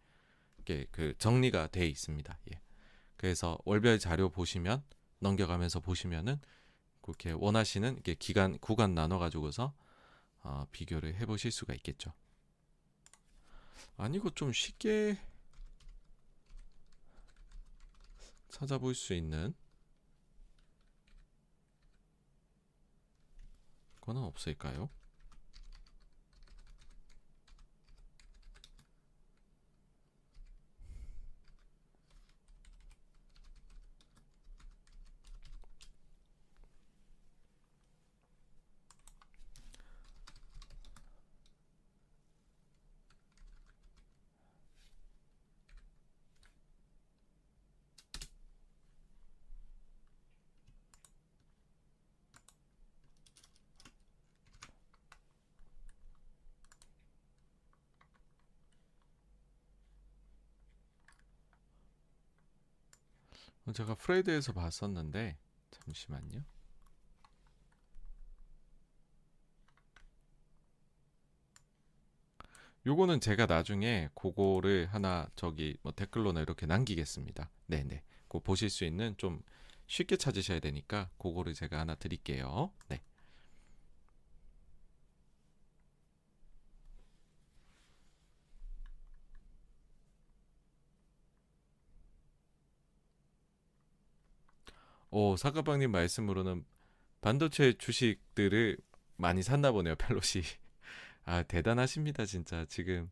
이렇게 0.57 0.87
그 0.89 1.13
정리가 1.19 1.67
돼 1.67 1.85
있습니다. 1.85 2.39
예. 2.55 2.61
그래서 3.17 3.59
월별 3.65 3.99
자료 3.99 4.29
보시면 4.29 4.83
넘겨가면서 5.19 5.79
보시면은 5.79 6.41
그렇게 7.09 7.31
원하시는 7.31 7.93
이렇게 7.93 8.13
기간 8.13 8.59
구간 8.59 8.93
나눠 8.93 9.17
가지고서 9.17 9.73
어, 10.43 10.67
비교를 10.71 11.15
해 11.15 11.25
보실 11.25 11.51
수가 11.51 11.73
있겠죠. 11.73 12.13
아니고 13.97 14.29
좀 14.31 14.53
쉽게 14.53 15.17
찾아볼 18.49 18.93
수 18.93 19.13
있는 19.13 19.55
거는 24.01 24.21
없을까요? 24.21 24.89
제가 63.73 63.95
프레이드에서 63.95 64.53
봤었는데 64.53 65.37
잠시만요. 65.71 66.43
요거는 72.85 73.19
제가 73.19 73.45
나중에 73.45 74.09
그거를 74.15 74.87
하나 74.87 75.29
저기 75.35 75.77
뭐 75.83 75.91
댓글로나 75.91 76.41
이렇게 76.41 76.65
남기겠습니다. 76.65 77.49
네네. 77.67 78.03
그 78.29 78.39
보실 78.39 78.69
수 78.69 78.85
있는 78.85 79.15
좀 79.17 79.41
쉽게 79.87 80.17
찾으셔야 80.17 80.59
되니까 80.59 81.09
그거를 81.17 81.53
제가 81.53 81.79
하나 81.79 81.95
드릴게요. 81.95 82.71
네. 82.87 83.01
오, 95.21 95.35
사과방님 95.35 95.91
말씀으로는 95.91 96.63
반도체 97.19 97.73
주식들을 97.73 98.77
많이 99.17 99.43
샀나 99.43 99.73
보네요, 99.73 99.95
펠로시. 99.97 100.43
아, 101.25 101.43
대단하십니다, 101.43 102.25
진짜. 102.25 102.63
지금 102.69 103.11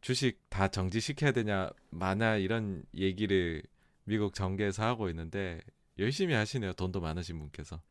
주식 0.00 0.40
다 0.48 0.68
정지시켜야 0.68 1.32
되냐, 1.32 1.68
마냐 1.90 2.36
이런 2.36 2.84
얘기를 2.94 3.62
미국 4.04 4.32
정계에서 4.32 4.82
하고 4.82 5.10
있는데 5.10 5.60
열심히 5.98 6.32
하시네요. 6.32 6.72
돈도 6.72 7.02
많으신 7.02 7.38
분께서. 7.38 7.82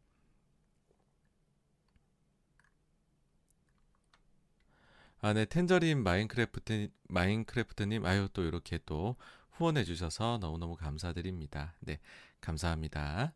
아, 5.19 5.33
네, 5.33 5.45
텐저린 5.45 6.01
마인크래프트 6.01 6.89
마인크래프트님 7.09 8.05
아유 8.07 8.27
또 8.33 8.43
이렇게 8.43 8.79
또 8.87 9.15
후원해 9.51 9.83
주셔서 9.83 10.37
너무너무 10.39 10.75
감사드립니다. 10.75 11.75
네. 11.81 11.99
감사합니다. 12.41 13.33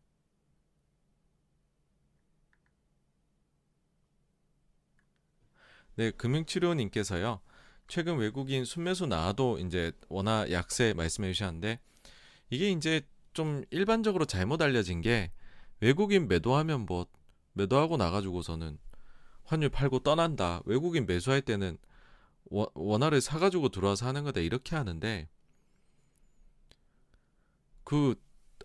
네, 5.96 6.10
금융치료님께서요. 6.10 7.40
최근 7.86 8.16
외국인 8.16 8.64
순매수 8.64 9.06
나와도 9.06 9.58
이제 9.58 9.92
워낙 10.08 10.50
약세 10.50 10.94
말씀해 10.94 11.32
주셨는데 11.32 11.78
이게 12.48 12.70
이제 12.70 13.02
좀 13.34 13.64
일반적으로 13.70 14.24
잘못 14.24 14.62
알려진 14.62 15.00
게 15.00 15.30
외국인 15.80 16.28
매도하면 16.28 16.86
뭐 16.86 17.06
매도하고 17.52 17.96
나가지고서는 17.96 18.78
환율 19.44 19.68
팔고 19.68 20.00
떠난다. 20.00 20.62
외국인 20.64 21.06
매수할 21.06 21.42
때는 21.42 21.76
원화를 22.50 23.20
사가지고 23.20 23.70
들어와서 23.70 24.06
하는 24.06 24.24
거다 24.24 24.40
이렇게 24.40 24.76
하는데 24.76 25.28
그 27.84 28.14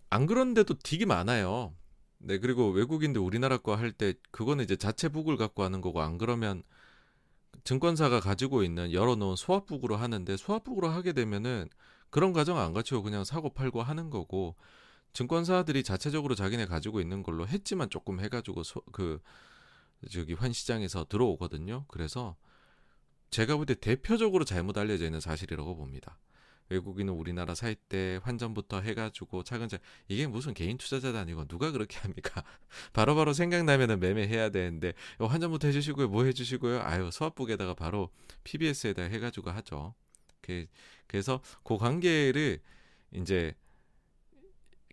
안 0.09 0.25
그런데도 0.25 0.75
되게 0.79 1.05
많아요. 1.05 1.75
네, 2.19 2.39
그리고 2.39 2.69
외국인들 2.71 3.21
우리나라 3.21 3.57
거 3.57 3.75
할 3.75 3.91
때 3.91 4.13
그거는 4.31 4.63
이제 4.63 4.75
자체 4.75 5.09
북을 5.09 5.37
갖고 5.37 5.63
하는 5.63 5.81
거고 5.81 6.01
안 6.01 6.17
그러면 6.17 6.63
증권사가 7.63 8.19
가지고 8.21 8.63
있는 8.63 8.93
열어놓은 8.93 9.35
소합북으로 9.35 9.97
하는데 9.97 10.37
소합북으로 10.37 10.87
하게 10.89 11.13
되면은 11.13 11.69
그런 12.09 12.33
과정 12.33 12.57
안 12.57 12.73
갖추고 12.73 13.03
그냥 13.03 13.23
사고 13.25 13.49
팔고 13.49 13.81
하는 13.83 14.09
거고 14.09 14.55
증권사들이 15.13 15.83
자체적으로 15.83 16.35
자기네 16.35 16.65
가지고 16.65 17.01
있는 17.01 17.23
걸로 17.23 17.47
했지만 17.47 17.89
조금 17.89 18.19
해가지고 18.19 18.63
소, 18.63 18.81
그 18.91 19.19
저기 20.11 20.33
환시장에서 20.33 21.05
들어오거든요. 21.09 21.85
그래서 21.87 22.35
제가 23.31 23.55
볼 23.57 23.65
때 23.65 23.75
대표적으로 23.75 24.45
잘못 24.45 24.77
알려져 24.77 25.05
있는 25.05 25.19
사실이라고 25.19 25.75
봅니다. 25.75 26.17
외국인은 26.69 27.13
우리나라 27.13 27.55
살 27.55 27.75
때 27.89 28.19
환전부터 28.23 28.81
해가지고 28.81 29.43
차근차근 29.43 29.83
이게 30.07 30.27
무슨 30.27 30.53
개인 30.53 30.77
투자자도 30.77 31.17
아니고 31.17 31.45
누가 31.45 31.71
그렇게 31.71 31.99
합니까? 31.99 32.43
바로바로 32.93 33.15
바로 33.15 33.33
생각나면은 33.33 33.99
매매해야 33.99 34.49
되는데 34.49 34.93
환전부터 35.19 35.67
해주시고요, 35.67 36.07
뭐 36.09 36.25
해주시고요. 36.25 36.81
아유 36.81 37.09
수합북에다가 37.11 37.73
바로 37.75 38.09
PBS에다 38.43 39.03
해가지고 39.03 39.51
하죠. 39.51 39.93
그, 40.41 40.65
그래서 41.07 41.41
그 41.63 41.77
관계를 41.77 42.61
이제 43.11 43.53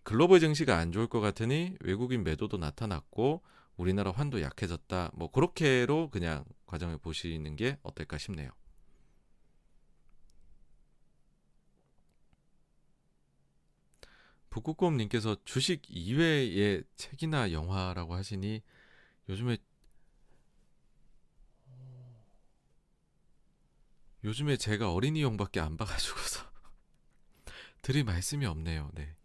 글로벌 0.02 0.40
증시가 0.40 0.76
안 0.76 0.92
좋을 0.92 1.06
것 1.06 1.20
같으니 1.20 1.76
외국인 1.80 2.24
매도도 2.24 2.58
나타났고 2.58 3.42
우리나라 3.76 4.10
환도 4.10 4.42
약해졌다. 4.42 5.10
뭐 5.14 5.30
그렇게로 5.30 6.10
그냥 6.10 6.44
과정을 6.66 6.98
보시는 6.98 7.56
게 7.56 7.78
어떨까 7.82 8.18
싶네요. 8.18 8.50
북극곰님께서 14.54 15.36
주식 15.44 15.82
이외의 15.88 16.84
책이나 16.94 17.50
영화라고 17.50 18.14
하시니 18.14 18.62
요즘에 19.28 19.56
요즘에 24.22 24.56
제가 24.56 24.92
어린이용밖에 24.92 25.58
안 25.58 25.76
봐가지고서 25.76 26.44
드릴 27.82 28.04
말씀이 28.04 28.46
없네요. 28.46 28.92
네. 28.94 29.16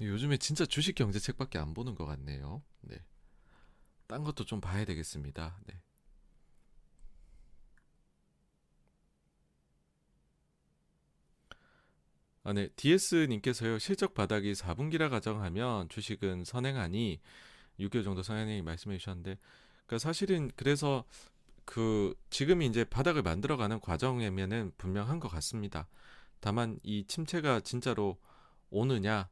요즘에 0.00 0.38
진짜 0.38 0.64
주식 0.64 0.94
경제 0.94 1.18
책밖에 1.18 1.58
안 1.58 1.74
보는 1.74 1.94
것 1.94 2.06
같네요. 2.06 2.62
네. 2.80 3.04
딴 4.14 4.22
것도 4.22 4.44
좀 4.44 4.60
봐야 4.60 4.84
되겠습니다. 4.84 5.58
네. 5.66 5.82
아, 12.44 12.52
네. 12.52 12.68
DS님께서요, 12.76 13.80
실적 13.80 14.14
바닥이 14.14 14.52
4분기라 14.52 15.10
가정하면 15.10 15.88
주식은 15.88 16.44
선행하니 16.44 17.20
6개월 17.80 18.04
정도 18.04 18.22
선행이 18.22 18.62
말씀해 18.62 18.98
주셨는데, 18.98 19.36
그러니까 19.84 19.98
사실은 19.98 20.48
그래서 20.54 21.04
그 21.64 22.14
지금 22.30 22.62
이제 22.62 22.84
바닥을 22.84 23.22
만들어가는 23.22 23.80
과정이면은 23.80 24.70
분명한 24.78 25.18
것 25.18 25.26
같습니다. 25.26 25.88
다만 26.38 26.78
이 26.84 27.04
침체가 27.08 27.58
진짜로 27.58 28.16
오느냐 28.70 29.28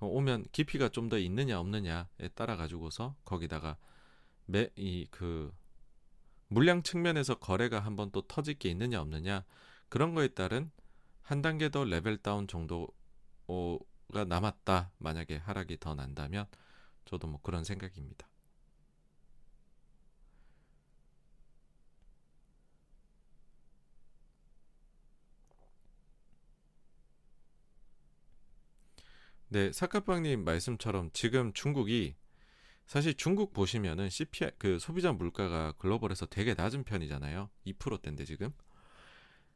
어, 0.00 0.06
오면 0.08 0.46
깊이가 0.50 0.88
좀 0.88 1.08
더 1.08 1.18
있느냐 1.18 1.60
없느냐에 1.60 2.30
따라 2.34 2.56
가지고서 2.56 3.14
거기다가 3.24 3.76
매 4.46 4.70
이 4.76 5.06
그 5.10 5.52
물량 6.48 6.82
측면에서 6.82 7.34
거래가 7.36 7.80
한번 7.80 8.10
또 8.12 8.22
터질 8.22 8.54
게 8.58 8.70
있느냐 8.70 9.00
없느냐 9.00 9.44
그런 9.88 10.14
거에 10.14 10.28
따른 10.28 10.70
한 11.22 11.42
단계 11.42 11.68
더 11.70 11.84
level 11.84 12.16
down 12.18 12.46
정도가 12.46 14.24
남았다. 14.26 14.92
만약에 14.98 15.36
하락이 15.38 15.78
더 15.80 15.94
난다면 15.94 16.46
저도 17.06 17.26
뭐 17.28 17.40
그런 17.42 17.64
생각입니다. 17.64 18.28
네, 29.48 29.72
사카빵님 29.72 30.44
말씀처럼 30.44 31.10
지금 31.12 31.52
중국이 31.52 32.14
사실 32.86 33.14
중국 33.14 33.52
보시면은 33.52 34.10
CPI 34.10 34.52
그 34.58 34.78
소비자 34.78 35.12
물가가 35.12 35.72
글로벌에서 35.72 36.26
되게 36.26 36.54
낮은 36.54 36.84
편이잖아요. 36.84 37.48
2%대인데 37.66 38.24
지금 38.24 38.52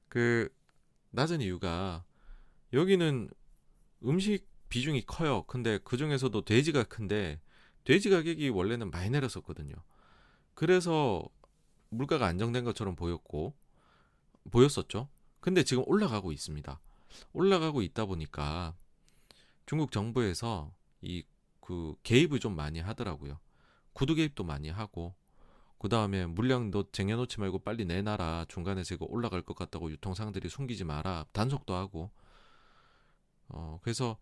그 0.09 0.49
낮은 1.11 1.41
이유가 1.41 2.05
여기는 2.73 3.31
음식 4.05 4.49
비중이 4.69 5.07
커요. 5.07 5.45
근데 5.45 5.79
그 5.79 5.97
중에서도 5.97 6.45
돼지가 6.45 6.85
큰데 6.85 7.41
돼지 7.85 8.11
가격이 8.11 8.51
원래는 8.51 8.91
많이 8.91 9.11
내렸었거든요. 9.11 9.75
그래서 10.55 11.27
물가가 11.91 12.27
안정된 12.27 12.65
것처럼 12.65 12.97
보였고 12.97 13.55
보였었죠. 14.51 15.09
근데 15.41 15.63
지금 15.63 15.85
올라가고 15.87 16.33
있습니다. 16.33 16.81
올라가고 17.33 17.83
있다 17.83 18.05
보니까 18.07 18.77
중국 19.67 19.93
정부에서 19.93 20.75
이 21.01 21.25
그 21.69 21.95
개입을 22.03 22.41
좀 22.41 22.57
많이 22.57 22.81
하더라고요. 22.81 23.39
구두 23.93 24.15
개입도 24.15 24.43
많이 24.43 24.71
하고 24.71 25.15
그 25.79 25.91
다음에 25.91 26.25
물량도 26.25 26.93
쟁여놓지 26.93 27.41
말고 27.41 27.59
빨리 27.59 27.85
내놔라. 27.85 28.47
중간에서 28.49 28.95
이거 28.95 29.05
올라갈 29.07 29.43
것 29.43 29.55
같다고 29.55 29.91
유통상들이 29.91 30.49
숨기지 30.49 30.85
마라. 30.85 31.27
단속도 31.33 31.75
하고. 31.75 32.11
어, 33.49 33.79
그래서 33.83 34.17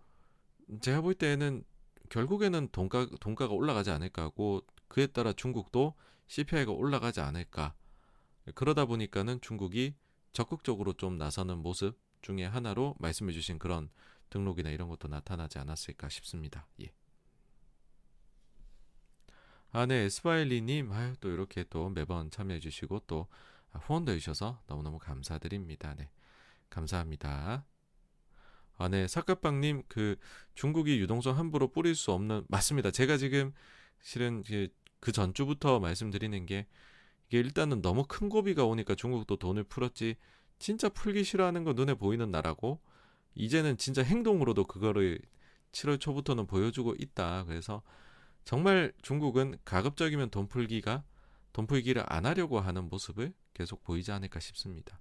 제가 0.80 1.02
볼 1.02 1.14
때는 1.14 1.62
결국에는 2.08 2.68
돈가, 2.72 3.06
돈가가 3.20 3.54
올라가지 3.54 3.92
않을까 3.92 4.22
하고 4.22 4.62
그에 4.88 5.06
따라 5.06 5.32
중국도 5.32 5.94
CPI가 6.26 6.72
올라가지 6.72 7.20
않을까. 7.20 7.74
그러다 8.56 8.86
보니까는 8.86 9.40
중국이 9.40 9.94
적극적으로 10.32 10.94
좀 10.94 11.16
나서는 11.16 11.58
모습 11.58 11.96
중에 12.22 12.44
하나로 12.44 12.96
말씀해 12.98 13.32
주신 13.32 13.60
그런 13.60 13.88
등록이나 14.30 14.70
이런 14.70 14.88
것도 14.88 15.06
나타나지 15.06 15.60
않았을까 15.60 16.08
싶습니다. 16.08 16.66
예. 16.82 16.92
아, 19.72 19.84
네, 19.84 20.04
에스바일리님, 20.04 20.90
아유, 20.92 21.14
또 21.20 21.30
이렇게 21.30 21.64
또 21.68 21.90
매번 21.90 22.30
참여해주시고 22.30 23.02
또 23.06 23.26
후원도 23.72 24.12
해주셔서 24.12 24.62
너무너무 24.66 24.98
감사드립니다. 24.98 25.94
네, 25.94 26.08
감사합니다. 26.70 27.66
아, 28.78 28.88
네, 28.88 29.06
사카빵님, 29.08 29.82
그 29.88 30.16
중국이 30.54 30.98
유동성 31.00 31.36
함부로 31.36 31.68
뿌릴 31.68 31.94
수 31.94 32.12
없는 32.12 32.44
맞습니다. 32.48 32.90
제가 32.90 33.16
지금 33.16 33.52
실은 34.00 34.42
그, 34.44 34.68
그 35.00 35.12
전주부터 35.12 35.80
말씀드리는 35.80 36.46
게 36.46 36.66
이게 37.28 37.38
일단은 37.38 37.82
너무 37.82 38.04
큰 38.06 38.28
고비가 38.28 38.64
오니까 38.64 38.94
중국도 38.94 39.36
돈을 39.36 39.64
풀었지 39.64 40.16
진짜 40.58 40.88
풀기 40.88 41.24
싫어하는 41.24 41.64
거 41.64 41.72
눈에 41.72 41.94
보이는 41.94 42.30
나라고 42.30 42.80
이제는 43.34 43.76
진짜 43.76 44.02
행동으로도 44.02 44.64
그거를 44.64 45.18
7월 45.72 46.00
초부터는 46.00 46.46
보여주고 46.46 46.94
있다. 46.98 47.44
그래서 47.44 47.82
정말 48.46 48.92
중국은 49.02 49.58
가급적이면 49.64 50.30
돈 50.30 50.46
풀기가 50.46 51.02
돈 51.52 51.66
풀기를 51.66 52.04
안 52.06 52.26
하려고 52.26 52.60
하는 52.60 52.88
모습을 52.88 53.34
계속 53.54 53.82
보이지 53.82 54.12
않을까 54.12 54.38
싶습니다. 54.38 55.00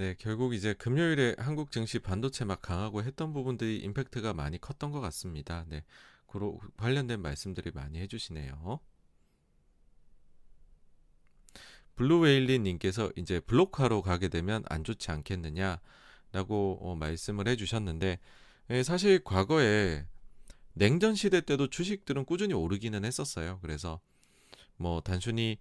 네, 0.00 0.14
결국 0.18 0.54
이제 0.54 0.72
금요일에 0.72 1.34
한국 1.36 1.70
증시 1.70 1.98
반도체 1.98 2.46
막 2.46 2.62
강하고 2.62 3.02
했던 3.02 3.34
부분들이 3.34 3.80
임팩트가 3.80 4.32
많이 4.32 4.58
컸던 4.58 4.92
것 4.92 5.00
같습니다. 5.02 5.66
네, 5.68 5.84
그로 6.26 6.58
관련된 6.78 7.20
말씀들이 7.20 7.70
많이 7.74 7.98
해주시네요. 7.98 8.80
블루웨일리님께서 11.96 13.12
이제 13.16 13.40
블록화로 13.40 14.00
가게 14.00 14.28
되면 14.28 14.64
안 14.70 14.84
좋지 14.84 15.10
않겠느냐라고 15.10 16.78
어, 16.80 16.96
말씀을 16.98 17.46
해주셨는데 17.46 18.20
예, 18.70 18.82
사실 18.82 19.22
과거에 19.22 20.06
냉전 20.72 21.14
시대 21.14 21.42
때도 21.42 21.68
주식들은 21.68 22.24
꾸준히 22.24 22.54
오르기는 22.54 23.04
했었어요. 23.04 23.58
그래서 23.60 24.00
뭐 24.78 25.02
단순히 25.02 25.58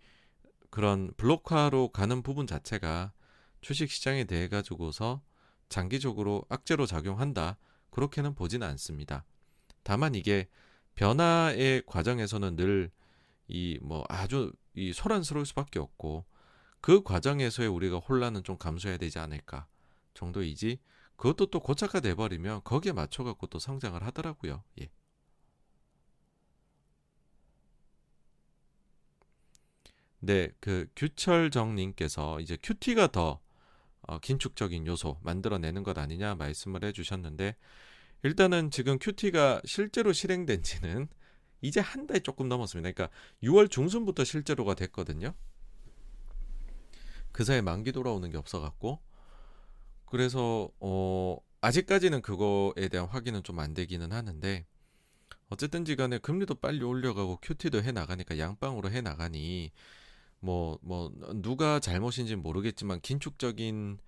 그런 0.70 1.12
블록화로 1.18 1.90
가는 1.90 2.24
부분 2.24 2.48
자체가 2.48 3.12
주식 3.62 3.92
시장에 3.92 4.24
대해 4.26 4.48
가지고서 4.48 5.22
장기적으로 5.70 6.46
악재로 6.50 6.86
작용한다. 6.86 7.58
그렇게는 7.92 8.36
보지는 8.36 8.68
않습니다. 8.68 9.26
다만 9.84 10.16
이게 10.16 10.48
변화의 10.96 11.84
과정에서는 11.86 12.56
늘 12.56 12.92
이 13.50 13.80
뭐 13.82 14.06
아주 14.10 14.54
이 14.76 14.94
소란스러울 14.94 15.46
수밖에 15.46 15.80
없고 15.80 16.26
그 16.82 17.04
과정에서의 17.04 17.68
우리가 17.70 17.98
혼란은 17.98 18.44
좀 18.44 18.58
감수해야 18.58 18.98
되지 18.98 19.20
않을까 19.20 19.68
정도이지 20.14 20.80
그것도 21.18 21.48
또 21.48 21.60
고착화 21.60 22.00
돼 22.00 22.16
버리면 22.16 22.62
거기에 22.64 22.94
맞춰 22.94 23.24
갖고 23.24 23.48
또 23.48 23.60
성장을 23.60 24.02
하더라고요. 24.04 24.64
예. 24.82 24.90
네, 30.20 30.50
그 30.60 30.88
규철정님께서 30.96 32.40
이제 32.42 32.58
큐티가 32.62 33.12
더 33.12 33.40
어, 34.10 34.18
긴축적인 34.20 34.88
요소 34.88 35.20
만들어내는 35.22 35.84
것 35.84 35.98
아니냐 36.00 36.34
말씀을 36.36 36.84
해주셨는데 36.84 37.56
일단은 38.24 38.72
지금 38.72 38.98
큐티가 39.00 39.62
실제로 39.66 40.14
실행된 40.14 40.64
지는 40.64 41.08
이제 41.62 41.80
한 41.80 42.08
달 42.08 42.22
조금 42.22 42.50
넘었습니다. 42.50 42.92
그러니까 42.92 43.16
6월 43.44 43.70
중순부터 43.70 44.24
실제로가 44.24 44.74
됐거든요. 44.74 45.34
그 47.32 47.44
사이에 47.44 47.62
만기 47.62 47.92
돌아오는 47.92 48.28
게 48.32 48.38
없어갖고 48.38 49.00
그래서 50.08 50.72
어 50.80 51.38
아직까지는 51.62 52.22
그거에 52.24 52.88
대한 52.90 53.08
확인은 53.08 53.44
좀 53.44 53.60
안 53.60 53.74
되기는 53.76 54.12
하는데 54.12 54.66
어쨌든지 55.50 55.96
간에 55.96 56.18
금리도 56.18 56.56
빨리 56.56 56.84
올려가고 56.84 57.38
큐티도 57.42 57.84
해 57.84 57.92
나가니까 57.92 58.40
양방으로 58.40 58.90
해 58.90 59.02
나가니 59.02 59.72
뭐, 60.40 60.80
뭐, 60.82 61.12
누가 61.36 61.80
잘못인지 61.80 62.36
모르겠지만, 62.36 63.02
긴축적인, 63.02 64.00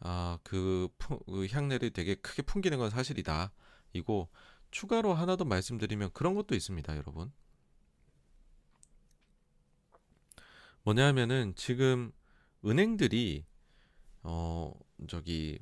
아, 0.00 0.38
그, 0.42 0.88
그 0.98 1.46
향내를 1.50 1.90
되게 1.90 2.14
크게 2.14 2.42
풍기는 2.42 2.76
건 2.78 2.90
사실이다. 2.90 3.52
이고, 3.94 4.28
추가로 4.70 5.14
하나 5.14 5.36
더 5.36 5.44
말씀드리면 5.44 6.10
그런 6.12 6.34
것도 6.34 6.54
있습니다, 6.54 6.96
여러분. 6.96 7.32
뭐냐 10.84 11.06
하면은 11.08 11.54
지금 11.56 12.12
은행들이, 12.64 13.44
어, 14.22 14.72
저기, 15.08 15.58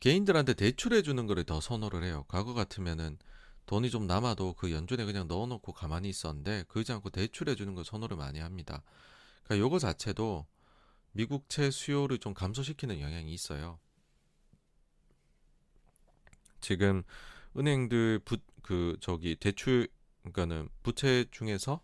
개인들한테 0.00 0.54
대출해 0.54 1.02
주는 1.02 1.26
거를 1.26 1.44
더 1.44 1.60
선호를 1.60 2.02
해요. 2.04 2.24
과거 2.28 2.54
같으면은 2.54 3.18
돈이 3.66 3.90
좀 3.90 4.06
남아도 4.06 4.54
그 4.54 4.72
연준에 4.72 5.04
그냥 5.04 5.28
넣어놓고 5.28 5.72
가만히 5.72 6.08
있었는데, 6.08 6.64
그러지 6.68 6.92
않고 6.92 7.10
대출해 7.10 7.54
주는 7.54 7.74
걸 7.74 7.84
선호를 7.84 8.16
많이 8.16 8.38
합니다. 8.40 8.82
그러니까 9.50 9.66
요거 9.66 9.80
자체도 9.80 10.46
미국채 11.10 11.72
수요를 11.72 12.18
좀 12.18 12.34
감소시키는 12.34 13.00
영향이 13.00 13.34
있어요. 13.34 13.80
지금 16.60 17.02
은행들 17.56 18.20
부, 18.20 18.38
그 18.62 18.96
저기 19.00 19.34
대출 19.34 19.88
그러니까는 20.22 20.68
부채 20.84 21.24
중에서 21.32 21.82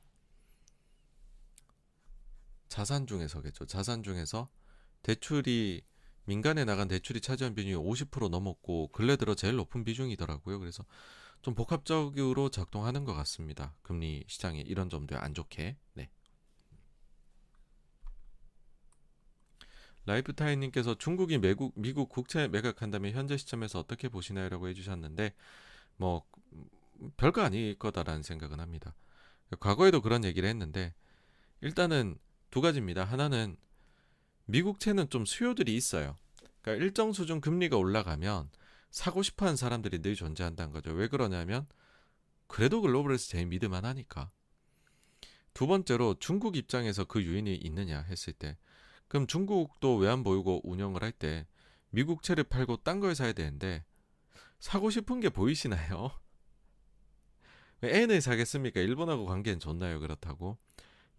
자산 2.69 3.09
중에서겠죠. 3.09 3.67
자산 3.67 4.05
중에서 4.05 4.49
대출이 5.03 5.83
민간에 6.25 6.65
나간 6.65 6.87
대출이 6.87 7.21
차지한 7.21 7.57
비중이 7.57 7.75
50% 7.75 8.29
넘었고 8.29 8.93
근래 8.93 9.17
들어 9.17 9.35
제일 9.35 9.57
높은 9.57 9.83
비중이더라고요. 9.83 10.61
그래서 10.61 10.85
좀 11.43 11.57
복합적으로 11.57 12.49
작동하는 12.49 13.05
것 13.05 13.15
같습니다. 13.15 13.75
금리 13.83 14.23
시장에 14.29 14.61
이런 14.61 14.89
점도 14.89 15.19
안 15.19 15.35
좋게. 15.35 15.77
네. 15.95 16.11
라이프타임님께서 20.07 20.97
중국이 20.97 21.39
미국, 21.39 21.73
미국 21.77 22.09
국채 22.09 22.49
매각한다면 22.49 23.13
현재 23.13 23.37
시점에서 23.37 23.81
어떻게 23.81 24.09
보시나요?라고 24.09 24.69
해주셨는데 24.69 25.35
뭐 25.97 26.25
별거 27.17 27.43
아닐 27.43 27.79
거다라는 27.79 28.23
생각은 28.23 28.61
합니다. 28.61 28.95
과거에도 29.61 30.01
그런 30.01 30.25
얘기를 30.25 30.49
했는데 30.49 30.95
일단은 31.61 32.19
두 32.51 32.61
가지입니다. 32.61 33.05
하나는 33.05 33.57
미국채는 34.47 35.11
좀 35.11 35.25
수요들이 35.25 35.75
있어요. 35.75 36.17
그러니까 36.63 36.85
일정 36.85 37.13
수준 37.13 37.41
금리가 37.41 37.77
올라가면 37.77 38.51
사고 38.91 39.23
싶어하는 39.23 39.57
사람들이 39.57 40.01
늘 40.01 40.15
존재한다는 40.15 40.73
거죠. 40.73 40.93
왜 40.93 41.09
그러냐면 41.09 41.67
그래도 42.47 42.81
글로벌에서 42.81 43.29
제일 43.29 43.47
믿을만 43.47 43.85
하니까. 43.85 44.31
두 45.53 45.67
번째로 45.67 46.17
중국 46.21 46.57
입장에서 46.57 47.05
그 47.05 47.23
유인이 47.23 47.55
있느냐 47.57 48.03
했을 48.03 48.33
때 48.33 48.57
그럼 49.09 49.27
중국도 49.27 49.97
외환 49.97 50.23
보유고 50.23 50.63
운영을 50.65 51.03
할 51.03 51.13
때 51.13 51.47
미국 51.91 52.23
채를 52.23 52.45
팔고 52.45 52.79
딴 52.79 53.01
걸 53.01 53.15
사야 53.15 53.33
되는데 53.33 53.85
사고 54.59 54.91
싶은 54.91 55.21
게 55.21 55.29
보이시나요? 55.31 56.11
엔을 57.83 58.21
사겠습니까? 58.21 58.81
일본하고 58.81 59.27
관계는 59.27 59.61
좋나요? 59.61 60.01
그렇다고. 60.01 60.59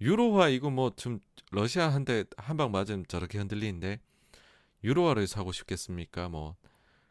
유로화 0.01 0.49
이거 0.49 0.69
뭐 0.69 0.91
좀 0.95 1.19
러시아 1.51 1.89
한테 1.89 2.25
한 2.37 2.57
방 2.57 2.71
맞으면 2.71 3.05
저렇게 3.07 3.37
흔들리는데 3.39 3.99
유로화를 4.83 5.27
사고 5.27 5.51
싶겠습니까? 5.51 6.29
뭐 6.29 6.55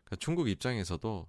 그러니까 0.04 0.16
중국 0.16 0.48
입장에서도 0.48 1.28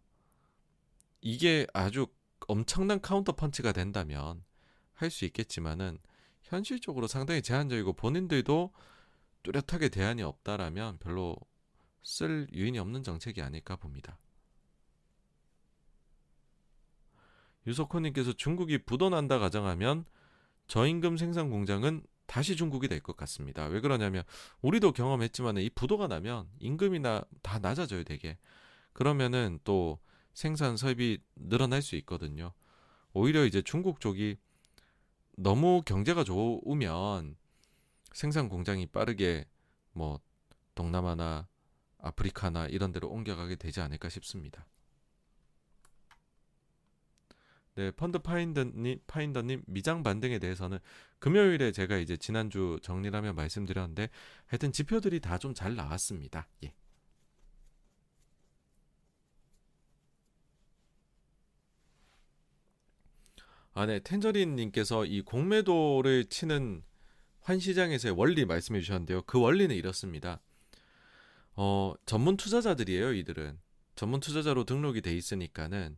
이게 1.22 1.66
아주 1.74 2.08
엄청난 2.48 3.01
카운터 3.01 3.32
펀치가 3.34 3.72
된다면 3.72 4.43
할 4.93 5.09
수 5.11 5.26
있겠지만은 5.26 6.00
현실적으로 6.43 7.08
상당히 7.08 7.42
제한적이고 7.42 7.93
본인들도 7.93 8.72
뚜렷하게 9.48 9.88
대안이 9.88 10.24
없다라면 10.24 10.98
별로 11.00 11.38
쓸 12.03 12.48
유인이 12.51 12.77
없는 12.80 13.03
정책이 13.03 13.42
아닐까 13.42 13.77
봅니다. 13.77 14.19
유석호님께서 17.66 18.34
중국이 18.34 18.80
부도난다 18.80 19.40
가정하면 19.40 20.03
저임금 20.67 21.16
생산 21.16 21.50
공장은 21.50 22.03
다시 22.26 22.58
중국이 22.58 22.90
될 22.90 23.00
것 23.00 23.16
같습니다. 23.16 23.66
왜 23.67 23.80
그러냐면 23.80 24.24
우리도 24.61 24.92
경험했지만 24.92 25.58
이 25.59 25.69
부도가 25.69 26.08
나면 26.08 26.50
임금이나 26.59 27.24
다 27.42 27.59
낮아져요 27.59 28.03
되게. 28.03 28.38
그러면은 28.92 29.59
또 29.64 29.98
생산 30.34 30.76
설비 30.76 31.19
늘어날 31.38 31.82
수 31.82 31.95
있거든요. 31.98 32.51
오히려 33.14 33.45
이제 33.45 33.61
중국 33.61 34.01
쪽이 34.01 34.35
너무 35.38 35.84
경제가 35.85 36.26
좋으면 36.26 37.38
생산 38.18 38.50
공장이 38.50 38.88
빠르게 38.88 39.46
뭐 39.92 40.20
동남아나 40.74 41.48
아프리카나 42.00 42.66
이런 42.66 42.92
데로 42.92 43.10
옮겨가게 43.10 43.58
되지 43.58 43.80
않을까 43.80 44.10
싶습니다. 44.10 44.66
네, 47.76 47.92
펀드 47.92 48.18
파인더님, 48.18 49.02
파인더님 49.06 49.62
미장 49.68 50.02
반등에 50.02 50.40
대해서는 50.40 50.80
금요일에 51.20 51.72
제가 51.72 51.98
이제 51.98 52.18
지난주 52.18 52.80
정리하면 52.82 53.36
말씀드렸는데 53.36 54.10
하여튼 54.48 54.72
지표들이 54.72 55.20
다 55.20 55.38
좀 55.38 55.54
잘 55.54 55.76
나왔습니다. 55.76 56.48
예. 56.64 56.74
아, 63.74 63.86
네. 63.86 64.00
텐저린 64.00 64.56
님께서 64.56 65.06
이 65.06 65.22
공매도를 65.22 66.26
치는 66.26 66.84
환 67.48 67.59
시장에서의 67.59 68.14
원리 68.17 68.43
말씀해 68.43 68.82
주셨는데요. 68.82 69.22
그 69.22 69.40
원리는 69.40 69.74
이렇습니다. 69.74 70.42
어, 71.56 71.93
전문 72.06 72.35
투자자들이에요, 72.35 73.14
이들은. 73.14 73.58
전문 73.95 74.19
투자자로 74.19 74.66
등록이 74.66 75.00
돼 75.01 75.16
있으니까는 75.16 75.95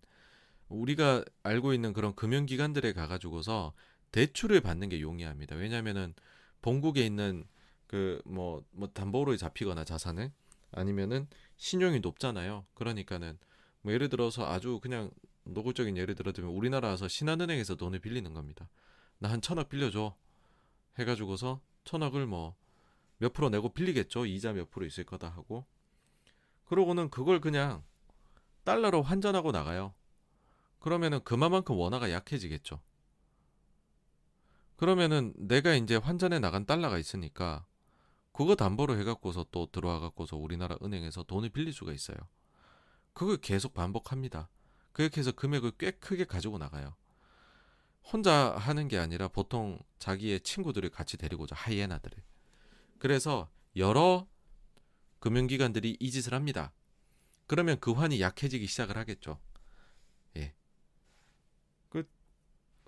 우리가 0.67 1.25
알고 1.41 1.73
있는 1.73 1.91
그런 1.91 2.13
금융기관들에 2.13 2.93
가가지고서 2.93 3.73
대출을 4.11 4.61
받는 4.61 4.89
게 4.89 5.01
용이합니다. 5.01 5.55
왜냐면은 5.55 6.13
본국에 6.61 7.03
있는 7.03 7.45
그 7.87 8.21
뭐뭐 8.25 8.63
뭐 8.69 8.87
담보로 8.89 9.35
잡히거나 9.35 9.85
자산을 9.85 10.31
아니면은 10.71 11.25
신용이 11.57 11.99
높잖아요. 12.01 12.67
그러니까는 12.75 13.39
뭐 13.81 13.91
예를 13.91 14.09
들어서 14.09 14.45
아주 14.45 14.79
그냥 14.79 15.09
노골적인 15.45 15.97
예를 15.97 16.13
들어 16.13 16.31
들면 16.31 16.51
우리나라 16.53 16.89
와서 16.89 17.07
신한은행에서 17.07 17.73
돈을 17.73 17.97
빌리는 17.97 18.35
겁니다. 18.35 18.69
나 19.17 19.29
한 19.31 19.41
천억 19.41 19.69
빌려줘. 19.69 20.15
해가지고서 20.99 21.61
천억을 21.85 22.25
뭐 22.25 22.55
몇 23.19 23.33
프로 23.33 23.49
내고 23.49 23.69
빌리겠죠. 23.69 24.25
이자 24.25 24.53
몇 24.53 24.71
프로 24.71 24.85
있을 24.85 25.03
거다 25.03 25.29
하고. 25.29 25.65
그러고는 26.65 27.09
그걸 27.09 27.39
그냥 27.39 27.83
달러로 28.63 29.01
환전하고 29.01 29.51
나가요. 29.51 29.93
그러면은 30.79 31.21
그만큼 31.23 31.77
원화가 31.77 32.11
약해지겠죠. 32.11 32.81
그러면은 34.77 35.33
내가 35.35 35.75
이제 35.75 35.97
환전에 35.97 36.39
나간 36.39 36.65
달러가 36.65 36.97
있으니까 36.97 37.65
그거 38.31 38.55
담보로 38.55 38.97
해갖고서 38.97 39.45
또 39.51 39.69
들어와 39.69 39.99
갖고서 39.99 40.37
우리나라 40.37 40.77
은행에서 40.81 41.23
돈을 41.23 41.49
빌릴 41.49 41.73
수가 41.73 41.91
있어요. 41.91 42.15
그걸 43.11 43.35
계속 43.37 43.73
반복합니다. 43.73 44.49
그렇게 44.93 45.19
해서 45.19 45.33
금액을 45.33 45.73
꽤 45.77 45.91
크게 45.91 46.23
가지고 46.23 46.57
나가요. 46.57 46.95
혼자 48.03 48.55
하는 48.55 48.87
게 48.87 48.97
아니라 48.97 49.27
보통 49.27 49.79
자기의 49.99 50.41
친구들을 50.41 50.89
같이 50.89 51.17
데리고자 51.17 51.55
하이에나들을. 51.55 52.21
그래서 52.97 53.49
여러 53.75 54.27
금융기관들이 55.19 55.97
이 55.99 56.11
짓을 56.11 56.33
합니다. 56.33 56.73
그러면 57.47 57.79
그 57.79 57.91
환이 57.91 58.21
약해지기 58.21 58.67
시작을 58.67 58.97
하겠죠. 58.97 59.39
예. 60.37 60.53
그 61.89 62.07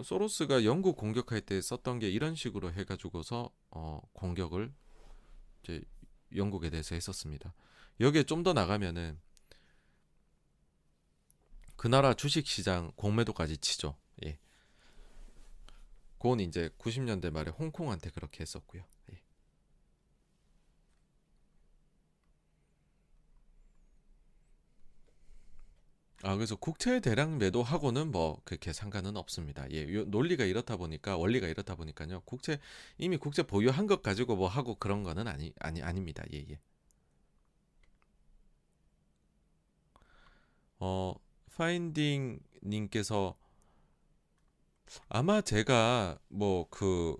소로스가 0.03 0.65
영국 0.65 0.97
공격할 0.97 1.41
때 1.41 1.61
썼던 1.61 1.99
게 1.99 2.09
이런 2.09 2.35
식으로 2.35 2.71
해가지고서 2.71 3.51
어, 3.71 4.01
공격을 4.13 4.73
이제 5.63 5.81
영국에 6.35 6.69
대해서 6.69 6.95
했었습니다. 6.95 7.53
여기에 7.99 8.23
좀 8.23 8.43
더 8.43 8.53
나가면은 8.53 9.19
그 11.75 11.87
나라 11.87 12.13
주식 12.13 12.45
시장 12.47 12.91
공매도까지 12.95 13.57
치죠. 13.57 13.97
예. 16.21 16.23
그건 16.23 16.39
이제 16.39 16.69
90년대 16.77 17.31
말에 17.31 17.51
홍콩한테 17.51 18.11
그렇게 18.11 18.41
했었고요. 18.41 18.83
예. 19.11 19.21
아 26.23 26.35
그래서 26.35 26.55
국채 26.55 26.99
대량 26.99 27.37
매도하고는 27.39 28.11
뭐 28.11 28.39
그렇게 28.45 28.71
상관은 28.73 29.17
없습니다. 29.17 29.69
예, 29.71 29.85
논리가 29.85 30.45
이렇다 30.45 30.77
보니까 30.77 31.17
원리가 31.17 31.47
이렇다 31.47 31.75
보니까요. 31.75 32.21
국채 32.25 32.59
이미 32.99 33.17
국채 33.17 33.41
보유한 33.43 33.87
것 33.87 34.01
가지고 34.03 34.35
뭐 34.35 34.47
하고 34.47 34.75
그런 34.75 35.03
거는 35.03 35.27
아니 35.27 35.53
아니 35.59 35.81
아닙니다. 35.81 36.23
예 36.33 36.45
예. 36.49 36.59
어 40.79 41.15
파인딩 41.55 42.39
님께서 42.63 43.35
아마 45.09 45.41
제가 45.41 46.19
뭐 46.29 46.67
그 46.69 47.15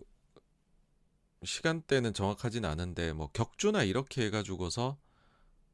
시간대는 1.43 2.13
정확하진 2.13 2.65
않은데 2.65 3.13
뭐 3.13 3.29
격주나 3.33 3.83
이렇게 3.83 4.25
해가지고서 4.25 4.97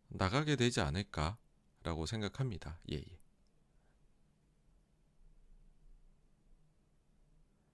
나가게 0.10 0.56
되지 0.56 0.82
않을까라고 0.82 2.06
생각합니다. 2.06 2.80
예, 2.92 2.96
예. 2.98 3.04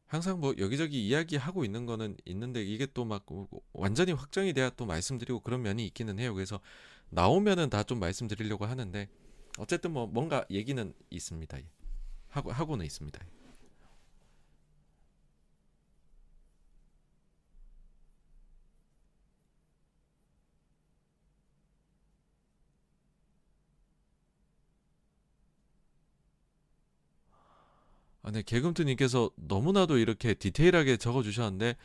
항상 0.07 0.39
뭐 0.39 0.53
여기저기 0.59 1.07
이야기하고 1.07 1.65
있는 1.65 1.85
거는 1.85 2.17
있는데 2.25 2.63
이게 2.63 2.85
또 2.85 3.05
막 3.05 3.25
완전히 3.73 4.11
확정이 4.11 4.53
돼야 4.53 4.69
또 4.71 4.85
말씀드리고 4.85 5.39
그런 5.41 5.61
면이 5.63 5.85
있기는 5.87 6.19
해요. 6.19 6.33
그래서 6.33 6.59
나오면은 7.09 7.69
다 7.69 7.83
좀 7.83 7.99
말씀드리려고 7.99 8.65
하는데 8.65 9.09
어쨌든 9.57 9.91
뭐 9.91 10.07
뭔가 10.07 10.45
얘기는 10.49 10.93
있습니다. 11.09 11.59
예. 11.59 11.65
하고 12.29 12.51
하고는 12.51 12.85
있습니다. 12.85 13.19
아, 28.23 28.31
네, 28.31 28.41
개금투님께서 28.41 29.31
너무나도 29.35 29.97
이렇게 29.97 30.33
디테일하게 30.33 30.97
적어주셨는데 30.97 31.75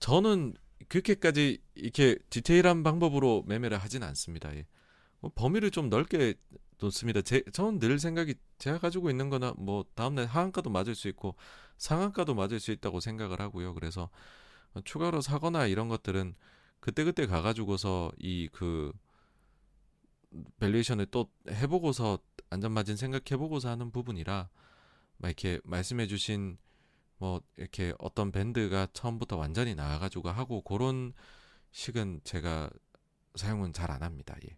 저는 0.00 0.54
그렇게까지 0.88 1.58
이렇게 1.74 2.18
디테일한 2.30 2.82
방법으로 2.82 3.44
매매를 3.46 3.78
하진 3.78 4.02
않습니다. 4.02 4.54
예. 4.56 4.66
뭐 5.20 5.30
범위를 5.34 5.70
좀 5.70 5.88
넓게 5.90 6.34
놓습니다. 6.80 7.22
제, 7.22 7.42
저는 7.52 7.78
늘 7.78 7.98
생각이 7.98 8.34
제가 8.58 8.78
가지고 8.78 9.10
있는 9.10 9.30
거나 9.30 9.54
뭐 9.58 9.84
다음날 9.94 10.26
하한가도 10.26 10.70
맞을 10.70 10.94
수 10.94 11.08
있고 11.08 11.36
상한가도 11.78 12.34
맞을 12.34 12.58
수 12.60 12.72
있다고 12.72 13.00
생각을 13.00 13.40
하고요. 13.40 13.74
그래서 13.74 14.10
추가로 14.84 15.20
사거나 15.20 15.66
이런 15.66 15.88
것들은 15.88 16.34
그때그때 16.80 17.26
가가지고서 17.26 18.12
이 18.18 18.48
그 18.52 18.92
valuation을 20.60 21.06
또 21.06 21.30
해보고서 21.48 22.18
안전마진 22.50 22.96
생각해보고서 22.96 23.68
하는 23.68 23.90
부분이라 23.90 24.48
막 25.20 25.28
이렇게 25.28 25.60
말씀해주신 25.64 26.58
뭐 27.18 27.42
이렇게 27.56 27.94
어떤 27.98 28.32
밴드가 28.32 28.88
처음부터 28.94 29.36
완전히 29.38 29.74
나와가지고 29.76 30.30
하고 30.30 30.62
그런 30.62 31.12
식은 31.72 32.22
제가 32.24 32.70
사용은 33.36 33.72
잘 33.72 33.90
안 33.92 34.02
합니다. 34.04 34.36
예. 34.44 34.56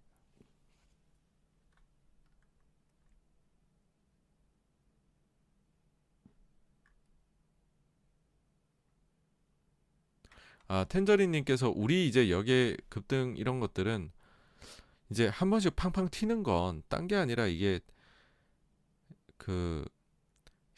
아, 10.68 10.84
텐저리님께서 10.88 11.70
우리 11.74 12.08
이제 12.08 12.30
역의 12.30 12.78
급등 12.88 13.34
이런 13.36 13.60
것들은 13.60 14.10
이제 15.10 15.28
한 15.28 15.50
번씩 15.50 15.76
팡팡 15.76 16.08
튀는 16.10 16.42
건 16.42 16.82
딴 16.88 17.06
게 17.08 17.16
아니라 17.16 17.46
이게 17.46 17.80
그 19.36 19.84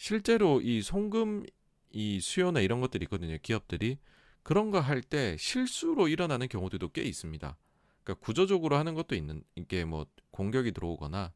실제로 0.05 0.61
이 0.61 0.83
송금 0.83 1.47
이 1.91 2.21
수요나 2.21 2.61
이런 2.61 2.83
것들이 2.83 3.05
있거든요. 3.05 3.39
기업들이 3.41 3.97
그런 4.43 4.71
거 4.71 4.79
할 4.79 5.01
때 5.01 5.35
실수로 5.39 6.09
일어나는 6.09 6.47
경우들도 6.49 6.91
꽤 6.91 7.03
있습니다. 7.05 7.57
그러니까 8.03 8.23
구조적으로 8.23 8.77
하는 8.77 8.93
것도 8.95 9.15
있는 9.15 9.43
이게 9.55 9.87
뭐 9.87 10.05
공격이 10.31 10.73
들어오거나 10.73 11.33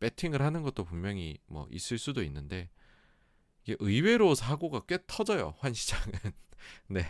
배팅을 0.00 0.40
하는 0.40 0.62
것도 0.62 0.84
분명히 0.84 1.36
뭐 1.44 1.68
있을 1.70 1.98
수도 1.98 2.22
있는데 2.22 2.70
이게 3.64 3.76
의외로 3.80 4.34
사고가 4.34 4.86
꽤 4.86 4.96
터져요. 5.06 5.54
환 5.58 5.74
시장은. 5.74 6.12
네. 6.88 7.04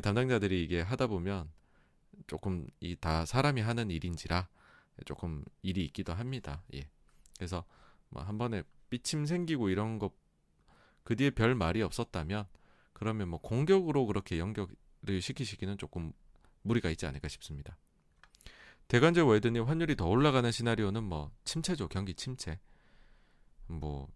담당자들이 0.00 0.64
이게 0.64 0.80
하다 0.80 1.08
보면 1.08 1.52
조금 2.28 2.66
이 2.80 2.96
다 2.96 3.26
사람이 3.26 3.60
하는 3.60 3.90
일인지라 3.90 4.48
조금 5.04 5.44
일이 5.60 5.84
있기도 5.84 6.14
합니다. 6.14 6.64
예. 6.72 6.88
그래서 7.36 7.66
뭐 8.08 8.22
한 8.22 8.38
번에 8.38 8.62
삐침 8.94 9.26
생기고 9.26 9.68
이런 9.68 9.98
것 9.98 10.24
그 11.04 11.16
뒤에 11.16 11.30
별 11.30 11.54
말이 11.54 11.82
없었다면 11.82 12.46
그러면 12.94 13.28
뭐 13.28 13.38
공격으로 13.40 14.06
그렇게 14.06 14.38
연결을 14.38 15.20
시키시기는 15.20 15.78
조금 15.78 16.12
무리가 16.62 16.90
있지 16.90 17.06
않을까 17.06 17.28
싶습니다. 17.28 17.76
대관제 18.88 19.20
월드님 19.20 19.64
환율이 19.64 19.96
더 19.96 20.06
올라가는 20.08 20.50
시나리오는 20.50 21.02
뭐 21.04 21.30
침체죠 21.44 21.88
경기 21.88 22.14
침체 22.14 22.58
뭐 23.66 24.08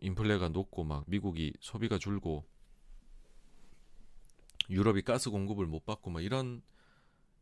인플레가 0.00 0.48
높고 0.48 0.84
막 0.84 1.04
미국이 1.06 1.52
소비가 1.60 1.98
줄고 1.98 2.46
유럽이 4.70 5.02
가스 5.02 5.30
공급을 5.30 5.66
못 5.66 5.84
받고 5.84 6.10
뭐 6.10 6.20
이런 6.22 6.62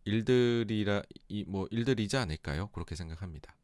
일들이라 0.04 1.02
이 1.28 1.44
뭐 1.46 1.68
일들이지 1.70 2.16
않을까요? 2.16 2.68
그렇게 2.68 2.96
생각합니다. 2.96 3.54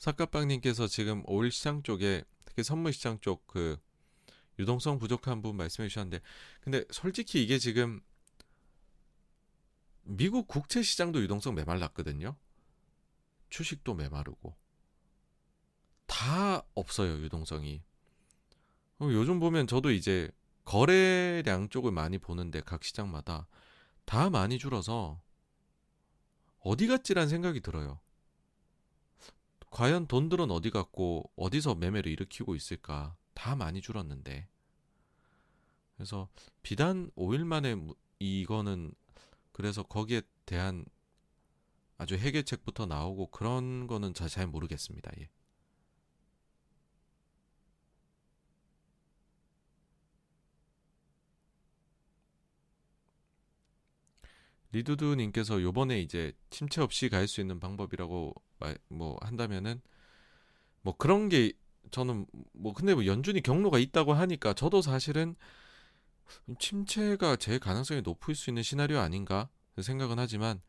사카빵님께서 0.00 0.86
지금 0.86 1.22
오일 1.26 1.52
시장 1.52 1.82
쪽에 1.82 2.24
특히 2.46 2.64
선물 2.64 2.92
시장 2.92 3.20
쪽 3.20 3.46
그 3.46 3.78
유동성 4.58 4.98
부족한 4.98 5.42
부분 5.42 5.56
말씀해 5.56 5.88
주셨는데 5.88 6.20
근데 6.60 6.84
솔직히 6.90 7.42
이게 7.42 7.58
지금 7.58 8.00
미국 10.02 10.48
국채 10.48 10.82
시장도 10.82 11.22
유동성 11.22 11.54
메말랐거든요. 11.54 12.36
주식도 13.50 13.94
메마르고 13.94 14.56
다 16.06 16.64
없어요 16.74 17.20
유동성이. 17.22 17.82
어, 18.98 19.04
요즘 19.04 19.38
보면 19.38 19.66
저도 19.66 19.90
이제 19.90 20.30
거래량 20.64 21.68
쪽을 21.68 21.92
많이 21.92 22.18
보는데 22.18 22.60
각 22.60 22.84
시장마다 22.84 23.48
다 24.04 24.30
많이 24.30 24.58
줄어서 24.58 25.20
어디 26.60 26.86
갔지란 26.86 27.28
생각이 27.28 27.60
들어요. 27.60 28.00
과연 29.70 30.06
돈들은 30.06 30.50
어디 30.50 30.70
갔고 30.70 31.30
어디서 31.36 31.76
매매를 31.76 32.10
일으키고 32.10 32.54
있을까? 32.54 33.16
다 33.34 33.56
많이 33.56 33.80
줄었는데. 33.80 34.48
그래서 35.96 36.28
비단 36.62 37.10
5일 37.16 37.44
만에 37.44 37.76
이거는 38.18 38.92
그래서 39.52 39.82
거기에 39.82 40.22
대한 40.46 40.84
아주 41.98 42.16
해결책부터 42.16 42.86
나오고 42.86 43.26
그런 43.28 43.86
거는 43.86 44.14
잘 44.14 44.46
모르겠습니다. 44.46 45.10
예. 45.20 45.28
리두두 54.72 55.16
님께서 55.16 55.62
요번에 55.62 56.00
이제 56.00 56.32
침체 56.50 56.80
없이 56.80 57.08
갈 57.08 57.26
수 57.28 57.40
있는 57.40 57.60
방법이라고 57.60 58.34
말, 58.58 58.78
뭐 58.88 59.18
한다면은 59.22 59.80
뭐 60.82 60.96
그런 60.96 61.28
게 61.28 61.52
저는 61.90 62.26
뭐 62.52 62.72
근데 62.72 62.94
뭐 62.94 63.06
연준이 63.06 63.40
경로가 63.40 63.78
있다고 63.78 64.12
하니까 64.14 64.54
저도 64.54 64.82
사실은 64.82 65.34
침체가 66.58 67.36
제 67.36 67.58
가능성이 67.58 68.02
높을 68.02 68.34
수 68.34 68.50
있는 68.50 68.62
시나리오 68.62 68.98
아닌가 68.98 69.48
생각은 69.80 70.18
하지만 70.18 70.60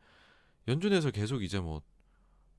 연준에서 0.68 1.10
계속 1.10 1.42
이제 1.42 1.60
뭐 1.60 1.82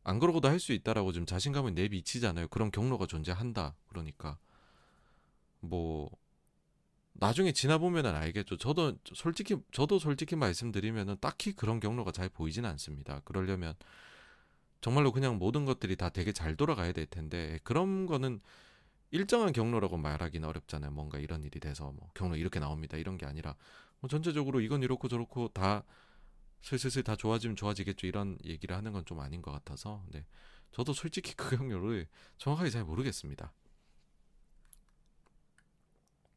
안 0.03 0.19
그러고도 0.19 0.47
할 0.49 0.59
수 0.59 0.73
있다라고 0.73 1.11
좀 1.11 1.25
자신감을 1.25 1.73
내비치잖아요. 1.73 2.47
그런 2.49 2.71
경로가 2.71 3.05
존재한다. 3.07 3.75
그러니까 3.87 4.37
뭐 5.59 6.09
나중에 7.13 7.51
지나 7.51 7.77
보면은 7.77 8.15
알겠죠. 8.15 8.57
저도 8.57 8.97
솔직히 9.13 9.55
저도 9.71 9.99
솔직히 9.99 10.35
말씀드리면은 10.35 11.17
딱히 11.21 11.53
그런 11.53 11.79
경로가 11.79 12.11
잘 12.11 12.29
보이지는 12.29 12.69
않습니다. 12.71 13.21
그러려면 13.25 13.75
정말로 14.81 15.11
그냥 15.11 15.37
모든 15.37 15.65
것들이 15.65 15.95
다 15.95 16.09
되게 16.09 16.31
잘 16.33 16.55
돌아가야 16.55 16.91
될 16.91 17.05
텐데 17.05 17.59
그런 17.63 18.05
거는 18.05 18.41
일정한 19.11 19.53
경로라고 19.53 19.97
말하기는 19.97 20.47
어렵잖아요. 20.47 20.91
뭔가 20.91 21.19
이런 21.19 21.43
일이 21.43 21.59
돼서 21.59 21.91
뭐 21.91 22.09
경로 22.15 22.35
이렇게 22.35 22.59
나옵니다. 22.59 22.97
이런 22.97 23.17
게 23.17 23.25
아니라 23.25 23.55
뭐 23.99 24.09
전체적으로 24.09 24.59
이건 24.61 24.83
이렇고 24.83 25.07
저렇고 25.07 25.49
다 25.49 25.83
슬슬슬 26.61 27.03
다 27.03 27.15
좋아지면 27.15 27.55
좋아지겠죠. 27.55 28.07
이런 28.07 28.37
얘기를 28.45 28.75
하는 28.75 28.91
건 28.93 29.05
좀 29.05 29.19
아닌 29.19 29.41
것 29.41 29.51
같아서 29.51 30.03
네. 30.11 30.25
저도 30.71 30.93
솔직히 30.93 31.35
그 31.35 31.57
경로를 31.57 32.07
정확하게 32.37 32.69
잘 32.71 32.83
모르겠습니다. 32.83 33.53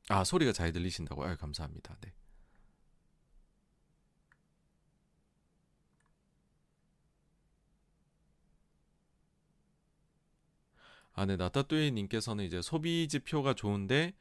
아 0.08 0.22
소리가 0.24 0.52
잘 0.52 0.72
들리신다고 0.72 1.24
아 1.24 1.36
감사합니다. 1.36 1.96
네. 2.00 2.12
아, 11.18 11.24
네, 11.24 11.36
나타뚜이님께서는 11.36 12.44
이제 12.44 12.60
소비 12.60 13.08
지표가 13.08 13.54
좋은데, 13.54 14.12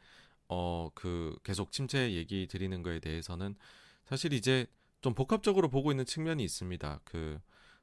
어, 0.47 0.89
그, 0.95 1.37
계속 1.43 1.73
침체 1.73 2.13
얘기 2.13 2.47
드리는 2.47 2.81
거에 2.83 2.99
대해서는 2.99 3.55
사실 4.05 4.31
이제 4.31 4.65
좀 5.01 5.13
복합적으로 5.13 5.67
보고 5.69 5.91
있는 5.91 6.05
측면이 6.05 6.41
있습니다. 6.41 7.01
그, 7.03 7.37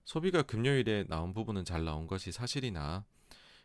소비가 0.06 0.42
금요일에 0.42 1.04
나온 1.08 1.34
부분은 1.34 1.66
잘 1.66 1.84
나온 1.84 2.06
것이 2.06 2.32
사실이나, 2.32 3.04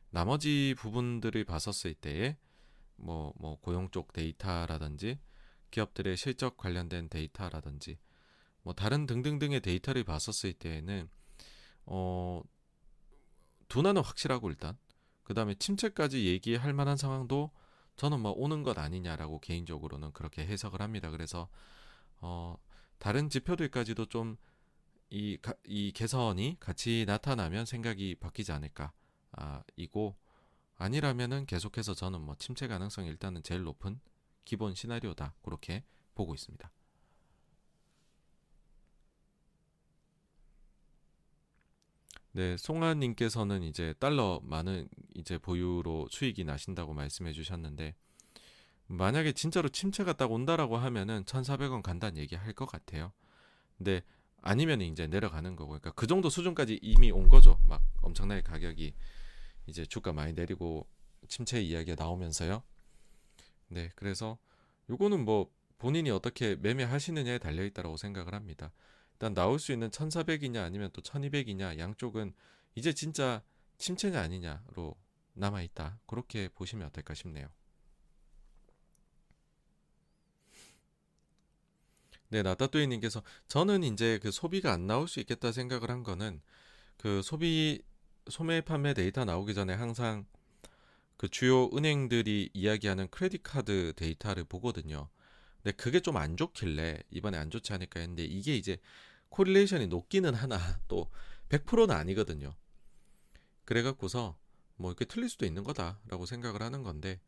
나머지 0.10 0.76
부분들을 0.78 1.46
봤었을 1.46 1.94
때에, 1.94 2.36
뭐, 2.98 3.34
뭐, 3.38 3.60
고용 3.60 3.90
쪽 3.92 4.14
데이터라든지 4.14 5.20
기업들의 5.72 6.18
실적 6.18 6.58
관련된 6.58 7.10
데이터라든지 7.10 7.98
뭐, 8.64 8.74
다른 8.74 9.06
등등등의 9.06 9.62
데이터를 9.62 10.04
봤었을 10.04 10.54
때에는, 10.54 11.10
어, 11.86 12.42
둔화는 13.70 14.02
확실하고 14.04 14.50
일단, 14.50 14.78
그 15.24 15.34
다음에 15.34 15.56
침체까지 15.56 16.26
얘기할 16.26 16.74
만한 16.74 16.98
상황도 16.98 17.52
저는 17.98 18.22
뭐 18.22 18.32
오는 18.32 18.64
것 18.64 18.78
아니냐라고 18.78 19.40
개인적으로는 19.40 20.12
그렇게 20.14 20.46
해석을 20.46 20.82
합니다. 20.82 21.10
그래서, 21.10 21.50
어, 22.20 22.58
다른 22.98 23.30
지표들까지도 23.30 24.08
좀 24.08 24.38
이, 25.10 25.38
이 25.66 25.92
개선이 25.94 26.58
같이 26.60 27.06
나타나면 27.08 27.66
생각이 27.66 28.16
바뀌지 28.16 28.52
않을까. 28.52 28.92
아, 29.32 29.64
이고, 29.76 30.16
아니라면은 30.78 31.46
계속해서 31.46 31.94
저는 31.94 32.22
뭐 32.22 32.36
침체 32.38 32.68
가능성이 32.68 33.08
일단은 33.10 33.44
제일 33.44 33.64
높은 33.64 34.00
기본 34.46 34.76
시나리오다. 34.76 35.34
그렇게 35.44 35.84
보고 36.16 36.34
있습니다. 36.34 36.72
네, 42.34 42.56
송아님께서는 42.58 43.64
이제 43.64 43.94
달러 44.00 44.40
많은 44.44 44.88
이제 45.16 45.38
보유로 45.40 46.08
수익이 46.12 46.44
나신다고 46.44 46.94
말씀해 46.94 47.34
주셨는데, 47.34 47.96
만약에 48.88 49.34
진짜로 49.34 49.70
침체가 49.70 50.14
딱 50.14 50.32
온다라고 50.32 50.78
하면은 50.78 51.24
1,400원 51.26 51.82
간다는 51.82 52.18
얘기 52.18 52.36
할 52.36 52.54
것 52.54 52.66
같아요. 52.68 53.12
근데 53.78 54.02
아니면 54.42 54.82
이제 54.82 55.08
내려가는 55.08 55.56
거고. 55.56 55.70
그러니까 55.72 55.92
그 55.92 56.08
정도 56.08 56.30
수준까지 56.30 56.80
이미 56.82 57.12
온 57.12 57.28
거죠. 57.28 57.60
막 57.66 57.82
엄청나게 58.02 58.42
가격이 58.42 58.94
이제 59.68 59.86
주가 59.86 60.14
많이 60.14 60.34
내리고 60.34 60.88
침체 61.28 61.62
이야기가 61.62 62.02
나오면서요. 62.02 62.64
네, 63.68 63.92
그래서 63.96 64.38
요거는 64.90 65.26
뭐 65.26 65.52
본인이 65.78 66.10
어떻게 66.10 66.56
매매하시느냐에 66.56 67.38
달려 67.38 67.64
있다라고 67.66 67.98
생각을 67.98 68.34
합니다. 68.34 68.72
일단 69.14 69.34
나올 69.34 69.60
수 69.60 69.72
있는 69.72 69.90
1,400이냐 69.90 70.64
아니면 70.64 70.90
또 70.94 71.02
1,200이냐 71.02 71.78
양쪽은 71.78 72.34
이제 72.76 72.94
진짜 72.94 73.44
침체냐 73.78 74.20
아니냐로 74.20 74.96
남아 75.34 75.62
있다. 75.64 76.00
그렇게 76.08 76.50
보시면 76.50 76.88
어떨까 76.88 77.14
싶네요. 77.14 77.48
네, 82.30 82.42
라따뚜이님께서 82.42 83.24
저는 83.48 83.84
이제 83.84 84.20
그 84.22 84.32
소비가 84.32 84.74
안 84.74 84.86
나올 84.86 85.08
수 85.08 85.20
있겠다 85.20 85.52
생각을 85.52 85.90
한 85.90 86.04
거는 86.04 86.42
그 86.98 87.22
소비 87.22 87.82
소매 88.30 88.62
판매 88.62 88.94
데이터 88.94 89.26
나오기 89.26 89.54
전에 89.54 89.74
항상 89.74 90.26
그 91.18 91.28
주요 91.30 91.70
은행들이 91.76 92.50
이야기하는 92.54 93.10
credit 93.10 93.42
card 93.44 93.94
데이터를 93.96 94.44
보거든요. 94.44 95.10
근데 95.64 95.76
그게 95.76 96.00
좀 96.00 96.18
안 96.18 96.38
좋길래 96.38 97.04
이번에 97.12 97.38
안 97.38 97.50
좋지 97.50 97.74
않을까 97.74 98.00
했는데 98.00 98.24
이게 98.26 98.56
이제 98.56 98.78
correlation이 99.30 99.88
높기는 99.88 100.34
하나 100.34 100.58
또 100.88 101.10
100%는 101.50 101.92
아니거든요. 101.96 102.56
그래갖고서 103.66 104.38
뭐 104.76 104.92
이렇게 104.92 105.06
틀릴 105.06 105.30
수도 105.30 105.46
있는 105.46 105.64
거다라고 105.64 106.26
생각을 106.26 106.62
하는 106.62 106.84
건데 106.84 107.20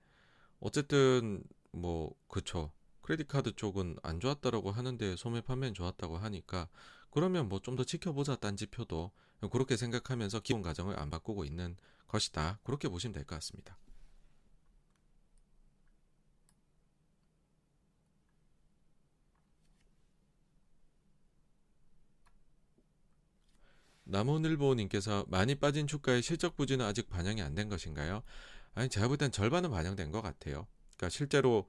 어쨌든 0.60 1.44
뭐 1.72 2.14
그쵸 2.28 2.72
크레딧 3.02 3.28
카드 3.28 3.56
쪽은 3.56 3.98
안 4.03 4.19
좋았다라고 4.19 4.72
하는데 4.72 5.16
소매 5.16 5.42
판매는 5.42 5.74
좋았다고 5.74 6.18
하니까 6.18 6.68
그러면 7.11 7.50
뭐 7.50 7.60
좀 7.60 7.76
더 7.76 7.84
지켜보자 7.84 8.36
딴지표도 8.38 9.11
그렇게 9.48 9.77
생각하면서 9.77 10.42
기본 10.42 10.61
가정을 10.61 11.00
안 11.00 11.09
바꾸고 11.09 11.45
있는 11.45 11.77
것이다 12.08 12.59
그렇게 12.64 12.90
보시면 12.90 13.14
될 13.14 13.24
것 13.26 13.35
같습니다. 13.35 13.77
나무늘보님께서 24.06 25.26
많이 25.27 25.56
빠진 25.56 25.88
주가의 25.88 26.22
실적 26.24 26.56
부진은 26.58 26.85
아직 26.85 27.09
반영이 27.09 27.42
안 27.42 27.56
된 27.56 27.69
것인가요? 27.69 28.24
아니 28.74 28.90
제가 28.90 29.08
볼 29.08 29.18
땐 29.18 29.32
절반은 29.32 29.72
반영된 29.72 30.11
것 30.11 30.22
같아요. 30.22 30.68
그러니까 30.98 31.09
실제로 31.09 31.68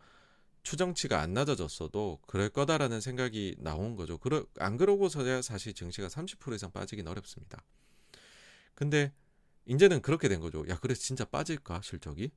추정치가 0.62 1.20
안 1.20 1.32
낮아졌어도 1.34 2.20
그럴 2.26 2.48
거다라는 2.50 3.00
생각이 3.00 3.56
나온 3.58 3.96
거죠. 3.96 4.18
그러, 4.18 4.44
안 4.58 4.76
그러고서야 4.76 5.42
사실 5.42 5.74
증시가 5.74 6.08
30% 6.08 6.54
이상 6.54 6.70
빠지긴 6.72 7.08
어렵습니다. 7.08 7.62
근데 8.74 9.12
이제는 9.66 10.02
그렇게 10.02 10.28
된 10.28 10.40
거죠. 10.40 10.66
야, 10.68 10.78
그래 10.78 10.94
진짜 10.94 11.24
빠질까 11.24 11.80
실적이? 11.82 12.30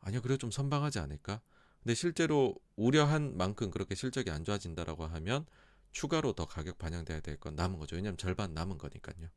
아니요, 0.00 0.22
그래 0.22 0.36
좀 0.36 0.50
선방하지 0.50 0.98
않을까? 0.98 1.40
근데 1.82 1.94
실제로 1.94 2.54
우려한 2.76 3.36
만큼 3.36 3.70
그렇게 3.70 3.94
실적이 3.94 4.30
안 4.30 4.44
좋아진다라고 4.44 5.06
하면 5.06 5.46
추가로 5.92 6.34
더 6.34 6.46
가격 6.46 6.78
반영돼야 6.78 7.20
될 7.20 7.38
건 7.38 7.54
남은 7.56 7.78
거죠. 7.78 7.96
왜냐하면 7.96 8.16
절반 8.18 8.54
남은 8.54 8.78
거니까요. 8.78 9.28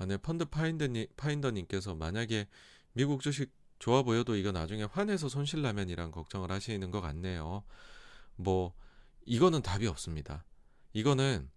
아, 0.00 0.06
네, 0.06 0.16
펀드 0.16 0.46
파인더님, 0.46 1.08
파인더님께서 1.18 1.94
만약에 1.94 2.48
미국 2.94 3.20
주식 3.20 3.52
좋아 3.78 4.02
보여도 4.02 4.34
이거 4.34 4.50
나중에 4.50 4.84
환해서 4.84 5.28
손실 5.28 5.60
나면 5.60 5.90
이란 5.90 6.10
걱정을 6.10 6.50
하시는 6.50 6.90
것 6.90 7.02
같네요. 7.02 7.64
뭐 8.36 8.74
이거는 9.26 9.60
답이 9.60 9.86
없습니다. 9.86 10.46
이거는 10.94 11.50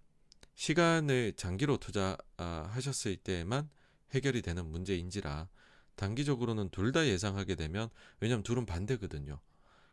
시간을 0.55 1.33
장기로 1.38 1.77
투자하셨을 1.77 3.15
때만 3.15 3.69
해결이 4.13 4.41
되는 4.41 4.65
문제인지라 4.69 5.47
단기적으로는 5.95 6.69
둘 6.69 6.91
다 6.91 7.07
예상하게 7.07 7.55
되면 7.55 7.89
왜냐면 8.19 8.43
둘은 8.43 8.65
반대거든요. 8.65 9.39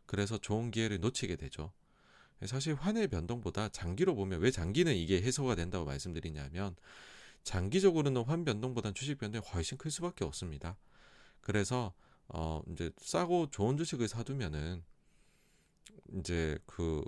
그래서 0.05 0.37
좋은 0.37 0.71
기회를 0.71 0.99
놓치게 0.99 1.37
되죠. 1.37 1.71
사실 2.45 2.73
환의 2.73 3.07
변동보다 3.07 3.69
장기로 3.69 4.13
보면 4.15 4.41
왜 4.41 4.51
장기는 4.51 4.93
이게 4.93 5.21
해소가 5.21 5.55
된다고 5.55 5.85
말씀드리냐면 5.85 6.75
장기적으로는 7.43 8.23
환 8.23 8.45
변동보다는 8.45 8.93
주식 8.93 9.17
변동이 9.17 9.43
훨씬 9.53 9.77
클 9.77 9.91
수밖에 9.91 10.23
없습니다. 10.25 10.77
그래서 11.41 11.93
어 12.27 12.61
이제 12.71 12.91
싸고 12.97 13.49
좋은 13.49 13.77
주식을 13.77 14.07
사두면은 14.07 14.83
이제 16.13 16.57
그 16.65 17.03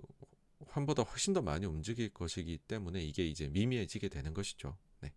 환보다 0.68 1.04
훨씬 1.04 1.34
더 1.34 1.42
많이 1.42 1.66
움직일 1.66 2.10
것이기 2.10 2.58
때문에 2.60 3.04
이게 3.04 3.26
이제 3.26 3.48
미미해지게 3.48 4.10
되는 4.10 4.34
것이죠. 4.34 4.78
네. 5.02 5.14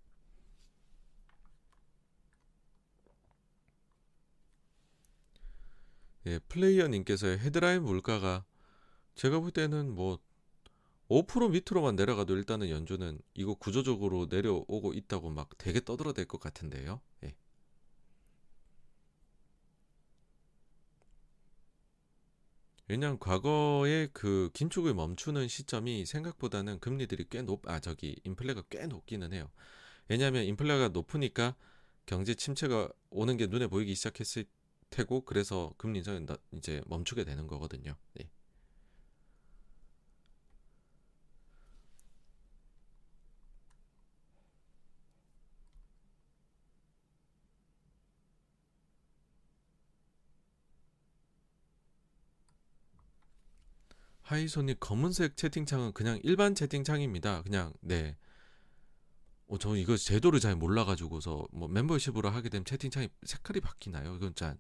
예, 6.27 6.39
플레이어 6.41 6.89
님께서 6.89 7.29
헤드라인 7.29 7.83
물가가 7.83 8.45
제가 9.15 9.41
볼 9.41 9.51
때는 9.51 9.95
뭐 9.95 10.19
5% 11.09 11.51
밑으로만 11.51 11.97
내려가도 11.97 12.37
일단은 12.37 12.71
연준은 12.71 13.21
이거 13.35 13.55
구조적으로 13.55 14.27
내려오고 14.31 14.93
있다고 14.95 15.31
막 15.31 15.51
되게 15.59 15.81
떠들어댈 15.85 16.27
것 16.27 16.41
같은데요. 16.41 17.01
예. 17.25 17.35
왜냐하면 22.89 23.19
과거에 23.19 24.09
그 24.13 24.51
긴축을 24.53 24.95
멈추는 24.95 25.49
시점이 25.49 26.07
생각보다는 26.07 26.79
금리들이 26.79 27.27
꽤 27.31 27.43
높, 27.43 27.69
아 27.69 27.81
저기 27.81 28.21
인플레가 28.25 28.63
꽤 28.71 28.87
높기는 28.87 29.33
해요. 29.33 29.51
왜냐하면 30.09 30.45
인플레가 30.45 30.89
높으니까 30.89 31.57
경제 32.07 32.35
침체가 32.35 32.89
오는 33.11 33.37
게 33.37 33.47
눈에 33.49 33.67
보이기 33.67 33.95
시작했을 33.97 34.45
테고 34.91 35.25
그래서 35.25 35.75
금리 35.79 35.99
인상은 35.99 36.27
이제 36.53 36.81
멈추게 36.87 37.25
되는 37.25 37.47
거거든요. 37.49 37.97
예. 38.21 38.31
하이손이 54.27 54.81
검은색 54.81 55.37
채팅창은 55.37 55.93
그냥 55.93 56.19
일반 56.25 56.57
채팅창입니다. 56.57 57.43
그냥 57.43 57.73
네. 57.81 58.17
어, 59.47 59.57
저 59.57 59.77
이거 59.77 59.97
제도를 59.97 60.41
잘 60.41 60.57
몰라가지고서 60.57 61.47
뭐 61.53 61.69
멤버십으로 61.69 62.29
하게 62.31 62.49
되면 62.49 62.65
채팅창이 62.65 63.09
색깔이 63.23 63.61
바뀌나요? 63.61 64.17
이건 64.17 64.35
짠. 64.35 64.59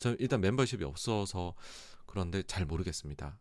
저 0.00 0.16
일단 0.18 0.40
멤버십이 0.40 0.82
없어서 0.82 1.54
그런데 2.06 2.42
잘 2.42 2.66
모르겠습니다. 2.66 3.38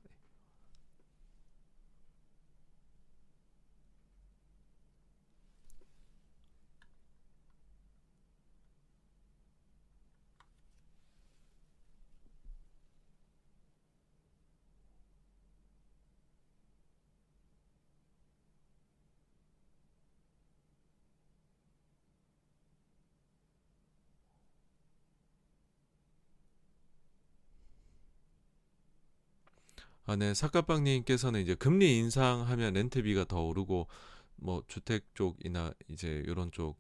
아, 30.14 30.16
네. 30.16 30.36
사카빵님께서는 30.36 31.42
이제 31.42 31.56
금리 31.56 31.98
인상하면 31.98 32.74
렌트비가 32.76 33.26
더 33.26 33.42
오르고 33.42 33.88
뭐 34.36 34.64
주택 34.68 35.16
쪽이나 35.16 35.74
이제 35.88 36.22
이런 36.28 36.52
쪽 36.52 36.80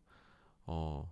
어, 0.67 1.11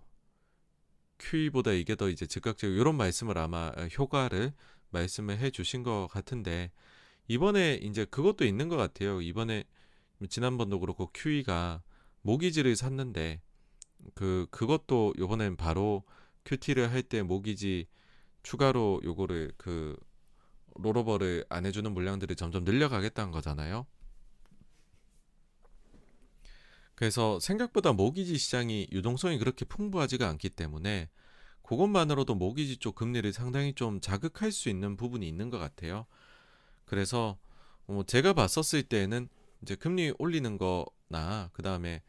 QE보다 1.17 1.72
이게 1.72 1.95
더 1.95 2.09
이제 2.09 2.27
즉각적 2.27 2.69
이런 2.69 2.95
말씀을 2.95 3.40
아마 3.40 3.72
효과를 3.98 4.53
말씀을 4.91 5.40
해 5.40 5.50
주신 5.50 5.82
것 5.82 6.08
같은데 6.11 6.72
이번에 7.27 7.80
이제 7.82 8.06
그것도 8.06 8.45
있는 8.45 8.69
것 8.69 8.77
같아요. 8.77 9.19
이번에 9.19 9.64
지난번도 10.30 10.80
그렇고 10.80 11.09
QE가 11.16 11.82
모기지를 12.22 12.75
샀는데 12.75 13.41
그 14.14 14.45
그것도 14.51 15.16
요번엔 15.17 15.56
바로 15.58 16.03
큐티를 16.45 16.91
할 16.91 17.01
때 17.01 17.24
모기지 17.24 17.88
추가로 18.43 19.01
요거를 19.06 19.53
그 19.58 19.98
롤오버를 20.75 21.45
안 21.50 21.66
해주는 21.66 21.91
물량들이 21.91 22.35
점점 22.35 22.64
늘려가겠다는 22.64 23.32
거잖아요. 23.32 23.85
그래서 26.95 27.40
생각보다 27.40 27.93
모기지 27.93 28.38
시장이 28.38 28.90
유동성이 28.91 29.40
그렇게 29.40 29.66
풍부하지가 29.66 30.27
않기 30.30 30.50
때문에 30.51 31.09
그것만으로도 31.64 32.35
모기지 32.35 32.77
쪽 32.77 32.95
금리를 32.95 33.32
상당히 33.33 33.74
좀 33.74 34.01
자극할 34.01 34.51
수 34.51 34.69
있는 34.69 34.98
부분이 34.98 35.27
있는 35.27 35.50
것 35.50 35.58
같아요. 35.58 36.06
그래서 36.85 37.40
뭐 37.88 38.03
제가 38.03 38.33
봤었을 38.33 38.83
때는 38.83 39.30
이제 39.61 39.75
금리 39.75 40.14
올리는 40.19 40.58
거나 40.58 41.50
그 41.53 41.61
다음에 41.61 42.03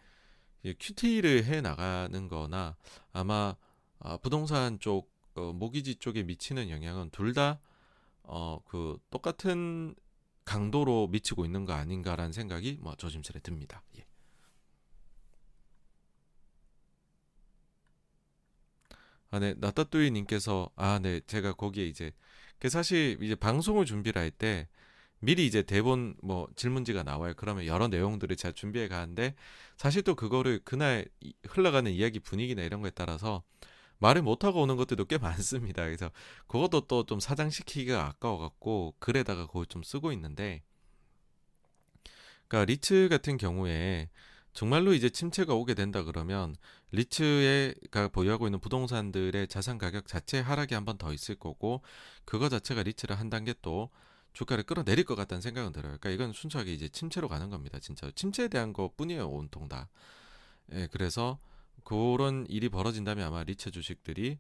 QT를 0.65 1.45
해 1.45 1.61
나가는 1.61 2.29
거나 2.29 2.77
아마 3.13 3.57
아, 3.99 4.17
부동산 4.19 4.79
쪽 4.79 5.11
어, 5.35 5.53
모기지 5.53 5.97
쪽에 5.97 6.23
미치는 6.23 6.69
영향은 6.69 7.11
둘 7.11 7.33
다 7.33 7.61
어, 8.25 8.61
그 8.67 8.99
똑같은 9.11 9.95
강도로 10.45 11.09
미치고 11.09 11.45
있는 11.45 11.65
거 11.65 11.73
아닌가라는 11.75 12.33
생각이 12.33 12.79
뭐 12.81 12.95
조심스레 12.97 13.41
듭니다. 13.41 13.83
예. 13.99 14.07
아, 19.31 19.39
네, 19.39 19.55
나따뚜이 19.59 20.11
님께서 20.11 20.71
아, 20.77 20.99
네, 21.03 21.21
제가 21.27 21.55
거기에 21.55 21.87
이제 21.87 22.13
그 22.59 22.69
사실 22.69 23.19
이제 23.23 23.35
방송을 23.35 23.87
준비를 23.87 24.21
할 24.21 24.31
때 24.31 24.69
미리 25.21 25.47
이제 25.47 25.63
대본 25.63 26.17
뭐 26.23 26.49
질문지가 26.57 27.05
나와요. 27.05 27.35
그러면 27.37 27.67
여러 27.67 27.89
내용들을 27.89 28.37
제가 28.37 28.53
준비해 28.55 28.89
가는데 28.89 29.35
사실 29.77 30.03
또 30.03 30.15
그거를 30.17 30.61
그날 30.65 31.07
흘러가는 31.49 31.91
이야기 31.93 32.21
분위기나 32.21 32.63
이런 32.63 32.83
거에 32.83 32.91
따라서 32.91 33.43
말을 34.03 34.23
못하고 34.23 34.63
오는 34.63 34.77
것들도 34.77 35.07
꽤 35.07 35.19
많습니다. 35.19 35.85
그래서 35.85 36.11
그것도 36.49 36.83
또 36.89 37.05
좀 37.07 37.21
사장시키기가 37.21 38.07
아까워갖고 38.07 38.95
글에다가 39.01 39.47
그걸 39.47 39.67
좀 39.67 39.83
쓰고 39.83 40.13
있는데 40.13 40.63
그러니까 42.49 42.67
리츠 42.71 43.09
같은 43.11 43.37
경우에 43.37 44.09
정말로 44.53 44.93
이제 44.93 45.09
침체가 45.09 45.55
오게 45.55 45.75
된다 45.75 46.03
그러면 46.03 46.55
리츠가 46.93 48.09
보유하고 48.09 48.47
있는 48.47 48.61
부동산들의 48.61 49.49
자산 49.49 49.79
가격 49.79 50.07
자체 50.07 50.41
하락이 50.41 50.75
한 50.75 50.85
번 50.85 50.99
더 50.99 51.13
있을 51.13 51.37
거고 51.37 51.81
그거 52.27 52.49
자체가 52.51 52.83
리츠를 52.83 53.19
한 53.19 53.31
단계 53.31 53.55
또 53.63 53.89
주가를 54.35 54.65
끌어내릴 54.65 55.05
것 55.05 55.15
같다는 55.15 55.41
생각은 55.43 55.73
들어요. 55.73 55.97
그러니까 55.99 56.11
이건 56.11 56.33
순수하게 56.33 56.73
이제 56.75 56.89
침체로 56.89 57.29
가는 57.29 57.49
겁니다. 57.51 57.79
진짜 57.81 58.11
침체에 58.15 58.49
대한 58.49 58.73
것뿐이에요. 58.73 59.29
온통 59.29 59.69
다. 59.69 59.89
예, 60.73 60.89
그래서 60.93 61.39
그런 61.85 62.47
일이 62.49 62.69
벌어진다면 62.69 63.27
아마 63.27 63.43
리츠 63.45 63.71
주식들이 63.71 64.39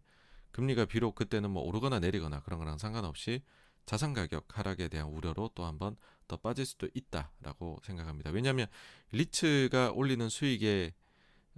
금리가 0.52 0.84
비록 0.86 1.14
그때는 1.14 1.50
뭐 1.50 1.62
오르거나 1.62 1.98
내리거나 2.00 2.40
그런 2.42 2.58
거랑 2.58 2.78
상관없이 2.78 3.42
자산 3.86 4.12
가격 4.14 4.46
하락에 4.56 4.88
대한 4.88 5.08
우려로 5.08 5.50
또 5.54 5.64
한 5.64 5.78
번 5.78 5.96
더 6.28 6.36
빠질 6.38 6.64
수도 6.64 6.88
있다라고 6.94 7.80
생각합니다. 7.84 8.30
왜냐하면 8.30 8.66
리츠가 9.10 9.90
올리는 9.92 10.26
수익의 10.28 10.94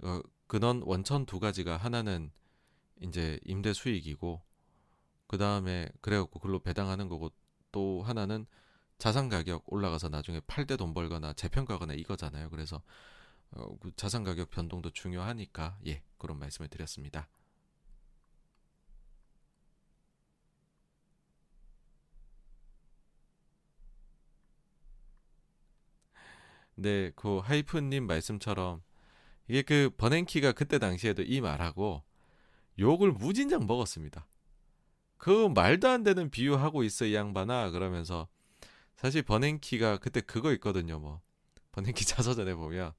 어, 0.03 0.21
근원 0.47 0.81
원천 0.83 1.25
두 1.25 1.39
가지가 1.39 1.77
하나는 1.77 2.31
이제 3.01 3.39
임대 3.45 3.73
수익이고 3.73 4.41
그 5.27 5.37
다음에 5.37 5.89
그래갖고 6.01 6.39
글로 6.39 6.59
배당하는 6.59 7.07
거고 7.09 7.31
또 7.71 8.03
하나는 8.03 8.45
자산 8.97 9.29
가격 9.29 9.63
올라가서 9.71 10.09
나중에 10.09 10.41
팔 10.47 10.65
때 10.65 10.77
돈 10.77 10.93
벌거나 10.93 11.33
재평가거나 11.33 11.93
이거잖아요. 11.93 12.49
그래서 12.49 12.81
어, 13.51 13.77
그 13.79 13.91
자산 13.95 14.23
가격 14.23 14.49
변동도 14.49 14.91
중요하니까 14.91 15.77
예 15.87 16.03
그런 16.17 16.39
말씀을 16.39 16.67
드렸습니다. 16.69 17.27
네, 26.75 27.11
그 27.15 27.39
하이프님 27.39 28.05
말씀처럼 28.05 28.81
이게 29.47 29.61
그 29.61 29.89
버냉키가 29.97 30.51
그때 30.53 30.79
당시에도 30.79 31.23
이 31.23 31.39
말하고 31.39 32.03
욕을 32.79 33.11
무진장 33.13 33.65
먹었습니다. 33.67 34.27
그 35.17 35.47
말도 35.47 35.87
안 35.87 36.03
되는 36.03 36.29
비유하고 36.29 36.83
있어 36.83 37.05
이 37.05 37.15
양반아 37.15 37.71
그러면서 37.71 38.27
사실 38.95 39.23
버냉키가 39.23 39.97
그때 39.97 40.21
그거 40.21 40.51
있거든요 40.53 40.99
뭐 40.99 41.21
버냉키 41.71 42.05
자서전에 42.05 42.55
보면 42.55 42.93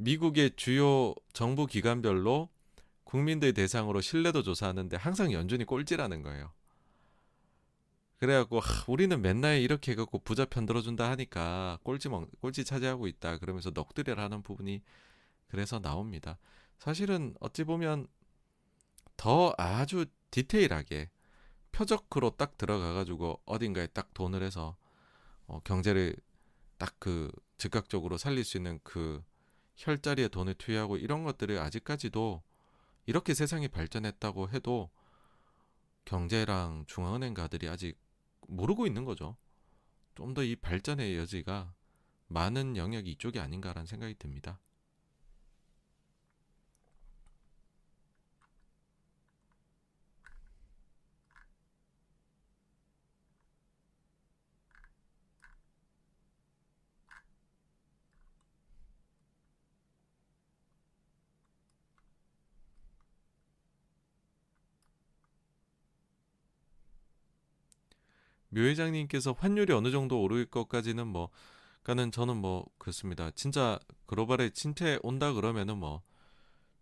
미국의 0.00 0.52
주요 0.56 1.14
정부 1.32 1.66
기관별로 1.66 2.48
국민들 3.04 3.52
대상으로 3.52 4.00
신뢰도 4.00 4.42
조사하는데 4.42 4.96
항상 4.96 5.32
연준이 5.32 5.64
꼴찌라는 5.64 6.22
거예요. 6.22 6.52
그래갖고 8.18 8.60
하, 8.60 8.84
우리는 8.86 9.20
맨날 9.20 9.60
이렇게 9.60 9.92
해갖고 9.92 10.20
부자 10.20 10.44
편 10.44 10.66
들어준다 10.66 11.10
하니까 11.10 11.78
꼴찌 11.82 12.08
먹, 12.08 12.28
꼴찌 12.40 12.64
차지하고 12.64 13.06
있다 13.06 13.38
그러면서 13.38 13.70
넋두리를 13.70 14.18
하는 14.18 14.42
부분이 14.42 14.82
그래서 15.48 15.80
나옵니다. 15.80 16.38
사실은 16.78 17.34
어찌 17.40 17.64
보면 17.64 18.06
더 19.16 19.54
아주 19.58 20.06
디테일하게 20.30 21.10
표적으로 21.72 22.30
딱 22.30 22.56
들어가가지고 22.56 23.40
어딘가에 23.44 23.86
딱 23.88 24.14
돈을 24.14 24.42
해서 24.42 24.76
어, 25.46 25.60
경제를 25.64 26.14
딱 26.78 26.94
그 26.98 27.30
즉각적으로 27.58 28.16
살릴 28.16 28.42
수 28.42 28.56
있는 28.56 28.80
그 28.82 29.22
혈자리에 29.80 30.28
돈을 30.28 30.54
투여하고 30.54 30.98
이런 30.98 31.24
것들을 31.24 31.58
아직까지도 31.58 32.42
이렇게 33.06 33.34
세상이 33.34 33.68
발전했다고 33.68 34.50
해도 34.50 34.90
경제랑 36.04 36.84
중앙은행가들이 36.86 37.68
아직 37.68 37.98
모르고 38.46 38.86
있는 38.86 39.04
거죠. 39.04 39.36
좀 40.14 40.34
더 40.34 40.44
이 40.44 40.54
발전의 40.56 41.16
여지가 41.16 41.72
많은 42.28 42.76
영역이 42.76 43.10
이쪽이 43.12 43.40
아닌가라는 43.40 43.86
생각이 43.86 44.14
듭니다. 44.18 44.60
묘 68.50 68.60
회장님께서 68.62 69.32
환율이 69.32 69.72
어느 69.72 69.90
정도 69.90 70.20
오를 70.22 70.46
것까지는 70.46 71.06
뭐 71.06 71.30
그러니까는 71.82 72.12
저는 72.12 72.36
뭐 72.36 72.66
그렇습니다. 72.78 73.30
진짜 73.32 73.78
글로벌에 74.06 74.50
침체 74.50 74.98
온다 75.02 75.32
그러면은 75.32 75.78
뭐 75.78 76.02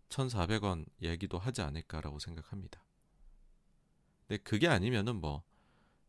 1,400원 0.09 0.85
얘기도 1.01 1.37
하지 1.37 1.61
않을까라고 1.61 2.19
생각합니다. 2.19 2.83
근데 4.27 4.41
그게 4.43 4.67
아니면은 4.67 5.15
뭐 5.15 5.43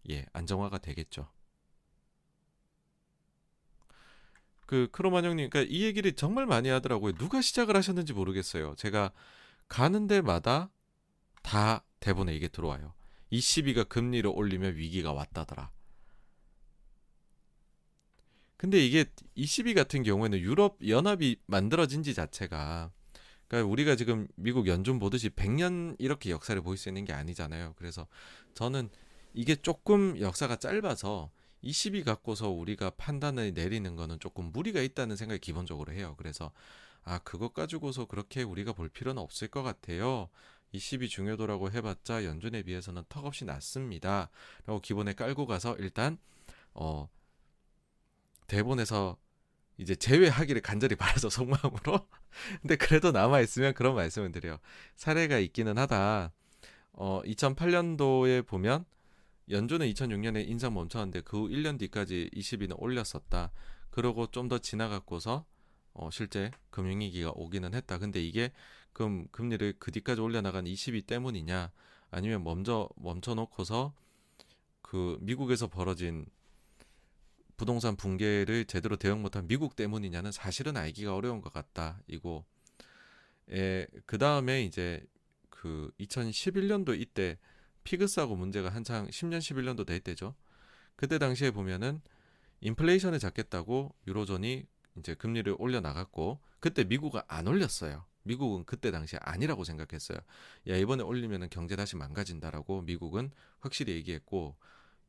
예, 0.08 0.26
안정화가 0.32 0.78
되겠죠. 0.78 1.28
그 4.66 4.88
크로만 4.92 5.24
형님, 5.24 5.50
그러니까 5.50 5.72
이 5.74 5.82
얘기를 5.82 6.12
정말 6.14 6.46
많이 6.46 6.68
하더라고요. 6.68 7.14
누가 7.14 7.42
시작을 7.42 7.76
하셨는지 7.76 8.12
모르겠어요. 8.12 8.76
제가 8.76 9.10
가는 9.68 10.06
데마다 10.06 10.70
다 11.42 11.82
대본에 11.98 12.34
이게 12.34 12.46
들어와요. 12.46 12.94
ECB가 13.30 13.84
금리를 13.84 14.30
올리면 14.32 14.76
위기가 14.76 15.12
왔다더라. 15.12 15.70
근데 18.56 18.84
이게 18.84 19.06
ECB 19.36 19.72
같은 19.72 20.02
경우에는 20.02 20.38
유럽 20.38 20.76
연합이 20.86 21.36
만들어진 21.46 22.02
지 22.02 22.12
자체가 22.12 22.90
그러니까 23.48 23.70
우리가 23.70 23.96
지금 23.96 24.28
미국 24.36 24.66
연준 24.68 24.98
보듯이 24.98 25.30
100년 25.30 25.96
이렇게 25.98 26.30
역사를 26.30 26.60
보일 26.60 26.76
수 26.76 26.88
있는 26.88 27.04
게 27.04 27.12
아니잖아요. 27.12 27.74
그래서 27.76 28.06
저는 28.54 28.90
이게 29.34 29.56
조금 29.56 30.20
역사가 30.20 30.56
짧아서 30.56 31.30
22 31.62 32.04
갖고서 32.04 32.48
우리가 32.50 32.90
판단을 32.90 33.52
내리는 33.54 33.96
거는 33.96 34.20
조금 34.20 34.52
무리가 34.52 34.80
있다는 34.82 35.16
생각이 35.16 35.40
기본적으로 35.40 35.92
해요. 35.92 36.14
그래서 36.18 36.52
아 37.02 37.18
그것 37.18 37.54
가지고서 37.54 38.04
그렇게 38.04 38.42
우리가 38.42 38.72
볼 38.72 38.88
필요는 38.88 39.20
없을 39.22 39.48
것 39.48 39.62
같아요. 39.62 40.28
20이 40.74 41.08
중요도라고 41.08 41.70
해봤자 41.72 42.24
연준에 42.24 42.62
비해서는 42.62 43.04
턱없이 43.08 43.44
낮습니다. 43.44 44.30
라고 44.66 44.80
기본에 44.80 45.12
깔고 45.14 45.46
가서 45.46 45.76
일단 45.78 46.18
어 46.74 47.08
대본에서 48.46 49.16
이제 49.78 49.94
제외하기를 49.94 50.60
간절히 50.62 50.94
바라서 50.96 51.30
속마음으로 51.30 52.06
근데 52.60 52.76
그래도 52.76 53.12
남아 53.12 53.40
있으면 53.40 53.74
그런 53.74 53.94
말씀을 53.94 54.32
드려요. 54.32 54.58
사례가 54.96 55.38
있기는 55.38 55.78
하다. 55.78 56.32
어 56.92 57.22
2008년도에 57.24 58.46
보면 58.46 58.84
연준은 59.50 59.86
2006년에 59.92 60.48
인상 60.48 60.74
멈췄는데 60.74 61.22
그 61.22 61.38
후 61.38 61.48
1년 61.48 61.78
뒤까지 61.78 62.30
20위는 62.34 62.74
올렸었다. 62.78 63.52
그러고 63.90 64.26
좀 64.30 64.48
더 64.48 64.58
지나갔고서 64.58 65.44
어 65.94 66.10
실제 66.12 66.50
금융위기가 66.70 67.32
오기는 67.34 67.74
했다. 67.74 67.98
근데 67.98 68.22
이게 68.22 68.52
그럼 68.92 69.26
금리를 69.30 69.74
그 69.78 69.90
뒤까지 69.90 70.20
올려나간 70.20 70.66
22 70.66 71.02
때문이냐 71.02 71.70
아니면 72.10 72.44
먼저 72.44 72.88
멈춰 72.96 73.34
놓고서 73.34 73.94
그 74.82 75.18
미국에서 75.20 75.68
벌어진 75.68 76.26
부동산 77.56 77.94
붕괴를 77.94 78.64
제대로 78.64 78.96
대응 78.96 79.22
못한 79.22 79.46
미국 79.46 79.76
때문이냐는 79.76 80.32
사실은 80.32 80.76
알기가 80.76 81.14
어려운 81.14 81.40
것 81.40 81.52
같다. 81.52 82.00
이고 82.06 82.44
예, 83.50 83.86
그 84.06 84.18
다음에 84.18 84.62
이제 84.64 85.04
그 85.50 85.90
2011년도 86.00 86.98
이때 86.98 87.38
피그스하고 87.84 88.34
문제가 88.34 88.70
한창 88.70 89.06
10년 89.08 89.38
11년도 89.38 89.86
될 89.86 90.00
때죠. 90.00 90.34
그때 90.96 91.18
당시에 91.18 91.50
보면은 91.50 92.00
인플레이션을 92.60 93.18
잡겠다고 93.18 93.94
유로존이 94.06 94.66
이제 94.98 95.14
금리를 95.14 95.54
올려 95.58 95.80
나갔고 95.80 96.40
그때 96.60 96.84
미국은 96.84 97.20
안 97.28 97.46
올렸어요. 97.46 98.04
미국은 98.22 98.64
그때 98.64 98.90
당시에 98.90 99.18
아니라고 99.22 99.64
생각했어요. 99.64 100.18
야 100.68 100.76
이번에 100.76 101.02
올리면은 101.02 101.48
경제 101.50 101.76
다시 101.76 101.96
망가진다라고 101.96 102.82
미국은 102.82 103.30
확실히 103.60 103.94
얘기했고 103.94 104.56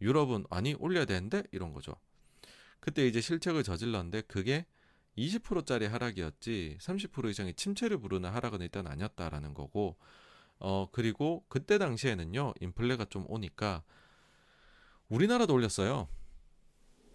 유럽은 0.02 0.46
아니 0.50 0.74
올려야 0.74 1.06
되는데 1.06 1.44
이런 1.52 1.74
거죠. 1.74 1.96
그때 2.80 3.08
이제 3.08 3.22
실책을 3.22 3.64
저질렀는데 3.64 4.22
그게 4.22 4.66
20%짜리 5.18 5.86
하락이었지 5.86 6.78
30% 6.80 7.30
이상의 7.30 7.54
침체를 7.54 8.00
부르는 8.00 8.30
하락은 8.30 8.62
일단 8.62 8.88
아니었다라는 8.88 9.54
거고 9.54 9.98
어 10.60 10.90
그리고 10.92 11.44
그때 11.50 11.78
당시에는요 11.78 12.54
인플레가 12.60 13.06
좀 13.06 13.26
오니까 13.28 13.84
우리나라도 15.10 15.54
올렸어요. 15.54 16.08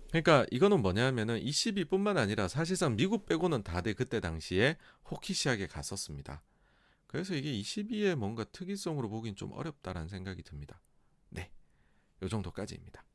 그러니까 0.08 0.46
이거는 0.50 0.82
뭐냐면은 0.82 1.38
ECB뿐만 1.40 2.18
아니라 2.18 2.48
사실상 2.48 2.96
미국 2.96 3.26
빼고는 3.26 3.62
다들 3.62 3.94
그때 3.94 4.20
당시에 4.20 4.76
호키시하게 5.10 5.66
갔었습니다. 5.66 6.42
그래서 7.06 7.34
이게 7.34 7.52
ECB의 7.52 8.16
뭔가 8.16 8.44
특이성으로 8.44 9.08
보긴 9.08 9.36
좀 9.36 9.52
어렵다라는 9.52 10.08
생각이 10.08 10.42
듭니다. 10.42 10.80
네, 11.30 11.50
요 12.22 12.28
정도까지입니다. 12.28 13.05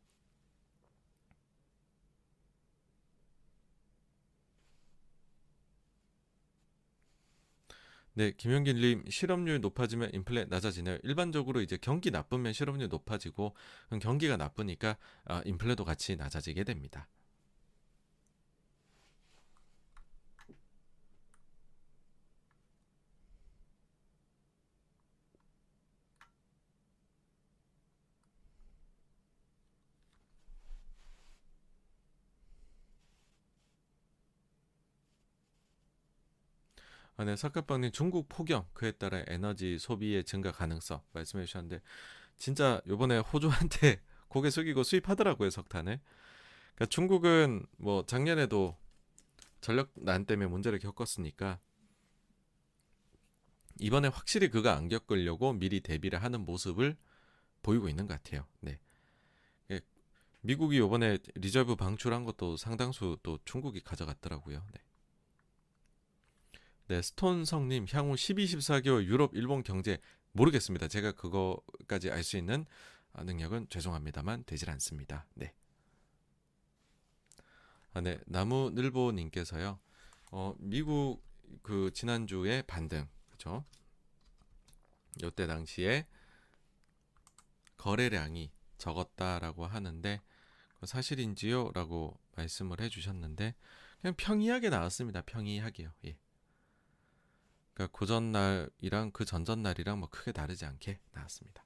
네, 8.14 8.31
김영길님 8.31 9.06
실업률 9.09 9.61
높아지면 9.61 10.11
인플레 10.14 10.45
낮아지네요. 10.49 10.98
일반적으로 11.03 11.61
이제 11.61 11.77
경기 11.80 12.11
나쁘면 12.11 12.51
실업률 12.51 12.90
높아지고 12.90 13.56
경기가 14.01 14.35
나쁘니까 14.35 14.98
아, 15.25 15.41
인플레도 15.45 15.85
같이 15.85 16.17
낮아지게 16.17 16.65
됩니다. 16.65 17.07
아, 37.22 37.24
네, 37.24 37.35
사카빵님 37.35 37.91
중국 37.91 38.27
폭염 38.30 38.66
그에 38.74 38.93
따라 38.93 39.24
에너지 39.27 39.77
소비의 39.77 40.24
증가 40.24 40.51
가능성 40.51 41.03
말씀해 41.14 41.45
주셨는데 41.45 41.80
진짜 42.40 42.82
요번에 42.88 43.19
호주한테 43.19 44.01
고개 44.27 44.50
숙이고 44.50 44.82
수입하더라고요 44.82 45.51
석탄을. 45.51 46.00
그러니까 46.74 46.85
중국은 46.88 47.67
뭐 47.77 48.03
작년에도 48.08 48.75
전력난 49.59 50.25
때문에 50.25 50.50
문제를 50.50 50.80
겪었으니까 50.80 51.59
이번에 53.80 54.08
확실히 54.08 54.50
그거 54.50 54.72
안 54.72 54.88
겪으려고 54.88 55.53
미리 55.53 55.82
대비를 55.82 56.24
하는 56.24 56.43
모습을 56.43 56.98
보이고 57.61 57.88
있는 57.88 58.08
것 58.08 58.16
같아요. 58.16 58.48
네. 58.61 58.80
예, 59.69 59.80
미국이 60.40 60.80
요번에 60.80 61.19
reserve 61.35 61.75
방출한 61.75 62.24
것도 62.24 62.58
상당수 62.58 63.19
또 63.22 63.38
중국이 63.45 63.82
가져갔더라고요. 63.82 64.66
네. 64.74 64.82
네, 66.92 67.02
스톤성님 67.02 67.86
향후 67.94 68.18
12, 68.18 68.48
14개월 68.48 69.06
유럽, 69.06 69.32
일본 69.34 69.64
경제 69.64 69.98
모르겠습니다. 70.34 70.90
제가 70.90 71.14
그거까지 71.14 72.11
알 72.11 72.22
수 72.22 72.36
있는 72.36 72.66
능력은 73.18 73.68
죄송합니다만 73.70 74.44
되질 74.44 74.70
않습니다. 74.72 75.26
네. 75.36 75.53
아, 77.94 78.02
네, 78.02 78.20
나무늘보님께서요. 78.26 79.80
어, 80.34 80.53
미국 80.60 81.24
그 81.61 81.92
지난주에 81.94 82.64
반등, 82.64 83.08
그죠? 83.30 83.64
요때 85.24 85.48
당시에 85.48 86.06
거래량이 87.78 88.52
적었다라고 88.78 89.66
하는데 89.66 90.22
사실인지요? 90.84 91.72
라고 91.74 92.20
말씀을 92.36 92.82
해주셨는데 92.82 93.56
그냥 94.02 94.14
평이하게 94.18 94.70
나왔습니다. 94.70 95.22
평이하게요. 95.22 95.94
예. 96.08 96.18
그러니까 97.82 97.98
고전 97.98 98.32
날이랑 98.32 99.11
그 99.11 99.26
전전 99.26 99.64
날이랑 99.64 100.00
뭐 100.00 100.10
크게 100.10 100.32
다르지 100.32 100.66
않게 100.66 101.00
나왔습니다. 101.14 101.66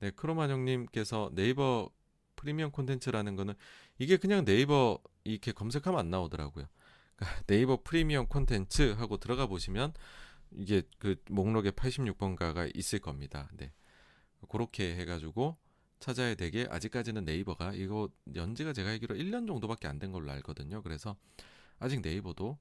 네, 0.00 0.10
크로만 0.10 0.50
형님께서 0.50 1.30
네이버 1.34 1.88
프리미엄 2.34 2.70
콘텐츠라는 2.70 3.36
거는 3.36 3.54
이게 3.98 4.16
그냥 4.16 4.44
네이버 4.44 4.98
이렇게 5.24 5.52
검색하면 5.52 5.98
안 5.98 6.10
나오더라고요. 6.10 6.66
그러니까 7.16 7.42
네이버 7.46 7.82
프리미엄 7.82 8.26
콘텐츠 8.26 8.92
하고 8.98 9.16
들어가 9.18 9.46
보시면 9.46 9.94
이게 10.52 10.82
그 10.98 11.16
목록에 11.30 11.70
86번가가 11.70 12.70
있을 12.74 12.98
겁니다. 12.98 13.48
네. 13.54 13.72
그렇게 14.48 14.96
해가지고 14.96 15.56
찾아야 16.00 16.34
되게 16.34 16.66
아직까지는 16.70 17.24
네이버가 17.24 17.74
이거 17.74 18.08
연지가 18.34 18.72
제가 18.72 18.90
알기로 18.90 19.16
1년 19.16 19.46
정도밖에 19.46 19.88
안 19.88 19.98
된 19.98 20.12
걸로 20.12 20.30
알거든요. 20.32 20.82
그래서 20.82 21.16
아직 21.80 22.00
네이버도 22.02 22.58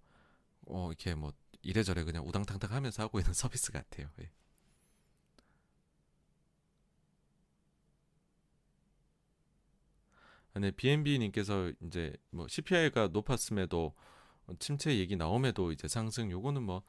어 0.68 0.88
이렇게 0.90 1.16
뭐 1.16 1.34
이래저래 1.64 2.04
그냥 2.06 2.26
우당탕탕 2.28 2.72
하면서 2.74 3.04
하고 3.04 3.20
있는 3.20 3.34
서비스 3.36 3.72
같아요. 3.72 4.10
예. 4.22 4.32
네, 10.56 10.72
BNB님께서 10.72 11.72
이제 11.84 12.14
뭐 12.30 12.48
CPI가 12.48 13.10
높았음에도 13.10 13.94
침체 14.60 14.98
얘기 14.98 15.16
나옴에도 15.16 15.72
이제 15.72 15.88
상승 15.88 16.32
요거는 16.32 16.64
뭐 16.64 16.84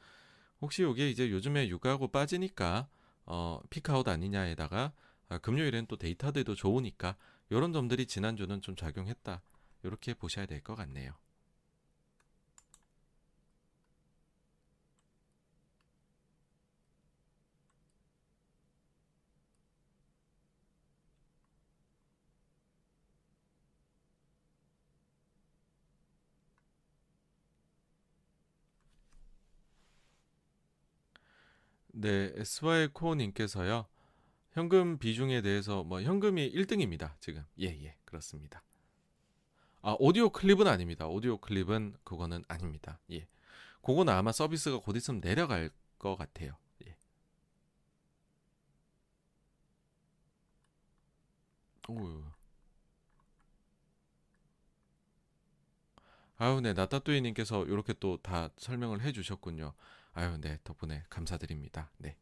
혹시 0.63 0.83
요게 0.83 1.11
이제 1.11 1.31
요즘에 1.31 1.69
유가하고 1.69 2.09
빠지니까 2.09 2.89
어 3.27 3.61
피크아웃 3.71 4.09
아니냐에다가 4.09 4.93
아, 5.29 5.39
금요일엔 5.39 5.87
또 5.87 5.97
데이터들도 5.97 6.55
좋으니까 6.57 7.17
이런 7.51 7.73
점들이 7.73 8.07
지난주는 8.07 8.61
좀 8.63 8.75
작용했다. 8.77 9.41
이렇게 9.85 10.15
보셔야 10.15 10.47
될 10.47 10.63
것 10.63 10.75
같네요. 10.75 11.13
네, 31.93 32.33
SY 32.37 32.89
코어님께서요. 32.89 33.87
현금 34.57 34.97
비중에 34.97 35.43
대해서 35.43 35.85
뭐 35.85 36.01
현금이 36.01 36.51
1등입니다. 36.51 37.13
지금. 37.21 37.45
예, 37.61 37.67
예. 37.67 37.95
그렇습니다. 38.07 38.63
아, 39.83 39.95
오디오 39.99 40.31
클립은 40.31 40.67
아닙니다. 40.67 41.07
오디오 41.07 41.37
클립은 41.37 41.97
그거는 42.05 42.43
아닙니다. 42.49 42.99
예. 43.13 43.29
그거는 43.83 44.15
아마 44.15 44.33
서비스가 44.33 44.79
곧 44.81 44.97
있으면 44.97 45.21
내려갈 45.21 45.71
것 45.99 46.17
같아요. 46.17 46.57
예. 46.87 46.97
오. 51.91 52.25
아유, 56.39 56.61
네. 56.63 56.73
나따뚜이 56.73 57.21
님께서 57.21 57.67
이렇게 57.67 57.93
또 57.93 58.17
다 58.23 58.49
설명을 58.57 59.03
해 59.03 59.13
주셨군요. 59.13 59.75
아유, 60.15 60.39
네. 60.41 60.59
덕분에 60.65 61.05
감사드립니다. 61.11 61.91
네. 61.99 62.17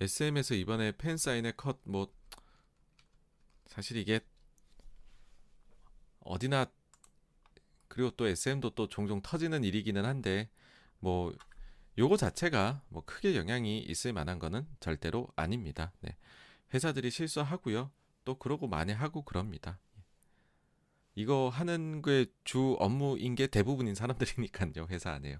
SM에서 0.00 0.54
이번에 0.54 0.92
팬 0.92 1.16
사인의 1.16 1.54
컷 1.56 1.80
뭐 1.84 2.12
사실 3.66 3.96
이게 3.96 4.20
어디나 6.20 6.66
그리고 7.88 8.10
또 8.12 8.26
SM도 8.26 8.70
또 8.70 8.88
종종 8.88 9.20
터지는 9.22 9.64
일이기는 9.64 10.04
한데 10.04 10.48
뭐 11.00 11.34
요거 11.98 12.16
자체가 12.16 12.82
뭐 12.88 13.04
크게 13.04 13.36
영향이 13.36 13.80
있을 13.80 14.12
만한 14.12 14.38
거는 14.38 14.66
절대로 14.80 15.28
아닙니다. 15.36 15.92
네. 16.00 16.16
회사들이 16.72 17.10
실수하고요. 17.10 17.90
또 18.24 18.38
그러고 18.38 18.68
많이 18.68 18.92
하고 18.92 19.22
그럽니다. 19.22 19.78
이거 21.14 21.48
하는 21.48 22.02
게 22.02 22.26
주 22.44 22.76
업무인 22.80 23.34
게 23.34 23.46
대부분인 23.46 23.94
사람들이니까요. 23.94 24.86
회사 24.90 25.12
안에요. 25.12 25.38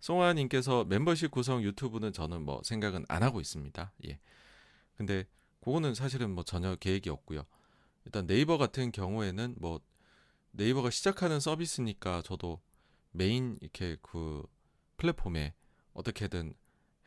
송하님께서 0.00 0.84
멤버십 0.84 1.30
구성 1.30 1.62
유튜브는 1.62 2.12
저는 2.12 2.42
뭐 2.42 2.60
생각은 2.64 3.04
안 3.08 3.22
하고 3.22 3.40
있습니다. 3.40 3.92
예. 4.08 4.20
근데 4.96 5.24
그거는 5.60 5.94
사실은 5.94 6.30
뭐 6.30 6.44
전혀 6.44 6.74
계획이 6.76 7.10
없고요. 7.10 7.44
일단 8.04 8.26
네이버 8.26 8.58
같은 8.58 8.92
경우에는 8.92 9.56
뭐 9.58 9.80
네이버가 10.52 10.90
시작하는 10.90 11.40
서비스니까 11.40 12.22
저도 12.22 12.60
메인 13.10 13.58
이렇게 13.60 13.96
그 14.02 14.42
플랫폼에 14.96 15.54
어떻게든 15.92 16.54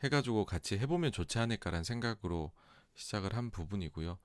해가지고 0.04 0.44
같이 0.44 0.78
해보면 0.78 1.12
좋지 1.12 1.38
않을까라는 1.38 1.84
생각으로 1.84 2.52
시작을 2.94 3.34
한 3.34 3.50
부분이고요. 3.50 4.18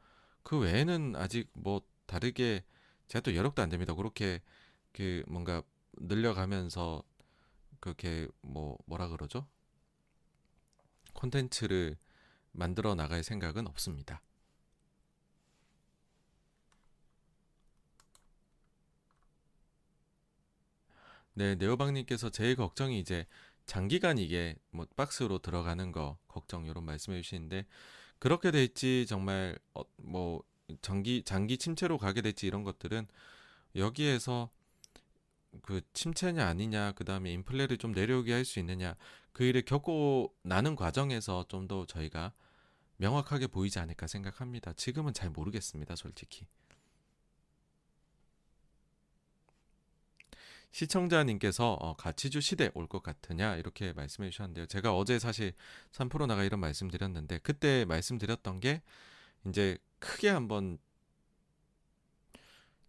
그 0.43 0.59
외에는 0.59 1.15
아직 1.15 1.49
뭐 1.53 1.81
다르게 2.05 2.63
제가 3.07 3.21
또 3.21 3.35
여력도 3.35 3.61
안 3.61 3.69
됩니다. 3.69 3.93
그렇게 3.93 4.41
그 4.91 5.23
뭔가 5.27 5.61
늘려가면서 5.93 7.03
그렇게 7.79 8.27
뭐 8.41 8.77
뭐라 8.85 9.09
그러죠? 9.09 9.47
콘텐츠를 11.13 11.97
만들어 12.51 12.95
나갈 12.95 13.23
생각은 13.23 13.67
없습니다. 13.67 14.21
네, 21.33 21.55
네오방님께서 21.55 22.31
제일 22.31 22.55
걱정이 22.55 22.99
이제 22.99 23.27
장기간 23.67 24.17
이게 24.17 24.55
뭐 24.71 24.87
박스로 24.95 25.37
들어가는 25.39 25.91
거 25.91 26.17
걱정 26.27 26.65
이런 26.65 26.83
말씀해 26.83 27.21
주시는데 27.21 27.67
그렇게 28.17 28.49
될지 28.49 29.05
정말 29.07 29.57
어, 29.75 29.83
뭐 29.97 30.41
장기 30.81 31.21
장기 31.23 31.57
침체로 31.57 31.97
가게 31.97 32.21
될지 32.21 32.47
이런 32.47 32.63
것들은 32.63 33.07
여기에서 33.75 34.49
그 35.63 35.81
침체냐 35.93 36.45
아니냐 36.47 36.93
그다음에 36.93 37.31
인플레를 37.33 37.77
좀 37.77 37.91
내려오게 37.91 38.33
할 38.33 38.45
수 38.45 38.59
있느냐 38.59 38.95
그 39.33 39.43
일을 39.43 39.63
겪고 39.63 40.33
나는 40.43 40.75
과정에서 40.75 41.45
좀 41.47 41.67
더 41.67 41.85
저희가 41.85 42.33
명확하게 42.97 43.47
보이지 43.47 43.79
않을까 43.79 44.07
생각합니다. 44.07 44.73
지금은 44.73 45.13
잘 45.13 45.29
모르겠습니다, 45.29 45.95
솔직히. 45.95 46.45
시청자님께서 50.71 51.73
어, 51.73 51.95
가치주 51.95 52.41
시대 52.41 52.69
올 52.73 52.87
것 52.87 53.01
같으냐 53.03 53.55
이렇게 53.57 53.93
말씀해 53.93 54.29
주셨는데요. 54.29 54.65
제가 54.67 54.95
어제 54.95 55.19
사실 55.19 55.53
3프로 55.91 56.25
나가 56.27 56.43
이런 56.43 56.59
말씀드렸는데 56.59 57.39
그때 57.39 57.85
말씀드렸던 57.85 58.59
게 58.59 58.81
이제 59.47 59.77
크게 59.99 60.29
한번 60.29 60.77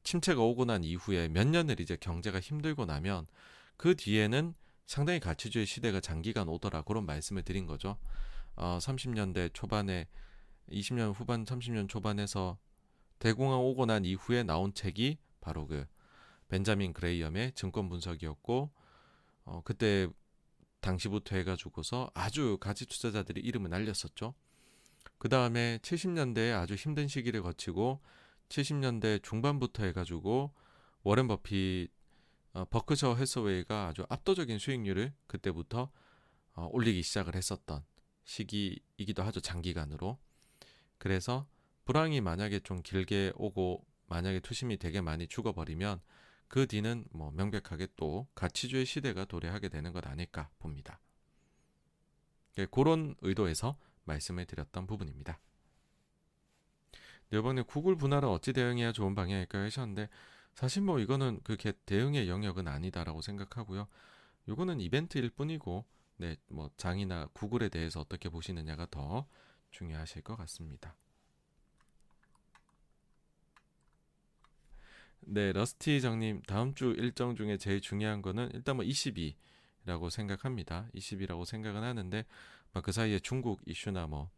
침체가 0.09 0.41
오고 0.41 0.65
난 0.65 0.85
이후에 0.85 1.28
몇 1.28 1.47
년을 1.47 1.81
이제 1.81 1.95
경제가 1.95 2.41
힘들고 2.41 2.87
나면 2.87 3.27
그 3.77 3.95
뒤에는 3.95 4.55
상당히 4.87 5.20
가치주의 5.20 5.67
시대가 5.67 6.01
장기간 6.01 6.49
오더라 6.49 6.81
그런 6.81 7.05
말씀을 7.05 7.43
드린 7.43 7.67
거죠. 7.67 7.99
어, 8.57 8.78
30년대 8.81 9.53
초반에 9.53 10.07
20년 10.70 11.12
후반 11.15 11.45
30년 11.45 11.91
초반에서 11.91 12.57
대공황 13.19 13.61
오고 13.61 13.85
난 13.85 14.07
이후에 14.07 14.45
나온 14.45 14.73
책이 14.73 15.19
바로 15.43 15.67
그 15.67 15.87
벤자민 16.49 16.95
그레이엄의 16.95 17.53
증권 17.53 17.91
분석이었고 17.91 18.70
어, 19.45 19.61
그때 19.62 20.09
당시부터 20.81 21.37
해가지고서 21.37 22.11
아주 22.15 22.57
가치 22.59 22.87
투자자들이 22.87 23.43
이름을 23.43 23.69
날렸었죠. 23.69 24.33
그 25.19 25.28
다음에 25.28 25.78
70년대에 25.83 26.59
아주 26.59 26.77
힘든 26.77 27.09
시기를 27.09 27.43
거치고 27.43 28.01
70년대 28.49 29.23
중반부터 29.23 29.85
해가지고 29.85 30.52
워렌 31.02 31.28
버핏 31.28 31.91
어, 32.55 32.65
버크셔 32.65 33.15
해서웨이가 33.15 33.89
아주 33.89 34.05
압도적인 34.09 34.59
수익률을 34.59 35.12
그때부터 35.27 35.91
어, 36.55 36.68
올리기 36.73 37.02
시작을 37.02 37.35
했었던 37.35 37.85
시기이기도 38.25 39.23
하죠 39.23 39.41
장기간으로 39.41 40.18
그래서 40.99 41.47
불황이 41.85 42.20
만약에 42.20 42.60
좀 42.60 42.83
길게 42.83 43.33
오고 43.36 43.86
만약에 44.09 44.41
투심이 44.41 44.77
되게 44.78 45.01
많이 45.01 45.27
죽어버리면 45.27 46.01
그 46.49 46.67
뒤는 46.67 47.05
뭐 47.10 47.31
명백하게 47.31 47.89
또 47.97 48.27
가치주의 48.35 48.86
시대가 48.86 49.25
도래하게 49.25 49.68
되는 49.68 49.93
것 49.93 50.07
아닐까 50.07 50.51
봅니다. 50.59 51.01
예, 52.59 52.67
그런 52.67 53.15
의도에서 53.20 53.78
말씀을 54.05 54.47
드렸던 54.47 54.86
부분입니다. 54.86 55.39
이번에 57.32 57.62
구글 57.62 57.97
분할은 57.97 58.28
어찌 58.28 58.52
대응해야 58.52 58.92
좋은 58.92 59.15
방향일까 59.15 59.62
하셨는데 59.62 60.08
사실 60.55 60.82
뭐 60.82 60.98
이거는 60.98 61.40
그렇게 61.44 61.73
대응의 61.86 62.28
영역은 62.28 62.66
아니다라고 62.66 63.23
생각하고요. 63.23 63.86
이거는 64.47 64.81
이벤트일 64.81 65.31
뿐이고 65.31 65.84
네, 66.16 66.36
뭐 66.48 66.70
장이나 66.76 67.28
구글에 67.32 67.68
대해서 67.68 68.00
어떻게 68.00 68.28
보시느냐가 68.28 68.86
더 68.90 69.26
중요하실 69.70 70.23
것 70.23 70.36
같습니다. 70.36 70.97
네, 75.20 75.52
러스티 75.52 76.00
정님 76.00 76.42
다음 76.42 76.74
주 76.74 76.94
일정 76.97 77.36
중에 77.36 77.58
제일 77.58 77.81
중요한 77.81 78.23
거는 78.23 78.50
일단 78.55 78.76
뭐 78.76 78.84
22라고 78.84 80.10
생각합니다. 80.10 80.89
20이라고 80.94 81.44
생각은 81.44 81.82
하는데 81.82 82.24
그 82.82 82.92
사이에 82.92 83.18
중국 83.20 83.60
이슈나 83.66 84.07
뭐 84.07 84.31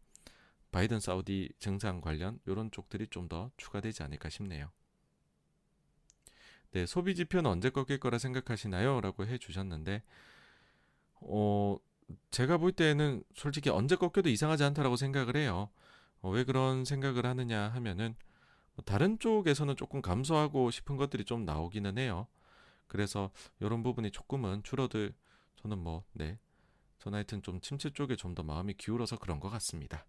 바이든 0.71 0.99
사우디 0.99 1.53
증상 1.59 2.01
관련 2.01 2.39
이런 2.45 2.71
쪽들이 2.71 3.07
좀 3.07 3.27
더 3.29 3.51
추가되지 3.57 4.03
않을까 4.03 4.29
싶네요. 4.29 4.71
네, 6.71 6.85
소비 6.85 7.15
지표는 7.15 7.49
언제 7.49 7.69
꺾일 7.69 7.99
거라 7.99 8.17
생각하시나요? 8.17 9.01
라고 9.01 9.25
해 9.27 9.37
주셨는데 9.37 10.03
어 11.21 11.77
제가 12.31 12.57
볼 12.57 12.71
때는 12.71 13.23
솔직히 13.33 13.69
언제 13.69 13.95
꺾여도 13.95 14.29
이상하지 14.29 14.63
않다라고 14.65 14.95
생각을 14.95 15.35
해요. 15.37 15.69
어, 16.21 16.29
왜 16.29 16.43
그런 16.43 16.85
생각을 16.85 17.25
하느냐 17.25 17.69
하면은 17.69 18.15
뭐 18.75 18.83
다른 18.85 19.19
쪽에서는 19.19 19.75
조금 19.75 20.01
감소하고 20.01 20.71
싶은 20.71 20.97
것들이 20.97 21.25
좀 21.25 21.45
나오기는 21.45 21.97
해요. 21.97 22.27
그래서 22.87 23.31
이런 23.59 23.83
부분이 23.83 24.11
조금은 24.11 24.63
줄어들 24.63 25.13
저는 25.57 25.77
뭐 25.77 26.03
네. 26.13 26.39
전 26.99 27.13
하여튼 27.13 27.41
좀 27.41 27.59
침체 27.61 27.89
쪽에 27.89 28.15
좀 28.15 28.35
더 28.35 28.43
마음이 28.43 28.73
기울어서 28.75 29.17
그런 29.17 29.39
것 29.39 29.49
같습니다. 29.49 30.05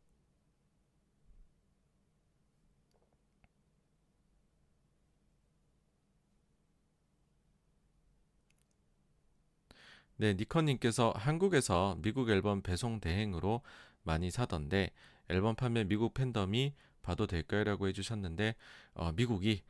네, 10.16 10.34
니컨님께서 10.34 11.12
한국에서 11.16 11.96
미국 12.00 12.30
앨범 12.30 12.62
배송 12.62 13.00
대행으로 13.00 13.62
많이 14.02 14.30
사던데 14.30 14.90
앨범 15.28 15.56
판매 15.56 15.84
미국 15.84 16.14
팬덤이 16.14 16.74
봐도 17.02 17.26
될까요? 17.26 17.64
라고 17.64 17.88
해주셨는데 17.88 18.54
어, 18.94 19.12
미국이 19.12 19.62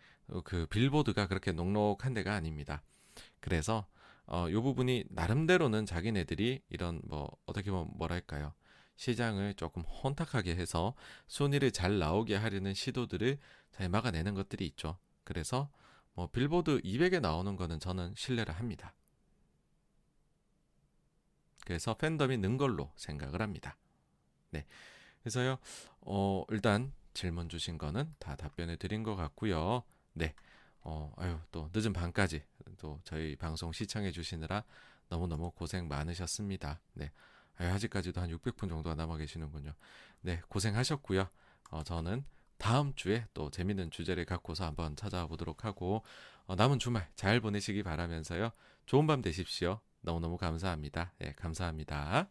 그 0.44 0.66
빌보드가 0.66 1.26
그렇게 1.26 1.52
녹록한 1.52 2.14
데가 2.14 2.34
아닙니다. 2.34 2.82
그래서 3.40 3.86
어, 4.26 4.46
요 4.50 4.62
부분이 4.62 5.04
나름대로는 5.10 5.86
자기네들이 5.86 6.62
이런 6.68 7.00
뭐 7.04 7.30
어떻게 7.46 7.70
보면 7.70 7.88
뭐랄까요 7.94 8.52
시장을 8.96 9.54
조금 9.54 9.82
혼탁하게 9.82 10.54
해서 10.54 10.94
순위를 11.26 11.70
잘 11.72 11.98
나오게 11.98 12.36
하려는 12.36 12.74
시도들을 12.74 13.38
잘 13.70 13.88
막아내는 13.88 14.34
것들이 14.34 14.66
있죠. 14.66 14.98
그래서 15.24 15.70
뭐 16.14 16.28
빌보드 16.28 16.82
200에 16.82 17.20
나오는 17.20 17.56
거는 17.56 17.80
저는 17.80 18.14
신뢰를 18.16 18.54
합니다. 18.54 18.94
그래서 21.64 21.94
팬덤이 21.94 22.38
는 22.38 22.56
걸로 22.56 22.92
생각을 22.96 23.40
합니다. 23.40 23.76
네. 24.50 24.66
그래서요, 25.20 25.58
어, 26.00 26.44
일단 26.50 26.92
질문 27.14 27.48
주신 27.48 27.78
거는 27.78 28.14
다 28.18 28.36
답변해 28.36 28.76
드린 28.76 29.02
것 29.02 29.16
같고요. 29.16 29.82
네. 30.14 30.34
어, 30.80 31.12
아유, 31.16 31.38
또 31.52 31.70
늦은 31.72 31.92
밤까지 31.92 32.42
또 32.78 33.00
저희 33.04 33.36
방송 33.36 33.72
시청해 33.72 34.10
주시느라 34.10 34.64
너무너무 35.08 35.50
고생 35.52 35.88
많으셨습니다. 35.88 36.80
네. 36.94 37.12
아유, 37.56 37.68
아직까지도 37.70 38.20
한 38.20 38.30
600분 38.30 38.68
정도가 38.68 38.94
남아 38.94 39.18
계시는군요. 39.18 39.74
네, 40.22 40.40
고생하셨고요. 40.48 41.28
어, 41.70 41.82
저는 41.84 42.24
다음 42.58 42.94
주에 42.94 43.26
또 43.34 43.50
재밌는 43.50 43.90
주제를 43.90 44.24
갖고서 44.24 44.64
한번 44.64 44.96
찾아와 44.96 45.26
보도록 45.26 45.64
하고 45.64 46.04
어, 46.46 46.54
남은 46.54 46.78
주말 46.78 47.08
잘 47.14 47.40
보내시기 47.40 47.82
바라면서요. 47.82 48.50
좋은 48.86 49.06
밤 49.06 49.20
되십시오. 49.20 49.80
너무너무 50.02 50.36
감사합니다. 50.36 51.14
네, 51.18 51.32
감사합니다. 51.36 52.28